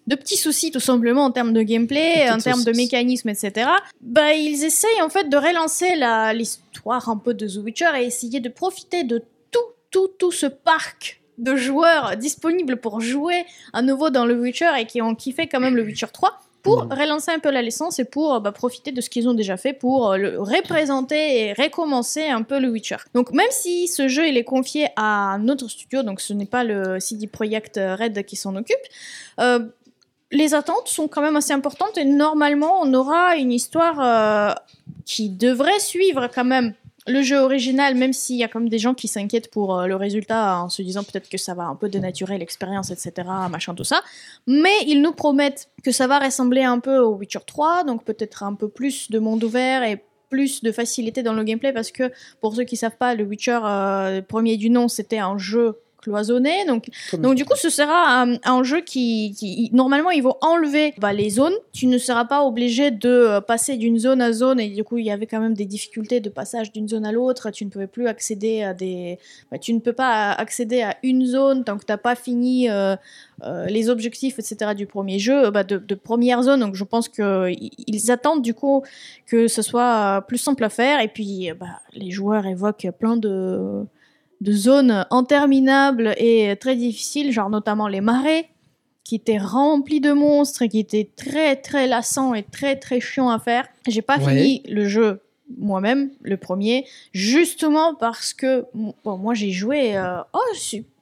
de 0.09 0.17
petits 0.17 0.37
soucis 0.37 0.73
tout 0.73 0.81
simplement 0.81 1.25
en 1.27 1.31
termes 1.31 1.53
de 1.53 1.63
gameplay, 1.63 2.29
en 2.29 2.39
termes 2.39 2.65
de 2.65 2.73
mécanismes, 2.77 3.29
etc. 3.29 3.71
Bah, 4.01 4.33
ils 4.35 4.65
essayent 4.65 5.01
en 5.01 5.09
fait 5.09 5.29
de 5.29 5.37
relancer 5.37 5.95
la- 5.95 6.33
l'histoire 6.35 7.09
un 7.09 7.17
peu 7.17 7.35
de 7.35 7.47
The 7.47 7.59
Witcher 7.65 7.91
et 8.01 8.07
essayer 8.07 8.41
de 8.41 8.49
profiter 8.49 9.05
de 9.05 9.23
tout, 9.53 9.61
tout, 9.93 10.09
tout 10.19 10.33
ce 10.33 10.47
parc 10.47 11.21
de 11.39 11.55
joueurs 11.55 12.17
disponibles 12.17 12.79
pour 12.79 13.01
jouer 13.01 13.45
à 13.73 13.81
nouveau 13.81 14.11
dans 14.11 14.27
le 14.27 14.35
Witcher 14.35 14.71
et 14.81 14.87
qui 14.87 15.01
ont 15.01 15.15
kiffé 15.15 15.47
quand 15.47 15.61
même 15.61 15.77
le 15.77 15.85
Witcher 15.85 16.09
3 16.13 16.37
pour 16.63 16.85
Mhm. 16.85 16.93
relancer 16.93 17.31
un 17.33 17.39
peu 17.41 17.51
la 17.51 17.63
licence 17.63 17.99
et 17.99 18.05
pour 18.05 18.41
bah, 18.41 18.53
profiter 18.53 18.93
de 18.93 19.01
ce 19.01 19.11
qu'ils 19.11 19.29
ont 19.29 19.35
déjà 19.35 19.57
fait 19.57 19.73
pour 19.73 20.13
euh, 20.13 20.17
le 20.17 20.39
représenter 20.41 21.41
et 21.49 21.53
recommencer 21.55 22.27
un 22.29 22.43
peu 22.43 22.59
le 22.61 22.69
Witcher. 22.69 22.97
Donc 23.15 23.33
même 23.33 23.49
si 23.51 23.89
ce 23.89 24.09
jeu 24.09 24.29
il 24.29 24.37
est 24.37 24.45
confié 24.45 24.89
à 24.97 25.33
un 25.35 25.49
autre 25.49 25.69
studio, 25.69 26.03
donc 26.03 26.21
ce 26.21 26.33
n'est 26.33 26.47
pas 26.47 26.63
le 26.65 27.01
CD 27.01 27.27
Projekt 27.27 27.79
Red 27.79 28.25
qui 28.25 28.37
s'en 28.37 28.55
occupe, 28.57 28.77
euh, 29.41 29.61
les 30.31 30.55
attentes 30.55 30.89
sont 30.89 31.09
quand 31.09 31.21
même 31.21 31.37
assez 31.37 31.53
importantes 31.53 31.99
et 31.99 32.05
normalement 32.05 32.81
on 32.81 32.95
aura 32.95 33.37
une 33.37 33.53
histoire 33.53 33.99
euh, 34.01 34.55
qui 35.05 35.29
devrait 35.29 35.81
suivre 35.81 36.29
quand 36.35 36.45
même 36.45 36.75
le 37.07 37.23
jeu 37.23 37.39
original, 37.39 37.95
même 37.95 38.13
s'il 38.13 38.37
y 38.37 38.45
a 38.45 38.49
comme 38.49 38.69
des 38.69 38.79
gens 38.79 38.95
qui 38.95 39.09
s'inquiètent 39.09 39.51
pour 39.51 39.77
euh, 39.77 39.87
le 39.87 39.97
résultat 39.97 40.59
en 40.59 40.69
se 40.69 40.83
disant 40.83 41.03
peut-être 41.03 41.29
que 41.29 41.39
ça 41.39 41.55
va 41.55 41.65
un 41.65 41.75
peu 41.75 41.89
dénaturer 41.89 42.39
l'expérience, 42.39 42.91
etc., 42.91 43.29
machin, 43.51 43.75
tout 43.75 43.85
ça. 43.85 44.03
Mais 44.47 44.75
ils 44.87 45.03
nous 45.03 45.13
promettent 45.13 45.69
que 45.83 45.91
ça 45.91 46.07
va 46.07 46.19
ressembler 46.19 46.63
un 46.63 46.79
peu 46.79 46.99
au 46.99 47.15
Witcher 47.15 47.41
3, 47.47 47.85
donc 47.85 48.05
peut-être 48.05 48.43
un 48.43 48.55
peu 48.55 48.69
plus 48.69 49.11
de 49.11 49.19
monde 49.19 49.43
ouvert 49.43 49.83
et 49.83 50.05
plus 50.31 50.63
de 50.63 50.73
facilité 50.73 51.23
dans 51.23 51.35
le 51.35 51.45
gameplay, 51.45 51.73
parce 51.73 51.91
que 51.91 52.11
pour 52.41 52.55
ceux 52.55 52.65
qui 52.65 52.77
savent 52.77 52.97
pas, 52.97 53.15
le 53.15 53.25
Witcher 53.25 53.61
euh, 53.65 54.23
premier 54.23 54.57
du 54.57 54.71
nom, 54.71 54.89
c'était 54.89 55.19
un 55.19 55.37
jeu 55.37 55.79
cloisonné, 56.03 56.67
donc 56.67 56.89
donc 57.23 57.35
du 57.37 57.45
coup, 57.47 57.55
ce 57.57 57.71
sera 57.71 58.21
un, 58.23 58.37
un 58.45 58.63
jeu 58.63 58.81
qui, 58.83 59.35
qui- 59.39 59.71
normalement, 59.73 60.11
ils 60.11 60.23
vont 60.23 60.37
enlever 60.43 60.93
bah, 60.99 61.13
les 61.13 61.31
zones. 61.31 61.55
Tu 61.73 61.87
ne 61.87 61.97
seras 61.97 62.25
pas 62.27 62.45
obligé 62.45 62.91
de 62.91 63.09
euh, 63.09 63.41
passer 63.41 63.77
d'une 63.79 63.99
zone 63.99 64.21
à 64.21 64.33
zone 64.33 64.61
et 64.61 64.69
du 64.69 64.85
coup, 64.85 64.99
il 64.99 65.07
y 65.07 65.11
avait 65.11 65.27
quand 65.27 65.41
même 65.41 65.55
des 65.55 65.65
difficultés 65.65 66.21
de 66.21 66.29
passage 66.29 66.73
d'une 66.73 66.89
zone 66.89 67.07
à 67.07 67.13
l'autre. 67.13 67.51
Tu 67.51 67.65
ne 67.65 67.71
pouvais 67.71 67.87
plus 67.87 68.07
accéder 68.09 68.63
à 68.63 68.75
des, 68.75 69.19
bah, 69.51 69.59
tu 69.59 69.73
ne 69.73 69.79
peux 69.79 69.93
pas 69.93 70.33
accéder 70.33 70.83
à 70.83 70.97
une 71.03 71.25
zone 71.25 71.65
tant 71.65 71.79
que 71.79 71.85
t'as 71.85 71.97
pas 71.97 72.15
fini 72.17 72.69
euh, 72.69 72.97
euh, 73.45 73.67
les 73.67 73.89
objectifs, 73.89 74.39
etc. 74.39 74.75
du 74.75 74.87
premier 74.87 75.19
jeu, 75.19 75.51
bah, 75.51 75.65
de, 75.65 75.79
de 75.79 75.95
première 75.95 76.43
zone. 76.43 76.61
Donc 76.61 76.75
je 76.75 76.85
pense 76.85 77.09
que 77.09 77.51
i- 77.51 77.71
ils 77.87 78.11
attendent 78.11 78.43
du 78.43 78.55
coup 78.55 78.83
que 79.27 79.47
ce 79.49 79.63
soit 79.63 80.19
euh, 80.19 80.21
plus 80.21 80.39
simple 80.39 80.65
à 80.65 80.69
faire 80.69 81.01
et 81.01 81.09
puis 81.09 81.51
euh, 81.51 81.55
bah, 81.55 81.81
les 81.95 82.11
joueurs 82.11 82.45
évoquent 82.47 82.89
plein 82.99 83.17
de 83.17 83.85
de 84.43 84.53
zones 84.53 85.07
interminables 85.11 86.15
et 86.19 86.55
très 86.61 86.77
difficiles, 86.77 87.33
genre 87.33 87.49
notamment 87.49 87.89
les 87.89 88.01
marais, 88.03 88.49
qui 89.05 89.15
étaient 89.17 89.39
remplis 89.39 90.01
de 90.01 90.13
monstres 90.13 90.63
et 90.63 90.69
qui 90.69 90.79
étaient 90.79 91.09
très 91.17 91.57
très 91.57 91.87
lassants 91.87 92.35
et 92.35 92.43
très 92.43 92.77
très 92.77 93.01
chiants 93.01 93.31
à 93.31 93.39
faire. 93.39 93.67
J'ai 93.89 94.03
pas 94.03 94.19
Ouais. 94.19 94.37
fini 94.37 94.63
le 94.69 94.87
jeu 94.87 95.21
moi-même, 95.59 96.11
le 96.23 96.37
premier, 96.39 96.87
justement 97.13 97.95
parce 97.95 98.33
que 98.33 98.65
bon, 98.75 98.95
moi 99.19 99.35
j'ai 99.35 99.51
joué. 99.51 99.97
euh, 99.97 100.19
oh, 100.33 100.39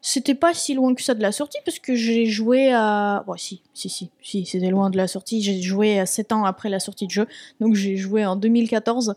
c'était 0.03 0.35
pas 0.35 0.55
si 0.55 0.75
loin 0.75 0.95
que 0.95 1.03
ça 1.03 1.15
de 1.15 1.23
la 1.23 1.31
sortie 1.31 1.59
parce 1.65 1.79
que 1.79 1.95
j'ai 1.95 2.27
joué 2.27 2.73
à. 2.73 3.23
Bon, 3.27 3.37
si, 3.37 3.63
si, 3.75 3.89
si, 3.89 4.11
si, 4.23 4.47
c'était 4.47 4.71
loin 4.71 4.91
de 4.91 4.97
la 4.97 5.07
sortie. 5.09 5.41
J'ai 5.43 5.61
joué 5.63 6.01
à 6.01 6.07
7 6.07 6.33
ans 6.33 6.45
après 6.45 6.69
la 6.71 6.81
sortie 6.81 7.07
de 7.07 7.13
jeu, 7.13 7.27
donc 7.61 7.75
j'ai 7.75 7.97
joué 7.97 8.25
en 8.27 8.35
2014 8.37 9.15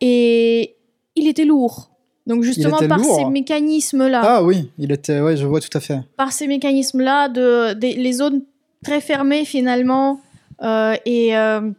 et 0.00 0.74
il 1.16 1.28
était 1.28 1.44
lourd. 1.44 1.90
Donc 2.26 2.42
justement 2.44 2.78
par 2.88 2.98
lourd 2.98 3.16
ces 3.16 3.24
mécanismes-là, 3.24 4.20
Ah 4.24 4.42
oui, 4.44 4.70
il 4.78 4.92
était. 4.92 5.20
Ouais, 5.20 5.36
je 5.36 5.46
vois 5.46 5.60
tout 5.60 5.76
à 5.76 5.80
fait. 5.80 6.00
par 6.16 6.32
ces 6.32 6.46
mécanismes-là, 6.46 7.28
de, 7.28 7.72
des- 7.74 7.94
les 7.94 8.12
zones 8.12 8.42
très 8.84 9.00
fermées 9.00 9.44
finalement, 9.44 10.20
euh, 10.62 10.94
et 11.04 11.36
euh, 11.36 11.70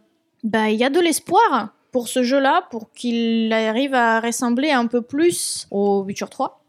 bah, 0.42 0.70
il 0.70 0.76
y 0.78 0.84
a 0.84 0.90
de 0.90 1.00
l'espoir 1.00 1.70
pour 1.92 2.08
ce 2.08 2.22
jeu-là, 2.22 2.64
pour 2.70 2.92
qu'il 2.92 3.52
arrive 3.52 3.94
à 3.94 4.20
ressembler 4.20 4.70
un 4.70 4.86
peu 4.86 5.00
plus 5.00 5.66
au 5.70 6.02
Witcher 6.02 6.26
3 6.30 6.60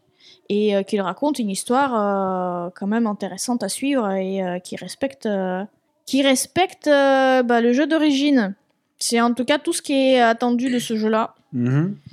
et 0.48 0.76
euh, 0.76 0.82
qu'il 0.82 1.00
raconte 1.00 1.38
une 1.38 1.50
histoire 1.50 1.92
euh, 1.94 2.70
quand 2.74 2.86
même 2.86 3.06
intéressante 3.06 3.62
à 3.62 3.68
suivre 3.68 4.10
et 4.12 4.42
euh, 4.42 4.58
qui 4.60 4.76
respecte, 4.76 5.26
euh, 5.26 5.64
qui 6.06 6.22
respecte 6.22 6.86
euh, 6.86 7.42
bah, 7.42 7.60
le 7.60 7.72
jeu 7.72 7.86
d'origine. 7.86 8.54
C'est 8.98 9.20
en 9.20 9.34
tout 9.34 9.44
cas 9.44 9.58
tout 9.58 9.72
ce 9.74 9.82
qui 9.82 9.92
est 9.92 10.20
attendu 10.20 10.70
de 10.70 10.78
ce 10.78 10.96
jeu-là. 10.96 11.34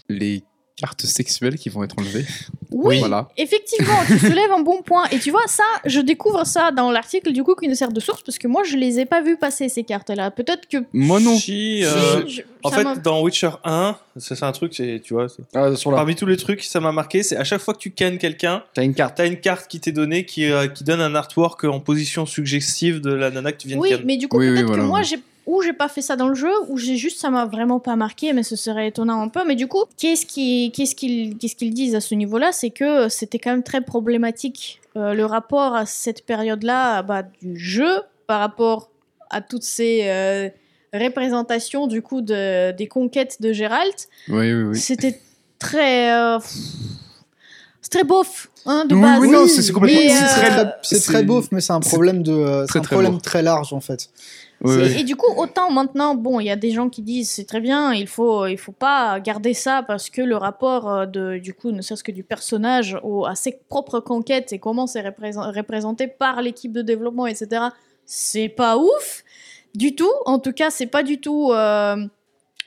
les 0.10 0.44
cartes 0.76 1.06
sexuelles 1.06 1.56
qui 1.56 1.70
vont 1.70 1.84
être 1.84 1.96
enlevées. 2.00 2.26
Oui, 2.72 2.98
Voilà. 3.00 3.30
Effectivement, 3.38 3.94
tu 4.08 4.18
soulèves 4.20 4.52
un 4.52 4.62
bon 4.62 4.82
point. 4.82 5.06
Et 5.12 5.20
tu 5.20 5.30
vois, 5.30 5.44
ça, 5.48 5.64
je 5.86 6.00
découvre 6.00 6.44
ça 6.46 6.72
dans 6.72 6.90
l'article 6.92 7.32
du 7.32 7.44
coup 7.44 7.54
qui 7.54 7.68
nous 7.68 7.76
sert 7.76 7.92
de 7.92 8.00
source 8.00 8.24
parce 8.24 8.40
que 8.40 8.48
moi, 8.48 8.64
je 8.64 8.76
les 8.78 9.00
ai 9.00 9.06
pas 9.06 9.22
vues 9.22 9.38
passer 9.38 9.70
ces 9.70 9.84
cartes-là. 9.84 10.32
Peut-être 10.32 10.68
que. 10.68 10.78
Moi 10.92 11.20
non. 11.20 11.38
Si, 11.38 11.84
euh, 11.86 12.26
Si, 12.28 12.38
je- 12.38 12.42
en 12.64 12.72
fait, 12.72 13.02
dans 13.04 13.22
Witcher 13.22 13.52
1, 13.64 13.96
c'est 14.18 14.36
c'est 14.36 14.44
un 14.46 14.52
truc, 14.52 14.74
c'est, 14.74 15.00
tu 15.04 15.14
vois, 15.14 15.28
Ah, 15.54 15.76
sur 15.76 15.92
la... 15.92 15.98
parmi 15.98 16.16
tous 16.16 16.26
les 16.26 16.38
trucs, 16.38 16.64
ça 16.64 16.80
m'a 16.80 16.92
marqué, 16.92 17.22
c'est 17.22 17.38
à 17.38 17.44
chaque 17.44 17.62
fois 17.62 17.74
que 17.76 17.80
tu 17.80 17.92
cannes 17.92 18.18
quelqu'un, 18.18 18.64
T'as 18.74 18.84
une 18.84 18.94
carte. 18.96 19.16
t'as 19.18 19.28
une 19.28 19.40
carte 19.40 19.68
qui 19.70 19.80
t'est 19.80 19.92
donnée 19.92 20.26
qui, 20.26 20.46
euh, 20.52 20.68
qui 20.68 20.84
donne 20.84 21.02
un 21.02 21.14
artwork 21.14 21.64
en 21.66 21.80
position 21.80 22.26
suggestive 22.26 23.00
de 23.02 23.14
la 23.14 23.30
nana 23.32 23.52
que 23.52 23.58
tu 23.58 23.68
viens 23.68 23.78
oui, 23.78 23.90
de 23.92 23.96
canner. 23.96 24.06
mais 24.08 24.18
du 24.18 24.28
coup, 24.28 24.38
Oui, 24.40 24.48
oui, 24.48 24.54
peut-être 24.56 24.66
voilà, 24.68 24.84
que 24.84 24.88
moi, 24.88 25.02
j'ai 25.04 25.18
ou 25.46 25.62
j'ai 25.62 25.74
pas 25.74 25.90
fait 25.90 26.02
ça 26.02 26.16
dans 26.16 26.28
le 26.30 26.36
jeu, 26.36 26.52
ou 26.70 26.78
j'ai 26.78 26.96
juste 26.98 27.20
ça 27.20 27.30
m'a 27.30 27.46
vraiment 27.46 27.80
pas 27.80 27.96
marqué, 27.96 28.32
mais 28.34 28.44
ce 28.44 28.56
serait 28.56 28.88
étonnant 28.88 29.22
un 29.22 29.28
peu. 29.28 29.42
Mais 29.46 29.56
du 29.56 29.68
coup, 29.68 29.84
qu'est-ce 29.98 30.26
qui- 30.26 30.72
qu'est-ce 30.74 30.96
qu'ils 30.96 31.74
disent 31.74 31.96
à 31.96 32.02
ce 32.02 32.16
niveau-là? 32.16 32.52
C'est 32.52 32.70
que 32.70 33.10
c'était 33.10 33.40
quand 33.40 33.52
même 33.52 33.64
très 33.64 33.82
problématique 33.82 34.80
euh, 34.96 35.14
le 35.14 35.26
rapport 35.26 35.76
à 35.76 35.86
cette 35.86 36.26
période-là 36.26 37.02
bah, 37.02 37.24
du 37.42 37.58
jeu 37.58 38.02
par 38.28 38.40
rapport 38.40 38.90
à 39.32 39.42
toutes 39.42 39.64
ces 39.64 40.02
euh, 40.04 40.50
représentations 40.94 41.88
du 41.88 42.02
coup 42.04 42.22
de, 42.22 42.72
des 42.72 42.88
conquêtes 42.88 43.42
de 43.42 43.52
Gérald. 43.54 43.94
Oui, 44.30 44.54
oui, 44.54 44.64
oui. 44.64 44.78
C'était 44.80 45.20
très. 45.60 46.14
euh, 46.14 46.38
c'est 47.82 47.90
très 47.92 48.04
beauf, 48.04 48.50
hein, 48.66 48.86
de 48.86 48.96
Oui, 48.96 49.02
base. 49.02 49.20
oui, 49.22 49.30
non, 49.30 49.48
c'est- 49.48 49.72
complètement- 49.72 50.00
Mais, 50.00 50.10
c'est 50.10 50.24
euh, 50.24 50.66
très, 50.82 51.00
très 51.00 51.24
beauf, 51.24 51.48
mais 51.52 51.60
c'est 51.62 51.74
un 51.74 51.80
problème 51.80 52.24
de, 52.24 52.32
euh, 52.32 52.62
c'est 52.62 52.68
très, 52.68 52.80
un 52.80 52.82
très 52.84 52.96
problème 52.96 53.20
très 53.22 53.42
large 53.42 53.74
en 53.74 53.82
fait. 53.82 54.10
Oui. 54.64 55.00
Et 55.00 55.04
du 55.04 55.16
coup, 55.16 55.32
autant 55.38 55.70
maintenant, 55.72 56.16
bon, 56.16 56.40
il 56.40 56.46
y 56.46 56.50
a 56.50 56.56
des 56.56 56.72
gens 56.72 56.90
qui 56.90 57.02
disent 57.02 57.30
c'est 57.30 57.46
très 57.46 57.60
bien, 57.60 57.94
il 57.94 58.08
faut, 58.08 58.46
il 58.48 58.58
faut 58.58 58.72
pas 58.72 59.20
garder 59.20 59.54
ça 59.54 59.84
parce 59.86 60.10
que 60.10 60.22
le 60.22 60.36
rapport 60.38 60.90
euh, 60.90 61.06
de, 61.06 61.38
du 61.38 61.54
coup, 61.54 61.72
ne 61.72 61.82
serait-ce 61.82 62.04
que 62.04 62.12
du 62.12 62.24
personnage 62.24 62.98
au, 63.04 63.26
à 63.26 63.36
ses 63.36 63.60
propres 63.70 64.00
conquêtes 64.00 64.54
et 64.54 64.60
comment 64.60 64.88
c'est 64.88 65.02
représent- 65.02 65.52
représenté 65.52 66.08
par 66.08 66.42
l'équipe 66.42 66.72
de 66.72 66.82
développement, 66.82 67.28
etc. 67.28 67.66
C'est 68.06 68.50
pas 68.50 68.78
ouf 68.78 69.24
du 69.76 69.96
tout. 69.96 70.12
En 70.26 70.40
tout 70.40 70.54
cas, 70.54 70.70
c'est 70.70 70.88
pas 70.88 71.04
du 71.04 71.20
tout. 71.20 71.52
euh, 71.52 71.98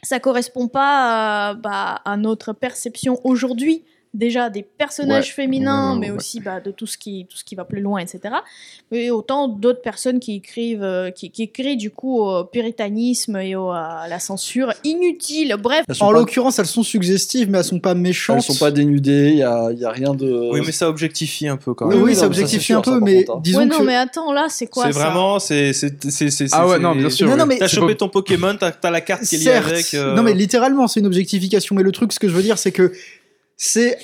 ça 0.03 0.21
correspond 0.21 0.69
pas 0.69 1.49
à, 1.51 1.55
bah, 1.55 2.01
à 2.05 2.17
notre 2.17 2.53
perception 2.53 3.19
aujourd'hui 3.25 3.85
déjà 4.17 4.51
des 4.51 4.63
personnages 4.63 5.27
Ouais. 5.27 5.31
féminins, 5.45 5.91
Ouais, 5.91 5.95
ouais, 5.95 6.01
mais 6.01 6.11
ouais. 6.11 6.17
aussi 6.17 6.41
bah, 6.41 6.61
de 6.61 6.71
tout 6.71 6.87
ce, 6.87 6.99
qui, 6.99 7.27
tout 7.31 7.37
ce 7.37 7.45
qui 7.45 7.55
va 7.55 7.65
plus 7.65 7.81
loin, 7.81 7.99
etc. 8.01 8.21
Et 8.93 9.11
autant 9.11 9.49
d'autres 9.49 9.83
personnes 9.83 10.19
qui 10.21 10.35
écrivent, 10.37 10.83
euh, 10.83 11.11
qui, 11.11 11.31
qui 11.31 11.45
écrivent 11.45 11.77
du 11.77 11.91
coup 11.91 12.21
au 12.21 12.45
puritanisme 12.45 13.37
et 13.37 13.55
au- 13.57 13.71
à 13.71 14.07
la 14.09 14.19
censure 14.19 14.73
inutile. 14.85 15.57
Bref, 15.61 15.85
En 16.01 16.09
pas- 16.09 16.13
l'occurrence, 16.19 16.59
elles 16.59 16.67
sont 16.67 16.83
suggestives, 16.83 17.51
mais 17.51 17.59
elles 17.59 17.65
sont 17.65 17.81
pas 17.81 17.95
méchantes. 17.95 18.37
Elles 18.39 18.55
sont 18.55 18.65
pas 18.65 18.71
dénudées, 18.71 19.31
il 19.33 19.39
y 19.39 19.43
a, 19.43 19.71
y 19.73 19.85
a 19.85 19.91
rien 19.91 20.15
de. 20.15 20.51
Oui, 20.53 20.61
mais 20.65 20.73
ça 20.73 20.89
objectifie 20.89 21.49
un 21.49 21.57
peu 21.57 21.75
quand 21.75 21.87
même. 21.87 21.99
oui, 21.99 22.05
oui, 22.11 22.15
ça 22.15 22.23
non, 22.23 22.29
mais 22.29 22.35
ça, 22.35 22.41
objectifie 22.43 22.65
sûr, 22.65 22.79
un 22.79 22.83
peu, 22.83 23.01
mais 23.01 23.25
contre, 23.25 23.39
hein. 23.39 23.41
disons 23.43 23.59
ouais, 23.61 23.67
non, 23.67 23.79
que. 23.79 23.83
mais 23.85 23.97
attends, 23.97 24.33
là, 24.33 24.47
c'est 24.49 24.67
quoi 24.67 24.85
C'est 24.85 24.91
vraiment, 24.93 25.39
c'est, 25.39 25.73
c'est, 25.73 26.11
c'est, 26.11 26.31
c'est- 26.31 26.47
Ah 26.53 26.67
ouais, 26.67 26.79
non, 26.79 26.95
bien 26.95 27.11
sûr. 27.11 27.29
Non, 27.29 27.37
non, 27.37 27.47
mais 27.47 27.59
T'as 27.59 27.69
chopé 27.69 27.93
pas- 27.95 27.99
ton 27.99 28.09
Pokémon, 28.09 28.57
t'as, 28.59 28.71
t'as 28.73 28.91
la 28.91 29.01
carte 29.01 29.25
qui 29.25 29.37
est 29.37 29.39
liée 29.39 29.51
avec. 29.51 29.95
euh, 29.95 30.15
non 30.15 30.23
mais 30.23 30.35
littéralement 30.35 30.87
c'est 30.89 31.01
une 31.01 31.07
objectification, 31.07 31.75
mais 31.77 31.83
le 31.83 31.93
truc 31.93 32.13
ce 32.13 32.19
que 32.19 32.29
je 32.29 32.35
veux 32.35 32.43
dire 32.43 32.59
c'est 32.59 32.73
que 32.73 32.93
c'est 33.57 33.99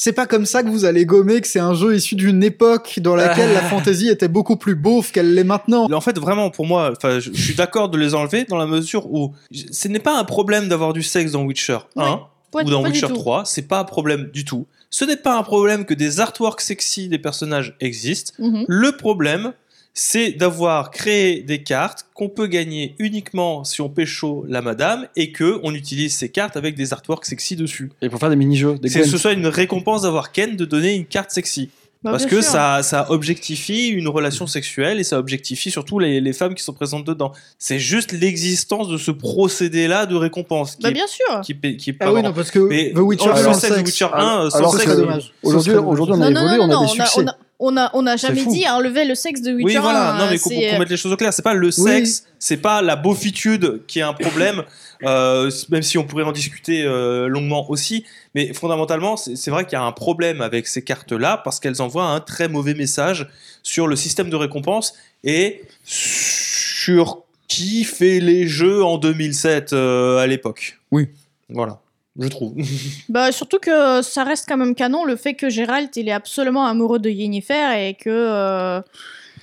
c'est 0.00 0.12
pas 0.12 0.26
comme 0.26 0.46
ça 0.46 0.62
que 0.62 0.68
vous 0.68 0.84
allez 0.84 1.04
gommer 1.06 1.40
que 1.40 1.48
c'est 1.48 1.58
un 1.58 1.74
jeu 1.74 1.96
issu 1.96 2.14
d'une 2.14 2.44
époque 2.44 3.00
dans 3.02 3.16
laquelle 3.16 3.52
la 3.52 3.62
fantasy 3.68 4.08
était 4.08 4.28
beaucoup 4.28 4.56
plus 4.56 4.76
beauf 4.76 5.10
qu'elle 5.10 5.34
l'est 5.34 5.42
maintenant. 5.42 5.90
En 5.92 6.00
fait, 6.00 6.16
vraiment, 6.20 6.50
pour 6.50 6.66
moi, 6.66 6.92
enfin, 6.96 7.18
je, 7.18 7.32
je 7.32 7.42
suis 7.42 7.54
d'accord 7.56 7.88
de 7.88 7.98
les 7.98 8.14
enlever 8.14 8.44
dans 8.44 8.56
la 8.58 8.66
mesure 8.66 9.12
où 9.12 9.34
ce 9.50 9.88
n'est 9.88 9.98
pas 9.98 10.16
un 10.16 10.22
problème 10.22 10.68
d'avoir 10.68 10.92
du 10.92 11.02
sexe 11.02 11.32
dans 11.32 11.42
Witcher 11.42 11.78
1 11.96 12.02
Ouais, 12.12 12.16
pas- 12.52 12.62
ou 12.62 12.70
dans 12.70 12.84
Witcher 12.84 13.08
tout. 13.08 13.14
3. 13.14 13.44
C'est 13.44 13.62
pas 13.66 13.80
un 13.80 13.84
problème 13.84 14.30
du 14.32 14.44
tout. 14.44 14.66
Ce 14.90 15.04
n'est 15.04 15.16
pas 15.16 15.36
un 15.36 15.42
problème 15.42 15.84
que 15.84 15.94
des 15.94 16.20
artworks 16.20 16.60
sexy 16.60 17.08
des 17.08 17.18
personnages 17.18 17.76
existent. 17.80 18.32
Mhm. 18.38 18.66
Le 18.68 18.92
problème, 18.96 19.52
c'est 20.00 20.30
d'avoir 20.30 20.92
créé 20.92 21.42
des 21.42 21.64
cartes 21.64 22.06
qu'on 22.14 22.28
peut 22.28 22.46
gagner 22.46 22.94
uniquement 23.00 23.64
si 23.64 23.80
on 23.80 23.88
pécho 23.88 24.44
la 24.48 24.62
madame 24.62 25.08
et 25.16 25.32
que 25.32 25.58
on 25.64 25.74
utilise 25.74 26.14
ces 26.14 26.28
cartes 26.28 26.56
avec 26.56 26.76
des 26.76 26.92
artworks 26.92 27.24
sexy 27.26 27.56
dessus. 27.56 27.90
Et 28.00 28.08
pour 28.08 28.20
faire 28.20 28.30
des 28.30 28.36
mini-jeux, 28.36 28.78
des 28.78 28.88
C'est 28.90 29.00
Gwent. 29.00 29.10
ce 29.10 29.18
soit 29.18 29.32
une 29.32 29.48
récompense 29.48 30.02
d'avoir 30.02 30.30
Ken 30.30 30.54
de 30.54 30.64
donner 30.64 30.94
une 30.94 31.04
carte 31.04 31.32
sexy. 31.32 31.70
Bah, 32.04 32.12
Parce 32.12 32.26
que 32.26 32.40
sûr. 32.40 32.52
ça, 32.52 32.84
ça 32.84 33.10
objectifie 33.10 33.88
une 33.88 34.06
relation 34.06 34.46
sexuelle 34.46 35.00
et 35.00 35.02
ça 35.04 35.18
objectifie 35.18 35.72
surtout 35.72 35.98
les, 35.98 36.20
les 36.20 36.32
femmes 36.32 36.54
qui 36.54 36.62
sont 36.62 36.72
présentes 36.74 37.04
dedans. 37.04 37.32
C'est 37.58 37.80
juste 37.80 38.12
l'existence 38.12 38.86
de 38.86 38.98
ce 38.98 39.10
procédé-là 39.10 40.06
de 40.06 40.14
récompense 40.14 40.76
qui 40.76 40.82
Bah, 40.84 40.90
est, 40.90 40.92
bien 40.92 41.08
sûr. 41.08 41.40
qui, 41.42 41.56
est- 41.60 41.76
qui 41.76 41.90
est 41.90 41.94
pas 41.94 42.04
Ah 42.06 42.12
oui 42.12 42.22
non 42.22 42.32
parce 42.32 42.52
que 42.52 42.60
Mais 42.60 42.92
The 42.92 42.98
Witcher 42.98 43.30
enlever 43.30 43.42
sans 43.42 43.48
le 43.48 43.54
sexe 43.54 43.70
de 43.70 43.76
sexe. 43.78 43.88
Witcher 43.88 44.14
1 44.14 44.18
Alors- 44.18 44.52
sans 44.52 44.70
sexe, 44.70 44.84
que-. 44.84 45.20
Aujourd'hui, 45.42 45.72
on 45.74 46.20
a 46.22 46.30
Non, 46.30 46.40
non, 46.40 46.40
évolué, 46.52 46.56
non, 46.58 46.64
on 46.64 46.66
non, 46.68 46.82
a 46.82 46.86
des 46.86 46.92
on 47.00 47.02
a, 47.02 47.06
succès. 47.06 47.20
on 47.24 47.26
a, 47.26 47.36
on 47.60 47.76
a, 47.76 47.90
on 47.94 48.06
a 48.06 48.16
jamais 48.16 48.44
dit 48.46 48.68
enlever 48.68 49.04
le 49.04 49.14
sexe 49.14 49.42
de 49.42 49.52
Witcher 49.52 49.78
Oui, 49.78 49.82
voilà. 49.82 50.14
1, 50.14 50.18
Non, 50.18 50.30
mais 50.30 50.38
qu'on 50.38 50.50
c'est, 50.50 50.68
qu'on 50.68 50.76
euh, 50.76 50.78
mette 50.78 50.90
les 50.90 50.96
choses 50.96 51.12
au 51.12 51.16
clair. 51.16 51.32
C'est 51.32 51.42
pas 51.42 51.54
le 51.54 51.70
sexe, 51.70 52.24
c'est 52.38 52.58
pas 52.58 52.82
la 52.82 52.94
beaufitude 52.94 53.82
qui 53.86 53.98
est 53.98 54.02
un 54.02 54.12
problème, 54.12 54.62
euh, 55.02 55.50
même 55.70 55.82
si 55.82 55.98
on 55.98 56.04
pourrait 56.04 56.24
en 56.24 56.32
discuter 56.32 56.84
euh, 56.84 57.26
longuement 57.26 57.68
aussi. 57.70 58.04
Mais 58.34 58.52
fondamentalement, 58.52 59.16
c'est 59.16 59.34
c'est 59.36 59.50
vrai 59.50 59.64
qu'il 59.64 59.72
y 59.72 59.80
a 59.80 59.82
un 59.82 59.92
problème 59.92 60.40
avec 60.40 60.66
ces 60.66 60.82
cartes-là 60.82 61.40
parce 61.42 61.58
qu'elles 61.58 61.82
envoient 61.82 62.06
un 62.06 62.20
très 62.20 62.48
mauvais 62.48 62.74
message 62.74 63.28
sur 63.62 63.86
le 63.86 63.96
système 63.96 64.30
de 64.30 64.36
récompense 64.36 64.94
et 65.24 65.62
sur 65.84 67.24
qui 67.48 67.82
fait 67.84 68.20
les 68.20 68.46
jeux 68.46 68.84
en 68.84 68.98
2007 68.98 69.72
euh, 69.72 70.18
à 70.18 70.26
l'époque. 70.26 70.78
Oui. 70.92 71.08
Voilà, 71.48 71.80
je 72.18 72.28
trouve. 72.28 72.54
Bah, 73.08 73.30
surtout 73.32 73.58
que 73.58 74.02
ça 74.02 74.24
reste 74.24 74.46
quand 74.48 74.56
même 74.56 74.74
canon 74.74 75.04
le 75.04 75.16
fait 75.16 75.34
que 75.34 75.48
Gérald 75.48 75.88
il 75.96 76.08
est 76.08 76.12
absolument 76.12 76.66
amoureux 76.66 76.98
de 76.98 77.08
Yennefer 77.10 77.88
et 77.88 77.94
que 77.94 78.08
euh, 78.10 78.80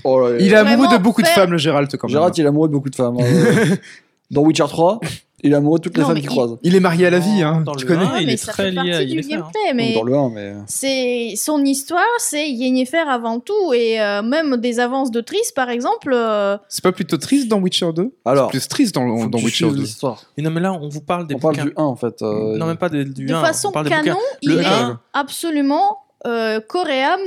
Oh 0.03 0.19
là 0.19 0.31
là. 0.33 0.37
Il 0.39 0.51
est 0.53 0.55
amoureux 0.55 0.87
de 0.95 1.01
beaucoup 1.01 1.21
de 1.21 1.27
faire- 1.27 1.35
femmes, 1.35 1.51
le 1.51 1.57
Gérald, 1.57 1.89
quand 1.97 2.07
même. 2.07 2.11
Gérard, 2.11 2.31
il 2.37 2.43
est 2.43 2.47
amoureux 2.47 2.67
de 2.67 2.73
beaucoup 2.73 2.89
de 2.91 2.95
femmes. 2.95 3.17
hein. 3.19 3.75
Dans 4.31 4.41
Witcher 4.41 4.65
3, 4.67 4.99
il 5.45 5.53
est 5.53 5.55
amoureux 5.55 5.79
de 5.79 5.83
toutes 5.83 5.95
les 5.95 6.01
Non, 6.01 6.07
femmes 6.07 6.15
mais 6.15 6.21
qu'il 6.21 6.29
il- 6.29 6.33
croise. 6.33 6.57
Il 6.63 6.75
est 6.75 6.79
marié 6.79 7.05
à 7.07 7.09
la 7.09 7.19
vie, 7.19 7.41
hein. 7.41 7.61
Dans 7.65 7.73
tu 7.75 7.85
le 7.85 7.95
connais. 7.95 8.23
il 8.23 8.29
est 8.29 8.37
très 8.47 8.71
lié 8.71 8.93
à 8.93 9.05
du 9.05 9.11
Yennefer, 9.11 9.33
hein. 9.35 9.37
gameplay 9.37 9.73
mais 9.73 9.93
Dans 9.93 10.03
le 10.03 10.15
1, 10.15 10.29
mais. 10.31 10.53
c'est 10.67 11.33
son 11.37 11.63
histoire 11.63 12.03
c'est 12.19 12.49
Yennefer 12.49 13.03
avant 13.07 13.39
tout 13.39 13.73
et 13.73 14.01
euh, 14.01 14.21
même 14.21 14.57
des 14.57 14.79
avances 14.79 15.11
de 15.11 15.21
Triss 15.21 15.51
par 15.51 15.69
exemple 15.69 16.11
euh, 16.13 16.57
C'est 16.69 16.83
pas 16.83 16.91
plutôt 16.91 17.17
triste 17.17 17.47
dans 17.47 17.59
Witcher 17.59 17.91
2 17.95 18.11
Alors, 18.25 18.49
Plus 18.49 18.67
triste 18.67 18.95
dans, 18.95 19.07
faut 19.17 19.25
que 19.27 19.31
dans 19.31 19.37
tu 19.37 19.45
Witcher 19.45 19.65
suives 19.65 19.75
2. 19.75 19.81
l'histoire. 19.81 20.21
Mais 20.37 20.43
non, 20.43 20.51
mais 20.51 20.61
là, 20.61 20.73
on 20.73 20.89
vous 20.89 21.01
parle 21.01 21.27
des 21.27 21.35
On 21.35 21.39
parle 21.39 21.55
bouquins. 21.55 21.65
du 21.67 21.73
1 21.77 21.83
en 21.83 21.95
fait. 21.95 22.21
euh, 22.21 22.57
Non, 22.57 22.65
même 22.65 22.77
pas 22.77 22.89
des- 22.89 23.05
du 23.05 23.25
de 23.25 23.33
1, 23.33 23.41
façon 23.41 23.69
on 23.69 23.71
parle 23.71 23.85
des 23.85 23.91
canon 23.91 24.17
il 24.41 24.51
Le 24.51 24.61
est 24.61 24.65
un. 24.65 24.99
absolument 25.13 25.99
euh, 26.27 26.59
coréen 26.59 27.17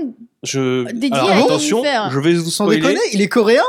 Je... 0.43 0.85
Dédié 0.93 1.13
Alors, 1.13 1.31
à 1.31 1.37
attention, 1.45 1.85
Yennefer. 1.85 2.09
je 2.11 2.19
vais 2.19 2.35
vous 2.35 2.51
Sans 2.51 2.65
spoiler. 2.65 2.81
déconner, 2.81 3.01
il 3.13 3.21
est 3.23 3.29
coréen? 3.29 3.63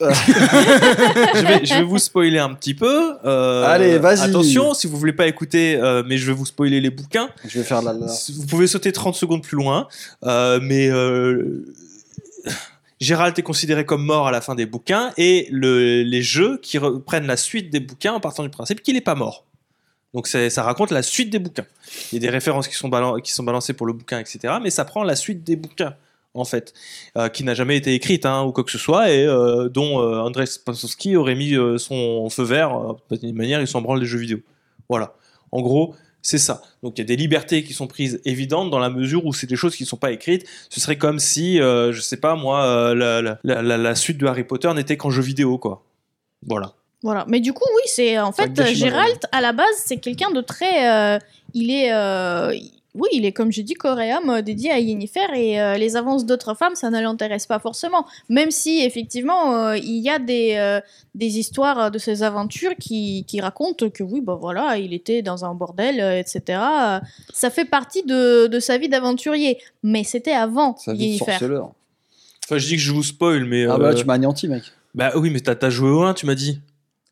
Je, 0.00 1.46
vais, 1.46 1.64
je 1.64 1.74
vais 1.74 1.82
vous 1.82 1.98
spoiler 1.98 2.38
un 2.38 2.52
petit 2.54 2.74
peu. 2.74 3.14
Euh, 3.24 3.64
Allez, 3.64 3.98
vas-y. 3.98 4.20
Attention, 4.20 4.74
si 4.74 4.86
vous 4.86 4.98
voulez 4.98 5.12
pas 5.12 5.26
écouter, 5.26 5.76
euh, 5.76 6.02
mais 6.06 6.18
je 6.18 6.26
vais 6.26 6.32
vous 6.32 6.46
spoiler 6.46 6.80
les 6.80 6.90
bouquins. 6.90 7.28
Je 7.46 7.58
vais 7.58 7.64
faire 7.64 7.82
la. 7.82 7.92
la- 7.92 8.06
Vous 8.34 8.46
pouvez 8.46 8.66
sauter 8.66 8.92
30 8.92 9.14
secondes 9.14 9.42
plus 9.42 9.56
loin, 9.56 9.88
euh, 10.24 10.58
mais 10.62 10.90
Gérald 13.00 13.38
est 13.38 13.42
considéré 13.42 13.84
comme 13.84 14.04
mort 14.04 14.26
à 14.26 14.30
la 14.30 14.40
fin 14.40 14.54
des 14.54 14.64
bouquins 14.66 15.12
et 15.18 15.48
le- 15.50 16.02
les 16.02 16.22
jeux 16.22 16.58
qui 16.62 16.78
reprennent 16.78 17.26
la 17.26 17.36
suite 17.36 17.70
des 17.70 17.80
bouquins 17.80 18.14
en 18.14 18.20
partant 18.20 18.42
du 18.42 18.48
principe 18.48 18.82
qu'il 18.82 18.94
n'est 18.94 19.00
pas 19.02 19.14
mort. 19.14 19.44
Donc 20.14 20.28
ça 20.28 20.62
raconte 20.62 20.90
la 20.92 21.02
suite 21.02 21.28
des 21.28 21.38
bouquins. 21.38 21.66
Il 22.10 22.14
y 22.14 22.18
a 22.18 22.20
des 22.20 22.30
références 22.30 22.68
qui 22.68 22.74
sont, 22.74 22.88
balan- 22.88 23.20
qui 23.20 23.32
sont 23.32 23.42
balancées 23.42 23.74
pour 23.74 23.86
le 23.86 23.92
bouquin, 23.92 24.18
etc. 24.18 24.54
Mais 24.62 24.70
ça 24.70 24.86
prend 24.86 25.04
la 25.04 25.14
suite 25.14 25.44
des 25.44 25.56
bouquins, 25.56 25.94
en 26.36 26.44
fait, 26.44 26.72
euh, 27.16 27.28
qui 27.28 27.44
n'a 27.44 27.54
jamais 27.54 27.76
été 27.76 27.94
écrite 27.94 28.26
hein, 28.26 28.42
ou 28.44 28.52
quoi 28.52 28.62
que 28.64 28.70
ce 28.70 28.78
soit, 28.78 29.10
et 29.10 29.24
euh, 29.26 29.68
dont 29.68 30.00
euh, 30.00 30.20
Andrzej 30.20 30.46
Spasowski 30.48 31.16
aurait 31.16 31.34
mis 31.34 31.54
euh, 31.54 31.78
son 31.78 32.28
feu 32.30 32.42
vert, 32.44 32.94
d'une 33.10 33.34
manière, 33.36 33.60
il 33.60 33.66
s'en 33.66 33.80
branle 33.80 34.00
des 34.00 34.06
jeux 34.06 34.18
vidéo. 34.18 34.38
Voilà. 34.88 35.14
En 35.52 35.60
gros, 35.62 35.94
c'est 36.22 36.38
ça. 36.38 36.62
Donc 36.82 36.98
il 36.98 37.00
y 37.00 37.04
a 37.04 37.06
des 37.06 37.16
libertés 37.16 37.62
qui 37.64 37.72
sont 37.72 37.86
prises 37.86 38.20
évidentes 38.24 38.70
dans 38.70 38.78
la 38.80 38.90
mesure 38.90 39.24
où 39.26 39.32
c'est 39.32 39.46
des 39.46 39.56
choses 39.56 39.76
qui 39.76 39.84
ne 39.84 39.88
sont 39.88 39.96
pas 39.96 40.10
écrites. 40.12 40.44
Ce 40.70 40.80
serait 40.80 40.96
comme 40.98 41.18
si, 41.18 41.58
je 41.58 41.98
sais 42.00 42.16
pas 42.18 42.34
moi, 42.34 42.94
la, 42.94 43.22
la- 43.22 43.38
la- 43.44 43.62
la- 43.62 43.76
la 43.78 43.94
suite 43.94 44.18
de 44.18 44.26
Harry 44.26 44.44
Potter 44.44 44.72
n'était 44.74 44.96
qu'en 44.96 45.10
jeu 45.10 45.22
vidéo, 45.22 45.56
quoi. 45.58 45.84
Voilà. 46.46 46.72
Voilà. 47.02 47.24
Mais 47.28 47.38
du 47.40 47.52
coup, 47.52 47.64
oui, 47.76 47.82
c'est 47.86 48.18
en 48.18 48.32
fait 48.32 48.50
Gérald 48.74 49.18
à 49.30 49.40
la 49.40 49.52
base, 49.52 49.66
c'est 49.76 49.98
quelqu'un 49.98 50.30
de 50.32 50.40
très. 50.40 51.18
il 51.54 51.70
est. 51.70 51.90
oui, 52.96 53.08
il 53.12 53.24
est 53.24 53.32
comme 53.32 53.52
j'ai 53.52 53.62
dit 53.62 53.74
coréen, 53.74 54.20
euh, 54.28 54.42
dédié 54.42 54.70
à 54.70 54.78
Yennefer 54.78 55.20
et 55.34 55.60
euh, 55.60 55.76
les 55.76 55.96
avances 55.96 56.26
d'autres 56.26 56.54
femmes, 56.54 56.74
ça 56.74 56.90
ne 56.90 57.00
l'intéresse 57.00 57.46
pas 57.46 57.58
forcément. 57.58 58.06
Même 58.28 58.50
si 58.50 58.80
effectivement, 58.82 59.54
euh, 59.54 59.76
il 59.76 59.98
y 59.98 60.10
a 60.10 60.18
des, 60.18 60.54
euh, 60.56 60.80
des 61.14 61.38
histoires 61.38 61.90
de 61.90 61.98
ses 61.98 62.22
aventures 62.22 62.74
qui, 62.78 63.24
qui 63.28 63.40
racontent 63.40 63.88
que 63.90 64.02
oui, 64.02 64.20
bah 64.20 64.38
voilà, 64.40 64.78
il 64.78 64.92
était 64.92 65.22
dans 65.22 65.44
un 65.44 65.54
bordel, 65.54 66.00
etc. 66.00 66.60
Ça 67.32 67.50
fait 67.50 67.64
partie 67.64 68.02
de, 68.02 68.46
de 68.46 68.60
sa 68.60 68.78
vie 68.78 68.88
d'aventurier, 68.88 69.58
mais 69.82 70.04
c'était 70.04 70.32
avant 70.32 70.76
Sa 70.76 70.92
vie 70.92 71.18
Yennefer. 71.18 71.60
Enfin, 72.46 72.58
je 72.58 72.66
dis 72.66 72.76
que 72.76 72.82
je 72.82 72.92
vous 72.92 73.02
spoil, 73.02 73.44
mais. 73.44 73.64
Ah 73.64 73.76
bah 73.76 73.86
euh, 73.86 73.88
là, 73.88 73.94
tu 73.94 74.04
m'as 74.04 74.14
anéanti, 74.14 74.46
mec. 74.46 74.62
bah 74.94 75.10
oui, 75.16 75.30
mais 75.30 75.40
t'as 75.40 75.56
t'as 75.56 75.68
joué 75.70 75.90
au 75.90 76.02
1, 76.02 76.14
tu 76.14 76.26
m'as 76.26 76.36
dit. 76.36 76.60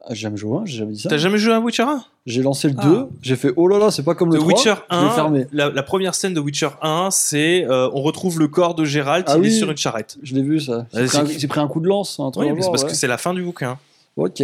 Ah, 0.07 0.13
J'ai 0.13 0.21
jamais 0.23 0.37
joué 0.37 0.51
au 0.53 0.59
1, 0.59 0.67
j'ai 0.67 0.79
jamais 0.79 0.93
dit 0.93 1.01
ça. 1.01 1.09
T'as 1.09 1.17
jamais 1.17 1.39
joué 1.39 1.55
à 1.55 1.61
Witcher 1.61 1.83
1 1.85 2.05
J'ai 2.27 2.43
lancé 2.43 2.69
le 2.69 2.75
Ah. 2.79 2.85
2, 2.85 3.07
j'ai 3.23 3.37
fait 3.37 3.53
oh 3.57 3.67
là 3.69 3.79
là, 3.79 3.91
c'est 3.91 4.03
pas 4.03 4.15
comme 4.15 4.31
le 4.33 4.39
The 4.39 4.43
3. 4.43 4.53
Witcher 4.55 4.75
je 4.91 4.97
l'ai 4.97 5.03
1, 5.07 5.11
fermé. 5.11 5.47
la, 5.53 5.71
la 5.71 5.83
première 5.83 6.15
scène 6.15 6.35
de 6.35 6.41
Witcher 6.41 6.69
1, 6.83 7.09
c'est 7.11 7.65
euh, 7.65 7.89
on 7.95 8.03
retrouve 8.03 8.39
le 8.39 8.49
corps 8.49 8.75
de 8.75 8.85
Gérald, 8.85 9.25
Ah 9.29 9.37
il 9.39 9.47
est 9.47 9.51
sur 9.51 9.71
une 9.71 9.77
charrette. 9.79 10.17
Je 10.23 10.35
l'ai 10.35 10.43
vu 10.43 10.61
ça. 10.61 10.87
J'ai 10.93 11.07
pris, 11.07 11.17
un- 11.19 11.27
c'est- 11.27 11.39
j'ai 11.39 11.47
pris 11.49 11.61
un 11.61 11.69
coup 11.69 11.81
de 11.81 11.89
lance. 11.89 12.21
Un 12.21 12.31
truc 12.31 12.47
Oui, 12.51 12.57
c'est 12.63 12.71
parce 12.71 12.83
ouais. 12.83 12.89
que 12.91 12.95
c'est 12.95 13.07
la 13.07 13.17
fin 13.19 13.33
du 13.33 13.43
bouquin. 13.43 13.79
Ok. 14.17 14.43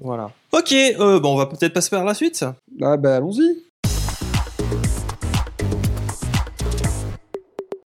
Voilà. 0.00 0.30
Ok, 0.52 0.72
euh, 0.72 1.20
bon, 1.20 1.34
on 1.34 1.36
va 1.36 1.46
peut-être 1.46 1.72
passer 1.72 1.90
par 1.90 2.04
la 2.04 2.14
suite. 2.14 2.44
Ah 2.82 2.96
bah 2.96 3.16
allons-y. 3.16 3.56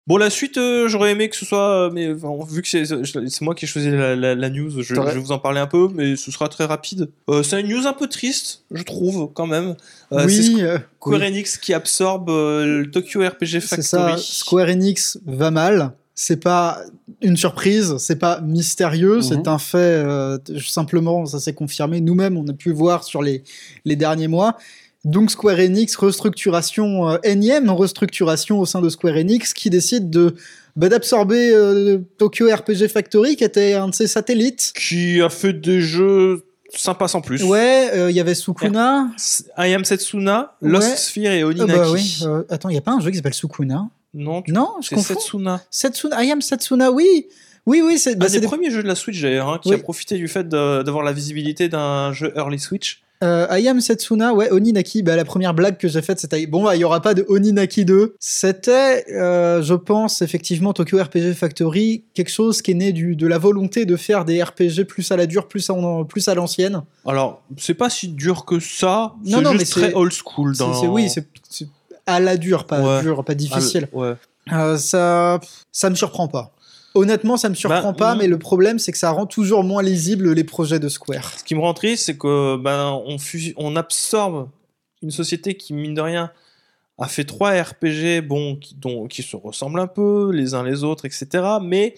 Bon, 0.08 0.16
la 0.16 0.30
suite, 0.30 0.56
euh, 0.56 0.88
j'aurais 0.88 1.12
aimé 1.12 1.28
que 1.28 1.36
ce 1.36 1.44
soit, 1.44 1.86
euh, 1.86 1.90
mais 1.92 2.10
enfin, 2.12 2.30
vu 2.50 2.62
que 2.62 2.68
c'est 2.68 3.40
moi 3.42 3.54
qui 3.54 3.66
ai 3.66 3.68
choisi 3.68 3.90
la, 3.90 4.16
la- 4.16 4.34
la 4.34 4.50
news, 4.50 4.70
je, 4.82 4.94
vais 4.94 5.18
vous 5.18 5.32
en 5.32 5.38
parler 5.38 5.60
un 5.60 5.66
peu, 5.66 5.88
mais 5.94 6.16
ce 6.16 6.30
sera 6.32 6.48
très 6.48 6.64
rapide. 6.64 7.10
Euh, 7.28 7.42
c'est 7.42 7.60
une 7.60 7.68
news 7.68 7.86
un 7.86 7.92
peu 7.92 8.06
triste, 8.08 8.62
je 8.72 8.82
trouve, 8.82 9.30
quand 9.34 9.46
même. 9.46 9.76
Euh, 10.12 10.24
Oui, 10.26 10.56
euh, 10.62 10.78
Square 10.98 11.20
oui. 11.20 11.26
Enix 11.26 11.58
qui 11.58 11.74
absorbe 11.74 12.30
euh, 12.30 12.80
le 12.84 12.90
Tokyo 12.90 13.20
RPG 13.20 13.60
c'est 13.60 13.60
Factory. 13.60 13.84
ça. 13.84 14.16
Square 14.16 14.68
Enix 14.68 15.18
va 15.26 15.50
mal. 15.50 15.92
C'est 16.14 16.42
pas 16.42 16.80
une 17.22 17.36
surprise, 17.36 17.96
c'est 17.98 18.18
pas 18.18 18.40
mystérieux, 18.40 19.16
Mhm. 19.18 19.22
c'est 19.22 19.46
un 19.46 19.58
fait. 19.58 19.76
euh, 19.78 20.36
simplement, 20.66 21.26
ça 21.26 21.38
s'est 21.38 21.52
confirmé. 21.54 22.00
Nous-mêmes, 22.00 22.36
on 22.36 22.48
a 22.48 22.54
pu 22.54 22.72
voir 22.72 23.04
sur 23.04 23.22
les, 23.22 23.44
les 23.84 23.94
derniers 23.94 24.26
mois. 24.26 24.56
Donc 25.08 25.30
Square 25.30 25.58
Enix, 25.58 25.96
restructuration, 25.96 27.08
euh, 27.10 27.16
énième 27.24 27.70
restructuration 27.70 28.60
au 28.60 28.66
sein 28.66 28.80
de 28.80 28.88
Square 28.88 29.16
Enix, 29.16 29.54
qui 29.54 29.70
décide 29.70 30.10
de 30.10 30.34
bah, 30.76 30.88
d'absorber 30.88 31.50
euh, 31.52 31.98
Tokyo 32.18 32.46
RPG 32.54 32.88
Factory, 32.88 33.36
qui 33.36 33.44
était 33.44 33.72
un 33.74 33.88
de 33.88 33.94
ses 33.94 34.06
satellites. 34.06 34.72
Qui 34.76 35.20
a 35.22 35.28
fait 35.30 35.52
des 35.54 35.80
jeux 35.80 36.44
sympas 36.74 37.08
sans 37.08 37.22
plus. 37.22 37.42
Ouais, 37.42 37.90
euh, 37.94 38.10
il 38.10 38.16
y 38.16 38.20
avait 38.20 38.34
Sukuna. 38.34 39.08
I 39.56 39.72
Am 39.74 39.84
Setsuna, 39.84 40.56
Lost 40.60 40.88
Ouais. 40.88 40.96
Sphere 40.96 41.32
et 41.32 41.42
Ah 41.42 41.46
Oninaki. 41.46 41.72
bah 41.72 41.90
oui. 41.90 42.18
euh, 42.24 42.42
attends, 42.50 42.68
il 42.68 42.74
y 42.74 42.78
a 42.78 42.82
pas 42.82 42.92
un 42.92 43.00
jeu 43.00 43.10
qui 43.10 43.16
s'appelle 43.16 43.34
Sukuna? 43.34 43.88
Non, 44.14 44.42
tu- 44.42 44.52
Non, 44.52 44.72
je 44.82 44.88
c'est 44.88 44.94
confonds. 44.94 45.14
Setsuna. 45.14 45.62
Setsuna, 45.70 46.22
I 46.24 46.30
am 46.32 46.42
Setsuna, 46.42 46.90
oui. 46.92 47.26
Oui, 47.66 47.82
oui, 47.84 47.98
c'est 47.98 48.14
Un 48.14 48.18
bah, 48.18 48.26
des 48.26 48.32
c'est 48.32 48.40
des- 48.40 48.46
premiers 48.46 48.70
jeux 48.70 48.82
de 48.82 48.88
la 48.88 48.94
Switch 48.94 49.20
d'ailleurs, 49.22 49.48
hein, 49.48 49.58
qui 49.62 49.70
Oui. 49.70 49.74
a 49.74 49.78
profité 49.78 50.16
du 50.16 50.28
fait 50.28 50.48
d'avoir 50.48 51.02
la 51.02 51.12
visibilité 51.12 51.68
d'un 51.68 52.12
jeu 52.12 52.32
early 52.36 52.58
Switch 52.58 53.02
Euh, 53.24 53.46
I 53.50 53.66
am 53.68 53.80
Setsuna, 53.80 54.32
ouais, 54.32 54.48
Oninaki, 54.52 55.02
bah, 55.02 55.16
la 55.16 55.24
première 55.24 55.52
blague 55.52 55.76
que 55.76 55.88
j'ai 55.88 56.02
faite, 56.02 56.20
c'était 56.20 56.46
bon, 56.46 56.62
bah, 56.62 56.76
il 56.76 56.78
y 56.80 56.84
aura 56.84 57.00
pas 57.02 57.14
de 57.14 57.24
Oninaki 57.28 57.84
2. 57.84 58.14
C'était, 58.20 59.04
euh, 59.12 59.60
je 59.60 59.74
pense, 59.74 60.22
effectivement, 60.22 60.72
Tokyo 60.72 61.02
RPG 61.02 61.34
Factory, 61.34 62.04
quelque 62.14 62.30
chose 62.30 62.62
qui 62.62 62.70
est 62.70 62.74
né 62.74 62.92
du, 62.92 63.16
de 63.16 63.26
la 63.26 63.38
volonté 63.38 63.86
de 63.86 63.96
faire 63.96 64.24
des 64.24 64.40
RPG 64.42 64.84
plus 64.86 65.10
à 65.10 65.16
la 65.16 65.26
dure, 65.26 65.48
plus 65.48 65.68
à, 65.68 65.74
plus 66.08 66.28
à 66.28 66.34
l'ancienne. 66.34 66.82
Alors, 67.06 67.42
c'est 67.56 67.74
pas 67.74 67.90
si 67.90 68.08
dur 68.08 68.44
que 68.44 68.60
ça. 68.60 69.14
Non, 69.24 69.38
c'est 69.38 69.42
non, 69.42 69.52
juste 69.52 69.64
mais 69.76 69.82
très 69.82 69.90
c'est- 69.90 69.96
old 69.96 70.12
school. 70.12 70.56
Dans... 70.56 70.84
oui, 70.86 71.08
c'est 71.10 71.26
à 72.06 72.20
la 72.20 72.36
dure, 72.36 72.66
pas 72.66 72.80
Ouais. 72.80 73.02
dur, 73.02 73.24
pas 73.24 73.34
difficile. 73.34 73.88
Ouais. 73.92 74.14
Euh, 74.52 74.78
ça, 74.78 75.40
ça 75.72 75.90
me 75.90 75.94
surprend 75.94 76.28
pas. 76.28 76.52
Honnêtement, 76.98 77.36
ça 77.36 77.48
me 77.48 77.54
surprend 77.54 77.92
Bah, 77.92 77.98
pas, 77.98 78.14
mm. 78.14 78.18
mais 78.18 78.26
le 78.26 78.38
problème, 78.38 78.78
c'est 78.78 78.92
que 78.92 78.98
ça 78.98 79.10
rend 79.10 79.26
toujours 79.26 79.64
moins 79.64 79.82
lisible 79.82 80.32
les 80.32 80.44
projets 80.44 80.78
de 80.78 80.88
Square. 80.88 81.38
Ce 81.38 81.44
qui 81.44 81.54
me 81.54 81.60
rend 81.60 81.74
triste, 81.74 82.06
c'est 82.06 82.16
que 82.16 82.56
ben 82.56 83.00
on, 83.06 83.18
fus- 83.18 83.54
on 83.56 83.76
absorbe 83.76 84.48
une 85.02 85.10
société 85.10 85.54
qui 85.54 85.74
mine 85.74 85.94
de 85.94 86.00
rien 86.00 86.32
a 86.98 87.06
fait 87.06 87.24
trois 87.24 87.52
RPG, 87.52 88.22
bon, 88.26 88.56
qui, 88.56 88.74
dont, 88.74 89.06
qui 89.06 89.22
se 89.22 89.36
ressemblent 89.36 89.78
un 89.78 89.86
peu 89.86 90.32
les 90.32 90.54
uns 90.54 90.64
les 90.64 90.82
autres, 90.82 91.04
etc. 91.04 91.44
Mais 91.62 91.94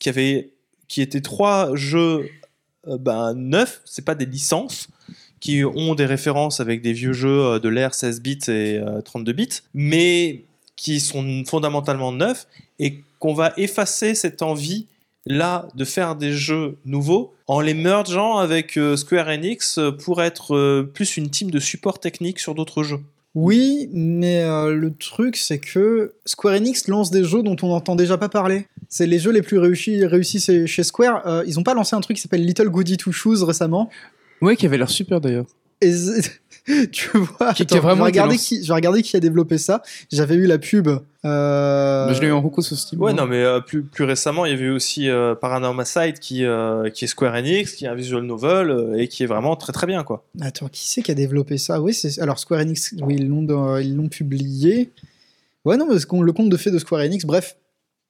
qui 0.00 0.08
avait, 0.08 0.52
qui 0.88 1.02
étaient 1.02 1.20
trois 1.20 1.74
jeux 1.74 2.30
euh, 2.86 2.96
ben, 2.96 3.34
neufs, 3.34 3.82
c'est 3.84 4.04
pas 4.04 4.14
des 4.14 4.24
licences 4.24 4.88
qui 5.40 5.64
ont 5.64 5.94
des 5.94 6.06
références 6.06 6.60
avec 6.60 6.82
des 6.82 6.92
vieux 6.92 7.12
jeux 7.12 7.44
euh, 7.44 7.58
de 7.58 7.68
l'ère 7.68 7.94
16 7.94 8.22
bits 8.22 8.38
et 8.48 8.78
euh, 8.78 9.02
32 9.02 9.32
bits, 9.32 9.48
mais 9.74 10.44
qui 10.76 11.00
sont 11.00 11.44
fondamentalement 11.46 12.12
neufs 12.12 12.46
et 12.78 13.02
qu'on 13.18 13.34
va 13.34 13.52
effacer 13.56 14.14
cette 14.14 14.42
envie 14.42 14.86
là 15.26 15.68
de 15.74 15.84
faire 15.84 16.16
des 16.16 16.32
jeux 16.32 16.76
nouveaux 16.86 17.34
en 17.46 17.60
les 17.60 17.74
mergeant 17.74 18.36
avec 18.38 18.76
euh, 18.78 18.96
Square 18.96 19.28
Enix 19.28 19.78
pour 20.04 20.22
être 20.22 20.54
euh, 20.54 20.82
plus 20.92 21.16
une 21.16 21.28
team 21.28 21.50
de 21.50 21.58
support 21.58 21.98
technique 22.00 22.38
sur 22.38 22.54
d'autres 22.54 22.82
jeux. 22.82 23.00
Oui, 23.34 23.88
mais 23.92 24.42
euh, 24.42 24.74
le 24.74 24.92
truc, 24.94 25.36
c'est 25.36 25.58
que 25.58 26.14
Square 26.24 26.54
Enix 26.54 26.88
lance 26.88 27.10
des 27.10 27.24
jeux 27.24 27.42
dont 27.42 27.56
on 27.62 27.68
n'entend 27.68 27.94
déjà 27.94 28.16
pas 28.16 28.28
parler. 28.30 28.66
C'est 28.88 29.06
les 29.06 29.18
jeux 29.18 29.30
les 29.32 29.42
plus 29.42 29.58
réussis, 29.58 30.04
réussis 30.06 30.40
chez- 30.66 30.82
Square. 30.82 31.26
Euh, 31.26 31.44
ils 31.46 31.58
ont 31.58 31.62
pas 31.62 31.74
lancé 31.74 31.94
un 31.94 32.00
truc 32.00 32.16
qui 32.16 32.22
s'appelle 32.22 32.44
Little 32.44 32.70
Goody 32.70 32.96
Two 32.96 33.12
Shoes 33.12 33.44
récemment. 33.44 33.90
Ouais, 34.40 34.56
qui 34.56 34.64
avait 34.66 34.78
l'air 34.78 34.88
super 34.90 35.20
d'ailleurs. 35.20 35.44
Et 35.82 35.92
tu 36.92 37.16
vois, 37.18 37.54
Qui- 37.54 37.62
attends, 37.62 37.78
vraiment 37.80 38.00
je, 38.00 38.04
vais 38.04 38.08
été 38.10 38.18
regarder 38.20 38.34
lancé. 38.34 38.56
qui, 38.58 38.64
je 38.64 38.72
regarder 38.72 39.02
qui 39.02 39.16
a 39.16 39.20
développé 39.20 39.58
ça. 39.58 39.82
J'avais 40.12 40.34
eu 40.34 40.46
la 40.46 40.58
pub. 40.58 40.88
euh, 41.24 42.12
je 42.14 42.20
l'ai 42.20 42.28
eu 42.28 42.32
en 42.32 42.40
recours 42.42 42.62
sur 42.64 42.76
Steam. 42.78 43.00
Ouais, 43.00 43.12
non, 43.12 43.26
mais 43.26 43.42
euh, 43.42 43.60
plus, 43.60 43.82
plus 43.82 44.04
récemment, 44.04 44.44
il 44.44 44.50
y 44.52 44.54
avait 44.54 44.64
eu 44.66 44.70
aussi 44.70 45.08
euh, 45.08 45.34
Paranormal 45.34 45.86
Side 45.86 46.18
qui, 46.18 46.44
euh, 46.44 46.90
qui 46.90 47.04
est 47.04 47.08
Square 47.08 47.34
Enix, 47.34 47.72
qui 47.74 47.84
est 47.84 47.88
un 47.88 47.94
visual 47.94 48.22
novel 48.24 48.70
euh, 48.70 48.98
et 48.98 49.08
qui 49.08 49.22
est 49.22 49.26
vraiment 49.26 49.56
très 49.56 49.72
très 49.72 49.86
bien, 49.86 50.04
quoi. 50.04 50.24
Attends, 50.40 50.68
qui 50.68 50.86
c'est 50.86 51.02
qui 51.02 51.10
a 51.10 51.14
développé 51.14 51.58
ça? 51.58 51.80
Oui, 51.80 51.94
c'est 51.94 52.20
alors 52.20 52.38
Square 52.38 52.60
Enix. 52.60 52.94
Oui, 53.02 53.16
ils 53.18 53.28
l'ont 53.28 53.78
ils 53.78 53.96
l'ont 53.96 54.08
publié. 54.08 54.90
Ouais, 55.64 55.76
non, 55.76 55.86
parce 55.88 56.04
qu'on 56.06 56.22
le 56.22 56.32
compte 56.32 56.48
de 56.50 56.56
fait 56.56 56.70
de 56.70 56.78
Square 56.78 57.00
Enix. 57.02 57.24
Bref, 57.24 57.56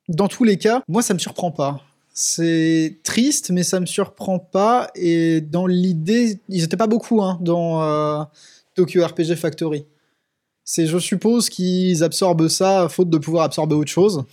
dans 0.08 0.28
tous 0.28 0.44
les 0.44 0.56
cas, 0.58 0.82
moi 0.88 1.02
ça 1.02 1.14
me 1.14 1.18
surprend 1.18 1.50
pas. 1.50 1.80
C'est 2.20 2.98
triste, 3.04 3.50
mais 3.50 3.62
ça 3.62 3.78
me 3.78 3.86
surprend 3.86 4.40
pas. 4.40 4.90
Et 4.96 5.40
dans 5.40 5.68
l'idée, 5.68 6.40
ils 6.48 6.64
étaient 6.64 6.76
pas 6.76 6.88
beaucoup 6.88 7.22
hein, 7.22 7.38
dans 7.40 7.80
euh, 7.80 8.24
Tokyo 8.74 9.06
RPG 9.06 9.36
Factory. 9.36 9.86
C'est, 10.64 10.86
je 10.86 10.98
suppose, 10.98 11.48
qu'ils 11.48 12.02
absorbent 12.02 12.48
ça 12.48 12.88
faute 12.88 13.08
de 13.08 13.18
pouvoir 13.18 13.44
absorber 13.44 13.76
autre 13.76 13.92
chose. 13.92 14.24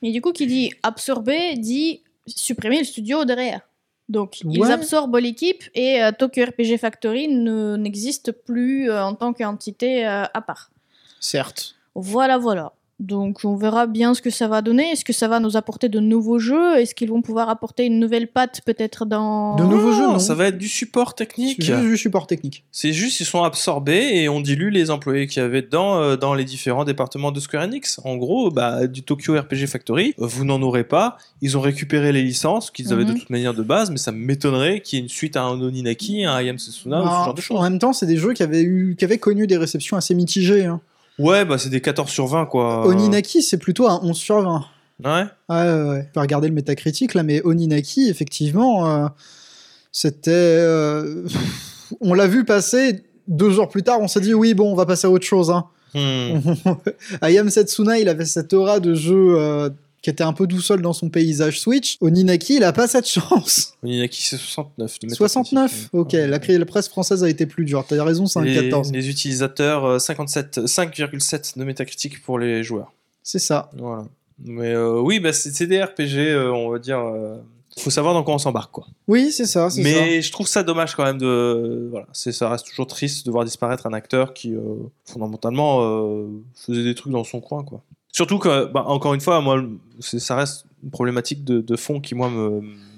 Mais 0.00 0.12
du 0.12 0.20
coup, 0.20 0.30
qui 0.30 0.46
dit 0.46 0.72
absorber 0.84 1.56
dit 1.56 2.02
supprimer 2.28 2.78
le 2.78 2.84
studio 2.84 3.24
derrière. 3.24 3.62
Donc, 4.08 4.40
ils 4.42 4.62
absorbent 4.70 5.18
l'équipe 5.18 5.64
et 5.74 6.00
euh, 6.00 6.12
Tokyo 6.16 6.44
RPG 6.44 6.78
Factory 6.78 7.26
ne- 7.26 7.74
n'existe 7.76 8.30
plus 8.30 8.88
euh, 8.92 9.02
en 9.04 9.16
tant 9.16 9.32
qu'entité 9.32 10.06
euh, 10.06 10.22
à 10.32 10.40
part. 10.40 10.70
Certes. 11.18 11.74
Voilà, 11.96 12.38
voilà. 12.38 12.74
Donc, 13.00 13.42
on 13.44 13.54
verra 13.54 13.86
bien 13.86 14.12
ce 14.12 14.20
que 14.20 14.28
ça 14.30 14.48
va 14.48 14.60
donner. 14.60 14.82
Est-ce 14.90 15.04
que 15.04 15.12
ça 15.12 15.28
va 15.28 15.38
nous 15.38 15.56
apporter 15.56 15.88
de 15.88 16.00
nouveaux 16.00 16.40
jeux? 16.40 16.76
Est-ce 16.78 16.96
qu'ils 16.96 17.10
vont 17.10 17.22
pouvoir 17.22 17.48
apporter 17.48 17.86
une 17.86 18.00
nouvelle 18.00 18.26
patte 18.26 18.60
peut-être 18.66 19.06
dans. 19.06 19.54
De 19.54 19.62
nouveaux 19.62 19.92
jeux, 19.92 20.06
non. 20.06 20.18
Ça 20.18 20.34
va 20.34 20.48
être 20.48 20.58
du 20.58 20.66
support 20.66 21.10
C'est 21.10 21.26
technique. 21.26 21.62
juste 21.62 21.80
du 21.80 21.96
support 21.96 22.26
technique. 22.26 22.64
C'est 22.72 22.92
juste, 22.92 23.20
ils 23.20 23.24
sont 23.24 23.44
absorbés 23.44 24.10
et 24.16 24.28
on 24.28 24.40
dilue 24.40 24.70
les 24.70 24.90
employés 24.90 25.28
qu'il 25.28 25.40
y 25.40 25.44
avait 25.44 25.62
dedans 25.62 25.96
euh, 26.00 26.16
dans 26.16 26.34
les 26.34 26.44
différents 26.44 26.84
départements 26.84 27.30
de 27.30 27.38
Square 27.38 27.62
Enix. 27.64 28.00
En 28.04 28.16
gros, 28.16 28.50
bah, 28.50 28.88
du 28.88 29.02
Tokyo 29.04 29.38
RPG 29.38 29.68
Factory, 29.68 30.14
vous 30.18 30.44
n'en 30.44 30.60
aurez 30.62 30.82
pas. 30.82 31.18
Ils 31.40 31.56
ont 31.56 31.60
récupéré 31.60 32.10
les 32.10 32.22
licences 32.24 32.72
qu'ils 32.72 32.92
avaient 32.92 33.04
de 33.04 33.12
Mhm. 33.12 33.18
toute 33.20 33.30
manière 33.30 33.54
de 33.54 33.62
base, 33.62 33.92
mais 33.92 33.98
ça 33.98 34.10
m'étonnerait 34.10 34.80
qu'il 34.80 34.98
y 34.98 35.00
ait 35.00 35.04
une 35.04 35.08
suite 35.08 35.36
à 35.36 35.42
un 35.44 35.60
Oninaki, 35.60 36.24
un 36.24 36.40
I 36.42 36.48
Am 36.48 36.58
Setsuna 36.58 37.00
ou 37.00 37.04
ce 37.06 37.10
genre 37.26 37.34
de 37.34 37.40
choses. 37.40 37.56
en 37.58 37.62
même 37.62 37.78
temps, 37.78 37.92
c'est 37.92 38.06
des 38.06 38.16
jeux 38.16 38.32
qui 38.32 38.42
avaient, 38.42 38.62
eu, 38.62 38.96
qui 38.98 39.04
avaient 39.04 39.18
connu 39.18 39.46
des 39.46 39.56
réceptions 39.56 39.96
assez 39.96 40.16
mitigées. 40.16 40.64
hein. 40.64 40.80
Ouais, 41.18 41.44
bah 41.44 41.58
c'est 41.58 41.68
des 41.70 41.80
14 41.80 42.10
sur 42.10 42.26
20 42.26 42.46
quoi. 42.46 42.86
Oninaki, 42.86 43.42
c'est 43.42 43.58
plutôt 43.58 43.88
un 43.88 44.00
11 44.02 44.16
sur 44.16 44.40
20. 44.40 44.64
Ouais. 45.04 45.10
Ouais, 45.10 45.24
ouais, 45.48 45.82
ouais. 45.90 46.08
Regarder 46.16 46.48
le 46.48 46.54
métacritique 46.54 47.14
là, 47.14 47.22
mais 47.22 47.40
Oninaki, 47.44 48.08
effectivement, 48.08 48.88
euh, 48.88 49.06
c'était. 49.92 50.30
euh, 50.32 51.24
on 52.00 52.14
l'a 52.14 52.26
vu 52.26 52.44
passer. 52.44 53.04
Deux 53.26 53.50
jours 53.50 53.68
plus 53.68 53.82
tard, 53.82 54.00
on 54.00 54.08
s'est 54.08 54.20
dit 54.20 54.32
oui, 54.32 54.54
bon, 54.54 54.72
on 54.72 54.74
va 54.74 54.86
passer 54.86 55.06
à 55.06 55.10
autre 55.10 55.26
chose. 55.26 55.50
Hein. 55.50 55.66
Hmm. 55.94 56.38
Ayam 57.20 57.50
Setsuna, 57.50 57.98
il 57.98 58.08
avait 58.08 58.24
cette 58.24 58.52
aura 58.52 58.80
de 58.80 58.94
jeu 58.94 59.34
euh, 59.38 59.68
qui 60.02 60.10
était 60.10 60.22
un 60.24 60.32
peu 60.32 60.46
doux 60.46 60.60
seul 60.60 60.80
dans 60.82 60.92
son 60.92 61.08
paysage 61.10 61.60
Switch. 61.60 61.96
Oninaki, 62.00 62.56
il 62.56 62.64
a 62.64 62.72
pas 62.72 62.86
cette 62.86 63.08
chance. 63.08 63.74
Oninaki 63.82 64.22
c'est 64.22 64.36
69. 64.36 64.98
de 65.00 65.14
69 65.14 65.62
Metacritic. 65.62 65.94
Ok, 65.94 66.12
la, 66.12 66.38
cri- 66.38 66.58
la 66.58 66.64
presse 66.66 66.88
française 66.88 67.24
a 67.24 67.28
été 67.28 67.46
plus 67.46 67.64
dure. 67.64 67.84
T'as 67.86 68.02
raison, 68.04 68.26
c'est 68.26 68.38
un 68.38 68.44
les, 68.44 68.54
14. 68.54 68.92
les 68.92 69.08
utilisateurs, 69.08 69.84
euh, 69.84 69.98
57, 69.98 70.58
5,7 70.66 71.58
de 71.58 71.64
Metacritic 71.64 72.22
pour 72.22 72.38
les 72.38 72.62
joueurs. 72.62 72.92
C'est 73.22 73.38
ça. 73.38 73.70
Voilà. 73.76 74.04
Mais 74.44 74.72
euh, 74.72 75.00
oui, 75.00 75.18
bah, 75.18 75.32
c'est 75.32 75.66
des 75.66 75.82
RPG, 75.82 76.16
euh, 76.18 76.52
on 76.52 76.70
va 76.70 76.78
dire. 76.78 76.98
euh, 77.00 77.36
faut 77.76 77.90
savoir 77.90 78.12
dans 78.14 78.22
quoi 78.24 78.34
on 78.34 78.38
s'embarque, 78.38 78.72
quoi. 78.72 78.86
Oui, 79.06 79.30
c'est 79.32 79.46
ça. 79.46 79.68
Mais 79.76 80.20
je 80.22 80.32
trouve 80.32 80.46
ça 80.48 80.62
dommage 80.64 80.94
quand 80.96 81.04
même 81.04 81.18
de. 81.18 81.88
Voilà, 81.90 82.06
c'est 82.12 82.32
ça 82.32 82.48
reste 82.48 82.66
toujours 82.66 82.86
triste 82.88 83.24
de 83.26 83.30
voir 83.30 83.44
disparaître 83.44 83.86
un 83.86 83.92
acteur 83.92 84.32
qui 84.34 84.52
euh, 84.54 84.60
fondamentalement 85.04 85.80
euh, 85.82 86.26
faisait 86.54 86.82
des 86.84 86.94
trucs 86.94 87.12
dans 87.12 87.24
son 87.24 87.40
coin, 87.40 87.62
quoi. 87.64 87.82
Surtout 88.18 88.40
que, 88.40 88.64
bah, 88.64 88.82
encore 88.88 89.14
une 89.14 89.20
fois, 89.20 89.40
moi, 89.40 89.62
ça 90.00 90.34
reste 90.34 90.64
une 90.82 90.90
problématique 90.90 91.44
de, 91.44 91.60
de 91.60 91.76
fond 91.76 92.00
qui 92.00 92.16
moi 92.16 92.28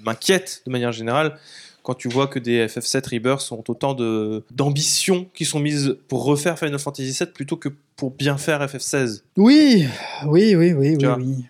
m'inquiète 0.03 0.63
de 0.65 0.71
manière 0.71 0.91
générale. 0.91 1.37
Quand 1.83 1.93
tu 1.93 2.09
vois 2.09 2.25
que 2.25 2.39
des 2.39 2.65
FF7 2.65 3.07
Rebirth 3.07 3.51
ont 3.51 3.63
autant 3.67 3.93
d'ambitions 3.93 5.29
qui 5.35 5.45
sont 5.45 5.59
mises 5.59 5.95
pour 6.07 6.23
refaire 6.23 6.57
Final 6.57 6.79
Fantasy 6.79 7.11
VII 7.11 7.31
plutôt 7.31 7.55
que 7.55 7.69
pour 7.97 8.09
bien 8.09 8.39
faire 8.39 8.65
FF16. 8.65 9.21
Oui, 9.37 9.85
oui, 10.25 10.55
oui, 10.55 10.73
oui, 10.73 10.95
oui, 10.99 11.05
oui. 11.05 11.45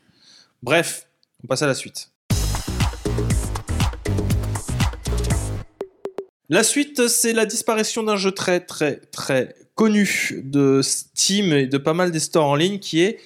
Bref, 0.61 1.07
on 1.41 1.47
passe 1.47 1.61
à 1.61 1.67
la 1.67 1.73
suite. 1.73 2.11
La 6.49 6.63
suite, 6.63 7.07
c'est 7.07 7.31
la 7.31 7.45
disparition 7.45 8.03
d'un 8.03 8.17
jeu 8.17 8.33
très 8.33 8.59
très 8.59 8.97
très 9.13 9.55
connu 9.75 10.41
de 10.43 10.81
Steam 10.83 11.53
et 11.53 11.67
de 11.67 11.77
pas 11.77 11.93
mal 11.93 12.11
des 12.11 12.19
stores 12.19 12.47
en 12.47 12.55
ligne 12.55 12.77
qui 12.77 12.99
est 12.99 13.17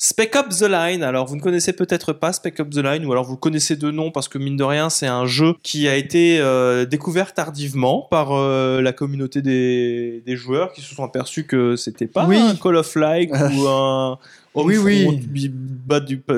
Spec 0.00 0.36
Up 0.36 0.46
The 0.50 0.62
Line. 0.62 1.02
Alors 1.02 1.26
vous 1.26 1.34
ne 1.34 1.40
connaissez 1.40 1.72
peut-être 1.72 2.12
pas 2.12 2.32
Spec 2.32 2.60
Up 2.60 2.70
The 2.70 2.78
Line 2.78 3.04
ou 3.04 3.10
alors 3.12 3.24
vous 3.24 3.32
le 3.32 3.38
connaissez 3.38 3.74
de 3.74 3.90
nom 3.90 4.12
parce 4.12 4.28
que 4.28 4.38
mine 4.38 4.56
de 4.56 4.62
rien 4.62 4.90
c'est 4.90 5.08
un 5.08 5.26
jeu 5.26 5.54
qui 5.64 5.88
a 5.88 5.96
été 5.96 6.38
euh, 6.40 6.84
découvert 6.84 7.34
tardivement 7.34 8.06
par 8.08 8.32
euh, 8.32 8.80
la 8.80 8.92
communauté 8.92 9.42
des, 9.42 10.22
des 10.24 10.36
joueurs 10.36 10.72
qui 10.72 10.82
se 10.82 10.94
sont 10.94 11.02
aperçus 11.02 11.44
que 11.44 11.74
c'était 11.74 12.06
pas 12.06 12.26
Oui. 12.26 12.36
un 12.36 12.54
Call 12.54 12.76
of 12.76 12.94
Like 12.94 13.32
ou 13.32 13.66
un 13.66 14.18
Oui, 14.54 14.76
oui. 14.76 15.20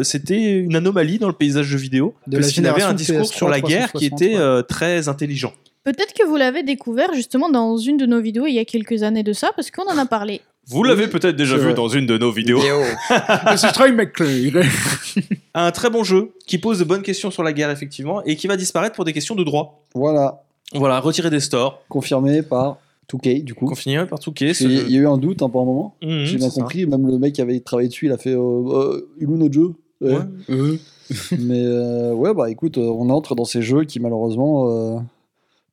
C'était 0.03 0.59
une 0.59 0.77
anomalie 0.77 1.19
dans 1.19 1.29
le 1.29 1.33
paysage 1.35 1.67
jeu 1.67 1.79
vidéo 1.79 2.15
De 2.27 2.39
parce 2.39 2.53
qu'il 2.53 2.67
avait 2.67 2.83
un 2.83 2.93
discours 2.95 3.21
PS3, 3.21 3.35
sur 3.37 3.49
la 3.49 3.61
guerre 3.61 3.93
qui 3.93 4.11
360, 4.11 4.23
était 4.23 4.37
euh, 4.37 4.63
très 4.63 5.09
intelligent. 5.09 5.53
Peut-être 5.85 6.13
que 6.13 6.27
vous 6.27 6.37
l'avez 6.37 6.63
découvert 6.63 7.15
justement 7.15 7.49
dans 7.49 7.79
une 7.79 7.97
de 7.97 8.05
nos 8.05 8.21
vidéos 8.21 8.47
il 8.47 8.53
y 8.55 8.59
a 8.59 8.65
quelques 8.67 9.03
années 9.03 9.23
de 9.23 9.33
ça, 9.33 9.51
parce 9.57 9.71
qu'on 9.71 9.85
en 9.91 9.97
a 9.97 10.05
parlé. 10.05 10.43
Vous 10.69 10.83
l'avez 10.85 11.09
peut-être 11.09 11.37
déjà 11.37 11.57
vu 11.57 11.75
dans 11.75 11.89
une 11.89 12.07
de 12.07 12.17
nos 12.19 12.31
vidéos. 12.31 12.61
c'est 13.57 13.73
Troy 13.73 13.91
McClure. 13.93 14.63
Un 15.55 15.71
très 15.73 15.91
bon 15.91 16.05
jeu 16.05 16.33
qui 16.47 16.59
pose 16.59 16.79
de 16.79 16.85
bonnes 16.85 17.03
questions 17.03 17.31
sur 17.31 17.43
la 17.43 17.53
guerre 17.53 17.71
effectivement 17.71 18.23
et 18.25 18.37
qui 18.37 18.47
va 18.47 18.57
disparaître 18.57 18.95
pour 18.95 19.05
des 19.05 19.13
questions 19.13 19.35
de 19.35 19.43
droit. 19.43 19.83
Voilà, 19.95 20.45
Voilà, 20.75 21.01
retiré 21.01 21.29
des 21.31 21.41
stores, 21.41 21.83
confirmé 21.89 22.43
par 22.43 22.77
2K 23.13 23.43
du 23.43 23.55
coup. 23.55 23.67
confiné 23.67 24.05
par 24.07 24.21
Touquet. 24.21 24.53
Il 24.61 24.91
y 24.91 24.97
a 24.97 25.01
eu 25.01 25.07
un 25.09 25.19
doute 25.19 25.43
hein, 25.43 25.49
pendant 25.49 25.65
un 25.65 25.75
moment. 25.75 25.95
Mhm, 26.03 26.25
J'ai 26.25 26.37
bien 26.37 26.51
ça. 26.51 26.61
compris, 26.61 26.87
même 26.87 27.05
le 27.09 27.19
mec 27.19 27.33
qui 27.35 27.41
avait 27.41 27.59
travaillé 27.59 27.89
dessus, 27.89 28.07
il 28.07 28.13
a 28.13 28.19
fait 28.19 28.35
euh, 28.35 28.39
euh, 28.39 29.09
notre 29.21 29.53
jeu 29.55 29.73
Ouais. 30.01 30.17
Ouais. 30.49 30.79
Mais 31.41 31.63
euh, 31.65 32.13
ouais, 32.15 32.33
bah 32.33 32.49
écoute, 32.49 32.79
euh, 32.79 32.83
on 32.83 33.11
entre 33.11 33.35
dans 33.35 33.45
ces 33.45 33.61
jeux 33.63 33.83
qui 33.85 33.99
malheureusement 33.99 35.05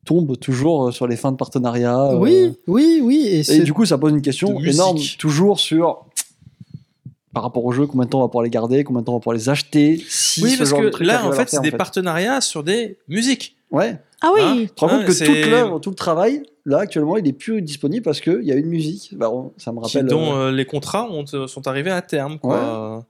tombent 0.07 0.37
toujours 0.39 0.87
euh, 0.87 0.91
sur 0.91 1.05
les 1.07 1.15
fins 1.17 1.31
de 1.31 1.37
partenariat. 1.37 2.11
euh, 2.11 2.17
Oui, 2.17 2.53
oui, 2.67 2.99
oui. 3.03 3.43
Et, 3.49 3.59
du 3.59 3.73
coup, 3.73 3.85
ça 3.85 3.97
pose 3.97 4.11
une 4.11 4.21
question 4.21 4.59
énorme, 4.61 4.97
toujours 5.19 5.59
sur 5.59 6.05
par 7.33 7.43
rapport 7.43 7.63
aux 7.65 7.71
jeux, 7.71 7.85
combien 7.85 8.05
de 8.05 8.09
temps 8.09 8.19
on 8.19 8.21
va 8.23 8.27
pouvoir 8.29 8.43
les 8.45 8.49
garder, 8.49 8.83
combien 8.83 9.01
de 9.01 9.05
temps 9.05 9.11
on 9.13 9.17
va 9.17 9.19
pouvoir 9.19 9.35
les 9.37 9.47
acheter. 9.49 10.03
Si 10.09 10.43
Oui, 10.43 10.51
ce 10.51 10.57
parce 10.57 10.69
genre 10.71 10.79
de 10.81 10.85
que 10.85 10.89
truc 10.91 11.05
là, 11.07 11.23
en 11.27 11.31
fait, 11.31 11.47
c'est 11.49 11.61
des 11.61 11.69
fait. 11.69 11.77
partenariats 11.77 12.41
sur 12.41 12.63
des 12.63 12.97
musiques. 13.07 13.55
Ouais. 13.69 13.99
Ah 14.21 14.31
oui 14.33 14.41
Hein 14.41 14.55
Tu 14.61 14.67
te 14.69 14.79
rends 14.81 14.87
Ouais, 14.87 15.05
compte 15.05 15.15
que 15.15 15.25
toute 15.25 15.45
l'œuvre, 15.51 15.79
tout 15.79 15.89
le 15.91 15.95
travail, 15.95 16.41
là 16.65 16.79
actuellement, 16.79 17.15
il 17.17 17.27
est 17.27 17.33
plus 17.33 17.61
disponible 17.61 18.03
parce 18.03 18.21
qu'il 18.21 18.41
y 18.43 18.51
a 18.51 18.55
une 18.55 18.65
musique. 18.65 19.11
Bah, 19.15 19.29
ça 19.57 19.71
me 19.71 19.77
qui- 19.81 19.97
rappelle. 19.97 20.09
dont 20.09 20.33
euh, 20.33 20.47
euh, 20.47 20.51
les 20.51 20.65
contrats 20.65 21.07
ont- 21.11 21.27
sont 21.47 21.67
arrivés 21.67 21.91
à 21.91 22.01
terme. 22.01 22.39
Quoi. 22.39 23.05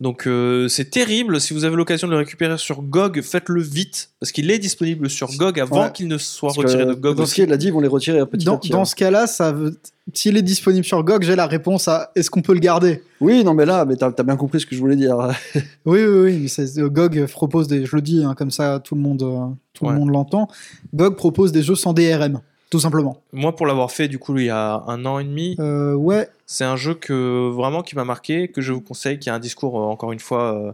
Donc 0.00 0.28
euh, 0.28 0.68
c'est 0.68 0.90
terrible. 0.90 1.40
Si 1.40 1.52
vous 1.52 1.64
avez 1.64 1.74
l'occasion 1.74 2.06
de 2.06 2.12
le 2.12 2.18
récupérer 2.18 2.56
sur 2.56 2.82
GOG, 2.82 3.20
faites-le 3.20 3.60
vite 3.60 4.10
parce 4.20 4.30
qu'il 4.30 4.48
est 4.50 4.60
disponible 4.60 5.10
sur 5.10 5.28
GOG 5.36 5.58
avant 5.58 5.86
Ouais. 5.86 5.92
qu'il 5.92 6.06
ne 6.06 6.18
soit 6.18 6.48
parce 6.54 6.58
que 6.58 6.62
retiré 6.62 6.86
de 6.86 6.94
GOG. 6.94 7.16
Dans 7.16 7.24
ce 7.26 7.30
aussi. 7.32 7.34
qu'il 7.42 7.52
a 7.52 7.56
dit, 7.56 7.66
ils 7.66 7.72
vont 7.72 7.80
les 7.80 7.88
retirer 7.88 8.24
petit 8.26 8.46
à 8.46 8.52
Dans, 8.52 8.58
petit. 8.58 8.70
dans 8.70 8.82
hein. 8.82 8.84
ce 8.84 8.94
cas-là, 8.94 9.26
ça 9.26 9.50
veut... 9.50 9.76
s'il 10.14 10.36
est 10.36 10.42
disponible 10.42 10.84
sur 10.84 11.02
GOG, 11.02 11.24
j'ai 11.24 11.34
la 11.34 11.48
réponse 11.48 11.88
à 11.88 12.12
est-ce 12.14 12.30
qu'on 12.30 12.42
peut 12.42 12.54
le 12.54 12.60
garder? 12.60 13.02
Oui, 13.20 13.42
non, 13.42 13.54
mais 13.54 13.66
là, 13.66 13.84
mais 13.84 13.96
t'as 13.96 14.12
as 14.16 14.22
bien 14.22 14.36
compris 14.36 14.60
ce 14.60 14.66
que 14.66 14.76
je 14.76 14.80
voulais 14.80 14.94
dire. 14.94 15.16
Oui, 15.84 16.04
oui, 16.04 16.20
oui. 16.30 16.52
Mais 16.58 16.80
euh, 16.82 16.88
GOG 16.88 17.26
propose 17.26 17.66
des. 17.66 17.84
Je 17.84 17.96
le 17.96 18.02
dis 18.02 18.22
hein, 18.22 18.34
comme 18.36 18.52
ça, 18.52 18.78
tout 18.78 18.94
le 18.94 19.00
monde, 19.00 19.22
euh, 19.24 19.46
tout 19.74 19.84
Ouais. 19.86 19.92
le 19.94 19.98
monde 19.98 20.10
l'entend. 20.10 20.46
GOG 20.94 21.16
propose 21.16 21.50
des 21.50 21.62
jeux 21.64 21.74
sans 21.74 21.92
DRM, 21.92 22.40
tout 22.70 22.78
simplement. 22.78 23.20
Moi, 23.32 23.56
pour 23.56 23.66
l'avoir 23.66 23.90
fait 23.90 24.06
du 24.06 24.20
coup 24.20 24.38
il 24.38 24.44
y 24.46 24.50
a 24.50 24.84
un 24.86 25.04
an 25.06 25.18
et 25.18 25.24
demi, 25.24 25.56
Euh, 25.58 25.94
ouais. 25.94 26.28
C'est 26.50 26.64
un 26.64 26.76
jeu 26.76 26.94
que 26.94 27.50
vraiment 27.50 27.82
qui 27.82 27.94
m'a 27.94 28.04
marqué, 28.04 28.48
que 28.48 28.62
je 28.62 28.72
vous 28.72 28.80
conseille, 28.80 29.18
qui 29.18 29.28
a 29.28 29.34
un 29.34 29.38
discours 29.38 29.78
euh, 29.78 29.84
encore 29.84 30.12
une 30.12 30.18
fois 30.18 30.54
euh, 30.54 30.72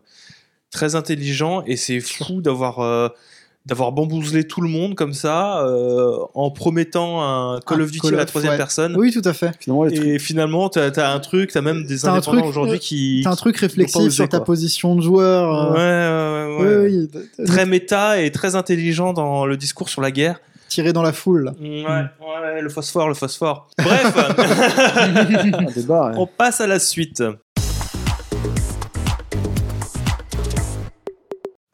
très 0.70 0.94
intelligent 0.94 1.64
et 1.66 1.76
c'est 1.76 1.98
fou 2.00 2.40
d'avoir 2.40 2.78
euh, 2.78 3.08
d'avoir 3.66 3.90
bamboozlé 3.92 4.46
tout 4.46 4.60
le 4.60 4.68
monde 4.68 4.94
comme 4.94 5.14
ça 5.14 5.64
euh, 5.66 6.16
en 6.34 6.50
promettant 6.50 7.22
un 7.22 7.60
Call 7.66 7.80
Un 7.80 7.84
of 7.84 7.90
Duty 7.90 8.00
Call 8.08 8.14
à 8.14 8.18
la 8.18 8.24
troisième 8.26 8.52
ouais. 8.52 8.56
personne. 8.58 8.94
Oui, 8.96 9.10
tout 9.10 9.22
à 9.24 9.32
fait. 9.32 9.50
Finalement, 9.58 9.84
les 9.84 9.94
trucs- 9.96 10.06
Et 10.06 10.18
finalement, 10.20 10.68
t'as 10.68 10.90
as 10.90 11.12
un 11.12 11.18
truc, 11.18 11.50
t'as 11.50 11.60
même 11.62 11.84
des 11.84 12.06
indépendants 12.06 12.38
truc, 12.42 12.44
aujourd'hui 12.50 12.78
qui. 12.78 13.22
T'as 13.24 13.30
un 13.32 13.36
truc 13.36 13.56
réflexif 13.56 13.96
osé, 13.96 14.10
sur 14.10 14.28
ta 14.28 14.36
quoi. 14.38 14.44
position 14.44 14.94
de 14.94 15.00
joueur. 15.00 15.72
Ouais, 15.72 15.78
euh, 15.80 16.56
ouais, 16.58 16.62
ouais, 16.62 16.76
ouais. 16.76 16.90
oui, 16.90 17.08
oui. 17.38 17.46
Très 17.46 17.66
méta 17.66 18.20
et 18.22 18.30
très 18.30 18.54
intelligent 18.54 19.12
dans 19.12 19.44
le 19.46 19.56
discours 19.56 19.88
sur 19.88 20.02
la 20.02 20.10
guerre. 20.12 20.40
Tiré 20.74 20.92
dans 20.92 21.02
la 21.04 21.12
foule. 21.12 21.52
Ouais, 21.60 21.84
ouais, 21.86 22.60
le 22.60 22.68
phosphore, 22.68 23.06
le 23.06 23.14
phosphore. 23.14 23.68
Bref, 23.78 24.12
un 24.96 25.70
débat. 25.70 26.08
ouais. 26.08 26.14
on 26.16 26.26
passe 26.26 26.60
à 26.60 26.66
la 26.66 26.80
suite. 26.80 27.22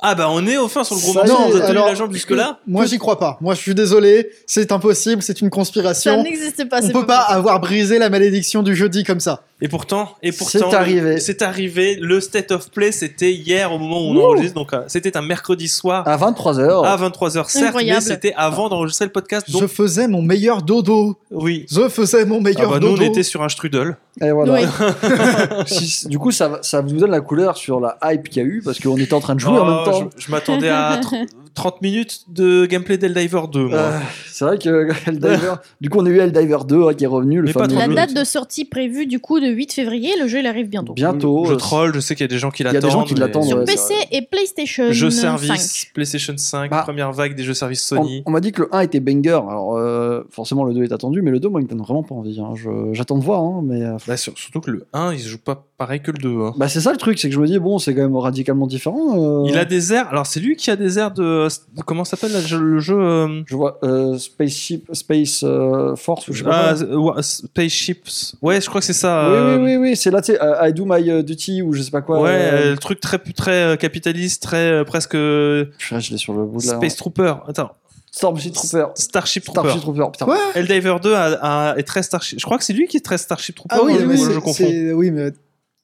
Ah 0.03 0.15
bah 0.15 0.29
on 0.31 0.47
est 0.47 0.57
enfin 0.57 0.83
sur 0.85 0.95
le 0.97 1.01
gros 1.03 1.13
Ça 1.13 1.25
morceau, 1.25 1.33
est, 1.33 1.51
vous 1.51 1.57
avez 1.57 1.61
tenu 1.67 1.71
alors, 1.73 1.87
la 1.89 1.95
jambe 1.95 2.13
jusque 2.13 2.31
là 2.31 2.59
Moi, 2.67 2.87
j'y 2.87 2.99
crois 2.99 3.19
pas. 3.19 3.37
Moi, 3.41 3.55
je 3.55 3.61
suis 3.61 3.75
désolé. 3.75 4.31
C'est 4.47 4.73
impossible. 4.73 5.23
C'est 5.23 5.41
une 5.41 5.49
Ça 5.49 5.51
conspiration. 5.51 6.23
n'existe 6.23 6.69
pas. 6.69 6.81
On 6.83 6.89
peut 6.89 7.07
pas 7.07 7.19
avoir 7.21 7.61
brisé 7.61 7.99
la 7.99 8.09
malédiction 8.11 8.63
du 8.63 8.75
jeudi 8.75 9.05
comme 9.05 9.21
ça. 9.21 9.43
Et 9.63 9.69
pourtant, 9.69 10.17
et 10.23 10.33
pourtant, 10.33 10.71
C'est 10.71 10.75
arrivé. 10.75 11.21
C'est 11.21 11.43
arrivé. 11.43 11.97
Le 12.01 12.19
state 12.21 12.51
of 12.51 12.71
play, 12.71 12.93
c'était 12.93 13.31
hier 13.33 13.71
au 13.73 13.79
moment 13.79 13.99
où 14.01 14.05
on 14.13 14.17
Ouh. 14.17 14.23
enregistre. 14.33 14.55
Donc, 14.55 14.73
euh, 14.73 14.85
c'était 14.87 15.19
un 15.19 15.23
mercredi 15.23 15.69
soir 15.69 16.09
À 16.09 16.17
23h. 16.17 16.87
à 16.87 16.97
23h, 16.97 17.51
certes, 17.51 17.67
Incroyable. 17.67 18.01
mais 18.03 18.11
c'était 18.15 18.33
avant 18.39 18.71
d'enregistrer 18.71 19.05
le 19.05 19.13
podcast. 19.13 19.51
Donc, 19.51 19.61
Je 19.61 19.67
faisais 19.67 20.09
mon 20.09 20.23
meilleur 20.23 20.63
dodo. 20.63 21.19
oui. 21.31 21.67
Je 21.71 21.91
faisais 21.91 22.25
mon 22.25 22.39
Ah 22.39 22.41
meilleur 22.41 22.71
bah, 22.71 22.79
nous, 22.81 22.87
on 22.89 22.93
dodo. 22.93 23.03
était 23.05 23.23
sur 23.23 23.43
un 23.43 23.51
strudel. 23.51 23.99
Et 24.23 24.31
voilà. 24.31 24.55
Oui. 24.55 24.61
Si- 25.67 26.09
du 26.09 26.19
coup, 26.19 26.31
ça, 26.31 26.59
ça 26.63 26.81
vous 26.81 26.97
donne 26.97 27.11
la 27.11 27.21
couleur 27.21 27.57
sur 27.57 27.81
la 27.81 27.99
hype 28.05 28.29
qu'il 28.31 28.43
y 28.43 28.45
a 28.45 28.49
eu 28.49 28.63
parce 28.65 28.79
qu'on 28.81 28.97
était 28.97 29.15
en 29.15 29.21
train 29.21 29.35
de 29.35 29.41
jouer 29.41 29.59
en 29.59 29.63
Oh, 29.63 29.65
même 29.77 29.85
temps. 29.85 29.90
Je, 29.93 30.23
je 30.27 30.31
m'attendais 30.31 30.69
à 30.69 31.01
30 31.55 31.83
minutes 31.83 32.21
de 32.29 32.67
gameplay 32.67 32.97
d'Heldiver 32.99 33.43
2, 33.53 33.67
moi. 33.67 33.79
Euh, 33.79 33.99
c'est 34.27 34.45
vrai 34.45 34.59
que 34.59 34.89
Helldiver. 35.09 35.55
du 35.81 35.91
coup, 35.91 35.99
on 35.99 36.07
a 36.07 36.09
eu 36.11 36.19
Helldiver 36.19 36.59
2 36.67 36.89
hein, 36.89 36.95
qui 36.95 37.05
est 37.05 37.07
revenu. 37.09 37.37
Le 37.41 37.47
Mais 37.49 37.53
pas 37.53 37.69
fameux 37.69 37.95
La 37.95 38.07
date 38.07 38.15
de 38.15 38.25
sortie 38.25 38.65
prévue 38.65 39.07
du 39.07 39.19
coup 39.21 39.41
de 39.41 39.47
8 39.47 39.73
février, 39.73 40.13
le 40.21 40.29
jeu 40.29 40.39
il 40.41 40.47
arrive 40.47 40.69
bientôt. 40.69 40.93
Bientôt. 40.95 41.45
je 41.47 41.55
troll, 41.55 41.95
je 41.95 42.01
sais 42.01 42.15
qu'il 42.15 42.25
y 42.25 42.29
a 42.29 42.29
des 42.29 42.39
gens 42.39 42.51
qui 42.51 42.63
y 42.63 42.67
a 42.67 42.73
l'attendent. 42.73 42.89
des 42.91 42.93
gens 42.93 43.05
qui 43.05 43.15
mais- 43.15 43.21
l'attendent, 43.21 43.45
Sur 43.45 43.59
ouais, 43.59 43.65
PC 43.65 43.95
et 44.13 44.23
PlayStation 44.23 44.93
Jeux 44.93 45.11
5. 45.11 45.21
service, 45.39 45.87
PlayStation 45.95 46.35
5, 46.37 46.71
Bah, 46.71 46.83
première 46.83 47.13
vague 47.13 47.35
des 47.35 47.43
jeux 47.43 47.55
services 47.55 47.91
On, 47.93 47.97
Sony. 48.03 48.23
on 48.27 48.31
m'a 48.31 48.41
dit 48.41 48.53
que 48.53 48.63
le 48.63 48.75
1 48.75 48.81
était 48.81 49.01
banger. 49.01 49.31
Alors, 49.49 49.77
euh, 49.77 50.23
forcément, 50.31 50.65
le 50.65 50.73
2 50.75 50.85
est 50.85 50.93
attendu, 50.93 51.23
mais 51.23 51.31
le 51.31 51.41
2, 51.41 51.49
moi, 51.49 51.61
il 51.61 51.65
me 51.65 51.69
donne 51.69 51.81
vraiment 51.83 52.03
pas 52.03 52.15
envie. 52.15 52.39
hein. 52.41 52.53
Je- 52.55 52.93
J'attends 52.93 53.19
de 53.19 53.25
voir, 53.25 53.43
hein, 53.43 53.61
mais. 53.65 53.83
euh, 53.83 53.97
Bah, 54.07 54.17
sur- 54.17 54.37
surtout 54.39 54.61
que 54.61 54.71
le 54.71 54.87
1, 54.93 55.13
il 55.13 55.21
se 55.21 55.29
joue 55.29 55.39
pas 55.39 55.67
pareil 55.79 56.01
que 56.01 56.11
le 56.11 56.19
2. 56.19 56.29
hein. 56.43 56.55
Bah, 56.57 56.69
c'est 56.69 56.81
ça 56.81 56.93
le 56.93 56.99
truc, 56.99 57.19
c'est 57.19 57.29
que 57.29 57.35
je 57.35 57.41
me 57.41 57.47
dis, 57.47 57.59
bon, 57.59 57.79
c'est 57.79 57.95
quand 57.95 58.03
même 58.03 58.17
radicalement 58.17 58.67
différent. 58.67 59.45
euh, 59.45 59.49
Il 59.49 59.57
a 59.59 59.65
des 59.65 59.93
airs. 59.93 60.09
Alors, 60.11 60.27
c'est 60.27 60.41
lui 60.41 60.57
qui 60.57 60.71
a 60.71 60.77
des 60.77 60.99
airs 60.99 61.11
de. 61.13 61.40
De- 61.49 61.83
comment 61.83 62.05
s'appelle 62.05 62.33
le 62.33 62.79
jeu 62.81 62.99
euh, 63.01 63.43
Je 63.47 63.55
vois 63.57 63.79
euh, 63.83 64.19
Spaceship, 64.19 64.89
Space 64.93 65.43
euh, 65.45 65.97
Force, 65.97 66.29
ou 66.29 66.33
je 66.33 66.45
sais 66.45 66.51
ah, 66.51 66.75
pas. 66.75 66.85
quoi. 66.85 66.87
euh, 66.87 66.97
ouais, 66.97 67.23
Spaceships. 67.23 68.35
Ouais, 68.43 68.61
je 68.61 68.69
crois 68.69 68.81
que 68.81 68.87
c'est 68.87 68.93
ça. 68.93 69.29
Oui, 69.29 69.35
euh, 69.37 69.57
oui, 69.59 69.63
oui, 69.65 69.77
oui, 69.91 69.97
c'est 69.97 70.11
là, 70.11 70.21
tu 70.23 70.33
sais, 70.33 70.43
euh, 70.43 70.69
I 70.69 70.73
do 70.73 70.85
my 70.87 71.11
euh, 71.11 71.23
duty, 71.23 71.63
ou 71.63 71.73
je 71.73 71.83
sais 71.83 71.91
pas 71.91 72.03
quoi. 72.03 72.21
Ouais, 72.21 72.31
euh, 72.31 72.53
euh, 72.53 72.71
le 72.73 72.79
truc 72.79 73.01
très, 73.01 73.19
très 73.19 73.53
euh, 73.63 73.77
capitaliste, 73.77 74.43
très 74.43 74.71
euh, 74.71 74.85
presque 74.85 75.15
euh, 75.15 75.67
je 75.79 76.11
l'ai 76.11 76.19
sur 76.19 76.33
le 76.33 76.45
bout 76.45 76.61
de 76.61 76.67
la. 76.67 76.77
Space 76.77 76.97
Trooper. 76.97 77.35
Attends, 77.49 77.71
Starship 78.13 78.53
Trooper. 78.53 78.87
Starship 78.97 79.45
Trooper. 79.45 79.61
Starship 79.61 79.83
Trooper, 79.83 80.07
putain. 80.13 80.25
Quoi 80.25 80.39
Helldiver 80.55 80.97
2 81.03 81.15
a- 81.15 81.71
a- 81.71 81.77
est 81.79 81.85
très 81.85 82.03
Starship. 82.03 82.41
Je 82.41 82.45
crois 82.45 82.59
que 82.59 82.65
c'est 82.65 82.73
lui 82.73 82.87
qui 82.89 82.97
est 82.97 83.05
très 83.05 83.19
Starship 83.19 83.55
Trooper. 83.55 83.77
Ah 83.79 83.85
oui, 83.85 83.95
ou 84.03 84.07
mais 84.07 84.17
je 84.17 84.39
confonds. 84.39 84.65
oui, 84.95 85.11
mais 85.11 85.33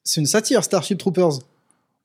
c'est 0.03 0.19
une 0.21 0.27
satire, 0.27 0.63
Starship 0.63 0.97
Troopers. 0.97 1.39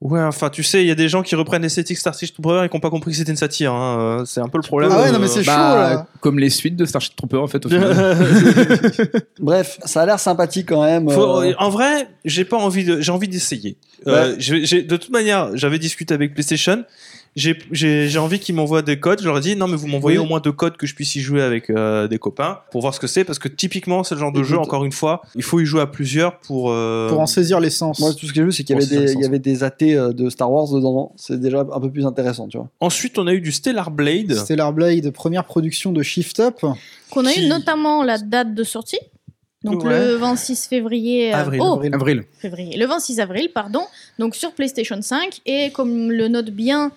Ouais, 0.05 0.21
enfin, 0.21 0.51
tu 0.51 0.65
sais, 0.65 0.83
il 0.83 0.89
y 0.89 0.91
a 0.91 0.97
des 0.97 1.09
gens 1.09 1.23
qui 1.23 1.37
reprennent 1.37 1.63
l'esthétique 1.63 1.97
Starship 1.97 2.35
Trooper 2.35 2.65
et 2.65 2.69
qui 2.69 2.75
n'ont 2.75 2.81
pas 2.81 2.91
compris 2.91 3.13
que 3.13 3.17
c'était 3.19 3.31
une 3.31 3.37
satire. 3.37 3.73
hein. 3.73 4.19
Euh, 4.21 4.25
C'est 4.25 4.41
un 4.41 4.49
peu 4.49 4.59
le 4.59 4.63
problème. 4.67 4.91
Ah 4.93 5.01
ouais, 5.03 5.13
non, 5.13 5.21
mais 5.21 5.29
c'est 5.29 5.45
chaud 5.45 5.53
Bah, 5.53 5.91
là. 5.93 6.07
comme 6.21 6.41
les 6.41 6.51
suites 6.51 6.75
de 6.75 6.85
Starship 6.85 7.15
Trooper 7.15 7.37
en 7.37 7.47
fait 7.47 7.65
au 7.65 7.69
final. 7.69 7.95
Bref, 9.39 9.79
ça 9.85 10.03
a 10.03 10.07
l'air 10.07 10.19
sympathique 10.19 10.69
quand 10.71 10.83
même. 10.83 11.09
Faut- 11.09 11.43
euh, 11.43 11.55
En 11.59 11.71
vrai, 11.71 12.09
j'ai 12.25 12.45
pas 12.45 12.57
envie 12.57 12.85
de, 12.85 13.01
j'ai 13.01 13.13
envie 13.13 13.29
d'essayer. 13.29 13.77
Euh, 14.09 14.35
de 14.37 14.97
toute 14.97 15.11
manière, 15.11 15.51
j'avais 15.57 15.79
discuté 15.79 16.13
avec 16.15 16.35
PlayStation. 16.35 16.85
J'ai- 17.35 17.57
J'ai 17.71 18.09
j'ai 18.09 18.19
envie 18.19 18.39
qu'ils 18.39 18.55
m'envoient 18.55 18.83
des 18.83 19.01
codes. 19.01 19.21
Je 19.23 19.27
leur 19.27 19.39
ai 19.39 19.41
dit 19.41 19.57
non, 19.57 19.67
mais 19.67 19.77
vous 19.77 19.87
m'envoyez 19.87 20.19
Oui. 20.19 20.25
au 20.25 20.29
moins 20.29 20.41
deux 20.41 20.53
codes 20.53 20.77
que 20.77 20.87
je 20.87 20.95
puisse 20.95 21.15
y 21.17 21.21
jouer 21.21 21.41
avec 21.41 21.71
euh, 21.71 22.07
des 22.07 22.19
copains 22.19 22.59
pour 22.71 22.83
voir 22.83 22.93
ce 22.95 23.01
que 23.01 23.07
c'est. 23.07 23.25
Parce 23.25 23.39
que 23.39 23.49
typiquement, 23.49 24.05
c'est 24.05 24.15
le 24.15 24.21
genre 24.21 24.33
de 24.33 24.39
Écoute. 24.41 24.51
jeu. 24.51 24.59
Encore 24.59 24.85
une 24.85 24.93
fois, 24.93 25.23
il 25.35 25.43
faut 25.43 25.59
y 25.59 25.65
jouer 25.65 25.81
à 25.81 25.87
plusieurs 25.87 26.39
pour. 26.41 26.71
euh, 26.71 27.09
Pour 27.09 27.21
en 27.21 27.27
saisir 27.27 27.59
l'essence. 27.59 28.01
Moi, 28.01 28.13
tout 28.13 28.27
ce 28.27 28.33
que 28.33 28.35
j'ai 28.37 28.45
vu, 28.45 28.53
c'est 28.53 28.65
qu'il 28.65 28.75
y 28.75 28.79
avait 28.79 28.87
des, 28.87 29.07
ça, 29.07 29.13
il 29.15 29.19
y 29.19 29.23
ça. 29.23 29.29
avait 29.29 29.39
des 29.39 29.65
AT 29.65 29.83
euh, 29.83 30.13
de 30.13 30.29
Star 30.29 30.53
Wars 30.53 30.69
dedans. 30.71 31.13
C'est 31.17 31.41
déjà 31.41 31.61
un 31.61 31.81
peu 31.81 31.91
plus 31.91 32.05
intéressant, 32.05 32.49
tu 32.49 32.59
vois. 32.59 32.69
Ensuite, 32.81 33.19
on 33.19 33.27
a 33.27 33.33
eu 33.33 33.41
du 33.41 33.51
Stellar 33.53 33.91
Blade. 33.91 34.35
Stellar 34.35 34.73
Blade, 34.75 35.11
première 35.11 35.45
production 35.45 35.93
de 35.93 36.03
Shift 36.03 36.39
Up. 36.41 36.57
Qu'on 37.11 37.25
a 37.25 37.31
Qui- 37.33 37.45
eu 37.45 37.49
notamment 37.49 38.03
la 38.05 38.19
date 38.19 38.55
de 38.55 38.65
sortie. 38.65 38.99
Donc 39.65 39.85
Ouais. 39.85 39.99
le 40.09 40.15
26 40.17 40.67
février. 40.67 41.33
euh, 41.33 41.37
Avril. 41.37 41.61
oh, 41.63 41.75
Avril. 41.75 41.95
Avril. 41.95 42.23
février. 42.39 42.77
Le 42.77 42.87
26 42.87 43.21
avril, 43.21 43.51
pardon. 43.55 43.83
Donc 44.19 44.35
sur 44.35 44.53
PlayStation 44.53 45.01
5. 45.01 45.41
Et 45.47 45.71
comme 45.71 46.11
le 46.11 46.29
note 46.29 46.51
bien 46.51 46.91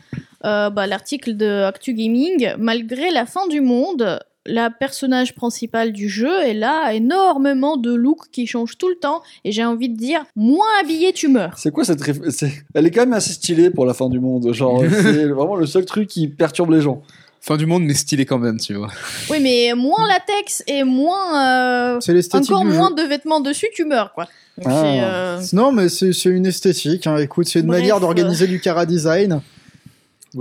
euh, 0.45 0.69
bah, 0.69 0.87
l'article 0.87 1.35
de 1.37 1.63
Actu 1.63 1.93
Gaming, 1.93 2.53
malgré 2.57 3.11
la 3.11 3.25
fin 3.25 3.47
du 3.47 3.61
monde, 3.61 4.19
la 4.47 4.69
personnage 4.69 5.33
principale 5.33 5.91
du 5.91 6.07
jeu, 6.07 6.29
elle 6.43 6.63
a 6.63 6.93
énormément 6.93 7.77
de 7.77 7.91
looks 7.93 8.29
qui 8.31 8.45
changent 8.45 8.77
tout 8.77 8.89
le 8.89 8.95
temps. 8.95 9.21
Et 9.43 9.51
j'ai 9.51 9.65
envie 9.65 9.89
de 9.89 9.97
dire, 9.97 10.23
moins 10.35 10.67
habillé, 10.79 11.13
tu 11.13 11.27
meurs. 11.29 11.57
C'est 11.57 11.71
quoi 11.71 11.83
cette 11.83 12.01
réf- 12.01 12.29
c'est- 12.29 12.51
Elle 12.75 12.85
est 12.85 12.91
quand 12.91 13.01
même 13.01 13.13
assez 13.13 13.33
stylée 13.33 13.71
pour 13.71 13.85
la 13.87 13.95
fin 13.95 14.07
du 14.07 14.19
monde. 14.19 14.53
Genre, 14.53 14.83
c'est 14.89 15.25
vraiment 15.25 15.55
le 15.55 15.65
seul 15.65 15.85
truc 15.85 16.07
qui 16.07 16.27
perturbe 16.27 16.69
les 16.71 16.81
gens. 16.81 17.01
Fin 17.45 17.57
du 17.57 17.67
monde, 17.67 17.83
mais 17.83 17.93
stylé 17.93 18.25
quand 18.25 18.39
même, 18.39 18.59
tu 18.59 18.73
vois. 18.73 18.89
Oui, 19.29 19.37
mais 19.39 19.73
moins 19.75 20.07
latex 20.07 20.63
et 20.65 20.83
moins. 20.83 21.93
euh, 21.95 21.99
C'est 22.01 22.11
l'esthétique 22.13 22.51
encore 22.51 22.63
du 22.65 22.71
jeu. 22.71 22.77
moins 22.77 22.89
de 22.89 23.03
vêtements 23.03 23.39
dessus, 23.39 23.67
tu 23.75 23.85
meurs, 23.85 24.13
quoi. 24.13 24.25
Donc, 24.57 24.67
Ah. 24.73 24.83
euh, 24.85 25.41
Non, 25.53 25.71
mais 25.71 25.89
c'est 25.89 26.11
c'est 26.13 26.29
une 26.29 26.47
esthétique. 26.47 27.05
hein. 27.05 27.17
Écoute, 27.17 27.47
c'est 27.47 27.59
une 27.59 27.67
Bref, 27.67 27.81
manière 27.81 27.99
d'organiser 27.99 28.47
du 28.47 28.59
Cara 28.59 28.85
Design. 28.87 29.41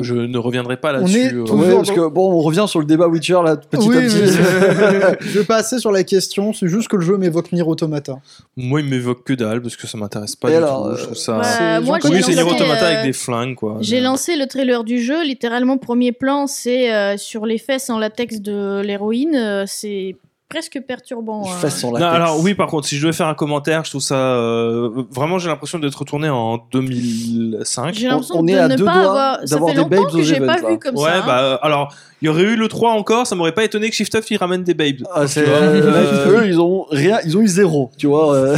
Je 0.00 0.14
ne 0.14 0.38
reviendrai 0.38 0.76
pas 0.76 0.90
On 0.90 0.98
là-dessus. 0.98 1.18
est 1.20 1.32
euh, 1.34 1.44
toujours 1.44 1.60
Ouais, 1.60 1.74
parce 1.74 1.90
que 1.90 2.08
bon, 2.08 2.32
on 2.32 2.40
revient 2.40 2.64
sur 2.66 2.80
le 2.80 2.86
débat 2.86 3.06
Witcher 3.08 3.38
là, 3.44 3.56
petit 3.56 3.88
oui, 3.88 3.96
à 3.96 4.00
petit. 4.00 4.16
mais- 4.16 5.16
je 5.28 5.38
vais 5.38 5.44
passer 5.44 5.78
sur 5.78 5.92
la 5.92 6.02
question. 6.04 6.52
C'est 6.52 6.68
juste 6.68 6.88
que 6.88 6.96
le 6.96 7.02
jeu 7.02 7.16
m'évoque 7.16 7.52
Nier 7.52 7.62
Automata. 7.62 8.18
Moi, 8.56 8.80
il 8.80 8.86
m'évoque 8.88 9.24
que 9.24 9.32
dalle 9.32 9.62
parce 9.62 9.76
que 9.76 9.86
ça 9.86 9.96
m'intéresse 9.98 10.36
pas 10.36 10.48
Et 10.48 10.52
du 10.52 10.56
alors, 10.58 10.90
tout. 10.90 10.96
Je 10.96 11.02
trouve 11.04 11.16
ça. 11.16 11.38
Bah, 11.38 11.44
c'est- 11.44 11.80
moi, 11.80 11.98
j'ai 12.02 12.08
lancé, 12.20 12.34
Nier 12.34 12.42
Automata 12.42 12.84
euh, 12.84 12.92
avec 12.92 13.04
des 13.04 13.12
flingues, 13.12 13.54
quoi. 13.54 13.78
J'ai 13.80 14.00
lancé 14.00 14.36
le 14.36 14.46
trailer 14.46 14.84
du 14.84 15.00
jeu, 15.00 15.22
littéralement 15.24 15.78
premier 15.78 16.12
plan, 16.12 16.46
c'est 16.46 16.92
euh, 16.92 17.16
sur 17.16 17.46
les 17.46 17.58
fesses 17.58 17.90
en 17.90 17.98
latex 17.98 18.40
de 18.40 18.80
l'héroïne, 18.84 19.34
euh, 19.34 19.64
c'est 19.66 20.16
presque 20.48 20.80
perturbant. 20.86 21.44
Euh. 21.64 21.70
sur 21.70 21.92
la 21.92 22.00
Non, 22.00 22.06
alors 22.06 22.40
oui, 22.40 22.54
par 22.54 22.68
contre, 22.68 22.86
si 22.86 22.96
je 22.96 23.02
devais 23.06 23.16
faire 23.16 23.26
un 23.26 23.34
commentaire, 23.34 23.84
je 23.84 23.90
trouve 23.90 24.02
ça 24.02 24.14
euh, 24.16 24.90
vraiment, 25.10 25.38
j'ai 25.38 25.48
l'impression 25.48 25.78
d'être 25.78 25.94
retourné 25.98 26.28
en 26.28 26.58
2005. 26.72 27.94
J'ai 27.94 28.08
l'impression 28.08 28.36
on 28.38 28.42
de 28.42 28.50
est 28.50 28.58
à 28.58 28.68
ne 28.68 28.76
deux 28.76 28.84
pas 28.84 28.92
doigts 28.94 29.02
avoir. 29.02 29.38
Ça 29.40 29.46
d'avoir 29.46 29.70
fait 29.70 29.76
des 29.76 29.82
longtemps 29.82 30.02
babes 30.02 30.10
que 30.12 30.16
aux 30.18 30.22
j'ai 30.22 30.40
pas 30.40 30.56
vu 30.56 30.78
comme 30.78 30.96
ouais, 30.96 31.02
ça. 31.10 31.16
hein. 31.18 31.22
bah 31.26 31.58
alors, 31.62 31.94
il 32.22 32.26
y 32.26 32.28
aurait 32.28 32.42
eu 32.42 32.56
le 32.56 32.68
3 32.68 32.92
encore, 32.92 33.26
ça 33.26 33.34
m'aurait 33.34 33.52
pas 33.52 33.64
étonné 33.64 33.90
que 33.90 33.96
Shift 33.96 34.14
Up 34.14 34.24
il 34.30 34.36
ramène 34.36 34.62
des 34.64 34.74
babes. 34.74 35.02
Ah, 35.12 35.26
c'est- 35.26 35.44
euh, 35.46 36.40
eux, 36.40 36.46
ils 36.46 36.60
ont 36.60 36.86
rien, 36.90 37.18
ils 37.24 37.36
ont 37.36 37.40
eu 37.40 37.48
zéro, 37.48 37.90
tu 37.98 38.06
vois. 38.06 38.34
euh. 38.34 38.56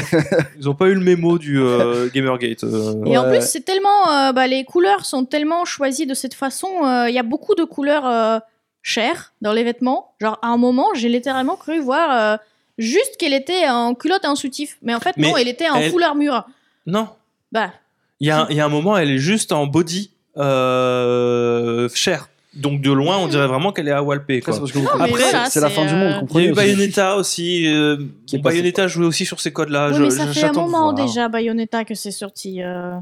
Ils 0.59 0.69
ont 0.69 0.75
pas 0.75 0.87
eu 0.89 0.95
le 0.95 1.01
mémo 1.01 1.39
du 1.39 1.61
euh, 1.61 2.09
Gamergate. 2.15 2.65
euh. 2.65 2.95
Et 3.07 3.17
en 3.17 3.25
Ouais. 3.25 3.39
plus, 3.39 3.47
c'est 3.47 3.65
tellement. 3.65 4.11
euh, 4.11 4.33
bah, 4.33 4.47
les 4.47 4.65
couleurs 4.65 5.05
sont 5.05 5.25
tellement 5.25 5.65
choisies 5.65 6.07
de 6.07 6.15
cette 6.15 6.35
façon. 6.35 6.69
euh, 6.85 7.09
Il 7.09 7.15
y 7.15 7.19
a 7.19 7.23
beaucoup 7.23 7.55
de 7.55 7.65
couleurs 7.65 8.41
euh, 8.87 8.91
chères 8.91 9.33
dans 9.43 9.53
les 9.53 9.65
vêtements. 9.65 10.13
Genre, 10.21 10.39
à 10.43 10.49
un 10.49 10.57
moment, 10.57 10.89
j'ai 10.95 11.09
littéralement 11.09 11.57
cru 11.57 11.81
voir 11.81 12.11
euh, 12.11 12.37
juste 12.79 13.17
qu'elle 13.19 13.35
était 13.35 13.69
en 13.69 13.95
culotte 13.95 14.25
et 14.25 14.29
en 14.29 14.37
soutif. 14.37 14.79
Mais 14.83 14.95
en 14.95 15.01
fait, 15.01 15.17
Mais 15.17 15.29
non, 15.31 15.37
elle 15.37 15.49
était 15.49 15.69
en 15.69 15.77
elle- 15.77 15.91
full 15.91 16.03
armure. 16.03 16.45
Non, 16.87 17.09
Bah, 17.53 17.73
il 18.21 18.29
y, 18.29 18.31
a 18.31 18.43
un- 18.43 18.47
il 18.51 18.57
y 18.57 18.61
a 18.61 18.65
un 18.65 18.69
moment, 18.69 18.97
elle 18.97 19.11
est 19.11 19.19
juste 19.19 19.53
en 19.53 19.67
body 19.67 20.11
euh, 20.37 21.89
cher. 21.95 22.29
Donc 22.55 22.81
de 22.81 22.91
loin, 22.91 23.19
on 23.19 23.27
dirait 23.29 23.47
vraiment 23.47 23.71
qu'elle 23.71 23.87
est 23.89 23.91
à 23.93 24.03
Walpé. 24.03 24.39
Après, 24.39 24.45
Quoi. 24.47 24.55
c'est 24.55 24.61
parce 24.61 24.73
que 24.73 24.79
vous 24.79 24.85
Non, 24.85 24.91
mais 24.95 25.09
comprenez, 25.11 25.25
voilà, 25.31 25.51
c'est 25.51 25.61
la 25.61 25.69
c'est, 25.69 25.75
fin 25.75 25.85
du 25.85 25.93
euh, 25.93 25.97
monde, 26.21 26.29
Il 26.31 26.37
y 26.37 26.39
a 26.39 26.43
eu 26.47 26.51
aussi. 26.53 26.57
Bayonetta 26.57 27.17
aussi. 27.17 27.67
Euh, 27.67 27.97
Qui 28.27 28.37
est 28.37 28.39
passé- 28.39 28.55
Bayonetta 28.57 28.89
jouait 28.89 29.05
aussi 29.05 29.27
sur 29.27 29.41
ces 29.41 29.53
codes-là. 29.53 29.89
Oui, 29.91 29.95
Je- 29.97 30.03
mais 30.05 30.11
ça 30.11 30.23
fait 30.25 30.29
un 30.31 30.33
j'attends 30.33 30.67
de 30.67 30.71
moment 30.71 30.93
voir. 30.95 31.07
déjà, 31.07 31.29
Bayonetta, 31.29 31.85
que 31.85 31.95
c'est 31.95 32.11
sorti. 32.11 32.63
euh, 32.63 32.95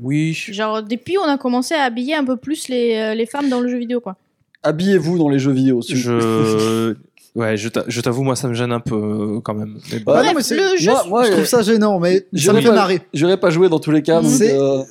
Oui. 0.00 0.32
Genre, 0.32 0.82
depuis, 0.82 1.18
on 1.18 1.24
a 1.28 1.36
commencé 1.36 1.74
à 1.74 1.82
habiller 1.82 2.14
un 2.14 2.24
peu 2.24 2.36
plus 2.38 2.68
les, 2.68 2.94
euh, 2.96 3.14
les 3.14 3.26
femmes 3.26 3.50
dans 3.50 3.60
le 3.60 3.68
jeu 3.68 3.76
vidéo, 3.76 4.00
quoi. 4.00 4.16
Habillez-vous 4.64 5.18
dans 5.18 5.28
les 5.28 5.38
jeux 5.38 5.52
vidéo. 5.52 5.78
aussi. 5.78 5.94
Je. 5.96 6.94
Ouais, 7.36 7.56
je 7.56 7.68
t'a- 7.68 7.82
je 7.88 8.00
t'avoue, 8.00 8.22
moi, 8.22 8.36
ça 8.36 8.46
me 8.46 8.54
gêne 8.54 8.70
un 8.70 8.78
peu 8.78 8.94
euh, 8.94 9.40
quand 9.40 9.54
même. 9.54 9.78
Mais 9.92 9.98
bon. 9.98 10.12
Ouais, 10.12 10.18
Bref, 10.18 10.26
non, 10.28 10.32
mais 10.36 10.42
c'est- 10.44 10.54
le 10.56 10.76
jeu. 10.78 10.90
Moi, 10.92 11.04
moi, 11.08 11.24
je 11.24 11.32
trouve 11.32 11.44
ça 11.44 11.62
gênant, 11.62 11.98
mais 11.98 12.18
ça 12.18 12.24
j'irai 12.32 12.56
me 12.56 12.60
fait 12.62 12.72
marrer. 12.72 13.00
J'irai 13.12 13.36
pas 13.36 13.50
jouer 13.50 13.68
dans 13.68 13.80
tous 13.80 13.90
les 13.90 14.02
cas. 14.02 14.20
donc, 14.22 14.30
euh, 14.40 14.82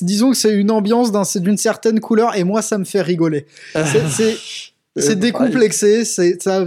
disons 0.00 0.30
que 0.30 0.36
c'est 0.36 0.54
une 0.54 0.70
ambiance 0.70 1.12
d'un- 1.12 1.24
c'est 1.24 1.40
d'une 1.40 1.58
certaine 1.58 2.00
couleur 2.00 2.34
et 2.34 2.44
moi 2.44 2.62
ça 2.62 2.78
me 2.78 2.84
fait 2.84 3.02
rigoler. 3.02 3.44
C'est- 3.74 4.36
C'est 4.94 5.12
euh, 5.12 5.14
décomplexé, 5.14 6.04
c'est 6.04 6.42
ça. 6.42 6.66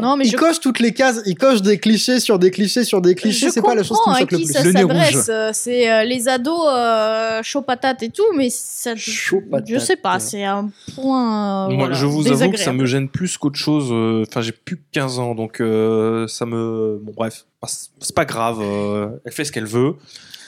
Non, 0.00 0.16
mais 0.16 0.26
il 0.26 0.30
je, 0.30 0.36
coche 0.36 0.60
toutes 0.60 0.78
les 0.78 0.92
cases, 0.92 1.20
il 1.26 1.34
coche 1.34 1.60
des 1.60 1.78
clichés 1.78 2.20
sur 2.20 2.38
des 2.38 2.52
clichés 2.52 2.84
sur 2.84 3.00
des 3.00 3.16
clichés, 3.16 3.50
c'est 3.50 3.62
pas 3.62 3.74
la 3.74 3.82
chose 3.82 3.98
qui 4.04 4.10
me 4.10 4.14
à 4.14 4.18
choque 4.20 4.30
le 4.30 4.38
qui 4.38 4.44
plus. 4.44 4.52
ça 4.52 4.62
Le 4.62 4.72
nez 4.72 4.80
s'adresse. 4.82 5.14
rouge. 5.16 5.24
euh, 5.28 5.50
C'est 5.52 5.90
euh, 5.90 6.04
les 6.04 6.28
ados 6.28 6.60
euh, 6.68 7.42
chaud 7.42 7.62
patate 7.62 8.04
et 8.04 8.10
tout, 8.10 8.22
mais 8.36 8.48
ça. 8.48 8.94
Chaud 8.94 9.42
Je 9.66 9.78
sais 9.80 9.96
pas, 9.96 10.20
c'est 10.20 10.44
un 10.44 10.70
point. 10.94 11.66
euh, 11.66 11.70
Moi, 11.70 11.76
voilà, 11.78 11.94
je 11.94 12.06
vous 12.06 12.28
avoue 12.30 12.52
que 12.52 12.58
ça 12.60 12.72
me 12.72 12.86
gêne 12.86 13.08
plus 13.08 13.36
qu'autre 13.38 13.58
chose. 13.58 13.90
Enfin, 14.28 14.40
j'ai 14.40 14.52
plus 14.52 14.76
que 14.76 14.82
15 14.92 15.18
ans, 15.18 15.34
donc 15.34 15.60
euh, 15.60 16.28
ça 16.28 16.46
me. 16.46 17.00
Bon, 17.02 17.12
bref, 17.16 17.44
c'est- 17.66 17.88
c'est 18.00 18.14
pas 18.14 18.24
grave. 18.24 18.58
euh, 18.62 19.08
elle 19.24 19.32
fait 19.32 19.44
ce 19.44 19.50
qu'elle 19.50 19.66
veut. 19.66 19.94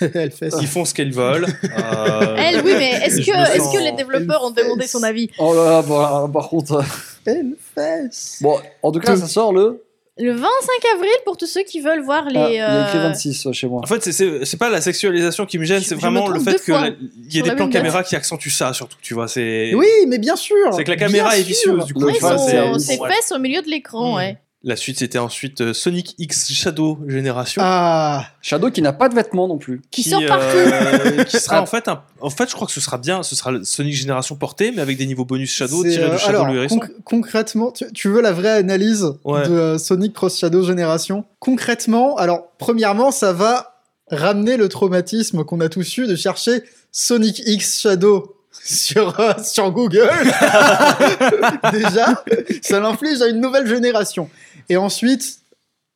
Elle 0.14 0.30
fait 0.30 0.50
ça. 0.50 0.58
Ils 0.60 0.66
font 0.66 0.84
ce 0.84 0.94
qu'ils 0.94 1.12
veulent. 1.12 1.46
euh, 1.64 2.36
Elle, 2.38 2.62
oui, 2.62 2.72
mais 2.76 2.90
est-ce 3.04 3.18
que, 3.18 3.58
sens- 3.58 3.80
les 3.82 3.92
développeurs 3.92 4.44
ont 4.44 4.50
demandé 4.50 4.86
son 4.86 5.02
avis 5.02 5.30
Oh 5.38 5.54
là 5.54 5.64
là, 5.70 5.82
bah, 5.82 6.30
par 6.32 6.48
contre. 6.48 6.74
euh, 6.74 6.82
Elle 7.26 7.54
fait. 7.74 8.08
Bon, 8.42 8.58
en 8.82 8.92
tout 8.92 9.00
cas, 9.00 9.14
Tout. 9.14 9.20
ça 9.20 9.26
sort 9.28 9.52
le. 9.52 9.82
Le 10.18 10.32
25 10.32 10.46
avril, 10.94 11.10
pour 11.26 11.36
tous 11.36 11.44
ceux 11.46 11.62
qui 11.62 11.80
veulent 11.80 12.02
voir 12.02 12.24
les. 12.30 12.38
Ah, 12.40 12.48
il 12.48 12.54
y 12.54 12.58
a 12.58 12.86
écrit 12.86 12.98
euh, 12.98 13.02
26 13.08 13.48
chez 13.52 13.66
moi. 13.66 13.82
En 13.84 13.86
fait, 13.86 14.02
c'est- 14.02 14.12
c'est 14.12 14.46
c'est 14.46 14.56
pas 14.56 14.70
la 14.70 14.80
sexualisation 14.80 15.44
qui 15.44 15.58
me 15.58 15.64
gêne, 15.64 15.82
c'est 15.82 15.94
vraiment 15.94 16.26
me 16.28 16.32
le 16.34 16.40
fait 16.40 16.52
deux 16.52 16.56
que 16.58 16.64
fois 16.72 16.80
la- 16.80 16.88
il 16.88 17.34
y 17.34 17.38
ait 17.38 17.42
des 17.42 17.50
la 17.50 17.54
plans 17.54 17.68
caméra 17.68 18.02
qui 18.02 18.16
accentuent 18.16 18.48
ça, 18.48 18.72
surtout. 18.72 18.96
Tu 19.02 19.12
vois, 19.12 19.28
c'est. 19.28 19.74
Oui, 19.74 19.86
mais 20.08 20.16
bien 20.18 20.36
sûr. 20.36 20.56
C'est 20.74 20.84
que 20.84 20.90
la 20.90 20.96
caméra 20.96 21.28
bien 21.32 21.38
est 21.38 21.42
vicieuse, 21.42 21.84
du 21.84 21.92
coup. 21.92 22.00
Bon, 22.00 22.14
fesses 22.14 23.32
au 23.32 23.38
milieu 23.38 23.60
de 23.60 23.68
l'écran, 23.68 24.16
ouais. 24.16 24.38
La 24.68 24.74
suite, 24.74 24.98
c'était 24.98 25.18
ensuite 25.18 25.60
euh, 25.60 25.72
Sonic 25.72 26.16
X 26.18 26.52
Shadow 26.52 26.98
Génération. 27.06 27.62
Ah, 27.64 28.26
Shadow 28.42 28.70
qui 28.72 28.82
n'a 28.82 28.92
pas 28.92 29.08
de 29.08 29.14
vêtements 29.14 29.46
non 29.46 29.58
plus. 29.58 29.80
Qui 29.92 30.02
sort 30.02 30.20
euh, 30.20 30.26
partout. 30.26 31.24
qui 31.28 31.38
sera 31.38 31.62
en 31.62 31.66
fait 31.66 31.86
un- 31.86 32.02
en 32.20 32.30
fait 32.30 32.48
je 32.50 32.54
crois 32.54 32.66
que 32.66 32.72
ce 32.72 32.80
sera 32.80 32.98
bien 32.98 33.22
ce 33.22 33.36
sera 33.36 33.52
le 33.52 33.62
Sonic 33.62 33.94
Génération 33.94 34.34
portée 34.34 34.72
mais 34.74 34.82
avec 34.82 34.98
des 34.98 35.06
niveaux 35.06 35.24
bonus 35.24 35.52
Shadow 35.52 35.82
tirés 35.84 36.02
euh, 36.04 36.10
du 36.10 36.18
Shadow 36.18 36.38
alors, 36.40 36.46
le 36.48 36.56
hérisson 36.58 36.78
conc- 36.78 36.90
concrètement, 37.04 37.70
tu, 37.70 37.84
tu 37.94 38.08
veux 38.08 38.20
la 38.20 38.32
vraie 38.32 38.56
analyse 38.58 39.06
Ouais. 39.24 39.48
de 39.48 39.52
euh, 39.54 39.78
Sonic 39.78 40.12
Cross 40.12 40.38
Shadow 40.38 40.64
Génération 40.64 41.24
Concrètement, 41.38 42.16
alors 42.16 42.48
premièrement, 42.58 43.12
ça 43.12 43.32
va 43.32 43.80
ramener 44.10 44.56
le 44.56 44.68
traumatisme 44.68 45.44
qu'on 45.44 45.60
a 45.60 45.68
tous 45.68 45.96
eu 45.98 46.06
de 46.08 46.16
chercher 46.16 46.62
Sonic 46.90 47.40
X 47.46 47.80
Shadow 47.80 48.35
sur, 48.64 49.18
euh, 49.20 49.32
sur 49.42 49.70
Google. 49.70 50.10
Déjà, 51.72 52.22
ça 52.62 52.80
l'inflige 52.80 53.22
à 53.22 53.28
une 53.28 53.40
nouvelle 53.40 53.66
génération. 53.66 54.28
Et 54.68 54.76
ensuite, 54.76 55.40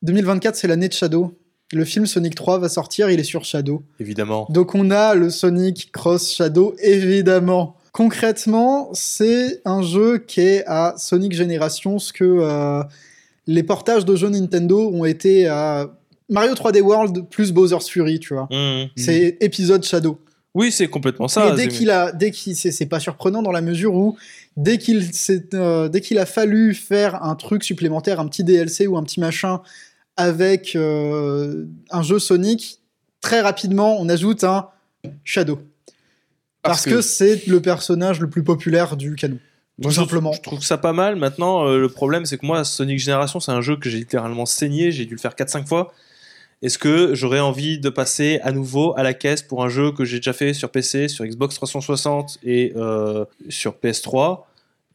2024, 0.03 0.55
c'est 0.55 0.67
l'année 0.67 0.87
de 0.87 0.93
Shadow. 0.93 1.37
Le 1.73 1.85
film 1.85 2.05
Sonic 2.05 2.35
3 2.35 2.59
va 2.59 2.69
sortir, 2.69 3.09
il 3.09 3.19
est 3.19 3.23
sur 3.23 3.45
Shadow. 3.45 3.83
évidemment 3.99 4.45
Donc 4.49 4.75
on 4.75 4.91
a 4.91 5.15
le 5.15 5.29
Sonic 5.29 5.91
Cross 5.91 6.33
Shadow, 6.33 6.75
évidemment. 6.79 7.77
Concrètement, 7.93 8.89
c'est 8.93 9.61
un 9.65 9.81
jeu 9.81 10.17
qui 10.17 10.41
est 10.41 10.63
à 10.67 10.95
Sonic 10.97 11.33
Génération, 11.33 11.99
ce 11.99 12.11
que 12.11 12.25
euh, 12.25 12.83
les 13.47 13.63
portages 13.63 14.05
de 14.05 14.15
jeux 14.15 14.29
Nintendo 14.29 14.89
ont 14.93 15.05
été 15.05 15.47
à 15.47 15.89
Mario 16.29 16.53
3D 16.53 16.81
World 16.81 17.29
plus 17.29 17.51
Bowser's 17.51 17.89
Fury, 17.89 18.19
tu 18.19 18.33
vois. 18.33 18.47
Mmh. 18.51 18.89
C'est 18.95 19.37
épisode 19.41 19.83
Shadow. 19.83 20.19
Oui 20.53 20.71
c'est 20.71 20.87
complètement 20.87 21.27
ça 21.27 21.49
et 21.49 21.55
dès 21.55 21.67
qu'il 21.67 21.89
a, 21.89 22.11
dès 22.11 22.31
qu'il, 22.31 22.55
c'est, 22.55 22.71
c'est 22.71 22.85
pas 22.85 22.99
surprenant 22.99 23.41
dans 23.41 23.51
la 23.51 23.61
mesure 23.61 23.95
où 23.95 24.17
dès 24.57 24.77
qu'il, 24.77 25.09
euh, 25.53 25.87
dès 25.89 26.01
qu'il 26.01 26.19
a 26.19 26.25
fallu 26.25 26.73
faire 26.73 27.23
un 27.23 27.35
truc 27.35 27.63
supplémentaire, 27.63 28.19
un 28.19 28.27
petit 28.27 28.43
DLC 28.43 28.87
ou 28.87 28.97
un 28.97 29.03
petit 29.03 29.19
machin 29.19 29.61
avec 30.17 30.75
euh, 30.75 31.65
un 31.89 32.01
jeu 32.03 32.19
Sonic, 32.19 32.79
très 33.21 33.41
rapidement 33.41 33.99
on 33.99 34.09
ajoute 34.09 34.43
un 34.43 34.67
Shadow. 35.23 35.59
Parce, 36.63 36.85
que, 36.85 37.01
c'est 37.01 37.47
le 37.47 37.59
personnage 37.59 38.19
le 38.19 38.29
plus 38.29 38.43
populaire 38.43 38.95
du 38.95 39.15
canon. 39.15 39.39
Tout 39.81 39.89
je- 39.89 39.95
simplement. 39.95 40.31
je 40.31 40.41
trouve 40.41 40.61
ça 40.61 40.77
pas 40.77 40.93
mal 40.93 41.15
maintenant 41.15 41.65
euh, 41.65 41.79
le 41.79 41.89
problème 41.89 42.25
c'est 42.25 42.37
que 42.37 42.45
moi 42.45 42.63
Sonic 42.63 42.99
Génération 42.99 43.39
c'est 43.39 43.51
un 43.51 43.61
jeu 43.61 43.77
que 43.77 43.89
j'ai 43.89 43.97
littéralement 43.97 44.45
saigné 44.45 44.91
j'ai 44.91 45.05
dû 45.05 45.15
le 45.15 45.19
faire 45.19 45.33
4-5 45.33 45.65
fois 45.65 45.91
est-ce 46.61 46.77
que 46.77 47.15
j'aurais 47.15 47.39
envie 47.39 47.79
de 47.79 47.89
passer 47.89 48.39
à 48.43 48.51
nouveau 48.51 48.93
à 48.97 49.03
la 49.03 49.13
caisse 49.13 49.41
pour 49.41 49.63
un 49.63 49.69
jeu 49.69 49.91
que 49.91 50.05
j'ai 50.05 50.17
déjà 50.17 50.33
fait 50.33 50.53
sur 50.53 50.69
PC, 50.69 51.07
sur 51.07 51.25
Xbox 51.25 51.55
360 51.55 52.39
et 52.43 52.73
euh, 52.75 53.25
sur 53.49 53.75
PS3 53.83 54.41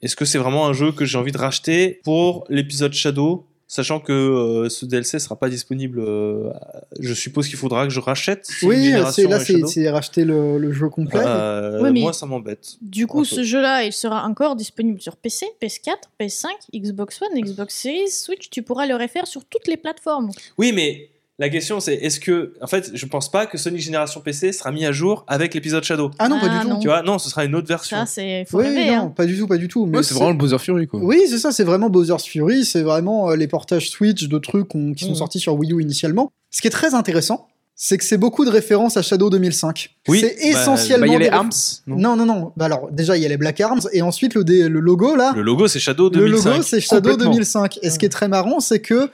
Est-ce 0.03 0.17
que 0.17 0.25
c'est 0.25 0.39
vraiment 0.39 0.67
un 0.67 0.73
jeu 0.73 0.93
que 0.93 1.05
j'ai 1.05 1.19
envie 1.19 1.33
de 1.33 1.39
racheter 1.39 2.01
pour 2.05 2.45
l'épisode 2.49 2.93
Shadow 2.93 3.47
Sachant 3.69 3.99
que 3.99 4.13
euh, 4.13 4.69
ce 4.69 4.87
DLC 4.87 5.19
sera 5.19 5.35
pas 5.35 5.49
disponible, 5.49 5.99
euh, 5.99 6.53
je 7.01 7.13
suppose 7.13 7.49
qu'il 7.49 7.57
faudra 7.59 7.85
que 7.85 7.93
je 7.93 7.99
rachète. 7.99 8.49
Oui, 8.63 8.93
c'est, 9.13 9.27
là 9.27 9.41
c'est, 9.41 9.91
racheter 9.91 10.25
le, 10.25 10.57
le 10.59 10.71
jeu 10.71 10.89
complet. 10.89 11.21
Euh, 11.27 11.83
Oui, 11.83 12.01
Moi, 12.01 12.13
ça 12.13 12.27
m'embête. 12.27 12.77
Du 12.81 13.09
coup, 13.09 13.25
ce 13.25 13.43
jeu-là, 13.43 13.83
il 13.83 13.93
sera 13.93 14.25
encore 14.25 14.55
disponible 14.55 15.01
sur 15.01 15.17
PC, 15.17 15.47
PS4, 15.61 15.97
PS5, 16.21 16.47
Xbox 16.77 17.21
One, 17.23 17.41
Xbox 17.41 17.75
Series, 17.75 18.11
Switch. 18.11 18.51
Tu 18.51 18.63
pourras 18.63 18.87
le 18.87 18.95
refaire 18.95 19.27
sur 19.27 19.45
toutes 19.45 19.67
les 19.67 19.77
plateformes. 19.77 20.31
Oui, 20.59 20.71
mais 20.71 21.11
la 21.39 21.49
question 21.51 21.81
c'est 21.81 21.95
est-ce 21.95 22.19
que, 22.19 22.55
en 22.63 22.67
fait, 22.67 22.91
je 22.95 23.07
pense 23.07 23.31
pas 23.31 23.45
que 23.47 23.59
Sonic 23.59 23.81
Génération 23.83 24.21
PC 24.21 24.53
sera 24.53 24.73
mis 24.73 24.87
à 24.87 24.93
jour 24.93 25.25
avec 25.29 25.53
l'épisode 25.55 25.85
Shadow. 25.85 26.11
ah 26.19 26.29
non, 26.29 26.41
pas 26.41 26.47
Ah, 26.51 26.59
du 26.59 26.63
tout. 26.65 26.69
non. 26.71 26.79
Tu 26.79 26.89
vois, 26.89 27.03
non, 27.03 27.19
ce 27.19 27.29
sera 27.29 27.45
une 27.45 27.55
autre 27.55 27.69
version. 27.69 27.97
Ça, 27.99 28.07
c'est. 28.07 28.47
Oui, 28.53 28.65
rêver, 28.65 28.87
non, 28.87 28.97
hein. 29.03 29.13
pas 29.15 29.27
du 29.27 29.39
tout, 29.39 29.47
pas 29.47 29.59
du 29.59 29.69
tout. 29.69 29.85
Mais 29.87 29.99
Ouais, 29.99 30.03
c'est 30.03 30.15
vraiment 30.15 30.31
le 30.31 30.37
Bowser 30.39 30.59
Fury, 30.59 30.87
quoi. 30.87 31.01
Oui, 31.03 31.23
c'est 31.29 31.39
ça, 31.39 31.53
c'est 31.53 31.65
vraiment 31.65 31.91
Bowser's 31.91 32.25
Fury, 32.25 32.65
c'est 32.65 32.83
vraiment 32.83 33.31
euh, 33.31 33.37
les 33.37 33.49
portages 33.49 33.91
Switch 33.91 34.25
de 34.29 34.39
trucs 34.39 34.69
qui 34.69 35.05
sont 35.05 35.11
Mhm. 35.11 35.15
sortis 35.17 35.39
sur 35.41 35.55
Wii 35.55 35.73
U 35.73 35.83
initialement. 35.83 36.33
Ce 36.51 36.61
qui 36.63 36.69
est 36.69 36.71
très 36.71 36.95
intéressant, 36.95 37.49
c'est 37.75 37.99
que 37.99 38.05
c'est 38.05 38.17
beaucoup 38.17 38.47
de 38.47 38.51
références 38.51 38.97
à 38.97 39.03
Shadow 39.03 39.29
2005. 39.29 39.91
Oui, 40.09 40.21
c'est 40.21 40.29
bah, 40.29 40.61
essentiellement. 40.61 41.07
Bah, 41.07 41.13
il 41.13 41.13
y 41.13 41.17
a 41.17 41.19
les 41.19 41.29
Arms, 41.29 41.51
non 41.87 41.97
Non, 41.99 42.17
non, 42.17 42.25
non. 42.25 42.53
Bah 42.57 42.65
alors, 42.65 42.89
déjà, 42.91 43.19
il 43.19 43.23
y 43.23 43.27
a 43.27 43.29
les 43.29 43.37
Black 43.37 43.61
Arms, 43.61 43.83
et 43.93 44.01
ensuite, 44.01 44.33
le, 44.35 44.43
le 44.43 44.81
logo, 44.81 45.15
là, 45.15 45.35
Le 45.37 45.43
logo, 45.43 45.69
c'est 45.69 45.81
Shadow 45.81 46.05
le 46.05 46.11
2005. 46.19 46.51
logo, 46.51 46.63
c'est 46.63 46.81
Shadow 46.81 47.11
Complètement. 47.11 47.33
2005. 47.33 47.79
Et 47.83 47.91
ce 47.91 47.99
qui 47.99 48.07
est 48.07 48.09
très 48.09 48.29
marrant, 48.29 48.61
c'est 48.61 48.81
que, 48.81 49.11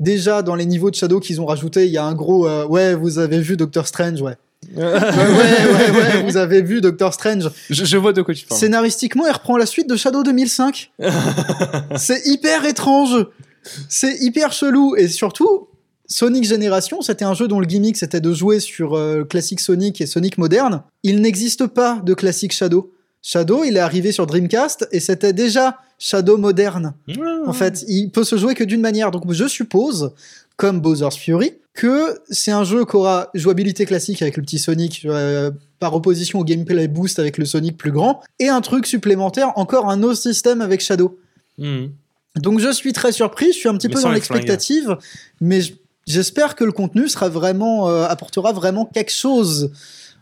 déjà, 0.00 0.42
dans 0.42 0.54
les 0.54 0.66
niveaux 0.66 0.90
de 0.90 0.94
Shadow 0.94 1.20
qu'ils 1.20 1.40
ont 1.40 1.46
rajouté, 1.46 1.86
il 1.86 1.92
y 1.92 1.98
a 1.98 2.04
un 2.04 2.14
gros 2.14 2.46
euh, 2.46 2.66
Ouais, 2.66 2.94
vous 2.94 3.18
avez 3.18 3.40
vu 3.40 3.56
Doctor 3.56 3.86
Strange, 3.86 4.20
ouais. 4.22 4.36
ouais, 4.76 4.82
ouais, 4.84 4.92
ouais, 4.92 5.90
ouais, 5.90 6.22
vous 6.24 6.36
avez 6.36 6.62
vu 6.62 6.80
Doctor 6.80 7.12
Strange. 7.12 7.50
je, 7.70 7.84
je 7.84 7.96
vois 7.96 8.12
de 8.12 8.22
quoi 8.22 8.34
tu 8.34 8.46
parles. 8.46 8.60
Scénaristiquement, 8.60 9.26
il 9.26 9.32
reprend 9.32 9.56
la 9.56 9.66
suite 9.66 9.88
de 9.88 9.96
Shadow 9.96 10.22
2005. 10.22 10.92
c'est 11.96 12.26
hyper 12.26 12.64
étrange. 12.64 13.26
C'est 13.88 14.16
hyper 14.20 14.52
chelou. 14.52 14.94
Et 14.96 15.08
surtout, 15.08 15.68
Sonic 16.06 16.44
Génération, 16.44 17.00
c'était 17.00 17.24
un 17.24 17.34
jeu 17.34 17.48
dont 17.48 17.60
le 17.60 17.66
gimmick 17.66 17.96
c'était 17.96 18.20
de 18.20 18.32
jouer 18.32 18.60
sur 18.60 18.94
euh, 18.94 19.24
classique 19.24 19.60
Sonic 19.60 20.00
et 20.00 20.06
Sonic 20.06 20.38
moderne. 20.38 20.82
Il 21.02 21.20
n'existe 21.20 21.66
pas 21.66 22.00
de 22.04 22.14
classique 22.14 22.52
Shadow. 22.52 22.92
Shadow, 23.22 23.64
il 23.64 23.76
est 23.76 23.80
arrivé 23.80 24.12
sur 24.12 24.26
Dreamcast 24.26 24.86
et 24.92 25.00
c'était 25.00 25.32
déjà 25.32 25.78
Shadow 25.98 26.36
moderne. 26.36 26.94
En 27.46 27.52
fait, 27.52 27.84
il 27.88 28.10
peut 28.10 28.24
se 28.24 28.36
jouer 28.36 28.54
que 28.54 28.64
d'une 28.64 28.80
manière. 28.80 29.10
Donc 29.10 29.30
je 29.32 29.46
suppose, 29.46 30.12
comme 30.56 30.80
Bowser's 30.80 31.16
Fury, 31.16 31.54
que 31.74 32.20
c'est 32.30 32.52
un 32.52 32.64
jeu 32.64 32.84
qui 32.84 32.96
aura 32.96 33.30
jouabilité 33.34 33.84
classique 33.84 34.22
avec 34.22 34.36
le 34.36 34.42
petit 34.42 34.58
Sonic 34.58 35.02
euh, 35.04 35.50
par 35.80 35.94
opposition 35.94 36.38
au 36.38 36.44
gameplay 36.44 36.88
boost 36.88 37.18
avec 37.18 37.36
le 37.36 37.44
Sonic 37.44 37.76
plus 37.76 37.90
grand, 37.90 38.22
et 38.38 38.48
un 38.48 38.60
truc 38.60 38.86
supplémentaire, 38.86 39.52
encore 39.56 39.90
un 39.90 40.02
autre 40.02 40.20
système 40.20 40.60
avec 40.60 40.80
Shadow. 40.80 41.18
Mhm. 41.58 41.90
Donc 42.36 42.60
je 42.60 42.72
suis 42.72 42.92
très 42.92 43.12
surpris, 43.12 43.52
je 43.52 43.58
suis 43.58 43.68
un 43.68 43.76
petit 43.76 43.88
Mais 43.88 43.94
peu 43.94 44.02
dans 44.02 44.12
l'expectative, 44.12 44.96
mais 45.40 45.60
j'espère 46.06 46.54
que 46.54 46.64
le 46.64 46.72
contenu 46.72 47.08
sera 47.08 47.28
vraiment 47.28 47.88
euh, 47.88 48.06
apportera 48.06 48.52
vraiment 48.52 48.86
quelque 48.86 49.12
chose 49.12 49.72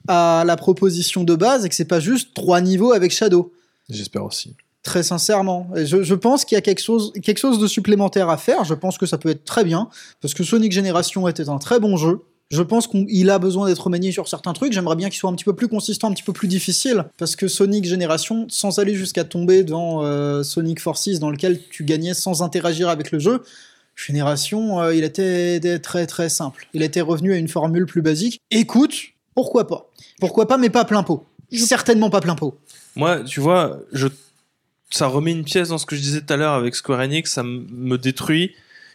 à 0.09 0.45
la 0.47 0.57
proposition 0.57 1.23
de 1.25 1.35
base 1.35 1.65
et 1.65 1.69
que 1.69 1.75
c'est 1.75 1.85
pas 1.85 2.01
juste 2.01 2.35
trois 2.35 2.61
niveaux 2.61 2.93
avec 2.93 3.13
Shadow. 3.13 3.53
J'espère 3.89 4.25
aussi. 4.25 4.55
Très 4.83 5.05
sincèrement, 5.05 5.69
je, 5.77 6.03
je 6.03 6.15
pense 6.15 6.45
qu'il 6.45 6.57
y 6.57 6.59
a 6.59 6.61
quelque 6.61 6.83
chose, 6.83 7.13
quelque 7.23 7.39
chose 7.39 7.61
de 7.61 7.67
supplémentaire 7.69 8.29
à 8.29 8.37
faire. 8.37 8.65
Je 8.65 8.75
pense 8.75 8.99
que 8.99 9.07
ça 9.07 9.17
peut 9.17 9.29
être 9.29 9.45
très 9.45 9.63
bien 9.63 9.89
parce 10.21 10.35
que 10.35 10.43
Sonic 10.43 10.73
Generation 10.73 11.29
était 11.29 11.49
un 11.49 11.59
très 11.59 11.79
bon 11.79 11.97
jeu. 11.97 12.23
Je 12.51 12.63
pense 12.63 12.87
qu'il 12.87 13.31
a 13.31 13.39
besoin 13.39 13.67
d'être 13.67 13.85
remanié 13.85 14.13
sur 14.13 14.29
certains 14.29 14.53
trucs. 14.53 14.73
J'aimerais 14.75 14.97
bien 14.97 15.09
qu'il 15.09 15.19
soit 15.19 15.31
un 15.31 15.35
petit 15.35 15.45
peu 15.45 15.55
plus 15.55 15.69
consistant, 15.69 16.09
un 16.09 16.13
petit 16.13 16.23
peu 16.23 16.35
plus 16.35 16.49
difficile. 16.49 17.07
Parce 17.17 17.35
que 17.35 17.49
Sonic 17.49 17.87
Generation, 17.87 18.47
sans 18.51 18.79
aller 18.79 18.95
jusqu'à 18.95 19.25
tomber 19.25 19.63
dans 19.65 20.05
euh, 20.05 20.43
Sonic 20.43 20.79
Forces, 20.79 21.19
dans 21.19 21.31
lequel 21.31 21.61
tu 21.71 21.85
gagnais 21.85 22.13
sans 22.13 22.43
interagir 22.43 22.91
avec 22.91 23.11
le 23.11 23.21
jeu, 23.21 23.43
Génération, 23.97 24.81
euh, 24.81 24.95
il 24.95 25.05
était 25.05 25.79
très 25.79 26.07
très 26.07 26.29
simple. 26.29 26.67
Il 26.75 26.83
était 26.83 27.01
revenu 27.01 27.33
à 27.33 27.37
une 27.37 27.49
formule 27.49 27.87
plus 27.87 28.03
basique. 28.03 28.41
Écoute, 28.51 28.95
pourquoi 29.35 29.67
pas? 29.67 29.91
Pourquoi 30.21 30.47
pas, 30.47 30.59
mais 30.59 30.71
pas 30.71 30.85
plein 30.85 31.03
pot. 31.03 31.25
Certainement 31.53 32.11
pas 32.11 32.21
plein 32.21 32.35
pot. 32.35 32.59
Moi, 32.97 33.21
tu 33.25 33.41
vois, 33.41 33.79
je 33.93 34.09
ça 34.93 35.07
remet 35.07 35.33
une 35.33 35.45
pièce 35.45 35.69
dans 35.69 35.79
ce 35.79 35.87
que 35.87 35.97
je 35.97 36.01
disais 36.01 36.21
tout 36.21 36.33
à 36.33 36.37
l'heure 36.37 36.55
avec 36.55 36.75
Square 36.75 37.01
Enix, 37.01 37.31
ça 37.31 37.43
me 37.43 37.97
détruit 37.97 38.55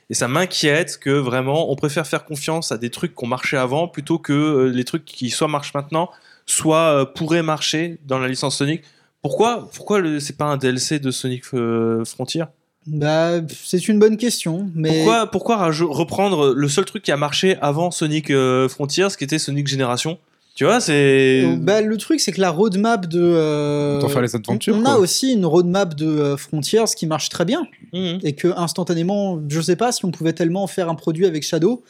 et 0.10 0.14
ça 0.14 0.28
m'inquiète 0.28 0.98
que 1.00 1.10
vraiment 1.10 1.72
on 1.72 1.76
préfère 1.76 2.08
faire 2.08 2.26
confiance 2.26 2.72
à 2.72 2.78
des 2.78 2.90
trucs 2.90 3.16
qui 3.16 3.24
ont 3.24 3.28
marché 3.28 3.58
avant 3.58 3.88
plutôt 3.88 4.20
que 4.20 4.34
euh, 4.34 4.72
les 4.72 4.84
trucs 4.86 5.06
qui 5.06 5.30
soit 5.30 5.48
marchent 5.48 5.74
maintenant, 5.74 6.10
soit 6.46 7.02
euh, 7.02 7.06
pourraient 7.06 7.44
marcher 7.44 7.98
dans 8.06 8.20
la 8.20 8.28
licence 8.28 8.58
Sonic. 8.58 8.84
Pourquoi, 9.22 9.70
pourquoi 9.74 10.02
c'est 10.20 10.38
pas 10.38 10.46
un 10.46 10.58
DLC 10.58 11.00
de 11.00 11.12
Sonic 11.12 11.44
euh, 11.54 12.06
Frontier? 12.06 12.46
Bah, 12.88 13.42
c'est 13.52 13.90
une 13.90 14.00
bonne 14.00 14.16
question, 14.16 14.72
mais 14.74 15.04
Pourquoi, 15.32 15.60
reprendre 15.60 16.54
le 16.54 16.70
seul 16.70 16.86
truc 16.86 17.04
qui 17.04 17.12
a 17.12 17.18
marché 17.18 17.58
avant 17.62 17.92
Sonic 17.92 18.30
euh, 18.30 18.70
Frontier, 18.70 19.10
ce 19.10 19.18
qui 19.18 19.26
était 19.26 19.40
Sonic 19.40 19.68
Génération? 19.68 20.18
Tu 20.58 20.66
vois, 20.66 20.80
c'est. 20.82 21.46
Bah, 21.62 21.82
le 21.82 21.98
truc, 21.98 22.20
c'est 22.20 22.32
que 22.32 22.42
la 22.42 22.50
roadmap 22.50 23.06
de. 23.06 23.22
euh, 23.22 24.08
faire 24.08 24.24
les 24.24 24.36
aventures, 24.36 24.76
On 24.76 24.82
quoi. 24.82 24.94
a 24.94 24.98
aussi 24.98 25.34
une 25.34 25.46
roadmap 25.46 25.94
de 25.94 26.08
euh, 26.08 26.36
Frontiers 26.36 26.86
qui 26.98 27.06
marche 27.06 27.30
très 27.30 27.46
bien. 27.46 27.68
Mhm. 27.94 28.22
Et 28.24 28.34
que 28.34 28.48
instantanément, 28.58 29.40
je 29.48 29.62
sais 29.62 29.76
pas 29.76 29.92
si 29.92 30.04
on 30.04 30.10
pouvait 30.10 30.34
tellement 30.34 30.66
faire 30.66 30.90
un 30.90 30.96
produit 30.96 31.28
avec 31.28 31.44
Shadow. 31.44 31.84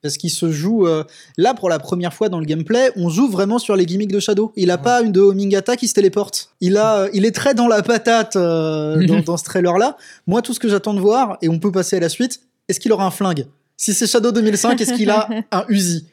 Parce 0.00 0.16
qu'il 0.16 0.30
se 0.30 0.50
joue. 0.50 0.86
euh, 0.86 1.04
là, 1.36 1.52
pour 1.52 1.68
la 1.68 1.78
première 1.78 2.14
fois 2.14 2.30
dans 2.30 2.38
le 2.40 2.46
gameplay, 2.46 2.90
on 2.96 3.10
joue 3.10 3.28
vraiment 3.28 3.58
sur 3.58 3.76
les 3.76 3.84
gimmicks 3.84 4.12
de 4.12 4.20
Shadow. 4.20 4.52
Il 4.56 4.70
a 4.70 4.78
pas 4.78 5.02
une 5.02 5.12
de 5.12 5.20
homing 5.20 5.54
attack 5.54 5.78
qui 5.80 5.88
se 5.88 5.94
téléporte. 5.94 6.50
Il, 6.62 6.78
a, 6.78 7.00
euh, 7.00 7.08
il 7.12 7.26
est 7.26 7.34
très 7.34 7.52
dans 7.54 7.68
la 7.68 7.82
patate 7.82 8.36
euh, 8.36 9.06
dans, 9.06 9.20
dans 9.24 9.36
ce 9.36 9.44
trailer-là. 9.44 9.98
Moi, 10.26 10.40
tout 10.40 10.54
ce 10.54 10.60
que 10.60 10.68
j'attends 10.70 10.94
de 10.94 11.00
voir, 11.00 11.36
et 11.42 11.50
on 11.50 11.58
peut 11.58 11.72
passer 11.72 11.96
à 11.96 12.00
la 12.00 12.08
suite, 12.08 12.40
est-ce 12.68 12.80
qu'il 12.80 12.90
aura 12.92 13.04
un 13.04 13.10
flingue? 13.10 13.46
Si 13.76 13.92
c'est 13.92 14.06
Shadow 14.06 14.30
2005, 14.32 14.80
est-ce 14.80 14.94
qu'il 14.94 15.10
a 15.10 15.28
un 15.52 15.64
Uzi? 15.68 16.06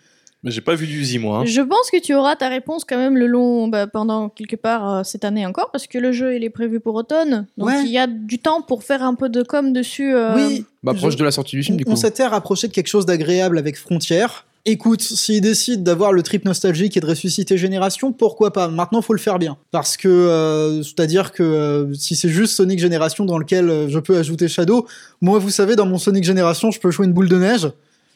Mais 0.43 0.49
j'ai 0.51 0.61
pas 0.61 0.73
vu 0.75 0.87
d'Uzi, 0.87 1.19
moi. 1.19 1.39
hein. 1.39 1.45
Je 1.45 1.61
pense 1.61 1.91
que 1.91 1.99
tu 2.01 2.15
auras 2.15 2.35
ta 2.35 2.49
réponse 2.49 2.83
quand 2.83 2.97
même 2.97 3.15
le 3.17 3.27
long, 3.27 3.67
bah, 3.67 3.85
pendant 3.85 4.27
quelque 4.29 4.55
part 4.55 4.89
euh, 4.91 5.03
cette 5.03 5.23
année 5.23 5.45
encore, 5.45 5.69
parce 5.71 5.85
que 5.87 5.99
le 5.99 6.11
jeu 6.11 6.35
il 6.35 6.43
est 6.43 6.49
prévu 6.49 6.79
pour 6.79 6.95
automne, 6.95 7.45
donc 7.57 7.67
Ouais. 7.69 7.83
il 7.85 7.91
y 7.91 7.99
a 7.99 8.07
du 8.07 8.39
temps 8.39 8.61
pour 8.63 8.83
faire 8.83 9.03
un 9.03 9.13
peu 9.13 9.29
de 9.29 9.43
com 9.43 9.71
dessus. 9.71 10.13
euh, 10.15 10.33
Oui, 10.35 10.65
Bah, 10.83 10.93
proche 10.95 11.13
je- 11.13 11.17
de 11.19 11.23
la 11.23 11.31
sortie 11.31 11.55
du 11.57 11.63
film, 11.63 11.77
du 11.77 11.83
on 11.87 11.91
coup. 11.91 11.95
s'était 11.95 12.25
rapproché 12.25 12.67
de 12.67 12.73
quelque 12.73 12.87
chose 12.87 13.05
d'agréable 13.05 13.59
avec 13.59 13.77
Frontières. 13.77 14.45
Écoute, 14.65 15.01
s'ils 15.01 15.41
décident 15.41 15.81
d'avoir 15.81 16.11
le 16.13 16.21
trip 16.21 16.45
nostalgique 16.45 16.95
et 16.95 16.99
de 17.01 17.05
ressusciter 17.07 17.57
Génération, 17.57 18.11
pourquoi 18.11 18.53
pas? 18.53 18.67
Maintenant, 18.67 19.01
faut 19.01 19.13
le 19.13 19.19
faire 19.19 19.39
bien. 19.39 19.57
Parce 19.71 19.97
que, 19.97 20.07
euh, 20.07 20.83
c'est-à-dire 20.83 21.31
que 21.31 21.41
euh, 21.41 21.93
si 21.95 22.15
c'est 22.15 22.29
juste 22.29 22.53
Sonic 22.55 22.77
Génération 22.79 23.25
dans 23.25 23.39
lequel 23.39 23.69
euh, 23.69 23.89
je 23.89 23.97
peux 23.97 24.17
ajouter 24.17 24.47
Shadow, 24.47 24.87
moi, 25.19 25.39
vous 25.39 25.49
savez, 25.49 25.75
dans 25.75 25.87
mon 25.87 25.97
Sonic 25.97 26.23
Génération, 26.23 26.69
je 26.69 26.79
peux 26.79 26.91
jouer 26.91 27.07
une 27.07 27.13
boule 27.13 27.27
de 27.29 27.37
neige, 27.37 27.71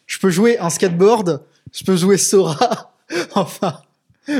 je 0.06 0.20
peux 0.20 0.30
jouer 0.30 0.60
un 0.60 0.70
skateboard, 0.70 1.42
je 1.72 1.84
peux 1.84 1.96
jouer 1.96 2.18
Sora. 2.18 2.94
enfin, 3.36 3.82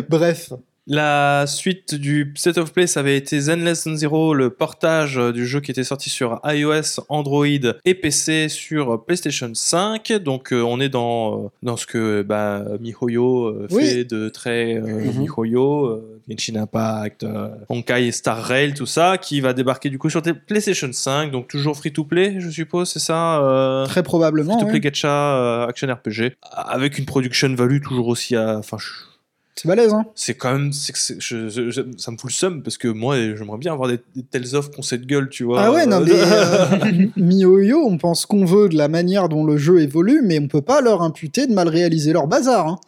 bref. 0.10 0.54
La 0.88 1.46
suite 1.48 1.96
du 1.96 2.32
State 2.36 2.60
of 2.60 2.72
Play, 2.72 2.86
ça 2.86 3.00
avait 3.00 3.18
été 3.18 3.40
Zenless 3.40 3.88
Zero, 3.96 4.36
le 4.36 4.52
portage 4.52 5.18
euh, 5.18 5.32
du 5.34 5.48
jeu 5.48 5.60
qui 5.60 5.72
était 5.72 5.84
sorti 5.84 6.12
sur 6.12 6.40
iOS, 6.46 7.02
Android 7.10 7.46
et 7.86 7.96
PC 7.96 8.50
sur 8.50 9.04
PlayStation 9.04 9.50
5. 9.52 10.14
Donc 10.24 10.54
euh, 10.54 10.62
on 10.62 10.80
est 10.80 10.90
dans, 10.90 11.46
euh, 11.46 11.48
dans 11.64 11.76
ce 11.76 11.88
que 11.88 12.22
bah, 12.22 12.64
MiHoYo 12.80 13.46
euh, 13.48 13.68
Oui. 13.72 13.84
fait 13.84 14.04
de 14.06 14.30
très 14.30 14.76
euh, 14.76 14.82
Mhm. 14.86 15.22
MiHoYo, 15.22 16.04
Genshin 16.30 16.56
Impact, 16.58 17.26
Honkai 17.70 18.12
Star 18.12 18.38
Rail, 18.44 18.76
tout 18.76 18.86
ça, 18.86 19.18
qui 19.18 19.42
va 19.42 19.54
débarquer 19.54 19.90
du 19.90 19.98
coup 19.98 20.12
sur 20.12 20.22
PlayStation 20.22 20.90
5. 20.92 21.32
Donc 21.32 21.48
toujours 21.48 21.76
free-to-play, 21.78 22.36
je 22.40 22.50
suppose, 22.52 22.90
c'est 22.92 23.00
ça 23.00 23.86
Très 23.88 24.04
probablement. 24.04 24.54
Free-to-play 24.54 24.76
ouais. 24.76 24.80
gacha, 24.82 25.64
action 25.66 25.88
RPG, 25.92 26.34
avec 26.52 27.00
une 27.00 27.06
production 27.06 27.54
value 27.56 27.82
toujours 27.82 28.08
aussi 28.08 28.36
à... 28.36 28.58
Enfin, 28.60 28.78
je- 28.80 29.15
C'est 29.58 29.70
balèze, 29.70 29.94
hein 29.94 30.04
c'est 30.16 30.34
quand 30.34 30.52
même 30.52 30.72
je- 30.74 31.48
je- 31.48 31.86
ça 31.98 32.12
me 32.12 32.18
fout 32.18 32.30
le 32.30 32.34
seum 32.36 32.62
parce 32.62 32.78
que 32.78 32.90
moi 32.90 33.16
j'aimerais 33.18 33.58
bien 33.58 33.72
avoir 33.72 33.88
des, 33.90 34.00
des 34.16 34.24
telles 34.24 34.54
offres 34.56 34.70
qu'on 34.72 34.82
cette 34.82 35.06
gueule 35.06 35.30
tu 35.30 35.46
vois 35.46 35.62
Ah 35.62 35.72
ouais, 35.72 35.86
non, 35.86 36.02
mais 36.02 36.12
euh, 36.14 37.08
MiHoYo, 37.16 37.78
on 37.86 37.98
pense 37.98 38.26
qu'on 38.26 38.44
veut 38.44 38.68
de 38.68 38.76
la 38.78 38.90
manière 38.90 39.30
dont 39.30 39.46
le 39.46 39.58
jeu 39.58 39.80
évolue, 39.82 40.22
mais 40.26 40.40
on 40.40 40.48
peut 40.50 40.62
pas 40.62 40.82
leur 40.82 41.02
imputer 41.02 41.48
de 41.48 41.54
mal 41.54 41.70
réaliser 41.70 42.12
leur 42.12 42.28
bazar. 42.28 42.68
Hein. 42.68 42.80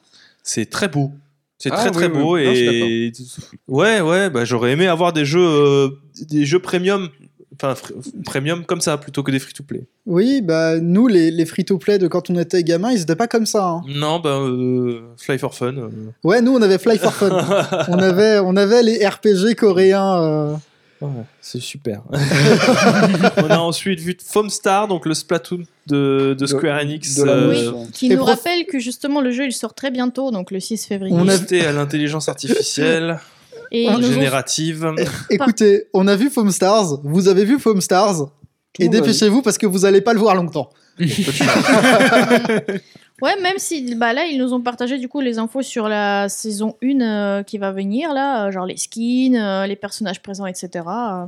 c'est 0.44 0.70
très 0.70 0.88
beau 0.90 1.12
c'est 1.60 1.72
Ah 1.72 1.78
très 1.78 1.88
oui, 1.90 1.94
très 1.96 2.08
oui. 2.08 2.22
beau 2.22 2.38
et 2.38 3.12
ouais 3.68 4.00
ouais 4.02 4.30
bah 4.30 4.46
j'aurais 4.46 4.74
aimé 4.74 4.88
avoir 4.88 5.12
des 5.14 5.26
jeux 5.26 5.40
euh, 5.42 5.90
des 6.30 6.46
jeux 6.46 6.60
premium 6.60 7.10
enfin 7.62 7.74
fr- 7.74 7.94
premium 8.24 8.64
comme 8.66 8.82
ça 8.82 8.98
plutôt 8.98 9.24
que 9.24 9.32
des 9.32 9.40
free 9.40 9.54
to 9.54 9.64
play 9.64 9.84
Oui, 10.06 10.42
bah 10.42 10.80
nous, 10.80 11.08
les, 11.08 11.32
les 11.32 11.46
free-to-play 11.46 11.98
de 11.98 12.08
quand 12.08 12.30
on 12.30 12.38
était 12.38 12.64
gamin, 12.64 12.92
ils 12.92 13.02
étaient 13.02 13.16
pas 13.16 13.28
comme 13.28 13.46
ça. 13.46 13.66
hein. 13.68 13.82
non 13.88 14.20
bah 14.20 14.38
euh, 14.40 15.02
Fly 15.18 15.38
for 15.40 15.54
Fun 15.56 15.76
euh. 15.78 15.90
Ouais, 16.24 16.42
nous, 16.42 16.54
on 16.56 16.62
avait 16.62 16.78
Fly 16.78 16.98
for 16.98 17.14
Fun. 17.14 17.30
on, 17.90 17.98
avait, 18.00 18.40
on 18.40 18.56
avait 18.56 18.84
les 18.84 19.06
RPG 19.08 19.56
coréens. 19.58 20.22
euh, 20.22 20.56
Ouais, 21.00 21.10
c'est 21.42 21.62
super. 21.62 22.02
on 23.38 23.50
a 23.52 23.60
ensuite 23.60 24.00
vu 24.00 24.18
Foam 24.24 24.50
Star, 24.50 24.88
donc 24.88 25.06
le 25.06 25.14
Splatoon 25.14 25.64
de, 25.86 26.36
de 26.38 26.46
Square 26.48 26.80
Enix, 26.82 27.16
de 27.16 27.24
euh. 27.28 27.50
Oui, 27.74 27.88
qui 27.94 28.08
Et 28.08 28.10
nous 28.16 28.18
prof- 28.24 28.30
rappelle 28.36 28.66
que 28.66 28.80
justement 28.80 29.22
le 29.22 29.30
jeu 29.32 29.46
il 29.46 29.52
sort 29.52 29.76
très 29.76 29.92
bientôt, 29.92 30.32
donc 30.32 30.50
le 30.50 30.60
6 30.60 30.86
février. 30.88 31.16
On 31.16 31.28
a- 31.28 31.38
boosté 31.38 31.66
à 31.66 31.72
l'intelligence 31.72 32.30
artificielle 32.30 33.20
Et 33.72 33.88
générative. 34.02 34.94
Écoutez, 35.30 35.86
on 35.94 36.08
a 36.08 36.16
vu 36.16 36.30
Foam 36.30 36.52
Stars, 36.52 37.00
vous 37.04 37.28
avez 37.28 37.46
vu 37.46 37.60
Foam 37.60 37.82
Stars, 37.82 38.30
et 38.80 38.90
dépêchez-vous 38.90 39.42
parce 39.42 39.58
que 39.58 39.66
vous 39.66 39.86
allez 39.86 40.02
pas 40.02 40.14
le 40.14 40.20
voir 40.20 40.36
longtemps. 40.36 40.70
Ouais, 43.22 43.36
même 43.42 43.58
si 43.58 43.96
bah, 43.96 44.14
là 44.14 44.26
ils 44.28 44.38
nous 44.38 44.54
ont 44.54 44.62
partagé 44.62 45.00
du 45.00 45.08
coup 45.08 45.22
les 45.22 45.40
infos 45.40 45.64
sur 45.64 45.88
la 45.88 46.30
saison 46.30 46.76
1 46.84 47.02
euh, 47.02 47.44
qui 47.44 47.58
va 47.58 47.72
venir, 47.72 48.14
là, 48.14 48.46
euh, 48.46 48.52
genre 48.52 48.66
les 48.68 48.78
skins, 48.78 49.36
euh, 49.36 49.66
les 49.66 49.76
personnages 49.76 50.22
présents, 50.22 50.46
etc. 50.46 50.70
euh. 50.88 51.26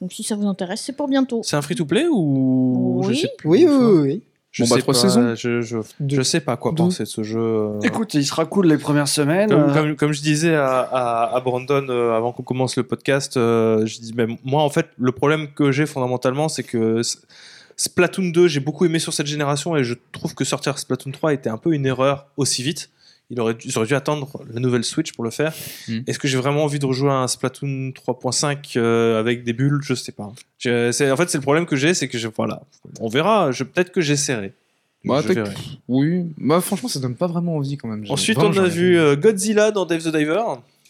Donc 0.00 0.12
si 0.12 0.24
ça 0.24 0.34
vous 0.34 0.46
intéresse, 0.48 0.82
c'est 0.84 0.96
pour 0.96 1.06
bientôt. 1.06 1.42
C'est 1.44 1.54
un 1.54 1.62
free-to-play 1.62 2.06
ou 2.10 3.02
Oui. 3.04 3.14
je 3.14 3.20
sais 3.20 3.32
plus. 3.38 3.48
Oui, 3.48 3.66
oui, 3.68 4.00
oui. 4.00 4.22
Je 4.56 4.62
Bon, 4.64 4.70
bah, 4.70 4.76
sais 4.76 4.80
trois 4.80 4.94
pas, 4.94 5.00
saisons. 5.00 5.34
Je, 5.34 5.60
je, 5.60 5.76
De- 6.00 6.16
je 6.16 6.22
sais 6.22 6.40
pas 6.40 6.56
quoi 6.56 6.72
de- 6.72 6.76
penser 6.78 7.02
de 7.02 7.08
ce 7.08 7.22
jeu. 7.22 7.38
euh. 7.38 7.80
Écoute, 7.82 8.14
il 8.14 8.24
sera 8.24 8.46
cool 8.46 8.66
les 8.68 8.78
premières 8.78 9.06
semaines. 9.06 9.50
Comme, 9.50 9.60
euh, 9.68 9.74
comme, 9.74 9.96
comme 9.96 10.12
je 10.12 10.22
disais 10.22 10.54
à, 10.54 10.78
à, 10.80 11.36
à 11.36 11.40
Brandon 11.40 11.86
euh, 11.90 12.16
avant 12.16 12.32
qu'on 12.32 12.42
commence 12.42 12.74
le 12.76 12.82
podcast, 12.82 13.36
euh, 13.36 13.84
je 13.84 14.00
dis 14.00 14.14
mais 14.16 14.26
moi 14.44 14.62
en 14.62 14.70
fait 14.70 14.86
le 14.98 15.12
problème 15.12 15.48
que 15.54 15.72
j'ai 15.72 15.84
fondamentalement 15.84 16.48
c'est 16.48 16.62
que 16.62 17.02
Splatoon 17.76 18.30
2 18.30 18.48
j'ai 18.48 18.60
beaucoup 18.60 18.86
aimé 18.86 18.98
sur 18.98 19.12
cette 19.12 19.26
génération 19.26 19.76
et 19.76 19.84
je 19.84 19.92
trouve 20.12 20.34
que 20.34 20.44
sortir 20.44 20.78
Splatoon 20.78 21.10
3 21.12 21.34
était 21.34 21.50
un 21.50 21.58
peu 21.58 21.74
une 21.74 21.84
erreur 21.84 22.26
aussi 22.38 22.62
vite. 22.62 22.88
Il 23.30 23.40
aurait 23.40 23.54
dû, 23.54 23.66
ils 23.68 23.76
auraient 23.76 23.86
dû 23.88 23.94
attendre 23.94 24.28
la 24.52 24.60
nouvelle 24.60 24.84
Switch 24.84 25.12
pour 25.12 25.24
le 25.24 25.30
faire. 25.30 25.52
Mm. 25.88 25.98
Est-ce 26.06 26.18
que 26.18 26.28
j'ai 26.28 26.38
vraiment 26.38 26.62
envie 26.62 26.78
de 26.78 26.86
rejouer 26.86 27.10
à 27.10 27.14
un 27.14 27.26
Splatoon 27.28 27.90
3.5 27.92 28.76
euh, 28.76 29.18
avec 29.18 29.42
des 29.42 29.52
bulles? 29.52 29.80
Je 29.82 29.94
sais 29.94 30.12
pas. 30.12 30.32
Je- 30.58 30.92
c'est- 30.92 31.10
en 31.10 31.16
fait, 31.16 31.28
c'est 31.28 31.38
le 31.38 31.42
problème 31.42 31.66
que 31.66 31.74
j'ai, 31.76 31.92
c'est 31.94 32.06
que 32.08 32.18
je, 32.18 32.28
voilà, 32.28 32.62
on 33.00 33.08
verra. 33.08 33.50
Je, 33.52 33.64
peut-être 33.64 33.90
que 33.90 34.00
j'essaierai. 34.00 34.52
Bah, 35.04 35.20
Je 35.22 35.28
t'as- 35.28 35.34
verrai. 35.42 35.54
Oui, 35.88 36.24
bah 36.38 36.60
franchement, 36.60 36.88
ça 36.88 36.98
donne 37.00 37.14
pas 37.16 37.26
vraiment 37.26 37.56
envie 37.56 37.76
quand 37.76 37.88
même. 37.88 38.04
J'ai- 38.04 38.12
Ensuite, 38.12 38.38
on 38.38 38.48
a 38.50 38.52
j'aurais- 38.52 38.68
vu 38.70 38.98
euh, 38.98 39.16
Godzilla 39.16 39.70
dans 39.72 39.86
Dave 39.86 40.02
the 40.02 40.08
Diver. 40.16 40.42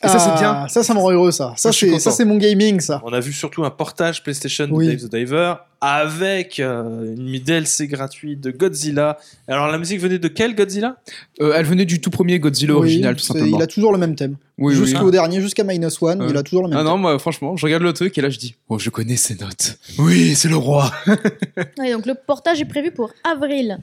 Et 0.04 0.08
ça, 0.08 0.18
c'est 0.18 0.30
Ah, 0.34 0.38
bien. 0.38 0.68
Ça, 0.68 0.82
ça 0.82 0.92
me 0.92 0.98
rend 0.98 1.10
heureux, 1.10 1.32
ça. 1.32 1.54
Ça, 1.56 1.72
c'est, 1.72 1.86
ça, 1.86 1.92
content. 1.96 2.10
c'est 2.10 2.24
mon 2.26 2.36
gaming, 2.36 2.80
ça. 2.80 3.00
On 3.04 3.12
a 3.14 3.20
vu 3.20 3.32
surtout 3.32 3.64
un 3.64 3.70
portage 3.70 4.22
PlayStation 4.22 4.68
Oui. 4.70 4.88
de 4.88 4.92
Dave 4.92 5.08
the 5.08 5.14
Diver 5.14 5.54
avec 5.80 6.58
euh, 6.60 7.14
une 7.16 7.38
DLC 7.38 7.86
gratuite 7.86 8.40
de 8.40 8.50
Godzilla. 8.50 9.18
Alors 9.48 9.68
la 9.68 9.78
musique 9.78 10.00
venait 10.00 10.18
de 10.18 10.28
quel 10.28 10.54
Godzilla? 10.54 10.96
Euh, 11.40 11.52
elle 11.54 11.66
venait 11.66 11.84
du 11.84 12.00
tout 12.00 12.10
premier 12.10 12.38
Godzilla 12.38 12.72
Oui, 12.74 12.78
original, 12.78 13.16
tout 13.16 13.22
simplement. 13.24 13.56
Il 13.58 13.62
a 13.62 13.66
toujours 13.66 13.92
le 13.92 13.98
même 13.98 14.14
thème. 14.14 14.36
Oui, 14.58 14.74
oui. 14.74 14.86
Jusqu'au 14.86 15.10
dernier, 15.10 15.42
jusqu'à 15.42 15.64
Minus 15.64 16.00
One, 16.00 16.26
il 16.30 16.34
a 16.36 16.42
toujours 16.42 16.62
le 16.62 16.70
même 16.70 16.78
Ah 16.78 16.80
thème. 16.80 16.88
non, 16.92 16.96
moi, 16.96 17.18
franchement, 17.18 17.56
je 17.58 17.66
regarde 17.66 17.82
le 17.82 17.92
truc 17.92 18.16
et 18.16 18.22
là, 18.22 18.30
je 18.30 18.38
dis, 18.38 18.54
oh, 18.70 18.78
je 18.78 18.88
connais 18.88 19.16
ces 19.16 19.34
notes. 19.34 19.76
Oui, 19.98 20.34
c'est 20.34 20.48
le 20.48 20.56
roi. 20.56 20.90
Ouais, 21.78 21.92
donc 21.92 22.06
le 22.06 22.14
portage 22.14 22.60
est 22.60 22.64
prévu 22.66 22.90
pour 22.90 23.10
avril. 23.24 23.78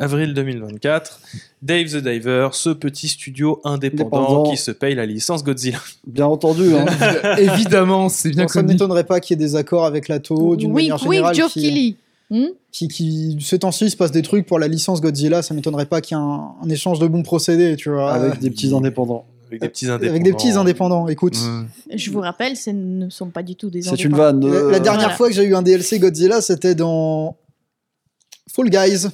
Avril 0.00 0.34
2024. 0.34 1.20
Dave 1.62 1.86
the 1.86 1.96
Diver, 1.96 2.48
ce 2.52 2.70
petit 2.70 3.08
studio 3.08 3.60
indépendant, 3.64 4.16
Indépendant. 4.18 4.50
qui 4.50 4.56
se 4.56 4.70
paye 4.72 4.94
la 4.94 5.06
licence 5.06 5.42
Godzilla. 5.44 5.78
Bien 6.06 6.26
entendu. 6.26 6.74
Hein. 6.74 6.86
Évidemment, 7.38 8.08
c'est 8.08 8.30
bien 8.30 8.42
Bon, 8.44 8.48
ça 8.48 8.60
ne 8.60 8.66
connu. 8.66 8.74
m'étonnerait 8.74 9.04
pas 9.04 9.20
qu'il 9.20 9.38
y 9.40 9.42
ait 9.42 9.46
des 9.46 9.56
accords 9.56 9.84
avec 9.84 10.08
l'ATO, 10.08 10.56
d'une 10.56 10.72
manière 10.72 10.98
générale. 10.98 11.34
Geoff 11.36 11.52
qui-. 11.52 11.96
Hmm 12.30 12.46
qui, 12.72 12.88
qui, 12.88 13.38
ces 13.40 13.60
temps-ci, 13.60 13.84
il 13.86 13.90
se 13.90 13.96
passe 13.96 14.10
des 14.10 14.20
trucs 14.22 14.46
pour 14.46 14.58
la 14.58 14.66
licence 14.68 15.00
Godzilla, 15.00 15.42
ça 15.42 15.54
m'étonnerait 15.54 15.86
pas 15.86 16.00
qu'il 16.00 16.16
y 16.16 16.20
ait 16.20 16.22
un, 16.22 16.54
un 16.62 16.68
échange 16.68 16.98
de 16.98 17.06
bons 17.06 17.22
procédés, 17.22 17.76
tu 17.76 17.88
vois. 17.88 18.12
avec 18.12 18.40
des 18.40 18.50
petits 18.50 18.74
indépendants. 18.74 19.24
Avec 19.48 19.60
des 19.62 19.68
petits 19.68 19.86
indépendants. 19.86 20.10
Avec 20.10 20.22
des 20.24 20.32
petits 20.32 20.50
indépendants. 20.52 21.08
Écoute, 21.08 21.36
Ouais. 21.88 21.96
Je 21.96 22.10
vous 22.10 22.18
rappelle, 22.20 22.56
ce 22.56 22.70
ne 22.70 23.08
sont 23.10 23.28
pas 23.30 23.42
du 23.44 23.54
tout 23.54 23.70
des 23.70 23.80
C'est 23.82 24.02
une 24.04 24.14
vanne. 24.16 24.40
la, 24.44 24.54
euh, 24.56 24.70
la 24.72 24.80
dernière 24.80 25.02
Voilà. 25.02 25.16
fois 25.16 25.28
que 25.28 25.34
j'ai 25.34 25.44
eu 25.44 25.54
un 25.54 25.62
DLC 25.62 26.00
Godzilla, 26.00 26.40
c'était 26.42 26.74
dans 26.74 27.36
Fall 28.52 28.70
Guys. 28.70 29.06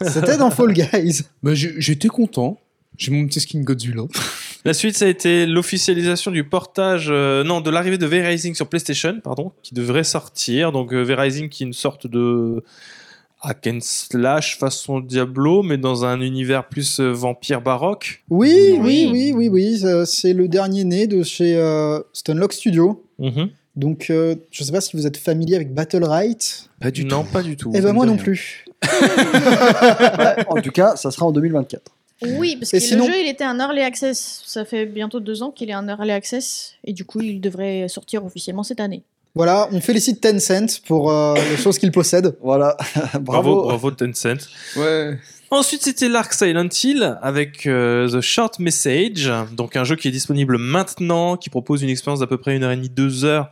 C'était 0.00 0.36
dans 0.36 0.50
Fall 0.50 0.72
Guys. 0.74 1.22
Bah, 1.42 1.52
j'étais 1.54 2.08
content. 2.08 2.58
J'ai 2.96 3.10
mon 3.10 3.26
petit 3.26 3.40
skin 3.40 3.62
Godzilla. 3.62 4.02
La 4.64 4.74
suite, 4.74 4.96
ça 4.96 5.06
a 5.06 5.08
été 5.08 5.44
l'officialisation 5.46 6.30
du 6.30 6.44
portage, 6.44 7.08
euh, 7.10 7.42
non, 7.42 7.60
de 7.60 7.68
l'arrivée 7.70 7.98
de 7.98 8.06
V-Rising 8.06 8.54
sur 8.54 8.68
PlayStation, 8.68 9.18
pardon, 9.22 9.52
qui 9.62 9.74
devrait 9.74 10.04
sortir. 10.04 10.70
Donc 10.70 10.92
euh, 10.92 11.02
V-Rising 11.02 11.48
qui 11.48 11.64
est 11.64 11.66
une 11.66 11.72
sorte 11.72 12.06
de 12.06 12.62
hack 13.40 13.66
and 13.66 13.78
slash 13.80 14.56
façon 14.58 15.00
Diablo, 15.00 15.64
mais 15.64 15.78
dans 15.78 16.04
un 16.04 16.20
univers 16.20 16.68
plus 16.68 17.00
euh, 17.00 17.10
vampire 17.12 17.60
baroque. 17.60 18.22
Oui, 18.30 18.76
Oui. 18.78 19.08
oui, 19.12 19.32
oui, 19.34 19.48
oui, 19.48 19.82
C'est 20.06 20.32
le 20.32 20.46
dernier 20.46 20.84
né 20.84 21.08
de 21.08 21.24
chez 21.24 21.56
euh, 21.56 21.98
Stunlock 22.12 22.52
Studio, 22.52 23.04
Mhm. 23.18 23.50
Donc, 23.74 24.08
euh, 24.10 24.34
je 24.50 24.64
sais 24.64 24.72
pas 24.72 24.82
si 24.82 24.94
vous 24.96 25.06
êtes 25.06 25.16
familier 25.16 25.56
avec 25.56 25.72
Battle 25.72 26.04
Right. 26.04 26.68
Pas 26.78 26.90
du 26.90 27.04
non, 27.06 27.24
pas 27.24 27.42
du 27.42 27.56
tout. 27.56 27.70
Eh 27.74 27.78
ça 27.78 27.84
ben 27.84 27.92
moi 27.94 28.04
non 28.04 28.14
rien. 28.14 28.22
plus. 28.22 28.64
En 30.48 30.60
tout 30.60 30.70
cas, 30.72 30.96
ça 30.96 31.10
sera 31.10 31.26
en 31.26 31.32
2024. 31.32 31.82
Oui, 32.38 32.56
parce 32.56 32.72
Et 32.74 32.78
que 32.78 32.84
sinon- 32.84 33.06
le 33.06 33.12
jeu, 33.12 33.20
il 33.20 33.28
était 33.28 33.44
en 33.46 33.58
early 33.58 33.80
access. 33.82 34.42
Ça 34.46 34.64
fait 34.64 34.86
bientôt 34.86 35.20
deux 35.20 35.42
ans 35.42 35.50
qu'il 35.50 35.70
est 35.70 35.74
en 35.74 35.86
early 35.88 36.10
access. 36.12 36.74
Et 36.84 36.92
du 36.92 37.04
coup, 37.04 37.20
il 37.20 37.40
devrait 37.40 37.86
sortir 37.88 38.24
officiellement 38.24 38.62
cette 38.62 38.80
année. 38.80 39.02
Voilà, 39.34 39.68
on 39.72 39.80
félicite 39.80 40.20
Tencent 40.20 40.78
pour 40.86 41.10
euh, 41.10 41.34
les 41.50 41.56
choses 41.56 41.78
qu'il 41.78 41.90
possède. 41.90 42.36
Voilà, 42.42 42.76
Bravo, 43.20 43.20
bravo. 43.62 43.62
bravo 43.64 43.90
Tencent. 43.92 44.48
Ouais. 44.76 45.18
Ensuite, 45.50 45.82
c'était 45.82 46.08
l'Arc 46.08 46.32
Silent 46.32 46.68
Hill 46.82 47.18
avec 47.20 47.66
euh, 47.66 48.08
The 48.08 48.20
Short 48.22 48.58
Message, 48.58 49.30
donc 49.52 49.76
un 49.76 49.84
jeu 49.84 49.96
qui 49.96 50.08
est 50.08 50.10
disponible 50.10 50.56
maintenant, 50.56 51.36
qui 51.36 51.50
propose 51.50 51.82
une 51.82 51.90
expérience 51.90 52.20
d'à 52.20 52.26
peu 52.26 52.38
près 52.38 52.56
une 52.56 52.62
heure 52.62 52.70
et 52.72 52.76
demie, 52.76 52.88
deux 52.88 53.24
heures 53.26 53.50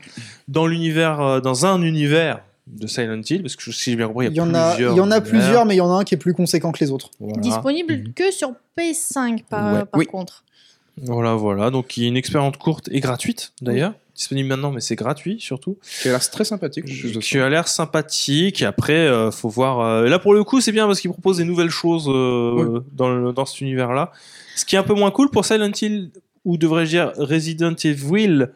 dans 0.49 0.67
l'univers, 0.67 1.21
euh, 1.21 1.41
dans 1.41 1.67
un 1.67 1.83
univers 1.83 2.43
de 2.73 2.87
Silent 2.87 3.21
Hill, 3.29 3.43
parce 3.43 3.57
que 3.57 3.71
si 3.73 3.91
j'ai 3.91 3.97
bien 3.97 4.09
compris, 4.09 4.27
Il 4.27 4.35
y 4.37 4.41
en 4.41 4.55
a, 4.55 4.71
plusieurs 4.75 4.95
il 4.95 4.97
y 4.97 5.01
en 5.01 5.11
a 5.11 5.21
plusieurs, 5.21 5.65
mais 5.67 5.75
il 5.75 5.79
y 5.79 5.83
en 5.83 5.91
a 5.93 6.01
un 6.01 6.05
qui 6.05 6.15
est 6.15 6.19
plus 6.19 6.35
conséquent 6.35 6.73
que 6.73 6.83
les 6.83 6.91
autres. 6.91 7.11
Voilà. 7.21 7.41
Disponible 7.41 7.95
Mhm. 7.99 8.13
que 8.15 8.31
sur 8.31 8.53
PS5 8.79 9.45
par, 9.49 9.73
Ouais. 9.75 9.81
par 9.85 9.99
Oui. 9.99 10.07
contre. 10.07 10.45
Voilà, 11.03 11.35
voilà. 11.35 11.71
Donc, 11.71 11.97
il 11.97 12.03
y 12.03 12.07
a 12.07 12.09
une 12.09 12.17
expérience 12.17 12.57
courte 12.59 12.89
et 12.93 13.01
gratuite, 13.01 13.53
d'ailleurs. 13.63 13.95
Disponible 14.15 14.49
maintenant, 14.51 14.71
mais 14.71 14.81
c'est 14.83 14.97
gratuit, 14.97 15.39
surtout. 15.41 15.79
Qui 16.03 16.09
a 16.09 16.13
l'air 16.13 16.31
très 16.31 16.45
sympathique. 16.45 16.85
Qui 16.85 17.23
ça. 17.39 17.47
a 17.47 17.49
l'air 17.49 17.69
sympathique. 17.69 18.61
Et 18.61 18.67
après, 18.67 18.93
euh, 19.07 19.31
faut 19.31 19.49
voir. 19.49 19.81
euh, 19.81 20.09
Là, 20.09 20.19
pour 20.19 20.35
le 20.35 20.45
coup, 20.45 20.61
c'est 20.61 20.73
bien 20.73 20.87
parce 20.87 21.01
qu'il 21.01 21.11
propose 21.11 21.39
des 21.39 21.45
nouvelles 21.45 21.71
choses 21.71 22.05
euh, 22.09 22.85
dans, 22.93 23.09
le- 23.09 23.33
dans 23.33 23.47
cet 23.47 23.63
univers-là. 23.63 24.13
Ce 24.57 24.65
qui 24.67 24.77
est 24.77 24.79
un 24.79 24.83
peu 24.83 24.93
moins 24.95 25.11
cool 25.11 25.31
pour 25.31 25.47
Silent 25.47 25.71
Hill, 25.81 26.11
ou 26.45 26.59
devrais-je 26.59 26.91
dire 26.91 27.13
Resident 27.17 27.75
Evil 27.83 28.49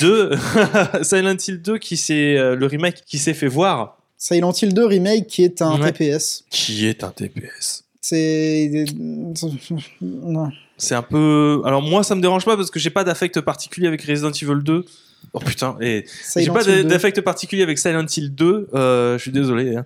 2. 0.00 0.30
Silent 1.02 1.36
Hill 1.46 1.62
2, 1.62 1.78
qui 1.78 1.96
c'est 1.96 2.36
euh, 2.36 2.54
le 2.56 2.66
remake 2.66 3.02
qui 3.06 3.18
s'est 3.18 3.34
fait 3.34 3.48
voir, 3.48 3.98
Silent 4.16 4.52
Hill 4.52 4.74
2 4.74 4.84
Remake 4.86 5.26
qui 5.26 5.44
est 5.44 5.62
un 5.62 5.80
Ouais. 5.80 5.92
TPS. 5.92 6.44
qui 6.50 6.86
est 6.86 7.04
un 7.04 7.10
TPS. 7.10 7.84
C'est. 8.00 8.84
Non. 10.00 10.50
C'est 10.76 10.94
un 10.94 11.02
peu. 11.02 11.62
Alors, 11.64 11.82
moi, 11.82 12.02
ça 12.04 12.14
me 12.14 12.20
dérange 12.20 12.44
pas 12.44 12.56
parce 12.56 12.70
que 12.70 12.78
j'ai 12.78 12.90
pas 12.90 13.04
d'affect 13.04 13.40
particulier 13.40 13.86
avec 13.88 14.02
Resident 14.02 14.30
Evil 14.30 14.62
2. 14.62 14.84
Oh 15.32 15.40
putain, 15.40 15.76
et 15.80 16.04
J'ai 16.36 16.46
pas 16.46 16.62
Hill 16.62 16.82
2. 16.82 16.84
d'affect 16.84 17.20
particulier 17.22 17.62
avec 17.64 17.76
Silent 17.78 18.06
Hill 18.16 18.32
2, 18.34 18.68
euh, 18.72 19.18
je 19.18 19.22
suis 19.22 19.32
désolé. 19.32 19.74
hein. 19.76 19.84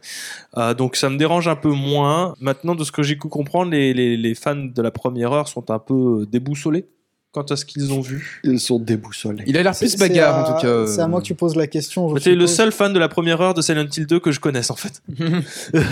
Euh, 0.59 0.75
donc 0.75 0.95
ça 0.95 1.09
me 1.09 1.17
dérange 1.17 1.49
un 1.49 1.57
peu 1.57 1.71
moins. 1.71 2.35
Maintenant, 2.41 2.75
de 2.75 2.85
ce 2.85 2.93
que 2.93 3.03
j'ai 3.03 3.17
pu 3.17 3.29
comprendre, 3.29 3.71
les, 3.73 3.95
les, 3.95 4.19
les 4.19 4.35
fans 4.35 4.55
de 4.57 4.83
la 4.83 4.91
première 4.91 5.33
heure 5.33 5.49
sont 5.49 5.71
un 5.71 5.79
peu 5.79 6.27
déboussolés 6.31 6.85
quant 7.33 7.43
à 7.43 7.57
ce 7.57 7.65
qu'ils 7.65 7.93
ont 7.93 8.01
vu. 8.01 8.41
Ils 8.45 8.61
sont 8.61 8.79
déboussolés. 8.79 9.43
Il 9.47 9.57
a 9.57 9.63
l'air 9.63 9.75
plus 9.77 9.97
bagarre 9.97 10.35
c'est 10.47 10.53
à- 10.53 10.55
en 10.55 10.61
tout 10.61 10.63
cas. 10.67 10.87
C'est 10.93 11.01
à 11.01 11.09
moi 11.09 11.21
que 11.21 11.27
tu 11.27 11.35
poses 11.35 11.57
la 11.57 11.67
question. 11.67 12.13
Bah, 12.13 12.21
T'es 12.23 12.35
le 12.35 12.47
seul 12.47 12.71
fan 12.73 12.93
de 12.93 12.99
la 12.99 13.09
première 13.09 13.41
heure 13.41 13.55
de 13.55 13.63
Silent 13.63 13.87
Hill 13.97 14.07
2 14.07 14.21
que 14.21 14.31
je 14.33 14.39
connaisse 14.41 14.71
en 14.71 14.77
fait. 14.77 15.03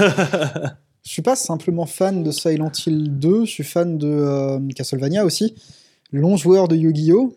Je 1.02 1.12
suis 1.12 1.22
pas 1.22 1.34
simplement 1.34 1.86
fan 1.86 2.22
de 2.22 2.30
Silent 2.30 2.70
Hill 2.86 3.18
2, 3.18 3.46
je 3.46 3.50
suis 3.50 3.64
fan 3.64 3.96
de 3.96 4.06
euh, 4.06 4.58
Castlevania 4.76 5.24
aussi. 5.24 5.54
Long 6.12 6.36
joueur 6.36 6.68
de 6.68 6.76
Yu-Gi-Oh! 6.76 7.34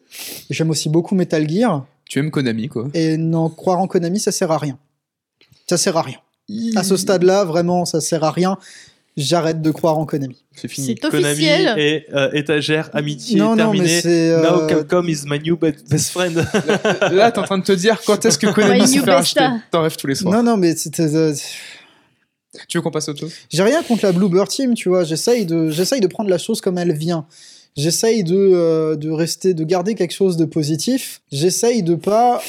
Et 0.50 0.54
J'aime 0.54 0.70
aussi 0.70 0.90
beaucoup 0.90 1.16
Metal 1.16 1.50
Gear. 1.50 1.86
Tu 2.10 2.20
aimes 2.20 2.30
Konami 2.30 2.68
quoi. 2.68 2.90
Et 2.94 3.16
non, 3.18 3.50
croire 3.50 3.80
en 3.80 3.88
Konami, 3.88 4.20
ça 4.20 4.32
sert 4.34 4.52
à 4.52 4.58
rien. 4.58 4.78
Ça 5.70 5.78
sert 5.78 5.96
à 5.96 6.02
rien. 6.02 6.18
À 6.76 6.84
ce 6.84 6.98
stade-là, 6.98 7.46
vraiment, 7.46 7.86
ça 7.86 8.02
sert 8.02 8.26
à 8.26 8.32
rien. 8.32 8.58
J'arrête 9.16 9.62
de 9.62 9.70
croire 9.70 10.00
en 10.00 10.06
Konami. 10.08 10.44
C'est 10.56 10.68
fini. 10.68 10.88
C'est 10.88 10.96
Konami 10.96 11.26
officiel. 11.34 11.76
et 11.78 12.06
euh, 12.16 12.32
étagère, 12.34 12.90
amitié, 12.94 13.38
non, 13.38 13.50
non, 13.56 13.72
mais 13.72 13.78
terminé. 13.78 14.02
c'est. 14.02 14.32
euh, 14.32 14.42
Now 14.42 14.68
Capcom 14.68 15.04
is 15.08 15.22
my 15.28 15.40
new 15.40 15.56
be- 15.56 15.74
best 15.90 16.10
friend. 16.10 16.36
Là, 17.12 17.32
t'es 17.32 17.40
en 17.40 17.44
train 17.44 17.60
de 17.60 17.64
te 17.64 17.72
dire 17.74 18.02
quand 18.06 18.26
est-ce 18.26 18.40
que 18.40 18.48
Konami 18.48 18.88
se 18.88 19.00
fait 19.02 19.12
racheter. 19.12 19.46
T'en 19.70 19.84
rêves 19.84 19.98
tous 19.98 20.08
les 20.08 20.16
soirs. 20.16 20.34
Non, 20.36 20.42
non, 20.52 20.58
mais 20.58 20.76
c'était. 20.76 21.16
euh, 21.16 21.34
Tu 22.68 22.78
veux 22.78 22.82
qu'on 22.82 22.92
passe 22.92 23.08
à 23.08 23.12
autre 23.12 23.20
chose? 23.20 23.34
J'ai 23.52 23.64
rien 23.64 23.84
contre 23.84 24.06
la 24.06 24.12
Bluebird 24.14 24.48
Team, 24.48 24.74
tu 24.74 24.90
vois. 24.90 25.04
J'essaye 25.04 25.46
de, 25.46 25.70
j'essaye 25.70 26.02
de 26.02 26.08
prendre 26.08 26.30
la 26.30 26.38
chose 26.40 26.60
comme 26.62 26.78
elle 26.80 26.94
vient. 26.94 27.26
J'essaye 27.76 28.24
de, 28.24 28.36
euh, 28.36 28.96
de 28.96 29.10
rester, 29.10 29.54
de 29.56 29.64
garder 29.64 29.96
quelque 29.96 30.14
chose 30.14 30.38
de 30.38 30.46
positif. 30.46 31.22
J'essaye 31.32 31.82
de 31.84 31.96
pas. 31.96 32.42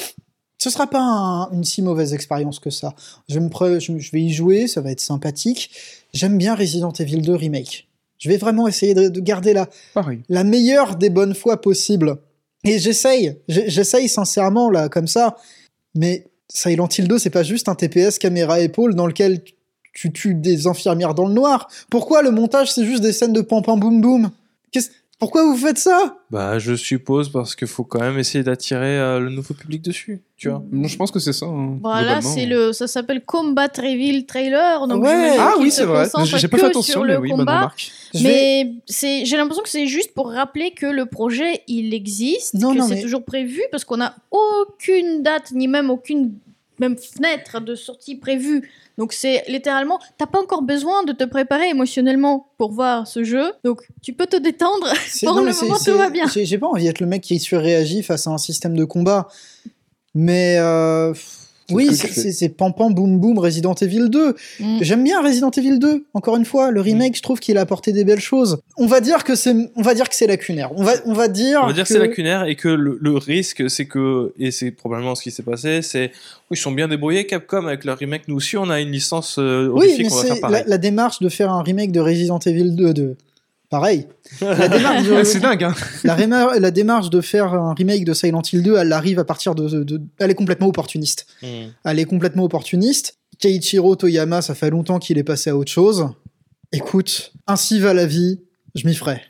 Ce 0.65 0.71
sera 0.71 0.87
pas 0.87 0.99
un- 0.99 1.51
une 1.51 1.63
si 1.63 1.83
mauvaise 1.83 2.11
expérience 2.15 2.57
que 2.57 2.71
ça. 2.71 2.95
Je, 3.29 3.37
me 3.39 3.49
pre- 3.49 3.79
je, 3.79 3.99
je 3.99 4.11
vais 4.11 4.21
y 4.23 4.33
jouer, 4.33 4.67
ça 4.67 4.81
va 4.81 4.89
être 4.89 4.99
sympathique. 4.99 5.69
J'aime 6.11 6.39
bien 6.39 6.55
Resident 6.55 6.91
Evil 6.91 7.21
2 7.21 7.35
Remake. 7.35 7.87
Je 8.17 8.29
vais 8.29 8.37
vraiment 8.37 8.67
essayer 8.67 8.95
de, 8.95 9.07
de 9.09 9.19
garder 9.19 9.53
la, 9.53 9.69
Pareil. 9.93 10.21
la 10.27 10.43
meilleure 10.43 10.95
des 10.95 11.11
bonnes 11.11 11.35
fois 11.35 11.61
possibles. 11.61 12.17
Et 12.63 12.79
j'essaye, 12.79 13.37
j'essaye 13.47 14.09
sincèrement 14.09 14.71
là, 14.71 14.89
comme 14.89 15.05
ça. 15.07 15.35
Mais 15.93 16.25
Silent 16.49 16.89
Hill 16.97 17.07
2, 17.07 17.19
c'est 17.19 17.29
pas 17.29 17.43
juste 17.43 17.69
un 17.69 17.75
TPS 17.75 18.17
caméra 18.17 18.59
épaule 18.59 18.95
dans 18.95 19.05
lequel 19.05 19.43
tu 19.93 20.11
tues 20.11 20.33
des 20.33 20.65
infirmières 20.65 21.13
dans 21.13 21.27
le 21.27 21.33
noir. 21.35 21.67
Pourquoi 21.91 22.23
le 22.23 22.31
montage, 22.31 22.71
c'est 22.71 22.85
juste 22.85 23.03
des 23.03 23.13
scènes 23.13 23.33
de 23.33 23.41
pam 23.41 23.61
pam 23.61 23.79
boum 23.79 24.01
boum 24.01 24.31
Qu'est-ce- 24.71 24.89
Pourquoi 25.17 25.43
vous 25.45 25.55
faites 25.55 25.77
ça? 25.77 26.17
Bah, 26.29 26.59
je 26.59 26.73
suppose 26.75 27.29
parce 27.29 27.55
qu'il 27.55 27.69
faut 27.69 27.85
quand 27.85 28.01
même 28.01 28.19
essayer 28.19 28.43
d'attirer 28.43 28.99
euh, 28.99 29.19
le 29.21 29.29
nouveau 29.29 29.53
public 29.53 29.81
dessus, 29.81 30.21
tu 30.35 30.49
vois. 30.49 30.61
Bon, 30.69 30.87
je 30.89 30.97
pense 30.97 31.09
que 31.09 31.19
c'est 31.19 31.31
ça. 31.31 31.45
hein, 31.45 31.77
Voilà, 31.81 32.15
globalement. 32.19 32.29
c'est 32.33 32.45
le, 32.45 32.73
ça 32.73 32.85
s'appelle 32.87 33.23
Combat 33.23 33.69
Reveal 33.77 34.25
Trailer. 34.25 34.87
Donc 34.87 35.03
Ouais. 35.03 35.37
Ah 35.39 35.53
qu'il 35.55 35.63
oui, 35.63 35.71
se 35.71 35.77
c'est 35.77 35.85
vrai. 35.85 36.03
concentre 36.03 36.37
J'ai 36.37 36.47
pas 36.49 36.57
que 36.57 36.61
fait 36.63 36.67
attention, 36.69 36.91
sur 36.93 37.05
mais 37.05 37.13
le 37.13 37.19
oui, 37.19 37.29
bonne 37.29 37.39
combat. 37.39 37.55
remarque. 37.59 37.91
Je 38.13 38.23
vais- 38.23 38.29
Mais 38.65 38.73
c'est, 38.87 39.23
j'ai 39.25 39.37
l'impression 39.37 39.63
que 39.63 39.69
c'est 39.69 39.87
juste 39.87 40.13
pour 40.13 40.31
rappeler 40.31 40.71
que 40.71 40.85
le 40.85 41.05
projet 41.05 41.61
il 41.69 41.93
existe, 41.93 42.53
Non, 42.55 42.73
que 42.73 42.79
non, 42.79 42.87
c'est 42.87 42.95
mais- 42.95 43.01
toujours 43.01 43.23
prévu 43.23 43.61
parce 43.71 43.85
qu'on 43.85 43.97
n'a 43.97 44.15
aucune 44.31 45.23
date 45.23 45.51
ni 45.53 45.69
même 45.69 45.89
aucune 45.89 46.33
même 46.79 46.97
fenêtre 46.97 47.61
de 47.61 47.75
sortie 47.75 48.15
prévue. 48.15 48.69
Donc 48.97 49.13
c'est 49.13 49.43
littéralement, 49.47 49.99
t'as 50.17 50.25
pas 50.25 50.39
encore 50.39 50.61
besoin 50.61 51.03
de 51.03 51.11
te 51.11 51.23
préparer 51.23 51.69
émotionnellement 51.69 52.47
pour 52.57 52.71
voir 52.71 53.07
ce 53.07 53.23
jeu. 53.23 53.51
Donc 53.63 53.81
tu 54.01 54.13
peux 54.13 54.27
te 54.27 54.37
détendre. 54.37 54.87
Pour 55.23 55.35
non, 55.35 55.43
le 55.43 55.53
moment, 55.53 55.77
tout 55.77 55.97
va 55.97 56.09
bien. 56.09 56.27
J'ai 56.27 56.45
j'ai 56.45 56.57
pas 56.57 56.67
envie 56.67 56.83
d'être 56.83 56.99
le 56.99 57.07
mec 57.07 57.21
qui 57.21 57.39
surréagit 57.39 58.03
face 58.03 58.27
à 58.27 58.31
un 58.31 58.37
système 58.37 58.75
de 58.75 58.85
combat. 58.85 59.27
Mais 60.13 60.57
euh, 60.59 61.13
oui, 61.71 61.95
c'est 61.95 62.49
pam 62.49 62.73
pam 62.73 62.93
boum 62.93 63.19
boum 63.19 63.39
Resident 63.39 63.73
Evil 63.73 64.09
2. 64.09 64.35
Mm. 64.59 64.77
J'aime 64.81 65.03
bien 65.03 65.21
Resident 65.21 65.49
Evil 65.51 65.79
2. 65.79 66.05
Encore 66.13 66.37
une 66.37 66.45
fois, 66.45 66.71
le 66.71 66.81
remake, 66.81 67.17
je 67.17 67.21
trouve 67.21 67.39
qu'il 67.39 67.57
a 67.57 67.61
apporté 67.61 67.91
des 67.91 68.03
belles 68.03 68.19
choses. 68.19 68.59
On 68.77 68.85
va 68.85 69.01
dire 69.01 69.23
que 69.23 69.35
c'est, 69.35 69.55
on 69.75 69.81
va 69.81 69.93
dire 69.93 70.07
que 70.07 70.15
c'est 70.15 70.27
lacunaire. 70.27 70.71
On 70.75 70.83
va, 70.83 70.93
on 71.05 71.13
va 71.13 71.27
dire. 71.27 71.61
On 71.63 71.67
va 71.67 71.73
dire 71.73 71.83
que 71.83 71.93
c'est 71.93 71.99
lacunaire 71.99 72.45
et 72.45 72.55
que 72.55 72.67
le, 72.67 72.97
le 73.01 73.17
risque, 73.17 73.69
c'est 73.69 73.85
que, 73.85 74.33
et 74.39 74.51
c'est 74.51 74.71
probablement 74.71 75.15
ce 75.15 75.23
qui 75.23 75.31
s'est 75.31 75.43
passé, 75.43 75.81
c'est 75.81 76.11
oui, 76.51 76.57
ils 76.57 76.57
sont 76.57 76.71
bien 76.71 76.87
débrouillés, 76.87 77.25
Capcom, 77.25 77.65
avec 77.65 77.85
leur 77.85 77.97
remake. 77.97 78.27
Nous 78.27 78.35
aussi, 78.35 78.57
on 78.57 78.69
a 78.69 78.79
une 78.79 78.91
licence 78.91 79.37
euh, 79.39 79.67
Oui, 79.73 79.95
mais 79.97 80.09
c'est 80.09 80.39
la, 80.41 80.63
la 80.63 80.77
démarche 80.77 81.19
de 81.19 81.29
faire 81.29 81.51
un 81.51 81.63
remake 81.63 81.91
de 81.91 81.99
Resident 81.99 82.39
Evil 82.39 82.75
2 82.75 82.93
de. 82.93 83.15
Pareil. 83.75 84.07
La 84.39 84.69
démarche, 84.69 85.03
de, 85.05 85.23
c'est 85.25 85.41
dingue, 85.41 85.65
hein. 85.65 85.75
la, 86.05 86.15
réma- 86.15 86.57
la 86.57 86.71
démarche 86.71 87.09
de 87.09 87.19
faire 87.19 87.53
un 87.53 87.73
remake 87.73 88.05
de 88.05 88.13
Silent 88.13 88.41
Hill 88.41 88.63
2, 88.63 88.77
elle 88.77 88.93
arrive 88.93 89.19
à 89.19 89.25
partir 89.25 89.53
de, 89.53 89.83
de- 89.83 90.01
Elle 90.17 90.31
est 90.31 90.35
complètement 90.35 90.67
opportuniste. 90.67 91.25
Hmm. 91.41 91.65
Elle 91.83 91.99
est 91.99 92.05
complètement 92.05 92.45
opportuniste. 92.45 93.17
Keiichiro 93.37 93.97
Toyama, 93.97 94.41
ça 94.41 94.55
fait 94.55 94.69
longtemps 94.69 94.97
qu'il 94.97 95.17
est 95.17 95.25
passé 95.25 95.49
à 95.49 95.57
autre 95.57 95.73
chose. 95.73 96.07
Écoute, 96.71 97.33
ainsi 97.47 97.81
va 97.81 97.93
la 97.93 98.05
vie, 98.05 98.39
je 98.75 98.87
m'y 98.87 98.95
ferai. 98.95 99.21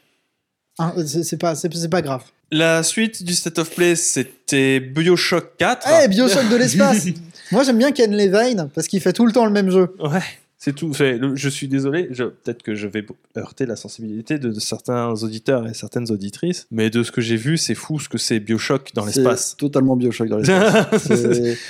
Hein, 0.77 0.93
c'est 1.07 1.23
c'est 1.23 1.37
pas, 1.37 1.55
c'est 1.55 1.73
c'est 1.73 1.89
pas 1.89 2.03
grave. 2.03 2.21
La 2.51 2.83
suite 2.83 3.23
du 3.23 3.33
State 3.33 3.57
of 3.57 3.71
Play, 3.73 3.95
c'était 3.95 4.79
Bioshock 4.79 5.57
4. 5.57 5.87
Eh, 6.03 6.07
Bioshock 6.07 6.49
de 6.49 6.55
l'espace 6.55 7.07
Moi 7.51 7.63
j'aime 7.63 7.79
bien 7.79 7.91
Ken 7.91 8.15
Levine 8.15 8.69
parce 8.75 8.87
qu'il 8.87 9.01
fait 9.01 9.11
tout 9.13 9.25
le 9.25 9.31
temps 9.31 9.45
le 9.45 9.51
même 9.51 9.71
jeu. 9.71 9.95
Ouais, 9.99 10.19
c'est 10.65 10.73
tout. 10.73 10.91
Je 10.93 11.49
suis 11.49 11.67
désolé, 11.67 12.05
peut-être 12.07 12.63
que 12.63 12.73
je 12.73 12.87
vais 12.87 13.05
heurter 13.37 13.67
la 13.67 13.75
sensibilité 13.75 14.39
de, 14.39 14.49
de 14.49 14.59
certains 14.59 15.09
auditeurs 15.21 15.67
et 15.67 15.75
certaines 15.75 16.11
auditrices, 16.11 16.65
mais 16.71 16.89
de 16.89 17.03
ce 17.03 17.11
que 17.11 17.21
j'ai 17.21 17.35
vu, 17.35 17.57
c'est 17.57 17.75
fou 17.75 17.99
ce 17.99 18.09
que 18.09 18.17
c'est 18.17 18.39
Bioshock 18.39 18.89
dans 18.95 19.05
l'espace. 19.05 19.55
Totalement 19.57 19.95
Bioshock 19.95 20.27
dans 20.27 20.37
l'espace. 20.39 21.07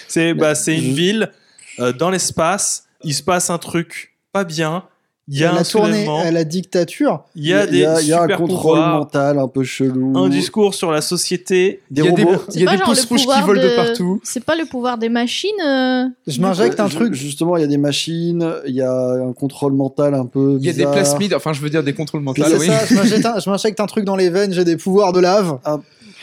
C'est- 0.08 0.34
bah, 0.34 0.56
c'est 0.56 0.78
une 0.78 0.94
ville 0.94 1.30
euh, 1.80 1.92
dans 1.92 2.10
l'espace, 2.10 2.86
il 3.04 3.14
se 3.14 3.22
passe 3.22 3.50
un 3.50 3.58
truc 3.58 4.16
pas 4.32 4.46
bien, 4.46 4.86
il 5.28 5.40
y 5.40 5.44
a 5.44 5.52
un 5.54 5.58
a 5.58 5.64
tourné 5.64 5.92
soulèvement, 5.94 6.20
à 6.20 6.30
la 6.32 6.44
dictature. 6.44 7.24
il 7.36 7.48
y 7.48 7.54
a 7.54 7.66
des 7.66 7.78
il 7.78 7.80
y 7.80 7.86
a, 7.86 8.00
il 8.02 8.08
y 8.08 8.14
a 8.14 8.22
un 8.22 8.28
contrôle 8.28 8.48
pouvoirs, 8.48 8.98
mental 9.00 9.40
un 9.40 9.48
peu 9.48 9.64
chelou. 9.64 10.16
un 10.18 10.30
discours 10.30 10.76
sur 10.76 10.92
la 10.92 11.02
société. 11.02 11.82
Des 11.90 12.02
Il 12.02 12.06
y 12.06 12.10
a 12.10 12.12
des, 12.12 12.26
il 12.54 12.62
y 12.62 12.68
a 12.68 12.72
des 12.78 12.84
pouces 12.84 13.06
rouges 13.06 13.26
qui 13.26 13.42
volent 13.42 13.62
de 13.62 13.68
de- 13.70 13.76
partout. 13.76 14.20
C'est 14.24 14.44
pas 14.44 14.56
le 14.56 14.66
pouvoir 14.66 14.98
des 15.00 15.10
machines. 15.10 15.50
euh, 15.66 16.06
Je 16.28 16.40
m'injecte 16.42 16.80
un 16.80 16.90
truc. 16.90 17.14
Justement, 17.16 17.58
il 17.58 17.62
y 17.62 17.64
a 17.64 17.68
des 17.68 17.78
machines, 17.78 18.48
il 18.68 18.76
y 18.76 18.82
a 18.82 18.92
un 19.28 19.34
contrôle 19.34 19.74
mental 19.74 20.14
un 20.14 20.26
peu. 20.28 20.58
Il 20.60 20.66
y 20.66 20.70
a 20.70 20.74
des 20.74 20.84
plasmides, 20.86 21.34
enfin 21.34 21.54
je 21.54 21.62
veux 21.62 21.70
dire 21.72 21.84
des 21.84 21.94
contrôles 21.94 22.22
mentaux. 22.22 22.44
C'est 22.46 22.58
oui. 22.58 22.68
ça, 22.68 22.86
je 22.88 22.94
m'injecte 22.96 23.26
un, 23.26 23.40
je 23.40 23.50
m'injecte 23.50 23.80
un 23.80 23.86
truc 23.88 24.06
dans 24.06 24.16
les 24.16 24.30
veines, 24.30 24.54
j'ai 24.54 24.64
des 24.64 24.78
pouvoirs 24.78 25.12
de 25.12 25.20
lave. 25.22 25.58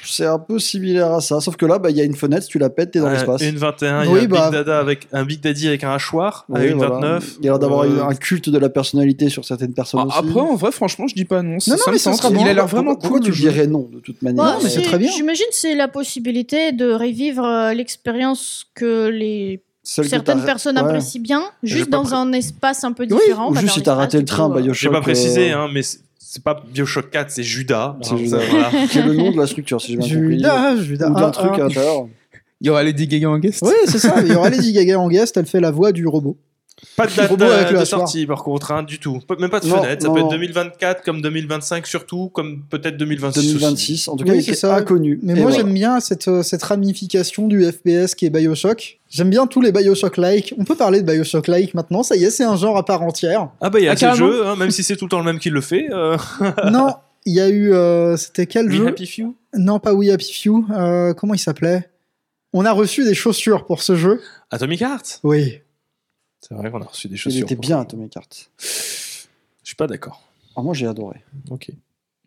C'est 0.05 0.27
un 0.27 0.39
peu 0.39 0.59
similaire 0.59 1.13
à 1.13 1.21
ça. 1.21 1.41
Sauf 1.41 1.57
que 1.57 1.67
là, 1.67 1.79
bah, 1.79 1.91
il 1.91 1.97
y 1.97 2.01
a 2.01 2.05
une 2.05 2.15
fenêtre, 2.15 2.47
tu 2.49 2.59
la 2.59 2.71
pètes, 2.71 2.91
t'es 2.93 2.99
dans 3.01 3.07
Ouais, 3.07 3.13
l'espace. 3.15 3.43
Une 3.43 3.57
21, 3.57 4.05
il 4.05 4.11
y 4.11 4.13
Oui, 4.13 4.21
a 4.21 4.23
un, 4.23 4.27
bah- 4.27 4.43
Big 4.51 4.53
Dada 4.53 4.79
avec, 4.79 5.09
un 5.13 5.25
Big 5.25 5.41
Daddy 5.41 5.69
avec 5.69 5.85
un 5.85 5.93
hachoir 5.93 6.45
à 6.53 6.59
Oui, 6.61 6.69
une 6.69 6.77
voilà. 6.77 6.95
29. 6.95 7.35
Il 7.41 7.45
y 7.45 7.49
a 7.49 7.53
l'air 7.53 7.59
d'avoir 7.59 7.83
Euh, 7.85 8.03
un 8.03 8.15
culte 8.15 8.49
de 8.51 8.59
la 8.59 8.69
personnalité 8.69 9.29
sur 9.29 9.45
certaines 9.45 9.75
personnes 9.75 10.01
Ah, 10.03 10.07
aussi. 10.07 10.19
Après, 10.19 10.41
en 10.41 10.55
vrai, 10.57 10.73
franchement, 10.73 11.07
je 11.07 11.15
dis 11.15 11.25
pas 11.25 11.43
non. 11.43 11.61
Ça, 11.61 11.73
Non, 11.73 11.77
non, 11.79 11.83
ça 11.85 11.91
mais 11.93 11.99
tente. 11.99 12.17
sera 12.17 12.29
Il 12.31 12.35
bon. 12.37 12.45
a 12.47 12.53
l'air 12.53 12.67
vraiment 12.67 12.95
Pourquoi 12.97 13.19
cool. 13.21 13.33
tu 13.33 13.33
dirais 13.33 13.67
non 13.67 13.89
de 13.93 14.01
toute 14.01 14.21
manière 14.23 14.45
Ouais, 14.45 14.51
mais 14.63 14.69
c'est 14.71 14.83
très 14.83 14.99
bien. 14.99 15.11
J'imagine 15.11 15.47
que 15.51 15.57
c'est 15.57 15.75
la 15.75 15.89
possibilité 15.89 16.73
de 16.73 16.93
revivre 16.93 17.45
euh, 17.45 17.73
l'expérience 17.75 18.67
que 18.75 19.09
les 19.09 19.63
certaines 19.85 20.45
personnes 20.45 20.77
ouais. 20.77 20.83
apprécient 20.83 21.21
bien, 21.21 21.43
juste 21.63 21.91
dans 21.91 22.05
pré- 22.05 22.15
un 22.15 22.33
espace 22.33 22.85
un 22.85 22.93
peu 22.93 23.03
Oui, 23.05 23.09
différent. 23.19 23.51
ou 23.51 23.55
bah, 23.55 23.61
juste 23.61 23.75
si 23.75 23.83
t'as 23.83 23.95
raté 23.95 24.19
le 24.19 24.25
train, 24.25 24.49
euh, 24.51 24.61
Bioshock. 24.61 24.75
J'ai 24.75 24.89
pas 24.91 25.01
précisé, 25.01 25.53
euh, 25.53 25.59
hein, 25.59 25.69
mais 25.73 25.83
c'est- 26.35 26.43
pas 26.43 26.63
Bioshock 26.73 27.11
4, 27.11 27.31
c'est 27.31 27.43
Judas. 27.43 27.97
C'est 28.03 28.17
Judas. 28.17 28.39
voilà. 28.51 28.71
le 29.07 29.15
nom 29.15 29.31
de 29.33 29.37
la 29.37 29.47
structure, 29.47 29.81
si 29.81 29.93
j'ai 29.93 29.97
bien 29.99 30.09
compris. 30.09 30.37
Judas, 30.37 30.77
Judas. 30.77 31.11
Ou 31.11 31.15
d'un 31.15 31.27
Ah, 31.29 31.31
truc 31.31 31.51
ah. 31.53 31.57
à 31.57 31.59
l'intérieur. 31.59 32.09
Il 32.61 32.67
y 32.69 32.71
aura 32.71 32.83
Lady 32.85 33.09
Gaga 33.09 33.29
en 33.29 33.39
guest. 33.39 33.63
Oui, 33.67 33.73
c'est 33.87 33.99
ça. 33.99 34.15
Il 34.25 34.33
y 34.33 34.35
aura 34.37 34.49
Lady 34.49 34.73
Gaga 34.73 34.99
en 34.99 35.09
guest. 35.09 35.37
Elle 35.37 35.47
fait 35.47 35.61
la 35.61 35.71
voix 35.73 35.91
du 35.93 36.07
robot. 36.07 36.37
Pas 36.97 37.07
de 37.07 37.15
date 37.15 37.31
Robot 37.31 37.45
de, 37.45 37.79
de 37.79 37.85
sortie, 37.85 38.27
par 38.27 38.43
contre, 38.43 38.73
hein, 38.73 38.83
du 38.83 38.99
tout. 38.99 39.21
Même 39.39 39.51
pas 39.51 39.61
de 39.61 39.67
Non, 39.69 39.83
fenêtre. 39.83 40.03
Ça 40.03 40.09
non, 40.09 40.15
peut 40.15 40.21
être 40.21 40.25
non. 40.27 40.33
2024, 40.33 41.03
comme 41.05 41.23
2025, 41.23 41.87
surtout, 41.87 42.29
comme 42.31 42.65
peut-être 42.69 42.97
2026. 42.97 43.39
aussi. 43.39 43.53
2026. 43.55 44.09
En 44.09 44.17
tout 44.17 44.25
cas, 44.25 44.33
Oui, 44.33 44.43
c'est 44.43 44.51
est 44.51 44.55
ça. 44.55 44.75
inconnu. 44.77 45.19
Mais 45.23 45.33
Et 45.33 45.37
moi, 45.37 45.45
voilà. 45.51 45.57
j'aime 45.59 45.73
bien 45.73 46.01
cette, 46.01 46.29
euh, 46.29 46.43
cette 46.43 46.63
ramification 46.65 47.47
du 47.47 47.65
FPS 47.65 48.15
qui 48.15 48.27
est 48.27 48.31
Bioshock. 48.31 49.01
J'aime 49.09 49.31
bien 49.31 49.47
tous 49.47 49.61
les 49.61 49.71
Bioshock-like. 49.73 50.55
On 50.59 50.65
peut 50.65 50.75
parler 50.75 51.03
de 51.03 51.07
Bioshock-like 51.11 51.75
maintenant. 51.75 52.03
Ça 52.03 52.17
y 52.17 52.25
est, 52.25 52.31
c'est 52.31 52.45
un 52.45 52.57
genre 52.57 52.77
à 52.77 52.85
part 52.85 53.03
entière. 53.03 53.49
Ah 53.61 53.71
bah 53.71 53.79
il 53.79 53.85
y 53.85 53.89
a 53.89 53.93
Ah, 53.93 53.97
ces 53.97 54.15
jeux, 54.15 54.47
hein, 54.47 54.57
même 54.57 54.71
si 54.71 54.83
c'est 54.83 54.97
tout 54.97 55.05
le 55.07 55.11
temps 55.11 55.19
le 55.21 55.25
même 55.25 55.39
qui 55.39 55.51
le 55.51 55.61
fait. 55.61 55.87
Euh... 55.93 56.17
non, 56.73 56.95
il 57.25 57.35
y 57.35 57.41
a 57.41 57.49
eu. 57.49 57.73
euh, 57.73 58.17
C'était 58.17 58.47
quel 58.47 58.67
We 58.67 58.77
jeu 58.77 58.89
Happy 58.89 59.07
Few? 59.07 59.37
Non, 59.55 59.79
pas 59.79 59.95
We 59.95 60.11
Happy 60.11 60.33
Few. 60.33 60.65
Euh, 60.73 61.15
comment 61.15 61.35
il 61.35 61.39
s'appelait? 61.39 61.89
On 62.53 62.65
a 62.67 62.73
reçu 62.73 63.05
des 63.05 63.15
chaussures 63.15 63.65
pour 63.67 63.83
ce 63.83 63.95
jeu. 63.97 64.21
Atomic 64.51 64.83
Heart? 64.83 65.21
Oui. 65.23 65.61
C'est 66.47 66.55
vrai 66.55 66.71
qu'on 66.71 66.83
a 66.83 66.87
reçu 66.87 67.09
des 67.09 67.15
Il 67.15 67.19
chaussures. 67.19 67.45
était 67.45 67.57
bien. 67.57 67.81
Atomic 67.81 68.15
Heart. 68.17 68.51
Je 68.59 68.67
suis 69.63 69.77
pas 69.77 69.87
d'accord. 69.87 70.23
Ah, 70.57 70.63
moi, 70.63 70.75
j'ai 70.75 70.87
adoré. 70.87 71.23
Ok. 71.51 71.71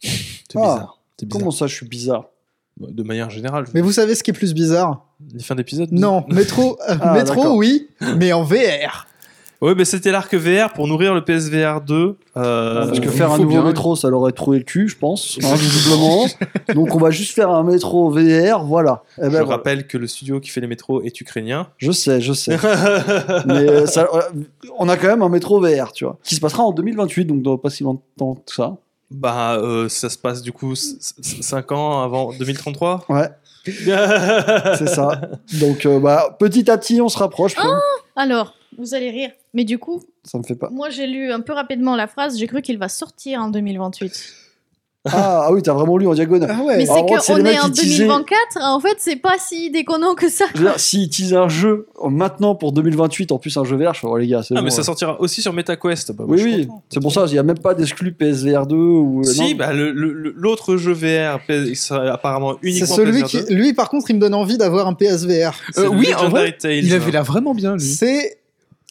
C'est 0.01 0.09
Ah, 0.55 0.59
bizarre. 0.61 1.01
Comment 1.29 1.51
ça, 1.51 1.67
je 1.67 1.75
suis 1.75 1.87
bizarre 1.87 2.29
De 2.77 3.03
manière 3.03 3.29
générale. 3.29 3.65
Mais 3.73 3.81
vous 3.81 3.91
savez 3.91 4.15
ce 4.15 4.23
qui 4.23 4.31
est 4.31 4.33
plus 4.33 4.53
bizarre? 4.53 5.05
Les 5.33 5.43
fins 5.43 5.55
d'épisode? 5.55 5.91
Non, 5.91 6.25
Métro, 6.29 6.77
euh, 6.89 6.97
Ah, 7.01 7.13
Métro, 7.13 7.57
oui, 7.57 7.89
mais 8.17 8.31
en 8.33 8.43
VR. 8.43 9.07
Oui, 9.61 9.73
mais 9.75 9.85
c'était 9.85 10.11
l'arc 10.11 10.33
VR 10.35 10.73
pour 10.73 10.87
nourrir 10.87 11.13
le 11.13 11.23
PSVR 11.23 11.81
2. 11.81 12.17
euh, 12.37 12.85
Parce 12.85 12.99
que 12.99 13.09
faire 13.09 13.31
un 13.31 13.37
nouveau 13.37 13.49
bien. 13.49 13.63
métro, 13.63 13.95
ça 13.95 14.09
leur 14.09 14.19
aurait 14.19 14.31
trouvé 14.33 14.57
le 14.57 14.63
cul, 14.63 14.87
je 14.89 14.97
pense, 14.97 15.37
hein, 15.43 15.55
visiblement. 15.55 16.25
Donc, 16.75 16.93
on 16.93 16.97
va 16.99 17.09
juste 17.09 17.33
faire 17.33 17.49
un 17.49 17.63
métro 17.63 18.09
VR, 18.11 18.63
voilà. 18.65 19.03
Eh 19.17 19.21
ben, 19.21 19.25
Je 19.27 19.29
voilà. 19.37 19.45
rappelle 19.45 19.87
que 19.87 19.97
le 19.97 20.07
studio 20.07 20.39
qui 20.39 20.49
fait 20.49 20.61
les 20.61 20.67
métros 20.67 21.01
est 21.03 21.19
ukrainien. 21.21 21.67
Je 21.77 21.91
sais, 21.91 22.19
je 22.21 22.33
sais. 22.33 22.57
Mais 23.45 23.69
euh, 23.69 23.85
ça, 23.85 24.07
euh, 24.13 24.21
on 24.77 24.89
a 24.89 24.97
quand 24.97 25.07
même 25.07 25.21
un 25.21 25.29
métro 25.29 25.59
VR, 25.61 25.91
tu 25.93 26.03
vois, 26.05 26.17
qui 26.23 26.35
se 26.35 26.41
passera 26.41 26.63
en 26.63 26.71
2028, 26.71 27.25
donc 27.25 27.41
dans 27.41 27.57
pas 27.57 27.69
si 27.69 27.83
longtemps 27.83 28.35
que 28.45 28.53
ça. 28.53 28.75
bah, 29.09 29.55
euh, 29.55 29.87
ça 29.89 30.09
se 30.09 30.17
passe 30.17 30.41
du 30.41 30.51
coup 30.51 30.73
5 30.75 31.71
ans 31.71 32.03
avant 32.03 32.33
2033. 32.37 33.05
Ouais, 33.09 33.29
c'est 33.65 34.87
ça. 34.89 35.21
Donc, 35.59 35.85
euh, 35.85 35.99
bah, 35.99 36.35
petit 36.39 36.69
à 36.69 36.77
petit, 36.77 37.01
on 37.01 37.09
se 37.09 37.17
rapproche. 37.17 37.55
quoi. 37.55 37.79
Alors, 38.15 38.53
vous 38.77 38.93
allez 38.93 39.09
rire. 39.11 39.31
Mais 39.53 39.63
du 39.63 39.77
coup, 39.77 40.01
ça 40.23 40.37
me 40.37 40.43
fait 40.43 40.55
pas. 40.55 40.69
moi 40.71 40.89
j'ai 40.89 41.07
lu 41.07 41.31
un 41.31 41.41
peu 41.41 41.53
rapidement 41.53 41.95
la 41.95 42.07
phrase, 42.07 42.37
j'ai 42.37 42.47
cru 42.47 42.61
qu'il 42.61 42.77
va 42.77 42.89
sortir 42.89 43.41
en 43.41 43.49
2028. 43.49 44.11
Ah, 45.07 45.43
ah 45.45 45.53
oui, 45.53 45.61
t'as 45.61 45.73
vraiment 45.73 45.97
lu 45.99 46.07
en 46.07 46.15
diagonale. 46.15 46.49
Ah 46.51 46.63
ouais. 46.63 46.77
Mais 46.77 46.87
c'est 46.87 46.93
c'est 47.21 47.33
qu'on 47.33 47.45
est 47.45 47.59
en 47.59 47.69
teasaient- 47.69 47.99
2024, 47.99 48.57
en 48.63 48.79
fait 48.79 48.95
c'est 48.97 49.17
pas 49.17 49.35
si 49.37 49.69
déconnant 49.69 50.15
que 50.15 50.27
ça. 50.29 50.45
Je 50.55 50.59
veux 50.61 50.65
dire, 50.65 50.79
s'ils 50.79 51.09
teasent 51.11 51.35
un 51.35 51.47
jeu 51.47 51.85
maintenant 52.09 52.55
pour 52.55 52.71
2028, 52.71 53.31
en 53.31 53.37
plus 53.37 53.55
un 53.55 53.63
jeu 53.63 53.75
VR, 53.77 53.93
je 53.93 53.99
fais, 53.99 54.07
oh 54.07 54.17
les 54.17 54.25
gars, 54.25 54.41
c'est 54.41 54.55
Ah, 54.55 54.61
bon, 54.61 54.63
mais 54.63 54.71
ça 54.71 54.77
là. 54.77 54.83
sortira 54.85 55.21
aussi 55.21 55.43
sur 55.43 55.53
MetaQuest. 55.53 56.11
Bah, 56.13 56.23
Oui, 56.27 56.41
oui, 56.43 56.67
c'est 56.89 56.99
pour 57.01 57.11
ça, 57.13 57.25
il 57.27 57.33
n'y 57.33 57.37
a 57.37 57.43
même 57.43 57.59
pas 57.59 57.75
d'exclu 57.75 58.13
PSVR 58.13 58.65
2 58.65 58.75
ou. 58.75 59.19
euh, 59.19 59.23
Si, 59.25 59.51
non. 59.51 59.57
bah, 59.59 59.73
l'autre 59.73 60.75
jeu 60.77 60.93
VR 60.93 61.39
sera 61.75 62.11
apparemment 62.11 62.55
C'est 62.63 62.69
uniquement 62.69 62.95
celui 62.95 63.21
PSVR 63.21 63.27
qui, 63.45 63.49
2. 63.49 63.53
lui, 63.55 63.73
par 63.73 63.89
contre, 63.89 64.09
il 64.09 64.15
me 64.15 64.19
donne 64.21 64.33
envie 64.33 64.57
d'avoir 64.57 64.87
un 64.87 64.95
PSVR. 64.95 65.53
C'est 65.71 65.81
Euh, 65.81 65.87
oui, 65.89 66.07
en 66.15 66.29
vrai, 66.29 66.57
Tales, 66.57 66.83
Il 66.83 66.91
avait 66.95 67.05
hein. 67.05 67.11
l'air 67.11 67.23
vraiment 67.23 67.53
bien, 67.53 67.75
lui. 67.75 67.83
C'est 67.83 68.39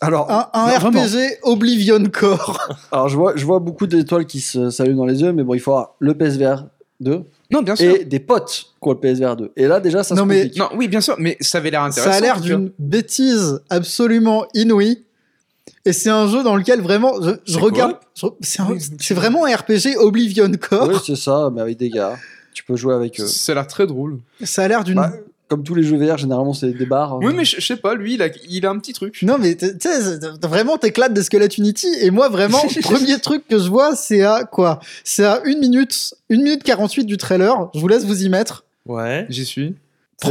Alors, 0.06 0.30
un, 0.30 0.48
un 0.52 0.66
Non, 0.72 0.78
vraiment. 0.78 1.02
RPG 1.02 1.38
Oblivion 1.42 2.02
Core. 2.12 2.58
alors 2.92 3.08
je, 3.08 3.16
vois, 3.16 3.32
je 3.36 3.44
vois 3.44 3.58
beaucoup 3.60 3.86
d'étoiles 3.86 4.26
qui 4.26 4.40
se- 4.40 4.70
s'allument 4.70 4.98
dans 4.98 5.06
les 5.06 5.20
yeux, 5.22 5.32
mais 5.32 5.42
bon, 5.42 5.54
il 5.54 5.60
faudra 5.60 5.94
le 5.98 6.14
PSVR 6.14 6.64
2 7.00 7.22
Non, 7.50 7.62
bien 7.62 7.76
sûr. 7.76 7.94
et 7.94 8.04
des 8.04 8.20
potes 8.20 8.66
qui 8.82 8.88
ont 8.88 8.92
le 8.92 8.98
PSVR 8.98 9.36
2. 9.36 9.52
Et 9.56 9.66
là, 9.66 9.80
déjà, 9.80 10.02
ça 10.04 10.14
Non, 10.14 10.22
se 10.22 10.26
mais- 10.28 10.42
complique. 10.44 10.58
Non, 10.58 10.68
oui, 10.76 10.88
bien 10.88 11.00
sûr, 11.00 11.16
mais 11.18 11.36
ça 11.40 11.58
avait 11.58 11.70
l'air 11.70 11.82
intéressant. 11.82 12.10
Ça 12.12 12.16
a 12.16 12.20
l'air 12.20 12.40
d'une 12.40 12.70
bêtise 12.78 13.60
absolument 13.70 14.46
inouïe. 14.54 15.04
Et 15.86 15.92
c'est 15.92 16.10
un 16.10 16.26
jeu 16.28 16.42
dans 16.42 16.56
lequel 16.56 16.80
vraiment, 16.80 17.14
je, 17.46 17.58
regarde. 17.58 17.96
c'est 18.40 19.14
vraiment 19.14 19.44
un 19.44 19.54
RPG 19.54 19.96
Oblivion 19.98 20.50
Core. 20.52 20.88
Oui, 20.88 20.96
c'est 21.04 21.16
ça, 21.16 21.50
mais 21.54 21.60
avec 21.60 21.76
des 21.78 21.90
gars. 21.90 22.16
Tu 22.54 22.62
peux 22.64 22.76
jouer 22.76 22.94
avec 22.94 23.18
eux. 23.20 23.26
Ça 23.26 23.52
a 23.52 23.54
l'air 23.56 23.66
très 23.66 23.86
drôle. 23.86 24.18
Ça 24.44 24.62
a 24.62 24.68
l'air 24.68 24.84
d'une. 24.84 24.94
Bah, 24.96 25.12
comme 25.48 25.62
tous 25.62 25.74
les 25.74 25.82
jeux 25.82 25.96
VR, 25.96 26.16
généralement, 26.18 26.54
c'est 26.54 26.72
des 26.72 26.86
bars. 26.86 27.18
Oui, 27.20 27.32
mais 27.34 27.44
je 27.44 27.60
je 27.60 27.66
sais 27.66 27.76
pas, 27.76 27.94
lui, 27.94 28.14
il 28.14 28.22
a, 28.22 28.28
il 28.48 28.64
a 28.66 28.70
un 28.70 28.78
petit 28.78 28.92
truc. 28.92 29.22
Non, 29.22 29.36
mais 29.38 29.54
tu 29.56 29.66
sais, 29.80 30.18
vraiment, 30.42 30.78
t'éclates 30.78 31.12
des 31.12 31.22
squelettes 31.22 31.58
Unity. 31.58 31.88
Et 32.00 32.10
moi, 32.10 32.28
vraiment, 32.28 32.62
premier 32.82 33.18
truc 33.18 33.46
que 33.48 33.58
je 33.58 33.68
vois, 33.68 33.94
c'est 33.94 34.22
à 34.22 34.44
quoi? 34.44 34.80
C'est 35.04 35.24
à 35.24 35.42
1 35.44 35.58
minute, 35.58 36.14
1 36.30 36.36
minute 36.36 36.62
48 36.62 37.04
du 37.04 37.16
trailer. 37.16 37.70
Je 37.74 37.80
vous 37.80 37.88
laisse 37.88 38.04
vous 38.04 38.24
y 38.24 38.28
mettre. 38.28 38.64
Ouais. 38.86 39.26
J'y 39.28 39.44
suis. 39.44 39.74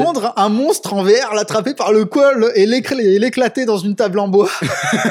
Prendre 0.01 0.33
un 0.37 0.49
monstre 0.49 0.93
en 0.93 1.03
VR, 1.03 1.33
l'attraper 1.35 1.73
par 1.73 1.91
le 1.91 2.05
col 2.05 2.51
et 2.55 2.65
l'écl- 2.65 2.99
et 2.99 3.19
l'éclater 3.19 3.65
dans 3.65 3.77
une 3.77 3.95
table 3.95 4.19
en 4.19 4.27
bois. 4.27 4.49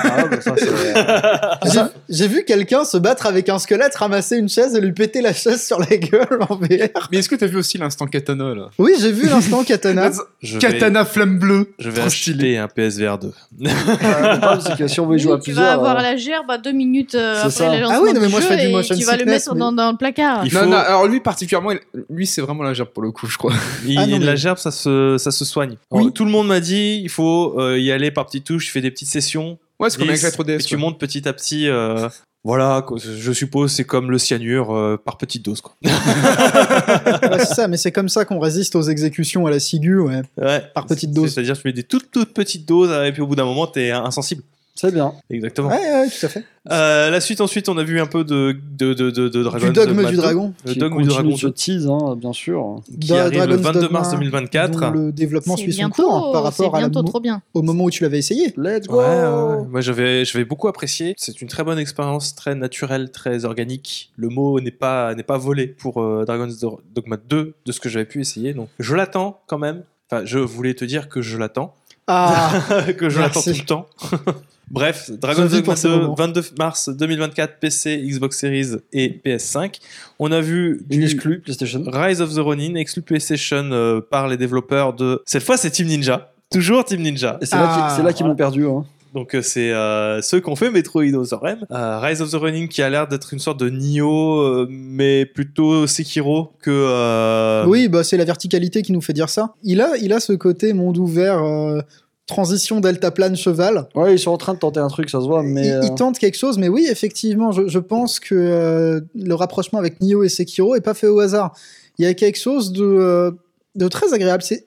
Ah, 0.05 0.25
ça, 0.41 1.91
J'ai- 2.09 2.29
vu 2.29 2.45
quelqu'un 2.45 2.85
se 2.85 2.97
battre 2.97 3.27
avec 3.27 3.49
un 3.49 3.59
squelette, 3.59 3.95
ramasser 3.97 4.37
une 4.37 4.49
chaise 4.49 4.75
et 4.75 4.81
lui 4.81 4.93
péter 4.93 5.21
la 5.21 5.33
chaise 5.33 5.65
sur 5.65 5.79
la 5.79 5.87
gueule 5.97 6.39
en 6.49 6.57
VR. 6.57 7.09
Mais 7.11 7.19
est-ce 7.19 7.29
que 7.29 7.35
t'as 7.37 7.47
vu 7.47 7.57
aussi 7.59 7.79
l'instant 7.79 8.07
katana, 8.07 8.55
là? 8.55 8.71
Oui, 8.79 8.93
j'ai 9.01 9.13
vu 9.13 9.29
l'instant 9.29 9.65
katana. 9.65 10.11
Je 10.43 10.55
vais, 10.55 10.59
Katana 10.59 11.05
flamme 11.05 11.39
bleue. 11.39 11.73
je 11.79 11.89
vais 11.89 11.99
Trop 11.99 12.07
acheter 12.09 12.33
stylé. 12.33 12.57
un 12.57 12.67
PSVR 12.67 13.17
2. 13.19 13.33
le 13.61 13.69
problème, 14.41 14.61
c'est 14.67 14.77
que 14.77 14.89
si 14.89 14.99
on 14.99 15.07
veut 15.07 15.17
y 15.17 15.21
jouer 15.21 15.35
à 15.35 15.37
tu 15.37 15.43
plusieurs. 15.45 15.65
vas 15.65 15.73
avoir 15.73 15.99
euh, 15.99 16.03
la 16.03 16.17
gerbe 16.17 16.51
à 16.51 16.59
deux 16.59 16.73
minutes 16.73 17.15
euh, 17.15 17.41
après 17.45 17.77
le 17.77 17.83
lancement 17.83 17.99
Ah 17.99 18.03
oui, 18.03 18.13
non, 18.13 18.21
mais 18.21 18.29
moi, 18.29 18.41
je 18.41 18.47
fais 18.47 18.57
du 18.67 18.73
motion 18.73 18.97
tu 18.97 19.05
vas 19.05 19.17
le 19.17 19.25
mettre 19.25 19.55
mais- 19.55 19.61
dans, 19.61 19.71
dans 19.73 19.93
le 19.93 19.97
placard. 19.97 20.45
Il 20.45 20.53
Non, 20.53 20.61
faut- 20.61 20.67
non, 20.67 20.77
alors 20.79 21.07
lui 21.07 21.21
particulièrement, 21.21 21.71
lui 22.11 22.27
c'est 22.27 22.41
vraiment 22.41 22.65
la 22.65 22.75
gerbe 22.75 22.89
pour 22.89 23.05
le 23.05 23.13
coup, 23.13 23.29
je 23.29 23.39
crois. 23.39 23.53
Il- 23.87 23.97
Ah 23.99 24.07
non, 24.09 24.19
mais- 24.19 24.25
La 24.27 24.35
gerbe, 24.35 24.59
ça 24.59 24.72
se, 24.73 25.17
ça 25.19 25.31
se 25.31 25.45
soigne. 25.45 25.77
Oui. 25.93 26.01
Alors, 26.03 26.13
tout 26.13 26.25
le 26.25 26.31
monde 26.33 26.49
m'a 26.49 26.59
dit, 26.59 27.01
il 27.03 27.09
faut 27.09 27.61
euh, 27.61 27.79
y 27.79 27.93
aller 27.93 28.11
par 28.11 28.27
petites 28.27 28.45
touches, 28.47 28.67
tu 28.67 28.73
fais 28.73 28.81
des 28.81 28.91
petites 28.91 29.09
sessions. 29.09 29.59
Ouais, 29.79 29.89
c'est 29.91 29.99
comme 29.99 30.09
avec 30.09 30.21
10, 30.21 30.25
la 30.25 30.31
3DS. 30.31 30.61
et 30.61 30.65
tu 30.65 30.77
montes 30.77 30.99
petit 30.99 31.29
à 31.29 31.33
petit. 31.33 31.69
euh, 31.69 32.09
voilà, 32.45 32.85
je 32.97 33.33
suppose 33.33 33.71
c'est 33.71 33.85
comme 33.85 34.11
le 34.11 34.19
cyanure 34.19 34.75
euh, 34.75 34.97
par 34.97 35.17
petite 35.17 35.45
dose. 35.45 35.61
Quoi. 35.61 35.75
Ouais, 35.85 37.39
c'est 37.39 37.55
ça, 37.55 37.69
mais 37.69 37.77
c'est 37.77 37.93
comme 37.93 38.09
ça 38.09 38.25
qu'on 38.25 38.41
résiste 38.41 38.75
aux 38.75 38.83
exécutions 38.83 39.47
à 39.47 39.51
la 39.51 39.61
ciguë, 39.61 40.01
ouais. 40.01 40.23
Ouais. 40.37 40.63
Par 40.75 40.87
petite 40.87 41.13
dose. 41.13 41.33
C'est-à-dire 41.33 41.57
tu 41.57 41.63
mets 41.67 41.73
des 41.73 41.85
toutes 41.85 42.11
toutes 42.11 42.35
petites 42.35 42.67
doses 42.67 42.91
et 43.07 43.13
puis 43.13 43.23
au 43.23 43.27
bout 43.27 43.37
d'un 43.37 43.45
moment 43.45 43.67
t'es 43.67 43.91
insensible. 43.93 44.43
C'est 44.85 44.93
bien. 44.93 45.13
Exactement. 45.31 45.69
Ouais, 45.69 45.77
ouais, 45.77 46.09
tout 46.09 46.27
à 46.27 46.29
fait. 46.29 46.45
Euh, 46.73 47.11
la 47.11 47.21
suite 47.21 47.41
ensuite 47.41 47.69
on 47.69 47.77
a 47.79 47.83
vu 47.85 48.01
un 48.01 48.07
peu 48.07 48.25
de 48.25 48.57
de 48.77 48.95
de 48.95 49.11
de, 49.11 49.29
de 49.29 49.43
Dragon's 49.43 49.63
du 49.65 49.73
dogme 49.73 50.05
du 50.07 50.17
2. 50.17 50.23
dragon. 50.23 50.55
Le 50.65 50.73
Qui 50.73 50.79
dogme 50.81 51.03
du 51.03 51.09
dragon 51.09 51.31
de 51.31 51.37
se 51.37 51.47
2, 51.47 51.53
tease, 51.53 51.87
hein, 51.89 52.17
bien 52.17 52.33
sûr. 52.33 52.81
qui 53.01 53.09
Dra- 53.09 53.21
arrive 53.21 53.33
le 53.41 53.47
Dragon's 53.47 53.63
22 53.65 53.81
Dogma, 53.81 53.99
mars 54.01 54.11
2024. 54.11 54.81
dont 54.81 54.91
le 54.91 55.13
développement 55.13 55.57
C'est 55.57 55.63
suit 55.63 55.73
son 55.73 55.79
bientôt, 55.79 56.03
cours 56.09 56.33
par 56.33 56.43
rapport 56.43 56.75
à 56.75 56.81
la 56.81 56.89
bientôt 56.89 57.03
mo- 57.03 57.09
trop 57.09 57.21
bien. 57.21 57.43
au 57.55 57.63
moment 57.63 57.85
où 57.85 57.91
tu 57.91 58.03
l'avais 58.03 58.19
essayé. 58.19 58.53
Let's 58.57 58.89
go 58.89 58.99
Ouais, 58.99 59.05
ouais, 59.07 59.57
ouais. 59.61 59.67
Moi, 59.71 59.81
j'avais, 59.83 60.25
j'avais 60.25 60.45
beaucoup 60.45 60.67
apprécié. 60.67 61.15
C'est 61.17 61.41
une 61.43 61.49
très 61.49 61.63
bonne 61.63 61.79
expérience, 61.79 62.35
très 62.35 62.55
naturelle, 62.57 63.11
très 63.13 63.45
organique. 63.45 64.11
Le 64.17 64.29
mot 64.31 64.61
n'est 64.61 64.71
pas, 64.73 65.15
n'est 65.15 65.23
pas 65.23 65.39
volé 65.39 65.69
pour 65.69 66.03
euh, 66.03 66.25
Dragon's 66.27 66.59
Do- 66.59 66.81
Dogma 66.93 67.17
2 67.29 67.55
de 67.67 67.73
ce 67.73 67.79
que 67.79 67.89
j'avais 67.89 68.05
pu 68.05 68.21
essayer. 68.21 68.53
Donc, 68.55 68.69
je 68.81 68.95
l'attends 68.97 69.41
quand 69.47 69.59
même. 69.59 69.83
Enfin, 70.11 70.23
je 70.25 70.39
voulais 70.41 70.75
te 70.75 70.85
dire 70.85 71.09
que 71.09 71.23
je 71.23 71.39
l'attends. 71.39 71.75
Ah, 72.09 72.53
que 72.99 73.09
je 73.09 73.21
l'attends 73.21 73.41
tout 73.43 73.49
le 73.51 73.65
temps. 73.65 73.87
Bref, 74.73 75.11
Dragon's 75.11 75.51
Dogma 75.51 75.63
pour 75.63 75.77
ce 75.79 75.87
2, 75.87 75.97
moment. 75.97 76.15
22 76.15 76.43
mars 76.59 76.89
2024, 76.89 77.59
PC, 77.61 77.99
Xbox 78.05 78.39
Series 78.39 78.69
et 78.93 79.21
PS5. 79.25 79.79
On 80.19 80.33
a 80.33 80.41
vu 80.41 80.81
Une 80.91 81.01
du 81.01 81.05
exclue 81.05 81.41
PlayStation. 81.41 81.85
Rise 81.87 82.21
of 82.23 82.35
the 82.35 82.39
Ronin, 82.39 82.75
exclu 82.77 83.03
PlayStation 83.03 83.69
euh, 83.71 84.01
par 84.01 84.29
les 84.29 84.39
développeurs 84.39 84.95
de... 84.95 85.21
Cette 85.27 85.43
fois, 85.43 85.59
c'est 85.59 85.71
Team 85.71 85.89
Ninja. 85.89 86.33
Toujours 86.51 86.85
Team 86.87 87.03
Ninja. 87.03 87.39
Et 87.43 87.47
c'est 87.47 87.57
là 87.57 87.69
Ah, 87.71 87.87
qu'ils 87.89 87.97
c'est 87.97 88.03
là 88.03 88.13
qu'ils 88.15 88.25
voilà. 88.25 88.33
m'ont 88.33 88.37
perdu. 88.37 88.67
Hein. 88.67 88.85
Donc 89.15 89.35
euh, 89.35 89.43
c'est 89.43 89.71
euh, 89.73 90.23
ceux 90.23 90.41
qui 90.41 90.49
ont 90.49 90.57
fait 90.57 90.71
Metroid 90.71 91.03
Other 91.13 91.39
M. 91.45 91.67
Euh, 91.71 91.99
Rise 92.01 92.23
of 92.23 92.31
the 92.31 92.35
Running 92.37 92.67
qui 92.69 92.81
a 92.81 92.89
l'air 92.89 93.07
d'être 93.09 93.35
une 93.35 93.41
sorte 93.41 93.61
de 93.61 93.69
Nioh, 93.69 94.41
euh, 94.41 94.67
mais 94.71 95.27
plutôt 95.27 95.87
Sekiro 95.87 96.55
que... 96.63 96.71
euh, 96.71 97.67
oui, 97.67 97.89
bah 97.89 98.05
c'est 98.05 98.17
la 98.17 98.25
verticalité 98.25 98.81
qui 98.81 98.93
nous 98.93 99.03
fait 99.03 99.13
dire 99.13 99.29
ça. 99.29 99.53
Il 99.63 99.83
a, 99.83 99.99
il 99.99 100.15
a 100.15 100.21
ce 100.21 100.33
côté 100.33 100.73
monde 100.73 100.97
ouvert, 100.97 101.43
transition 102.27 102.81
deltaplane 102.81 103.37
cheval. 103.37 103.89
Ouais, 103.95 104.15
ils 104.15 104.19
sont 104.19 104.31
en 104.31 104.39
train 104.39 104.55
de 104.55 104.59
tenter 104.59 104.81
un 104.81 104.89
truc, 104.89 105.11
ça 105.11 105.21
se 105.21 105.27
voit, 105.27 105.43
mais. 105.43 105.67
il, 105.67 105.73
euh, 105.73 105.81
il 105.85 105.95
tente 105.95 106.19
quelque 106.19 106.39
chose, 106.39 106.57
mais 106.59 106.69
oui, 106.69 106.87
effectivement, 106.91 107.53
je, 107.53 107.67
je 107.69 107.79
pense 107.79 108.21
que 108.21 108.35
euh, 108.35 109.01
le 109.15 109.35
rapprochement 109.35 109.79
avec 109.79 110.01
Nioh 110.01 110.23
et 110.25 110.29
Sekiro 110.29 110.75
est 110.77 110.81
pas 110.81 110.95
fait 110.95 111.09
au 111.09 111.19
hasard. 111.21 111.53
il 111.99 112.05
y 112.05 112.09
a 112.09 112.15
quelque 112.15 112.39
chose 112.39 112.73
de, 112.73 112.85
euh, 112.85 113.31
de 113.75 113.89
très 113.89 114.15
agréable. 114.15 114.43
C'est 114.43 114.67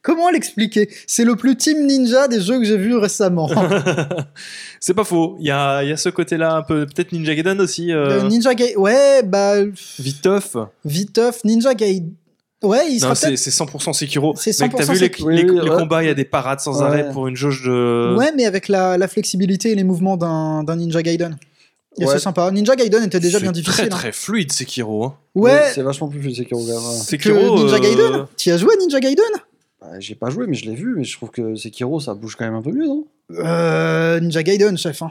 comment 0.00 0.30
l'expliquer? 0.30 0.88
C'est 1.08 1.24
le 1.24 1.34
plus 1.34 1.56
Team 1.56 1.84
Ninja 1.86 2.28
des 2.28 2.40
jeux 2.40 2.58
que 2.60 2.64
j'ai 2.64 2.76
vus 2.76 2.96
récemment. 2.96 3.50
c'est 4.80 4.94
pas 4.94 5.04
faux. 5.04 5.36
Il 5.40 5.46
y 5.46 5.50
a, 5.50 5.82
il 5.82 5.88
y 5.88 5.92
a 5.92 5.96
ce 5.96 6.08
côté-là 6.08 6.54
un 6.54 6.62
peu. 6.62 6.86
Peut-être 6.86 7.10
Ninja 7.12 7.34
Gaiden 7.34 7.60
aussi. 7.60 7.92
euh, 7.92 8.20
Euh, 8.22 8.28
Ninja 8.28 8.54
Gaiden, 8.54 8.78
ouais, 8.78 9.22
bah 9.24 9.54
Viteuf. 9.98 10.56
Viteuf, 10.84 11.42
Ninja 11.44 11.74
Gaiden. 11.74 12.12
Ouais, 12.62 12.90
il 12.90 13.00
sera 13.00 13.14
c'est 13.14 13.26
peut-être. 13.28 13.38
c'est 13.38 13.50
100% 13.50 13.92
Sekiro. 13.92 14.34
C'est 14.36 14.58
Mec, 14.60 14.72
t'as 14.74 14.84
100% 14.84 14.86
vu 14.86 14.92
les, 14.92 14.98
Sekiro. 14.98 15.28
les- 15.30 15.44
Oui, 15.44 15.60
les 15.62 15.70
ouais. 15.70 15.76
combats, 15.76 16.02
il 16.02 16.06
y 16.06 16.10
a 16.10 16.14
des 16.14 16.24
parades 16.24 16.60
sans 16.60 16.80
Ouais. 16.80 16.86
arrêt 16.86 17.10
pour 17.10 17.28
une 17.28 17.36
jauge 17.36 17.62
de. 17.64 18.16
Ouais, 18.18 18.32
mais 18.36 18.46
avec 18.46 18.68
la, 18.68 18.96
la 18.96 19.08
flexibilité 19.08 19.72
et 19.72 19.74
les 19.74 19.84
mouvements 19.84 20.16
d'un 20.16 20.64
d'un 20.64 20.76
Ninja 20.76 21.02
Gaiden. 21.02 21.36
Et 21.98 22.04
Ouais. 22.04 22.12
c'est 22.12 22.18
sympa. 22.18 22.50
Ninja 22.50 22.74
Gaiden 22.76 23.04
était 23.04 23.20
déjà 23.20 23.38
C'est 23.38 23.42
bien 23.44 23.52
difficile. 23.52 23.74
Très 23.74 23.84
hein. 23.86 23.88
très 23.88 24.12
fluide 24.12 24.52
Sekiro. 24.52 25.04
Hein. 25.04 25.14
Ouais, 25.34 25.70
C'est 25.74 25.82
vachement 25.82 26.08
plus 26.08 26.20
fluide 26.20 26.36
Sekiro. 26.36 26.60
ouais. 26.60 26.66
que 26.74 27.04
Sekiro. 27.04 27.56
Ninja 27.58 27.76
euh, 27.76 27.78
Gaiden. 27.78 28.26
Tu 28.36 28.50
as 28.50 28.56
joué 28.58 28.72
à 28.74 28.76
Ninja 28.80 29.00
Gaiden? 29.00 29.24
Bah, 29.80 29.88
J'ai 29.98 30.14
pas 30.14 30.30
joué, 30.30 30.46
mais 30.46 30.54
je 30.56 30.64
l'ai 30.66 30.74
vu, 30.74 30.94
mais 30.96 31.04
je 31.04 31.14
trouve 31.16 31.30
que 31.30 31.54
Sekiro, 31.56 32.00
ça 32.00 32.14
bouge 32.14 32.36
quand 32.36 32.44
même 32.46 32.54
un 32.54 32.62
peu 32.62 32.72
mieux, 32.72 32.86
non? 32.86 33.04
Euh, 33.32 34.18
Ninja 34.20 34.42
Gaiden, 34.42 34.76
chef. 34.78 35.02
hein. 35.02 35.10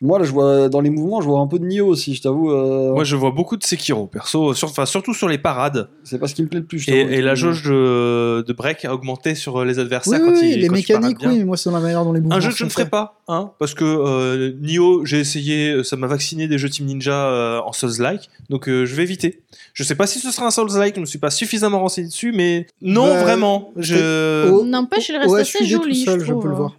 Moi, 0.00 0.18
là, 0.20 0.24
je 0.24 0.30
vois 0.30 0.68
dans 0.68 0.80
les 0.80 0.90
mouvements, 0.90 1.20
je 1.20 1.26
vois 1.26 1.40
un 1.40 1.48
peu 1.48 1.58
de 1.58 1.64
Nioh 1.64 1.86
aussi, 1.88 2.14
je 2.14 2.22
t'avoue. 2.22 2.52
euh, 2.52 2.92
Moi, 2.92 3.02
je 3.02 3.16
vois 3.16 3.32
beaucoup 3.32 3.56
de 3.56 3.64
Sekiro, 3.64 4.06
perso, 4.06 4.54
sur- 4.54 4.68
enfin, 4.68 4.86
surtout 4.86 5.12
sur 5.12 5.28
les 5.28 5.38
parades. 5.38 5.88
C'est 6.04 6.18
pas 6.20 6.28
ce 6.28 6.36
qui 6.36 6.42
me 6.42 6.48
plaît 6.48 6.60
le 6.60 6.66
plus. 6.66 6.78
je 6.78 6.90
Et, 6.92 7.00
et 7.00 7.20
la 7.22 7.34
jauge 7.34 7.64
de, 7.64 8.44
de 8.46 8.52
break 8.52 8.84
a 8.84 8.94
augmenté 8.94 9.34
sur 9.34 9.64
les 9.64 9.74
Oui, 9.74 9.80
adversaires 9.80 10.20
oui, 10.22 10.26
quand 10.26 10.40
oui, 10.40 10.50
il 10.54 10.60
les 10.60 10.68
quand 10.68 10.74
mécaniques, 10.74 11.18
oui, 11.22 11.38
mais 11.38 11.44
moi 11.44 11.56
c'est 11.56 11.70
la 11.72 11.80
manière 11.80 12.04
dont 12.04 12.12
les 12.12 12.20
mouvements 12.20 12.36
Un 12.36 12.40
jeu 12.40 12.50
que 12.50 12.56
je 12.56 12.64
ne 12.64 12.70
ferai 12.70 12.88
pas, 12.88 13.20
hein, 13.26 13.50
parce 13.58 13.74
que 13.74 13.84
euh, 13.84 14.52
Nioh, 14.60 15.04
j'ai 15.04 15.18
essayé, 15.18 15.72
euh, 15.72 15.82
ça 15.82 15.96
m'a 15.96 16.06
vacciné 16.06 16.46
des 16.46 16.58
jeux 16.58 16.70
Team 16.70 16.86
Ninja 16.86 17.12
euh, 17.30 17.60
en 17.60 17.72
Souls-like, 17.72 18.30
donc 18.50 18.68
euh, 18.68 18.86
je 18.86 18.94
vais 18.94 19.02
éviter. 19.02 19.42
Je 19.74 19.82
sais 19.82 19.96
pas 19.96 20.06
si 20.06 20.20
ce 20.20 20.30
sera 20.30 20.46
un 20.46 20.50
Souls-like, 20.52 20.94
je 20.94 21.00
me 21.00 21.06
suis 21.06 21.18
pas 21.18 21.30
suffisamment 21.30 21.80
renseigné 21.80 22.06
dessus, 22.08 22.30
mais 22.32 22.66
non, 22.82 23.04
Bah, 23.08 23.22
vraiment. 23.22 23.72
Je... 23.76 24.48
Oh, 24.48 24.64
N'empêche, 24.64 25.08
il 25.08 25.16
reste 25.16 25.28
Ouais, 25.30 25.40
assez 25.40 25.58
je 25.58 25.64
suis 25.64 25.74
tout 25.76 25.82
joli, 25.82 26.04
seul, 26.04 26.20
je 26.20 26.26
je 26.26 26.32
peux 26.34 26.48
le 26.48 26.54
voir. 26.54 26.76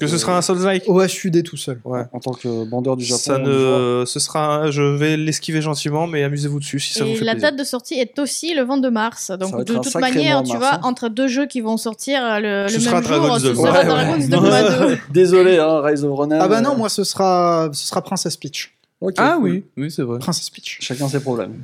Que 0.00 0.06
ce 0.06 0.18
sera 0.18 0.36
un 0.36 0.42
Souls-like. 0.42 0.84
OHUD 0.88 1.42
tout 1.44 1.56
seul. 1.56 1.80
Ouais. 1.84 2.02
En 2.12 2.18
tant 2.20 2.32
que 2.32 2.64
bandeur 2.64 2.96
du 2.96 3.04
Japon. 3.04 3.20
Ça 3.20 3.38
ne, 3.38 4.04
ce 4.06 4.18
sera, 4.18 4.56
un- 4.56 4.70
je 4.70 4.82
vais 4.82 5.16
l'esquiver 5.16 5.60
gentiment, 5.62 6.06
mais 6.06 6.22
amusez-vous 6.24 6.58
dessus 6.58 6.80
si 6.80 6.94
ça 6.94 7.04
vous 7.04 7.10
Et 7.10 7.14
fait 7.16 7.24
la 7.24 7.32
plaisir. 7.32 7.50
date 7.50 7.58
de 7.58 7.64
sortie 7.64 7.94
est 7.94 8.18
aussi 8.18 8.54
le 8.54 8.62
22 8.64 8.90
mars. 8.90 9.30
Donc, 9.38 9.64
de 9.64 9.74
toute 9.74 9.94
manière, 9.96 10.42
tu 10.42 10.54
mars, 10.54 10.58
vois, 10.60 10.74
hein. 10.76 10.80
entre 10.82 11.08
deux 11.08 11.28
jeux 11.28 11.46
qui 11.46 11.60
vont 11.60 11.76
sortir 11.76 12.24
euh, 12.24 12.64
le, 12.64 12.68
Ce 12.68 12.74
le 12.76 12.80
sera 12.80 13.00
même 13.00 13.12
jour, 13.12 13.38
ce 13.38 13.54
sera 13.54 13.84
Dragon's. 13.84 14.28
Dogma 14.28 14.62
2. 14.88 14.98
Désolé, 15.10 15.58
hein, 15.58 15.80
Rise 15.82 16.04
of 16.04 16.12
Ronan. 16.16 16.38
Ah 16.40 16.48
bah 16.48 16.58
euh, 16.58 16.60
non, 16.62 16.76
moi 16.76 16.88
ce 16.88 17.04
sera, 17.04 17.68
ce 17.72 17.86
sera 17.86 18.02
Princess 18.02 18.36
Peach. 18.36 18.72
Ah 19.16 19.36
cool. 19.36 19.42
oui, 19.50 19.64
oui, 19.76 19.90
c'est 19.90 20.02
vrai. 20.02 20.18
Princess 20.18 20.50
Peach. 20.50 20.78
Chacun 20.80 21.08
ses 21.08 21.20
problèmes. 21.20 21.54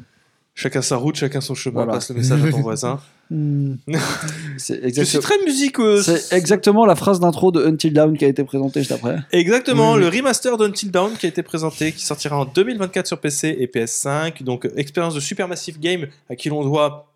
Chacun 0.59 0.81
sa 0.81 0.97
route, 0.97 1.15
chacun 1.17 1.43
son 1.43 1.55
chemin. 1.55 1.75
Voilà. 1.85 1.93
Passe 1.93 2.09
le 2.09 2.17
message 2.17 2.43
à 2.43 2.51
ton 2.51 2.61
voisin. 2.63 2.99
Hmm. 3.31 3.75
C'est 4.57 4.77
Je 4.77 4.79
suis 4.81 4.89
exactement... 4.89 5.23
très 5.23 5.45
musiqueux. 5.45 6.01
c'est 6.03 6.33
exactement 6.35 6.87
la 6.87 6.97
phrase 6.97 7.21
d'intro 7.21 7.53
de 7.53 7.63
Until 7.65 7.93
Dawn 7.93 8.17
qui 8.17 8.25
a 8.25 8.29
été 8.29 8.43
présentée 8.43 8.81
juste 8.81 8.93
après. 8.93 9.19
Exactement, 9.33 9.97
le 9.97 10.09
remaster 10.09 10.57
d'Until 10.57 10.89
Dawn 10.91 11.13
qui 11.13 11.27
a 11.27 11.29
été 11.29 11.43
présenté, 11.43 11.93
qui 11.93 12.05
sortira 12.07 12.39
en 12.39 12.47
2024 12.47 13.07
sur 13.07 13.21
PC 13.21 13.55
et 13.61 13.67
PS5. 13.67 14.43
Donc, 14.45 14.65
euh, 14.65 14.71
expérience 14.77 15.15
de 15.15 15.21
Supermassive 15.21 15.79
Game 15.79 16.07
à 16.31 16.37
qui 16.37 16.49
l'on 16.49 16.65
doit 16.65 17.13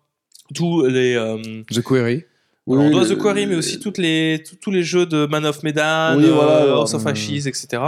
tous 0.53 0.85
les. 0.85 1.15
euh, 1.15 1.37
The 1.73 1.81
Query. 1.81 2.25
Alors, 2.67 2.83
on 2.83 2.85
Oui, 2.87 2.91
doit 2.91 3.03
le- 3.03 3.15
The 3.15 3.17
Quarry, 3.17 3.47
mais 3.47 3.55
aussi 3.55 3.79
toutes 3.79 3.97
les, 3.97 4.43
tous- 4.61 4.71
les 4.71 4.83
jeux 4.83 5.05
de 5.05 5.25
Man 5.25 5.45
of 5.45 5.63
Medan, 5.63 6.15
Oui, 6.17 6.25
euh, 6.25 6.31
voilà, 6.33 6.73
House 6.73 6.93
of 6.93 7.05
euh, 7.05 7.09
Ashes, 7.09 7.47
etc. 7.47 7.83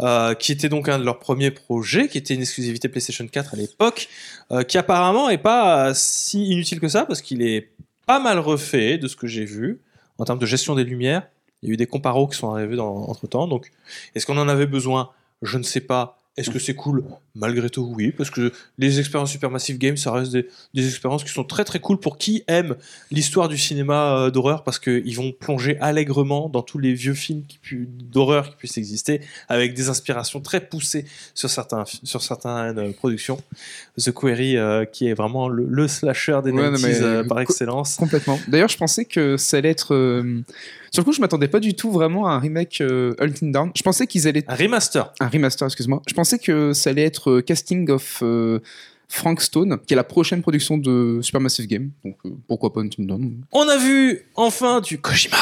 euh, 0.00 0.34
qui 0.34 0.52
était 0.52 0.68
donc 0.68 0.88
un 0.88 0.98
de 0.98 1.04
leurs 1.04 1.18
premiers 1.18 1.50
projets, 1.52 2.08
qui 2.08 2.18
était 2.18 2.34
une 2.34 2.40
exclusivité 2.40 2.88
PlayStation 2.88 3.26
4 3.26 3.54
à 3.54 3.56
l'époque, 3.56 4.08
euh, 4.50 4.62
qui 4.64 4.76
apparemment 4.78 5.30
est 5.30 5.38
pas 5.38 5.94
si 5.94 6.44
inutile 6.46 6.80
que 6.80 6.88
ça, 6.88 7.04
parce 7.06 7.22
qu'il 7.22 7.42
est 7.42 7.70
pas 8.06 8.18
mal 8.18 8.38
refait 8.40 8.98
de 8.98 9.06
ce 9.06 9.14
que 9.16 9.26
j'ai 9.28 9.44
vu 9.44 9.80
en 10.18 10.24
termes 10.24 10.38
de 10.40 10.46
gestion 10.46 10.74
des 10.74 10.84
lumières. 10.84 11.22
Il 11.62 11.68
y 11.68 11.72
a 11.72 11.74
eu 11.74 11.76
des 11.76 11.86
comparos 11.86 12.26
qui 12.26 12.36
sont 12.36 12.52
arrivés 12.52 12.74
dans, 12.74 12.92
entre 13.08 13.28
temps. 13.28 13.46
Donc, 13.46 13.70
est-ce 14.16 14.26
qu'on 14.26 14.36
en 14.38 14.48
avait 14.48 14.66
besoin? 14.66 15.10
Je 15.42 15.58
ne 15.58 15.62
sais 15.62 15.80
pas. 15.80 16.18
Est-ce 16.38 16.48
que 16.48 16.58
c'est 16.58 16.74
cool 16.74 17.04
Malgré 17.34 17.68
tout, 17.68 17.92
oui, 17.94 18.10
parce 18.10 18.30
que 18.30 18.52
les 18.78 18.98
expériences 18.98 19.30
Supermassive 19.32 19.76
Games, 19.76 19.98
ça 19.98 20.12
reste 20.12 20.32
des, 20.32 20.48
des 20.72 20.86
expériences 20.88 21.24
qui 21.24 21.30
sont 21.30 21.44
très 21.44 21.62
très 21.64 21.78
cool 21.78 21.98
pour 21.98 22.16
qui 22.16 22.42
aime 22.46 22.74
l'histoire 23.10 23.50
du 23.50 23.58
cinéma 23.58 24.16
euh, 24.16 24.30
d'horreur, 24.30 24.64
parce 24.64 24.78
qu'ils 24.78 25.14
vont 25.16 25.32
plonger 25.32 25.76
allègrement 25.80 26.48
dans 26.48 26.62
tous 26.62 26.78
les 26.78 26.94
vieux 26.94 27.12
films 27.12 27.42
d'horreur 28.10 28.48
qui 28.48 28.56
puissent 28.56 28.78
exister, 28.78 29.20
avec 29.50 29.74
des 29.74 29.90
inspirations 29.90 30.40
très 30.40 30.60
poussées 30.66 31.04
sur, 31.34 31.50
certains, 31.50 31.84
sur 32.02 32.22
certaines 32.22 32.78
euh, 32.78 32.92
productions. 32.92 33.38
The 33.98 34.10
Query, 34.12 34.56
euh, 34.56 34.86
qui 34.86 35.08
est 35.08 35.14
vraiment 35.14 35.48
le, 35.50 35.66
le 35.68 35.86
slasher 35.86 36.38
des 36.42 36.50
Ouais, 36.50 36.70
non, 36.70 36.76
90s, 36.78 36.82
mais- 36.86 37.02
euh, 37.02 37.24
par 37.24 37.40
excellence. 37.40 37.96
Complètement. 37.96 38.40
D'ailleurs, 38.48 38.70
je 38.70 38.78
pensais 38.78 39.04
que 39.04 39.36
ça 39.36 39.58
allait 39.58 39.68
être. 39.70 39.94
euh, 39.94 40.40
Sur 40.92 41.00
le 41.00 41.04
coup, 41.06 41.12
je 41.12 41.22
m'attendais 41.22 41.48
pas 41.48 41.58
du 41.58 41.72
tout 41.72 41.90
vraiment 41.90 42.26
à 42.26 42.32
un 42.32 42.38
remake 42.38 42.82
euh, 42.82 43.14
Until 43.18 43.50
Dawn. 43.50 43.70
Je 43.74 43.82
pensais 43.82 44.06
qu'ils 44.06 44.28
allaient. 44.28 44.44
Un 44.46 44.54
remaster. 44.54 45.10
Un 45.20 45.28
remaster, 45.28 45.66
excuse-moi. 45.66 46.02
Je 46.06 46.12
pensais 46.12 46.38
que 46.38 46.74
ça 46.74 46.90
allait 46.90 47.04
être 47.04 47.30
euh, 47.30 47.40
casting 47.40 47.90
of 47.90 48.18
euh, 48.22 48.58
Frank 49.14 49.42
Stone, 49.42 49.76
qui 49.86 49.92
est 49.92 49.96
la 49.96 50.04
prochaine 50.04 50.40
production 50.40 50.78
de 50.78 51.20
Supermassive 51.20 51.66
Game. 51.66 51.90
Donc 52.02 52.16
euh, 52.24 52.30
pourquoi 52.48 52.72
pas 52.72 52.80
Until 52.80 53.06
Dawn 53.06 53.30
On 53.52 53.68
a 53.68 53.76
vu 53.76 54.22
enfin 54.36 54.80
du 54.80 54.98
Kojima. 54.98 55.36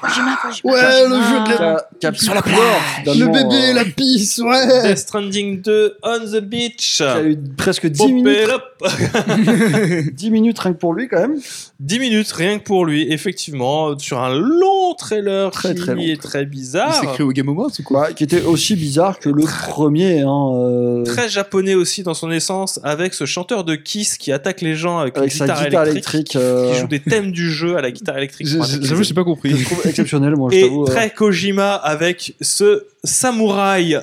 Kojima, 0.00 0.36
Kojima, 0.42 0.72
Ouais, 0.72 1.08
le 1.08 1.14
jeu 1.14 1.54
de 1.54 1.60
la- 1.60 2.14
Sur 2.14 2.34
la 2.34 2.42
Fleur, 2.42 2.80
Le 3.06 3.26
bébé, 3.26 3.70
euh, 3.70 3.74
la 3.74 3.84
pisse, 3.84 4.38
ouais. 4.38 4.82
Death 4.82 4.98
Stranding 4.98 5.60
2 5.62 5.94
on 6.02 6.18
the 6.20 6.40
beach. 6.40 6.96
qui 6.98 7.02
a 7.02 7.22
eu 7.22 7.36
presque 7.56 7.86
10 7.86 7.98
Pop 7.98 8.08
it 8.08 8.14
minutes, 8.14 8.48
up. 8.48 8.62
10 10.14 10.30
minutes 10.30 10.58
rien 10.58 10.72
que 10.72 10.78
pour 10.78 10.94
lui 10.94 11.08
quand 11.08 11.20
même. 11.20 11.40
10 11.80 11.98
minutes 11.98 12.30
rien 12.32 12.58
que 12.58 12.64
pour 12.64 12.84
lui, 12.84 13.10
effectivement, 13.12 13.98
sur 13.98 14.20
un 14.20 14.34
long 14.34 14.94
trailer 14.96 15.50
Très, 15.50 15.74
qui 15.74 15.80
très 15.80 15.94
long. 15.94 16.00
est 16.02 16.20
très 16.22 16.42
Il 16.42 16.48
bizarre. 16.48 16.94
s'écrit 17.00 17.22
au 17.22 17.30
Game 17.32 17.48
Awards 17.48 17.70
ou 17.78 17.82
quoi 17.82 18.02
Bah, 18.08 18.12
qui 18.12 18.24
était 18.24 18.42
aussi 18.42 18.76
bizarre 18.76 19.18
que 19.18 19.28
le 19.30 19.42
premier. 19.44 20.20
Hein, 20.20 20.50
euh, 20.54 21.04
Très 21.04 21.28
japonais 21.28 21.74
aussi 21.74 22.02
dans 22.02 22.14
son 22.14 22.30
essence, 22.30 22.71
avec 22.82 23.14
ce 23.14 23.24
chanteur 23.26 23.64
de 23.64 23.74
Kiss 23.74 24.16
qui 24.18 24.32
attaque 24.32 24.60
les 24.60 24.74
gens 24.74 24.98
avec, 24.98 25.16
avec 25.18 25.32
une 25.32 25.38
sa 25.38 25.44
guitare, 25.46 25.64
guitare 25.66 25.86
électrique, 25.88 26.34
électrique. 26.34 26.36
euh, 26.36 26.72
qui 26.72 26.80
joue 26.80 26.86
des 26.88 27.00
thèmes 27.00 27.32
du 27.32 27.50
jeu 27.50 27.76
à 27.76 27.80
la 27.82 27.90
guitare 27.90 28.18
électrique. 28.18 28.46
J'avoue, 28.46 29.02
j'ai 29.02 29.14
pas 29.14 29.24
compris. 29.24 29.56
je 29.56 29.64
trouve 29.64 29.86
exceptionnel, 29.86 30.36
moi, 30.36 30.50
je 30.52 30.56
Et 30.58 30.62
t'avoue. 30.62 30.82
euh. 30.84 30.86
très 30.86 31.10
Kojima 31.10 31.74
avec 31.74 32.34
ce 32.40 32.84
samouraï 33.04 34.00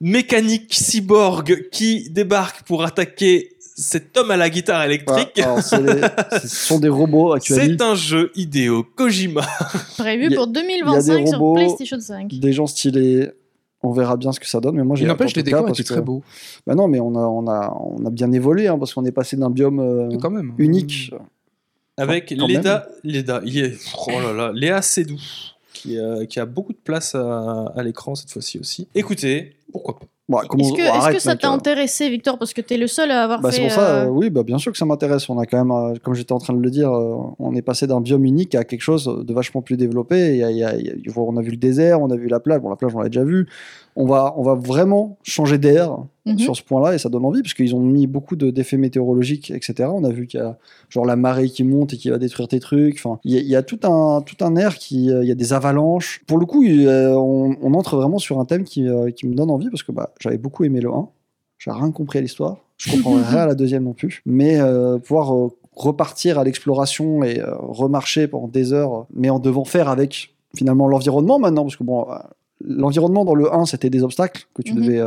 mécanique 0.00 0.72
cyborg 0.74 1.68
qui 1.70 2.08
débarque 2.10 2.62
pour 2.64 2.84
attaquer 2.84 3.50
cet 3.74 4.16
homme 4.18 4.30
à 4.30 4.36
la 4.36 4.50
guitare 4.50 4.80
Ouais, 4.80 4.86
électrique. 4.86 5.38
alors, 5.38 5.62
c'est 5.62 5.80
les- 5.80 6.00
ce 6.42 6.48
sont 6.48 6.78
des 6.78 6.88
robots 6.90 7.32
actuellement. 7.32 7.64
C'est 7.78 7.82
un 7.82 7.94
jeu 7.94 8.30
idéo 8.34 8.84
Kojima. 8.96 9.46
Prévu 9.96 10.34
pour 10.34 10.46
il 10.48 10.56
y 10.56 10.58
a 10.58 10.62
2025 10.62 11.24
des 11.24 11.26
sur. 11.30 11.52
PlayStation 11.54 12.00
5. 12.00 12.28
Des 12.38 12.52
gens 12.52 12.66
stylés. 12.66 13.30
On 13.84 13.90
verra 13.92 14.16
bien 14.16 14.30
ce 14.32 14.38
que 14.40 14.46
ça 14.46 14.60
donne, 14.60 14.76
mais 14.76 14.84
moi 14.84 14.94
j'ai 14.96 15.04
Il 15.04 15.08
n'empêche, 15.08 15.34
les 15.34 15.42
décors 15.42 15.68
étaient 15.68 15.82
que- 15.82 15.88
très 15.92 16.00
beaux. 16.02 16.22
Bah 16.66 16.74
non, 16.74 16.86
mais 16.88 17.00
on 17.00 17.14
a, 17.16 17.20
on 17.26 17.48
a, 17.48 17.76
on 17.80 18.04
a 18.06 18.10
bien 18.10 18.30
évolué 18.32 18.68
hein, 18.68 18.78
parce 18.78 18.94
qu'on 18.94 19.04
est 19.04 19.12
passé 19.12 19.36
d'un 19.36 19.50
biome 19.50 19.80
euh, 19.80 20.16
Quand 20.20 20.30
même. 20.30 20.54
unique. 20.58 21.12
Avec 21.96 22.28
Quand 22.36 22.46
Leda, 22.46 22.88
Leda, 23.04 23.42
il 23.44 23.58
est, 23.58 23.74
oh 24.08 24.10
là 24.20 24.32
là, 24.32 24.52
Léa 24.54 24.80
Seydoux, 24.82 25.20
qui, 25.74 25.98
euh, 25.98 26.24
qui 26.26 26.40
a 26.40 26.46
beaucoup 26.46 26.72
de 26.72 26.78
place 26.82 27.14
à, 27.14 27.72
à 27.76 27.82
l'écran 27.82 28.14
cette 28.14 28.30
fois-ci 28.30 28.58
aussi. 28.58 28.88
Écoutez, 28.94 29.56
pourquoi 29.72 29.98
pas 29.98 30.06
Bon, 30.28 30.38
comment- 30.48 30.62
Est-ce 30.64 31.12
que, 31.12 31.18
ça 31.18 31.34
t'a 31.36 31.50
euh. 31.50 31.54
intéressé, 31.54 32.08
Victor 32.08 32.38
Parce 32.38 32.54
que 32.54 32.60
t'es 32.60 32.76
le 32.76 32.86
seul 32.86 33.10
à 33.10 33.24
avoir 33.24 33.40
Bah, 33.40 33.50
fait. 33.50 33.56
c'est 33.56 33.62
pour 33.62 33.72
ça, 33.72 33.88
euh, 33.90 34.04
euh, 34.06 34.08
oui, 34.08 34.30
bah, 34.30 34.44
bien 34.44 34.56
sûr 34.56 34.70
que 34.72 34.78
ça 34.78 34.84
m'intéresse. 34.86 35.28
On 35.28 35.38
a 35.38 35.46
quand 35.46 35.58
même, 35.58 35.72
euh, 35.72 35.94
comme 36.02 36.14
j'étais 36.14 36.32
en 36.32 36.38
train 36.38 36.54
de 36.54 36.60
le 36.60 36.70
dire, 36.70 36.90
on 36.92 37.54
est 37.54 37.62
passé 37.62 37.86
d'un 37.86 38.00
biome 38.00 38.24
unique 38.24 38.54
à 38.54 38.64
quelque 38.64 38.80
chose 38.82 39.24
de 39.26 39.34
vachement 39.34 39.62
plus 39.62 39.76
développé. 39.76 40.36
Y 40.36 40.44
a- 40.44 40.50
y 40.52 40.62
a- 40.64 40.76
y 40.76 40.88
a- 40.88 41.12
on 41.20 41.36
a 41.36 41.42
vu 41.42 41.50
le 41.50 41.56
désert, 41.56 42.00
on 42.00 42.08
a 42.10 42.16
vu 42.16 42.28
la 42.28 42.38
plage. 42.40 42.60
Bon, 42.60 42.70
la 42.70 42.76
plage, 42.76 42.94
on 42.94 43.00
l'a 43.00 43.08
déjà 43.08 43.24
vu. 43.24 43.48
On 43.96 44.06
va, 44.06 44.32
on 44.36 44.42
va 44.42 44.54
vraiment 44.54 45.18
changer 45.22 45.58
d'air 45.58 45.96
mhm. 46.26 46.38
sur 46.38 46.56
ce 46.56 46.62
point-là 46.62 46.94
et 46.94 46.98
ça 46.98 47.08
donne 47.08 47.24
envie 47.24 47.42
parce 47.42 47.54
qu'ils 47.54 47.74
ont 47.74 47.80
mis 47.80 48.06
beaucoup 48.06 48.36
de- 48.36 48.50
d'effets 48.50 48.76
météorologiques, 48.76 49.50
etc. 49.50 49.88
On 49.92 50.04
a 50.04 50.10
vu 50.10 50.26
qu'il 50.26 50.40
y 50.40 50.42
a 50.42 50.58
genre 50.88 51.04
la 51.04 51.16
marée 51.16 51.48
qui 51.48 51.64
monte 51.64 51.94
et 51.94 51.96
qui 51.96 52.10
va 52.10 52.18
détruire 52.18 52.48
tes 52.48 52.60
trucs. 52.60 52.96
Enfin, 52.98 53.18
il 53.24 53.32
y 53.32 53.36
a, 53.36 53.40
il 53.40 53.46
y 53.48 53.56
a 53.56 53.62
tout 53.62 53.80
un 53.84 54.22
tout 54.22 54.36
un 54.44 54.56
air 54.56 54.76
qui, 54.76 55.10
euh, 55.10 55.22
il 55.24 55.28
y 55.28 55.32
a 55.32 55.34
des 55.34 55.52
avalanches. 55.52 56.22
Pour 56.26 56.38
le 56.38 56.46
coup, 56.46 56.64
euh, 56.64 57.14
on, 57.14 57.56
on 57.62 57.74
entre 57.74 57.96
vraiment 57.96 58.18
sur 58.18 58.38
un 58.40 58.44
thème 58.44 58.64
qui, 58.64 58.86
euh, 58.88 59.10
qui 59.10 59.26
me 59.26 59.34
donne 59.34 59.50
envie 59.50 59.70
parce 59.70 59.82
que 59.82 59.92
bah, 59.92 60.10
j'avais 60.20 60.38
beaucoup 60.38 60.64
aimé 60.64 60.80
le 60.80 60.90
1. 60.90 61.08
J'ai 61.58 61.70
rien 61.70 61.90
compris 61.90 62.18
à 62.18 62.22
l'histoire. 62.22 62.58
Je 62.76 62.90
comprends 62.92 63.12
rien 63.30 63.38
à 63.42 63.46
la 63.46 63.54
deuxième 63.54 63.84
non 63.84 63.92
plus. 63.92 64.22
Mais 64.26 64.58
pouvoir 65.04 65.50
repartir 65.74 66.38
à 66.38 66.44
l'exploration 66.44 67.22
et 67.24 67.40
remarcher 67.58 68.26
pendant 68.28 68.48
des 68.48 68.72
heures, 68.72 69.06
mais 69.14 69.30
en 69.30 69.38
devant 69.38 69.64
faire 69.64 69.88
avec 69.88 70.34
finalement 70.56 70.86
l'environnement 70.86 71.38
maintenant, 71.38 71.62
parce 71.62 71.76
que 71.76 71.84
bon, 71.84 72.06
l'environnement 72.64 73.24
dans 73.24 73.34
le 73.34 73.52
1 73.54 73.64
c'était 73.66 73.88
des 73.90 74.02
obstacles 74.02 74.46
que 74.54 74.62
tu 74.62 74.74
Mhm. 74.74 74.80
devais 74.80 75.02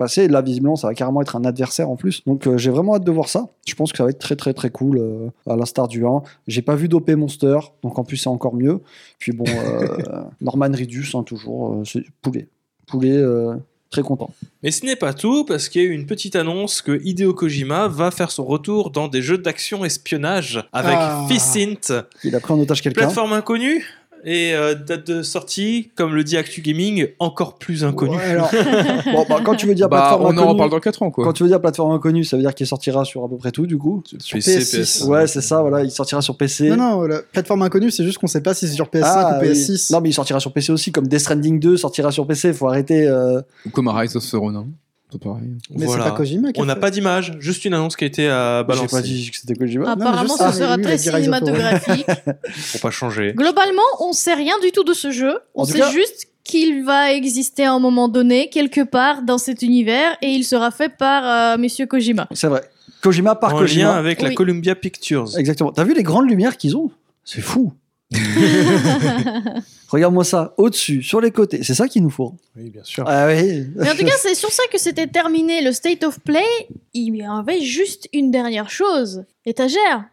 passer. 0.00 0.26
Là, 0.26 0.42
visiblement, 0.42 0.74
ça 0.74 0.88
va 0.88 0.94
carrément 0.94 1.20
être 1.22 1.36
un 1.36 1.44
adversaire 1.44 1.88
en 1.88 1.94
plus. 1.94 2.22
Donc, 2.26 2.46
euh, 2.48 2.58
j'ai 2.58 2.70
vraiment 2.70 2.96
hâte 2.96 3.04
de 3.04 3.12
voir 3.12 3.28
ça. 3.28 3.46
Je 3.68 3.74
pense 3.76 3.92
que 3.92 3.98
ça 3.98 4.04
va 4.04 4.10
être 4.10 4.18
très, 4.18 4.34
très, 4.34 4.52
très 4.52 4.70
cool, 4.70 4.98
euh, 4.98 5.28
à 5.48 5.54
l'instar 5.54 5.86
du 5.86 6.04
1. 6.04 6.22
J'ai 6.48 6.62
pas 6.62 6.74
vu 6.74 6.88
d'OP 6.88 7.08
Monster, 7.10 7.58
donc 7.84 7.98
en 7.98 8.04
plus, 8.04 8.16
c'est 8.16 8.28
encore 8.28 8.54
mieux. 8.54 8.80
Puis 9.20 9.30
bon, 9.32 9.44
euh, 9.46 9.86
Norman 10.40 10.72
Reedus, 10.72 11.10
hein, 11.14 11.22
toujours, 11.22 11.74
euh, 11.74 11.84
c'est 11.84 12.02
poulet. 12.22 12.48
Poulet, 12.88 13.16
euh, 13.16 13.54
Très 13.90 14.02
content. 14.02 14.30
Mais 14.62 14.70
ce 14.70 14.86
n'est 14.86 14.94
pas 14.94 15.12
tout, 15.12 15.44
parce 15.44 15.68
qu'il 15.68 15.82
y 15.82 15.84
a 15.84 15.88
eu 15.88 15.92
une 15.92 16.06
petite 16.06 16.36
annonce 16.36 16.80
que 16.80 17.00
Hideo 17.04 17.34
Kojima 17.34 17.88
va 17.88 18.12
faire 18.12 18.30
son 18.30 18.44
retour 18.44 18.92
dans 18.92 19.08
des 19.08 19.20
jeux 19.20 19.36
d'action 19.38 19.84
espionnage 19.84 20.64
avec 20.72 20.94
Ah. 20.96 21.26
Fissint, 21.28 22.04
Il 22.22 22.36
a 22.36 22.38
pris 22.38 22.52
en 22.52 22.60
otage 22.60 22.82
quelqu'un. 22.82 23.00
plateforme 23.00 23.32
inconnue? 23.32 23.84
Et 24.24 24.52
euh, 24.54 24.74
date 24.74 25.06
de 25.06 25.22
sortie, 25.22 25.90
comme 25.96 26.14
le 26.14 26.22
dit 26.24 26.36
Actu 26.36 26.60
Gaming, 26.60 27.08
encore 27.18 27.54
plus 27.58 27.84
inconnue. 27.84 28.16
Ouais, 28.16 28.22
alors, 28.24 28.50
Bon, 29.12 29.24
bah, 29.28 29.40
quand 29.44 29.54
tu 29.54 29.66
veux 29.66 29.74
dire 29.74 29.88
Bah, 29.88 29.96
plateforme 29.98 30.22
on 30.22 30.26
en 30.26 30.30
inconnue, 30.32 30.48
reparle 30.52 30.70
dans 30.70 30.80
4 30.80 31.02
ans, 31.02 31.10
quoi. 31.10 31.24
quand 31.24 31.32
tu 31.32 31.42
veux 31.42 31.48
dire 31.48 31.60
plateforme 31.60 31.92
inconnue, 31.92 32.24
ça 32.24 32.36
veut 32.36 32.42
dire 32.42 32.54
qu'il 32.54 32.66
sortira 32.66 33.04
sur 33.04 33.24
à 33.24 33.28
peu 33.28 33.36
près 33.36 33.50
tout, 33.50 33.66
du 33.66 33.78
coup. 33.78 34.02
Sur 34.18 34.38
PC. 34.38 35.04
Ouais, 35.04 35.26
c'est 35.26 35.40
ça, 35.40 35.62
voilà, 35.62 35.82
il 35.82 35.90
sortira 35.90 36.20
sur 36.20 36.36
PC. 36.36 36.68
non, 36.68 36.76
non, 36.76 37.02
la 37.02 37.20
plateforme 37.20 37.62
inconnue, 37.62 37.90
c'est 37.90 38.04
juste 38.04 38.18
qu'on 38.18 38.26
sait 38.26 38.42
pas 38.42 38.52
si 38.54 38.68
c'est 38.68 38.74
sur 38.74 38.86
PS5 38.86 39.02
Ah, 39.04 39.38
ou 39.38 39.42
oui. 39.42 39.52
PS6. 39.52 39.92
Non, 39.92 40.00
mais 40.00 40.10
il 40.10 40.12
sortira 40.12 40.38
sur 40.40 40.52
PC 40.52 40.72
aussi, 40.72 40.92
comme 40.92 41.06
Death 41.08 41.20
Stranding 41.20 41.58
2 41.58 41.76
sortira 41.78 42.10
sur 42.10 42.26
PC. 42.26 42.52
Faut 42.52 42.68
arrêter. 42.68 43.06
euh, 43.08 43.40
Ou 43.66 43.70
comme 43.70 43.88
Rise 43.88 44.16
of 44.16 44.28
the 44.28 44.34
Ronin. 44.34 44.66
C'est 45.12 45.20
pareil. 45.20 45.42
mais 45.70 45.86
Voilà. 45.86 46.04
c'est 46.04 46.10
pas 46.10 46.16
Kojima 46.16 46.52
qui 46.52 46.60
a 46.60 46.62
On 46.62 46.66
n'a 46.66 46.76
pas 46.76 46.90
d'image, 46.90 47.36
juste 47.40 47.64
une 47.64 47.74
annonce 47.74 47.96
qui 47.96 48.04
a 48.04 48.06
été 48.06 48.28
euh, 48.28 48.60
J'ai 48.60 48.66
balancée 48.66 48.96
pas 48.96 49.02
dit 49.02 49.30
que 49.30 49.36
c'était 49.36 49.54
Kojima. 49.54 49.90
Apparemment, 49.92 50.36
ce 50.36 50.42
ah, 50.42 50.52
sera 50.52 50.78
très 50.78 50.98
cinématographique. 50.98 52.06
pour 52.72 52.80
pas 52.80 52.90
changer. 52.90 53.32
Globalement, 53.34 53.82
on 54.00 54.12
sait 54.12 54.34
rien 54.34 54.54
du 54.62 54.72
tout 54.72 54.84
de 54.84 54.92
ce 54.92 55.10
jeu. 55.10 55.38
On 55.54 55.64
sait 55.64 55.78
cas- 55.78 55.90
juste 55.90 56.28
qu'il 56.44 56.84
va 56.84 57.12
exister 57.12 57.64
à 57.64 57.72
un 57.72 57.78
moment 57.78 58.08
donné, 58.08 58.48
quelque 58.48 58.82
part 58.82 59.22
dans 59.22 59.38
cet 59.38 59.62
univers, 59.62 60.16
et 60.22 60.28
il 60.28 60.44
sera 60.44 60.70
fait 60.70 60.88
par 60.88 61.54
euh, 61.54 61.58
Monsieur 61.58 61.86
Kojima. 61.86 62.28
C'est 62.32 62.48
vrai. 62.48 62.62
Kojima 63.02 63.34
par 63.34 63.54
en 63.54 63.58
Kojima. 63.58 63.84
lien 63.84 63.90
avec 63.92 64.20
la. 64.22 64.34
Columbia 64.34 64.74
Pictures. 64.74 65.38
Exactement. 65.38 65.72
T'as 65.72 65.84
vu 65.84 65.94
les 65.94 66.02
grandes 66.02 66.28
lumières 66.28 66.56
qu'ils 66.56 66.76
ont? 66.76 66.90
C'est 67.24 67.40
fou. 67.40 67.72
Regarde-moi 69.88 70.24
ça, 70.24 70.54
au-dessus, 70.56 71.02
sur 71.02 71.20
les 71.20 71.30
côtés. 71.30 71.62
C'est 71.62 71.74
ça 71.74 71.88
qu'il 71.88 72.02
nous 72.02 72.10
faut. 72.10 72.34
Oui, 72.56 72.70
bien 72.70 72.82
sûr. 72.84 73.04
Ah 73.06 73.26
oui. 73.28 73.66
Mais 73.76 73.90
en 73.90 73.94
tout 73.94 74.04
cas, 74.04 74.16
c'est 74.18 74.34
sur 74.34 74.50
ça 74.50 74.62
que 74.72 74.78
c'était 74.78 75.06
terminé 75.06 75.62
le 75.62 75.72
State 75.72 76.04
of 76.04 76.20
Play. 76.20 76.44
Il 76.92 77.16
y 77.16 77.22
avait 77.22 77.60
juste 77.60 78.08
une 78.12 78.30
dernière 78.30 78.70
chose. 78.70 79.24
Étagère. 79.46 80.04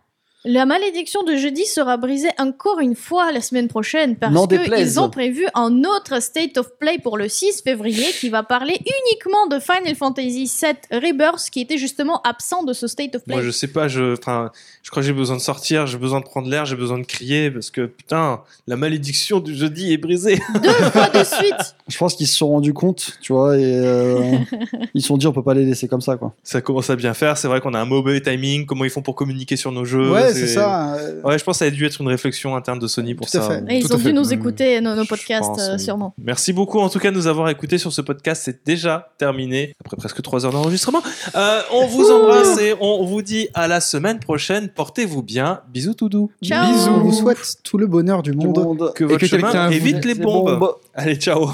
La 0.45 0.67
malédiction 0.67 1.23
de 1.23 1.35
jeudi 1.35 1.65
sera 1.65 1.97
brisée 1.97 2.29
encore 2.37 2.79
une 2.79 2.95
fois 2.95 3.31
la 3.31 3.41
semaine 3.41 3.67
prochaine 3.67 4.15
parce 4.15 4.47
qu'ils 4.47 4.99
ont 4.99 5.09
prévu 5.09 5.47
un 5.55 5.83
autre 5.83 6.21
State 6.21 6.57
of 6.57 6.77
Play 6.79 6.99
pour 6.99 7.17
le 7.17 7.27
6 7.27 7.63
février 7.63 8.05
qui 8.19 8.29
va 8.29 8.43
parler 8.43 8.79
uniquement 8.79 9.47
de 9.47 9.59
Final 9.59 9.95
Fantasy 9.95 10.43
VII 10.61 10.99
Rebirth 10.99 11.49
qui 11.51 11.61
était 11.61 11.79
justement 11.79 12.21
absent 12.21 12.63
de 12.63 12.73
ce 12.73 12.85
State 12.85 13.15
of 13.15 13.23
Play. 13.23 13.35
Moi, 13.35 13.43
je 13.43 13.49
sais 13.49 13.67
pas, 13.67 13.87
je, 13.87 14.15
je 14.15 14.21
crois 14.21 15.01
que 15.01 15.01
j'ai 15.01 15.11
besoin 15.13 15.37
de 15.37 15.41
sortir, 15.41 15.87
j'ai 15.87 15.97
besoin 15.97 16.19
de 16.19 16.25
prendre 16.25 16.47
l'air, 16.47 16.65
j'ai 16.65 16.75
besoin 16.75 16.99
de 16.99 17.05
crier 17.05 17.49
parce 17.49 17.71
que 17.71 17.87
putain, 17.87 18.41
la 18.67 18.77
malédiction 18.77 19.39
du 19.39 19.55
jeudi 19.55 19.91
est 19.91 19.97
brisée. 19.97 20.39
Deux 20.61 20.69
fois 20.69 21.09
de 21.09 21.23
suite. 21.23 21.75
Je 21.87 21.97
pense 21.97 22.13
qu'ils 22.15 22.27
se 22.27 22.37
sont 22.37 22.49
rendus 22.49 22.73
compte, 22.73 23.17
tu 23.21 23.33
vois, 23.33 23.57
et 23.57 23.63
euh, 23.63 24.37
ils 24.93 25.01
se 25.01 25.07
sont 25.07 25.17
dit 25.17 25.25
on 25.25 25.33
peut 25.33 25.43
pas 25.43 25.55
les 25.55 25.65
laisser 25.65 25.87
comme 25.87 26.01
ça, 26.01 26.15
quoi. 26.15 26.33
Ça 26.43 26.61
commence 26.61 26.89
à 26.89 26.95
bien 26.95 27.13
faire. 27.13 27.37
C'est 27.37 27.47
vrai 27.47 27.59
qu'on 27.59 27.73
a 27.73 27.79
un 27.79 27.85
mauvais 27.85 28.21
timing. 28.21 28.65
Comment 28.65 28.83
ils 28.83 28.91
font 28.91 29.01
pour 29.01 29.15
communiquer 29.15 29.55
sur 29.55 29.71
nos 29.71 29.83
jeux 29.83 30.11
Ouais, 30.11 30.33
c'est 30.39 30.47
ça. 30.47 30.93
euh, 30.95 31.21
Ouais, 31.23 31.37
je 31.37 31.43
pense 31.43 31.55
que 31.55 31.59
ça 31.59 31.65
a 31.65 31.69
dû 31.69 31.85
être 31.85 31.99
une 32.01 32.07
réflexion 32.07 32.55
interne 32.55 32.79
de 32.79 32.87
Sony 32.87 33.15
pour 33.15 33.25
Tout 33.27 33.33
ça. 33.37 33.41
fait. 33.41 33.63
Et 33.69 33.77
ils 33.77 33.83
Tout 33.87 33.93
ont 33.93 33.97
dû 33.97 34.03
fait. 34.03 34.13
nous 34.13 34.29
Mmh. 34.29 34.33
écouter, 34.33 34.81
nos, 34.81 34.95
nos 34.95 35.05
podcasts, 35.05 35.45
pense, 35.49 35.59
euh, 35.61 35.73
oui. 35.73 35.79
sûrement. 35.79 36.13
Merci 36.23 36.53
beaucoup 36.53 36.79
en 36.79 36.89
tout 36.89 36.99
cas 36.99 37.11
de 37.11 37.15
nous 37.15 37.27
avoir 37.27 37.49
écoutés 37.49 37.77
sur 37.77 37.91
ce 37.93 38.01
podcast. 38.01 38.41
C'est 38.45 38.65
déjà 38.65 39.09
terminé 39.17 39.75
après 39.83 39.97
presque 39.97 40.21
trois 40.21 40.45
heures 40.45 40.51
d'enregistrement. 40.51 41.01
Euh, 41.35 41.61
on 41.73 41.87
vous 41.87 42.09
embrasse 42.11 42.59
et 42.59 42.73
on 42.79 43.05
vous 43.05 43.21
dit 43.21 43.47
à 43.53 43.67
la 43.67 43.79
semaine 43.81 44.19
prochaine. 44.19 44.69
Portez-vous 44.69 45.23
bien. 45.23 45.61
Bisous 45.73 45.93
tout 45.93 46.09
doux. 46.09 46.31
Ciao. 46.43 46.65
On 46.89 46.99
vous 46.99 47.13
souhaite 47.13 47.57
tout 47.63 47.77
le 47.77 47.87
bonheur 47.87 48.23
du 48.23 48.31
Du 48.31 48.37
monde. 48.47 48.57
monde. 48.57 48.91
Que 48.95 49.03
Et 49.03 49.07
votre 49.07 49.19
que 49.19 49.27
chemin 49.27 49.69
évite 49.69 50.03
les 50.05 50.13
Les 50.13 50.19
bombes. 50.23 50.59
bombes. 50.59 50.75
Allez, 50.93 51.15
ciao. 51.15 51.49